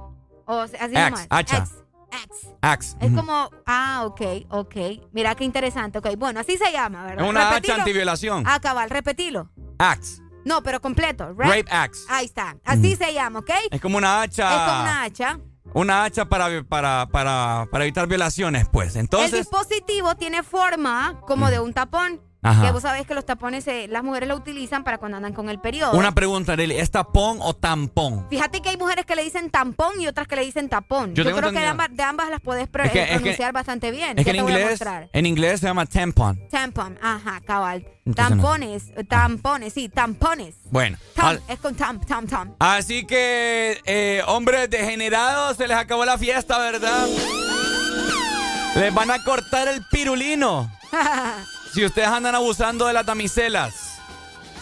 O 0.47 0.67
sea, 0.67 0.85
así 0.85 0.97
Ax, 0.97 1.11
nomás. 1.11 1.27
hacha. 1.31 1.57
X. 1.59 2.49
Axe. 2.63 2.97
Es 3.01 3.13
como, 3.13 3.51
ah, 3.67 4.05
ok, 4.07 4.21
ok. 4.49 4.77
Mira 5.13 5.35
qué 5.35 5.45
interesante. 5.45 5.99
Ok, 5.99 6.09
bueno, 6.17 6.41
así 6.41 6.57
se 6.57 6.73
llama, 6.73 7.05
¿verdad? 7.05 7.25
Es 7.25 7.31
una 7.31 7.41
hacha 7.49 7.55
Repetilo. 7.57 7.75
antiviolación. 7.79 8.45
Ah, 8.47 8.59
cabal, 8.61 8.89
repetilo. 8.89 9.51
Axe. 9.79 10.23
No, 10.45 10.63
pero 10.63 10.81
completo. 10.81 11.35
Rape 11.37 11.67
axe. 11.71 12.01
Ahí 12.09 12.25
está. 12.25 12.57
Así 12.65 12.97
se 12.97 13.13
llama, 13.13 13.41
¿ok? 13.41 13.51
Es 13.71 13.81
como 13.81 13.99
una 13.99 14.23
hacha. 14.23 14.49
Es 14.55 14.71
como 14.71 14.81
una 14.83 15.03
hacha. 15.03 15.41
Una 15.75 16.05
hacha 16.05 16.25
para, 16.25 16.63
para, 16.65 17.07
para, 17.13 17.67
para 17.71 17.85
evitar 17.85 18.07
violaciones, 18.07 18.67
pues. 18.73 18.95
el 18.95 19.01
Entonces... 19.03 19.33
dispositivo 19.41 20.15
tiene 20.17 20.43
forma 20.43 21.21
como 21.27 21.51
de 21.51 21.61
un 21.61 21.75
tapón. 21.75 22.23
Ajá. 22.41 22.62
Que 22.67 22.70
vos 22.70 22.83
sabés 22.83 23.05
que 23.05 23.15
los 23.15 23.26
tapones 23.26 23.67
eh, 23.67 23.89
las 23.89 24.05
mujeres 24.05 24.28
lo 24.28 24.36
utilizan 24.36 24.84
para 24.84 24.99
cuando 24.99 25.17
andan 25.17 25.33
con 25.33 25.49
el 25.49 25.58
periodo. 25.58 25.92
Una 25.99 26.12
pregunta, 26.12 26.52
Areli. 26.52 26.76
¿Es 26.76 26.91
tapón 26.92 27.39
o 27.41 27.55
tampón? 27.55 28.26
Fíjate 28.31 28.60
que 28.62 28.68
hay 28.68 28.76
mujeres 28.76 29.05
que 29.07 29.17
le 29.17 29.25
dicen 29.25 29.50
tampón 29.50 30.00
y 30.00 30.07
otras 30.07 30.28
que 30.28 30.36
le 30.36 30.42
dicen 30.44 30.68
tapón. 30.68 31.15
Yo 31.15 31.25
creo 31.25 31.50
que 31.50 31.58
de 31.58 31.67
ambas, 31.67 31.89
de 31.91 32.02
ambas 32.05 32.31
las 32.31 32.41
puedes 32.41 32.68
pro- 32.68 32.84
Es 32.84 32.92
que- 32.92 33.00
eh, 33.00 33.02
es 33.02 33.08
que- 33.10 33.18
pronunciar 33.18 33.52
bastante 33.52 33.91
bien. 33.91 34.17
Es 34.18 34.25
que 34.25 34.31
en 34.31 34.36
inglés, 34.36 34.70
mostrar. 34.70 35.08
en 35.12 35.26
inglés 35.26 35.58
se 35.60 35.67
llama 35.67 35.84
tampon. 35.86 36.39
Tampon, 36.49 36.97
ajá, 37.02 37.41
cabal. 37.44 37.84
Entonces 38.07 38.28
tampones, 38.36 38.84
eh, 38.97 39.05
tampones, 39.05 39.73
sí, 39.73 39.89
tampones. 39.89 40.55
Bueno. 40.70 40.97
Tam, 41.15 41.26
al- 41.26 41.42
es 41.49 41.58
con 41.58 41.75
tam, 41.75 42.00
tam, 42.00 42.26
tam. 42.28 42.55
Así 42.60 43.05
que, 43.05 43.81
eh, 43.84 44.23
hombres 44.28 44.70
degenerados, 44.70 45.57
se 45.57 45.67
les 45.67 45.76
acabó 45.76 46.05
la 46.05 46.17
fiesta, 46.17 46.57
¿verdad? 46.58 47.07
Les 48.76 48.94
van 48.94 49.10
a 49.10 49.23
cortar 49.25 49.67
el 49.67 49.84
pirulino 49.91 50.70
si 51.73 51.85
ustedes 51.85 52.09
andan 52.09 52.35
abusando 52.35 52.87
de 52.87 52.93
las 52.93 53.07
damiselas. 53.07 53.99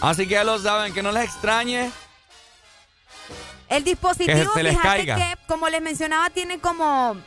Así 0.01 0.27
que 0.27 0.33
ya 0.35 0.43
lo 0.43 0.59
saben, 0.59 0.93
que 0.93 1.01
no 1.01 1.11
les 1.11 1.23
extrañe. 1.25 1.91
El 3.69 3.83
dispositivo, 3.83 4.53
Que 4.53 4.63
fíjate 4.63 4.81
caiga. 4.81 5.15
que, 5.15 5.35
como 5.47 5.67
les 5.69 5.81
mencionaba, 5.81 6.29
tiene 6.29 6.59
como. 6.59 7.17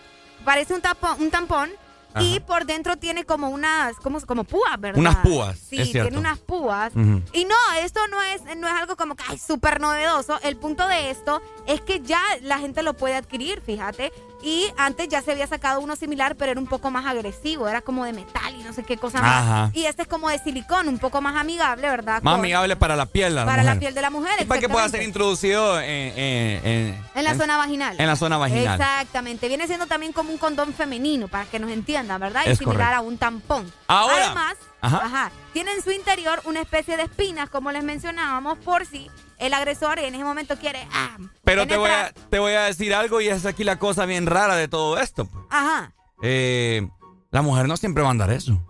Parece 0.45 0.75
un, 0.75 0.81
tapón, 0.81 1.21
un 1.21 1.31
tampón. 1.31 1.71
Y 2.19 2.41
por 2.41 2.67
dentro 2.67 2.97
tiene 2.97 3.25
como 3.25 3.51
unas, 3.51 3.95
como, 3.99 4.21
como 4.23 4.43
púas, 4.43 4.81
¿verdad? 4.81 4.99
Unas 4.99 5.17
púas, 5.19 5.57
Sí, 5.57 5.81
es 5.81 5.93
tiene 5.93 6.19
unas 6.19 6.41
púas. 6.41 6.93
Y 7.33 7.45
no, 7.45 7.55
esto 7.79 8.01
no 8.09 8.21
es, 8.21 8.43
no 8.57 8.67
es 8.67 8.75
algo 8.75 8.97
como 8.97 9.15
que, 9.15 9.23
ay, 9.29 9.39
súper 9.39 9.81
novedoso. 9.81 10.41
El 10.43 10.57
punto 10.57 10.89
de 10.89 11.11
esto 11.11 11.41
es 11.69 11.81
que 11.83 12.01
ya 12.01 12.21
la 12.43 12.59
gente 12.59 12.83
lo 12.83 12.95
puede 12.95 13.15
adquirir, 13.15 13.61
fíjate. 13.61 14.13
Y 14.43 14.73
antes 14.79 15.09
ya 15.09 15.21
se 15.23 15.33
había 15.33 15.47
sacado 15.47 15.81
uno 15.81 15.97
similar, 15.97 16.35
pero 16.37 16.53
era 16.53 16.61
un 16.61 16.67
poco 16.67 16.91
más 16.91 17.05
agresivo. 17.07 17.69
Era 17.69 17.83
como 17.83 18.05
de 18.05 18.13
metal 18.15 18.55
y 18.59 18.63
no 18.63 18.73
sé 18.73 18.83
qué 18.85 18.97
cosa 18.97 19.19
Ajá. 19.19 19.45
más. 19.67 19.77
Y 19.77 19.85
este 19.87 20.03
es 20.03 20.09
como 20.09 20.29
de 20.31 20.39
silicón, 20.39 20.89
un 20.89 20.99
poco 20.99 21.21
más 21.21 21.37
amigable, 21.37 21.83
¿verdad? 21.89 22.23
Más 22.23 22.33
Con- 22.33 22.41
amigable 22.41 22.77
para 22.77 22.97
la 22.97 23.07
piel, 23.07 23.35
la 23.35 23.45
Para 23.45 23.63
la 23.63 23.79
piel 23.79 23.93
de 23.95 24.01
la 24.03 24.11
mujer. 24.11 24.47
Para 24.47 24.61
que 24.61 24.69
pueda 24.69 24.89
ser 24.89 25.03
introducido 25.03 25.79
en, 25.81 25.89
en- 26.19 26.67
en- 26.67 27.05
En 27.15 27.25
la 27.25 27.35
zona 27.35 27.57
vaginal. 27.59 27.97
En 27.99 28.07
la 28.07 28.17
zona 28.17 28.39
vaginal. 28.39 28.81
Exactamente. 28.81 29.49
Viene 29.49 29.67
siendo 29.67 29.87
también 29.87 30.13
como 30.13 30.31
un 30.31 30.39
condón 30.39 30.73
femenino, 30.73 31.29
para 31.29 31.45
que 31.45 31.59
nos 31.59 31.71
entiendan, 31.71 32.21
¿verdad? 32.21 32.43
Y 32.47 32.51
Es 32.51 32.59
similar 32.59 32.79
correcto. 32.89 32.99
a 32.99 33.01
un 33.09 33.19
tampón. 33.19 33.73
Ahora. 33.89 34.25
Además, 34.27 34.55
Ajá. 34.81 35.01
ajá, 35.05 35.31
tiene 35.53 35.73
en 35.73 35.83
su 35.83 35.91
interior 35.93 36.41
una 36.45 36.61
especie 36.61 36.97
de 36.97 37.03
espinas, 37.03 37.51
como 37.51 37.71
les 37.73 37.85
mencionábamos, 37.85 38.57
por 38.59 38.87
si 38.87 39.11
el 39.41 39.55
agresor 39.55 39.99
en 39.99 40.15
ese 40.15 40.25
momento 40.25 40.57
quiere. 40.57 40.87
Ah, 40.93 41.17
Pero 41.45 41.67
te 41.67 41.77
voy, 41.77 41.91
a, 41.91 42.13
te 42.13 42.39
voy 42.39 42.53
a 42.53 42.63
decir 42.63 42.95
algo 42.95 43.21
y 43.21 43.29
es 43.29 43.47
aquí 43.47 43.65
la 43.65 43.79
cosa 43.79 44.07
bien 44.07 44.27
rara 44.27 44.55
de 44.57 44.69
todo 44.69 44.99
esto. 44.99 45.25
pues. 45.25 45.45
Ajá. 45.51 45.93
Eh, 46.23 46.87
la 47.31 47.43
mujer 47.43 47.67
no 47.69 47.77
siempre 47.77 48.03
va 48.03 48.09
a 48.09 48.13
andar 48.13 48.31
eso. 48.31 48.65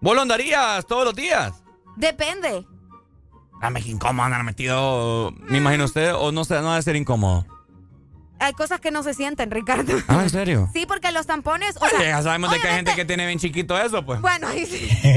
¿Vos 0.00 0.14
lo 0.14 0.22
andarías 0.22 0.86
todos 0.86 1.04
los 1.04 1.14
días? 1.14 1.52
Depende. 1.96 2.66
Dame 3.60 3.82
que 3.82 3.90
incómodo 3.90 4.24
andar 4.24 4.44
metido, 4.44 5.32
me 5.40 5.58
imagino 5.58 5.84
usted, 5.84 6.14
o 6.14 6.30
no, 6.30 6.44
sé, 6.44 6.60
no 6.60 6.70
debe 6.70 6.82
ser 6.82 6.94
incómodo. 6.96 7.44
Hay 8.40 8.52
cosas 8.52 8.80
que 8.80 8.90
no 8.90 9.02
se 9.02 9.14
sienten, 9.14 9.50
Ricardo. 9.50 9.92
Ah, 10.08 10.22
¿en 10.22 10.30
serio? 10.30 10.68
Sí, 10.72 10.86
porque 10.86 11.10
los 11.12 11.26
tampones. 11.26 11.76
O 11.80 11.88
sea, 11.88 12.02
ya 12.02 12.22
sabemos 12.22 12.50
de 12.50 12.60
que 12.60 12.68
hay 12.68 12.76
gente 12.76 12.94
que 12.94 13.04
tiene 13.04 13.26
bien 13.26 13.38
chiquito 13.38 13.76
eso, 13.78 14.04
pues. 14.04 14.20
Bueno, 14.20 14.48
sí. 14.52 14.88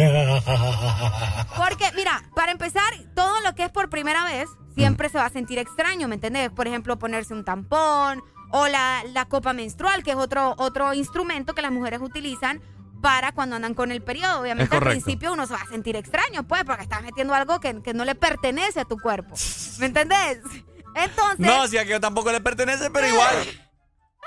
Porque, 1.57 1.85
mira, 1.95 2.23
para 2.35 2.51
empezar, 2.51 2.91
todo 3.15 3.41
lo 3.41 3.53
que 3.55 3.63
es 3.65 3.69
por 3.69 3.89
primera 3.89 4.23
vez 4.25 4.49
siempre 4.75 5.09
se 5.09 5.17
va 5.17 5.25
a 5.25 5.29
sentir 5.29 5.59
extraño, 5.59 6.07
¿me 6.07 6.15
entendés? 6.15 6.49
Por 6.49 6.67
ejemplo, 6.67 6.97
ponerse 6.97 7.33
un 7.33 7.43
tampón 7.43 8.23
o 8.51 8.67
la, 8.67 9.03
la 9.13 9.25
copa 9.25 9.53
menstrual, 9.53 10.03
que 10.03 10.11
es 10.11 10.17
otro, 10.17 10.55
otro 10.57 10.93
instrumento 10.93 11.53
que 11.53 11.61
las 11.61 11.71
mujeres 11.71 11.99
utilizan 12.01 12.61
para 13.01 13.31
cuando 13.31 13.55
andan 13.55 13.73
con 13.73 13.91
el 13.91 14.01
periodo. 14.01 14.41
Obviamente 14.41 14.75
al 14.75 14.83
principio 14.83 15.33
uno 15.33 15.47
se 15.47 15.53
va 15.53 15.61
a 15.61 15.67
sentir 15.67 15.95
extraño, 15.95 16.43
pues, 16.43 16.63
porque 16.63 16.83
estás 16.83 17.01
metiendo 17.01 17.33
algo 17.33 17.59
que, 17.59 17.81
que 17.81 17.93
no 17.93 18.05
le 18.05 18.15
pertenece 18.15 18.79
a 18.79 18.85
tu 18.85 18.97
cuerpo. 18.97 19.35
¿Me 19.79 19.87
entendés? 19.87 20.39
Entonces... 20.95 21.39
No, 21.39 21.67
si 21.67 21.77
a 21.77 21.85
que 21.85 21.99
tampoco 21.99 22.31
le 22.31 22.41
pertenece, 22.41 22.89
pero 22.89 23.07
igual. 23.07 23.35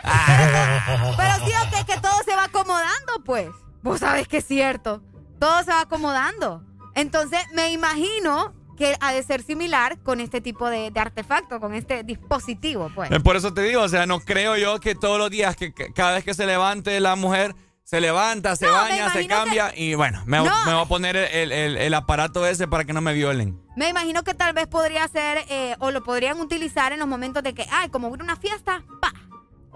Pero 1.16 1.46
sí, 1.46 1.52
ok, 1.66 1.86
que 1.86 1.98
todo 2.00 2.22
se 2.24 2.34
va 2.34 2.44
acomodando, 2.44 3.24
pues. 3.24 3.48
Vos 3.82 4.00
sabés 4.00 4.28
que 4.28 4.38
es 4.38 4.44
cierto. 4.44 5.02
Todo 5.38 5.62
se 5.62 5.70
va 5.70 5.82
acomodando. 5.82 6.62
Entonces, 6.94 7.40
me 7.52 7.72
imagino 7.72 8.54
que 8.76 8.96
ha 9.00 9.12
de 9.12 9.22
ser 9.22 9.42
similar 9.42 9.98
con 10.02 10.20
este 10.20 10.40
tipo 10.40 10.68
de, 10.68 10.90
de 10.90 11.00
artefacto, 11.00 11.60
con 11.60 11.74
este 11.74 12.02
dispositivo, 12.02 12.90
pues. 12.94 13.10
Eh, 13.10 13.20
Por 13.20 13.36
eso 13.36 13.54
te 13.54 13.62
digo, 13.62 13.82
o 13.82 13.88
sea, 13.88 14.06
no 14.06 14.20
creo 14.20 14.56
yo 14.56 14.80
que 14.80 14.94
todos 14.94 15.18
los 15.18 15.30
días, 15.30 15.56
que, 15.56 15.72
que 15.72 15.92
cada 15.92 16.14
vez 16.14 16.24
que 16.24 16.34
se 16.34 16.46
levante 16.46 16.98
la 17.00 17.16
mujer, 17.16 17.54
se 17.84 18.00
levanta, 18.00 18.56
se 18.56 18.66
No, 18.66 18.72
baña, 18.72 19.10
se 19.10 19.26
cambia 19.26 19.72
y 19.76 19.94
bueno, 19.94 20.22
me, 20.26 20.38
No. 20.38 20.44
me 20.66 20.72
voy 20.72 20.82
a 20.82 20.86
poner 20.86 21.16
el, 21.16 21.52
el- 21.52 21.76
el 21.76 21.94
aparato 21.94 22.46
ese 22.46 22.66
para 22.66 22.84
que 22.84 22.92
no 22.92 23.00
me 23.00 23.12
violen. 23.12 23.60
Me 23.76 23.88
imagino 23.90 24.22
que 24.24 24.34
tal 24.34 24.52
vez 24.54 24.66
podría 24.66 25.06
ser, 25.08 25.44
eh, 25.48 25.76
o 25.80 25.90
lo 25.90 26.02
podrían 26.02 26.40
utilizar 26.40 26.92
en 26.92 26.98
los 26.98 27.08
momentos 27.08 27.42
de 27.42 27.52
que, 27.54 27.66
ay, 27.70 27.90
como 27.90 28.08
una 28.08 28.36
fiesta, 28.36 28.82
pa. 29.00 29.12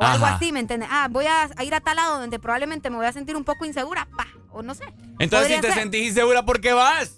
O 0.00 0.04
algo 0.04 0.26
así, 0.26 0.52
¿me 0.52 0.60
entiendes? 0.60 0.88
Ah, 0.92 1.08
voy 1.10 1.26
a, 1.26 1.50
ir 1.64 1.74
a 1.74 1.80
tal 1.80 1.96
lado 1.96 2.20
donde 2.20 2.38
probablemente 2.38 2.88
me 2.88 2.96
voy 2.96 3.06
a 3.06 3.12
sentir 3.12 3.34
un 3.36 3.44
poco 3.44 3.64
insegura, 3.64 4.06
pa. 4.16 4.28
O 4.52 4.62
no 4.62 4.74
sé. 4.74 4.84
Entonces, 5.18 5.56
si 5.56 5.60
te 5.60 5.68
ser. 5.68 5.76
sentís 5.80 6.08
insegura, 6.08 6.44
¿por 6.44 6.60
qué 6.60 6.72
vas? 6.72 7.16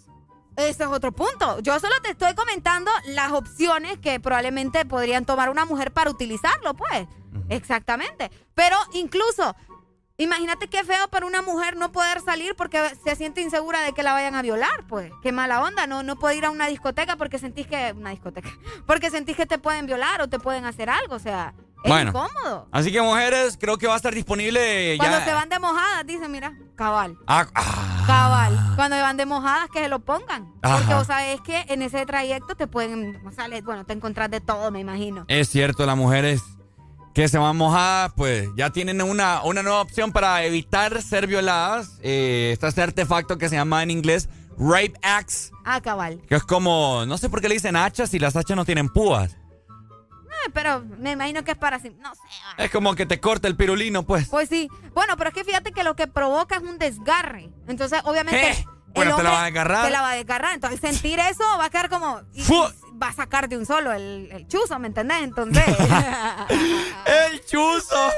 Ese 0.56 0.82
es 0.84 0.88
otro 0.88 1.12
punto. 1.12 1.60
Yo 1.60 1.78
solo 1.78 1.94
te 2.02 2.10
estoy 2.10 2.34
comentando 2.34 2.90
las 3.04 3.32
opciones 3.32 3.98
que 3.98 4.18
probablemente 4.18 4.84
podrían 4.86 5.24
tomar 5.26 5.50
una 5.50 5.66
mujer 5.66 5.92
para 5.92 6.10
utilizarlo, 6.10 6.74
pues. 6.74 7.06
Exactamente. 7.50 8.30
Pero 8.54 8.76
incluso, 8.94 9.54
imagínate 10.22 10.68
qué 10.68 10.84
feo 10.84 11.08
para 11.08 11.26
una 11.26 11.42
mujer 11.42 11.76
no 11.76 11.92
poder 11.92 12.20
salir 12.20 12.54
porque 12.56 12.80
se 13.04 13.16
siente 13.16 13.40
insegura 13.40 13.80
de 13.80 13.92
que 13.92 14.02
la 14.02 14.12
vayan 14.12 14.34
a 14.34 14.42
violar, 14.42 14.84
pues. 14.88 15.10
Qué 15.22 15.32
mala 15.32 15.62
onda, 15.62 15.86
no, 15.86 16.02
no 16.02 16.16
puede 16.16 16.36
ir 16.36 16.44
a 16.44 16.50
una 16.50 16.66
discoteca 16.68 17.16
porque 17.16 17.38
sentís 17.38 17.66
que. 17.66 17.94
Una 17.96 18.10
discoteca. 18.10 18.50
Porque 18.86 19.10
sentís 19.10 19.36
que 19.36 19.46
te 19.46 19.58
pueden 19.58 19.86
violar 19.86 20.20
o 20.22 20.28
te 20.28 20.38
pueden 20.38 20.64
hacer 20.64 20.90
algo. 20.90 21.14
O 21.14 21.18
sea, 21.18 21.54
Es 21.84 21.88
bueno, 21.90 22.10
incómodo. 22.10 22.68
así 22.72 22.90
que 22.92 23.00
mujeres, 23.02 23.56
creo 23.60 23.78
que 23.78 23.86
va 23.86 23.94
a 23.94 23.96
estar 23.96 24.14
disponible 24.14 24.96
Cuando 24.98 25.18
ya. 25.18 25.24
se 25.24 25.32
van 25.32 25.48
de 25.48 25.58
mojadas, 25.58 26.06
dicen, 26.06 26.30
mira, 26.30 26.54
cabal. 26.76 27.16
Ah, 27.26 27.46
ah, 27.54 28.04
Cabal. 28.06 28.58
Cuando 28.76 28.96
se 28.96 29.02
van 29.02 29.16
de 29.16 29.26
mojadas, 29.26 29.68
que 29.70 29.80
se 29.80 29.88
lo 29.88 30.00
pongan. 30.00 30.46
Porque 30.60 30.66
Ajá. 30.68 30.98
vos 30.98 31.06
sabés 31.06 31.40
que 31.42 31.64
en 31.68 31.82
ese 31.82 32.04
trayecto 32.06 32.54
te 32.56 32.66
pueden, 32.66 33.20
o 33.26 33.30
sea, 33.30 33.46
bueno, 33.62 33.84
te 33.86 33.92
encontrás 33.92 34.30
de 34.30 34.40
todo, 34.40 34.70
me 34.70 34.80
imagino. 34.80 35.24
es 35.28 35.48
cierto, 35.48 35.86
las 35.86 35.96
mujeres 35.96 36.42
que 37.14 37.28
se 37.28 37.38
van 37.38 37.56
mojadas, 37.56 38.12
pues 38.16 38.48
ya 38.56 38.70
tienen 38.70 39.02
una, 39.02 39.42
una 39.42 39.62
nueva 39.62 39.80
opción 39.80 40.12
para 40.12 40.44
evitar 40.44 41.02
ser 41.02 41.26
violadas. 41.26 41.98
Eh, 42.02 42.50
está 42.52 42.68
este 42.68 42.82
artefacto 42.82 43.36
que 43.38 43.48
se 43.48 43.56
llama 43.56 43.82
en 43.82 43.90
inglés 43.90 44.28
Rape 44.58 44.92
Axe, 45.02 45.50
Ah, 45.64 45.80
cabal. 45.80 46.20
que 46.28 46.34
es 46.36 46.42
como, 46.44 47.04
no 47.06 47.16
sé 47.18 47.28
por 47.30 47.40
qué 47.40 47.48
le 47.48 47.54
dicen 47.54 47.76
hachas 47.76 48.10
si 48.10 48.18
las 48.18 48.36
hachas 48.36 48.56
no 48.56 48.64
tienen 48.64 48.88
púas. 48.88 49.32
Eh, 50.46 50.50
pero 50.54 50.84
me 50.98 51.12
imagino 51.12 51.42
que 51.44 51.50
es 51.52 51.58
para 51.58 51.76
así, 51.76 51.90
no 52.00 52.14
sé. 52.14 52.20
Es 52.58 52.70
como 52.70 52.94
que 52.94 53.04
te 53.06 53.20
corta 53.20 53.48
el 53.48 53.56
pirulino, 53.56 54.04
pues. 54.04 54.28
Pues 54.28 54.48
sí. 54.48 54.68
Bueno, 54.94 55.16
pero 55.16 55.28
es 55.30 55.34
que 55.34 55.44
fíjate 55.44 55.72
que 55.72 55.82
lo 55.82 55.96
que 55.96 56.06
provoca 56.06 56.56
es 56.56 56.62
un 56.62 56.78
desgarre. 56.78 57.50
Entonces, 57.68 58.00
obviamente. 58.04 58.50
¿Eh? 58.50 58.66
Bueno, 58.94 59.16
te 59.16 59.22
la 59.22 59.30
va 59.30 59.42
a 59.42 59.44
desgarrar. 59.46 59.84
Te 59.84 59.90
la 59.90 60.00
va 60.00 60.10
a 60.10 60.14
desgarrar. 60.14 60.54
Entonces, 60.54 60.80
sentir 60.80 61.18
eso 61.18 61.44
va 61.58 61.66
a 61.66 61.70
quedar 61.70 61.88
como. 61.90 62.20
y 62.32 62.42
va 63.00 63.08
a 63.08 63.12
sacar 63.12 63.48
de 63.48 63.56
un 63.56 63.66
solo 63.66 63.92
el, 63.92 64.28
el 64.32 64.46
chuzo, 64.48 64.78
¿me 64.78 64.88
entendés? 64.88 65.22
Entonces. 65.22 65.64
¡El 67.30 67.44
chuzo! 67.44 68.10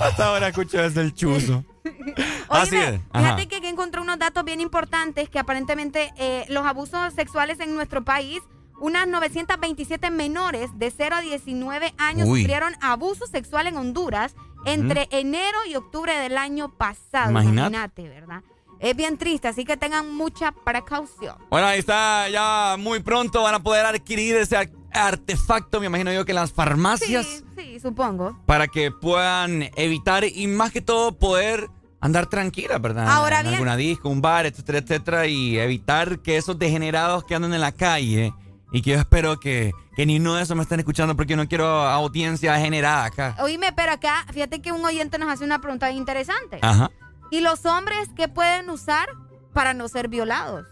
Hasta 0.00 0.26
ahora 0.26 0.48
escucho 0.48 0.82
eso, 0.82 1.00
el 1.00 1.14
chuzo. 1.14 1.64
Así 2.48 2.76
es. 2.76 3.00
Fíjate 3.12 3.48
que 3.48 3.56
aquí 3.56 3.66
encontré 3.66 4.00
unos 4.00 4.18
datos 4.18 4.44
bien 4.44 4.60
importantes 4.60 5.28
que 5.28 5.38
aparentemente 5.38 6.12
eh, 6.16 6.44
los 6.48 6.66
abusos 6.66 7.14
sexuales 7.14 7.60
en 7.60 7.74
nuestro 7.74 8.04
país, 8.04 8.40
unas 8.80 9.08
927 9.08 10.10
menores 10.10 10.70
de 10.78 10.90
0 10.90 11.16
a 11.16 11.20
19 11.20 11.94
años 11.98 12.28
Uy. 12.28 12.40
sufrieron 12.40 12.74
abuso 12.80 13.26
sexual 13.26 13.66
en 13.66 13.76
Honduras 13.76 14.34
entre 14.64 15.08
enero 15.10 15.58
y 15.68 15.76
octubre 15.76 16.16
del 16.18 16.36
año 16.36 16.68
pasado. 16.76 17.30
Imagínate, 17.30 18.08
¿verdad? 18.08 18.42
Es 18.80 18.94
bien 18.96 19.18
triste, 19.18 19.48
así 19.48 19.64
que 19.64 19.76
tengan 19.76 20.14
mucha 20.14 20.52
precaución. 20.52 21.36
Bueno, 21.50 21.66
ahí 21.66 21.80
está, 21.80 22.28
ya 22.28 22.76
muy 22.78 23.00
pronto 23.00 23.42
van 23.42 23.54
a 23.56 23.62
poder 23.62 23.84
adquirir 23.86 24.36
ese 24.36 24.56
ar- 24.56 24.70
artefacto, 24.92 25.80
me 25.80 25.86
imagino 25.86 26.12
yo 26.12 26.24
que 26.24 26.32
en 26.32 26.36
las 26.36 26.52
farmacias, 26.52 27.26
Sí, 27.26 27.44
sí, 27.56 27.80
supongo. 27.80 28.38
para 28.46 28.68
que 28.68 28.90
puedan 28.90 29.68
evitar 29.76 30.24
y 30.24 30.46
más 30.46 30.70
que 30.72 30.80
todo 30.80 31.12
poder 31.18 31.68
andar 32.00 32.26
tranquila, 32.26 32.78
¿verdad? 32.78 33.08
Ahora 33.08 33.38
en 33.38 33.42
bien- 33.44 33.54
alguna 33.54 33.76
disco, 33.76 34.08
un 34.08 34.20
bar, 34.20 34.46
etcétera, 34.46 34.78
etcétera, 34.78 35.26
y 35.26 35.58
evitar 35.58 36.20
que 36.20 36.36
esos 36.36 36.56
degenerados 36.58 37.24
que 37.24 37.34
andan 37.34 37.52
en 37.54 37.60
la 37.60 37.72
calle, 37.72 38.32
y 38.70 38.82
que 38.82 38.90
yo 38.90 38.96
espero 38.98 39.40
que, 39.40 39.72
que 39.96 40.04
ni 40.06 40.18
uno 40.18 40.34
de 40.34 40.42
esos 40.42 40.54
me 40.56 40.62
estén 40.62 40.78
escuchando 40.78 41.16
porque 41.16 41.30
yo 41.32 41.36
no 41.38 41.48
quiero 41.48 41.66
audiencia 41.66 42.56
generada 42.60 43.06
acá. 43.06 43.34
Oíme, 43.40 43.72
pero 43.72 43.92
acá, 43.92 44.26
fíjate 44.32 44.60
que 44.60 44.70
un 44.72 44.84
oyente 44.84 45.18
nos 45.18 45.28
hace 45.30 45.42
una 45.42 45.60
pregunta 45.60 45.90
interesante. 45.90 46.58
Ajá. 46.62 46.90
¿Y 47.30 47.40
los 47.40 47.64
hombres 47.66 48.08
qué 48.16 48.28
pueden 48.28 48.70
usar 48.70 49.08
para 49.52 49.74
no 49.74 49.88
ser 49.88 50.08
violados? 50.08 50.66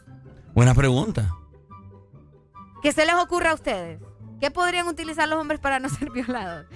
Buena 0.54 0.74
pregunta. 0.74 1.30
¿Qué 2.82 2.92
se 2.92 3.04
les 3.04 3.14
ocurre 3.16 3.48
a 3.48 3.54
ustedes? 3.54 4.00
¿Qué 4.40 4.50
podrían 4.50 4.86
utilizar 4.86 5.28
los 5.28 5.40
hombres 5.40 5.60
para 5.60 5.80
no 5.80 5.88
ser 5.90 6.10
violados? 6.10 6.66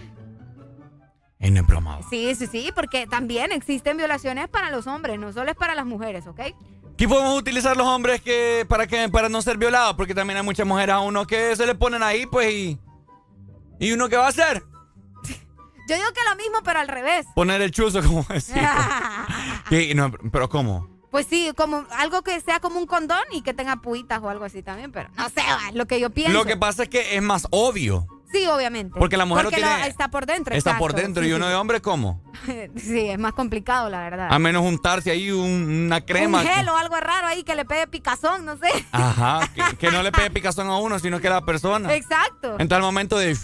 En 1.39 1.57
el 1.57 1.63
broma. 1.63 2.01
Sí, 2.11 2.35
sí, 2.35 2.47
sí, 2.47 2.71
porque 2.75 3.07
también 3.07 3.51
existen 3.53 3.97
violaciones 3.97 4.49
para 4.49 4.71
los 4.71 4.87
hombres, 4.87 5.19
no 5.19 5.33
solo 5.33 5.51
es 5.51 5.57
para 5.57 5.75
las 5.75 5.87
mujeres, 5.87 6.27
¿ok? 6.27 6.41
¿Qué 6.99 7.09
podemos 7.09 7.39
utilizar 7.39 7.75
los 7.79 7.87
hombres 7.87 8.21
que 8.21 8.67
para 8.69 8.87
que 8.87 9.09
para 9.09 9.31
no 9.31 9.41
ser 9.41 9.57
violados? 9.57 9.95
Porque 9.97 10.15
también 10.15 10.37
hay 10.37 10.43
muchas 10.43 10.67
mujeres 10.67 10.95
a 10.95 11.01
uno 11.01 11.27
que 11.27 11.57
se 11.57 11.65
le 11.67 11.75
ponen 11.75 12.03
ahí, 12.03 12.27
pues, 12.27 12.53
y. 12.53 12.79
¿Y 13.79 13.93
uno 13.93 14.11
qué 14.11 14.19
va 14.19 14.27
a 14.27 14.29
hacer? 14.29 14.63
Yo 15.89 15.97
digo 15.97 16.09
que 16.13 16.21
lo 16.29 16.37
mismo, 16.37 16.59
pero 16.63 16.79
al 16.81 16.89
revés. 16.89 17.27
Poner 17.35 17.63
el 17.63 17.71
chuzo, 17.71 18.03
como 18.03 18.23
decir. 18.29 18.63
¿Qué? 19.71 19.95
No, 19.95 20.11
pero 20.31 20.49
¿cómo? 20.51 20.87
Pues 21.11 21.27
sí, 21.27 21.51
como 21.57 21.87
algo 21.97 22.23
que 22.23 22.39
sea 22.41 22.61
como 22.61 22.79
un 22.79 22.87
condón 22.87 23.23
y 23.33 23.43
que 23.43 23.55
tenga 23.55 23.77
puitas 23.77 24.21
o 24.23 24.29
algo 24.29 24.45
así 24.45 24.63
también, 24.63 24.93
pero 24.93 25.09
no 25.17 25.29
sé, 25.31 25.43
lo 25.73 25.87
que 25.87 25.99
yo 25.99 26.11
pienso. 26.11 26.33
Lo 26.35 26.45
que 26.45 26.57
pasa 26.57 26.83
es 26.85 26.89
que 26.89 27.17
es 27.17 27.23
más 27.23 27.47
obvio. 27.51 28.07
Sí, 28.33 28.47
obviamente. 28.47 28.97
Porque 28.97 29.17
la 29.17 29.25
mujer 29.25 29.47
lo 29.47 29.51
Porque 29.51 29.65
está 29.89 30.09
por 30.09 30.25
dentro. 30.25 30.55
Está 30.55 30.79
por 30.79 30.93
dentro. 30.95 31.25
sí, 31.25 31.31
y 31.31 31.33
uno 31.33 31.49
de 31.49 31.55
hombre, 31.57 31.81
¿cómo? 31.83 32.23
Sí, 32.77 33.09
es 33.09 33.19
más 33.19 33.33
complicado, 33.33 33.89
la 33.91 34.03
verdad. 34.03 34.29
A 34.31 34.39
menos 34.39 34.63
juntarse 34.63 35.11
ahí 35.11 35.33
un- 35.33 35.87
una 35.87 36.01
crema. 36.01 36.43
Un 36.43 36.47
gel 36.47 36.69
o 36.69 36.77
algo 36.77 36.95
raro 37.01 37.27
ahí 37.27 37.43
que 37.43 37.57
le 37.57 37.65
pegue 37.65 37.89
picazón, 37.89 38.45
no 38.45 38.57
sé. 38.57 38.69
Ajá. 38.93 39.41
Que, 39.53 39.77
que 39.79 39.91
no 39.91 40.05
le 40.05 40.13
pegue 40.13 40.31
picazón 40.31 40.69
a 40.69 40.77
uno, 40.79 41.01
sino 41.01 41.19
que 41.21 41.27
a 41.27 41.31
la 41.33 41.45
persona. 41.45 41.93
Exacto. 41.93 42.55
En 42.61 42.69
tal 42.69 42.83
momento 42.83 43.19
de. 43.19 43.37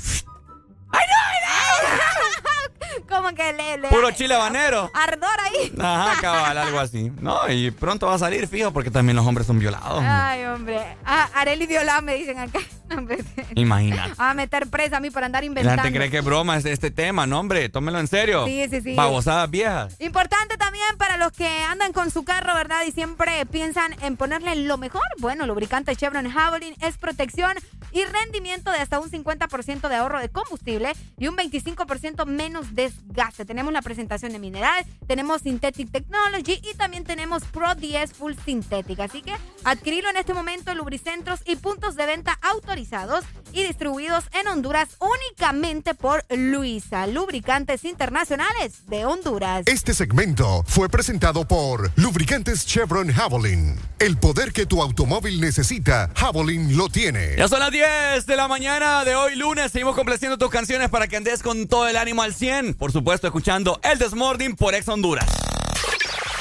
Como 3.08 3.28
que 3.34 3.52
le, 3.52 3.78
le- 3.78 3.88
Puro 3.88 4.10
chile 4.12 4.34
habanero. 4.34 4.90
Ardor 4.94 5.28
ahí. 5.44 5.72
Ajá, 5.80 6.20
cabal, 6.20 6.58
algo 6.58 6.78
así. 6.80 7.10
No, 7.20 7.48
y 7.50 7.70
pronto 7.70 8.06
va 8.06 8.14
a 8.14 8.18
salir, 8.18 8.46
fijo, 8.48 8.72
porque 8.72 8.90
también 8.90 9.16
los 9.16 9.26
hombres 9.26 9.46
son 9.46 9.58
violados. 9.58 10.02
Ay, 10.06 10.44
hombre. 10.44 10.80
Ah, 11.04 11.28
Areli 11.34 11.66
violada 11.66 12.00
me 12.00 12.14
dicen 12.14 12.38
acá. 12.38 12.58
Imagínate. 13.54 14.12
A 14.18 14.34
meter 14.34 14.68
presa 14.68 14.98
a 14.98 15.00
mí 15.00 15.10
por 15.10 15.24
andar 15.24 15.42
La 15.42 15.46
inventando. 15.46 15.82
gente 15.82 15.98
cree 15.98 16.10
que 16.10 16.18
es 16.18 16.24
broma 16.24 16.56
este, 16.56 16.72
este 16.72 16.90
tema, 16.90 17.26
no, 17.26 17.40
hombre, 17.40 17.68
tómelo 17.68 17.98
en 17.98 18.06
serio. 18.06 18.46
Sí, 18.46 18.64
sí, 18.70 18.80
sí. 18.80 18.94
Babosadas 18.94 19.50
viejas. 19.50 19.96
Importante 20.00 20.56
también 20.56 20.84
para 20.98 21.16
los 21.16 21.32
que 21.32 21.46
andan 21.64 21.92
con 21.92 22.10
su 22.10 22.24
carro, 22.24 22.54
¿verdad? 22.54 22.82
Y 22.86 22.92
siempre 22.92 23.44
piensan 23.46 23.94
en 24.02 24.16
ponerle 24.16 24.54
lo 24.56 24.78
mejor. 24.78 25.02
Bueno, 25.18 25.46
lubricante 25.46 25.96
Chevron 25.96 26.30
Javelin 26.30 26.74
es 26.80 26.96
protección 26.96 27.54
y 27.92 28.04
rendimiento 28.04 28.70
de 28.70 28.78
hasta 28.78 28.98
un 29.00 29.10
50% 29.10 29.88
de 29.88 29.96
ahorro 29.96 30.20
de 30.20 30.28
combustible 30.28 30.92
y 31.18 31.28
un 31.28 31.36
25% 31.36 32.26
menos 32.26 32.74
desgaste. 32.92 33.44
Tenemos 33.44 33.72
la 33.72 33.82
presentación 33.82 34.32
de 34.32 34.38
mineral, 34.38 34.84
tenemos 35.06 35.42
Synthetic 35.42 35.90
Technology 35.90 36.60
y 36.62 36.74
también 36.76 37.04
tenemos 37.04 37.44
Pro 37.44 37.74
10 37.74 38.12
Full 38.12 38.34
Synthetic. 38.44 39.00
Así 39.00 39.22
que 39.22 39.34
adquirilo 39.64 40.10
en 40.10 40.16
este 40.16 40.34
momento 40.34 40.70
en 40.70 40.78
lubricentros 40.78 41.40
y 41.46 41.56
puntos 41.56 41.96
de 41.96 42.06
venta 42.06 42.38
autorizados 42.42 43.24
y 43.52 43.62
distribuidos 43.62 44.24
en 44.38 44.48
Honduras 44.48 44.88
únicamente 44.98 45.94
por 45.94 46.24
Luisa, 46.30 47.06
Lubricantes 47.06 47.84
Internacionales 47.84 48.86
de 48.86 49.04
Honduras. 49.06 49.62
Este 49.66 49.94
segmento 49.94 50.62
fue 50.66 50.88
presentado 50.88 51.46
por 51.46 51.90
Lubricantes 51.96 52.66
Chevron 52.66 53.12
Javelin. 53.12 53.78
El 53.98 54.18
poder 54.18 54.52
que 54.52 54.66
tu 54.66 54.82
automóvil 54.82 55.40
necesita, 55.40 56.10
Javelin 56.14 56.76
lo 56.76 56.88
tiene. 56.88 57.36
Ya 57.36 57.48
son 57.48 57.60
las 57.60 57.70
10 57.70 58.26
de 58.26 58.36
la 58.36 58.48
mañana 58.48 59.04
de 59.04 59.14
hoy 59.14 59.36
lunes. 59.36 59.72
Seguimos 59.72 59.94
complaciendo 59.94 60.36
tus 60.38 60.50
canciones 60.50 60.90
para 60.90 61.08
que 61.08 61.16
andes 61.16 61.42
con 61.42 61.66
todo 61.66 61.88
el 61.88 61.96
ánimo 61.96 62.22
al 62.22 62.34
100. 62.34 62.75
Por 62.78 62.92
supuesto, 62.92 63.26
escuchando 63.26 63.80
El 63.82 63.98
Desmording 63.98 64.54
por 64.54 64.74
Ex 64.74 64.88
Honduras. 64.88 65.26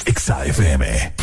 Exa 0.06 0.46
FM. 0.46 1.14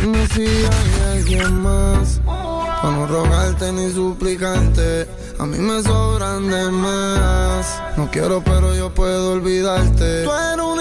Dime 0.00 0.26
si 0.28 0.42
hay 0.42 1.16
alguien 1.16 1.62
más 1.62 2.20
Para 2.24 2.90
no 2.90 3.06
rogarte 3.06 3.72
ni 3.72 3.90
suplicarte 3.90 5.08
A 5.38 5.46
mí 5.46 5.56
me 5.58 5.82
sobran 5.82 6.50
de 6.50 6.70
más 6.70 7.80
No 7.96 8.10
quiero 8.10 8.42
pero 8.42 8.74
yo 8.74 8.92
puedo 8.92 9.32
olvidarte 9.32 10.24
Tú 10.24 10.32
eres 10.32 10.64
un 10.64 10.80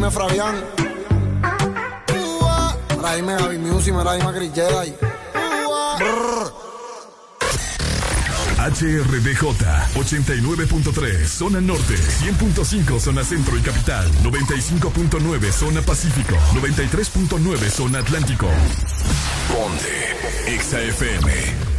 Mira, 0.00 0.08
dime 0.08 0.10
Fabián. 0.10 0.64
Dime 3.16 3.38
Javi 3.38 3.58
Music, 3.58 3.92
mira, 3.92 4.14
dime 4.14 4.32
Chris 4.32 4.52
Jedi. 4.54 4.94
HRDJ 8.60 9.42
89.3 9.94 11.26
Zona 11.26 11.60
Norte 11.60 11.94
100.5 11.96 13.00
Zona 13.00 13.24
Centro 13.24 13.56
y 13.56 13.60
Capital 13.60 14.10
95.9 14.22 15.52
Zona 15.52 15.82
Pacífico 15.82 16.36
93.9 16.54 17.70
Zona 17.70 17.98
Atlántico. 17.98 18.48
Ponte 19.48 20.16
XAFM 20.58 21.69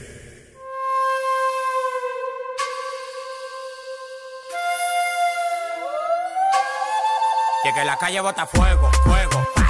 Y 7.64 7.74
que 7.74 7.86
la 7.86 7.96
calle 7.98 8.20
bota 8.22 8.48
fuego, 8.48 8.90
fuego, 9.04 9.61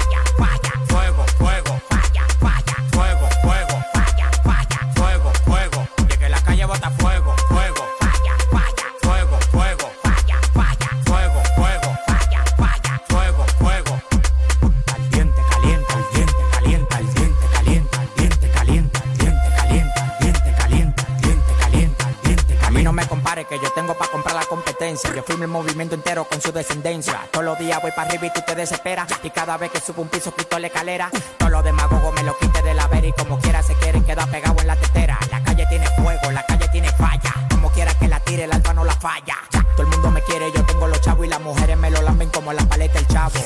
Yo 24.82 25.22
firmo 25.22 25.44
el 25.44 25.48
movimiento 25.48 25.94
entero 25.94 26.24
con 26.24 26.42
su 26.42 26.50
descendencia. 26.50 27.28
Todos 27.30 27.44
los 27.44 27.56
días 27.56 27.80
voy 27.80 27.92
para 27.92 28.08
arriba 28.08 28.26
y 28.26 28.32
tú 28.32 28.40
te 28.44 28.56
desesperas. 28.56 29.06
Y 29.22 29.30
cada 29.30 29.56
vez 29.56 29.70
que 29.70 29.78
subo 29.78 30.02
un 30.02 30.08
piso 30.08 30.34
quito 30.34 30.58
la 30.58 30.66
escalera. 30.66 31.08
Todos 31.38 31.52
los 31.52 31.62
demagogos 31.62 32.12
me 32.12 32.24
lo 32.24 32.36
quite 32.36 32.60
de 32.62 32.74
la 32.74 32.88
vera 32.88 33.06
y 33.06 33.12
como 33.12 33.38
quiera 33.38 33.62
se 33.62 33.74
quieren 33.74 34.04
quedar 34.04 34.28
pegados 34.28 34.60
en 34.60 34.66
la 34.66 34.74
tetera. 34.74 35.20
La 35.30 35.40
calle 35.44 35.66
tiene 35.68 35.86
fuego, 35.90 36.32
la 36.32 36.44
calle 36.46 36.66
tiene 36.72 36.90
falla. 36.90 37.32
Como 37.48 37.70
quiera 37.70 37.94
que 37.94 38.08
la 38.08 38.18
tire, 38.18 38.42
el 38.42 38.52
alfa 38.52 38.74
no 38.74 38.84
la 38.84 38.96
falla. 38.96 39.36
Todo 39.52 39.82
el 39.82 39.86
mundo 39.86 40.10
me 40.10 40.20
quiere, 40.22 40.50
yo 40.50 40.64
tengo 40.64 40.88
los 40.88 41.00
chavos 41.00 41.26
y 41.26 41.28
las 41.28 41.40
mujeres 41.40 41.76
me 41.76 41.88
lo 41.88 42.02
lamben 42.02 42.28
como 42.30 42.52
la 42.52 42.64
paleta 42.64 42.98
el 42.98 43.06
chavo. 43.06 43.38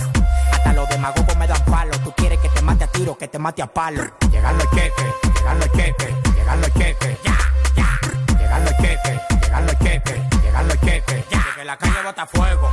Hasta 0.52 0.72
los 0.72 0.88
demagogos 0.88 1.36
me 1.36 1.46
dan 1.46 1.62
palo. 1.66 1.92
Tú 2.02 2.14
quieres 2.16 2.38
que 2.40 2.48
te 2.48 2.62
mate 2.62 2.84
a 2.84 2.86
tiro, 2.86 3.18
que 3.18 3.28
te 3.28 3.38
mate 3.38 3.60
a 3.60 3.66
palo. 3.66 4.02
Llegando 4.30 4.64
el 4.64 4.70
queque, 4.70 5.04
llegando 5.34 5.66
el 5.66 5.70
queque, 5.72 6.14
llegando 6.34 6.66
el 6.66 6.72
queque. 6.72 7.18
Ya, 7.22 7.38
ya. 7.76 8.38
Llegando 8.38 8.70
el 8.70 8.76
queque, 8.78 9.20
llegando 9.42 9.72
el 9.72 9.78
queque, 9.78 10.35
la 11.66 11.76
calle 11.76 12.02
bota 12.04 12.26
fuego. 12.26 12.70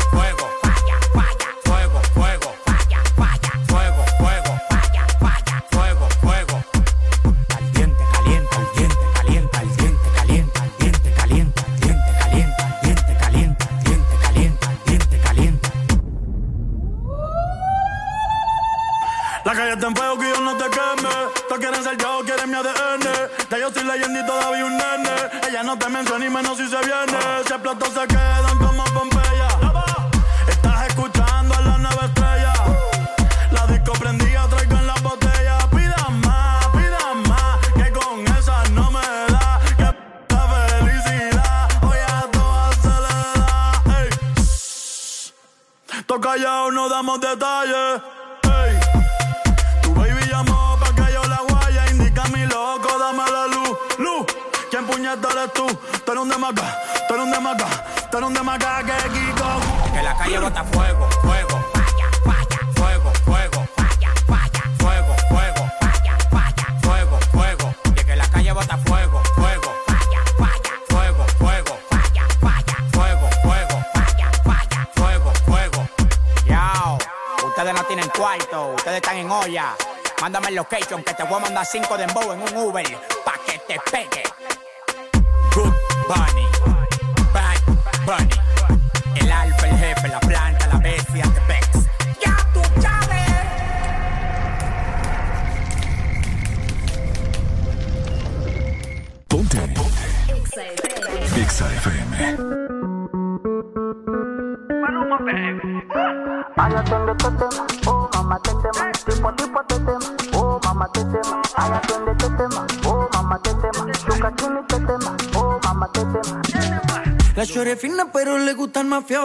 5 81.66 81.98
de 81.98 82.04
Embow 82.04 82.34
en 82.34 82.42
un 82.42 82.53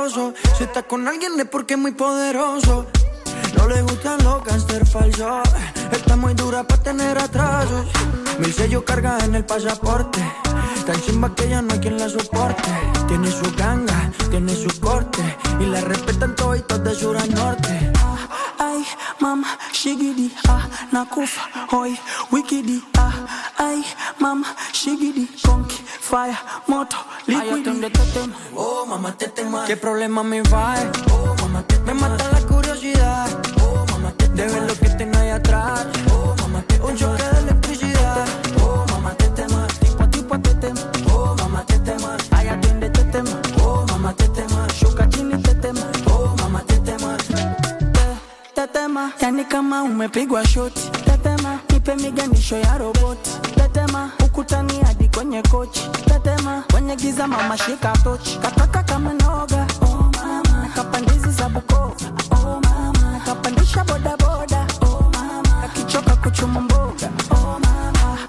Si 0.09 0.65
está 0.65 0.85
con 0.85 1.07
alguien 1.07 1.39
es 1.39 1.45
porque 1.45 1.75
es 1.75 1.81
muy 1.81 1.93
poderoso. 1.93 2.87
No 3.55 3.69
le 3.69 3.83
gustan 3.83 4.17
los 4.25 4.43
gangster 4.43 4.87
falsos. 4.87 5.47
Está 5.93 6.17
muy 6.17 6.33
dura 6.33 6.65
para 6.65 6.83
tener 6.83 7.19
atrasos. 7.19 7.85
Mil 8.39 8.51
sellos 8.55 8.85
carga 8.85 9.19
en 9.23 9.35
el 9.35 9.45
pasaporte. 9.45 10.21
Tan 10.87 10.99
chimba 11.03 11.35
que 11.35 11.51
ya 11.51 11.61
no 11.61 11.75
hay 11.75 11.81
quien 11.81 11.99
la 11.99 12.09
soporte. 12.09 12.71
Tiene 13.07 13.31
su 13.31 13.55
ganga, 13.55 14.11
tiene 14.31 14.55
su 14.57 14.81
corte. 14.81 15.37
Y 15.61 15.67
la 15.67 15.83
respetan 15.83 16.35
todos 16.35 16.67
de 16.67 16.95
sur 16.95 17.15
a 17.19 17.27
norte. 17.27 17.93
Ay, 18.59 18.87
mama, 19.21 19.59
shigidi, 19.73 20.33
ah, 20.49 20.67
nakufa, 20.91 21.43
hoy, 21.71 21.99
wikidi, 22.33 22.83
ah, 22.97 23.13
Ay, 23.59 23.85
mama, 24.19 24.57
shigidi, 24.73 25.29
conky, 25.45 25.77
fire, 26.09 26.37
moto, 26.67 26.97
liquid. 27.27 27.67
Oh, 28.57 28.87
mamá, 28.87 29.13
te 29.13 29.29
tema. 29.29 29.65
¿Qué 29.67 29.77
problema 29.77 30.23
me 30.23 30.41
va? 30.43 30.75
Oh, 31.13 31.35
mamá, 31.43 31.63
te 31.67 31.79
Me 31.81 31.93
mata 31.93 32.25
la 32.33 32.41
curiosidad. 32.47 33.29
Oh, 33.61 33.85
mamá, 33.93 34.13
te 34.17 34.29
De 34.29 34.47
ver 34.47 34.63
lo 34.63 34.75
que 34.75 34.89
tengo 34.91 35.19
ahí 35.19 35.29
atrás. 35.31 35.87
Oh, 36.11 36.35
mamá, 36.41 36.63
te 36.67 36.81
Un 36.81 36.97
choque 36.97 37.23
de 37.23 37.39
electricidad. 37.41 38.25
Oh, 38.63 38.85
mamá, 38.91 39.13
te 39.15 39.29
tema. 39.29 39.67
Tipo 39.81 40.03
a 40.03 40.11
tipo 40.11 40.39
te 40.41 40.55
tema. 40.55 40.81
Oh, 41.13 41.35
mamá, 41.37 41.63
te 41.67 41.79
tema. 41.81 42.17
Ay, 42.31 42.49
atiende, 42.49 42.89
te 42.91 43.05
tema. 43.05 43.31
Oh, 43.63 43.85
mamá, 43.89 44.15
te 44.15 44.29
tema. 44.29 44.67
Shuka 44.79 45.09
chini, 45.11 45.37
te 45.43 45.55
tema. 45.57 45.81
Oh, 46.07 46.35
mamá, 46.39 46.63
te 46.67 46.77
tema. 46.79 47.17
Te- 47.19 48.19
Tetema, 48.55 49.13
yani 49.21 49.45
kama 49.45 49.83
umepigwa 49.83 50.43
shoti. 50.47 50.89
Tetema, 51.05 51.61
nipe 51.71 51.95
miganisho 51.97 52.57
ya 52.57 52.79
roboti. 52.79 52.98
Giza 57.59 57.79
mama 57.79 57.93
shika 57.93 57.93
tochi. 58.05 58.39
Kataka 58.39 58.83
kama 58.85 59.13
noga. 59.15 59.67
Oh 59.83 60.11
mama, 60.17 60.63
nakapandizi 60.63 61.31
za 61.31 61.49
Bukoba. 61.49 61.95
Oh 62.33 62.61
mama, 62.61 63.19
nakapandisha 63.19 63.85
boda 63.85 64.17
boda. 64.17 64.67
Oh 64.83 65.11
mama, 65.13 65.65
akichoka 65.65 66.17
kuchuma 66.17 66.61
mboga. 66.61 67.11
Oh 67.31 67.59
mama, 67.59 68.29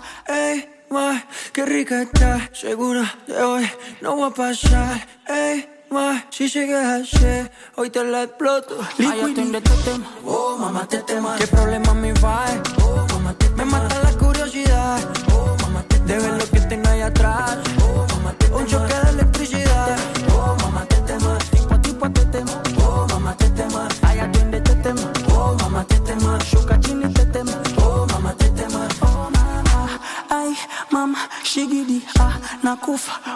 ma, 0.89 1.21
qué 1.53 1.65
rica 1.65 2.01
está. 2.01 2.49
Segura 2.53 3.05
de 3.27 3.41
hoy 3.41 3.69
no 4.01 4.17
va 4.17 4.27
a 4.27 4.31
pasar. 4.31 5.07
Ey, 5.27 5.67
ma, 5.91 6.23
si 6.29 6.49
sigues 6.49 6.85
así, 6.85 7.49
hoy 7.75 7.89
te 7.89 8.03
la 8.03 8.23
exploto. 8.23 8.75
Ay, 8.99 9.21
atiende, 9.21 9.61
te 9.61 9.75
tema. 9.83 10.05
Oh, 10.25 10.57
mamá, 10.57 10.85
te 10.87 11.01
tema. 11.03 11.35
¿Qué 11.37 11.47
problema 11.47 11.93
me 11.93 12.13
va? 12.13 12.45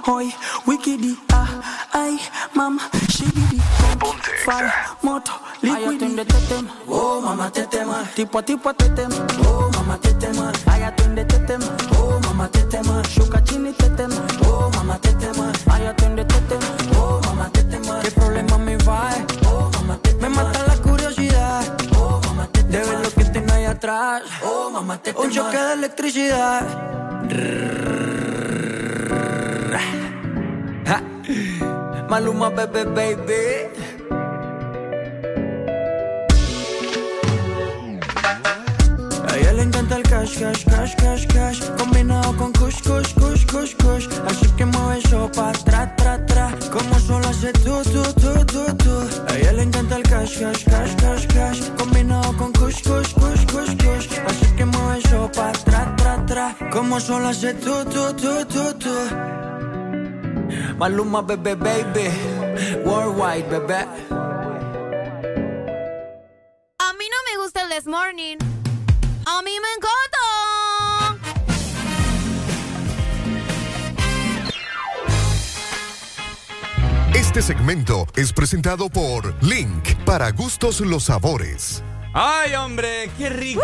Hoi, 0.05 0.33
wikidi, 0.67 1.17
ah, 1.33 1.47
ay, 1.93 2.17
mama, 2.55 2.81
shigidi, 3.09 3.61
fire, 4.45 4.71
moto, 5.01 5.31
liquidi. 5.61 6.15
te 6.15 6.37
tema, 6.47 6.69
oh, 6.87 7.21
mama, 7.21 7.49
te 7.49 7.65
tema, 7.67 8.03
tipo 8.15 8.41
tipo 8.43 8.73
te 8.73 8.89
Maluma, 60.93 61.23
bebé, 61.23 61.55
baby 61.55 62.11
Worldwide, 62.85 63.49
bebé 63.49 63.87
A 66.77 66.93
mí 66.93 67.05
no 67.09 67.17
me 67.25 67.37
gusta 67.41 67.63
el 67.63 67.69
This 67.69 67.87
Morning. 67.87 68.37
A 69.25 69.41
mí 69.41 69.51
me 69.59 69.67
encanta. 69.75 70.19
Este 77.15 77.41
segmento 77.41 78.05
es 78.15 78.31
presentado 78.31 78.87
por 78.87 79.33
Link, 79.43 79.95
para 80.05 80.29
gustos 80.29 80.79
los 80.81 81.05
sabores. 81.05 81.81
Ay, 82.13 82.53
hombre, 82.53 83.09
qué 83.17 83.29
rico. 83.29 83.63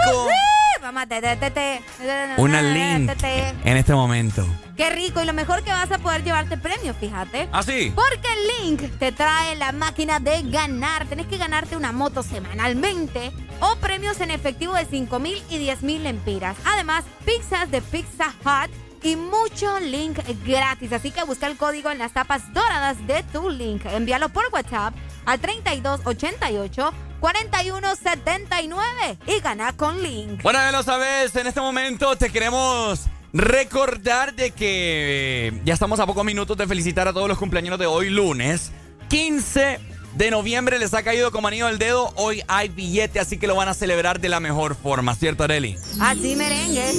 Una 2.37 2.63
link 2.63 3.11
en 3.23 3.77
este 3.77 3.93
momento. 3.93 4.47
Qué 4.79 4.89
rico 4.91 5.21
y 5.21 5.25
lo 5.25 5.33
mejor 5.33 5.61
que 5.61 5.71
vas 5.71 5.91
a 5.91 5.97
poder 5.97 6.23
llevarte 6.23 6.57
premios, 6.57 6.95
fíjate. 6.95 7.49
¿Ah, 7.51 7.61
sí? 7.63 7.91
Porque 7.93 8.29
Link 8.63 8.97
te 8.97 9.11
trae 9.11 9.57
la 9.57 9.73
máquina 9.73 10.21
de 10.21 10.41
ganar. 10.43 11.05
Tenés 11.05 11.27
que 11.27 11.35
ganarte 11.35 11.75
una 11.75 11.91
moto 11.91 12.23
semanalmente 12.23 13.33
o 13.59 13.75
premios 13.75 14.21
en 14.21 14.31
efectivo 14.31 14.73
de 14.75 14.85
5 14.85 15.19
mil 15.19 15.43
y 15.49 15.57
10 15.57 15.81
mil 15.83 16.01
lempiras. 16.03 16.55
Además, 16.63 17.03
pizzas 17.25 17.69
de 17.69 17.81
Pizza 17.81 18.33
Hut 18.45 18.71
y 19.03 19.17
mucho 19.17 19.81
Link 19.81 20.19
gratis. 20.45 20.93
Así 20.93 21.11
que 21.11 21.25
busca 21.25 21.47
el 21.47 21.57
código 21.57 21.89
en 21.89 21.97
las 21.97 22.13
tapas 22.13 22.53
doradas 22.53 23.05
de 23.05 23.21
tu 23.33 23.49
Link. 23.49 23.85
Envíalo 23.85 24.29
por 24.29 24.45
WhatsApp 24.53 24.93
al 25.25 25.41
3288 25.41 26.93
4179 27.19 29.17
y 29.27 29.41
gana 29.41 29.75
con 29.75 30.01
Link. 30.01 30.41
Bueno, 30.41 30.59
ya 30.59 30.71
lo 30.71 30.83
sabes, 30.83 31.35
en 31.35 31.47
este 31.47 31.59
momento 31.59 32.15
te 32.15 32.29
queremos 32.29 33.09
recordar 33.33 34.33
de 34.33 34.51
que 34.51 35.59
ya 35.63 35.73
estamos 35.73 35.99
a 35.99 36.05
pocos 36.05 36.23
minutos 36.25 36.57
de 36.57 36.67
felicitar 36.67 37.07
a 37.07 37.13
todos 37.13 37.27
los 37.27 37.37
cumpleaños 37.37 37.77
de 37.79 37.85
hoy 37.85 38.09
lunes. 38.09 38.71
15 39.09 39.79
de 40.15 40.31
noviembre 40.31 40.79
les 40.79 40.93
ha 40.93 41.03
caído 41.03 41.31
como 41.31 41.47
anillo 41.47 41.67
al 41.67 41.77
dedo. 41.79 42.11
Hoy 42.15 42.41
hay 42.47 42.69
billete, 42.69 43.19
así 43.19 43.37
que 43.37 43.47
lo 43.47 43.55
van 43.55 43.67
a 43.69 43.73
celebrar 43.73 44.19
de 44.19 44.29
la 44.29 44.39
mejor 44.39 44.75
forma, 44.75 45.15
¿cierto, 45.15 45.43
Areli? 45.43 45.77
Así 46.01 46.35
merengue. 46.35 46.91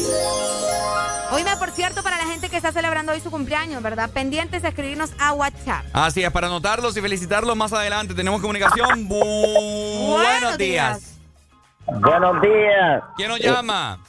Oíme, 1.33 1.57
por 1.59 1.71
cierto, 1.71 2.03
para 2.03 2.17
la 2.19 2.25
gente 2.25 2.49
que 2.49 2.57
está 2.57 2.73
celebrando 2.73 3.13
hoy 3.13 3.21
su 3.21 3.31
cumpleaños, 3.31 3.81
¿verdad? 3.83 4.11
Pendientes 4.11 4.63
de 4.63 4.69
escribirnos 4.69 5.11
a 5.19 5.33
WhatsApp. 5.33 5.85
Así 5.93 6.25
es, 6.25 6.31
para 6.33 6.49
anotarlos 6.49 6.97
y 6.97 7.01
felicitarlos 7.01 7.57
más 7.57 7.73
adelante. 7.73 8.15
Tenemos 8.15 8.41
comunicación. 8.41 9.09
Bu- 9.09 10.17
Buenos 10.19 10.59
días. 10.59 11.15
Buenos 11.87 12.43
días. 12.43 13.03
¿Quién 13.17 13.29
nos 13.29 13.39
llama? 13.41 14.01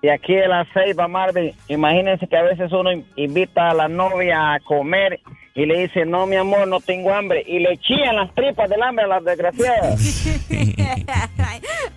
Y 0.00 0.08
aquí 0.08 0.34
de 0.34 0.46
la 0.46 0.64
Ceiba, 0.72 1.08
Marvin. 1.08 1.52
Imagínense 1.68 2.26
que 2.28 2.36
a 2.36 2.42
veces 2.42 2.70
uno 2.72 2.92
in- 2.92 3.04
invita 3.16 3.70
a 3.70 3.74
la 3.74 3.88
novia 3.88 4.54
a 4.54 4.60
comer 4.60 5.20
y 5.54 5.66
le 5.66 5.80
dice, 5.82 6.06
no, 6.06 6.24
mi 6.26 6.36
amor, 6.36 6.68
no 6.68 6.78
tengo 6.80 7.12
hambre. 7.12 7.42
Y 7.46 7.58
le 7.58 7.76
chillan 7.78 8.14
las 8.14 8.32
tripas 8.34 8.70
del 8.70 8.80
hambre 8.82 9.04
a 9.06 9.08
las 9.08 9.24
desgraciadas. 9.24 10.00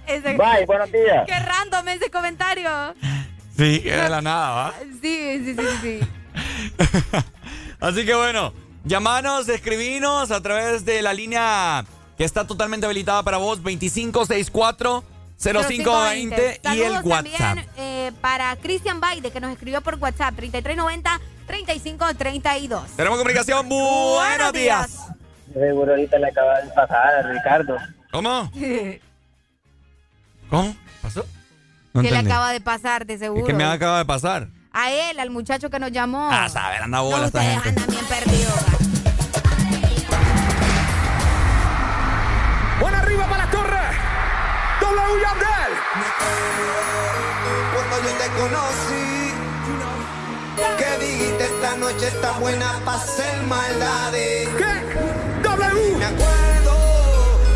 Ese- 0.07 0.35
Bye, 0.35 0.65
buenos 0.65 0.91
días. 0.91 1.25
Qué 1.27 1.39
random 1.39 1.88
ese 1.89 2.09
comentario. 2.09 2.69
Sí, 3.55 3.81
que 3.81 3.91
de 3.95 4.09
la 4.09 4.21
nada, 4.21 4.49
¿va? 4.51 4.73
Sí, 5.01 5.43
sí, 5.45 5.55
sí, 5.55 5.65
sí. 5.81 5.99
Así 7.80 8.05
que 8.05 8.15
bueno, 8.15 8.53
llamanos, 8.83 9.47
escribinos 9.49 10.31
a 10.31 10.41
través 10.41 10.85
de 10.85 11.01
la 11.01 11.13
línea 11.13 11.85
que 12.17 12.23
está 12.23 12.45
totalmente 12.47 12.85
habilitada 12.85 13.23
para 13.23 13.38
vos, 13.38 13.61
2564 13.63 15.03
0520 15.41 16.61
y 16.63 16.67
el 16.67 16.93
Saludos 16.93 17.05
WhatsApp. 17.05 17.37
también 17.37 17.67
eh, 17.77 18.11
para 18.21 18.55
Cristian 18.57 18.99
Baide, 18.99 19.31
que 19.31 19.39
nos 19.39 19.51
escribió 19.51 19.81
por 19.81 19.95
WhatsApp, 19.95 20.35
3390-3532. 21.47 22.83
Tenemos 22.95 23.17
comunicación. 23.17 23.67
Buenos 23.67 24.53
días. 24.53 24.97
Seguro 25.53 25.91
ahorita 25.91 26.17
le 26.19 26.27
acaba 26.27 26.61
de 26.61 26.69
pasar 26.69 27.15
a 27.15 27.21
Ricardo. 27.33 27.77
¿Cómo? 28.11 28.51
¿Cómo? 30.49 30.75
¿Pasó? 31.01 31.23
¿Qué 31.93 32.01
le 32.03 32.07
entendí. 32.09 32.29
acaba 32.31 32.51
de 32.51 32.61
pasar, 32.61 33.05
de 33.05 33.17
seguro? 33.17 33.45
¿Qué 33.45 33.53
me 33.53 33.63
acaba 33.65 33.97
de 33.99 34.05
pasar? 34.05 34.47
A 34.73 34.91
él, 34.91 35.19
al 35.19 35.29
muchacho 35.29 35.69
que 35.69 35.79
nos 35.79 35.91
llamó. 35.91 36.29
A 36.31 36.47
saber, 36.47 36.81
anda 36.83 37.01
bola 37.01 37.17
No, 37.19 37.25
esta 37.25 37.41
gente. 37.43 37.69
andan 37.69 37.87
bien 37.87 38.05
perdidos. 38.05 38.81
Conocí, 48.41 49.33
que 50.79 51.05
dijiste 51.05 51.43
esta 51.43 51.75
noche 51.77 52.07
está 52.07 52.31
buena 52.39 52.79
para 52.85 52.97
hacer 52.97 53.43
maldades. 53.43 54.49
¿Qué? 54.57 54.73
W. 55.43 55.97
Me 55.97 56.05
acuerdo 56.05 56.75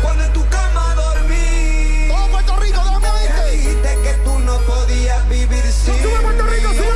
cuando 0.02 0.24
en 0.24 0.32
tu 0.32 0.48
cama 0.48 0.94
dormí. 0.94 2.08
Todo 2.08 2.26
Puerto 2.28 2.56
Rico, 2.56 2.80
¿dónde 2.84 3.08
viste? 3.20 3.50
dijiste 3.50 3.88
que 4.04 4.12
tú 4.24 4.38
no 4.40 4.58
podías 4.58 5.28
vivir 5.28 5.64
sin 5.72 5.94
mí. 5.94 6.12
con 6.12 6.95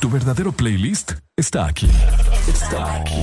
Tu 0.00 0.10
verdadero 0.10 0.52
playlist 0.52 1.12
está 1.36 1.66
aquí. 1.66 1.90
Está 2.48 2.96
aquí. 2.96 3.22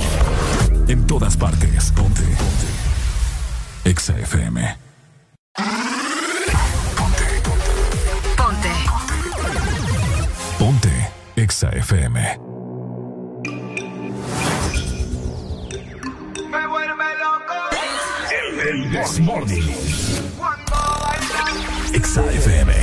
En 0.87 1.05
todas 1.07 1.35
partes. 1.35 1.91
Ponte. 1.91 2.21
Ponte. 2.21 3.89
Exa 3.89 4.17
FM. 4.19 4.77
Ponte. 8.37 8.69
Ponte. 10.57 11.11
Exa 11.35 11.69
FM. 11.69 12.39
El, 18.31 18.59
el 18.59 18.91
This 18.91 19.19
Morning. 19.19 19.63
Exa 21.93 22.23
FM. 22.31 22.73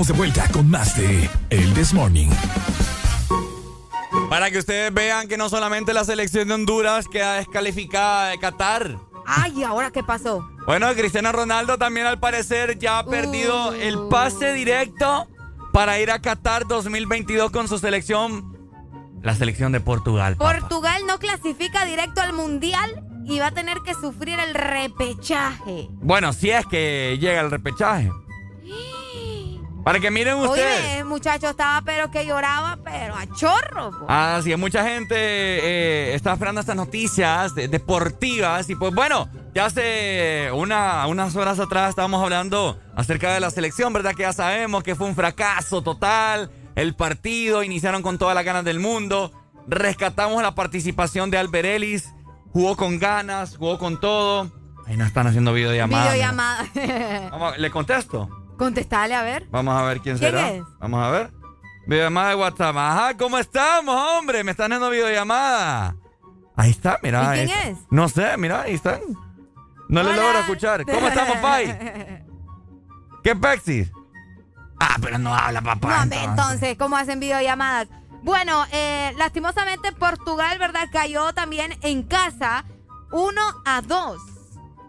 Estamos 0.00 0.06
de 0.06 0.12
vuelta 0.14 0.48
con 0.52 0.70
más 0.70 0.96
de 0.96 1.28
El 1.50 1.74
This 1.74 1.92
Morning. 1.92 2.28
Para 4.30 4.48
que 4.52 4.58
ustedes 4.58 4.94
vean 4.94 5.26
que 5.26 5.36
no 5.36 5.48
solamente 5.48 5.92
la 5.92 6.04
selección 6.04 6.46
de 6.46 6.54
Honduras 6.54 7.08
queda 7.08 7.34
descalificada 7.34 8.28
de 8.28 8.38
Qatar. 8.38 8.96
Ay, 9.26 9.54
¿y 9.56 9.64
ahora 9.64 9.90
qué 9.90 10.04
pasó? 10.04 10.48
Bueno, 10.66 10.86
Cristiano 10.94 11.32
Ronaldo 11.32 11.78
también 11.78 12.06
al 12.06 12.20
parecer 12.20 12.78
ya 12.78 13.00
ha 13.00 13.06
perdido 13.06 13.70
Uh. 13.70 13.72
el 13.72 13.98
pase 14.08 14.52
directo 14.52 15.26
para 15.72 15.98
ir 15.98 16.12
a 16.12 16.20
Qatar 16.20 16.68
2022 16.68 17.50
con 17.50 17.66
su 17.66 17.78
selección, 17.78 18.56
la 19.22 19.34
selección 19.34 19.72
de 19.72 19.80
Portugal. 19.80 20.36
Portugal 20.36 21.02
no 21.08 21.18
clasifica 21.18 21.84
directo 21.84 22.20
al 22.20 22.34
Mundial 22.34 23.02
y 23.24 23.40
va 23.40 23.48
a 23.48 23.50
tener 23.50 23.78
que 23.84 23.94
sufrir 23.94 24.38
el 24.38 24.54
repechaje. 24.54 25.88
Bueno, 25.94 26.32
si 26.32 26.50
es 26.50 26.64
que 26.66 27.18
llega 27.20 27.40
el 27.40 27.50
repechaje. 27.50 28.12
Para 29.88 30.00
que 30.00 30.10
miren 30.10 30.34
ustedes. 30.34 30.84
Oye, 30.96 31.04
muchacho 31.04 31.48
estaba 31.48 31.80
pero 31.80 32.10
que 32.10 32.26
lloraba, 32.26 32.76
pero 32.84 33.14
a 33.14 33.26
chorro. 33.34 33.90
po. 33.92 34.04
Ah, 34.06 34.38
sí, 34.44 34.54
mucha 34.56 34.84
gente 34.86 35.14
eh, 35.16 36.14
está 36.14 36.34
esperando 36.34 36.60
estas 36.60 36.76
noticias 36.76 37.54
de- 37.54 37.68
deportivas 37.68 38.68
y 38.68 38.74
pues 38.74 38.94
bueno, 38.94 39.30
ya 39.54 39.64
hace 39.64 40.50
una, 40.52 41.06
unas 41.06 41.34
horas 41.36 41.58
atrás 41.58 41.88
estábamos 41.88 42.22
hablando 42.22 42.78
acerca 42.96 43.32
de 43.32 43.40
la 43.40 43.50
selección, 43.50 43.94
¿verdad? 43.94 44.12
Que 44.14 44.24
ya 44.24 44.34
sabemos 44.34 44.82
que 44.82 44.94
fue 44.94 45.06
un 45.06 45.14
fracaso 45.14 45.80
total, 45.80 46.50
el 46.74 46.94
partido, 46.94 47.62
iniciaron 47.62 48.02
con 48.02 48.18
todas 48.18 48.34
las 48.34 48.44
ganas 48.44 48.64
del 48.66 48.80
mundo, 48.80 49.32
rescatamos 49.68 50.42
la 50.42 50.54
participación 50.54 51.30
de 51.30 51.38
Albert 51.38 51.64
Ellis, 51.66 52.12
jugó 52.52 52.76
con 52.76 52.98
ganas, 52.98 53.56
jugó 53.56 53.78
con 53.78 53.98
todo. 53.98 54.52
Ahí 54.86 54.98
no 54.98 55.06
están 55.06 55.26
haciendo 55.26 55.54
videollamadas. 55.54 56.12
Videollamada. 56.12 56.66
Vamos, 57.30 57.56
¿Le 57.56 57.70
contesto? 57.70 58.28
Contestale, 58.58 59.14
a 59.14 59.22
ver. 59.22 59.46
Vamos 59.50 59.78
a 59.80 59.84
ver 59.84 60.00
quién, 60.00 60.18
¿Quién 60.18 60.32
será. 60.32 60.50
es? 60.50 60.62
Vamos 60.80 61.02
a 61.04 61.10
ver. 61.10 61.30
Videollamada 61.86 62.28
de 62.30 62.34
WhatsApp. 62.34 62.76
Ajá, 62.76 63.16
¿cómo 63.16 63.38
estamos, 63.38 63.94
hombre? 64.18 64.44
Me 64.44 64.50
están 64.50 64.70
dando 64.70 64.90
videollamada. 64.90 65.96
Ahí 66.56 66.70
está, 66.70 66.98
mira. 67.02 67.22
¿Y 67.36 67.46
quién 67.46 67.48
está. 67.50 67.68
es? 67.68 67.78
No 67.90 68.08
sé, 68.08 68.36
mira, 68.36 68.62
ahí 68.62 68.74
están. 68.74 69.00
No 69.88 70.02
le 70.02 70.10
Hola. 70.10 70.16
logro 70.22 70.38
escuchar. 70.40 70.84
¿Cómo 70.84 71.08
estamos, 71.08 71.36
Pai? 71.42 72.24
¿Qué 73.22 73.34
Pexis? 73.36 73.90
Ah, 74.80 74.96
pero 75.00 75.18
no 75.18 75.34
habla, 75.34 75.62
papá. 75.62 75.88
No, 75.96 76.02
hombre, 76.02 76.22
entonces, 76.24 76.76
¿cómo 76.76 76.96
hacen 76.96 77.20
videollamadas? 77.20 77.88
Bueno, 78.22 78.64
eh, 78.72 79.12
lastimosamente 79.16 79.92
Portugal, 79.92 80.58
¿verdad? 80.58 80.88
Cayó 80.92 81.32
también 81.32 81.76
en 81.82 82.02
casa 82.02 82.64
1 83.12 83.40
a 83.64 83.80
2. 83.82 84.18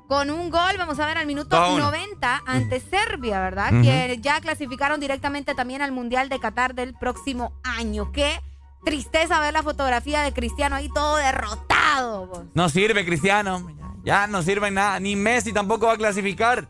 Con 0.09 0.31
un 0.31 0.49
gol, 0.49 0.73
vamos 0.79 0.99
a 0.99 1.05
ver, 1.05 1.19
al 1.19 1.27
minuto 1.27 1.55
Dos 1.55 1.69
a 1.69 1.71
uno. 1.71 1.83
90 1.85 2.41
ante 2.47 2.79
Serbia, 2.79 3.39
¿verdad? 3.41 3.71
Ujú. 3.71 3.83
Que 3.83 4.17
ya 4.19 4.41
clasificaron 4.41 4.99
directamente 4.99 5.53
también 5.53 5.83
al 5.83 5.91
Mundial 5.91 6.29
de 6.29 6.39
Qatar 6.39 6.73
del 6.73 6.95
próximo 6.95 7.53
año. 7.63 8.11
Qué 8.11 8.41
tristeza 8.83 9.39
ver 9.39 9.53
la 9.53 9.61
fotografía 9.61 10.21
de 10.23 10.33
Cristiano 10.33 10.75
ahí 10.75 10.89
todo 10.89 11.17
derrotado. 11.17 12.25
vos. 12.25 12.41
No 12.55 12.69
sirve, 12.69 13.05
Cristiano. 13.05 13.71
Ya 14.03 14.25
no 14.25 14.41
sirve 14.41 14.71
nada. 14.71 14.99
Ni 14.99 15.15
Messi 15.15 15.53
tampoco 15.53 15.85
va 15.85 15.93
a 15.93 15.97
clasificar. 15.97 16.67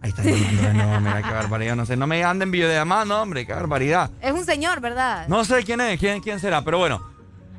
Ahí 0.00 0.10
está 0.10 0.22
llamando 0.22 0.62
de 0.62 0.74
nuevo. 0.74 1.00
Mira 1.00 1.22
qué 1.22 1.34
barbaridad. 1.34 1.74
No 1.74 1.84
sé, 1.84 1.96
no 1.96 2.06
me 2.06 2.22
anden 2.22 2.52
videollamada, 2.52 3.04
no, 3.04 3.22
hombre. 3.22 3.44
Qué 3.44 3.54
barbaridad. 3.54 4.12
Es 4.20 4.30
un 4.32 4.44
señor, 4.44 4.80
¿verdad? 4.80 5.26
No 5.26 5.44
sé 5.44 5.64
quién 5.64 5.80
es, 5.80 5.98
quién, 5.98 6.20
quién 6.20 6.38
será, 6.38 6.62
pero 6.62 6.78
bueno. 6.78 7.11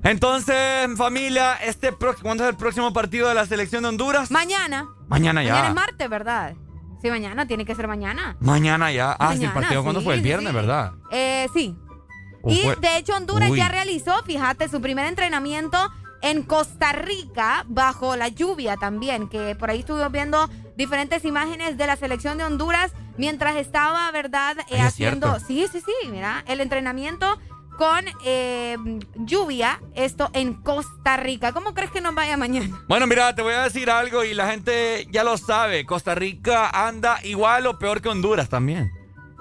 Entonces, 0.03 0.89
familia, 0.97 1.55
este 1.63 1.93
¿cuándo 2.21 2.43
es 2.43 2.49
el 2.49 2.57
próximo 2.57 2.91
partido 2.91 3.29
de 3.29 3.35
la 3.35 3.45
selección 3.45 3.83
de 3.83 3.89
Honduras? 3.89 4.31
Mañana. 4.31 4.89
Mañana 5.07 5.43
ya. 5.43 5.51
Mañana 5.53 5.69
es 5.69 5.75
martes, 5.75 6.09
¿verdad? 6.09 6.55
Sí, 7.01 7.09
mañana, 7.09 7.47
tiene 7.47 7.65
que 7.65 7.73
ser 7.73 7.87
mañana. 7.87 8.35
Mañana 8.39 8.91
ya. 8.91 9.15
Ah, 9.17 9.33
sí, 9.35 9.43
el 9.43 9.51
partido 9.51 9.81
cuándo 9.83 10.01
sí, 10.01 10.05
fue? 10.05 10.15
El 10.15 10.21
viernes, 10.21 10.49
sí. 10.49 10.55
¿verdad? 10.55 10.91
Eh, 11.11 11.47
sí. 11.53 11.75
¿O 12.41 12.51
Y 12.51 12.63
de 12.81 12.97
hecho 12.97 13.15
Honduras 13.15 13.49
Uy. 13.49 13.57
ya 13.57 13.69
realizó, 13.69 14.21
fíjate, 14.25 14.67
su 14.67 14.81
primer 14.81 15.05
entrenamiento 15.05 15.77
en 16.21 16.43
Costa 16.43 16.91
Rica 16.91 17.65
bajo 17.67 18.15
la 18.17 18.27
lluvia 18.27 18.75
también, 18.75 19.29
que 19.29 19.55
por 19.55 19.69
ahí 19.69 19.79
estuvimos 19.79 20.11
viendo 20.11 20.49
diferentes 20.75 21.23
imágenes 21.23 21.77
de 21.77 21.87
la 21.87 21.95
selección 21.95 22.37
de 22.37 22.43
Honduras 22.43 22.91
mientras 23.17 23.55
estaba, 23.55 24.09
¿verdad? 24.11 24.57
Eh, 24.69 24.75
Ay, 24.75 24.79
haciendo, 24.81 25.39
sí, 25.39 25.65
sí, 25.71 25.79
sí, 25.79 26.09
mira, 26.09 26.43
el 26.47 26.59
entrenamiento 26.59 27.39
con 27.77 28.05
eh, 28.25 28.77
lluvia, 29.15 29.81
esto 29.95 30.29
en 30.33 30.53
Costa 30.53 31.17
Rica. 31.17 31.51
¿Cómo 31.53 31.73
crees 31.73 31.91
que 31.91 32.01
nos 32.01 32.13
vaya 32.15 32.37
mañana? 32.37 32.83
Bueno, 32.87 33.07
mira, 33.07 33.33
te 33.35 33.41
voy 33.41 33.53
a 33.53 33.63
decir 33.63 33.89
algo 33.89 34.23
y 34.23 34.33
la 34.33 34.49
gente 34.49 35.07
ya 35.11 35.23
lo 35.23 35.37
sabe. 35.37 35.85
Costa 35.85 36.15
Rica 36.15 36.69
anda 36.69 37.19
igual 37.23 37.65
o 37.67 37.77
peor 37.79 38.01
que 38.01 38.09
Honduras 38.09 38.49
también. 38.49 38.91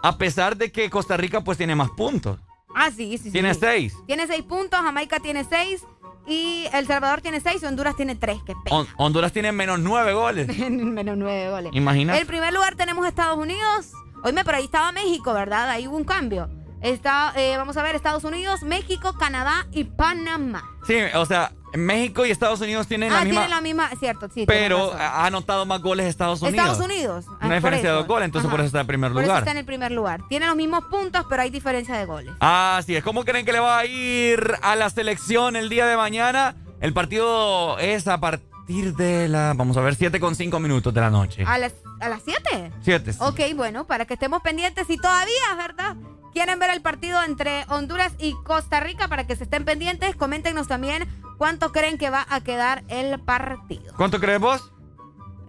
A 0.02 0.18
pesar 0.18 0.56
de 0.56 0.72
que 0.72 0.90
Costa 0.90 1.16
Rica 1.16 1.42
pues 1.42 1.58
tiene 1.58 1.74
más 1.74 1.90
puntos. 1.90 2.38
Ah, 2.74 2.90
sí, 2.90 3.16
sí, 3.18 3.24
sí. 3.24 3.30
Tiene 3.32 3.54
sí. 3.54 3.60
seis. 3.60 3.94
Tiene 4.06 4.26
seis 4.26 4.42
puntos, 4.42 4.80
Jamaica 4.80 5.20
tiene 5.20 5.44
seis 5.44 5.84
y 6.26 6.66
El 6.72 6.86
Salvador 6.86 7.20
tiene 7.20 7.40
seis 7.40 7.62
y 7.62 7.66
Honduras 7.66 7.94
tiene 7.96 8.14
tres. 8.16 8.38
Qué 8.46 8.54
pena. 8.64 8.76
Hon- 8.76 8.88
Honduras 8.96 9.32
tiene 9.32 9.52
menos 9.52 9.78
nueve 9.78 10.12
goles. 10.14 10.48
Menos 10.70 11.16
nueve 11.16 11.50
goles. 11.50 11.72
Imagínate. 11.74 12.18
El 12.20 12.26
primer 12.26 12.52
lugar 12.52 12.74
tenemos 12.76 13.06
Estados 13.06 13.36
Unidos. 13.38 13.92
Oíme, 14.24 14.44
pero 14.44 14.56
ahí 14.58 14.64
estaba 14.64 14.90
México, 14.92 15.34
¿verdad? 15.34 15.68
Ahí 15.68 15.86
hubo 15.86 15.96
un 15.96 16.04
cambio. 16.04 16.48
Está, 16.82 17.32
eh, 17.36 17.56
vamos 17.56 17.76
a 17.76 17.82
ver, 17.82 17.94
Estados 17.94 18.24
Unidos, 18.24 18.62
México, 18.62 19.14
Canadá 19.18 19.66
y 19.72 19.84
Panamá. 19.84 20.64
Sí, 20.86 20.96
o 21.14 21.24
sea, 21.26 21.52
México 21.74 22.26
y 22.26 22.30
Estados 22.30 22.60
Unidos 22.60 22.86
tienen 22.86 23.12
ah, 23.12 23.16
la 23.20 23.24
misma... 23.24 23.40
tienen 23.40 23.50
la 23.50 23.60
misma, 23.60 23.90
cierto, 23.98 24.28
sí. 24.34 24.44
pero 24.46 24.92
ha 24.92 25.26
anotado 25.26 25.64
más 25.64 25.80
goles 25.80 26.06
Estados 26.06 26.42
Unidos. 26.42 26.66
Estados 26.66 26.84
Unidos. 26.84 27.24
ah, 27.40 27.46
Una 27.46 27.54
diferencia 27.54 27.90
de 27.90 27.96
dos 27.96 28.06
goles, 28.06 28.26
entonces 28.26 28.46
Ajá. 28.48 28.52
por 28.52 28.60
eso 28.60 28.66
está 28.66 28.80
en 28.80 28.86
primer 28.86 29.12
Por 29.12 29.22
eso 29.22 29.28
lugar. 29.28 29.42
está 29.42 29.50
en 29.52 29.58
el 29.58 29.64
primer 29.64 29.92
lugar. 29.92 30.22
Tiene 30.28 30.46
los 30.46 30.56
mismos 30.56 30.84
puntos, 30.90 31.24
pero 31.30 31.42
hay 31.42 31.50
diferencia 31.50 31.96
de 31.96 32.04
goles. 32.04 32.34
Así 32.40 32.96
es. 32.96 33.04
¿Cómo 33.04 33.24
creen 33.24 33.46
que 33.46 33.52
le 33.52 33.60
va 33.60 33.78
a 33.78 33.86
ir 33.86 34.54
a 34.60 34.76
la 34.76 34.90
selección 34.90 35.56
el 35.56 35.68
día 35.68 35.86
de 35.86 35.96
mañana? 35.96 36.56
El 36.80 36.92
partido 36.92 37.78
es 37.78 38.08
a 38.08 38.18
partir 38.18 38.94
de 38.96 39.28
la, 39.28 39.54
vamos 39.56 39.76
a 39.76 39.80
ver, 39.82 39.94
7 39.94 40.18
con 40.18 40.34
5 40.34 40.58
minutos 40.58 40.92
de 40.92 41.00
la 41.00 41.10
noche. 41.10 41.44
¿A 41.46 41.58
las, 41.58 41.72
a 42.02 42.08
las 42.08 42.22
7? 42.24 42.72
7. 42.82 43.12
Ok, 43.20 43.40
bueno, 43.54 43.86
para 43.86 44.04
que 44.04 44.14
estemos 44.14 44.42
pendientes 44.42 44.88
y 44.90 44.96
todavía, 44.96 45.54
¿verdad? 45.56 45.96
Quieren 46.32 46.58
ver 46.58 46.70
el 46.70 46.80
partido 46.82 47.22
entre 47.22 47.64
Honduras 47.68 48.12
y 48.18 48.34
Costa 48.44 48.80
Rica 48.80 49.08
para 49.08 49.26
que 49.26 49.36
se 49.36 49.44
estén 49.44 49.64
pendientes. 49.64 50.16
Coméntenos 50.16 50.66
también 50.66 51.06
cuánto 51.38 51.72
creen 51.72 51.98
que 51.98 52.10
va 52.10 52.26
a 52.28 52.40
quedar 52.40 52.82
el 52.88 53.20
partido. 53.20 53.92
¿Cuánto 53.96 54.18
crees 54.18 54.40
vos? 54.40 54.72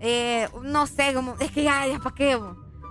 Eh, 0.02 0.50
no 0.62 0.86
sé, 0.86 1.14
como, 1.14 1.36
es 1.40 1.52
que 1.52 1.64
ya, 1.64 1.88
ya 1.88 2.00
para 2.00 2.14
qué. 2.16 2.38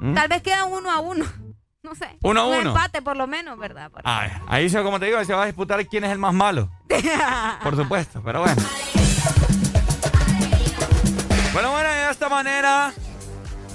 ¿Mm? 0.01 0.15
Tal 0.15 0.29
vez 0.29 0.43
queda 0.43 0.65
uno 0.65 0.91
a 0.91 1.01
uno. 1.01 1.25
No 1.85 1.97
sé. 1.97 2.17
Uno 2.23 2.43
a 2.43 2.47
Un 2.47 2.59
uno. 2.59 2.69
empate 2.71 3.03
por 3.03 3.17
lo 3.17 3.27
menos, 3.27 3.59
¿verdad? 3.59 3.91
Ay, 4.05 4.31
ahí 4.47 4.71
se, 4.71 4.81
como 4.85 5.01
te 5.01 5.07
digo, 5.07 5.23
se 5.25 5.35
va 5.35 5.43
a 5.43 5.47
disputar 5.47 5.85
quién 5.89 6.05
es 6.05 6.13
el 6.13 6.19
más 6.19 6.33
malo. 6.33 6.71
Por 7.65 7.75
supuesto, 7.75 8.23
pero 8.25 8.39
bueno. 8.43 8.63
Bueno, 11.53 11.73
bueno, 11.73 11.89
de 11.89 12.11
esta 12.11 12.29
manera 12.29 12.93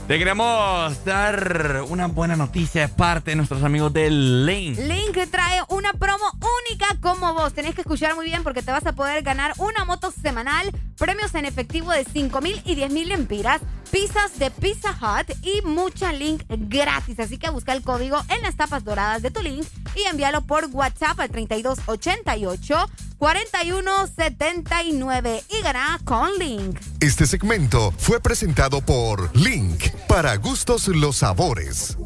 te 0.08 0.18
queremos 0.18 1.03
dar 1.03 1.84
una 1.90 2.08
buena 2.08 2.38
noticia 2.38 2.82
de 2.82 2.88
parte 2.88 3.32
de 3.32 3.36
nuestros 3.36 3.61
amigos 3.64 3.92
del 3.92 4.45
Link. 4.45 4.77
Link 4.80 5.18
trae 5.30 5.61
una 5.68 5.92
promo 5.92 6.24
única 6.69 6.88
como 7.02 7.34
vos. 7.34 7.53
Tenés 7.53 7.76
que 7.76 7.82
escuchar 7.82 8.16
muy 8.16 8.26
bien 8.26 8.42
porque 8.42 8.61
te 8.61 8.72
vas 8.72 8.86
a 8.86 8.94
poder 8.94 9.22
ganar 9.22 9.53
una 9.58 9.84
moto 9.84 10.11
semanal, 10.11 10.72
premios 10.98 11.36
en 11.36 11.44
efectivo 11.44 11.92
de 11.92 12.06
5 12.06 12.40
mil 12.40 12.61
y 12.64 12.76
10 12.76 12.92
mil 12.92 13.10
lempiras, 13.10 13.61
pizzas 13.92 14.40
de 14.40 14.52
Pizza 14.52 14.92
Hut 14.92 15.36
y 15.44 15.62
mucha 15.64 16.12
Link 16.12 16.44
gratis. 16.50 17.20
Así 17.20 17.38
que 17.38 17.50
busca 17.50 17.74
el 17.74 17.82
código 17.82 18.18
en 18.30 18.42
las 18.42 18.56
tapas 18.56 18.84
doradas 18.84 19.22
de 19.22 19.32
tu 19.32 19.42
Link 19.42 19.66
y 19.96 20.04
envíalo 20.04 20.42
por 20.42 20.66
WhatsApp 20.72 21.20
al 21.20 21.30
3288 21.30 22.76
4179 23.18 25.44
y 25.50 25.62
gana 25.62 26.00
con 26.06 26.30
Link. 26.38 26.80
Este 27.00 27.26
segmento 27.26 27.92
fue 27.98 28.20
presentado 28.20 28.82
por 28.82 29.36
Link. 29.36 29.90
Para 30.08 30.36
gustos 30.38 30.88
los 30.88 31.18
sabores. 31.18 31.98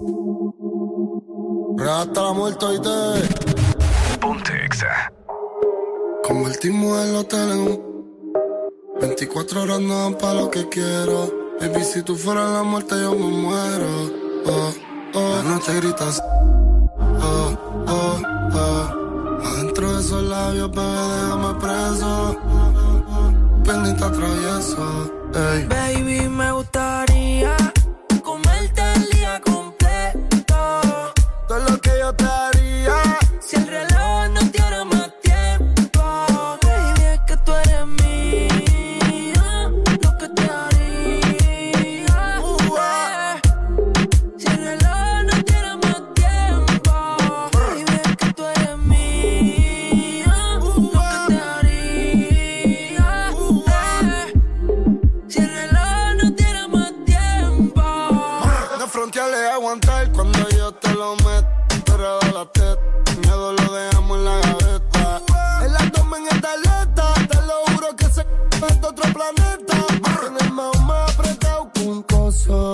Hasta 1.79 2.21
la 2.21 2.33
muerte 2.33 2.65
hoy 2.65 2.81
te. 2.81 4.17
Ponte 4.19 4.65
Exa. 4.65 5.11
Convertimos 6.23 7.05
el 7.05 7.15
hotel 7.15 7.51
en 7.51 7.59
un 7.59 7.91
24 9.01 9.63
horas 9.63 9.81
no 9.81 10.03
dan 10.03 10.17
pa' 10.17 10.33
lo 10.33 10.51
que 10.51 10.69
quiero. 10.69 11.40
Baby, 11.61 11.83
si 11.83 12.01
tú 12.01 12.15
fueras 12.15 12.49
la 12.49 12.63
muerte, 12.63 12.95
yo 12.99 13.13
me 13.13 13.27
muero. 13.27 14.11
Oh, 14.47 14.73
oh. 15.13 15.35
La 15.35 15.43
noche 15.43 15.75
gritas. 15.75 16.19
Oh, 17.21 17.55
oh, 17.87 18.19
oh. 18.53 19.45
Adentro 19.45 19.93
de 19.93 19.99
esos 20.01 20.23
labios, 20.23 20.71
bebé, 20.71 20.87
déjame 20.87 21.53
preso. 21.61 22.37
Pendiente 23.63 24.09
travieso. 24.09 25.11
Ey. 25.35 25.67
Baby, 25.67 26.29
me 26.29 26.51
gustaría 26.51 27.55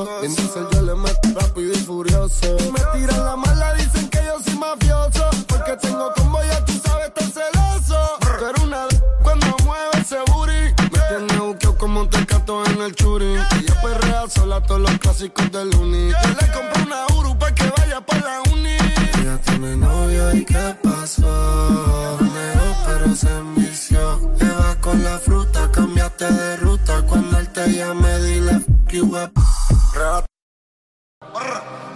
coso. 0.06 0.24
En 0.24 0.36
diesel 0.36 0.68
yo 0.72 0.82
le 0.82 0.96
meto 0.96 1.40
rápido 1.40 1.74
y 1.74 1.78
furioso. 1.78 2.58
Me 2.72 3.00
tiran 3.00 3.24
la 3.26 3.36
mala, 3.36 3.74
dicen 3.74 4.10
que 4.10 4.20
yo 4.24 4.38
soy 4.44 4.56
mafioso. 4.56 5.30
Porque 5.48 5.78
tengo 5.78 6.12
como 6.16 6.42
ya 6.44 6.64
tú 6.66 6.74
sabes, 6.84 7.14
tan 7.14 7.32
celoso. 7.32 8.18
Pero 8.20 8.64
una 8.64 8.86
cuando 9.24 9.48
mueve 9.64 10.00
ese 10.02 10.18
booty. 10.32 10.74
Me 10.92 11.00
tiene 11.10 11.40
buqueo 11.40 11.78
como 11.78 12.02
un 12.02 12.10
tecato 12.10 12.66
en 12.66 12.82
el 12.82 12.96
churi. 12.96 13.36
Ella 13.36 13.82
perrea 13.82 14.30
sola 14.30 14.62
todos 14.62 14.82
los 14.82 14.98
clásicos 15.00 15.52
del 15.52 15.74
uni. 15.76 16.10
Yo 16.10 16.30
le 16.42 16.52
compré 16.52 16.84
una 16.84 17.06
Uru 17.18 17.38
pa' 17.38 17.54
que 17.54 17.72
vaya 17.78 18.02
pa' 18.02 18.18
la 18.18 18.42
uni. 18.54 18.78
Ella 19.20 19.40
tiene 19.46 19.78
novio 19.78 20.34
y 20.36 20.46
qué 20.46 20.76
pasó. 20.84 22.18
Negó 22.22 22.70
pero 22.86 23.16
se 23.16 23.30
envició. 23.30 24.34
Eva 24.40 24.76
con 24.82 25.04
la 25.04 25.18
fruta, 25.18 25.72
cambiaste 25.72 26.32
de 26.32 26.58
ruta. 26.58 27.02
Cuando 27.08 27.38
él 27.40 27.50
te 27.50 27.72
llame, 27.74 28.20
dile 28.20 28.62
up. 29.04 29.57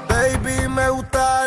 Baby, 0.08 0.68
me 0.70 0.90
gustaría 0.90 1.41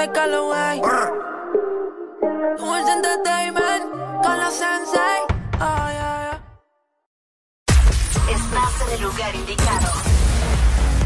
Dale 0.00 0.12
Calloway. 0.12 0.80
Tools 2.56 2.88
Entertainment. 2.88 3.84
Con 4.22 4.38
la 4.38 4.50
Sensei. 4.50 5.20
Ay, 5.60 5.96
ay, 6.00 6.26
ay. 6.32 6.38
Estás 8.34 8.80
en 8.86 8.94
el 8.94 9.02
lugar 9.02 9.34
indicado. 9.34 9.92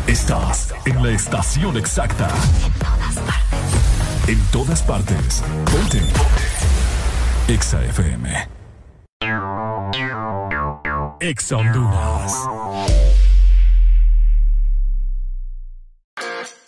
Estás 0.07 0.75
en 0.85 1.03
la 1.03 1.11
estación 1.11 1.77
exacta. 1.77 2.29
En 4.29 4.41
todas 4.53 4.81
partes. 4.83 5.43
Ponte. 5.73 6.01
Exa 7.49 7.83
FM. 7.85 8.49
Exa 11.21 11.57
Honduras. 11.57 13.04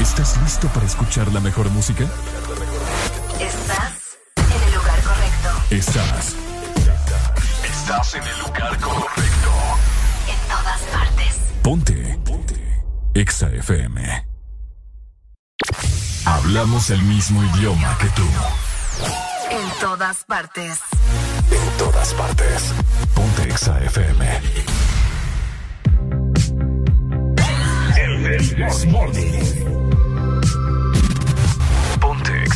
¿Estás 0.00 0.38
listo 0.42 0.66
para 0.68 0.86
escuchar 0.86 1.30
la 1.30 1.40
mejor 1.40 1.68
música? 1.70 2.04
Estás 3.38 4.18
en 4.36 4.62
el 4.62 4.74
lugar 4.74 5.02
correcto. 5.02 5.48
Estás. 5.70 6.34
Estás 7.62 8.14
en 8.14 8.22
el 8.22 8.38
lugar 8.38 8.78
correcto. 8.78 9.50
En 10.26 10.48
todas 10.48 10.80
partes. 10.90 11.36
Ponte. 11.62 12.18
Ponte. 12.24 12.82
Exa 13.12 13.50
FM. 13.50 14.26
Hablamos 16.24 16.88
el 16.88 17.02
mismo 17.02 17.44
idioma 17.54 17.98
que 17.98 18.08
tú. 18.08 18.26
En 19.50 19.80
todas 19.80 20.24
partes. 20.24 20.78
En 21.50 21.78
todas 21.78 22.14
partes. 22.14 22.72
Ponte 23.14 23.42
Exa 23.42 23.78
FM. 23.84 24.40
El 27.98 28.56
This 28.56 28.86
Morning. 28.86 29.89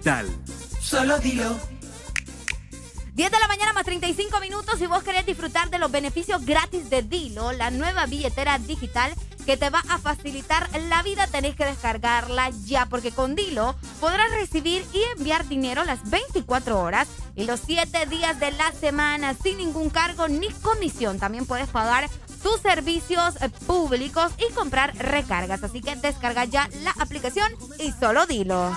digital. 0.00 0.26
Solo 0.80 1.18
dilo. 1.18 1.58
10 3.12 3.30
de 3.30 3.38
la 3.38 3.48
mañana 3.48 3.74
más 3.74 3.84
35 3.84 4.40
minutos 4.40 4.80
y 4.80 4.86
vos 4.86 5.02
querés 5.02 5.26
disfrutar 5.26 5.68
de 5.68 5.78
los 5.78 5.92
beneficios 5.92 6.46
gratis 6.46 6.88
de 6.88 7.02
Dilo, 7.02 7.52
la 7.52 7.70
nueva 7.70 8.06
billetera 8.06 8.56
digital 8.58 9.12
que 9.44 9.58
te 9.58 9.68
va 9.68 9.82
a 9.90 9.98
facilitar 9.98 10.68
la 10.88 11.02
vida, 11.02 11.26
tenés 11.26 11.54
que 11.54 11.66
descargarla 11.66 12.50
ya, 12.64 12.86
porque 12.86 13.10
con 13.10 13.34
Dilo 13.34 13.74
podrás 14.00 14.30
recibir 14.30 14.86
y 14.94 15.02
enviar 15.18 15.46
dinero 15.48 15.84
las 15.84 16.08
24 16.08 16.80
horas 16.80 17.08
y 17.36 17.44
los 17.44 17.60
7 17.60 18.06
días 18.06 18.40
de 18.40 18.52
la 18.52 18.72
semana 18.72 19.34
sin 19.34 19.58
ningún 19.58 19.90
cargo 19.90 20.28
ni 20.28 20.48
comisión. 20.48 21.18
También 21.18 21.44
puedes 21.44 21.68
pagar 21.68 22.08
tus 22.42 22.60
servicios 22.60 23.34
eh, 23.42 23.50
públicos 23.66 24.32
y 24.38 24.50
comprar 24.54 24.96
recargas. 24.96 25.62
Así 25.62 25.82
que 25.82 25.94
descarga 25.96 26.46
ya 26.46 26.70
la 26.82 26.92
aplicación 26.92 27.52
y 27.78 27.92
solo 27.92 28.24
Dilo. 28.26 28.72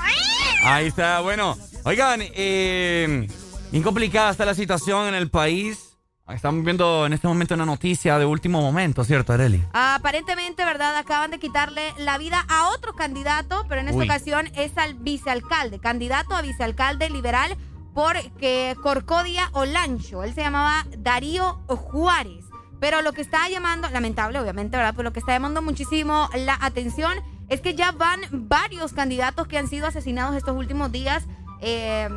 Ahí 0.63 0.87
está, 0.87 1.19
bueno. 1.19 1.57
Oigan, 1.83 2.21
eh, 2.21 3.27
bien 3.71 3.83
complicada 3.83 4.31
está 4.31 4.45
la 4.45 4.55
situación 4.55 5.07
en 5.07 5.15
el 5.15 5.29
país. 5.29 5.97
Estamos 6.29 6.63
viendo 6.63 7.05
en 7.05 7.11
este 7.11 7.27
momento 7.27 7.53
una 7.53 7.65
noticia 7.65 8.17
de 8.17 8.25
último 8.25 8.61
momento, 8.61 9.03
¿cierto, 9.03 9.33
Areli? 9.33 9.61
Aparentemente, 9.73 10.63
¿verdad? 10.63 10.95
Acaban 10.97 11.31
de 11.31 11.39
quitarle 11.39 11.93
la 11.97 12.17
vida 12.17 12.45
a 12.47 12.69
otro 12.69 12.93
candidato, 12.93 13.65
pero 13.67 13.81
en 13.81 13.89
esta 13.89 13.99
Uy. 13.99 14.05
ocasión 14.05 14.49
es 14.55 14.77
al 14.77 14.93
vicealcalde, 14.93 15.79
candidato 15.79 16.33
a 16.33 16.41
vicealcalde 16.41 17.09
liberal 17.09 17.57
por 17.93 18.15
que 18.37 18.75
Corcodia 18.81 19.49
Olancho. 19.51 20.23
Él 20.23 20.33
se 20.33 20.41
llamaba 20.41 20.85
Darío 20.97 21.55
Juárez. 21.67 22.45
Pero 22.79 23.01
lo 23.01 23.11
que 23.11 23.21
está 23.21 23.47
llamando, 23.49 23.89
lamentable 23.89 24.39
obviamente, 24.39 24.77
¿verdad? 24.77 24.93
Pero 24.95 25.09
lo 25.09 25.13
que 25.13 25.19
está 25.19 25.33
llamando 25.33 25.61
muchísimo 25.61 26.29
la 26.35 26.57
atención 26.61 27.13
es 27.49 27.61
que 27.61 27.75
ya 27.75 27.91
van 27.91 28.19
varios 28.31 28.93
candidatos 28.93 29.47
que 29.47 29.57
han 29.57 29.67
sido 29.67 29.87
asesinados 29.87 30.35
estos 30.35 30.55
últimos 30.55 30.91
días. 30.91 31.25
eh, 31.61 32.09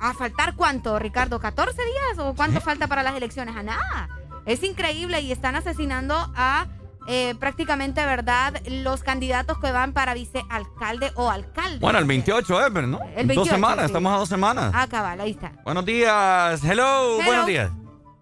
¿A 0.00 0.12
faltar 0.12 0.54
cuánto, 0.56 0.98
Ricardo? 0.98 1.40
¿14 1.40 1.72
días? 1.76 2.18
¿O 2.18 2.34
cuánto 2.34 2.60
falta 2.60 2.88
para 2.88 3.02
las 3.02 3.14
elecciones? 3.16 3.56
A 3.56 3.62
nada. 3.62 4.08
Es 4.44 4.62
increíble 4.62 5.20
y 5.20 5.32
están 5.32 5.54
asesinando 5.54 6.14
a 6.34 6.66
eh, 7.06 7.34
prácticamente, 7.38 8.04
¿verdad? 8.04 8.54
Los 8.66 9.02
candidatos 9.02 9.56
que 9.58 9.70
van 9.72 9.92
para 9.92 10.12
vicealcalde 10.12 11.12
o 11.14 11.30
alcalde. 11.30 11.78
Bueno, 11.78 11.98
el 12.00 12.04
28, 12.06 12.66
Ever, 12.66 12.88
¿no? 12.88 12.98
El 13.16 13.28
Dos 13.28 13.36
28, 13.36 13.50
semanas, 13.54 13.78
sí. 13.78 13.86
estamos 13.86 14.12
a 14.12 14.16
dos 14.16 14.28
semanas. 14.28 14.72
Ah, 14.74 14.86
cabal, 14.90 15.20
ahí 15.20 15.30
está. 15.30 15.52
Buenos 15.64 15.84
días, 15.86 16.62
hello, 16.64 17.14
Hello. 17.20 17.24
buenos 17.24 17.46
días. 17.46 17.70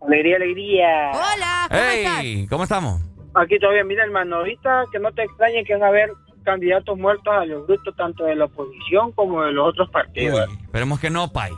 Alegría, 0.07 0.37
alegría. 0.37 1.11
Hola, 1.15 1.67
¿cómo 1.69 1.81
estás? 1.81 2.19
Hey, 2.21 2.47
¿cómo 2.51 2.63
estamos? 2.65 3.01
Aquí 3.35 3.59
todavía, 3.59 3.83
mira, 3.85 4.05
hermano, 4.05 4.37
ahorita 4.37 4.85
que 4.93 4.99
no 4.99 5.11
te 5.13 5.23
extrañe 5.25 5.65
que 5.65 5.73
van 5.75 5.85
a 5.85 5.87
haber 5.89 6.13
candidatos 6.43 6.99
muertos 6.99 7.33
a 7.33 7.45
los 7.45 7.67
grupos 7.67 7.95
tanto 7.97 8.25
de 8.25 8.35
la 8.37 8.47
oposición 8.47 9.13
como 9.13 9.43
de 9.43 9.53
los 9.53 9.69
otros 9.69 9.91
partidos. 9.91 10.49
Esperemos 10.63 11.01
que 11.01 11.11
no, 11.11 11.29
Pai. 11.33 11.51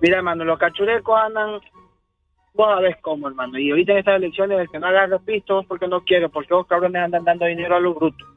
Mira, 0.00 0.18
hermano, 0.18 0.44
los 0.44 0.58
cachurecos 0.58 1.18
andan, 1.18 1.60
vos 2.54 2.68
sabés 2.68 2.96
cómo, 3.02 3.28
hermano. 3.28 3.58
Y 3.58 3.70
ahorita 3.70 3.92
en 3.92 3.98
estas 3.98 4.16
elecciones, 4.16 4.60
el 4.60 4.68
que 4.68 4.78
no 4.78 4.86
agarra 4.86 5.18
pistos 5.18 5.64
porque 5.66 5.88
no 5.88 6.02
quiere, 6.02 6.28
porque 6.28 6.54
los 6.54 6.66
cabrones 6.66 7.02
andan 7.02 7.24
dando 7.24 7.46
dinero 7.46 7.76
a 7.76 7.80
los 7.80 7.94
brutos. 7.94 8.28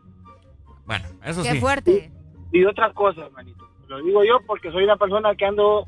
Bueno, 0.86 1.06
eso 1.24 1.44
Qué 1.44 1.52
sí. 1.52 1.60
fuerte. 1.60 2.12
Y 2.52 2.66
otra 2.66 2.92
cosa, 2.94 3.26
hermanito. 3.26 3.68
Lo 3.88 4.02
digo 4.02 4.24
yo 4.24 4.40
porque 4.46 4.72
soy 4.72 4.84
una 4.84 4.98
persona 4.98 5.36
que 5.36 5.46
ando 5.46 5.86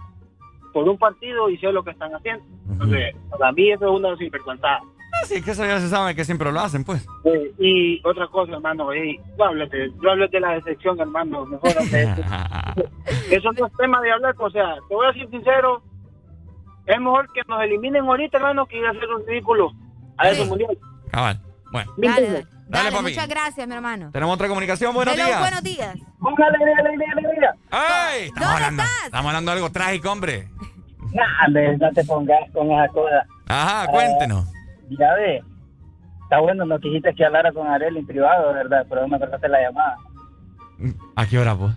por 0.73 0.87
un 0.87 0.97
partido 0.97 1.49
y 1.49 1.57
sé 1.57 1.71
lo 1.71 1.83
que 1.83 1.91
están 1.91 2.13
haciendo. 2.13 2.43
Entonces, 2.69 3.15
para 3.29 3.51
mí 3.51 3.71
eso 3.71 3.85
es 3.85 3.99
una 3.99 4.15
sinvergüenzada. 4.17 4.81
Ah, 5.21 5.25
Sí, 5.25 5.41
que 5.41 5.51
eso 5.51 5.65
ya 5.65 5.79
se 5.79 5.89
sabe 5.89 6.15
que 6.15 6.25
siempre 6.25 6.51
lo 6.51 6.59
hacen, 6.59 6.83
pues. 6.83 7.05
Eh, 7.25 7.51
y 7.59 8.01
otra 8.07 8.27
cosa, 8.27 8.53
hermano, 8.53 8.91
eh, 8.93 9.19
no 9.37 9.45
hables 9.45 9.69
de, 9.69 9.89
no 10.01 10.11
hables 10.11 10.31
de 10.31 10.39
la 10.39 10.53
decepción, 10.53 10.99
hermano. 10.99 11.45
Mejor 11.45 11.69
eso. 11.91 12.21
Eso 13.29 13.51
no 13.53 13.67
es 13.67 13.73
tema 13.77 14.01
de 14.01 14.11
hablar, 14.11 14.35
o 14.37 14.49
sea, 14.49 14.75
te 14.87 14.95
voy 14.95 15.07
a 15.07 15.13
ser 15.13 15.29
sincero, 15.29 15.81
es 16.85 16.99
mejor 16.99 17.31
que 17.33 17.41
nos 17.47 17.61
eliminen 17.63 18.03
ahorita, 18.05 18.37
hermano, 18.37 18.65
que 18.65 18.77
ir 18.77 18.85
a 18.85 18.91
hacer 18.91 19.07
un 19.09 19.25
ridículo 19.27 19.71
a 20.17 20.29
esos 20.29 20.47
mundiales. 20.47 20.77
Cabal. 21.11 21.39
Bueno. 21.71 21.91
Dale, 21.97 22.21
dale. 22.27 22.27
Dale, 22.31 22.45
Dale, 22.67 22.91
papi. 22.91 23.03
muchas 23.03 23.27
gracias, 23.27 23.67
mi 23.67 23.75
hermano. 23.75 24.11
Tenemos 24.11 24.33
otra 24.35 24.47
comunicación. 24.47 24.93
Buenos 24.93 25.13
Hello, 25.13 25.25
días. 25.25 25.39
buenos 25.39 25.63
días. 25.63 25.89
alegría, 25.89 26.75
alegría, 26.79 27.07
alegría! 27.17 27.55
¡Ay! 27.69 28.21
Estamos 28.27 28.53
hablando, 28.55 28.83
estamos 29.05 29.27
hablando 29.27 29.51
de 29.51 29.57
algo 29.57 29.71
trágico, 29.71 30.11
hombre. 30.11 30.47
Nah, 31.13 31.45
hombre, 31.47 31.77
no 31.77 31.91
te 31.91 32.03
pongas 32.05 32.39
con 32.53 32.71
esa 32.71 32.87
cosa. 32.93 33.25
Ajá, 33.49 33.87
cuéntenos. 33.91 34.45
Ya 34.99 35.13
ve, 35.15 35.43
está 36.23 36.39
bueno, 36.39 36.65
no 36.65 36.79
quisiste 36.79 37.13
que 37.13 37.25
hablara 37.25 37.51
con 37.51 37.67
Arel 37.67 37.97
en 37.97 38.05
privado, 38.05 38.53
¿verdad? 38.53 38.85
Pero 38.89 39.07
me 39.07 39.19
cortaste 39.19 39.47
la 39.47 39.61
llamada. 39.61 39.97
¿A 41.15 41.25
qué 41.25 41.39
hora, 41.39 41.55
pues? 41.55 41.73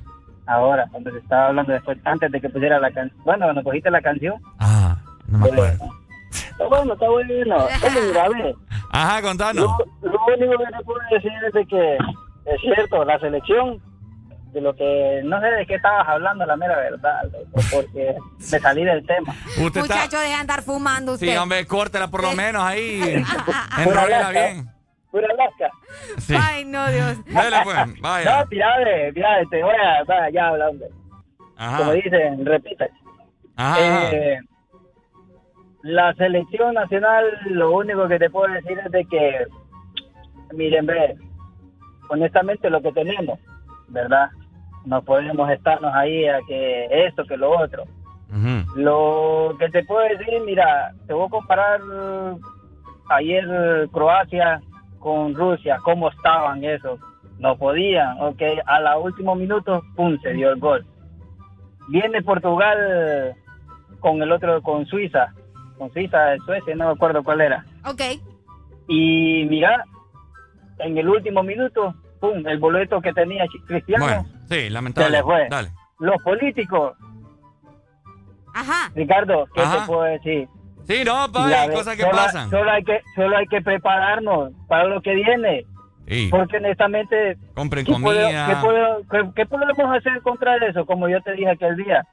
Ahora, 0.46 0.86
cuando 0.90 1.10
te 1.10 1.18
estaba 1.18 1.48
hablando 1.48 1.72
después, 1.72 1.98
antes 2.04 2.30
de 2.30 2.40
que 2.40 2.48
pusiera 2.50 2.78
la 2.78 2.90
canción. 2.90 3.24
Bueno, 3.24 3.46
cuando 3.46 3.62
cogiste 3.62 3.90
la 3.90 4.02
canción. 4.02 4.34
Ah, 4.58 4.96
no 5.26 5.38
me 5.38 5.50
acuerdo. 5.50 5.84
Está 6.30 6.66
bueno, 6.66 6.92
está 6.92 7.08
bueno. 7.08 7.56
Oye, 7.56 8.06
mira, 8.06 8.28
ve, 8.28 8.54
Ajá, 8.90 9.22
contanos. 9.22 9.64
Lo, 10.02 10.10
lo 10.10 10.18
único 10.26 10.58
que 10.58 10.76
te 10.76 10.84
puedo 10.84 11.00
decir 11.10 11.32
es 11.46 11.52
de 11.52 11.66
que 11.66 11.94
es 11.96 12.60
cierto, 12.60 13.04
la 13.04 13.18
selección, 13.18 13.80
de 14.54 14.60
lo 14.60 14.74
que 14.74 15.20
no 15.24 15.40
sé 15.40 15.48
de 15.48 15.66
qué 15.66 15.74
estabas 15.74 16.08
hablando, 16.08 16.46
la 16.46 16.56
mera 16.56 16.76
verdad, 16.76 17.24
loco, 17.24 17.60
porque 17.72 18.14
me 18.38 18.60
salí 18.60 18.84
del 18.84 19.04
tema. 19.04 19.34
Usted 19.60 19.82
está... 19.82 19.96
Muchacho, 19.96 20.18
deja 20.20 20.34
de 20.34 20.40
andar 20.40 20.62
fumando 20.62 21.14
usted. 21.14 21.26
Sí, 21.26 21.36
hombre, 21.36 21.66
córtela 21.66 22.08
por 22.08 22.22
lo 22.22 22.32
menos 22.32 22.62
ahí. 22.62 23.22
Pura 23.74 23.82
Enrolla 23.82 24.16
Alaska, 24.18 24.30
bien. 24.30 24.70
Pura 25.10 25.26
Alaska. 25.26 25.70
Sí. 26.18 26.34
Ay, 26.40 26.64
no, 26.64 26.88
Dios. 26.88 27.18
Dale, 27.26 27.56
pues, 27.64 27.76
vaya. 28.00 28.38
No, 28.40 28.46
mira, 28.48 28.78
ve, 28.78 29.12
mira, 29.12 29.28
te 29.50 29.62
voy 29.62 29.74
a, 29.74 30.04
vaya, 30.04 30.30
ya 30.30 30.48
hablando. 30.48 30.86
Ajá. 31.56 31.78
Como 31.78 31.92
dicen, 31.92 32.46
repita. 32.46 32.86
Ajá. 33.56 34.10
Eh, 34.12 34.38
la 35.82 36.14
selección 36.14 36.74
nacional, 36.74 37.24
lo 37.46 37.72
único 37.72 38.06
que 38.06 38.20
te 38.20 38.30
puedo 38.30 38.52
decir 38.54 38.78
es 38.78 38.90
de 38.92 39.04
que, 39.04 39.46
miren, 40.52 40.86
ve, 40.86 41.16
honestamente 42.08 42.70
lo 42.70 42.80
que 42.80 42.92
tenemos, 42.92 43.40
¿verdad? 43.88 44.30
No 44.84 45.02
podemos 45.02 45.50
estarnos 45.50 45.94
ahí 45.94 46.26
a 46.26 46.40
que 46.46 47.06
esto, 47.06 47.24
que 47.24 47.36
lo 47.36 47.58
otro. 47.58 47.84
Lo 48.74 49.54
que 49.58 49.68
te 49.68 49.84
puedo 49.84 50.02
decir, 50.08 50.40
mira, 50.44 50.92
te 51.06 51.12
voy 51.12 51.26
a 51.26 51.30
comparar 51.30 51.80
ayer 53.10 53.88
Croacia 53.92 54.60
con 54.98 55.34
Rusia, 55.34 55.78
cómo 55.84 56.10
estaban 56.10 56.64
esos. 56.64 56.98
No 57.38 57.56
podían, 57.56 58.20
ok, 58.20 58.42
a 58.66 58.80
la 58.80 58.98
último 58.98 59.34
minuto, 59.34 59.82
pum, 59.94 60.18
se 60.20 60.32
dio 60.32 60.50
el 60.50 60.58
gol. 60.58 60.84
Viene 61.88 62.22
Portugal 62.22 63.34
con 64.00 64.22
el 64.22 64.32
otro, 64.32 64.62
con 64.62 64.86
Suiza, 64.86 65.32
con 65.78 65.92
Suiza, 65.92 66.36
Suecia, 66.44 66.74
no 66.74 66.86
me 66.86 66.92
acuerdo 66.92 67.22
cuál 67.22 67.40
era. 67.40 67.64
Ok. 67.84 68.00
Y 68.88 69.46
mira, 69.48 69.84
en 70.78 70.98
el 70.98 71.08
último 71.08 71.42
minuto, 71.42 71.94
pum, 72.20 72.46
el 72.46 72.58
boleto 72.58 73.00
que 73.00 73.12
tenía 73.12 73.44
Cristiano 73.66 74.04
Bueno, 74.04 74.26
sí, 74.48 74.54
se 74.54 74.70
lamentable. 74.70 75.10
le 75.18 75.22
fue. 75.22 75.48
Dale. 75.48 75.70
Los 76.00 76.22
políticos, 76.22 76.96
Ajá. 78.54 78.90
Ricardo, 78.94 79.46
¿qué 79.54 79.60
Ajá. 79.62 79.80
te 79.80 79.86
puedo 79.86 80.02
decir? 80.02 80.48
Sí, 80.86 81.02
no, 81.04 81.30
pa, 81.32 81.48
La 81.48 81.62
hay 81.62 81.70
cosas 81.70 81.96
que 81.96 82.02
solo, 82.02 82.12
pasan. 82.16 82.50
Solo 82.50 82.70
hay 82.70 82.84
que, 82.84 83.00
solo 83.14 83.36
hay 83.36 83.46
que 83.46 83.60
prepararnos 83.62 84.52
para 84.68 84.84
lo 84.84 85.00
que 85.00 85.14
viene. 85.14 85.64
Sí. 86.06 86.28
Porque 86.30 86.58
honestamente, 86.58 87.38
Compren 87.54 87.86
¿qué, 87.86 87.92
puedo- 87.92 88.20
comida. 88.22 88.46
qué 88.48 88.56
puedo- 88.56 89.00
qué- 89.10 89.30
qué 89.34 89.46
podemos 89.46 89.96
hacer 89.96 90.20
contra 90.20 90.56
eso? 90.56 90.84
Como 90.84 91.08
yo 91.08 91.20
te 91.22 91.32
dije 91.32 91.50
aquel 91.50 91.76
día, 91.76 92.04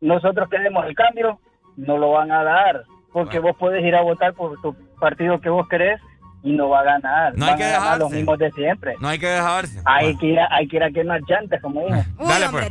nosotros 0.00 0.48
queremos 0.48 0.86
el 0.86 0.94
cambio, 0.94 1.38
no 1.76 1.98
lo 1.98 2.12
van 2.12 2.32
a 2.32 2.42
dar. 2.42 2.84
Porque 3.12 3.38
vos 3.38 3.54
puedes 3.58 3.84
ir 3.84 3.94
a 3.94 4.02
votar 4.02 4.32
por 4.34 4.60
tu 4.62 4.74
partido 4.98 5.40
que 5.40 5.48
vos 5.50 5.68
querés 5.68 6.00
y 6.46 6.52
no 6.52 6.68
va 6.68 6.80
a 6.80 6.84
ganar. 6.84 7.36
No 7.36 7.44
hay 7.44 7.50
Van 7.50 7.58
que 7.58 7.64
a 7.64 7.70
ganar 7.72 7.98
los 7.98 8.10
dejarse. 8.10 8.16
mismos 8.16 8.38
de 8.38 8.50
siempre. 8.52 8.94
No 9.00 9.08
hay 9.08 9.18
que 9.18 9.26
dejarse. 9.26 9.80
Hay 9.84 10.16
que 10.16 10.26
ir 10.26 10.38
a, 10.40 10.48
hay 10.50 10.68
que 10.68 10.76
ir 10.76 10.82
a 10.84 10.90
que 10.90 11.02
no 11.04 11.14
llantes, 11.28 11.60
como 11.60 11.80
dije. 11.86 12.04
Dale, 12.18 12.48
pues. 12.50 12.70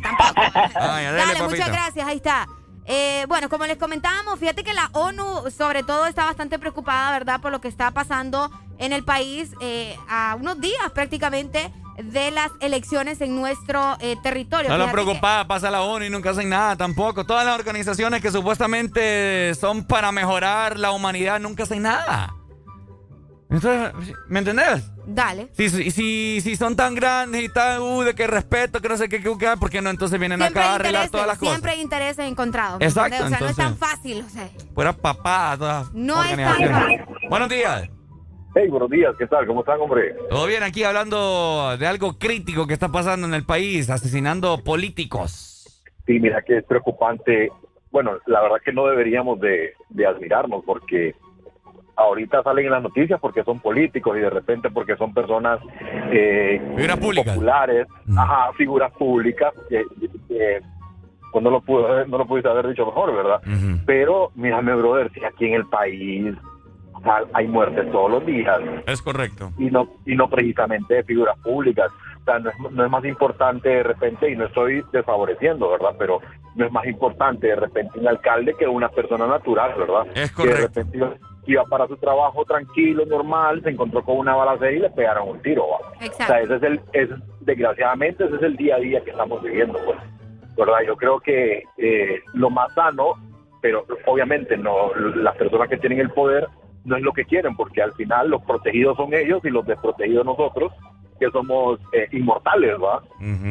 Vaya, 0.74 1.11
dale, 1.13 1.41
muchas 1.43 1.67
gracias, 1.72 2.08
ahí 2.08 2.17
está. 2.17 2.47
Eh, 2.88 3.25
bueno, 3.27 3.49
como 3.49 3.65
les 3.65 3.77
comentábamos, 3.77 4.40
fíjate 4.40 4.63
que 4.63 4.74
la 4.74 4.90
ONU 4.93 5.49
sobre 5.49 5.83
todo 5.83 6.06
está 6.06 6.25
bastante 6.25 6.59
preocupada, 6.59 7.11
¿verdad?, 7.11 7.41
por 7.41 7.51
lo 7.51 7.59
que 7.59 7.67
está 7.67 7.91
pasando 7.91 8.49
en 8.77 8.93
el 8.93 9.03
país 9.03 9.51
eh, 9.59 9.97
a 10.08 10.35
unos 10.40 10.61
días 10.61 10.91
prácticamente 10.93 11.72
de 11.97 12.29
las 12.29 12.51
elecciones 12.59 13.22
en 13.22 13.35
nuestro 13.35 13.97
eh, 14.01 14.17
territorio. 14.22 14.69
No 14.69 14.77
lo 14.77 14.85
que- 14.85 14.91
preocupada, 14.91 15.47
pasa 15.47 15.72
la 15.72 15.81
ONU 15.81 16.06
y 16.06 16.09
nunca 16.09 16.29
hacen 16.29 16.47
nada 16.49 16.75
tampoco. 16.75 17.25
Todas 17.25 17.45
las 17.45 17.58
organizaciones 17.58 18.22
que 18.22 18.31
supuestamente 18.31 19.53
son 19.56 19.83
para 19.85 20.11
mejorar 20.11 20.77
la 20.77 20.91
humanidad 20.91 21.40
nunca 21.40 21.63
hacen 21.63 21.81
nada. 21.83 22.33
Entonces, 23.56 24.18
¿me 24.28 24.40
entendés? 24.40 24.92
Dale. 25.08 25.48
Si, 25.54 25.70
si, 25.70 25.90
si, 25.90 26.42
si 26.42 26.56
son 26.58 26.76
tan 26.76 26.94
grandes 26.94 27.42
y 27.42 27.48
tan, 27.48 27.82
uh, 27.82 28.02
de 28.02 28.14
que 28.14 28.28
respeto, 28.28 28.82
que 28.82 28.90
no 28.90 28.98
sé 28.98 29.08
qué, 29.08 29.22
qué, 29.22 29.32
qué, 29.40 29.48
¿por 29.58 29.70
qué 29.70 29.82
no 29.82 29.90
entonces 29.90 30.20
vienen 30.20 30.40
Siempre 30.40 30.62
acá 30.62 30.72
a 30.72 30.76
arreglar 30.76 31.06
intereses, 31.06 31.12
todas 31.12 31.28
las 31.28 31.38
cosas? 31.38 31.54
siempre 31.54 31.72
hay 31.72 31.82
intereses 31.82 32.26
encontrados. 32.26 32.80
¿me 32.80 32.86
Exacto? 32.86 33.24
O 33.24 33.30
sea, 33.30 33.40
no 33.40 33.48
es 33.48 33.56
tan 33.56 33.78
fácil, 33.78 34.26
o 34.26 34.30
sea. 34.30 34.50
Fuera 34.74 34.92
papá, 34.92 35.56
todas 35.58 35.94
No 35.94 36.22
es 36.22 36.32
tan 36.32 36.40
organizaciones. 36.40 37.08
Buenos 37.30 37.48
días. 37.48 37.90
Hey, 38.56 38.68
buenos 38.70 38.90
días, 38.90 39.16
¿qué 39.18 39.28
tal? 39.28 39.48
¿Cómo 39.48 39.62
están, 39.62 39.80
hombre? 39.80 40.16
Todo 40.30 40.48
bien 40.48 40.64
aquí 40.64 40.84
hablando 40.84 41.78
de 41.78 41.88
algo 41.88 42.18
crítico 42.20 42.68
que 42.68 42.74
está 42.74 42.90
pasando 42.90 43.26
en 43.26 43.34
el 43.34 43.46
país, 43.46 43.90
asesinando 43.90 44.66
políticos. 44.66 45.82
Sí, 46.06 46.20
mira 46.20 46.42
que 46.42 46.58
es 46.58 46.66
preocupante. 46.66 47.50
Bueno, 47.90 48.18
la 48.26 48.42
verdad 48.42 48.58
que 48.66 48.74
no 48.74 48.86
deberíamos 48.88 49.40
de, 49.40 49.74
de 49.90 50.06
admirarnos 50.06 50.62
porque 50.66 51.16
ahorita 51.95 52.44
salen 52.44 52.65
en 52.65 52.72
las 52.72 52.83
noticias 52.83 53.19
porque 53.19 53.44
son 53.44 53.60
políticos 53.60 54.17
y 54.17 54.19
de 54.22 54.29
repente 54.29 54.69
porque 54.69 54.95
son 54.97 55.13
personas 55.13 55.60
eh, 56.11 56.61
populares, 56.99 57.88
ajá, 58.17 58.51
figuras 58.53 58.92
públicas. 58.94 59.53
que 59.69 59.83
que, 60.28 60.61
pues 61.31 61.44
no 61.44 61.49
lo, 61.51 61.61
haber- 61.85 62.08
no 62.08 62.17
lo 62.17 62.26
pudiste 62.26 62.49
haber 62.49 62.67
dicho 62.69 62.85
mejor, 62.85 63.13
¿verdad? 63.15 63.42
Pero, 63.85 64.31
mírame, 64.35 64.74
brother, 64.76 65.11
si 65.13 65.24
aquí 65.24 65.45
en 65.47 65.53
el 65.56 65.65
país 65.67 66.33
o 66.94 67.01
sea, 67.01 67.24
hay 67.33 67.45
muertes 67.47 67.92
todos 67.92 68.10
los 68.10 68.26
días. 68.26 68.58
Es 68.88 69.01
correcto. 69.01 69.51
y 69.58 69.65
no 69.65 69.88
y 70.06 70.15
no 70.15 70.29
precisamente 70.29 70.94
de 70.95 71.03
figuras 71.03 71.38
públicas. 71.40 71.92
O 72.22 72.24
sea, 72.24 72.40
no 72.40 72.49
es, 72.49 72.56
no 72.72 72.85
es 72.85 72.90
más 72.90 73.03
importante 73.06 73.67
de 73.69 73.83
repente, 73.83 74.31
y 74.31 74.35
no 74.35 74.45
estoy 74.45 74.81
desfavoreciendo, 74.94 75.69
¿verdad? 75.69 75.94
Pero 75.99 76.22
no 76.56 76.65
es 76.65 76.72
más 76.72 76.85
importante 76.88 77.47
de 77.47 77.56
repente 77.58 77.99
un 77.99 78.08
alcalde 78.08 78.56
que 78.58 78.65
una 78.67 78.88
persona 78.90 79.28
natural, 79.28 79.74
¿verdad? 79.78 80.08
Es 80.15 80.31
Que 80.31 80.44
de 80.47 80.49
correcto. 80.53 80.79
repente 80.81 81.19
iba, 81.47 81.63
para 81.65 81.88
su 81.88 81.97
trabajo 81.97 82.45
tranquilo, 82.45 83.06
normal, 83.06 83.61
se 83.63 83.69
encontró 83.69 84.03
con 84.03 84.17
una 84.17 84.35
balacera 84.35 84.72
y 84.72 84.79
le 84.79 84.90
pegaron 84.90 85.29
un 85.29 85.42
tiro, 85.42 85.65
¿va? 85.67 86.08
O 86.08 86.13
sea, 86.13 86.42
ese 86.42 86.56
es 86.56 86.63
el, 86.63 86.81
es, 86.94 87.10
desgraciadamente 87.42 88.26
ese 88.26 88.35
es 88.35 88.42
el 88.42 88.56
día 88.56 88.76
a 88.76 88.79
día 88.79 89.01
que 89.01 89.11
estamos 89.11 89.42
viviendo, 89.42 89.79
pues. 89.85 89.97
¿Verdad? 90.58 90.79
Yo 90.88 90.95
creo 90.95 91.19
que 91.19 91.63
eh, 91.78 92.19
lo 92.33 92.49
más 92.49 92.74
sano, 92.74 93.15
pero 93.61 93.85
obviamente 94.06 94.58
no, 94.58 94.94
las 94.95 95.35
personas 95.35 95.69
que 95.69 95.78
tienen 95.78 95.99
el 95.99 96.10
poder 96.11 96.47
no 96.85 96.95
es 96.95 97.03
lo 97.03 97.11
que 97.11 97.26
quieren, 97.26 97.56
porque 97.56 97.81
al 97.81 97.94
final 97.94 98.29
los 98.29 98.42
protegidos 98.44 98.95
son 98.95 99.13
ellos 99.13 99.44
y 99.44 99.49
los 99.49 99.65
desprotegidos 99.65 100.26
nosotros, 100.26 100.72
que 101.19 101.29
somos 101.31 101.79
eh, 101.94 102.08
inmortales, 102.11 102.76
¿va? 102.81 103.01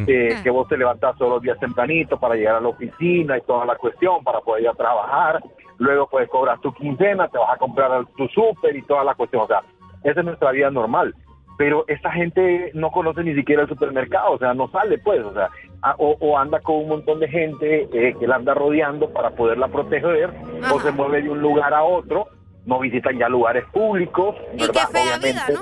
Eh, 0.07 0.37
que 0.43 0.51
vos 0.51 0.69
te 0.69 0.77
levantas 0.77 1.17
todos 1.17 1.33
los 1.33 1.43
días 1.43 1.59
tempranito 1.59 2.19
para 2.19 2.35
llegar 2.35 2.57
a 2.57 2.61
la 2.61 2.69
oficina 2.69 3.39
y 3.39 3.43
toda 3.43 3.65
la 3.65 3.77
cuestión, 3.77 4.23
para 4.23 4.41
poder 4.41 4.65
ir 4.65 4.69
a 4.69 4.75
trabajar, 4.75 5.43
luego 5.79 6.07
puedes 6.09 6.29
cobrar 6.29 6.59
tu 6.61 6.73
quincena, 6.73 7.29
te 7.29 7.39
vas 7.39 7.51
a 7.55 7.57
comprar 7.59 8.05
tu 8.17 8.27
súper 8.29 8.75
y 8.77 8.83
toda 8.83 9.05
la 9.05 9.15
cuestión, 9.15 9.43
o 9.43 9.47
sea, 9.47 9.63
esa 10.03 10.21
es 10.21 10.27
nuestra 10.27 10.51
vida 10.53 10.71
normal. 10.71 11.15
Pero 11.57 11.85
esta 11.87 12.11
gente 12.11 12.73
no 12.75 12.91
conoce 12.91 13.23
ni 13.23 13.33
siquiera 13.35 13.63
el 13.63 13.69
supermercado, 13.69 14.33
o 14.33 14.39
sea, 14.39 14.55
no 14.55 14.69
sale 14.71 14.99
pues, 14.99 15.25
o 15.25 15.33
sea, 15.33 15.51
a- 15.83 15.95
o, 15.99 16.17
o 16.19 16.37
anda 16.37 16.59
con 16.61 16.77
un 16.77 16.89
montón 16.89 17.21
de 17.21 17.29
gente 17.29 17.89
eh, 17.93 18.15
que 18.19 18.27
la 18.27 18.35
anda 18.37 18.55
rodeando 18.55 19.11
para 19.11 19.31
poderla 19.31 19.69
proteger, 19.69 20.31
o 20.73 20.81
se 20.81 20.91
mueve 20.91 21.23
de 21.23 21.31
un 21.31 21.41
lugar 21.41 21.73
a 21.73 21.85
otro, 21.85 22.27
no 22.67 22.81
visitan 22.81 23.17
ya 23.19 23.29
lugares 23.29 23.65
públicos, 23.73 24.35
¿verdad? 24.59 24.83
Obviamente. 24.91 25.53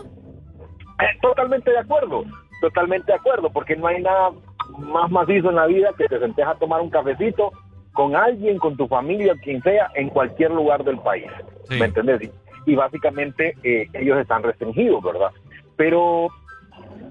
Eh, 1.00 1.18
Totalmente 1.20 1.70
de 1.70 1.78
acuerdo, 1.78 2.24
totalmente 2.60 3.12
de 3.12 3.18
acuerdo, 3.18 3.50
porque 3.52 3.76
no 3.76 3.86
hay 3.88 4.00
nada 4.02 4.30
más 4.78 5.10
macizo 5.10 5.50
en 5.50 5.56
la 5.56 5.66
vida 5.66 5.90
que 5.98 6.06
te 6.08 6.18
sentes 6.20 6.46
a 6.46 6.54
tomar 6.54 6.80
un 6.80 6.88
cafecito 6.90 7.50
con 7.92 8.16
alguien, 8.16 8.58
con 8.58 8.76
tu 8.76 8.86
familia, 8.88 9.34
quien 9.42 9.62
sea, 9.62 9.90
en 9.94 10.08
cualquier 10.08 10.50
lugar 10.50 10.82
del 10.84 10.98
país. 10.98 11.26
¿Me 11.70 11.84
entendés? 11.86 12.30
Y, 12.66 12.74
básicamente 12.74 13.54
eh, 13.62 13.88
ellos 13.92 14.18
están 14.18 14.42
restringidos, 14.42 15.02
¿verdad? 15.02 15.30
Pero, 15.76 16.28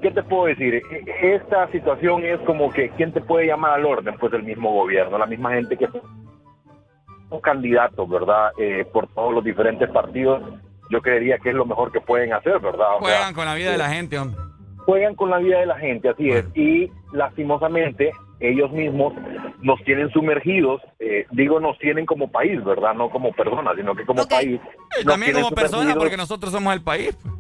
¿qué 0.02 0.12
te 0.12 0.24
puedo 0.24 0.46
decir? 0.46 0.76
E- 0.76 1.36
Esta 1.36 1.68
situación 1.72 2.24
es 2.26 2.40
como 2.42 2.72
que, 2.72 2.90
¿quién 2.92 3.12
te 3.12 3.22
puede 3.22 3.48
llamar 3.48 3.74
al 3.74 3.86
orden? 3.86 4.16
Pues 4.20 4.32
el 4.34 4.44
mismo 4.44 4.72
gobierno, 4.74 5.18
la 5.18 5.26
misma 5.26 5.52
gente 5.54 5.78
que 5.78 5.88
son 5.88 7.42
candidatos, 7.42 8.10
¿verdad? 8.10 8.52
Eh, 8.58 8.86
por 8.92 9.08
todos 9.08 9.34
los 9.34 9.44
diferentes 9.44 9.90
partidos, 9.90 10.42
yo 10.90 11.02
creería 11.02 11.38
que 11.38 11.50
es 11.50 11.56
lo 11.56 11.66
mejor 11.66 11.92
que 11.92 12.02
pueden 12.02 12.34
hacer, 12.34 12.60
¿verdad? 12.60 12.96
O 13.00 13.06
sea, 13.06 13.16
Juegan 13.18 13.34
con 13.34 13.46
la 13.46 13.56
vida 13.56 13.72
de 13.72 13.78
la 13.78 13.90
gente, 13.90 14.20
hombre. 14.20 14.40
juegan 14.86 15.16
con 15.16 15.30
la 15.30 15.38
vida 15.38 15.60
de 15.60 15.66
la 15.66 15.78
gente, 15.78 16.10
así 16.10 16.30
es. 16.30 16.46
Y 16.56 16.92
lastimosamente 17.14 18.12
ellos 18.42 18.72
mismos 18.72 19.14
nos 19.62 19.82
tienen 19.84 20.10
sumergidos, 20.12 20.82
eh, 21.00 21.26
digo 21.32 21.60
nos 21.60 21.78
tienen 21.80 22.06
como 22.06 22.30
país, 22.30 22.64
¿verdad? 22.64 22.94
No 22.96 23.10
como 23.10 23.32
personas, 23.32 23.76
sino 23.78 23.96
que 23.96 24.06
como 24.06 24.28
país. 24.28 24.60
Nos 24.60 25.06
también 25.06 25.32
tienen 25.32 25.44
como 25.44 25.56
personas, 25.56 25.72
sumergidos- 25.86 26.00
porque 26.00 26.18
nosotros 26.18 26.52
somos 26.52 26.74
el 26.74 26.82
país. 26.82 27.16
pues. 27.22 27.36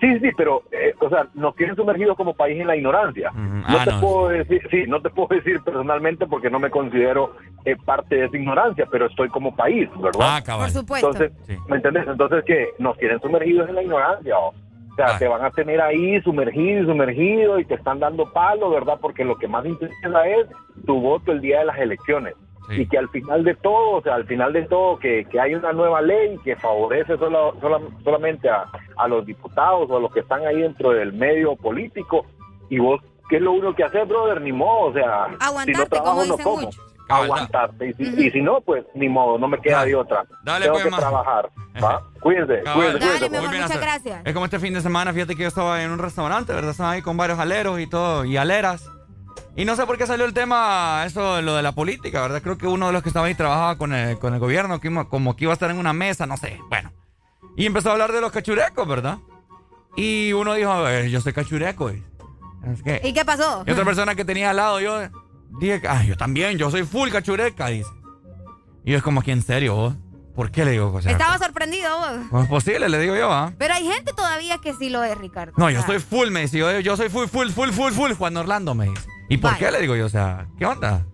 Sí, 0.00 0.18
sí, 0.20 0.30
pero, 0.34 0.62
eh, 0.72 0.94
o 0.98 1.10
sea, 1.10 1.26
nos 1.34 1.54
tienen 1.56 1.76
sumergidos 1.76 2.16
como 2.16 2.32
país 2.32 2.58
en 2.58 2.66
la 2.66 2.74
ignorancia. 2.74 3.30
No 3.32 3.62
Ah, 3.66 3.84
te 3.84 3.90
no. 3.92 4.00
puedo 4.00 4.28
decir, 4.30 4.62
sí, 4.70 4.84
no 4.88 5.02
te 5.02 5.10
puedo 5.16 5.28
decir 5.28 5.60
personalmente 5.62 6.26
porque 6.26 6.48
no 6.48 6.58
me 6.58 6.70
considero 6.70 7.36
eh, 7.66 7.76
parte 7.84 8.14
de 8.16 8.24
esa 8.24 8.36
ignorancia, 8.36 8.86
pero 8.90 9.06
estoy 9.06 9.28
como 9.28 9.54
país, 9.54 9.90
¿verdad? 10.00 10.36
Ah, 10.36 10.42
cabal. 10.42 10.70
Por 10.72 10.80
supuesto. 10.80 11.10
Entonces, 11.10 11.58
¿me 11.68 11.76
entendés? 11.76 12.06
Entonces, 12.08 12.42
que 12.46 12.68
nos 12.78 12.96
tienen 12.96 13.20
sumergidos 13.20 13.68
en 13.68 13.74
la 13.74 13.82
ignorancia, 13.82 14.38
¿o? 14.38 14.54
O 14.92 14.94
sea, 14.96 15.18
te 15.18 15.28
van 15.28 15.44
a 15.44 15.50
tener 15.50 15.80
ahí 15.80 16.20
sumergido 16.22 16.82
y 16.82 16.86
sumergido 16.86 17.58
y 17.58 17.64
te 17.64 17.74
están 17.74 18.00
dando 18.00 18.30
palo, 18.32 18.70
¿verdad? 18.70 18.98
Porque 19.00 19.24
lo 19.24 19.36
que 19.36 19.48
más 19.48 19.64
interesa 19.64 20.26
es 20.26 20.46
tu 20.86 21.00
voto 21.00 21.32
el 21.32 21.40
día 21.40 21.60
de 21.60 21.64
las 21.66 21.78
elecciones. 21.78 22.34
Y 22.70 22.86
que 22.86 22.98
al 22.98 23.08
final 23.08 23.42
de 23.42 23.54
todo, 23.56 23.96
o 23.96 24.02
sea, 24.02 24.14
al 24.14 24.26
final 24.26 24.52
de 24.52 24.62
todo, 24.62 24.96
que, 24.98 25.24
que 25.24 25.40
hay 25.40 25.54
una 25.54 25.72
nueva 25.72 26.00
ley 26.00 26.38
que 26.44 26.54
favorece 26.54 27.16
solo, 27.18 27.54
sola- 27.60 27.80
solamente 28.04 28.48
a, 28.48 28.66
a 28.96 29.08
los 29.08 29.26
diputados 29.26 29.90
o 29.90 29.96
a 29.96 30.00
los 30.00 30.12
que 30.12 30.20
están 30.20 30.46
ahí 30.46 30.60
dentro 30.60 30.90
del 30.90 31.12
medio 31.12 31.56
político. 31.56 32.26
Y 32.68 32.78
vos, 32.78 33.00
¿qué 33.28 33.36
es 33.36 33.42
lo 33.42 33.52
único 33.52 33.74
que 33.74 33.82
haces, 33.84 34.06
brother? 34.06 34.40
Ni 34.40 34.52
modo, 34.52 34.90
o 34.90 34.92
sea, 34.92 35.26
si 35.64 35.72
no 35.72 35.78
trabajo, 35.96 36.10
como 36.20 36.26
no 36.28 36.36
como. 36.44 36.56
muchos. 36.66 36.86
Aguantarte. 37.10 37.88
Y 37.90 37.94
si, 37.94 38.26
y 38.26 38.30
si 38.30 38.40
no, 38.40 38.60
pues 38.60 38.84
ni 38.94 39.08
modo, 39.08 39.38
no 39.38 39.48
me 39.48 39.60
queda 39.60 39.84
de 39.84 39.94
otra. 39.94 40.24
Dale, 40.44 40.64
Tengo 40.66 40.74
pues, 40.74 40.84
que 40.84 40.90
man. 40.90 41.00
trabajar. 41.00 41.50
¿va? 41.82 42.02
Cuídense, 42.20 42.62
Cabal. 42.62 42.74
cuídense, 42.74 42.98
cuídense. 42.98 43.28
Muy 43.30 43.38
pues. 43.38 43.50
bien, 43.50 43.62
hasta- 43.64 44.20
Es 44.24 44.32
como 44.34 44.44
este 44.44 44.58
fin 44.58 44.74
de 44.74 44.80
semana, 44.80 45.12
fíjate 45.12 45.36
que 45.36 45.42
yo 45.42 45.48
estaba 45.48 45.82
en 45.82 45.90
un 45.90 45.98
restaurante, 45.98 46.52
¿verdad? 46.52 46.70
Estaba 46.72 46.90
ahí 46.92 47.02
con 47.02 47.16
varios 47.16 47.38
aleros 47.38 47.80
y 47.80 47.86
todo, 47.86 48.24
y 48.24 48.36
aleras. 48.36 48.88
Y 49.56 49.64
no 49.64 49.74
sé 49.76 49.84
por 49.86 49.98
qué 49.98 50.06
salió 50.06 50.24
el 50.26 50.32
tema, 50.34 51.02
eso, 51.06 51.40
lo 51.42 51.54
de 51.56 51.62
la 51.62 51.72
política, 51.72 52.22
¿verdad? 52.22 52.40
Creo 52.42 52.56
que 52.58 52.66
uno 52.66 52.86
de 52.88 52.92
los 52.92 53.02
que 53.02 53.08
estaba 53.08 53.26
ahí 53.26 53.34
trabajaba 53.34 53.76
con 53.78 53.92
el, 53.92 54.18
con 54.18 54.32
el 54.34 54.40
gobierno, 54.40 54.80
que 54.80 54.88
iba- 54.88 55.08
como 55.08 55.34
que 55.36 55.44
iba 55.44 55.52
a 55.52 55.54
estar 55.54 55.70
en 55.70 55.78
una 55.78 55.92
mesa, 55.92 56.26
no 56.26 56.36
sé, 56.36 56.58
bueno. 56.68 56.92
Y 57.56 57.66
empezó 57.66 57.88
a 57.90 57.92
hablar 57.92 58.12
de 58.12 58.20
los 58.20 58.30
cachurecos, 58.32 58.86
¿verdad? 58.86 59.18
Y 59.96 60.32
uno 60.32 60.54
dijo, 60.54 60.70
a 60.70 60.80
ver, 60.82 61.08
yo 61.08 61.20
soy 61.20 61.32
cachureco. 61.32 61.90
Y, 61.90 62.02
es 62.72 62.82
que- 62.82 63.00
¿Y 63.04 63.12
qué 63.12 63.24
pasó? 63.24 63.64
y 63.66 63.70
otra 63.72 63.84
persona 63.84 64.14
que 64.14 64.24
tenía 64.24 64.50
al 64.50 64.56
lado, 64.56 64.80
yo 64.80 65.00
dije, 65.58 65.82
ah, 65.88 66.04
yo 66.04 66.16
también, 66.16 66.58
yo 66.58 66.70
soy 66.70 66.84
full 66.84 67.10
cachureca, 67.10 67.66
dice. 67.68 67.90
Y 68.84 68.92
yo 68.92 68.96
es 68.98 69.02
como 69.02 69.22
que 69.22 69.32
en 69.32 69.42
serio, 69.42 69.74
vos. 69.74 69.94
¿Por 70.34 70.50
qué 70.50 70.64
le 70.64 70.70
digo? 70.70 71.02
Sea, 71.02 71.12
Estaba 71.12 71.36
sorprendido 71.38 71.98
vos. 71.98 72.10
¿Cómo 72.30 72.42
es 72.44 72.48
posible? 72.48 72.88
Le 72.88 72.98
digo 72.98 73.16
yo, 73.16 73.30
¿ah? 73.30 73.52
Pero 73.58 73.74
hay 73.74 73.84
gente 73.84 74.12
todavía 74.12 74.58
que 74.58 74.72
sí 74.74 74.88
lo 74.88 75.02
es, 75.02 75.18
Ricardo. 75.18 75.52
No, 75.56 75.68
yo 75.70 75.82
soy 75.82 75.98
full, 75.98 76.30
me 76.30 76.42
dice. 76.42 76.56
Yo, 76.56 76.78
yo 76.80 76.96
soy 76.96 77.08
full, 77.08 77.26
full, 77.26 77.48
full, 77.50 77.70
full, 77.70 77.92
full, 77.92 78.12
Juan 78.12 78.36
Orlando, 78.36 78.74
me 78.74 78.88
dice. 78.88 79.06
¿Y 79.28 79.36
por 79.36 79.56
qué 79.58 79.70
le 79.70 79.80
digo 79.80 79.96
yo? 79.96 80.06
O 80.06 80.08
sea, 80.08 80.46
¿qué 80.58 80.64
onda? 80.64 81.04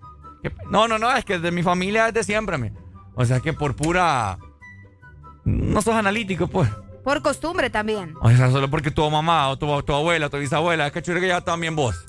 ¿Qué 0.43 0.51
pe- 0.51 0.63
No, 0.71 0.87
no, 0.87 0.99
no, 0.99 1.15
es 1.17 1.25
que 1.25 1.39
de 1.39 1.51
mi 1.51 1.63
familia 1.63 2.09
es 2.09 2.15
de 2.15 2.25
siempre, 2.25 2.57
me. 2.59 2.73
O 3.15 3.25
sea, 3.25 3.41
que 3.41 3.53
por 3.53 3.75
pura... 3.75 4.39
No 5.45 5.81
sos 5.81 5.95
analítico, 5.95 6.47
pues. 6.47 6.69
Por 7.03 7.23
costumbre 7.23 7.71
también. 7.71 8.15
O 8.21 8.31
sea, 8.31 8.51
solo 8.51 8.69
porque 8.69 8.91
tu 8.91 9.09
mamá 9.11 9.49
o 9.49 9.57
tu, 9.59 9.83
tu 9.83 9.95
abuela 9.95 10.29
tu 10.29 10.39
bisabuela 10.39 10.89
es 10.89 10.93
que 10.93 11.29
ya 11.29 11.41
también 11.41 11.75
vos. 11.75 12.05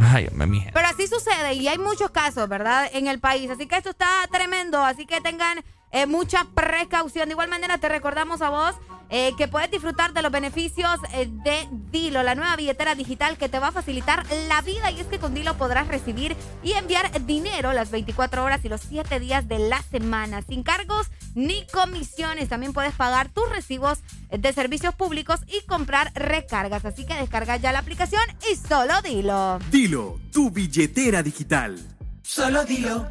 Ay, 0.00 0.28
mije. 0.32 0.70
Pero 0.72 0.88
así 0.88 1.06
sucede 1.06 1.54
y 1.54 1.68
hay 1.68 1.78
muchos 1.78 2.10
casos, 2.10 2.48
¿verdad? 2.48 2.90
En 2.92 3.06
el 3.06 3.20
país. 3.20 3.50
Así 3.50 3.66
que 3.66 3.76
esto 3.76 3.90
está 3.90 4.08
tremendo. 4.30 4.82
Así 4.84 5.06
que 5.06 5.20
tengan 5.20 5.62
eh, 5.92 6.06
mucha 6.06 6.44
precaución. 6.54 7.28
De 7.28 7.32
igual 7.32 7.48
manera, 7.48 7.78
te 7.78 7.88
recordamos 7.88 8.42
a 8.42 8.50
vos 8.50 8.76
eh, 9.10 9.32
que 9.36 9.48
puedes 9.48 9.70
disfrutar 9.70 10.12
de 10.12 10.22
los 10.22 10.30
beneficios 10.30 10.98
eh, 11.12 11.28
de 11.28 11.68
Dilo, 11.90 12.22
la 12.22 12.34
nueva 12.34 12.56
billetera 12.56 12.94
digital 12.94 13.36
que 13.36 13.48
te 13.48 13.58
va 13.58 13.68
a 13.68 13.72
facilitar 13.72 14.24
la 14.48 14.62
vida. 14.62 14.90
Y 14.90 15.00
es 15.00 15.06
que 15.06 15.18
con 15.18 15.34
Dilo 15.34 15.56
podrás 15.56 15.88
recibir 15.88 16.36
y 16.62 16.72
enviar 16.72 17.24
dinero 17.26 17.72
las 17.72 17.90
24 17.90 18.44
horas 18.44 18.64
y 18.64 18.68
los 18.68 18.80
7 18.80 19.18
días 19.18 19.48
de 19.48 19.58
la 19.58 19.82
semana, 19.82 20.42
sin 20.42 20.62
cargos 20.62 21.08
ni 21.34 21.66
comisiones. 21.66 22.48
También 22.48 22.72
puedes 22.72 22.94
pagar 22.94 23.28
tus 23.28 23.48
recibos 23.50 23.98
de 24.30 24.52
servicios 24.52 24.94
públicos 24.94 25.40
y 25.48 25.66
comprar 25.66 26.12
recargas. 26.14 26.84
Así 26.84 27.04
que 27.04 27.14
descarga 27.14 27.56
ya 27.56 27.72
la 27.72 27.80
aplicación 27.80 28.22
y 28.50 28.56
solo 28.56 29.02
Dilo. 29.02 29.58
Dilo, 29.70 30.20
tu 30.32 30.50
billetera 30.50 31.22
digital. 31.22 31.78
Solo 32.22 32.64
dilo. 32.64 33.08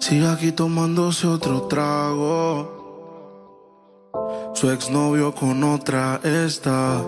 Sigue 0.00 0.26
aquí 0.26 0.52
tomándose 0.52 1.26
otro 1.26 1.68
trago. 1.68 2.83
Su 4.54 4.70
exnovio 4.70 5.34
con 5.34 5.64
otra 5.64 6.20
está. 6.22 7.02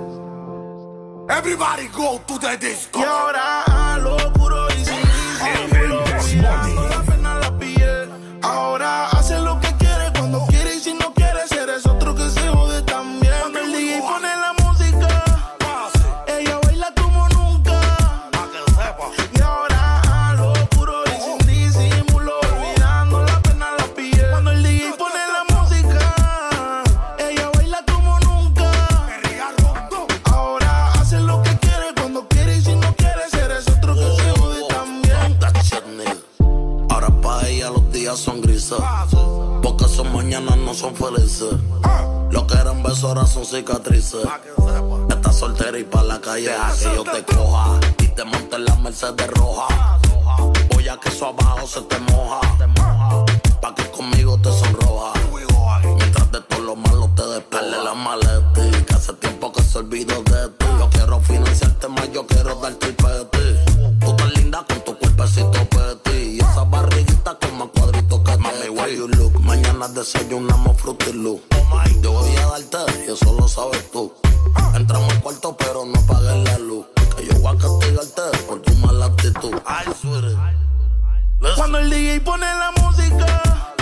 Everybody 1.28 1.88
go 1.88 2.20
to 2.26 2.38
the 2.38 2.56
disco. 2.58 2.98
Y 2.98 3.04
ahora 3.04 3.62
a 3.62 3.98
lo 3.98 4.32
puro 4.32 4.55
son. 40.94 42.30
Lo 42.30 42.46
que 42.46 42.54
eran 42.54 42.82
besos 42.82 43.04
ahora 43.04 43.26
son 43.26 43.44
cicatrices. 43.44 44.26
Estás 45.08 45.36
soltera 45.36 45.78
y 45.78 45.84
pa' 45.84 46.02
la 46.02 46.20
calle 46.20 46.48
deja 46.48 46.72
que 46.76 46.96
yo 46.96 47.04
te 47.04 47.24
coja. 47.24 47.80
Y 47.98 48.08
te 48.08 48.24
monte 48.24 48.56
en 48.56 48.64
la 48.64 48.76
Mercedes 48.76 49.26
roja. 49.28 49.98
Voy 50.72 50.88
a 50.88 50.98
que 50.98 51.08
eso 51.08 51.26
abajo 51.26 51.66
se 51.66 51.80
te 51.82 51.98
moja. 51.98 52.40
Pa' 53.60 53.74
que 53.74 53.90
conmigo 53.90 54.38
te 54.38 54.50
sonroja. 54.52 55.12
Mientras 55.96 56.30
de 56.32 56.40
todo 56.42 56.60
lo 56.60 56.76
malo 56.76 57.10
te 57.16 57.26
despegue 57.26 57.82
la 57.82 57.94
maleta. 57.94 58.84
Que 58.86 58.94
hace 58.94 59.12
tiempo 59.14 59.52
que 59.52 59.62
se 59.62 59.78
olvidó 59.78 60.22
de 60.22 60.48
ti. 60.58 60.66
Yo 60.78 60.88
quiero 60.90 61.20
financiarte 61.20 61.88
más, 61.88 62.12
yo 62.12 62.26
quiero 62.26 62.54
darte 62.56 62.86
el 62.86 62.94
peti. 62.94 63.35
Mañana 69.76 69.92
desayunamos 69.92 70.80
Fruity 70.80 71.12
Loop. 71.12 71.42
Yo 72.00 72.12
voy 72.12 72.34
a 72.36 72.46
darte 72.46 72.78
y 73.06 73.12
eso 73.12 73.30
lo 73.38 73.46
sabes 73.46 73.90
tú. 73.90 74.10
Entramos 74.74 75.12
al 75.12 75.20
cuarto 75.20 75.54
pero 75.54 75.84
no 75.84 75.98
apagues 76.00 76.44
la 76.44 76.58
luz. 76.60 76.86
Que 77.14 77.26
yo 77.26 77.38
voy 77.40 77.54
a 77.54 77.58
castigarte 77.58 78.22
por 78.48 78.62
tu 78.62 78.72
mala 78.76 79.04
actitud. 79.04 79.52
Ay. 79.66 79.84
Cuando 81.56 81.78
el 81.78 81.90
DJ 81.90 82.20
pone 82.22 82.46
la 82.46 82.72
música, 82.80 83.74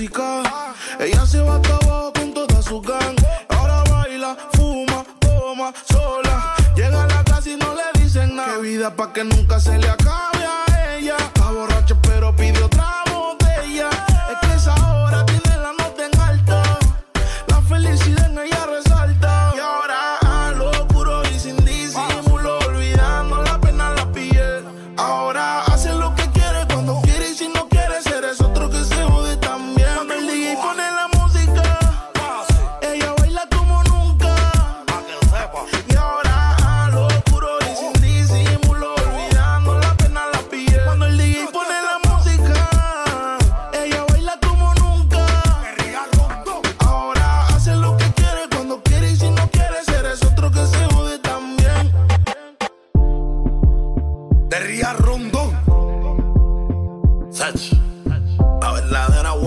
ella 0.00 1.26
se 1.26 1.40
va 1.40 1.56
hasta 1.56 1.74
abajo 1.74 2.12
con 2.12 2.32
toda 2.32 2.62
su 2.62 2.80
gang. 2.80 3.16
Ahora 3.48 3.82
baila, 3.90 4.36
fuma, 4.52 5.04
toma, 5.18 5.72
sola. 5.90 6.54
Llega 6.76 7.02
a 7.02 7.06
la 7.08 7.24
casa 7.24 7.50
y 7.50 7.56
no 7.56 7.74
le 7.74 8.00
dicen 8.00 8.36
nada. 8.36 8.54
Qué 8.54 8.60
vida 8.60 8.94
pa' 8.94 9.12
que 9.12 9.24
nunca 9.24 9.58
se 9.58 9.76
le 9.76 9.88
acabe 9.88 10.44
a 10.44 10.96
ella. 10.96 11.16
Está 11.16 11.50
borracha 11.50 11.96
pero 12.02 12.34
pide 12.36 12.62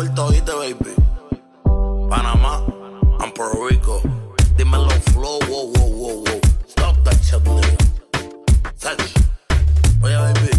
vuelta, 0.01 0.23
oíste, 0.23 0.51
baby. 0.51 0.95
Panamá, 2.09 2.63
and 3.19 3.33
Puerto 3.33 3.67
Rico. 3.67 4.01
Dímelo, 4.57 4.89
flow, 5.13 5.39
wow, 5.47 5.71
wow, 5.73 5.89
wow, 5.89 6.23
wow. 6.25 6.41
Stop 6.67 7.03
that 7.03 7.17
shit, 7.21 7.43
nigga. 7.43 7.77
Sech. 8.77 8.99
Oye, 10.01 10.17
baby. 10.17 10.49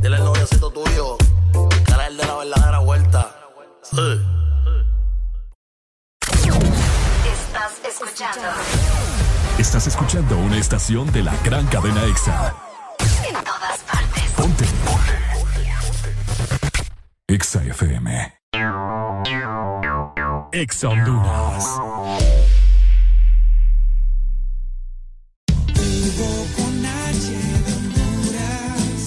Dile 0.00 0.16
al 0.16 0.24
noviocito 0.24 0.70
tuyo 0.70 1.18
que 1.86 1.92
era 1.92 2.06
el 2.06 2.16
de 2.16 2.24
la 2.26 2.36
verdadera 2.36 2.78
vuelta. 2.78 3.36
Sí. 3.82 4.20
Estás 7.32 7.72
escuchando 7.86 8.48
Estás 9.58 9.86
escuchando 9.86 10.38
una 10.38 10.58
estación 10.58 11.12
de 11.12 11.22
la 11.22 11.36
gran 11.44 11.66
cadena 11.66 12.02
EXA. 12.04 12.54
en 13.28 13.34
todas 13.44 13.78
partes. 13.80 14.32
Ponte. 14.36 14.64
EXA 17.28 17.62
FM. 17.64 18.43
EXA 20.52 20.88
Honduras. 20.88 21.64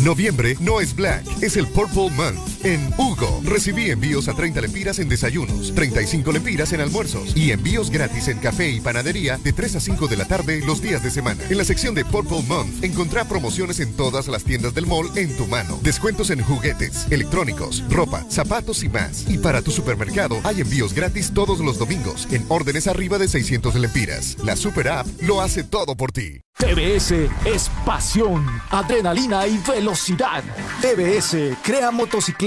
Noviembre 0.01 0.55
no 0.59 0.79
es 0.79 0.95
Black, 0.95 1.25
es 1.41 1.57
el 1.57 1.67
Purple 1.67 2.09
Month. 2.11 2.56
En 2.63 2.93
Hugo, 2.97 3.41
recibí 3.43 3.91
envíos 3.91 4.27
a 4.27 4.33
30 4.33 4.61
lempiras 4.61 4.99
en 4.99 5.09
desayunos, 5.09 5.73
35 5.75 6.31
lempiras 6.31 6.73
en 6.73 6.81
almuerzos 6.81 7.35
y 7.35 7.51
envíos 7.51 7.91
gratis 7.91 8.27
en 8.27 8.39
café 8.39 8.69
y 8.69 8.79
panadería 8.79 9.37
de 9.37 9.53
3 9.53 9.75
a 9.75 9.79
5 9.79 10.07
de 10.07 10.17
la 10.17 10.25
tarde 10.25 10.61
los 10.65 10.81
días 10.81 11.03
de 11.03 11.11
semana. 11.11 11.43
En 11.49 11.57
la 11.57 11.63
sección 11.63 11.93
de 11.93 12.03
Purple 12.05 12.41
Month 12.47 12.83
encontrá 12.83 13.25
promociones 13.25 13.79
en 13.79 13.93
todas 13.93 14.27
las 14.27 14.43
tiendas 14.43 14.73
del 14.73 14.87
mall 14.87 15.09
en 15.15 15.35
tu 15.37 15.45
mano. 15.45 15.79
Descuentos 15.83 16.29
en 16.29 16.41
juguetes, 16.41 17.07
electrónicos, 17.11 17.83
ropa, 17.89 18.25
zapatos 18.29 18.83
y 18.83 18.89
más. 18.89 19.25
Y 19.29 19.37
para 19.37 19.61
tu 19.61 19.71
supermercado 19.71 20.39
hay 20.43 20.61
envíos 20.61 20.93
gratis 20.93 21.31
todos 21.33 21.59
los 21.59 21.77
domingos 21.77 22.27
en 22.31 22.45
órdenes 22.49 22.87
arriba 22.87 23.17
de 23.17 23.27
600 23.27 23.75
lempiras. 23.75 24.37
La 24.43 24.55
Super 24.55 24.89
App 24.89 25.07
lo 25.21 25.41
hace 25.41 25.63
todo 25.63 25.95
por 25.95 26.11
ti. 26.11 26.41
TBS 26.57 27.11
es 27.45 27.69
pasión, 27.85 28.43
adrenalina 28.71 29.45
y 29.45 29.59
velocidad. 29.59 30.43
TBS 30.81 31.55
crea 31.63 31.91
motocicletas 31.91 32.46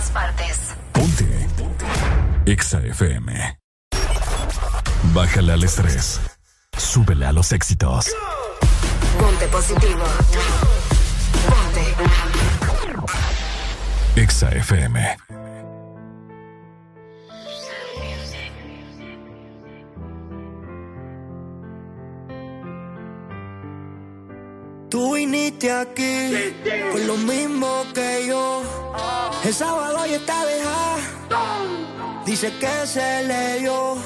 Todas 0.00 0.10
partes. 0.10 0.58
Ponte. 0.92 1.48
EXA 2.46 2.80
FM. 2.80 3.58
Bájale 5.12 5.52
al 5.52 5.64
estrés. 5.64 6.20
Súbele 6.76 7.26
a 7.26 7.32
los 7.32 7.52
éxitos. 7.52 8.06
Ponte 9.18 9.46
positivo. 9.48 10.04
Ponte. 11.48 11.94
EXA 14.16 14.50
FM. 14.50 15.16
Tú 24.90 25.14
viniste 25.14 25.70
aquí 25.70 26.52
con 26.90 27.06
lo 27.06 27.16
mismo 27.16 27.84
que 27.94 28.26
yo. 28.26 28.62
El 29.44 29.54
sábado 29.54 30.04
ya 30.04 30.16
está 30.16 30.44
dejada. 30.44 30.96
Dice 32.26 32.52
que 32.58 32.86
se 32.88 33.22
le 33.22 33.60
dio 33.60 33.96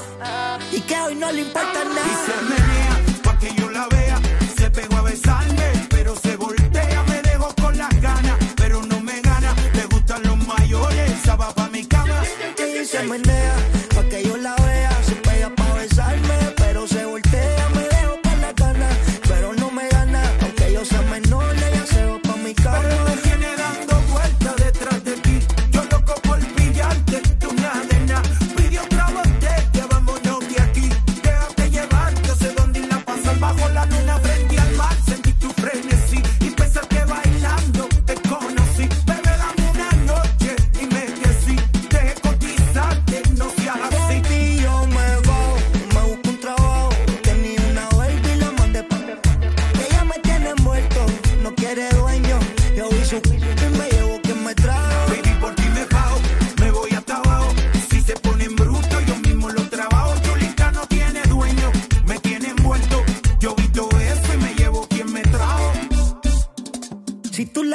y 0.71 0.79
que 0.81 0.95
hoy 1.01 1.15
no 1.15 1.31
le 1.31 1.41
importa 1.41 1.83
nada. 1.85 3.01
pa' 3.23 3.37
que 3.39 3.51
yo 3.55 3.67
la 3.71 3.87
vea. 3.87 4.19
Se 4.55 4.69
pegó 4.69 4.97
a 4.97 5.01
besarme, 5.01 5.71
pero 5.89 6.15
se 6.15 6.35
voltea. 6.37 7.03
Me 7.09 7.19
dejó 7.23 7.51
con 7.55 7.75
las 7.75 7.99
ganas, 7.99 8.37
pero 8.55 8.85
no 8.85 8.99
me 9.01 9.21
gana. 9.21 9.55
Le 9.73 9.85
gustan 9.87 10.21
los 10.21 10.37
mayores, 10.45 11.11
esa 11.11 11.35
va 11.35 11.51
pa' 11.51 11.67
mi 11.69 11.83
cama. 11.85 12.21
Y 12.59 12.85
se 12.85 13.01
menea 13.03 13.74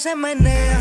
se 0.00 0.16
menea, 0.16 0.79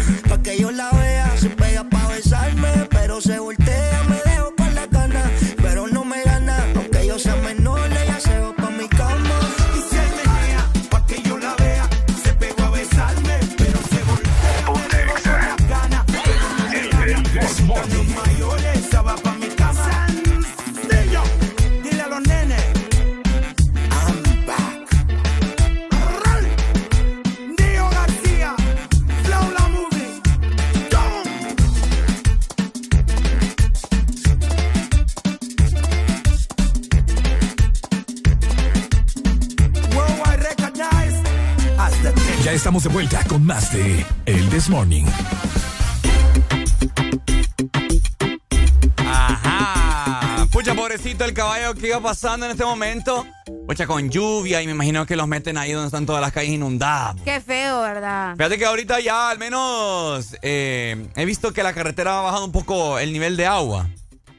de 43.72 44.06
El 44.26 44.50
This 44.50 44.70
Morning. 44.70 45.06
Ajá. 48.98 50.48
Pucha, 50.52 50.74
pobrecito 50.74 51.24
el 51.26 51.34
caballo 51.34 51.76
que 51.76 51.88
iba 51.88 52.00
pasando 52.00 52.46
en 52.46 52.54
este 52.54 52.66
momento. 52.66 53.28
Pucha, 53.68 53.86
con 53.86 54.10
lluvia 54.10 54.62
y 54.62 54.66
me 54.66 54.72
imagino 54.72 55.06
que 55.06 55.16
los 55.16 55.28
meten 55.28 55.58
ahí 55.58 55.74
donde 55.74 55.88
están 55.88 56.06
todas 56.06 56.22
las 56.22 56.32
calles 56.32 56.52
inundadas. 56.52 57.16
Qué 57.24 57.42
feo, 57.42 57.82
¿verdad? 57.82 58.36
Fíjate 58.36 58.58
que 58.58 58.66
ahorita 58.66 59.00
ya 59.02 59.30
al 59.30 59.38
menos 59.38 60.36
eh, 60.42 61.08
he 61.16 61.26
visto 61.26 61.54
que 61.54 61.62
la 61.62 61.74
carretera 61.74 62.20
ha 62.20 62.22
bajado 62.22 62.46
un 62.46 62.52
poco 62.52 62.98
el 62.98 63.14
nivel 63.14 63.38
de 63.38 63.46
agua. 63.46 63.88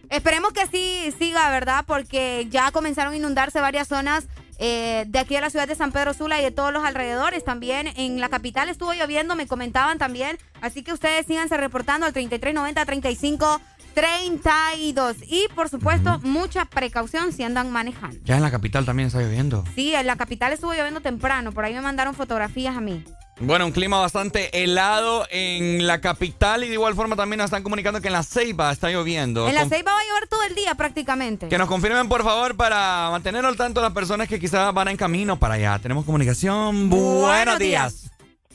Esperemos 0.09 0.53
que 0.53 0.67
sí 0.67 1.15
siga, 1.19 1.49
¿verdad? 1.51 1.85
Porque 1.87 2.49
ya 2.51 2.73
comenzaron 2.73 3.13
a 3.13 3.17
inundarse 3.17 3.61
varias 3.61 3.87
zonas 3.87 4.25
eh, 4.62 5.07
de 5.09 5.19
aquí 5.19 5.35
de 5.35 5.41
la 5.41 5.49
ciudad 5.49 5.67
de 5.67 5.75
San 5.75 5.91
Pedro 5.91 6.12
Sula 6.12 6.39
y 6.39 6.44
de 6.44 6.51
todos 6.51 6.71
los 6.71 6.85
alrededores 6.85 7.44
también. 7.44 7.89
En 7.97 8.21
la 8.21 8.28
capital 8.28 8.69
estuvo 8.69 8.93
lloviendo, 8.93 9.35
me 9.35 9.47
comentaban 9.47 9.97
también. 9.97 10.37
Así 10.60 10.83
que 10.83 10.93
ustedes 10.93 11.26
síganse 11.26 11.57
reportando 11.57 12.07
al 12.07 12.12
3390 12.12 12.85
35 12.85 13.60
32. 13.94 15.17
Y 15.26 15.49
por 15.55 15.71
supuesto, 15.71 16.21
mucha 16.23 16.67
precaución 16.67 17.33
si 17.33 17.43
andan 17.43 17.71
manejando. 17.71 18.19
Ya 18.23 18.37
en 18.37 18.43
la 18.43 18.51
capital 18.51 18.85
también 18.85 19.07
está 19.07 19.21
lloviendo. 19.21 19.65
Sí, 19.75 19.94
en 19.94 20.07
la 20.07 20.17
capital 20.17 20.53
estuvo 20.53 20.75
lloviendo 20.75 21.01
temprano. 21.01 21.53
Por 21.53 21.65
ahí 21.65 21.73
me 21.73 21.81
mandaron 21.81 22.15
fotografías 22.15 22.76
a 22.76 22.83
mí. 22.83 23.03
Bueno, 23.42 23.65
un 23.65 23.73
clima 23.73 23.99
bastante 23.99 24.62
helado 24.62 25.26
en 25.31 25.87
la 25.87 26.01
capital 26.03 26.62
y 26.62 26.69
de 26.69 26.74
igual 26.74 26.94
forma 26.94 27.17
también 27.17 27.39
nos 27.39 27.47
están 27.47 27.62
comunicando 27.62 28.01
que 28.03 28.08
en 28.08 28.12
la 28.12 28.23
Ceiba 28.23 28.71
está 28.71 28.90
lloviendo. 28.90 29.49
En 29.49 29.55
la 29.55 29.62
Con- 29.62 29.71
Ceiba 29.71 29.92
va 29.94 29.99
a 29.99 30.05
llover 30.05 30.28
todo 30.28 30.42
el 30.42 30.55
día 30.55 30.74
prácticamente. 30.74 31.49
Que 31.49 31.56
nos 31.56 31.67
confirmen 31.67 32.06
por 32.08 32.23
favor 32.23 32.55
para 32.55 33.08
mantener 33.10 33.47
al 33.47 33.56
tanto 33.56 33.81
las 33.81 33.92
personas 33.92 34.28
que 34.28 34.39
quizás 34.39 34.74
van 34.74 34.89
en 34.89 34.99
camino 34.99 35.39
para 35.39 35.55
allá. 35.55 35.78
Tenemos 35.78 36.05
comunicación. 36.05 36.90
Buenos, 36.90 37.58
días. 37.58 38.10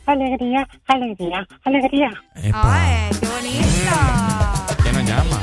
Alegría, 0.06 0.68
alegría, 0.86 1.48
alegría. 1.64 2.12
Ay, 2.54 3.10
qué 3.20 3.26
bonito. 3.28 4.84
¿Quién 4.84 4.94
nos 4.96 5.04
llama? 5.08 5.42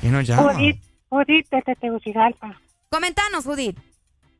¿Quién 0.00 0.12
nos 0.12 0.24
llama? 0.26 0.54
Judith, 0.54 0.80
Judith 1.08 1.46
desde 1.50 1.74
Tegucigalpa. 1.74 2.60
Comentanos, 2.90 3.44
Judith. 3.44 3.76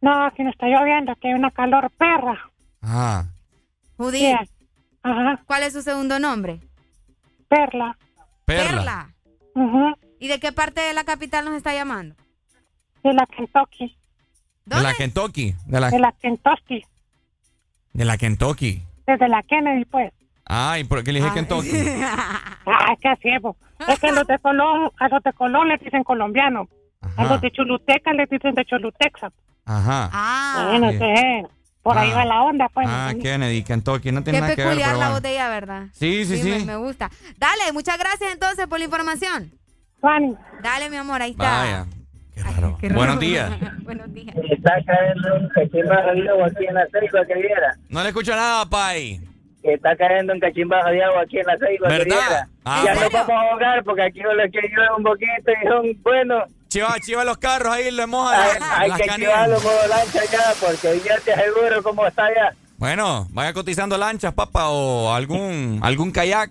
No, 0.00 0.26
aquí 0.26 0.44
no 0.44 0.50
está 0.50 0.66
lloviendo, 0.68 1.16
que 1.16 1.26
hay 1.26 1.34
una 1.34 1.50
calor 1.50 1.90
perra. 1.98 2.38
Ah. 2.82 3.24
Judith. 4.04 4.36
Ajá. 5.02 5.42
¿Cuál 5.46 5.62
es 5.64 5.72
su 5.74 5.82
segundo 5.82 6.18
nombre? 6.18 6.60
Perla. 7.48 7.96
Perla. 8.46 9.10
Ujú. 9.54 9.94
¿Y 10.18 10.28
de 10.28 10.40
qué 10.40 10.52
parte 10.52 10.80
de 10.80 10.94
la 10.94 11.04
capital 11.04 11.44
nos 11.44 11.54
está 11.54 11.74
llamando? 11.74 12.14
De 13.02 13.12
la 13.12 13.26
Kentucky. 13.26 13.96
De 14.64 14.80
la 14.80 14.94
Kentucky. 14.94 15.54
De 15.66 15.80
la, 15.80 15.90
De 15.90 15.98
la 15.98 16.12
Kentucky. 16.12 16.82
de 17.92 18.04
la 18.04 18.16
Kentucky. 18.16 18.82
Desde 19.06 19.28
la 19.28 19.42
Kennedy, 19.42 19.84
pues. 19.84 20.12
Ay, 20.46 20.84
¿por 20.84 21.02
qué 21.04 21.12
le 21.12 21.20
dije 21.20 21.32
Kentucky? 21.34 21.70
Ay, 22.66 22.96
qué 23.00 23.14
ciego. 23.20 23.56
Es 23.88 23.98
que 23.98 24.12
los 24.12 24.26
de 24.26 24.38
Colón, 24.38 24.90
a 24.98 25.08
los 25.08 25.22
de 25.22 25.32
Colón 25.32 25.68
les 25.68 25.80
dicen 25.80 26.04
colombiano. 26.04 26.68
A 27.16 27.24
los 27.24 27.40
de 27.40 27.50
Choluteca 27.50 28.12
les 28.12 28.28
dicen 28.30 28.54
de 28.54 28.64
Cholutexa. 28.64 29.30
Ajá. 29.66 30.10
Ah, 30.12 30.68
Bueno, 30.70 30.90
Sí. 30.90 31.46
Sí. 31.80 31.82
Por 31.82 31.98
ahí 31.98 32.10
Ah. 32.12 32.16
va 32.16 32.24
la 32.24 32.42
onda, 32.42 32.68
pues. 32.68 32.86
Ah, 32.88 33.12
Kennedy, 33.20 33.62
Kentucky. 33.62 34.12
No 34.12 34.20
qué 34.20 34.24
tiene 34.24 34.40
nada 34.40 34.54
que 34.54 34.60
ver, 34.62 34.68
peculiar 34.68 34.88
pero 34.90 34.98
la 35.00 35.06
bueno. 35.06 35.14
botella, 35.20 35.48
¿verdad? 35.48 35.82
Sí, 35.92 36.24
sí, 36.24 36.36
sí. 36.42 36.50
Me, 36.50 36.64
me 36.64 36.76
gusta. 36.76 37.10
Dale, 37.38 37.72
muchas 37.72 37.98
gracias 37.98 38.32
entonces 38.32 38.66
por 38.66 38.78
la 38.78 38.84
información. 38.84 39.50
Juan. 40.00 40.38
Dale, 40.62 40.90
mi 40.90 40.96
amor, 40.96 41.20
ahí 41.22 41.32
está. 41.32 41.44
Vaya. 41.58 41.86
Qué 42.34 42.42
raro. 42.42 42.78
Buenos 42.94 43.20
días. 43.20 43.50
Buenos 43.82 44.12
días. 44.14 44.34
Está 44.50 44.72
cayendo 44.86 45.34
un 45.40 45.48
cachimbajo 45.48 46.10
de 46.12 46.28
agua 46.30 46.46
aquí 46.46 46.66
en 46.66 46.74
la 46.74 46.86
ceiba 46.90 47.26
que 47.26 47.34
viera. 47.34 47.74
No 47.88 48.02
le 48.02 48.08
escucho 48.08 48.34
nada, 48.34 48.64
Pai. 48.66 49.20
Está 49.62 49.94
cayendo 49.96 50.32
un 50.32 50.40
cachimbajo 50.40 50.88
de 50.88 51.04
agua 51.04 51.22
aquí 51.22 51.38
en 51.38 51.46
la 51.46 51.58
ceiba 51.58 51.88
que 51.88 51.98
¿Verdad? 51.98 52.06
viera. 52.28 52.48
Ah, 52.64 52.82
ya 52.84 52.92
¿en 52.92 53.00
no 53.00 53.10
vamos 53.10 53.30
a 53.30 53.40
ahogar 53.50 53.84
porque 53.84 54.02
aquí 54.02 54.20
lo 54.20 54.30
que 54.50 54.60
llueve 54.68 54.88
un 54.96 55.02
poquito 55.02 55.52
y 55.62 55.66
son 55.68 56.02
buenos. 56.02 56.44
Chiva, 56.70 56.94
chiva 57.00 57.24
los 57.24 57.36
carros 57.38 57.74
ahí, 57.74 57.90
le 57.90 58.06
moja 58.06 58.44
Hay, 58.44 58.60
la- 58.60 58.78
hay 58.78 58.88
las 58.90 58.98
que 59.00 59.06
canillas. 59.06 59.32
llevarlo 59.32 59.60
modo 59.60 59.86
lancha 59.88 60.20
ya 60.30 60.54
porque 60.60 61.00
ya 61.04 61.18
te 61.18 61.32
aseguro 61.32 61.82
cómo 61.82 62.06
está 62.06 62.26
allá. 62.26 62.54
Bueno, 62.78 63.26
vaya 63.32 63.52
cotizando 63.52 63.98
lanchas, 63.98 64.32
papá, 64.32 64.68
o 64.70 65.12
algún 65.12 65.80
algún 65.82 66.12
kayak. 66.12 66.50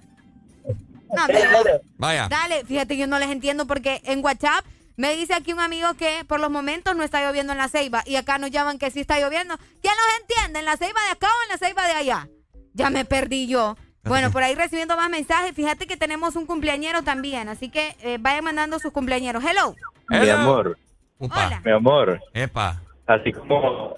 No, 1.15 1.25
mira, 1.27 1.49
Vaya. 1.97 2.27
Dale, 2.29 2.65
fíjate, 2.65 2.97
yo 2.97 3.07
no 3.07 3.17
les 3.17 3.29
entiendo 3.29 3.65
porque 3.65 4.01
en 4.03 4.23
WhatsApp 4.23 4.63
me 4.97 5.15
dice 5.15 5.33
aquí 5.33 5.53
un 5.53 5.59
amigo 5.59 5.93
que 5.95 6.23
por 6.27 6.39
los 6.39 6.51
momentos 6.51 6.95
no 6.95 7.03
está 7.03 7.25
lloviendo 7.25 7.53
en 7.53 7.57
la 7.57 7.67
ceiba 7.69 8.03
y 8.05 8.15
acá 8.17 8.37
nos 8.37 8.51
llaman 8.51 8.77
que 8.77 8.91
sí 8.91 8.99
está 8.99 9.19
lloviendo. 9.19 9.57
¿Quién 9.81 9.93
nos 9.95 10.19
entiende? 10.21 10.59
¿En 10.59 10.65
la 10.65 10.77
ceiba 10.77 11.01
de 11.05 11.11
acá 11.11 11.27
o 11.27 11.43
en 11.43 11.49
la 11.49 11.57
ceiba 11.57 11.87
de 11.87 11.93
allá? 11.93 12.27
Ya 12.73 12.89
me 12.91 13.05
perdí 13.05 13.47
yo. 13.47 13.75
Bueno, 14.09 14.29
por 14.33 14.43
ahí 14.43 14.55
recibiendo 14.55 14.97
más 14.97 15.09
mensajes. 15.09 15.53
Fíjate 15.55 15.87
que 15.87 15.95
tenemos 15.95 16.35
un 16.35 16.45
cumpleañero 16.45 17.03
también, 17.03 17.47
así 17.47 17.69
que 17.69 17.95
eh, 18.01 18.17
vayan 18.19 18.43
mandando 18.43 18.77
sus 18.79 18.91
cumpleañeros. 18.91 19.43
Hello. 19.43 19.75
Mi 20.09 20.27
amor, 20.29 20.77
Hola. 21.19 21.61
mi 21.63 21.71
amor. 21.71 22.19
Epa. 22.33 22.81
Así 23.07 23.31
como 23.31 23.95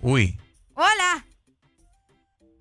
Uy. 0.00 0.38
Hola. 0.74 1.24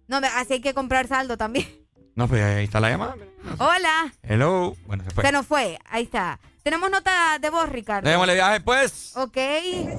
No, 0.08 0.22
me- 0.22 0.28
así 0.28 0.54
hay 0.54 0.62
que 0.62 0.74
comprar 0.74 1.08
saldo 1.08 1.36
también. 1.38 1.68
No, 2.16 2.28
pues 2.28 2.42
ahí 2.44 2.66
está 2.66 2.80
la 2.80 2.90
llamada. 2.90 3.16
Hola. 3.60 4.14
Hello. 4.24 4.76
Bueno, 4.86 5.04
se 5.04 5.12
fue. 5.12 5.24
Se 5.26 5.32
nos 5.32 5.46
fue. 5.46 5.78
Ahí 5.90 6.04
está. 6.04 6.40
Tenemos 6.64 6.92
nota 6.92 7.40
de 7.40 7.50
voz, 7.50 7.68
Ricardo. 7.70 8.08
Démosle 8.08 8.36
viaje, 8.36 8.62
pues. 8.62 9.14
Ok. 9.18 9.36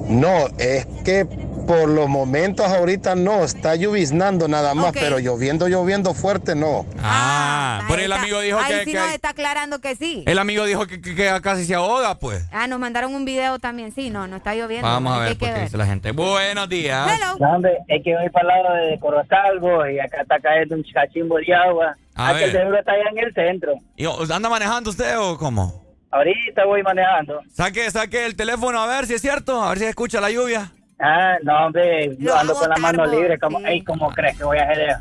No, 0.08 0.46
es 0.58 0.86
que 1.04 1.24
por 1.66 1.88
los 1.88 2.08
momentos 2.08 2.64
ahorita 2.68 3.16
no, 3.16 3.42
está 3.42 3.74
lloviznando 3.74 4.46
nada 4.46 4.72
más, 4.72 4.92
pero 4.92 5.18
lloviendo, 5.18 5.66
lloviendo 5.66 6.14
fuerte 6.14 6.54
no. 6.54 6.86
Ah, 7.02 7.82
por 7.88 7.98
el 7.98 8.12
amigo 8.12 8.40
dijo 8.40 8.58
Ahí 8.60 8.74
que, 8.78 8.84
sí 8.84 8.92
que- 8.92 8.98
nos 8.98 9.08
está 9.12 9.30
aclarando 9.30 9.80
que 9.80 9.96
sí. 9.96 10.22
el 10.24 10.38
amigo 10.38 10.64
dijo 10.64 10.86
que, 10.86 11.00
que- 11.00 11.16
que 11.16 11.40
casi 11.42 11.64
se 11.64 11.74
ahoga, 11.74 12.16
pues. 12.20 12.46
Ah, 12.52 12.68
nos 12.68 12.78
mandaron 12.78 13.12
un 13.12 13.24
video 13.24 13.58
también. 13.58 13.90
Sí, 13.92 14.10
no, 14.10 14.28
no 14.28 14.36
está 14.36 14.54
lloviendo. 14.54 14.86
Vamos 14.86 15.16
a 15.16 15.18
ver 15.18 15.36
por 15.36 15.48
qué 15.52 15.60
dice 15.62 15.76
la 15.76 15.86
gente. 15.86 16.12
Buenos 16.12 16.68
días. 16.68 17.08
No, 17.40 17.50
hombre, 17.54 17.78
es 17.88 18.04
que 18.04 18.14
voy 18.14 18.30
para 18.30 18.54
el 18.56 18.62
lado 18.62 18.74
de 18.86 19.00
Corozalvo 19.00 19.88
y 19.88 19.98
acá 19.98 20.22
está 20.22 20.38
cayendo 20.38 20.76
un 20.76 20.84
cachimbo 20.94 21.38
de 21.38 21.52
agua. 21.54 21.96
A 22.14 22.28
Aquí 22.28 22.44
el 22.44 22.52
ver. 22.52 22.60
seguro 22.60 22.78
está 22.78 22.92
allá 22.92 23.04
en 23.10 23.18
el 23.18 23.34
centro. 23.34 23.72
¿Y, 23.96 24.04
¿Anda 24.32 24.48
manejando 24.48 24.90
usted 24.90 25.18
o 25.18 25.38
cómo? 25.38 25.82
Ahorita 26.10 26.64
voy 26.66 26.82
manejando. 26.82 27.40
Saque, 27.50 27.90
saque 27.90 28.26
el 28.26 28.36
teléfono 28.36 28.78
a 28.80 28.86
ver 28.86 29.06
si 29.06 29.14
es 29.14 29.22
cierto, 29.22 29.62
a 29.62 29.70
ver 29.70 29.78
si 29.78 29.84
escucha 29.86 30.20
la 30.20 30.30
lluvia. 30.30 30.72
Ah, 31.04 31.36
no, 31.42 31.66
hombre, 31.66 32.16
yo 32.18 32.36
ando 32.36 32.54
con 32.54 32.68
la 32.68 32.76
mano 32.76 33.04
libre. 33.06 33.36
Como, 33.38 33.58
ey, 33.66 33.82
¿Cómo 33.82 34.08
crees 34.12 34.38
que 34.38 34.44
voy 34.44 34.58
a 34.58 34.62
hacer 34.62 34.90
eso? 34.90 35.00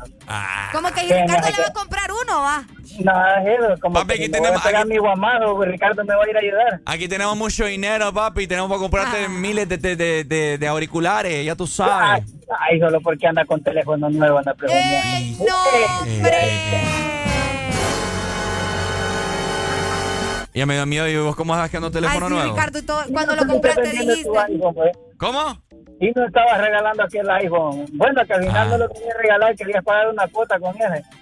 ¿Cómo 0.72 0.88
que 0.92 1.02
no 1.06 1.14
Ricardo 1.16 1.46
sé 1.46 1.52
le 1.52 1.62
va 1.62 1.68
a 1.68 1.72
comprar 1.72 2.10
uno, 2.10 2.40
va? 2.42 2.64
No, 3.04 3.80
como 3.80 3.94
Papi, 3.94 4.06
que 4.08 4.12
aquí 4.14 4.22
me 4.32 4.38
voy 4.38 4.40
tenemos- 4.48 4.60
a 4.60 4.64
pegar 4.66 4.80
aquí- 4.82 4.90
mi 4.90 4.98
guamado, 4.98 5.54
pues 5.56 5.70
Ricardo 5.70 6.04
me 6.04 6.14
va 6.14 6.24
a 6.24 6.28
ir 6.30 6.36
a 6.36 6.40
ayudar. 6.40 6.80
Aquí 6.86 7.06
tenemos 7.08 7.36
mucho 7.36 7.64
dinero, 7.66 8.12
papi, 8.12 8.46
tenemos 8.48 8.68
para 8.68 8.80
comprarte 8.80 9.24
Ah. 9.26 9.28
miles 9.28 9.68
de, 9.68 9.78
de- 9.78 9.96
de- 9.96 10.24
de- 10.24 10.58
de 10.58 10.66
auriculares, 10.68 11.46
ya 11.46 11.54
tú 11.54 11.66
sabes. 11.68 12.24
Ay, 12.58 12.80
solo 12.80 13.00
porque 13.00 13.28
anda 13.28 13.44
con 13.44 13.62
teléfono 13.62 14.10
nuevo, 14.10 14.38
anda 14.38 14.52
preguntando. 14.54 14.98
Ya 20.54 20.66
me 20.66 20.74
dio 20.74 20.84
miedo 20.84 21.08
y 21.08 21.16
vos 21.16 21.34
cómo 21.34 21.54
sabes 21.54 21.70
que 21.70 21.78
ando 21.78 21.86
Ay, 21.88 21.94
teléfono 21.94 22.28
sí, 22.28 22.34
nuevo. 22.34 22.50
Ricardo, 22.50 22.78
y 22.78 22.82
todo- 22.82 23.04
cuando 23.10 23.36
lo 23.36 23.46
compraste 23.46 23.82
dijiste. 23.90 24.28
¿Cómo? 25.18 25.56
Y 26.02 26.10
no 26.16 26.26
estaba 26.26 26.58
regalando 26.58 27.04
aquí 27.04 27.18
el 27.18 27.30
iPhone. 27.30 27.86
Bueno, 27.92 28.22
que 28.26 28.32
al 28.34 28.40
final 28.42 28.56
Ah. 28.66 28.70
no 28.70 28.78
lo 28.78 28.88
quería 28.88 29.14
regalar, 29.22 29.54
quería 29.54 29.80
pagar 29.82 30.08
una 30.08 30.26
cuota 30.28 30.58
con 30.58 30.74
él. 30.80 31.02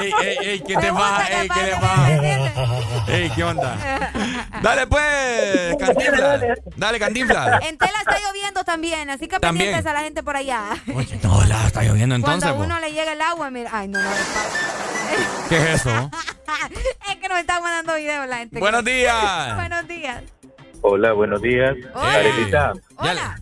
Ey, 0.00 0.12
ey, 0.22 0.36
ey, 0.40 0.60
¿qué 0.60 0.76
te 0.76 0.92
pasa? 0.92 1.26
Ey, 1.40 1.48
¿qué 1.48 1.60
te 1.60 1.76
pasa? 1.76 2.08
Ey, 3.08 3.30
¿qué 3.30 3.44
onda? 3.44 3.76
Dale 4.62 4.86
pues, 4.86 5.76
Cantinflas. 5.78 6.40
Dale, 6.76 6.98
Cantinflas. 6.98 7.62
En 7.64 7.76
Tela 7.78 7.98
está 7.98 8.16
lloviendo 8.18 8.64
también, 8.64 9.10
así 9.10 9.28
que 9.28 9.38
También. 9.38 9.66
pendientes 9.66 9.90
a 9.90 9.94
la 9.94 10.00
gente 10.04 10.22
por 10.22 10.36
allá. 10.36 10.70
Oye, 10.94 11.18
no, 11.22 11.44
la 11.44 11.66
está 11.66 11.82
lloviendo 11.82 12.14
entonces. 12.14 12.50
Cuando 12.50 12.64
a 12.64 12.66
po. 12.66 12.72
uno 12.74 12.80
le 12.80 12.92
llega 12.92 13.12
el 13.12 13.20
agua, 13.20 13.50
mira. 13.50 13.70
Ay, 13.72 13.88
no, 13.88 14.00
no. 14.00 14.10
¿Qué 15.48 15.56
es 15.58 15.80
eso? 15.80 15.90
es 17.10 17.16
que 17.16 17.28
nos 17.28 17.38
están 17.38 17.62
mandando 17.62 17.94
videos 17.96 18.26
la 18.26 18.38
gente. 18.38 18.58
Buenos 18.58 18.84
días. 18.84 19.54
Buenos 19.56 19.86
días. 19.88 20.22
Hola, 20.86 21.14
buenos 21.14 21.40
días. 21.40 21.74
Hola. 21.94 22.12
Arelita, 22.14 22.72
Hola. 22.96 23.36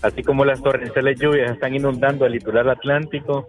así 0.00 0.22
como 0.22 0.44
las 0.44 0.62
torrenciales 0.62 1.18
lluvias 1.18 1.50
están 1.50 1.74
inundando 1.74 2.24
el 2.24 2.32
litoral 2.34 2.70
atlántico, 2.70 3.48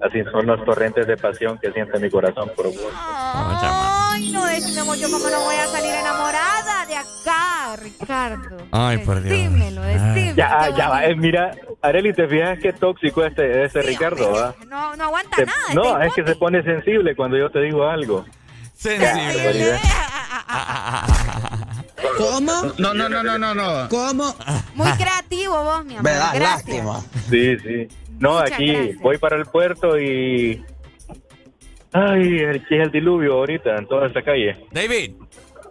así 0.00 0.22
son 0.30 0.46
los 0.46 0.64
torrentes 0.64 1.04
de 1.08 1.16
pasión 1.16 1.58
que 1.58 1.72
siente 1.72 1.98
mi 1.98 2.08
corazón 2.08 2.48
por 2.54 2.66
vos. 2.66 2.76
Ay, 2.94 4.30
no 4.30 4.44
decimos 4.46 4.96
yo 5.00 5.10
cómo 5.10 5.28
no 5.28 5.40
voy 5.42 5.56
a 5.56 5.66
salir 5.66 5.92
enamorada 5.92 6.86
de 6.86 6.96
acá, 6.96 7.76
Ricardo. 7.82 8.56
Ay, 8.70 8.98
por 8.98 9.22
Dios. 9.22 9.36
Dímelo, 9.36 9.82
decímelo. 9.82 10.36
Ya, 10.36 10.70
ya, 10.76 10.88
va, 10.88 11.04
eh, 11.04 11.16
mira, 11.16 11.50
Areli, 11.82 12.12
¿te 12.12 12.28
fijas 12.28 12.60
qué 12.60 12.72
tóxico 12.72 13.24
este, 13.24 13.64
ese 13.64 13.82
Ricardo, 13.82 14.30
va? 14.32 14.54
No, 14.68 14.94
no 14.94 15.02
aguanta 15.04 15.34
Se- 15.36 15.46
nada. 15.46 15.74
no, 15.74 16.00
este 16.00 16.20
es 16.20 16.26
que 16.26 16.32
se 16.32 16.38
pone 16.38 16.62
sensible 16.62 17.16
cuando 17.16 17.36
yo 17.36 17.50
te 17.50 17.60
digo 17.60 17.88
algo. 17.88 18.24
Sensible. 18.78 19.76
¿Cómo? 22.16 22.52
No, 22.78 22.94
no, 22.94 23.08
no, 23.08 23.22
no, 23.24 23.38
no, 23.38 23.54
no. 23.54 23.88
¿Cómo? 23.88 24.34
Muy 24.74 24.90
creativo 24.92 25.64
vos, 25.64 25.84
mi 25.84 25.96
amor. 25.96 26.04
Me 26.12 26.38
Gracias. 26.38 26.86
Sí, 27.28 27.58
sí. 27.58 27.88
No, 28.20 28.34
Muchas 28.34 28.52
aquí 28.52 28.72
gracias. 28.72 28.98
voy 29.00 29.18
para 29.18 29.36
el 29.36 29.46
puerto 29.46 29.98
y... 29.98 30.64
Ay, 31.92 32.44
aquí 32.44 32.76
es 32.76 32.82
el 32.82 32.92
diluvio 32.92 33.34
ahorita 33.34 33.76
en 33.76 33.86
toda 33.88 34.06
esta 34.06 34.22
calle. 34.22 34.64
David. 34.70 35.12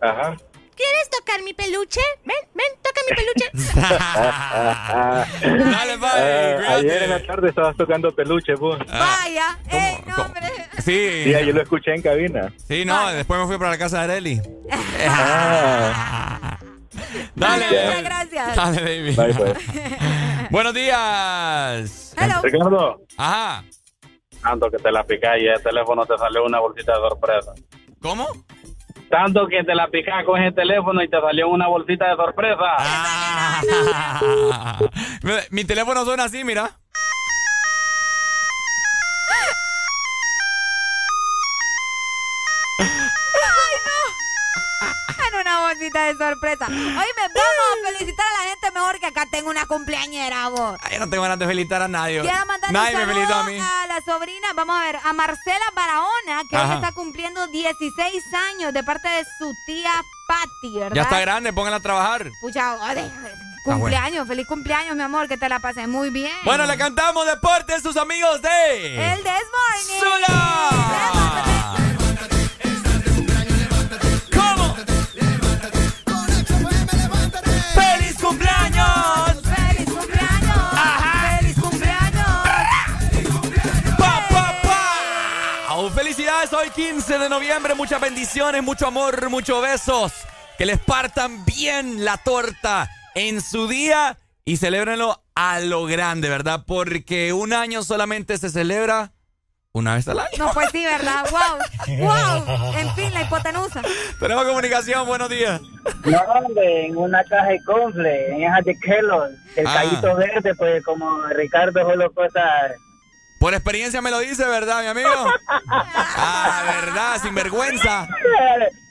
Ajá. 0.02 0.36
¿Quieres 0.78 1.10
tocar 1.10 1.42
mi 1.44 1.54
peluche? 1.54 2.00
Ven, 2.24 2.38
ven, 2.54 2.68
toca 2.84 3.02
mi 3.10 3.16
peluche. 3.16 3.50
Dale, 5.72 5.98
Ah, 6.00 6.76
ayer 6.76 7.04
en 7.04 7.10
la 7.10 7.26
tarde 7.26 7.50
estabas 7.50 7.76
tocando 7.76 8.14
peluche, 8.14 8.54
vos. 8.54 8.78
Vaya. 8.88 9.58
¡Ey, 9.72 9.98
no, 10.06 10.16
hombre! 10.24 10.48
Sí. 10.78 11.24
Sí, 11.24 11.32
yo 11.32 11.54
lo 11.54 11.62
escuché 11.64 11.96
en 11.96 12.02
cabina. 12.02 12.54
Sí, 12.68 12.86
no, 12.86 13.10
después 13.12 13.40
me 13.42 13.48
fui 13.48 13.58
para 13.58 13.72
la 13.72 13.78
casa 13.78 13.98
de 14.00 14.04
Areli. 14.14 14.42
Ah. 15.08 16.58
Dale. 17.36 17.66
Muchas 17.66 18.04
gracias. 18.04 18.56
Dale, 18.56 18.82
David. 18.82 19.16
Bye, 19.16 19.34
pues. 19.34 19.58
Buenos 20.52 20.74
días. 20.74 22.16
Ricardo. 22.44 23.02
Ajá. 23.18 23.64
Tanto 24.42 24.70
que 24.70 24.78
te 24.78 24.92
la 24.92 25.04
picás 25.04 25.38
y 25.40 25.48
el 25.48 25.62
teléfono 25.62 26.06
te 26.06 26.18
salió 26.18 26.46
una 26.46 26.60
bolsita 26.60 26.94
de 26.94 27.00
sorpresa. 27.10 27.54
¿Cómo? 28.02 28.28
Tanto 29.10 29.48
que 29.48 29.64
te 29.64 29.74
la 29.74 29.88
picás 29.88 30.26
con 30.26 30.42
ese 30.42 30.54
teléfono 30.54 31.02
y 31.02 31.10
te 31.10 31.20
salió 31.20 31.50
una 31.50 31.68
bolsita 31.68 32.10
de 32.10 32.16
sorpresa. 32.16 32.76
Ah. 32.78 33.62
Mi 35.52 35.64
teléfono 35.64 36.04
suena 36.06 36.26
así, 36.26 36.44
mira. 36.44 36.72
De 45.94 46.18
sorpresa. 46.18 46.66
Oye, 46.68 46.76
vamos 46.76 47.06
a 47.88 47.92
felicitar 47.98 48.26
a 48.28 48.44
la 48.44 48.50
gente 48.50 48.72
mejor 48.72 49.00
que 49.00 49.06
acá 49.06 49.26
tengo 49.32 49.50
una 49.50 49.66
cumpleañera, 49.66 50.50
vos. 50.50 50.78
Ay, 50.84 50.94
yo 50.94 51.00
no 51.00 51.10
tengo 51.10 51.24
ganas 51.24 51.40
de 51.40 51.48
felicitar 51.48 51.82
a 51.82 51.88
nadie. 51.88 52.22
Quiero 52.22 52.46
mandar 52.46 52.72
Nadie 52.72 52.96
un 52.96 53.08
me 53.08 53.14
saludo 53.14 53.16
felicitó 53.16 53.40
a 53.40 53.44
mí. 53.46 53.60
a 53.60 53.88
la 53.88 54.02
sobrina, 54.02 54.48
vamos 54.54 54.76
a 54.82 54.86
ver, 54.86 55.00
a 55.04 55.14
Marcela 55.14 55.66
Barahona, 55.74 56.44
que 56.50 56.58
hoy 56.58 56.76
está 56.76 56.92
cumpliendo 56.92 57.48
16 57.48 58.24
años 58.52 58.74
de 58.74 58.84
parte 58.84 59.08
de 59.08 59.24
su 59.40 59.54
tía 59.66 59.92
Patty, 60.28 60.78
¿verdad? 60.80 60.96
Ya 60.96 61.02
está 61.04 61.20
grande, 61.22 61.54
póngala 61.54 61.78
a 61.78 61.80
trabajar. 61.80 62.30
Pucha, 62.42 62.76
cumpleaños, 63.64 64.28
feliz 64.28 64.46
cumpleaños, 64.46 64.96
mi 64.96 65.04
amor, 65.04 65.28
que 65.30 65.38
te 65.38 65.48
la 65.48 65.60
pases 65.60 65.88
muy 65.88 66.10
bien. 66.10 66.34
Bueno, 66.44 66.66
le 66.66 66.78
cantamos 66.78 67.26
deporte 67.26 67.74
a 67.76 67.80
sus 67.80 67.96
amigos 67.96 68.42
de. 68.42 69.14
El 69.14 69.24
This 69.24 69.48
Morning. 69.54 70.00
¡Zula! 70.00 71.87
Hoy 86.58 86.70
15 86.72 87.20
de 87.20 87.30
noviembre, 87.30 87.76
muchas 87.76 88.02
bendiciones, 88.02 88.64
mucho 88.64 88.88
amor, 88.88 89.30
muchos 89.30 89.62
besos. 89.62 90.14
Que 90.58 90.66
les 90.66 90.80
partan 90.80 91.46
bien 91.46 92.04
la 92.04 92.18
torta 92.18 92.90
en 93.16 93.42
su 93.42 93.68
día 93.68 94.18
y 94.44 94.58
celébrenlo 94.58 95.22
a 95.36 95.60
lo 95.60 95.86
grande, 95.86 96.30
¿verdad? 96.30 96.64
Porque 96.66 97.32
un 97.34 97.54
año 97.54 97.84
solamente 97.84 98.38
se 98.38 98.50
celebra 98.50 99.12
una 99.72 99.94
vez 99.96 100.08
al 100.08 100.20
año. 100.20 100.30
No, 100.40 100.52
pues 100.54 100.70
sí, 100.72 100.84
¿verdad? 100.84 101.26
¡Wow! 101.32 101.98
¡Wow! 102.00 102.74
En 102.76 102.92
fin, 102.96 103.14
la 103.14 103.22
hipotenusa. 103.22 103.82
Tenemos 104.20 104.46
comunicación, 104.46 105.06
buenos 105.06 105.30
días. 105.30 105.62
No, 106.06 106.18
hombre, 106.22 106.88
en 106.88 106.98
una 106.98 107.24
caja 107.26 107.50
de 107.50 107.64
confle, 107.64 108.30
en 108.36 108.44
esas 108.44 108.66
de 108.66 108.80
Kellogg, 108.80 109.30
el 109.58 109.68
Ah. 109.68 109.74
callito 109.76 110.16
verde, 110.16 110.56
pues 110.56 110.84
como 110.84 111.22
Ricardo 111.36 111.82
solo 111.82 112.12
cosas... 112.14 112.72
Por 113.40 113.54
experiencia 113.54 114.02
me 114.02 114.12
lo 114.12 114.20
dice, 114.20 114.46
¿verdad, 114.46 114.82
mi 114.82 114.88
amigo? 114.88 115.10
Ah, 116.20 116.64
¿verdad? 116.82 117.22
Sin 117.22 117.36
vergüenza. 117.36 118.08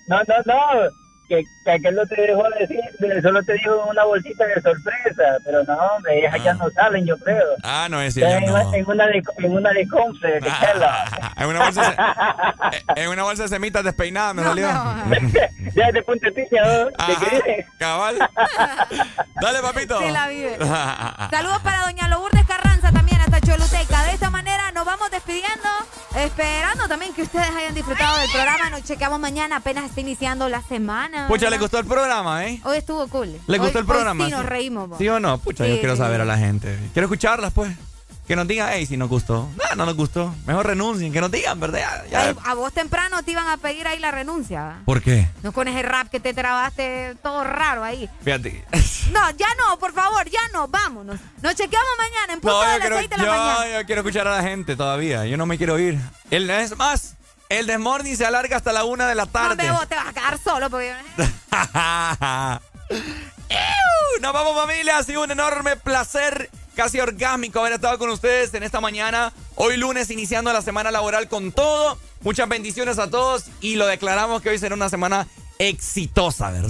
No, 0.09 0.19
no, 0.19 0.35
no, 0.45 0.91
que, 1.29 1.43
que 1.65 1.71
aquel 1.73 1.95
no 1.97 2.07
te 2.07 2.21
dejó 2.21 2.45
decir, 2.59 2.79
solo 3.23 3.43
te 3.43 3.55
dijo 3.55 3.85
una 3.91 4.05
bolsita 4.05 4.45
de 4.47 4.55
sorpresa, 4.63 5.23
pero 5.45 5.65
no, 5.65 5.75
hombre, 5.77 6.25
esas 6.25 6.45
ya 6.45 6.55
no 6.55 6.71
salen, 6.71 7.05
yo 7.07 7.17
creo. 7.19 7.43
Ah, 7.65 7.89
no, 7.91 8.01
Ya 8.03 8.09
ya 8.09 8.39
en, 8.39 8.47
no. 8.47 8.75
en 8.75 8.87
una 8.89 9.07
de, 9.07 9.23
en 9.39 9.53
una 9.53 9.71
de 9.73 9.89
confle, 9.89 10.35
de 10.35 10.41
Kellogg. 10.41 11.33
En 11.39 11.47
una 11.49 11.65
bolsa 11.65 11.91
de, 12.95 13.03
en 13.03 13.09
una 13.11 13.23
bolsa 13.25 13.43
de 13.43 13.49
semitas 13.51 13.85
despeinadas 13.85 14.35
me 14.35 14.43
salió. 14.43 14.69
Ya 15.75 15.93
de 15.93 16.03
puntecilla, 16.03 16.63
¿no? 16.65 16.85
¿De? 16.87 17.67
Cabal. 17.79 18.19
Dale, 19.43 19.61
papito. 19.61 19.99
Sí 20.01 20.11
la 20.11 20.29
vive. 20.29 20.57
Saludos 21.31 21.59
para 21.63 21.83
doña 21.83 22.09
Lourdes 22.09 22.47
Carranza 22.47 22.91
también 22.93 23.06
Choluteca. 23.47 24.03
De 24.05 24.13
esta 24.15 24.29
manera 24.29 24.73
nos 24.73 24.85
vamos 24.85 25.09
despidiendo, 25.11 25.69
esperando 26.17 26.89
también 26.89 27.15
que 27.15 27.23
ustedes 27.23 27.49
hayan 27.51 27.75
disfrutado 27.75 28.19
del 28.19 28.29
programa. 28.31 28.71
Nos 28.71 28.83
chequeamos 28.83 29.21
mañana, 29.21 29.57
apenas 29.57 29.85
está 29.85 30.01
iniciando 30.01 30.49
la 30.49 30.63
semana. 30.63 31.29
Pucha, 31.29 31.49
¿le 31.49 31.59
gustó 31.59 31.79
el 31.79 31.87
programa, 31.87 32.45
eh? 32.47 32.61
Hoy 32.65 32.79
estuvo 32.79 33.07
cool. 33.09 33.39
¿Le 33.47 33.59
gustó 33.59 33.79
el 33.79 33.87
programa? 33.87 34.25
hoy 34.25 34.31
sí 34.31 34.37
nos 34.37 34.47
reímos. 34.47 34.89
vos. 34.89 34.99
¿Sí 34.99 35.09
o 35.09 35.21
no? 35.21 35.39
Pucha, 35.39 35.65
Sí, 35.65 35.71
yo 35.71 35.79
quiero 35.79 35.95
sí, 35.95 35.99
saber 35.99 36.17
sí. 36.17 36.23
a 36.23 36.25
la 36.25 36.39
gente. 36.39 36.77
Quiero 36.93 37.07
escucharlas, 37.07 37.53
pues. 37.53 37.73
Que 38.27 38.35
nos 38.35 38.49
digan, 38.49 38.69
hey, 38.73 38.85
si 38.87 38.97
nos 38.97 39.09
gustó. 39.09 39.49
No, 39.57 39.75
no 39.77 39.87
nos 39.87 39.95
gustó. 39.95 40.35
Mejor 40.47 40.67
renuncien, 40.67 41.13
que 41.13 41.21
nos 41.21 41.31
digan, 41.31 41.61
¿verdad? 41.61 41.79
Ya- 41.79 42.07
ya- 42.11 42.21
Ay, 42.31 42.37
a 42.45 42.55
vos 42.55 42.73
temprano 42.73 43.23
te 43.23 43.31
iban 43.31 43.47
a 43.47 43.57
pedir 43.57 43.87
ahí 43.87 44.01
la 44.01 44.11
renuncia. 44.11 44.79
¿Por 44.85 45.01
qué? 45.01 45.29
No 45.45 45.53
con 45.53 45.69
ese 45.69 45.83
rap 45.83 46.09
que 46.09 46.19
te 46.19 46.35
trabaste 46.35 47.15
todo 47.23 47.45
raro 47.45 47.85
ahí. 47.85 48.11
Fíjate. 48.25 48.65
No, 49.13 49.31
ya 49.31 49.47
no, 49.57 49.79
por 49.79 49.93
favor, 49.93 50.29
ya 50.29 50.41
no, 50.53 50.67
vámonos. 50.67 51.21
Nos 51.41 51.55
chequeamos 51.55 51.89
mañana 51.97 52.33
en 52.33 52.41
punto 52.41 52.57
No, 52.57 52.61
de 52.63 52.67
yo 52.67 52.71
las 52.73 52.81
quiero, 52.81 52.97
6 52.99 53.11
de 53.11 53.17
la 53.19 53.25
mañana. 53.25 53.67
yo, 53.69 53.73
yo 53.81 53.87
quiero 53.87 54.01
escuchar 54.01 54.27
a 54.27 54.37
la 54.37 54.43
gente 54.43 54.75
todavía. 54.75 55.25
Yo 55.27 55.37
no 55.37 55.47
me 55.47 55.57
quiero 55.57 55.79
ir. 55.79 55.97
El, 56.33 56.51
es 56.51 56.77
más, 56.77 57.15
el 57.49 57.69
Desmorning 57.69 58.17
se 58.17 58.27
alarga 58.27 58.57
hasta 58.57 58.73
la 58.73 58.83
una 58.83 59.07
de 59.07 59.15
la 59.15 59.27
No, 59.27 59.31
tarde. 59.31 59.51
hombre, 59.53 59.71
vos 59.71 59.87
te 59.87 59.95
vas 59.95 60.09
a 60.09 60.13
quedar 60.13 60.39
solo 60.43 60.69
porque... 60.71 60.93
Nos 64.21 64.33
vamos 64.33 64.57
familia, 64.57 64.99
ha 64.99 65.03
sido 65.05 65.23
un 65.23 65.31
enorme 65.31 65.77
placer, 65.77 66.51
casi 66.77 67.01
orgánico 67.01 67.59
haber 67.59 67.73
estado 67.73 67.99
con 67.99 68.11
ustedes 68.11 68.55
en 68.55 68.63
esta 68.63 68.81
mañana. 68.81 69.33
Hoy 69.57 69.77
lunes 69.79 70.11
iniciando 70.11 70.53
la 70.53 70.63
semana 70.63 70.93
laboral 70.93 71.27
con 71.27 71.51
todo. 71.51 71.99
Muchas 72.21 72.49
bendiciones 72.49 72.99
a 72.99 73.11
todos 73.11 73.47
y 73.61 73.77
lo 73.77 73.87
declaramos 73.87 74.43
que 74.43 74.51
hoy 74.51 74.59
será 74.59 74.75
una 74.75 74.89
semana 74.89 75.27
exitosa, 75.59 76.51
¿verdad? 76.51 76.69